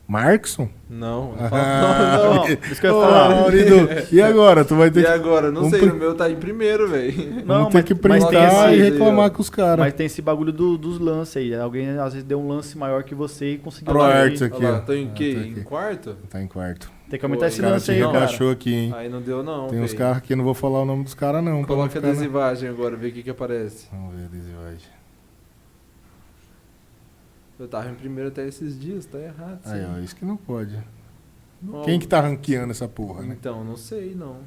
Markson? 0.08 0.70
Não. 0.90 1.34
não 1.34 1.46
Ah, 1.46 1.50
fala- 1.50 2.18
não, 2.18 2.34
não. 2.36 2.36
Não, 2.36 2.48
isso 2.54 2.80
que 2.82 2.88
eu 2.88 2.96
ia 2.96 3.02
falar. 3.06 3.30
Maurido, 3.36 3.76
e 4.10 4.22
agora? 4.22 4.64
Tu 4.64 4.74
vai 4.76 4.90
ter 4.90 5.02
E 5.02 5.04
que, 5.04 5.10
agora? 5.10 5.48
Não 5.48 5.56
Vamos 5.64 5.72
sei, 5.72 5.80
pri- 5.82 5.90
no 5.90 5.96
meu 5.96 6.16
tá 6.16 6.30
em 6.32 6.36
primeiro, 6.38 6.88
velho. 6.88 7.44
vamos 7.46 7.74
ter 7.74 7.84
que 7.84 7.94
mas 7.94 8.24
tem 8.24 8.32
printar 8.32 8.72
esse- 8.74 8.80
e 8.80 8.90
reclamar 8.90 9.32
com 9.32 9.42
os 9.42 9.50
caras. 9.50 9.80
Mas 9.80 9.94
tem 9.94 10.06
esse 10.06 10.22
bagulho 10.22 10.54
do- 10.54 10.78
dos 10.78 10.98
lances 10.98 11.36
aí. 11.38 11.54
Alguém 11.54 11.90
às 12.00 12.14
vezes 12.14 12.24
deu 12.24 12.40
um 12.40 12.48
lance 12.48 12.78
maior 12.78 13.04
que 13.04 13.14
você 13.14 13.54
e 13.54 13.58
conseguiu. 13.58 13.92
Pro. 13.92 14.02
Arts 14.02 14.42
aqui, 14.42 14.56
Olha 14.58 14.70
lá, 14.72 14.80
tô 14.80 14.94
em 14.94 15.08
Ah, 15.08 15.12
quê? 15.14 15.52
tá 15.54 15.60
em 15.60 15.64
quarto? 15.64 16.16
Tá 16.30 16.42
em 16.42 16.48
quarto. 16.48 16.92
Tem 17.10 17.20
que 17.20 17.26
aumentar 17.26 17.42
Pô, 17.46 17.48
esse 17.48 17.60
O 17.60 17.64
cara 17.64 17.74
lance 17.74 17.92
aí, 17.92 18.00
cara. 18.02 18.52
aqui, 18.52 18.74
hein? 18.74 18.94
Aí 18.96 19.10
não 19.10 19.22
deu 19.22 19.42
não, 19.44 19.68
Tem 19.68 19.80
uns 19.80 19.88
velho. 19.92 19.98
carros 19.98 20.18
aqui, 20.18 20.36
não 20.36 20.44
vou 20.44 20.54
falar 20.54 20.82
o 20.82 20.86
nome 20.86 21.04
dos 21.04 21.14
caras 21.14 21.44
não. 21.44 21.54
não 21.60 21.64
Coloca 21.64 22.00
na- 22.02 22.08
adesivagem 22.10 22.70
agora, 22.70 22.96
vê 22.96 23.08
o 23.08 23.12
que 23.12 23.24
que 23.24 23.30
aparece. 23.30 23.88
Vamos 23.92 24.16
ver 24.16 24.24
a 24.24 24.26
adesivagem. 24.26 24.97
Eu 27.60 27.68
tava 27.68 27.90
em 27.90 27.96
primeiro 27.96 28.30
até 28.30 28.48
esses 28.48 28.80
dias, 28.80 29.06
tá 29.06 29.18
errado. 29.18 29.60
Aí, 29.66 29.84
ó, 29.84 30.00
isso 30.00 30.16
que 30.16 30.24
não 30.26 30.38
pode. 30.38 30.78
Não, 31.62 31.82
Quem 31.82 32.00
que 32.00 32.08
tá 32.08 32.22
ranqueando 32.22 32.72
essa 32.72 32.88
porra, 32.88 33.24
né? 33.24 33.36
Então, 33.40 33.64
não 33.64 33.76
sei, 33.76 34.14
não. 34.16 34.38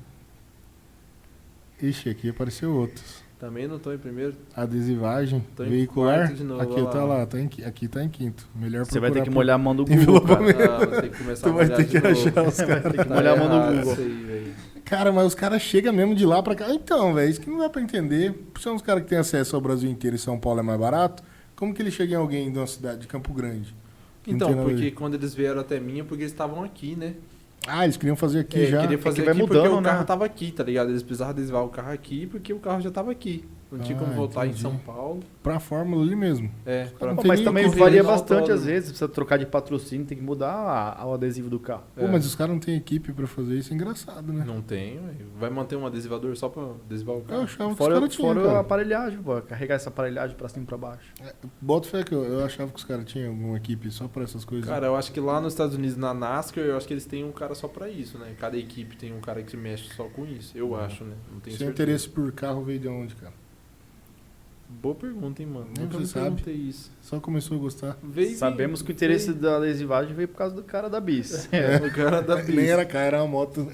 Ixi, 1.83 2.09
aqui 2.11 2.29
apareceu 2.29 2.73
outros. 2.75 3.25
Também 3.39 3.67
não 3.67 3.79
tô 3.79 3.91
em 3.91 3.97
primeiro. 3.99 4.35
Adesivagem, 4.55 5.43
Tô 5.57 5.65
em 5.65 5.71
veicular. 5.71 6.19
quarto 6.27 6.35
de 6.35 6.45
novo, 6.45 6.61
aqui 6.61 6.83
tá 6.93 7.05
lá. 7.05 7.17
lá, 7.19 7.27
tá 7.27 7.41
em, 7.41 7.49
qui- 7.49 7.65
aqui 7.65 7.89
tá 7.89 8.05
em 8.05 8.09
quinto. 8.11 8.47
Melhor 8.55 8.85
Você 8.85 9.01
vai 9.01 9.11
ter 9.11 9.15
procurar 9.15 9.25
que 9.25 9.31
por- 9.31 9.35
molhar 9.35 9.55
a 9.55 9.59
mão 9.59 9.75
do 9.75 9.85
Google, 9.87 10.21
cara. 10.21 10.43
Envelopamento. 10.43 10.63
Ah, 10.73 10.87
vou 10.87 11.01
ter 11.01 11.11
que 11.11 11.19
começar 11.19 11.43
Tu 11.43 11.49
a 11.49 11.53
vai 11.53 11.65
molhar 11.65 11.77
ter 11.79 11.85
de 11.85 11.91
que 11.91 12.01
novo. 12.09 12.29
achar 12.29 12.47
os 12.49 12.57
Vai 12.59 12.67
caras. 12.67 12.83
ter 12.93 12.99
que 12.99 13.09
Tá 13.09 13.15
molhar 13.15 13.33
a 13.35 13.37
mão 13.39 13.49
do 13.49 13.55
errado 13.57 13.77
Google. 13.79 13.93
Isso 13.93 14.03
aí, 14.03 14.23
velho. 14.25 14.55
Cara, 14.85 15.11
mas 15.13 15.27
os 15.27 15.35
caras 15.35 15.63
chegam 15.63 15.93
mesmo 15.93 16.15
de 16.15 16.27
lá 16.27 16.43
pra 16.43 16.55
cá. 16.55 16.71
Então, 16.71 17.15
velho, 17.15 17.31
isso 17.31 17.41
que 17.41 17.49
não 17.49 17.59
dá 17.59 17.71
pra 17.71 17.81
entender. 17.81 18.35
São 18.61 18.75
os 18.77 18.83
caras 18.83 19.03
que 19.05 19.09
têm 19.09 19.19
acesso 19.19 19.57
ao 19.57 19.63
Brasil 19.63 19.91
inteiro 19.91 20.17
e 20.17 20.19
São 20.19 20.39
Paulo 20.39 20.61
é 20.61 20.63
mais 20.63 20.79
barato. 20.79 21.23
Como 21.61 21.73
que 21.75 21.83
ele 21.83 21.91
chega 21.93 22.15
em 22.15 22.17
alguém 22.17 22.51
de 22.51 22.59
uma 22.59 22.67
cidade 22.67 23.03
de 23.03 23.07
Campo 23.07 23.33
Grande? 23.35 23.73
Então, 24.27 24.55
porque 24.57 24.75
ver. 24.85 24.91
quando 24.93 25.15
eles 25.15 25.35
vieram 25.35 25.61
até 25.61 25.79
mim 25.79 26.01
é 26.01 26.05
porque 26.05 26.23
eles 26.23 26.33
estavam 26.33 26.65
aqui, 26.65 26.97
né? 26.97 27.15
Ah, 27.67 27.85
eles 27.85 27.97
queriam 27.99 28.17
fazer 28.17 28.41
aqui 28.41 28.59
É, 28.59 28.67
já. 28.67 28.81
queria 28.81 28.99
fazer 28.99 29.23
vai 29.23 29.35
aqui 29.35 29.43
mudando, 29.43 29.63
porque 29.63 29.77
o 29.77 29.81
né? 29.81 29.91
carro 29.91 30.05
tava 30.07 30.25
aqui, 30.25 30.51
tá 30.53 30.65
ligado? 30.65 30.91
Eles 30.91 31.03
precisavam 31.03 31.33
adesivar 31.33 31.63
o 31.65 31.69
carro 31.69 31.93
aqui 31.93 32.27
porque 32.27 32.53
o 32.53 32.59
carro 32.59 32.81
já 32.81 32.91
tava 32.91 33.11
aqui. 33.13 33.45
Não 33.71 33.79
tinha 33.79 33.97
Ah, 33.97 34.01
como 34.01 34.13
voltar 34.15 34.47
entendi. 34.47 34.59
em 34.59 34.63
São 34.63 34.77
Paulo. 34.79 35.21
Pra 35.43 35.61
fórmula 35.61 36.03
ali 36.03 36.17
mesmo. 36.17 36.51
É, 36.67 36.87
pra 36.99 37.15
Pô, 37.15 37.23
mas 37.25 37.41
também 37.41 37.69
varia 37.69 38.03
bastante 38.03 38.51
às 38.51 38.65
vezes. 38.65 38.91
Precisa 38.91 39.09
trocar 39.09 39.39
de 39.39 39.47
patrocínio, 39.47 40.05
tem 40.05 40.19
que 40.19 40.25
mudar 40.25 40.97
a- 40.99 41.07
o 41.07 41.15
adesivo 41.15 41.49
do 41.49 41.59
carro. 41.61 41.85
Pô, 41.95 42.05
É. 42.05 42.09
mas 42.09 42.27
os 42.27 42.35
caras 42.35 42.53
não 42.53 42.61
têm 42.61 42.77
equipe 42.77 43.13
pra 43.13 43.27
fazer 43.27 43.55
isso, 43.57 43.73
é 43.73 43.75
engraçado, 43.77 44.33
né? 44.33 44.45
Não 44.47 44.61
tem, 44.61 45.01
vai 45.39 45.51
manter 45.51 45.77
um 45.77 45.87
adesivador 45.87 46.35
só 46.37 46.49
pra 46.49 46.63
adesivar 46.85 47.15
o 47.15 47.19
Eu 47.21 47.25
carro. 47.25 47.43
achava 47.43 47.69
que 47.69 47.73
os 47.73 47.79
Fora, 47.79 47.95
caras 47.95 48.09
tinham, 48.15 48.29
fora 48.35 48.41
a 48.41 48.47
cara. 48.49 48.61
aparelhagem, 48.61 49.23
pô. 49.23 49.41
Carregar 49.43 49.75
essa 49.77 49.89
aparelhagem 49.89 50.37
pra 50.37 50.49
cima 50.49 50.65
e 50.65 50.67
pra 50.67 50.77
baixo. 50.77 51.13
Bota 51.61 51.89
fé 51.89 52.03
que 52.03 52.15
eu, 52.15 52.25
eu 52.25 52.45
achava 52.45 52.71
que 52.71 52.77
os 52.79 52.85
caras 52.85 53.05
tinham 53.05 53.31
alguma 53.31 53.57
equipe 53.57 53.91
só 53.91 54.09
pra 54.09 54.25
essas 54.25 54.45
coisas. 54.45 54.69
Cara, 54.69 54.87
eu 54.89 54.97
acho 54.97 55.13
que 55.13 55.21
lá 55.21 55.41
nos 55.41 55.53
Estados 55.53 55.77
Unidos, 55.77 55.97
na 55.97 56.13
NASCAR, 56.13 56.65
eu 56.65 56.77
acho 56.77 56.87
que 56.87 56.93
eles 56.95 57.07
têm 57.07 57.25
um 57.25 57.33
cara 57.33 57.55
só 57.55 57.69
pra 57.69 57.89
isso, 57.89 58.19
né? 58.19 58.35
Cada 58.39 58.57
equipe 58.59 58.97
tem 58.97 59.15
um 59.15 59.21
cara 59.21 59.43
que 59.43 59.57
mexe 59.57 59.95
só 59.95 60.05
com 60.05 60.27
isso. 60.27 60.57
Eu 60.59 60.75
acho, 60.75 61.05
né? 61.05 61.15
Não 61.33 61.39
tenho 61.41 61.57
Seu 61.57 61.67
certeza. 61.67 61.71
interesse 61.91 62.09
por 62.09 62.33
carro 62.33 62.63
veio 62.65 62.79
de 62.81 62.89
onde, 62.89 63.15
cara? 63.15 63.33
Boa 64.83 64.95
pergunta, 64.95 65.43
hein, 65.43 65.49
mano? 65.49 65.67
Nem 65.77 65.85
Nunca 65.85 65.95
você 65.99 66.01
me 66.03 66.07
sabe. 66.07 66.25
perguntei 66.27 66.55
isso. 66.55 66.91
Só 67.03 67.19
começou 67.21 67.57
a 67.57 67.61
gostar. 67.61 67.99
Veio, 68.03 68.37
Sabemos 68.37 68.81
que 68.83 68.91
o 68.91 68.93
interesse 68.93 69.33
da 69.33 69.57
adesivagem 69.57 70.15
veio 70.15 70.29
por 70.29 70.37
causa 70.37 70.55
do 70.55 70.63
cara 70.63 70.89
da 70.89 71.01
bis. 71.01 71.49
É, 71.53 71.77
o 71.77 71.93
cara 71.93 72.23
da 72.23 72.37
Nem 72.43 72.47
bis. 72.57 72.69
era 72.69 72.85
carro, 72.87 73.05
era 73.05 73.19
uma 73.23 73.27
moto. 73.29 73.63
né? 73.65 73.73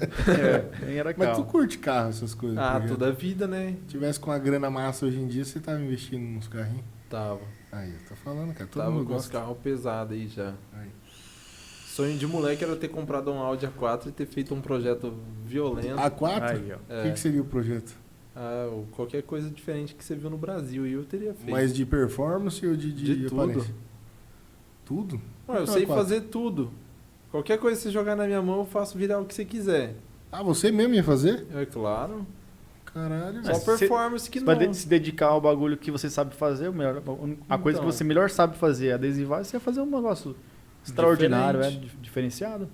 É, 0.81 0.85
nem 0.85 0.97
era 0.97 1.13
Mas 1.17 1.29
tu 1.29 1.31
carro. 1.35 1.45
curte 1.45 1.77
carro, 1.77 2.09
essas 2.09 2.33
coisas. 2.33 2.57
Ah, 2.57 2.73
porque 2.73 2.87
toda 2.89 3.07
a 3.07 3.11
vida, 3.11 3.47
né? 3.47 3.75
Se 3.83 3.89
tivesse 3.89 4.19
com 4.19 4.31
a 4.31 4.37
grana 4.39 4.69
massa 4.69 5.05
hoje 5.05 5.19
em 5.19 5.27
dia, 5.27 5.45
você 5.45 5.59
tava 5.59 5.79
investindo 5.79 6.21
nos 6.23 6.47
carrinhos. 6.47 6.83
Tava. 7.09 7.39
Aí, 7.71 7.91
eu 7.91 7.99
tô 8.09 8.15
falando, 8.15 8.53
cara. 8.53 8.69
Todo 8.69 8.81
Tava 8.83 8.91
mundo 8.91 9.05
com 9.05 9.11
os 9.15 9.23
gosta. 9.27 9.39
carros 9.39 9.57
pesados 9.63 10.13
aí 10.13 10.27
já. 10.27 10.53
Aí. 10.73 10.89
Sonho 11.85 12.17
de 12.17 12.27
moleque 12.27 12.63
era 12.63 12.75
ter 12.75 12.89
comprado 12.89 13.31
um 13.31 13.39
Audi 13.39 13.65
A4 13.67 14.07
e 14.07 14.11
ter 14.11 14.25
feito 14.25 14.53
um 14.53 14.61
projeto 14.61 15.13
violento. 15.45 15.95
A4? 15.95 16.41
Aí, 16.43 16.73
ó. 16.73 16.75
O 16.93 16.97
É. 16.99 17.03
que, 17.03 17.11
que 17.13 17.19
seria 17.19 17.41
o 17.41 17.45
projeto? 17.45 17.95
Ah, 18.39 18.69
ou 18.71 18.85
qualquer 18.91 19.23
coisa 19.23 19.49
diferente 19.49 19.95
que 19.95 20.03
você 20.03 20.13
viu 20.13 20.29
no 20.29 20.37
Brasil 20.37 20.85
e 20.85 20.93
eu 20.93 21.03
teria 21.03 21.33
feito. 21.33 21.49
Mais 21.51 21.73
de 21.73 21.83
performance 21.87 22.63
ou 22.67 22.75
de, 22.75 22.91
de, 22.93 23.15
De 23.21 23.25
aparência? 23.33 23.73
Tudo? 24.85 25.19
Ué, 25.49 25.57
eu 25.57 25.63
Então, 25.63 25.73
sei 25.73 25.85
A4. 25.85 25.95
fazer 25.95 26.21
tudo. 26.21 26.71
Qualquer 27.31 27.57
coisa 27.57 27.75
que 27.77 27.83
você 27.83 27.91
jogar 27.91 28.15
na 28.15 28.25
minha 28.25 28.41
mão, 28.41 28.59
eu 28.59 28.65
faço 28.65 28.97
virar 28.97 29.19
o 29.19 29.25
que 29.25 29.33
você 29.33 29.43
quiser. 29.43 29.95
Ah, 30.31 30.43
você 30.43 30.71
mesmo 30.71 30.93
ia 30.93 31.03
fazer? 31.03 31.45
É 31.53 31.65
claro. 31.65 32.25
Caralho. 32.85 33.41
Só 33.43 33.49
Mas 33.49 33.57
se- 33.57 33.65
performance 33.77 34.29
que 34.29 34.39
Você 34.39 34.45
não. 34.45 34.71
de- 34.71 34.77
se 34.77 34.87
dedicar 34.87 35.27
ao 35.27 35.41
bagulho 35.41 35.75
que 35.77 35.89
você 35.91 36.09
sabe 36.09 36.35
fazer, 36.35 36.67
o 36.69 36.73
melhor, 36.73 36.97
a 37.49 37.57
coisa 37.57 37.79
que 37.79 37.83
Então. 37.83 37.91
você 37.91 38.03
melhor 38.03 38.29
sabe 38.29 38.55
fazer 38.57 38.87
é 38.89 38.93
adesivar, 38.93 39.43
você 39.43 39.53
vai 39.53 39.59
fazer 39.61 39.81
um 39.81 39.85
negócio 39.85 40.35
extraordinário, 40.85 41.59
é, 41.61 41.69
Diferente. 41.71 41.97
diferenciado. 42.01 42.69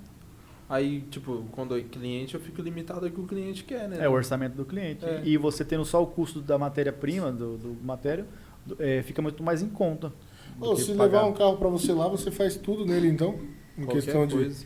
Aí, 0.74 1.02
tipo, 1.12 1.44
quando 1.52 1.78
é 1.78 1.82
cliente, 1.82 2.34
eu 2.34 2.42
fico 2.42 2.62
limitado 2.62 3.06
ao 3.06 3.12
que 3.12 3.20
o 3.20 3.26
cliente 3.28 3.64
quer, 3.64 3.88
né? 3.88 3.98
É 4.00 4.10
o 4.10 4.12
orçamento 4.14 4.56
do 4.56 4.66
cliente. 4.66 5.06
É. 5.06 5.22
E 5.24 5.38
você 5.38 5.64
tendo 5.64 5.86
só 5.86 6.02
o 6.02 6.08
custo 6.08 6.42
da 6.42 6.58
matéria-prima, 6.58 7.32
do, 7.32 7.58
do 7.58 7.78
matéria, 7.84 8.26
do- 8.66 8.76
é, 8.82 9.04
fica 9.04 9.22
muito 9.22 9.44
mais 9.44 9.62
em 9.62 9.70
conta. 9.70 10.12
que 10.60 10.82
se 10.82 10.94
pagar. 10.96 11.04
levar 11.22 11.26
um 11.26 11.34
carro 11.34 11.58
pra 11.58 11.68
você 11.70 11.92
lá, 11.94 12.08
você 12.08 12.32
faz 12.32 12.56
tudo 12.56 12.86
nele, 12.86 13.08
então? 13.08 13.38
Em 13.78 13.84
Qualquer 13.84 14.02
questão 14.02 14.26
de. 14.26 14.34
coisa. 14.36 14.66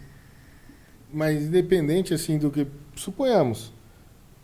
Mas 1.11 1.43
independente, 1.43 2.13
assim, 2.13 2.37
do 2.37 2.49
que. 2.51 2.67
Suponhamos. 2.95 3.73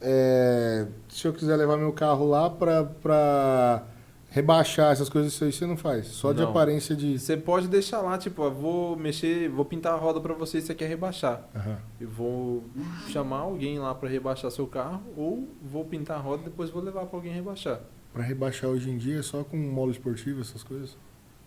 é, 0.02 0.85
se 1.07 1.26
eu 1.27 1.34
quiser 1.34 1.56
levar 1.56 1.77
meu 1.77 1.94
carro 1.94 2.27
lá 2.27 2.49
pra, 2.49 2.84
pra 2.84 3.88
rebaixar 4.34 4.92
essas 4.92 5.10
coisas, 5.10 5.32
isso 5.32 5.44
aí 5.44 5.52
você 5.54 5.66
não 5.68 5.78
faz. 5.78 6.08
Só 6.08 6.34
de 6.34 6.42
Não. 6.42 6.50
aparência 6.50 6.96
de. 6.96 7.20
Você 7.20 7.38
pode 7.38 7.68
deixar 7.68 8.02
lá, 8.02 8.18
tipo, 8.18 8.50
vou 8.50 8.98
mexer, 8.98 9.48
vou 9.48 9.64
pintar 9.64 9.94
a 9.94 9.96
roda 9.96 10.20
pra 10.20 10.34
você 10.34 10.60
se 10.60 10.66
você 10.68 10.74
quer 10.76 10.88
rebaixar. 10.88 11.48
Aham. 11.56 11.78
Eu 12.02 12.10
vou 12.10 12.64
chamar 13.10 13.38
alguém 13.42 13.78
lá 13.78 13.94
pra 13.94 14.10
rebaixar 14.10 14.50
seu 14.50 14.66
carro 14.66 15.04
ou 15.16 15.48
vou 15.62 15.86
pintar 15.86 16.18
a 16.18 16.20
roda 16.20 16.42
e 16.42 16.46
depois 16.46 16.72
vou 16.72 16.82
levar 16.82 17.06
pra 17.06 17.16
alguém 17.20 17.32
rebaixar. 17.32 17.80
Pra 18.12 18.24
rebaixar 18.24 18.72
hoje 18.72 18.90
em 18.90 18.98
dia 18.98 19.20
é 19.20 19.22
só 19.22 19.44
com 19.44 19.56
mola 19.56 19.92
esportiva, 19.92 20.42
essas 20.42 20.64
coisas. 20.64 20.98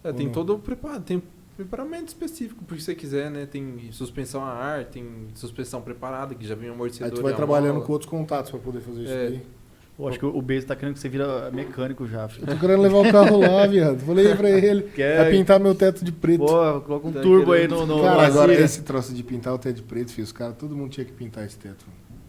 É, 0.05 0.09
Ou 0.09 0.15
tem 0.15 0.27
não? 0.27 0.33
todo 0.33 0.55
o 0.55 0.59
preparo, 0.61 1.01
tem 1.01 1.21
preparamento 1.57 2.07
específico 2.09 2.63
porque 2.65 2.81
você 2.83 2.95
quiser, 2.95 3.31
né? 3.33 3.47
Tem 3.47 3.91
suspensão 3.91 4.45
a 4.45 4.51
ar, 4.53 4.85
tem 4.85 5.27
suspensão 5.35 5.83
preparada 5.83 6.37
que 6.37 6.47
já 6.47 6.55
vem 6.55 6.69
amortecedor. 6.69 7.11
Aí 7.11 7.17
tu 7.17 7.23
vai 7.23 7.35
trabalhando 7.35 7.75
mola. 7.75 7.85
com 7.87 7.93
outros 7.93 8.09
contatos 8.09 8.51
pra 8.53 8.61
poder 8.61 8.81
fazer 8.81 9.03
isso 9.03 9.13
É. 9.13 9.27
aí. 9.27 9.43
Eu 9.99 10.09
acho 10.09 10.19
que 10.19 10.27
o 10.27 10.43
Bezo 10.43 10.67
tá 10.67 10.77
querendo 10.77 10.95
que 10.95 11.01
você 11.01 11.09
vira 11.09 11.51
mecânico 11.51 12.07
já, 12.07 12.29
filho. 12.29 12.45
Eu 12.47 12.55
tô 12.55 12.61
querendo 12.61 12.83
levar 12.83 12.99
o 12.99 13.11
carro 13.13 13.41
lá, 13.41 13.67
viado. 13.67 13.99
Falei 14.01 14.35
pra 14.35 14.51
ele. 14.51 14.83
Quer- 14.95 15.17
Vai 15.23 15.31
pintar 15.31 15.59
meu 15.59 15.75
teto 15.75 16.05
de 16.05 16.13
preto. 16.13 16.45
Pô, 16.45 16.81
coloca 16.83 17.09
um 17.09 17.13
Tá 17.13 17.21
turbo 17.23 17.53
aí 17.53 17.63
querendo- 17.63 17.87
no, 17.87 17.97
no 17.97 18.03
cara, 18.03 18.27
agora 18.27 18.53
esse 18.53 18.83
troço 18.83 19.15
de 19.15 19.23
pintar 19.23 19.55
o 19.55 19.59
teto 19.59 19.77
de 19.77 19.83
preto, 19.83 20.13
filho, 20.13 20.25
os 20.25 20.33
caras, 20.33 20.55
todo 20.59 20.77
mundo 20.77 20.91
tinha 20.91 21.05
que 21.07 21.13
pintar 21.13 21.47
esse 21.47 21.57
teto. 21.59 21.87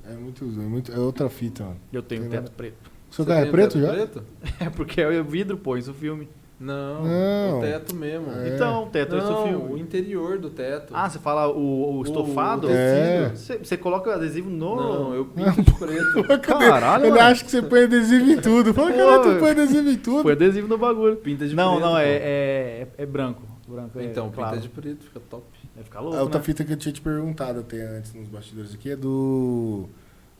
É 0.09 0.13
muito, 0.15 0.45
é 0.45 0.47
muito, 0.47 0.91
é 0.93 0.97
outra 0.99 1.29
fita, 1.29 1.63
mano. 1.65 1.75
Eu 1.91 2.01
tenho 2.01 2.21
Tem 2.21 2.29
teto 2.29 2.41
nada. 2.43 2.53
preto. 2.55 2.91
Seu 3.11 3.25
Você 3.25 3.31
carro 3.31 3.45
é 3.45 3.49
o 3.49 3.51
preto 3.51 3.79
já? 3.81 3.89
Preto? 3.89 4.23
É 4.61 4.69
porque 4.69 5.01
é 5.01 5.19
o 5.19 5.23
vidro, 5.25 5.57
pô, 5.57 5.75
isso 5.75 5.89
é 5.89 5.93
o 5.93 5.95
filme. 5.95 6.29
Não, 6.59 7.03
Não. 7.03 7.59
o 7.59 7.61
teto 7.61 7.95
mesmo. 7.95 8.31
É. 8.31 8.55
Então, 8.55 8.85
o 8.85 8.87
teto 8.87 9.13
é 9.15 9.19
isso 9.19 9.27
é 9.27 9.29
o 9.29 9.33
Não, 9.33 9.47
filme. 9.47 9.73
o 9.73 9.77
interior 9.77 10.39
do 10.39 10.49
teto. 10.49 10.91
Ah, 10.95 11.07
você 11.07 11.19
fala 11.19 11.47
o, 11.47 11.97
o 11.99 12.01
estofado? 12.03 12.67
É. 12.67 13.29
Você, 13.29 13.57
você 13.59 13.77
coloca 13.77 14.09
o 14.09 14.13
adesivo 14.13 14.49
no. 14.49 14.75
Não, 14.75 15.13
eu 15.13 15.25
pinto 15.29 15.61
de 15.61 15.71
preto. 15.73 16.39
Caralho, 16.41 17.03
Ele 17.05 17.11
mano. 17.11 17.21
acha 17.23 17.45
que 17.45 17.51
você 17.51 17.61
põe 17.61 17.83
adesivo 17.83 18.31
em 18.31 18.41
tudo. 18.41 18.73
Fala, 18.73 18.91
caralho, 18.91 19.21
tu 19.35 19.39
põe 19.39 19.51
adesivo 19.51 19.89
em 19.89 19.97
tudo. 19.97 20.23
Põe 20.23 20.31
adesivo 20.31 20.67
no 20.67 20.77
bagulho. 20.79 21.15
Pinta 21.17 21.47
de 21.47 21.55
não, 21.55 21.73
preto. 21.75 21.85
não, 21.85 21.91
pô. 21.93 21.99
é, 21.99 22.09
é, 22.15 22.87
é 22.97 23.05
branco. 23.05 23.43
Branco 23.67 23.99
é 23.99 24.05
Então, 24.05 24.31
claro. 24.31 24.55
pinta 24.55 24.61
de 24.63 24.69
preto, 24.69 25.03
fica 25.03 25.19
top. 25.29 25.43
Vai 25.75 25.83
ficar 25.83 25.99
A 25.99 26.01
louco, 26.01 26.17
outra 26.17 26.39
né? 26.39 26.43
fita 26.45 26.63
que 26.63 26.73
eu 26.73 26.77
tinha 26.77 26.91
te 26.91 27.01
perguntado 27.01 27.59
até 27.59 27.81
antes 27.85 28.15
nos 28.15 28.27
bastidores 28.29 28.73
aqui 28.73 28.89
é 28.89 28.95
do. 28.95 29.87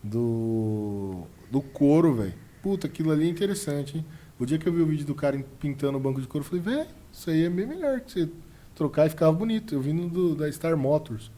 Do. 0.03 1.23
Do 1.51 1.61
couro, 1.61 2.15
velho. 2.15 2.33
Puta, 2.63 2.87
aquilo 2.87 3.11
ali 3.11 3.27
é 3.27 3.29
interessante, 3.29 3.97
hein? 3.97 4.05
O 4.39 4.45
dia 4.45 4.57
que 4.57 4.67
eu 4.67 4.73
vi 4.73 4.81
o 4.81 4.85
vídeo 4.85 5.05
do 5.05 5.15
cara 5.15 5.43
pintando 5.59 5.97
o 5.97 6.01
banco 6.01 6.21
de 6.21 6.27
couro, 6.27 6.45
eu 6.45 6.49
falei, 6.49 6.63
velho, 6.63 6.89
isso 7.11 7.29
aí 7.29 7.45
é 7.45 7.49
bem 7.49 7.65
melhor 7.65 7.99
que 8.01 8.11
você 8.11 8.29
trocar 8.75 9.07
e 9.07 9.09
ficava 9.09 9.31
bonito. 9.31 9.73
Eu 9.73 9.81
vi 9.81 9.93
no 9.93 10.07
do, 10.07 10.35
da 10.35 10.51
Star 10.51 10.77
Motors, 10.77 11.31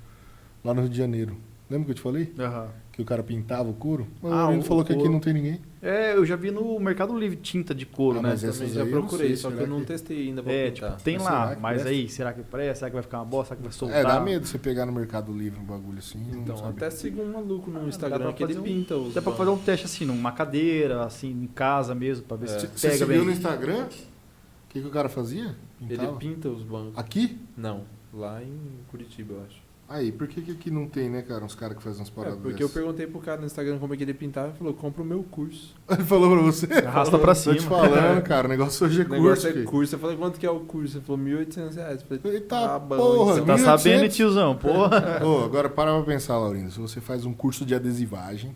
lá 0.63 0.73
no 0.73 0.81
Rio 0.81 0.89
de 0.89 0.97
Janeiro. 0.97 1.37
Lembra 1.69 1.85
que 1.85 1.91
eu 1.91 1.95
te 1.95 2.01
falei? 2.01 2.33
Aham. 2.37 2.69
Que 2.91 3.01
o 3.01 3.05
cara 3.05 3.23
pintava 3.23 3.69
o 3.69 3.73
couro? 3.73 4.07
Mas 4.21 4.31
Ah, 4.31 4.35
o 4.35 4.45
Marino 4.47 4.63
o 4.63 4.65
falou 4.65 4.83
que 4.83 4.91
aqui 4.91 5.07
não 5.07 5.19
tem 5.19 5.33
ninguém. 5.33 5.61
É, 5.81 6.13
eu 6.15 6.25
já 6.25 6.35
vi 6.35 6.51
no 6.51 6.77
Mercado 6.77 7.17
Livre 7.17 7.37
tinta 7.37 7.73
de 7.73 7.85
couro, 7.85 8.19
Ah, 8.19 8.21
né? 8.21 8.29
mas 8.31 8.41
Também 8.41 8.67
já 8.73 8.81
eu 8.81 8.85
não 8.87 8.91
procurei, 8.91 9.27
sei, 9.27 9.35
só 9.37 9.49
que 9.49 9.61
eu 9.61 9.67
não 9.67 9.79
que- 9.79 9.85
testei 9.85 10.27
ainda 10.27 10.43
pra 10.43 10.51
É, 10.51 10.71
pintar. 10.71 10.89
tipo, 10.91 11.03
tem 11.03 11.15
Mas 11.17 11.25
lá, 11.25 11.57
mas 11.59 11.73
presta? 11.75 11.89
aí, 11.89 12.09
será 12.09 12.33
que 12.33 12.41
presta? 12.43 12.75
Será 12.75 12.89
que 12.89 12.93
vai 12.95 13.03
ficar 13.03 13.19
uma 13.19 13.25
bosta? 13.25 13.47
Será 13.49 13.55
que 13.57 13.63
vai 13.63 13.71
soltar? 13.71 13.97
É, 13.99 14.03
dá 14.03 14.19
medo 14.19 14.45
você 14.45 14.57
pegar 14.59 14.85
no 14.85 14.91
Mercado 14.91 15.31
Livre 15.31 15.57
um 15.57 15.63
bagulho 15.63 15.99
assim. 15.99 16.19
não 16.19 16.41
Então, 16.41 16.67
até 16.67 16.89
sigo 16.89 17.21
um 17.21 17.31
maluco 17.31 17.71
no 17.71 17.77
Ah, 17.77 17.81
dá 17.83 17.87
Instagram 17.87 18.33
que 18.33 18.43
ele 18.43 18.53
fazer 18.55 18.59
um- 18.59 18.63
pinta 18.75 18.97
os 18.97 19.13
Dá 19.13 19.21
pra 19.21 19.31
fazer 19.31 19.49
um 19.51 19.57
teste 19.57 19.85
assim, 19.85 20.05
numa 20.05 20.33
cadeira, 20.33 21.03
assim, 21.05 21.29
em 21.31 21.47
casa 21.47 21.95
mesmo, 21.95 22.25
pra 22.25 22.35
ver 22.35 22.45
É. 22.49 22.59
se 22.59 22.67
Você 22.67 22.87
pega 22.87 22.99
seguiu 22.99 23.15
bem. 23.15 23.25
no 23.25 23.31
Instagram? 23.31 23.85
O 23.85 24.71
que, 24.71 24.81
que 24.81 24.87
o 24.87 24.91
cara 24.91 25.07
fazia? 25.07 25.55
Ele 25.81 25.97
Pintava? 25.97 26.17
pinta 26.17 26.49
os 26.49 26.61
bancos. 26.61 26.97
Aqui? 26.97 27.39
Não, 27.55 27.85
lá 28.13 28.43
em 28.43 28.53
Curitiba, 28.91 29.33
eu 29.35 29.43
acho. 29.45 29.68
Aí, 29.91 30.11
por 30.11 30.27
que, 30.27 30.39
que 30.39 30.51
aqui 30.51 30.69
não 30.69 30.87
tem, 30.87 31.09
né, 31.09 31.23
cara? 31.23 31.43
Uns 31.43 31.55
caras 31.55 31.75
que 31.75 31.81
fazem 31.81 31.99
umas 32.01 32.09
É, 32.09 32.11
paradas 32.13 32.37
porque 32.39 32.61
eu 32.61 32.67
dessas? 32.67 32.73
perguntei 32.73 33.07
pro 33.07 33.19
cara 33.19 33.41
no 33.41 33.47
Instagram 33.47 33.79
como 33.79 33.91
é 33.91 33.97
que 33.97 34.03
ele 34.03 34.13
pintava 34.13 34.53
e 34.53 34.57
falou, 34.57 34.71
compra 34.75 35.01
o 35.01 35.05
meu 35.05 35.23
curso. 35.23 35.73
Ele 35.89 36.03
falou 36.03 36.29
pra 36.31 36.41
você? 36.43 36.71
Arrasta 36.85 37.17
pra 37.17 37.33
Tô 37.33 37.53
te 37.55 37.59
cima. 37.63 37.75
falando, 37.75 38.21
cara. 38.23 38.45
O 38.47 38.49
negócio 38.51 38.85
hoje 38.85 39.01
é 39.01 39.03
O 39.03 39.07
curso, 39.07 39.21
negócio 39.23 39.49
é 39.49 39.63
curso. 39.63 39.95
Eu 39.95 39.99
falei, 39.99 40.15
quanto 40.15 40.39
que 40.39 40.45
é 40.45 40.51
o 40.51 40.59
curso? 40.59 40.97
Ele 40.99 41.05
falou, 41.05 41.19
1.800 41.21 41.73
reais. 41.75 42.01
Eu 42.07 42.19
falei, 42.19 42.35
Eita 42.37 42.47
tá 42.55 42.77
bom, 42.77 42.97
porra, 42.97 43.33
Você 43.33 43.41
então. 43.41 43.55
tá 43.55 43.61
1.800? 43.63 43.65
sabendo, 43.65 44.09
tiozão? 44.09 44.55
Porra. 44.55 45.21
Ô, 45.25 45.43
agora 45.43 45.67
para 45.67 45.91
pra 45.95 46.03
pensar, 46.05 46.37
Laurindo. 46.37 46.69
Se 46.69 46.79
você 46.79 47.01
faz 47.01 47.25
um 47.25 47.33
curso 47.33 47.65
de 47.65 47.73
adesivagem, 47.73 48.55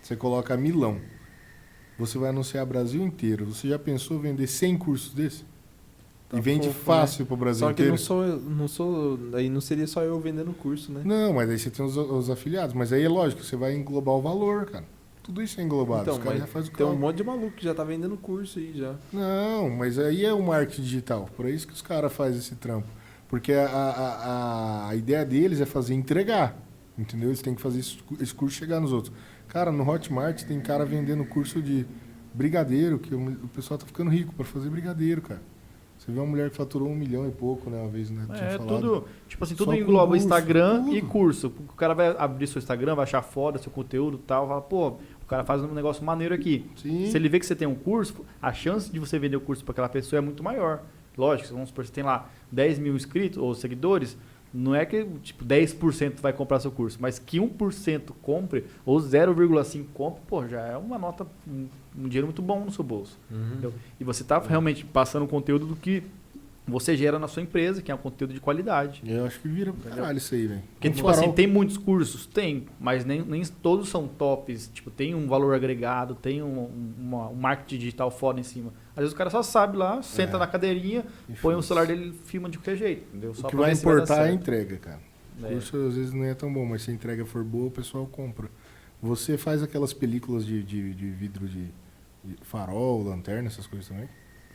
você 0.00 0.14
coloca 0.14 0.56
Milão. 0.56 1.00
Você 1.98 2.16
vai 2.18 2.30
anunciar 2.30 2.64
Brasil 2.64 3.02
inteiro. 3.02 3.46
Você 3.46 3.68
já 3.68 3.80
pensou 3.80 4.20
vender 4.20 4.46
100 4.46 4.78
cursos 4.78 5.12
desse? 5.12 5.44
Tá 6.28 6.36
e 6.36 6.40
vende 6.40 6.68
fofo, 6.68 6.80
fácil 6.80 7.24
pro 7.24 7.36
Brasil 7.36 7.60
Só 7.60 7.68
que 7.68 7.82
inteiro? 7.82 7.92
não 7.92 7.98
sou, 7.98 8.26
não 8.26 8.68
sou. 8.68 9.18
Aí 9.32 9.48
não 9.48 9.60
seria 9.60 9.86
só 9.86 10.02
eu 10.02 10.20
vendendo 10.20 10.52
curso, 10.52 10.92
né? 10.92 11.00
Não, 11.04 11.32
mas 11.32 11.48
aí 11.48 11.58
você 11.58 11.70
tem 11.70 11.84
os, 11.84 11.96
os 11.96 12.28
afiliados. 12.28 12.74
Mas 12.74 12.92
aí 12.92 13.02
é 13.02 13.08
lógico, 13.08 13.42
você 13.42 13.56
vai 13.56 13.74
englobar 13.74 14.14
o 14.14 14.20
valor, 14.20 14.66
cara. 14.66 14.84
Tudo 15.22 15.42
isso 15.42 15.60
é 15.60 15.64
englobado. 15.64 16.02
Então, 16.02 16.14
os 16.14 16.24
caras 16.24 16.38
já 16.40 16.46
fazem 16.46 16.70
o 16.72 16.76
Tem 16.76 16.86
um 16.86 16.96
monte 16.96 17.16
de 17.16 17.24
maluco 17.24 17.50
que 17.52 17.64
já 17.64 17.74
tá 17.74 17.84
vendendo 17.84 18.16
curso 18.16 18.58
aí 18.58 18.72
já. 18.74 18.94
Não, 19.12 19.70
mas 19.70 19.98
aí 19.98 20.24
é 20.24 20.32
o 20.32 20.42
marketing 20.42 20.82
digital. 20.82 21.28
Por 21.36 21.46
isso 21.46 21.66
que 21.66 21.72
os 21.72 21.82
caras 21.82 22.12
fazem 22.12 22.38
esse 22.38 22.54
trampo. 22.54 22.88
Porque 23.28 23.52
a, 23.52 23.66
a, 23.68 24.88
a, 24.88 24.96
ideia 24.96 25.24
deles 25.24 25.60
é 25.60 25.66
fazer 25.66 25.94
entregar. 25.94 26.56
Entendeu? 26.96 27.28
Eles 27.28 27.42
têm 27.42 27.54
que 27.54 27.60
fazer 27.60 27.80
esse, 27.80 27.98
cu- 27.98 28.16
esse 28.20 28.34
curso 28.34 28.56
chegar 28.56 28.80
nos 28.80 28.92
outros. 28.92 29.14
Cara, 29.48 29.70
no 29.70 29.88
Hotmart 29.88 30.44
tem 30.44 30.60
cara 30.60 30.84
vendendo 30.84 31.24
curso 31.24 31.62
de 31.62 31.86
brigadeiro, 32.34 32.98
que 32.98 33.14
o, 33.14 33.28
o 33.28 33.48
pessoal 33.48 33.76
tá 33.78 33.86
ficando 33.86 34.10
rico 34.10 34.34
para 34.34 34.44
fazer 34.44 34.68
brigadeiro, 34.70 35.22
cara. 35.22 35.42
Você 36.08 36.12
vê 36.12 36.20
uma 36.20 36.26
mulher 36.26 36.48
que 36.48 36.56
faturou 36.56 36.88
um 36.88 36.94
milhão 36.94 37.28
e 37.28 37.30
pouco, 37.30 37.68
né? 37.68 37.78
Uma 37.78 37.90
vez, 37.90 38.10
né? 38.10 38.24
tinha 38.34 38.48
É, 38.48 38.56
falado. 38.56 38.80
tudo, 38.80 39.04
tipo 39.28 39.44
assim, 39.44 39.54
tudo 39.54 39.74
engloba 39.74 40.06
curso, 40.12 40.24
Instagram 40.24 40.84
tudo. 40.84 40.96
e 40.96 41.02
curso. 41.02 41.52
O 41.68 41.74
cara 41.74 41.92
vai 41.92 42.16
abrir 42.16 42.46
seu 42.46 42.58
Instagram, 42.58 42.94
vai 42.94 43.02
achar 43.02 43.20
foda 43.20 43.58
seu 43.58 43.70
conteúdo 43.70 44.16
e 44.16 44.26
tal, 44.26 44.48
fala, 44.48 44.62
pô, 44.62 44.88
o 45.22 45.26
cara 45.28 45.44
faz 45.44 45.60
um 45.62 45.74
negócio 45.74 46.02
maneiro 46.02 46.34
aqui. 46.34 46.64
Sim. 46.76 47.10
Se 47.10 47.16
ele 47.18 47.28
vê 47.28 47.38
que 47.38 47.44
você 47.44 47.54
tem 47.54 47.68
um 47.68 47.74
curso, 47.74 48.24
a 48.40 48.54
chance 48.54 48.90
de 48.90 48.98
você 48.98 49.18
vender 49.18 49.36
o 49.36 49.40
curso 49.42 49.62
para 49.62 49.72
aquela 49.72 49.88
pessoa 49.90 50.16
é 50.16 50.22
muito 50.22 50.42
maior. 50.42 50.80
Lógico, 51.14 51.52
vamos 51.52 51.68
supor, 51.68 51.84
você 51.84 51.92
tem 51.92 52.02
lá 52.02 52.30
10 52.50 52.78
mil 52.78 52.96
inscritos 52.96 53.36
ou 53.36 53.54
seguidores, 53.54 54.16
não 54.54 54.74
é 54.74 54.86
que 54.86 55.04
tipo 55.22 55.44
10% 55.44 56.20
vai 56.22 56.32
comprar 56.32 56.58
seu 56.58 56.70
curso, 56.70 56.96
mas 57.02 57.18
que 57.18 57.38
1% 57.38 58.12
compre 58.22 58.64
ou 58.86 58.96
0,5% 58.98 59.84
compre, 59.92 60.22
pô, 60.26 60.48
já 60.48 60.62
é 60.62 60.76
uma 60.78 60.96
nota, 60.96 61.26
um, 61.98 62.08
dinheiro 62.08 62.26
muito 62.26 62.42
bom 62.42 62.64
no 62.64 62.70
seu 62.70 62.84
bolso. 62.84 63.18
entendeu? 63.30 63.72
E 63.98 64.04
você 64.04 64.22
está 64.22 64.38
realmente 64.38 64.84
passando 64.84 65.24
o 65.24 65.28
conteúdo 65.28 65.66
do 65.66 65.76
que 65.76 66.02
você 66.66 66.94
gera 66.94 67.18
na 67.18 67.26
sua 67.26 67.40
empresa, 67.42 67.80
que 67.80 67.90
é 67.90 67.94
um 67.94 67.98
conteúdo 67.98 68.34
de 68.34 68.40
qualidade. 68.40 69.02
Eu 69.06 69.24
acho 69.24 69.40
que 69.40 69.48
vira 69.48 69.72
pra 69.72 69.90
caralho 69.90 70.18
isso 70.18 70.34
aí, 70.34 70.46
velho. 70.46 70.62
Porque, 70.74 70.90
tipo 70.90 71.08
assim, 71.08 71.32
tem 71.32 71.46
muitos 71.46 71.78
cursos? 71.78 72.26
Tem, 72.26 72.66
mas 72.78 73.06
nem, 73.06 73.22
nem 73.22 73.42
todos 73.62 73.88
são 73.88 74.06
tops. 74.06 74.70
Tipo, 74.74 74.90
tem 74.90 75.14
um 75.14 75.26
valor 75.26 75.54
agregado, 75.54 76.14
tem 76.14 76.42
um, 76.42 76.46
um- 76.64 76.94
uma- 77.00 77.28
um 77.30 77.34
marketing 77.34 77.78
digital 77.78 78.10
foda 78.10 78.38
em 78.38 78.42
cima. 78.42 78.70
Às 78.94 78.96
vezes 79.00 79.14
o 79.14 79.16
cara 79.16 79.30
só 79.30 79.42
sabe 79.42 79.78
lá, 79.78 80.02
senta 80.02 80.36
É. 80.36 80.40
na 80.40 80.46
cadeirinha, 80.46 81.06
E 81.26 81.32
põe 81.32 81.54
o 81.54 81.62
celular 81.62 81.86
dele 81.86 82.10
e 82.14 82.26
filma 82.28 82.50
de 82.50 82.58
qualquer 82.58 82.76
jeito, 82.76 83.02
entendeu? 83.08 83.30
O 83.30 83.34
Só 83.34 83.48
que 83.48 83.56
pra 83.56 83.64
vai 83.64 83.72
importar 83.72 84.26
é 84.26 84.28
a 84.28 84.32
entrega, 84.34 84.76
cara. 84.76 85.00
O 85.40 85.46
É. 85.46 85.50
curso 85.52 85.74
às 85.86 85.94
vezes 85.94 86.12
não 86.12 86.24
é 86.24 86.34
tão 86.34 86.52
bom, 86.52 86.66
mas 86.66 86.82
se 86.82 86.90
a 86.90 86.94
entrega 86.94 87.24
for 87.24 87.42
boa, 87.44 87.68
o 87.68 87.70
pessoal 87.70 88.04
compra. 88.06 88.50
Você 89.00 89.38
faz 89.38 89.62
aquelas 89.62 89.94
películas 89.94 90.44
de, 90.44 90.62
de, 90.62 90.92
de 90.92 91.06
vidro 91.08 91.48
de 91.48 91.68
farol, 92.42 93.02
lanterna, 93.02 93.48
essas 93.48 93.66
coisas 93.66 93.88
também? 93.88 94.08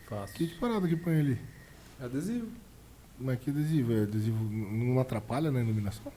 Faço. 0.07 0.33
Que 0.33 0.47
parada 0.55 0.87
que 0.87 0.95
põe 0.95 1.19
ali? 1.19 1.39
Adesivo. 1.99 2.47
Mas 3.19 3.39
que 3.39 3.49
adesivo? 3.49 3.93
É 3.93 4.03
adesivo 4.03 4.43
não 4.43 4.99
atrapalha 4.99 5.51
na 5.51 5.61
iluminação? 5.61 6.11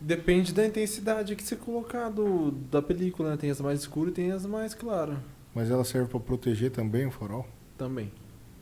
Depende 0.00 0.52
da 0.52 0.66
intensidade 0.66 1.36
que 1.36 1.42
você 1.42 1.56
colocar 1.56 2.08
do, 2.08 2.50
da 2.50 2.80
película, 2.80 3.30
né? 3.30 3.36
Tem 3.36 3.50
as 3.50 3.60
mais 3.60 3.80
escuras 3.80 4.12
e 4.12 4.14
tem 4.14 4.32
as 4.32 4.46
mais 4.46 4.74
claras. 4.74 5.18
Mas 5.54 5.70
ela 5.70 5.84
serve 5.84 6.08
pra 6.08 6.20
proteger 6.20 6.70
também 6.70 7.06
o 7.06 7.10
farol? 7.10 7.46
Também. 7.76 8.10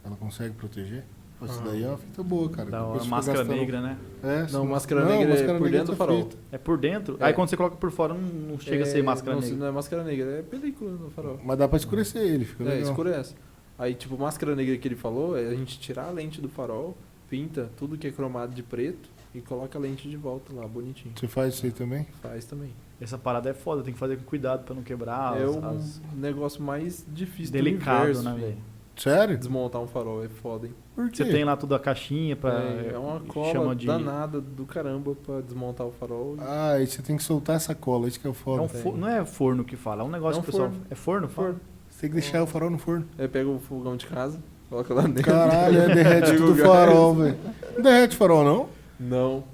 Ela 0.04 0.16
consegue 0.16 0.54
proteger? 0.54 1.04
Pô, 1.38 1.44
Isso 1.46 1.60
Ah. 1.62 1.68
daí 1.68 1.84
é 1.84 1.88
uma 1.88 1.98
fita 1.98 2.22
boa, 2.22 2.48
cara. 2.48 2.68
Dá 2.70 2.84
uma 2.86 3.04
máscara 3.04 3.38
gastando- 3.38 3.56
negra, 3.60 3.80
né? 3.80 3.96
É, 4.24 4.46
Não, 4.50 4.66
máscara 4.66 5.02
Não, 5.02 5.08
negra 5.08 5.24
é 5.24 5.28
máscara 5.30 5.58
por 5.58 5.64
negra 5.64 5.78
dentro 5.78 5.92
do 5.94 5.96
farol. 5.96 6.16
feita. 6.16 6.36
É 6.50 6.58
por 6.58 6.78
dentro. 6.78 7.16
É. 7.20 7.24
Aí 7.26 7.32
quando 7.32 7.48
você 7.48 7.56
coloca 7.56 7.76
por 7.76 7.90
fora, 7.92 8.12
não, 8.14 8.20
não 8.20 8.58
chega 8.58 8.82
a 8.82 8.86
ser 8.86 8.98
É, 8.98 9.02
máscara 9.02 9.34
não, 9.36 9.42
negra. 9.42 9.56
Não 9.58 9.66
é 9.66 9.70
máscara 9.70 10.02
negra, 10.02 10.30
é 10.38 10.42
película 10.42 10.90
no 10.90 11.10
farol. 11.10 11.38
Mas 11.44 11.56
dá 11.58 11.68
pra 11.68 11.76
escurecer 11.76 12.22
ele, 12.22 12.44
fica 12.44 12.64
É, 12.64 12.66
legal. 12.74 12.90
escurece. 12.90 13.34
Aí, 13.78 13.94
tipo, 13.94 14.18
máscara 14.18 14.56
negra 14.56 14.76
que 14.76 14.88
ele 14.88 14.96
falou 14.96 15.38
é 15.38 15.46
a 15.46 15.54
gente 15.54 15.78
tirar 15.78 16.06
a 16.06 16.10
lente 16.10 16.40
do 16.40 16.48
farol, 16.48 16.96
pinta 17.30 17.70
tudo 17.76 17.96
que 17.96 18.08
é 18.08 18.10
cromado 18.10 18.52
de 18.52 18.62
preto 18.64 19.08
e 19.32 19.40
coloca 19.40 19.78
a 19.78 19.80
lente 19.80 20.08
de 20.08 20.16
volta 20.16 20.52
lá, 20.52 20.66
bonitinho. 20.66 21.14
Você 21.16 21.28
faz 21.28 21.54
isso 21.54 21.66
aí 21.66 21.70
também? 21.70 22.04
Faz 22.20 22.44
também. 22.46 22.70
Essa 23.00 23.16
parada 23.16 23.48
é 23.48 23.54
foda, 23.54 23.84
tem 23.84 23.92
que 23.92 23.98
fazer 24.00 24.16
com 24.16 24.24
cuidado 24.24 24.64
pra 24.64 24.74
não 24.74 24.82
quebrar 24.82 25.40
é 25.40 25.46
o 25.46 25.64
as- 25.64 26.00
negócio 26.16 26.60
mais 26.60 27.06
difícil 27.06 27.52
delicado, 27.52 28.12
do 28.12 28.18
universo, 28.18 28.22
né, 28.24 28.34
velho? 28.40 28.56
Sério? 28.98 29.38
Desmontar 29.38 29.80
um 29.80 29.86
farol 29.86 30.24
é 30.24 30.28
foda, 30.28 30.66
hein? 30.66 30.74
Por 30.94 31.08
quê? 31.10 31.24
Você 31.24 31.30
tem 31.30 31.44
lá 31.44 31.56
tudo 31.56 31.74
a 31.74 31.78
caixinha 31.78 32.34
pra. 32.36 32.52
é, 32.62 32.90
é 32.94 32.98
uma 32.98 33.20
cola 33.20 33.52
chama 33.52 33.76
de 33.76 33.86
danada 33.86 34.40
do 34.40 34.66
caramba 34.66 35.14
pra 35.24 35.40
desmontar 35.40 35.86
o 35.86 35.92
farol. 35.92 36.36
Ah, 36.40 36.72
aí 36.72 36.86
você 36.86 37.00
tem 37.00 37.16
que 37.16 37.22
soltar 37.22 37.56
essa 37.56 37.74
cola, 37.74 38.08
isso 38.08 38.18
que 38.18 38.26
é 38.26 38.30
o 38.30 38.32
É 38.32 38.34
foda. 38.34 38.62
um 38.62 38.68
fo- 38.68 38.96
não 38.96 39.08
é 39.08 39.24
forno 39.24 39.64
que 39.64 39.76
fala, 39.76 40.02
é 40.02 40.04
um 40.04 40.10
negócio 40.10 40.38
É 40.38 40.40
um 40.40 40.42
que 40.42 40.48
o 40.50 40.52
pessoal. 40.52 40.68
forno. 40.70 40.86
É 40.90 40.94
forno? 40.94 41.28
Fala? 41.28 41.48
Forno. 41.48 41.60
Você 41.88 42.00
tem 42.02 42.10
que 42.10 42.14
deixar 42.16 42.42
o 42.42 42.46
farol 42.46 42.70
no 42.70 42.78
forno. 42.78 43.06
Aí 43.16 43.28
pega 43.28 43.48
o 43.48 43.58
fogão 43.60 43.96
de 43.96 44.06
casa, 44.06 44.40
coloca 44.68 44.92
lá 44.94 45.02
dentro. 45.02 45.22
Caralho, 45.24 45.80
é, 45.80 45.94
derrete 45.94 46.32
tudo 46.36 46.52
o 46.52 46.56
farol, 46.56 47.14
velho. 47.14 47.38
Não 47.76 47.82
derrete 47.82 48.14
o 48.14 48.18
farol, 48.18 48.44
não? 48.44 48.68
Não. 48.98 49.44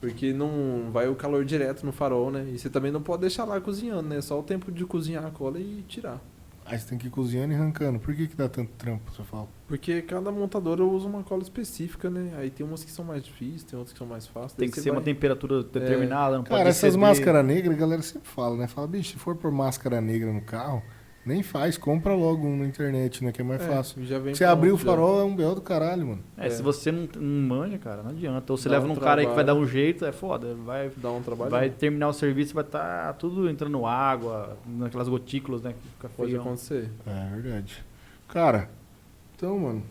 Porque 0.00 0.32
não 0.32 0.90
vai 0.92 1.08
o 1.08 1.14
calor 1.16 1.44
direto 1.44 1.84
no 1.84 1.90
farol, 1.92 2.30
né? 2.30 2.46
E 2.54 2.58
você 2.58 2.70
também 2.70 2.90
não 2.92 3.02
pode 3.02 3.20
deixar 3.22 3.44
lá 3.44 3.60
cozinhando, 3.60 4.08
né? 4.08 4.20
Só 4.20 4.38
o 4.38 4.42
tempo 4.42 4.70
de 4.70 4.84
cozinhar 4.86 5.26
a 5.26 5.30
cola 5.30 5.58
e 5.58 5.84
tirar. 5.88 6.20
Aí 6.70 6.78
você 6.78 6.86
tem 6.88 6.98
que 6.98 7.06
ir 7.06 7.10
cozinhando 7.10 7.52
e 7.52 7.56
arrancando. 7.56 7.98
Por 7.98 8.14
que, 8.14 8.26
que 8.28 8.36
dá 8.36 8.48
tanto 8.48 8.70
trampo, 8.76 9.10
você 9.10 9.22
fala? 9.22 9.48
Porque 9.66 10.02
cada 10.02 10.30
montadora 10.30 10.84
usa 10.84 11.06
uma 11.06 11.22
cola 11.22 11.42
específica, 11.42 12.08
né? 12.10 12.32
Aí 12.38 12.50
tem 12.50 12.64
umas 12.66 12.84
que 12.84 12.90
são 12.90 13.04
mais 13.04 13.22
difíceis, 13.24 13.64
tem 13.64 13.78
outras 13.78 13.92
que 13.92 13.98
são 13.98 14.06
mais 14.06 14.26
fáceis. 14.26 14.52
Tem 14.52 14.70
que 14.70 14.80
ser 14.80 14.90
uma 14.90 14.96
vai- 14.96 15.04
temperatura 15.04 15.62
determinada, 15.62 16.36
não 16.36 16.44
Cara, 16.44 16.58
pode 16.58 16.68
essas 16.70 16.94
máscaras 16.96 17.44
negras, 17.44 17.76
a 17.76 17.80
galera 17.80 18.02
sempre 18.02 18.28
fala, 18.28 18.56
né? 18.56 18.66
Fala, 18.66 18.86
bicho, 18.86 19.12
se 19.12 19.18
for 19.18 19.34
por 19.36 19.50
máscara 19.50 20.00
negra 20.00 20.32
no 20.32 20.40
carro, 20.42 20.82
nem 21.28 21.42
faz, 21.42 21.76
compra 21.78 22.14
logo 22.14 22.46
um 22.46 22.56
na 22.56 22.64
internet, 22.66 23.22
né? 23.22 23.30
Que 23.30 23.40
é 23.42 23.44
mais 23.44 23.60
É, 23.62 23.66
fácil. 23.68 24.04
Já 24.04 24.18
vem 24.18 24.34
Você 24.34 24.44
abrir 24.44 24.72
o 24.72 24.78
farol 24.78 25.20
é 25.20 25.24
um 25.24 25.36
belo 25.36 25.54
do 25.54 25.60
caralho, 25.60 26.06
mano. 26.06 26.22
É, 26.36 26.46
É. 26.46 26.50
se 26.50 26.62
você 26.62 26.90
não, 26.90 27.08
não 27.16 27.48
manja, 27.48 27.78
cara, 27.78 28.02
não 28.02 28.10
adianta. 28.10 28.52
Ou 28.52 28.56
você 28.56 28.68
Dá 28.68 28.76
leva 28.76 28.86
um 28.86 28.88
num 28.88 28.96
cara 28.96 29.20
aí 29.20 29.26
que 29.26 29.34
vai 29.34 29.44
dar 29.44 29.52
trabalho. 29.52 29.66
um 29.66 29.68
jeito, 29.70 30.04
é 30.04 30.10
foda. 30.12 30.54
Vai, 30.64 30.90
Dá 30.96 31.10
um 31.12 31.22
trabalho. 31.22 31.50
vai 31.50 31.70
terminar 31.70 32.08
o 32.08 32.12
serviço, 32.12 32.54
vai 32.54 32.64
estar 32.64 33.12
tudo 33.14 33.48
entrando 33.48 33.84
água, 33.86 34.56
naquelas 34.66 35.08
gotículas, 35.08 35.62
né? 35.62 35.72
Que 35.72 35.88
fica 35.90 36.08
Pode 36.16 36.34
acontecer. 36.34 36.90
É 37.06 37.36
verdade. 37.40 37.84
Cara, 38.28 38.68
então, 39.36 39.58
mano. 39.58 39.82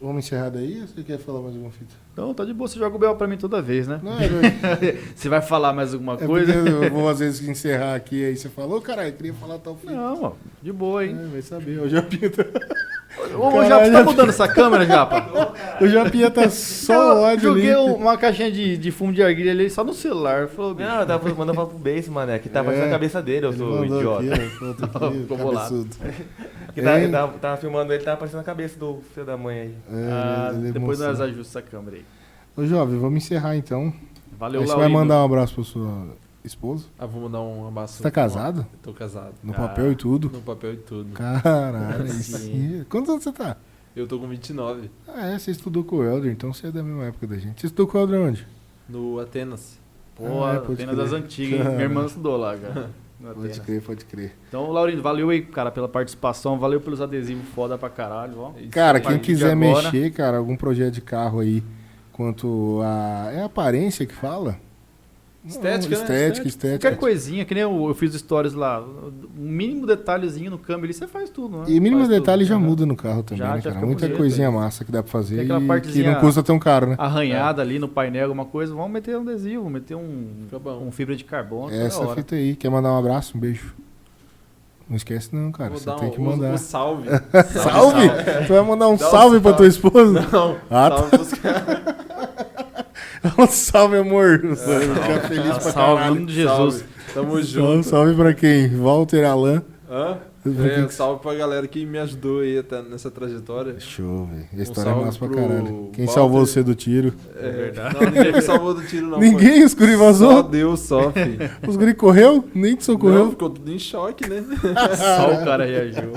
Vamos 0.00 0.26
encerrar 0.26 0.50
daí 0.50 0.82
ou 0.82 0.86
você 0.86 1.02
quer 1.02 1.18
falar 1.18 1.40
mais 1.40 1.54
alguma 1.54 1.72
fita? 1.72 1.94
Então 2.12 2.34
tá 2.34 2.44
de 2.44 2.52
boa, 2.52 2.68
você 2.68 2.78
joga 2.78 2.94
o 2.96 2.98
B.O. 2.98 3.14
pra 3.16 3.26
mim 3.26 3.38
toda 3.38 3.62
vez, 3.62 3.88
né? 3.88 3.98
Não, 4.02 4.12
é, 4.12 4.92
Você 5.16 5.28
vai 5.28 5.40
falar 5.40 5.72
mais 5.72 5.94
alguma 5.94 6.14
é 6.14 6.26
coisa? 6.26 6.52
eu 6.52 6.90
vou 6.90 7.08
às 7.08 7.18
vezes 7.20 7.48
encerrar 7.48 7.94
aqui, 7.94 8.22
aí 8.24 8.36
você 8.36 8.48
falou, 8.50 8.80
caralho, 8.82 9.08
eu 9.08 9.12
queria 9.14 9.32
falar 9.34 9.58
tal 9.58 9.74
fita. 9.76 9.92
Não, 9.92 10.22
ó, 10.22 10.32
de 10.62 10.70
boa, 10.72 11.02
É, 11.02 11.08
hein? 11.08 11.16
vai 11.32 11.40
saber, 11.40 11.80
o 11.80 11.88
Japinha 11.88 12.28
tá, 12.30 12.44
Ô, 13.34 13.50
Caralho, 13.50 13.68
Japa, 13.68 13.84
você 13.86 13.92
tá 13.92 14.04
mudando 14.04 14.28
essa 14.28 14.48
câmera, 14.48 14.84
Japa? 14.86 15.54
o 15.80 15.88
Japinha 15.88 16.30
tá 16.30 16.48
só 16.50 16.94
eu 16.94 17.22
ódio 17.22 17.40
joguei 17.48 17.72
ali. 17.72 17.92
uma 17.92 18.16
caixinha 18.16 18.52
de, 18.52 18.76
de 18.76 18.90
fumo 18.90 19.12
de 19.12 19.22
arguilha 19.22 19.52
ali 19.52 19.70
só 19.70 19.82
no 19.82 19.92
celular. 19.94 20.48
Falou, 20.48 20.74
bicho. 20.74 20.88
Não, 20.88 21.00
eu 21.00 21.06
tava 21.06 21.28
mandando 21.30 21.54
falar 21.54 21.66
pro 21.68 21.78
Base, 21.78 22.10
mano. 22.10 22.32
É 22.32 22.38
que 22.38 22.48
tá 22.48 22.58
É. 22.58 22.62
aparecendo 22.62 22.86
a 22.86 22.90
cabeça 22.90 23.22
dele, 23.22 23.46
eu 23.46 23.52
sou 23.52 23.84
idiota. 23.84 24.34
aqui, 24.34 25.20
Ficou 25.22 25.36
bolado. 25.38 25.86
Que 26.74 26.82
tá, 26.82 27.00
eu 27.00 27.10
tava, 27.10 27.32
tava 27.38 27.56
filmando 27.56 27.90
ele, 27.90 28.04
tava 28.04 28.16
aparecendo 28.16 28.40
a 28.40 28.44
cabeça 28.44 28.78
do 28.78 29.00
filho 29.14 29.24
da 29.24 29.34
mãe 29.34 29.60
aí. 29.60 29.74
É, 29.90 30.08
Ah, 30.12 30.50
ele- 30.52 30.64
ele 30.64 30.72
depois 30.72 30.98
nós 30.98 31.18
ajustamos 31.22 31.48
essa 31.48 31.62
câmera 31.62 31.96
aí. 31.96 32.04
Ô, 32.54 32.66
jovem, 32.66 32.98
vamos 32.98 33.16
encerrar 33.24 33.56
então. 33.56 33.90
Valeu, 34.38 34.60
Aí 34.60 34.66
você 34.66 34.76
vai 34.76 34.88
mandar 34.88 35.22
um 35.22 35.24
abraço 35.24 35.54
pra 35.54 35.64
sua 35.64 36.08
esposa? 36.46 36.84
Ah, 36.98 37.06
vou 37.06 37.22
mandar 37.22 37.40
um 37.40 37.66
abraço. 37.68 37.94
Você 37.98 38.02
tá 38.02 38.10
casado? 38.10 38.66
Tô 38.82 38.92
casado. 38.92 39.34
No 39.42 39.52
Ah. 39.52 39.56
papel 39.56 39.92
e 39.92 39.96
tudo? 39.96 40.30
No 40.32 40.40
papel 40.42 40.74
e 40.74 40.76
tudo. 40.78 41.12
Caralho, 41.12 42.08
Sim. 42.08 42.84
Quantos 42.88 43.10
anos 43.10 43.24
você 43.24 43.32
tá? 43.32 43.56
Eu 43.94 44.06
tô 44.06 44.18
com 44.18 44.28
29. 44.28 44.90
Ah, 45.08 45.28
é, 45.28 45.38
você 45.38 45.50
estudou 45.50 45.82
com 45.82 45.96
o 45.96 46.04
Helder, 46.04 46.30
então 46.30 46.52
você 46.52 46.66
é 46.66 46.70
da 46.70 46.82
mesma 46.82 47.04
época 47.04 47.26
da 47.26 47.36
gente. 47.38 47.60
Você 47.60 47.66
estudou 47.66 47.86
com 47.86 47.96
o 47.96 48.00
Helder 48.02 48.20
onde? 48.20 48.46
No 48.88 49.18
Atenas. 49.20 49.78
Pô, 50.14 50.44
Ah, 50.44 50.60
pode 50.60 50.74
Atenas 50.82 50.94
crer. 50.94 50.96
das 50.96 51.12
antigas, 51.12 51.60
hein? 51.60 51.72
Minha 51.72 51.82
irmã 51.82 52.04
estudou 52.06 52.36
lá, 52.36 52.56
cara. 52.56 52.90
no 53.18 53.28
Pode 53.34 53.38
Atenas. 53.48 53.58
crer, 53.60 53.82
pode 53.82 54.04
crer. 54.04 54.36
Então, 54.48 54.70
Laurindo, 54.70 55.00
valeu 55.02 55.30
aí, 55.30 55.40
cara, 55.42 55.70
pela 55.70 55.88
participação. 55.88 56.58
Valeu 56.58 56.80
pelos 56.82 57.00
adesivos 57.00 57.46
foda 57.54 57.78
pra 57.78 57.88
caralho, 57.88 58.38
ó. 58.38 58.52
Isso 58.58 58.68
Cara, 58.70 59.00
quem 59.00 59.18
quiser 59.18 59.52
agora- 59.52 59.90
mexer, 59.90 60.10
cara, 60.12 60.36
algum 60.36 60.56
projeto 60.56 60.92
de 60.94 61.00
carro 61.00 61.40
aí, 61.40 61.62
quanto 62.12 62.80
a. 62.82 63.30
É 63.32 63.40
a 63.40 63.46
aparência 63.46 64.04
que 64.04 64.14
fala? 64.14 64.58
Estética, 65.46 65.96
né? 65.96 66.02
Estética, 66.02 66.48
estética. 66.48 66.78
Qualquer 66.88 66.98
coisinha, 66.98 67.44
que 67.44 67.54
nem 67.54 67.62
eu, 67.62 67.86
eu 67.88 67.94
fiz 67.94 68.14
stories 68.14 68.52
lá. 68.54 68.80
Um 68.82 69.12
mínimo 69.36 69.86
detalhezinho 69.86 70.50
no 70.50 70.58
câmbio 70.58 70.84
ali, 70.84 70.92
você 70.94 71.06
faz 71.06 71.30
tudo, 71.30 71.58
né? 71.58 71.64
E 71.68 71.78
mínimo 71.80 71.98
Faz 72.02 72.08
tudo. 72.08 72.20
detalhe 72.20 72.44
já 72.44 72.56
Aham. 72.56 72.64
muda 72.64 72.84
no 72.86 72.96
carro 72.96 73.22
também, 73.22 73.38
Já, 73.38 73.54
né, 73.54 73.56
já 73.58 73.62
cara? 73.62 73.74
fica 73.76 73.86
Muita 73.86 74.06
bonito, 74.06 74.18
coisinha 74.18 74.48
é. 74.48 74.50
massa 74.50 74.84
que 74.84 74.90
dá 74.92 75.02
pra 75.02 75.12
fazer 75.12 75.44
e 75.44 75.80
que 75.80 76.02
não 76.02 76.14
custa 76.16 76.42
tão 76.42 76.58
caro, 76.58 76.88
né? 76.88 76.96
Arranhada 76.98 77.62
ali 77.62 77.78
no 77.78 77.88
painel, 77.88 78.24
alguma 78.24 78.44
coisa, 78.44 78.74
vamos 78.74 78.90
meter 78.90 79.16
um 79.16 79.22
adesivo, 79.22 79.70
meter 79.70 79.94
um, 79.94 80.26
um 80.82 80.90
fibra 80.90 81.14
de 81.14 81.24
carbono. 81.24 81.72
É 81.72 81.86
essa 81.86 82.00
hora. 82.00 82.16
fita 82.16 82.34
aí. 82.34 82.56
Quer 82.56 82.70
mandar 82.70 82.92
um 82.92 82.98
abraço, 82.98 83.36
um 83.36 83.40
beijo? 83.40 83.74
Não 84.88 84.96
esquece 84.96 85.34
não, 85.34 85.50
cara. 85.50 85.70
Vou 85.70 85.78
Você 85.78 85.86
dar 85.86 85.96
tem 85.96 86.08
um, 86.08 86.12
que 86.12 86.20
um- 86.20 86.24
mandar. 86.24 86.52
um 86.52 86.58
salve. 86.58 87.08
Salve! 87.62 88.08
Tu 88.46 88.52
vai 88.52 88.62
mandar 88.62 88.88
um 88.88 88.96
Dá 88.96 89.06
um 89.06 89.10
salve 89.10 89.40
pra 89.40 89.50
salve. 89.50 89.56
tua 89.56 89.66
esposa? 89.66 90.26
Não, 90.32 90.56
Ah, 90.70 90.90
tá. 90.90 90.96
salve 90.98 91.10
pros 91.10 91.32
caras. 91.34 91.78
Um 93.38 93.46
salve, 93.48 93.96
amor. 93.96 94.38
Fica 94.40 95.20
feliz 95.26 95.50
pra 95.58 95.60
Salve, 95.60 95.92
em 95.92 95.96
caralho. 95.96 96.14
nome 96.14 96.26
de 96.26 96.32
Jesus. 96.34 96.74
Salve. 96.74 96.84
Tamo 97.14 97.28
Salve, 97.30 97.42
junto. 97.44 97.82
salve 97.88 98.14
pra 98.14 98.34
quem? 98.34 98.68
Walter 98.78 99.24
Alan. 99.24 99.62
Hã? 99.90 100.18
É, 100.50 100.88
salve 100.88 101.20
pra 101.22 101.34
galera 101.34 101.66
que 101.66 101.84
me 101.86 101.98
ajudou 101.98 102.40
aí 102.40 102.58
até 102.58 102.82
nessa 102.82 103.10
trajetória. 103.10 103.78
Show, 103.80 104.26
velho. 104.26 104.46
A 104.52 104.56
Um 104.56 104.62
história 104.62 104.88
é 104.90 104.92
salve 104.92 105.06
massa 105.06 105.18
pra 105.18 105.28
caralho. 105.28 105.64
Quem 105.92 106.04
Walter. 106.04 106.08
salvou 106.08 106.46
você 106.46 106.62
do 106.62 106.74
tiro? 106.74 107.14
É, 107.36 107.50
verdade. 107.50 107.94
Não, 107.94 108.10
ninguém 108.10 108.32
me 108.32 108.42
salvou 108.42 108.74
do 108.74 108.82
tiro, 108.86 109.06
não. 109.08 109.18
Ninguém? 109.18 109.64
Os 109.64 109.74
guri 109.74 109.96
Foi. 109.96 109.98
Só 109.98 110.04
vazou? 110.04 110.42
Deus, 110.42 110.80
só, 110.80 111.10
filho. 111.12 111.50
Os 111.66 111.76
guri 111.76 111.94
correu? 111.94 112.44
Nem 112.54 112.74
te 112.76 112.78
Não, 112.88 112.94
socorreu? 112.94 113.30
ficou 113.30 113.50
tudo 113.50 113.72
em 113.72 113.78
choque, 113.78 114.28
né? 114.28 114.44
Só 114.96 115.32
o 115.40 115.44
cara 115.44 115.64
reagiu. 115.64 116.12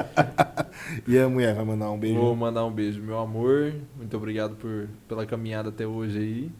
E 1.07 1.17
a 1.17 1.27
mulher 1.29 1.53
vai 1.55 1.65
mandar 1.65 1.89
um 1.91 1.97
beijo 1.97 2.19
Vou 2.19 2.35
mandar 2.35 2.65
um 2.65 2.71
beijo, 2.71 3.01
meu 3.01 3.17
amor. 3.19 3.73
Muito 3.97 4.15
obrigado 4.17 4.55
por, 4.55 4.87
pela 5.07 5.25
caminhada 5.25 5.69
até 5.69 5.85
hoje 5.85 6.17
aí. 6.19 6.51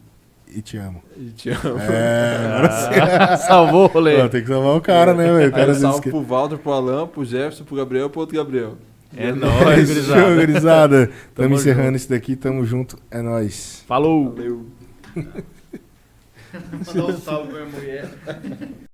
E 0.54 0.62
te 0.62 0.76
amo. 0.76 1.02
E 1.16 1.30
te 1.30 1.50
amo. 1.50 1.78
É, 1.78 2.36
Ah, 3.32 3.36
salvou 3.38 3.84
o 3.84 3.86
rolê. 3.86 4.28
Tem 4.28 4.42
que 4.42 4.48
salvar 4.48 4.76
o 4.76 4.80
cara, 4.80 5.14
né, 5.14 5.32
velho? 5.32 5.48
O 5.50 5.52
cara 5.52 5.74
salve 5.74 6.02
que... 6.02 6.10
pro 6.10 6.22
Walter, 6.22 6.58
pro 6.58 6.72
Alan, 6.72 7.06
pro 7.06 7.24
Jefferson, 7.24 7.64
pro 7.64 7.76
Gabriel 7.76 8.06
e 8.06 8.10
pro 8.10 8.20
outro 8.20 8.36
Gabriel. 8.36 8.76
É 9.16 9.32
nóis, 9.32 9.88
Show, 9.88 9.94
gurizada. 9.96 10.34
gurizada. 10.46 11.06
Tamo 11.06 11.16
Tamo 11.34 11.54
encerrando 11.56 11.86
junto. 11.86 11.96
isso 11.96 12.08
daqui, 12.10 12.36
tamo 12.36 12.64
junto. 12.64 12.96
É 13.10 13.20
nóis. 13.20 13.82
Falou. 13.86 14.32
Valeu. 14.32 14.66
Mandar 16.86 17.04
um 17.04 17.18
salve 17.20 17.48
pra 17.52 17.64
minha 17.64 17.76
mulher. 17.78 18.08